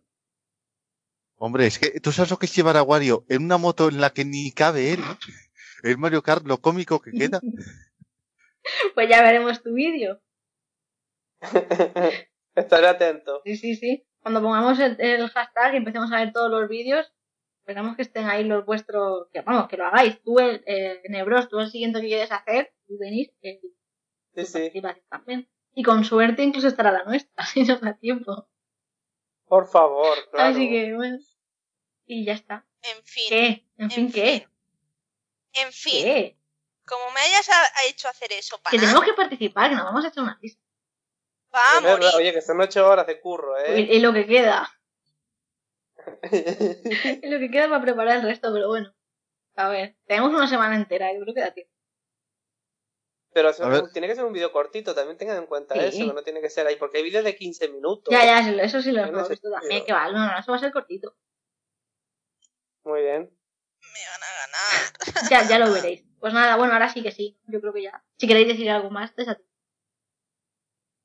Hombre, 1.38 1.66
es 1.66 1.78
que 1.78 2.00
tú 2.00 2.12
sabes 2.12 2.30
lo 2.30 2.38
que 2.38 2.46
es 2.46 2.54
llevar 2.56 2.76
a 2.78 2.82
Wario 2.82 3.24
en 3.28 3.44
una 3.44 3.58
moto 3.58 3.88
en 3.88 4.00
la 4.00 4.10
que 4.10 4.24
ni 4.24 4.52
cabe 4.52 4.92
él. 4.94 5.00
El 5.82 5.98
Mario 5.98 6.22
Kart, 6.22 6.46
lo 6.46 6.58
cómico 6.60 7.00
que 7.00 7.12
queda. 7.12 7.40
Pues 8.96 9.08
ya 9.08 9.22
veremos 9.22 9.62
tu 9.62 9.72
vídeo. 9.74 10.20
Estaré 12.56 12.88
atento. 12.88 13.42
Sí, 13.44 13.56
sí, 13.56 13.76
sí. 13.76 14.04
Cuando 14.20 14.42
pongamos 14.42 14.78
el, 14.80 15.00
el 15.00 15.28
hashtag 15.28 15.74
y 15.74 15.76
empecemos 15.76 16.10
a 16.10 16.16
ver 16.16 16.32
todos 16.32 16.50
los 16.50 16.68
vídeos, 16.68 17.12
esperamos 17.60 17.94
que 17.96 18.02
estén 18.02 18.26
ahí 18.28 18.42
los 18.42 18.64
vuestros, 18.66 19.28
que 19.32 19.42
vamos, 19.42 19.68
que 19.68 19.76
lo 19.76 19.86
hagáis. 19.86 20.20
Tú, 20.22 20.38
el, 20.40 20.64
eh, 20.66 21.02
Nebros, 21.08 21.48
tú 21.48 21.60
el 21.60 21.70
siguiente 21.70 22.00
que 22.00 22.08
quieres 22.08 22.32
hacer, 22.32 22.74
y 22.88 22.96
venís, 22.96 23.30
eh, 23.42 23.60
Sí, 24.34 24.44
sí. 24.44 24.82
también. 25.08 25.48
Y 25.74 25.82
con 25.82 26.04
suerte 26.04 26.42
incluso 26.42 26.68
estará 26.68 26.90
la 26.90 27.04
nuestra, 27.04 27.44
si 27.46 27.62
nos 27.62 27.80
da 27.80 27.94
tiempo. 27.94 28.48
Por 29.44 29.68
favor, 29.68 30.16
claro. 30.32 30.50
Así 30.50 30.68
que, 30.68 30.94
bueno. 30.94 31.18
Y 32.06 32.24
ya 32.24 32.32
está. 32.32 32.66
En 32.82 33.02
fin. 33.04 33.24
¿Qué? 33.28 33.66
En 33.76 33.90
fin, 33.90 34.12
¿qué? 34.12 34.48
En 35.52 35.72
fin. 35.72 36.04
¿Qué? 36.04 36.38
Como 36.84 37.10
me 37.12 37.20
hayas 37.20 37.48
hecho 37.88 38.08
hacer 38.08 38.32
eso, 38.32 38.56
Que 38.58 38.62
para 38.62 38.78
tenemos 38.80 39.04
que 39.04 39.12
participar, 39.12 39.70
que 39.70 39.76
nos 39.76 39.84
vamos 39.84 40.04
a 40.04 40.08
echar 40.08 40.22
una 40.24 40.38
lista. 40.40 40.62
Va 41.56 41.72
a 41.72 41.76
Es 41.78 41.82
verdad, 41.82 41.96
morir. 42.12 42.16
Oye, 42.16 42.32
que 42.32 42.40
son 42.42 42.60
ocho 42.60 42.86
horas 42.88 43.06
de 43.06 43.20
curro, 43.20 43.56
¿eh? 43.58 43.80
Y, 43.80 43.96
y 43.96 44.00
lo 44.00 44.12
que 44.12 44.26
queda. 44.26 44.68
Y 47.22 47.28
lo 47.28 47.38
que 47.38 47.50
queda 47.50 47.68
para 47.68 47.82
preparar 47.82 48.16
el 48.18 48.22
resto, 48.22 48.52
pero 48.52 48.68
bueno. 48.68 48.94
A 49.56 49.68
ver, 49.68 49.96
tenemos 50.06 50.32
una 50.32 50.46
semana 50.46 50.76
entera, 50.76 51.12
yo 51.14 51.20
creo 51.22 51.34
que 51.34 51.40
da 51.40 51.52
tiempo. 51.52 51.72
Pero 53.32 53.52
tiene 53.92 54.06
que 54.08 54.14
ser 54.14 54.24
un 54.24 54.32
vídeo 54.32 54.50
cortito, 54.52 54.94
también 54.94 55.18
tengan 55.18 55.36
en 55.38 55.46
cuenta 55.46 55.74
Sí. 55.74 55.80
eso, 55.80 56.06
que 56.08 56.14
no 56.14 56.22
tiene 56.22 56.40
que 56.40 56.48
ser 56.48 56.66
ahí, 56.66 56.76
porque 56.76 56.98
hay 56.98 57.04
vídeos 57.04 57.24
de 57.24 57.36
15 57.36 57.68
minutos. 57.68 58.10
Ya, 58.12 58.24
ya, 58.24 58.62
eso 58.62 58.80
sí 58.80 58.92
lo 58.92 59.04
sé, 59.04 59.30
visto 59.30 59.50
también. 59.50 59.84
Que 59.84 59.92
va, 59.92 60.10
no, 60.10 60.26
no, 60.26 60.38
eso 60.38 60.52
va 60.52 60.56
a 60.56 60.60
ser 60.60 60.72
cortito. 60.72 61.14
Muy 62.84 63.02
bien. 63.02 63.30
Me 63.82 64.00
van 64.08 64.22
a 64.22 65.12
ganar. 65.20 65.30
Ya, 65.30 65.48
ya 65.48 65.58
lo 65.58 65.70
veréis. 65.72 66.02
Pues 66.18 66.32
nada, 66.32 66.56
bueno, 66.56 66.72
ahora 66.72 66.88
sí 66.88 67.02
que 67.02 67.10
sí. 67.12 67.38
Yo 67.46 67.60
creo 67.60 67.72
que 67.74 67.82
ya. 67.82 68.02
Si 68.16 68.26
queréis 68.26 68.48
decir 68.48 68.70
algo 68.70 68.90
más, 68.90 69.14
desat- 69.16 69.42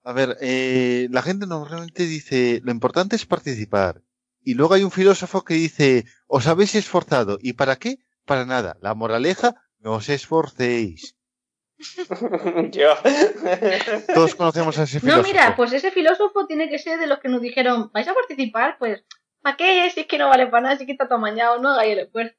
A 0.03 0.13
ver, 0.13 0.37
eh, 0.41 1.07
la 1.11 1.21
gente 1.21 1.45
normalmente 1.45 2.03
dice, 2.05 2.59
lo 2.63 2.71
importante 2.71 3.15
es 3.15 3.25
participar. 3.25 4.01
Y 4.43 4.55
luego 4.55 4.73
hay 4.73 4.83
un 4.83 4.91
filósofo 4.91 5.43
que 5.43 5.53
dice, 5.53 6.05
os 6.27 6.47
habéis 6.47 6.73
esforzado. 6.75 7.37
¿Y 7.41 7.53
para 7.53 7.75
qué? 7.75 7.97
Para 8.25 8.45
nada. 8.45 8.77
La 8.81 8.95
moraleja, 8.95 9.53
no 9.79 9.93
os 9.93 10.09
esforcéis. 10.09 11.15
Yo. 12.71 12.93
Todos 14.13 14.35
conocemos 14.35 14.77
a 14.79 14.83
ese 14.83 14.97
No, 14.97 15.01
filósofo. 15.01 15.27
mira, 15.27 15.55
pues 15.55 15.73
ese 15.73 15.91
filósofo 15.91 16.47
tiene 16.47 16.69
que 16.69 16.79
ser 16.79 16.99
de 16.99 17.07
los 17.07 17.19
que 17.19 17.29
nos 17.29 17.41
dijeron, 17.41 17.91
¿vais 17.93 18.07
a 18.07 18.13
participar? 18.13 18.77
Pues, 18.79 19.03
¿para 19.41 19.57
qué? 19.57 19.89
Si 19.93 20.01
es 20.01 20.07
que 20.07 20.17
no 20.17 20.29
vale 20.29 20.47
para 20.47 20.61
nada, 20.63 20.77
si 20.77 20.83
es 20.83 20.85
que 20.87 20.91
está 20.93 21.07
todo 21.07 21.19
mañado, 21.19 21.59
no 21.59 21.69
hagáis 21.69 21.93
el 21.93 21.99
esfuerzo. 21.99 22.35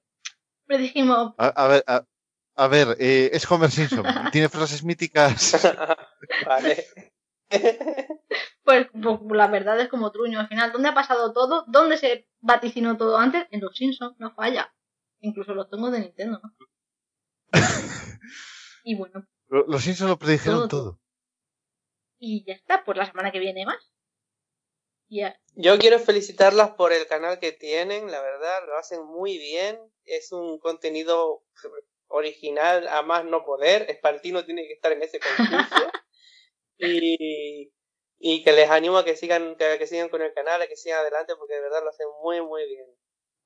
Pero 0.66 0.80
dijimos, 0.80 1.34
A, 1.38 1.46
a 1.48 1.68
ver, 1.68 1.84
a, 1.86 2.04
a 2.56 2.68
ver, 2.68 2.96
eh, 2.98 3.30
es 3.32 3.48
Homer 3.50 3.70
Simpson. 3.70 4.04
Tiene 4.32 4.48
frases 4.48 4.82
míticas. 4.84 5.60
vale. 6.46 6.86
pues, 8.64 8.86
pues, 8.92 9.18
la 9.30 9.46
verdad 9.48 9.80
es 9.80 9.88
como 9.88 10.10
truño 10.12 10.40
al 10.40 10.48
final. 10.48 10.72
¿Dónde 10.72 10.88
ha 10.88 10.94
pasado 10.94 11.32
todo? 11.32 11.64
¿Dónde 11.68 11.96
se 11.98 12.28
vaticinó 12.40 12.96
todo 12.96 13.18
antes? 13.18 13.46
En 13.50 13.60
los 13.60 13.76
Simpsons, 13.76 14.16
no 14.18 14.34
falla. 14.34 14.74
Incluso 15.20 15.54
los 15.54 15.68
tengo 15.70 15.90
de 15.90 16.00
Nintendo, 16.00 16.40
¿no? 16.42 16.52
y 18.84 18.94
bueno, 18.96 19.26
Lo- 19.48 19.66
Los 19.66 19.82
Simpsons 19.82 20.10
lo 20.10 20.18
predijeron 20.18 20.68
Todo, 20.68 20.68
todo. 20.68 21.00
y 22.18 22.44
ya 22.46 22.54
está, 22.54 22.84
pues 22.84 22.96
la 22.98 23.06
semana 23.06 23.30
que 23.30 23.38
viene 23.38 23.64
más. 23.66 23.92
Y 25.08 25.20
ya. 25.20 25.38
Yo 25.54 25.78
quiero 25.78 25.98
felicitarlas 25.98 26.70
por 26.70 26.92
el 26.92 27.06
canal 27.06 27.38
que 27.38 27.52
tienen, 27.52 28.10
la 28.10 28.22
verdad, 28.22 28.66
lo 28.66 28.78
hacen 28.78 29.04
muy 29.04 29.36
bien. 29.38 29.78
Es 30.04 30.32
un 30.32 30.58
contenido 30.58 31.44
original 32.08 32.88
a 32.88 33.02
más 33.02 33.24
no 33.24 33.44
poder. 33.44 33.82
Espartino 33.90 34.44
tiene 34.44 34.66
que 34.66 34.72
estar 34.72 34.90
en 34.92 35.02
ese 35.02 35.20
concurso. 35.36 35.90
Y, 36.78 37.72
y 38.18 38.42
que 38.44 38.52
les 38.52 38.70
animo 38.70 38.98
a 38.98 39.04
que 39.04 39.16
sigan, 39.16 39.56
que, 39.56 39.78
que 39.78 39.86
sigan 39.86 40.08
con 40.08 40.22
el 40.22 40.32
canal, 40.32 40.62
a 40.62 40.66
que 40.66 40.76
sigan 40.76 41.00
adelante, 41.00 41.34
porque 41.36 41.54
de 41.54 41.60
verdad 41.62 41.82
lo 41.82 41.90
hacen 41.90 42.06
muy, 42.22 42.40
muy 42.40 42.66
bien. 42.66 42.86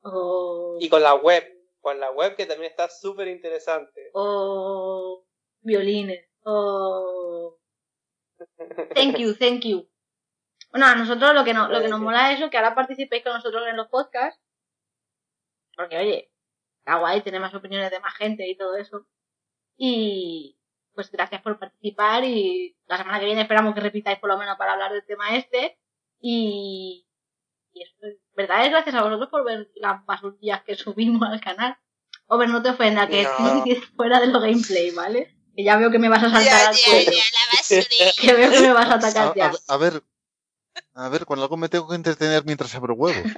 O, 0.02 0.76
Y 0.80 0.88
con 0.88 1.02
la 1.02 1.14
web, 1.14 1.44
con 1.80 1.98
la 1.98 2.10
web 2.10 2.36
que 2.36 2.46
también 2.46 2.70
está 2.70 2.88
súper 2.88 3.28
interesante. 3.28 4.10
o 4.12 5.24
violines. 5.62 6.26
O 6.44 7.58
thank 8.94 9.16
you, 9.18 9.34
thank 9.34 9.64
you. 9.64 9.88
Bueno, 10.70 10.86
a 10.86 10.94
nosotros 10.94 11.34
lo 11.34 11.44
que, 11.44 11.54
no, 11.54 11.68
lo 11.68 11.80
que 11.80 11.88
nos 11.88 12.00
mola 12.00 12.32
es 12.32 12.38
eso, 12.38 12.50
que 12.50 12.56
ahora 12.58 12.74
participéis 12.74 13.22
con 13.24 13.32
nosotros 13.32 13.66
en 13.68 13.76
los 13.76 13.88
podcasts. 13.88 14.40
Porque, 15.74 15.96
oye, 15.98 16.32
está 16.78 16.98
guay 16.98 17.22
tener 17.22 17.40
más 17.40 17.54
opiniones 17.54 17.90
de 17.90 18.00
más 18.00 18.14
gente 18.14 18.46
y 18.46 18.56
todo 18.56 18.76
eso. 18.76 19.06
Y 19.76 20.55
pues 20.96 21.12
gracias 21.12 21.40
por 21.42 21.56
participar 21.60 22.24
y 22.24 22.76
la 22.88 22.96
semana 22.98 23.20
que 23.20 23.26
viene 23.26 23.42
esperamos 23.42 23.72
que 23.74 23.80
repitáis 23.80 24.18
por 24.18 24.28
lo 24.30 24.36
menos 24.38 24.56
para 24.58 24.72
hablar 24.72 24.92
del 24.92 25.06
tema 25.06 25.36
este. 25.36 25.78
Y, 26.20 27.06
y 27.72 27.82
eso, 27.82 27.94
es 28.02 28.16
verdad 28.34 28.64
es 28.64 28.70
gracias 28.72 28.94
a 28.96 29.02
vosotros 29.04 29.28
por 29.30 29.44
ver 29.44 29.70
las 29.76 30.04
basurillas 30.04 30.62
que 30.64 30.74
subimos 30.76 31.22
al 31.28 31.40
canal. 31.40 31.76
Over, 32.26 32.48
no 32.48 32.60
te 32.62 32.70
ofenda, 32.70 33.06
que 33.06 33.22
No. 33.22 33.64
fuera 33.96 34.18
de 34.18 34.26
los 34.26 34.42
gameplay, 34.42 34.90
¿vale? 34.90 35.32
Que 35.54 35.62
ya 35.62 35.76
veo 35.76 35.90
que 35.92 35.98
me 36.00 36.08
vas 36.08 36.24
a 36.24 36.30
saltar 36.30 36.44
Ya, 36.44 36.68
al 36.70 36.74
ya, 36.74 36.90
cuello. 36.90 37.12
ya, 37.12 37.18
la 37.18 37.58
basurilla. 37.58 38.12
Que 38.20 38.32
veo 38.34 38.50
que 38.50 38.60
me 38.60 38.72
vas 38.72 38.86
a 38.90 38.94
A, 38.94 38.96
atacar 38.96 39.34
ya. 39.36 39.52
a- 39.68 39.74
a 39.74 39.76
ver, 39.76 40.02
a 40.94 41.08
ver, 41.08 41.24
con 41.26 41.38
algo 41.38 41.56
me 41.56 41.68
tengo 41.68 41.88
que 41.88 41.94
entretener 41.94 42.44
mientras 42.44 42.74
abro 42.74 42.94
huevos. 42.94 43.30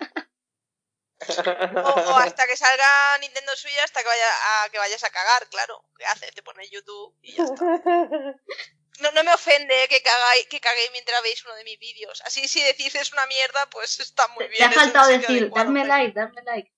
O, 1.18 1.90
o 2.12 2.16
hasta 2.18 2.46
que 2.46 2.56
salga 2.56 3.18
Nintendo 3.20 3.54
Switch 3.56 3.78
hasta 3.82 4.02
que 4.02 4.08
vaya 4.08 4.30
a, 4.64 4.68
que 4.70 4.78
vayas 4.78 5.02
a 5.02 5.10
cagar, 5.10 5.48
claro. 5.48 5.84
¿Qué 5.98 6.04
haces? 6.06 6.34
Te 6.34 6.42
pones 6.42 6.70
YouTube 6.70 7.14
y 7.22 7.34
ya 7.34 7.44
está. 7.44 7.64
No, 9.00 9.12
no 9.12 9.22
me 9.22 9.32
ofende 9.32 9.86
que 9.88 10.02
cagáis, 10.02 10.48
que 10.48 10.60
caguéis 10.60 10.90
mientras 10.90 11.22
veis 11.22 11.44
uno 11.44 11.54
de 11.54 11.62
mis 11.62 11.78
vídeos. 11.78 12.20
Así 12.24 12.48
si 12.48 12.60
decís 12.64 12.94
es 12.96 13.12
una 13.12 13.26
mierda, 13.26 13.68
pues 13.70 14.00
está 14.00 14.26
muy 14.28 14.48
bien. 14.48 14.58
te 14.58 14.64
ha 14.64 14.72
faltado 14.72 15.08
decir, 15.08 15.42
adecuado, 15.42 15.66
dadme 15.66 15.84
like, 15.84 16.18
dadme 16.18 16.42
like. 16.42 16.72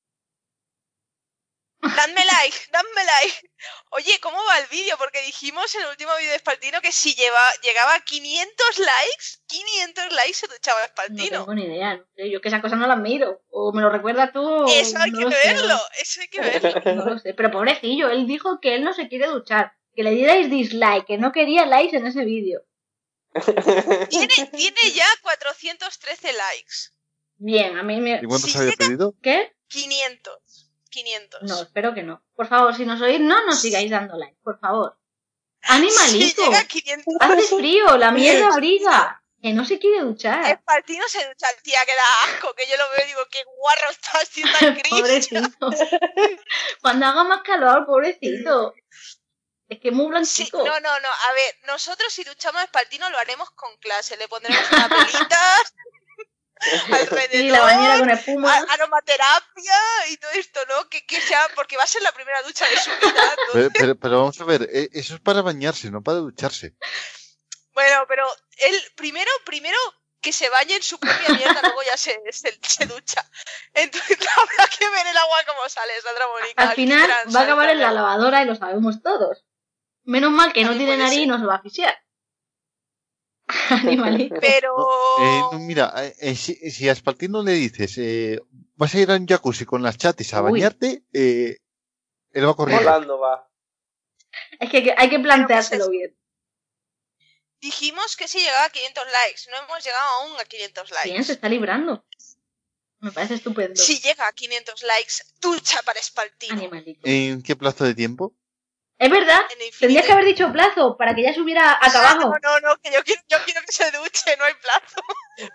Dadme 1.83 2.25
like, 2.27 2.57
dadme 2.73 3.05
like. 3.05 3.51
Oye, 3.93 4.19
¿cómo 4.21 4.37
va 4.45 4.59
el 4.59 4.67
vídeo? 4.67 4.97
Porque 4.99 5.23
dijimos 5.23 5.75
en 5.75 5.83
el 5.83 5.89
último 5.89 6.11
vídeo 6.19 6.31
de 6.31 6.37
Espaltino 6.37 6.81
que 6.83 6.93
si 6.93 7.15
lleva, 7.15 7.51
llegaba 7.63 7.95
a 7.95 8.01
500 8.01 8.79
likes, 8.79 9.25
500 9.47 10.13
likes 10.13 10.35
se 10.35 10.47
duchaba 10.47 10.79
No 10.81 10.85
Espaltino. 10.87 11.39
tengo 11.39 11.55
ni 11.55 11.65
idea, 11.65 11.97
no 11.97 12.05
sé. 12.15 12.31
Yo 12.31 12.41
que 12.41 12.49
esas 12.49 12.61
cosas 12.61 12.79
no 12.79 12.87
las 12.87 12.99
miro. 12.99 13.43
O 13.51 13.73
me 13.73 13.81
lo 13.81 13.91
recuerdas 13.91 14.31
tú 14.33 14.41
o 14.47 14.69
Eso 14.69 14.99
hay 14.99 15.11
no 15.11 15.31
que 15.31 15.35
sé, 15.37 15.49
verlo, 15.49 15.79
eso 16.01 16.21
hay 16.21 16.29
que 16.29 16.41
verlo. 16.41 16.81
No 16.97 17.05
lo 17.15 17.19
sé. 17.19 17.33
Pero 17.35 17.51
pobrecillo, 17.51 18.11
él 18.11 18.27
dijo 18.27 18.61
que 18.61 18.75
él 18.75 18.85
no 18.85 18.93
se 18.93 19.09
quiere 19.09 19.27
duchar. 19.29 19.73
Que 19.97 20.03
le 20.03 20.11
dierais 20.13 20.51
dislike, 20.51 21.07
que 21.07 21.19
no 21.19 21.33
quería 21.33 21.65
likes 21.67 21.97
en 21.97 22.07
ese 22.07 22.25
vídeo. 22.25 22.61
Tiene, 24.09 24.29
tiene 24.53 24.91
ya 24.93 25.07
413 25.23 26.33
likes. 26.33 26.75
Bien, 27.39 27.77
a 27.79 27.83
mí 27.83 28.01
me... 28.01 28.21
¿Y 28.23 28.27
cuántos 28.27 28.51
Sí, 28.53 28.59
había 28.59 28.73
pedido? 28.73 29.15
¿Qué? 29.23 29.53
500. 29.69 30.40
500. 30.91 31.43
No, 31.43 31.63
espero 31.63 31.95
que 31.95 32.03
no. 32.03 32.23
Por 32.35 32.47
favor, 32.49 32.75
si 32.75 32.85
nos 32.85 33.01
oís, 33.01 33.21
no 33.21 33.45
nos 33.47 33.61
sigáis 33.61 33.91
dando 33.91 34.17
like, 34.17 34.37
por 34.43 34.59
favor. 34.61 34.99
¡Animalito! 35.63 36.43
llega 36.45 36.59
a 36.61 36.65
500. 36.65 37.15
Hace 37.21 37.43
frío, 37.57 37.97
la 37.97 38.11
mierda 38.11 38.49
abriga. 38.49 39.17
Que 39.43 39.55
no 39.55 39.65
se 39.65 39.79
quiere 39.79 40.01
duchar. 40.01 40.45
Espaltino 40.51 41.09
se 41.09 41.27
ducha, 41.27 41.47
tía, 41.63 41.81
que 41.87 41.95
da 41.95 42.25
asco, 42.35 42.53
que 42.55 42.67
yo 42.67 42.77
lo 42.77 42.91
veo 42.91 43.05
y 43.05 43.09
digo, 43.09 43.21
qué 43.31 43.43
guarro 43.57 43.91
estás, 43.91 44.29
tío, 44.29 44.45
tan 44.61 44.75
gris. 44.75 44.91
Pobrecito. 44.91 45.71
Cuando 46.83 47.07
haga 47.07 47.25
más 47.25 47.41
calor, 47.41 47.87
pobrecito. 47.87 48.75
Es 49.67 49.79
que 49.81 49.93
muy 49.93 50.07
Sí, 50.27 50.43
blanquito. 50.51 50.59
no, 50.59 50.81
no, 50.81 51.01
no, 51.01 51.09
a 51.09 51.33
ver, 51.33 51.55
nosotros 51.67 52.13
si 52.13 52.25
duchamos 52.25 52.61
a 52.61 52.65
Espaltino 52.65 53.09
lo 53.09 53.17
haremos 53.19 53.51
con 53.53 53.75
clase, 53.79 54.17
le 54.19 54.29
pondremos 54.29 54.61
una 54.73 54.89
pelita 54.89 55.57
alrededor, 56.93 57.31
Sí, 57.31 57.49
la 57.51 57.61
bañera 57.61 57.99
con 57.99 58.11
espuma. 58.11 58.55
a- 58.55 58.73
aromaterapia 58.75 59.75
y 60.11 60.17
todo 60.17 60.31
esto, 60.33 60.61
¿no? 60.69 60.89
Que, 60.89 61.05
que 61.07 61.21
sea, 61.21 61.41
porque 61.55 61.77
va 61.77 61.85
a 61.85 61.87
ser 61.87 62.03
la 62.03 62.13
primera 62.13 62.43
ducha 62.43 62.67
de 62.69 62.77
su 62.79 62.91
vida. 62.91 63.37
Pero, 63.53 63.71
pero- 63.73 63.97
pero 63.99 64.19
vamos 64.19 64.41
a 64.41 64.45
ver, 64.45 64.69
eh, 64.73 64.89
eso 64.93 65.15
es 65.15 65.21
para 65.21 65.43
bañarse, 65.43 65.91
no 65.91 66.03
para 66.03 66.19
ducharse. 66.19 66.75
Bueno, 67.75 68.05
pero 68.09 68.27
él 68.59 68.75
primero, 68.97 69.31
primero 69.47 69.79
que 70.21 70.33
se 70.35 70.51
bañe 70.51 70.77
en 70.77 70.83
su 70.83 70.99
propia 71.01 71.29
mierda, 71.35 71.61
luego 71.63 71.83
ya 71.83 71.97
se, 71.97 72.21
se, 72.31 72.59
se 72.63 72.87
ducha. 72.87 73.25
Entonces 73.73 74.19
habrá 74.37 74.67
que 74.69 74.89
ver 74.91 75.07
el 75.07 75.17
agua 75.17 75.37
como 75.47 75.69
sale, 75.69 75.93
Sandra 76.03 76.27
Mónica. 76.29 76.63
Al 76.69 76.75
final 76.75 77.11
va 77.35 77.41
a 77.41 77.43
acabar 77.45 77.71
en 77.71 77.81
la 77.81 77.93
lavadora 77.93 78.43
y 78.43 78.47
lo 78.47 78.55
sabemos 78.55 79.03
todos. 79.03 79.45
Menos 80.05 80.31
mal 80.31 80.53
que 80.53 80.65
no 80.65 80.77
tiene 80.77 80.97
nariz 80.97 81.21
y 81.21 81.27
no 81.27 81.39
se 81.39 81.45
va 81.47 81.55
a 81.55 81.57
asfixiar. 81.57 81.97
Animalito. 83.71 84.35
Pero... 84.41 84.77
Eh, 85.21 85.41
no, 85.53 85.59
mira, 85.59 85.93
eh, 85.97 86.15
eh, 86.21 86.35
si, 86.37 86.55
si 86.71 86.89
a 86.89 86.95
Spaltino 86.95 87.43
le 87.43 87.53
dices, 87.53 87.97
eh, 87.99 88.41
vas 88.77 88.95
a 88.95 88.99
ir 88.99 89.11
a 89.11 89.17
un 89.17 89.27
jacuzzi 89.27 89.65
con 89.65 89.83
las 89.83 89.97
chatis 89.99 90.33
a 90.35 90.43
Uy. 90.43 90.53
bañarte, 90.53 91.05
eh, 91.13 91.59
él 92.33 92.47
va 92.47 92.55
corriendo. 92.55 92.85
Volando 92.85 93.19
va. 93.19 93.49
Es 94.59 94.71
que 94.71 94.77
hay 94.79 94.85
que- 94.85 95.11
que 95.11 95.19
planteárselo 95.19 95.89
bien. 95.91 96.17
Dijimos 97.61 98.17
que 98.17 98.27
si 98.27 98.39
llegaba 98.39 98.65
a 98.67 98.71
500 98.71 99.05
likes, 99.05 99.43
no 99.51 99.57
hemos 99.59 99.85
llegado 99.85 100.09
aún 100.23 100.41
a 100.41 100.45
500 100.45 100.91
likes. 100.93 101.11
Bien, 101.11 101.25
se 101.25 101.33
está 101.33 101.49
librando. 101.49 102.07
Me 103.01 103.13
parece 103.13 103.35
estupendo. 103.35 103.81
Si 103.81 103.99
llega 103.99 104.27
a 104.29 104.33
500 104.33 104.83
likes, 104.83 105.15
ducha 105.41 105.81
para 105.85 106.01
Espaltino. 106.01 106.55
Animalito. 106.55 107.01
¿En 107.05 107.43
qué 107.43 107.57
plazo 107.57 107.85
de 107.85 107.95
tiempo? 107.95 108.35
Es 109.03 109.11
verdad, 109.11 109.41
tendrías 109.79 110.05
que 110.05 110.13
haber 110.13 110.27
dicho 110.27 110.53
plazo 110.53 110.95
para 110.99 111.15
que 111.15 111.23
ya 111.23 111.33
se 111.33 111.41
hubiera 111.41 111.73
Ah, 111.73 111.79
acabado. 111.87 112.21
No, 112.29 112.39
no, 112.43 112.61
no, 112.61 112.77
que 112.83 112.91
yo 112.93 113.03
quiero, 113.03 113.23
yo 113.29 113.39
quiero 113.47 113.63
que 113.67 113.73
se 113.73 113.91
duche, 113.93 114.37
no 114.39 114.45
hay 114.45 114.53
plazo. 114.55 115.01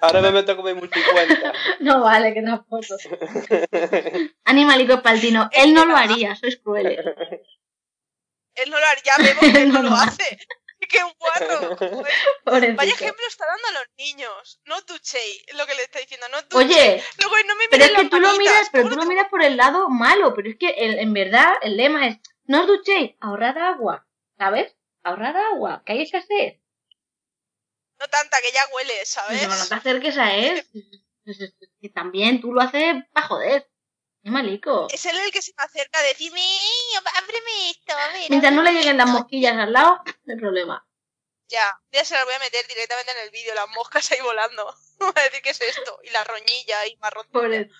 Ahora 0.01 0.19
me 0.21 0.31
meto 0.31 0.55
con 0.55 0.65
mi 0.65 0.73
multicuenta. 0.73 1.53
No 1.79 2.01
vale, 2.01 2.33
que 2.33 2.41
tampoco. 2.41 2.95
Animalico 4.45 5.01
Paltino, 5.03 5.47
él 5.51 5.73
no 5.75 5.85
lo 5.85 5.95
haría, 5.95 6.35
sois 6.35 6.57
crueles. 6.57 6.99
Él 8.55 8.69
no 8.71 8.79
lo 8.79 8.85
haría, 8.85 9.03
ya 9.03 9.17
vemos 9.17 9.39
que 9.53 9.61
él 9.63 9.71
no 9.73 9.83
No 9.83 9.89
lo 9.89 9.95
hace. 9.97 10.39
¡Qué. 10.79 10.99
Pobrecito. 12.45 12.75
Vaya 12.77 12.93
ejemplo 12.93 13.23
está 13.27 13.45
dando 13.45 13.67
a 13.67 13.71
los 13.73 13.87
niños. 13.97 14.61
No 14.63 14.79
duchéis, 14.83 15.43
es 15.47 15.57
lo 15.57 15.65
que 15.67 15.75
le 15.75 15.83
está 15.83 15.99
diciendo. 15.99 16.25
No 16.31 16.41
duchéis. 16.43 16.71
Oye, 16.71 17.03
Luego 17.19 17.35
no 17.47 17.55
me 17.57 17.67
pero 17.69 17.83
es 17.83 17.91
que 17.91 18.05
tú 18.05 18.17
lo 18.19 18.33
miras, 18.37 18.69
pero 18.71 18.83
tú 18.85 18.89
¿cómo 18.91 19.01
lo 19.01 19.03
no 19.03 19.09
miras 19.09 19.27
por 19.29 19.43
el 19.43 19.57
lado 19.57 19.89
malo, 19.89 20.33
pero 20.33 20.49
es 20.49 20.55
que 20.57 20.69
el- 20.69 20.99
en 20.99 21.11
verdad 21.13 21.51
el 21.63 21.75
lema 21.75 22.07
es 22.07 22.17
no 22.47 22.61
os 22.61 22.67
duchéis, 22.67 23.15
ahorrad 23.19 23.57
agua, 23.57 24.07
¿sabes? 24.37 24.75
Ahorrad 25.03 25.35
agua, 25.53 25.83
que 25.85 25.93
hay 25.93 26.01
escasez. 26.01 26.59
No 27.99 28.07
tanta, 28.07 28.37
que 28.41 28.51
ya 28.51 28.61
huele, 28.73 29.05
¿sabes? 29.05 29.39
Pero 29.39 29.55
no 29.55 29.67
te 29.67 29.75
acerques 29.75 30.17
a 30.17 30.33
él. 30.35 30.65
Que 31.81 31.89
también 31.89 32.39
tú 32.39 32.53
lo 32.53 32.61
haces 32.61 32.97
para 33.11 33.27
joder. 33.27 33.67
Qué 34.23 34.29
malico. 34.29 34.87
Es 34.91 35.07
él 35.07 35.17
el 35.17 35.31
que 35.31 35.41
se 35.41 35.53
me 35.57 35.63
acerca 35.63 35.97
a 35.99 36.03
decirme, 36.03 36.39
"Ey, 36.39 36.95
ábreme 37.17 37.69
esto, 37.71 37.93
a 37.97 38.07
ver. 38.13 38.29
Mientras 38.29 38.53
no 38.53 38.61
le 38.61 38.73
lleguen 38.73 38.97
las 38.97 39.07
esto". 39.07 39.19
mosquillas 39.19 39.55
al 39.57 39.73
lado, 39.73 40.01
no 40.25 40.33
hay 40.33 40.39
problema. 40.39 40.87
Ya, 41.47 41.65
ya 41.91 42.05
se 42.05 42.13
las 42.13 42.25
voy 42.25 42.33
a 42.35 42.39
meter 42.39 42.67
directamente 42.67 43.11
en 43.11 43.23
el 43.23 43.31
vídeo, 43.31 43.55
las 43.55 43.67
moscas 43.69 44.11
ahí 44.11 44.21
volando. 44.21 44.71
Voy 44.99 45.13
a 45.15 45.23
decir 45.23 45.41
qué 45.41 45.49
es 45.49 45.61
esto. 45.61 45.99
Y 46.03 46.11
la 46.11 46.23
roñilla 46.23 46.85
y 46.87 46.95
marrón. 46.97 47.27
Pobre. 47.31 47.71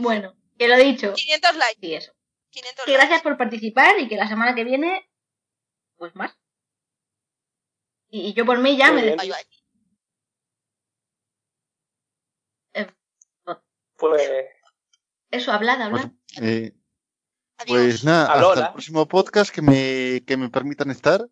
Bueno, 0.00 0.36
que 0.58 0.68
lo 0.68 0.76
dicho. 0.76 1.12
500 1.14 1.56
likes. 1.56 1.80
Sí, 1.80 1.94
eso. 1.94 2.12
500 2.54 2.84
Que 2.84 2.92
likes. 2.92 3.06
gracias 3.06 3.22
por 3.22 3.36
participar 3.36 3.98
y 4.00 4.08
que 4.08 4.16
la 4.16 4.28
semana 4.28 4.54
que 4.54 4.64
viene, 4.64 5.08
pues 5.96 6.14
más. 6.14 6.36
Y, 8.08 8.28
y 8.28 8.32
yo 8.34 8.46
por 8.46 8.58
mí 8.58 8.76
ya 8.76 8.92
Muy 8.92 9.02
me 9.02 9.06
despido. 9.08 9.34
bye. 9.36 9.44
Pues 13.96 14.28
Eso, 15.30 15.52
hablad, 15.52 15.80
hablad. 15.80 16.10
Pues, 16.36 16.42
eh, 16.42 16.74
pues 17.66 18.04
nada, 18.04 18.32
Alola. 18.32 18.48
hasta 18.52 18.66
el 18.66 18.72
próximo 18.72 19.06
podcast 19.08 19.54
que 19.54 19.62
me, 19.62 20.22
que 20.26 20.36
me 20.36 20.50
permitan 20.50 20.90
estar. 20.90 21.28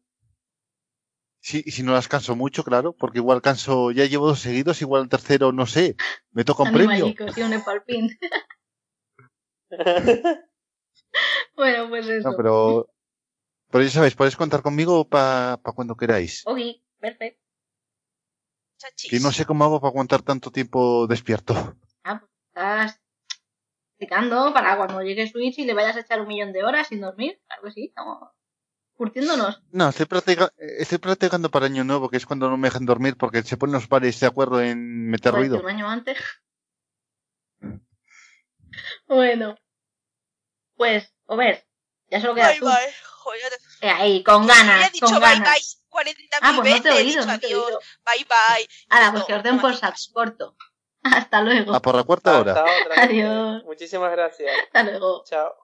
Sí, 1.40 1.60
y 1.66 1.72
si 1.72 1.82
no 1.82 1.92
las 1.92 2.06
canso 2.06 2.36
mucho, 2.36 2.62
claro, 2.62 2.92
porque 2.94 3.18
igual 3.18 3.42
canso, 3.42 3.90
ya 3.90 4.04
llevo 4.06 4.28
dos 4.28 4.38
seguidos, 4.38 4.80
igual 4.80 5.02
el 5.02 5.08
tercero, 5.08 5.50
no 5.50 5.66
sé, 5.66 5.96
me 6.30 6.44
toca 6.44 6.62
un 6.62 6.72
premio. 6.72 7.06
Animalicos 7.06 7.36
y 7.36 7.42
un. 7.42 7.52
bueno, 11.56 11.88
pues 11.88 12.08
eso. 12.08 12.30
No, 12.30 12.36
pero, 12.36 12.88
pero 13.70 13.84
ya 13.84 13.90
sabéis, 13.90 14.14
podéis 14.14 14.36
contar 14.36 14.62
conmigo 14.62 15.08
para 15.08 15.58
cuando 15.74 15.96
queráis. 15.96 16.42
Ok, 16.46 16.58
perfecto. 16.98 17.40
Chachis. 18.78 19.10
Que 19.10 19.20
no 19.20 19.30
sé 19.32 19.44
cómo 19.44 19.64
hago 19.64 19.80
para 19.80 19.90
aguantar 19.90 20.22
tanto 20.22 20.50
tiempo 20.50 21.06
despierto. 21.06 21.76
Ah, 22.04 22.18
pues 22.18 22.30
estás 22.48 23.00
explicando 23.92 24.52
para 24.52 24.76
cuando 24.76 25.02
llegue 25.02 25.28
Switch 25.28 25.58
y 25.58 25.64
le 25.64 25.74
vayas 25.74 25.96
a 25.96 26.00
echar 26.00 26.20
un 26.20 26.26
millón 26.28 26.52
de 26.52 26.64
horas 26.64 26.88
sin 26.88 27.00
dormir. 27.00 27.40
Claro 27.46 27.62
que 27.62 27.70
sí, 27.70 27.84
estamos 27.86 28.28
curtiéndonos. 28.94 29.62
No, 29.70 29.88
estoy, 29.88 30.06
practica- 30.06 30.52
estoy 30.58 30.98
practicando 30.98 31.50
para 31.50 31.66
Año 31.66 31.84
Nuevo, 31.84 32.08
que 32.08 32.16
es 32.16 32.26
cuando 32.26 32.50
no 32.50 32.56
me 32.56 32.68
dejan 32.68 32.84
dormir 32.86 33.16
porque 33.16 33.42
se 33.42 33.56
ponen 33.56 33.74
los 33.74 33.86
pares 33.86 34.18
de 34.18 34.26
acuerdo 34.26 34.60
en 34.60 35.08
meter 35.08 35.32
Joder, 35.32 35.48
ruido. 35.48 35.60
Un 35.62 35.68
año 35.68 35.88
antes. 35.88 36.18
bueno. 39.06 39.56
Pues, 40.76 41.11
o 41.26 41.36
ver, 41.36 41.64
ya 42.08 42.20
solo 42.20 42.34
queda 42.34 42.48
Bye, 42.50 42.60
tú. 42.60 42.66
bye. 42.66 42.94
Joder, 43.22 43.52
Eh, 43.80 43.90
ahí, 43.90 44.22
con 44.24 44.46
ganas, 44.46 44.88
he 44.88 44.90
dicho 44.90 45.06
con 45.06 45.14
bye, 45.20 45.30
ganas. 45.30 45.54
bye 45.54 45.62
40.000 45.88 46.28
Ah, 46.40 46.52
pues 46.56 46.70
no 46.74 46.82
te 46.82 46.88
he 46.88 46.92
oído, 46.92 47.26
no 47.26 47.38
te 47.38 47.46
he 47.46 47.48
adiós. 47.48 47.64
oído. 47.66 47.80
Bye, 48.04 48.24
bye. 48.24 48.68
Ahora, 48.90 49.12
pues 49.12 49.24
que 49.24 49.34
os 49.34 49.42
den 49.42 49.60
por 49.60 49.76
saco 49.76 49.98
corto. 50.12 50.56
Hasta 51.02 51.42
luego. 51.42 51.74
A 51.74 51.80
por 51.80 51.94
la 51.94 52.04
cuarta 52.04 52.38
hora. 52.38 52.52
hasta 52.52 52.64
otra. 52.64 53.02
Adiós. 53.04 53.64
Muchísimas 53.64 54.10
gracias. 54.12 54.50
Hasta 54.66 54.82
luego. 54.84 55.24
Chao. 55.24 55.54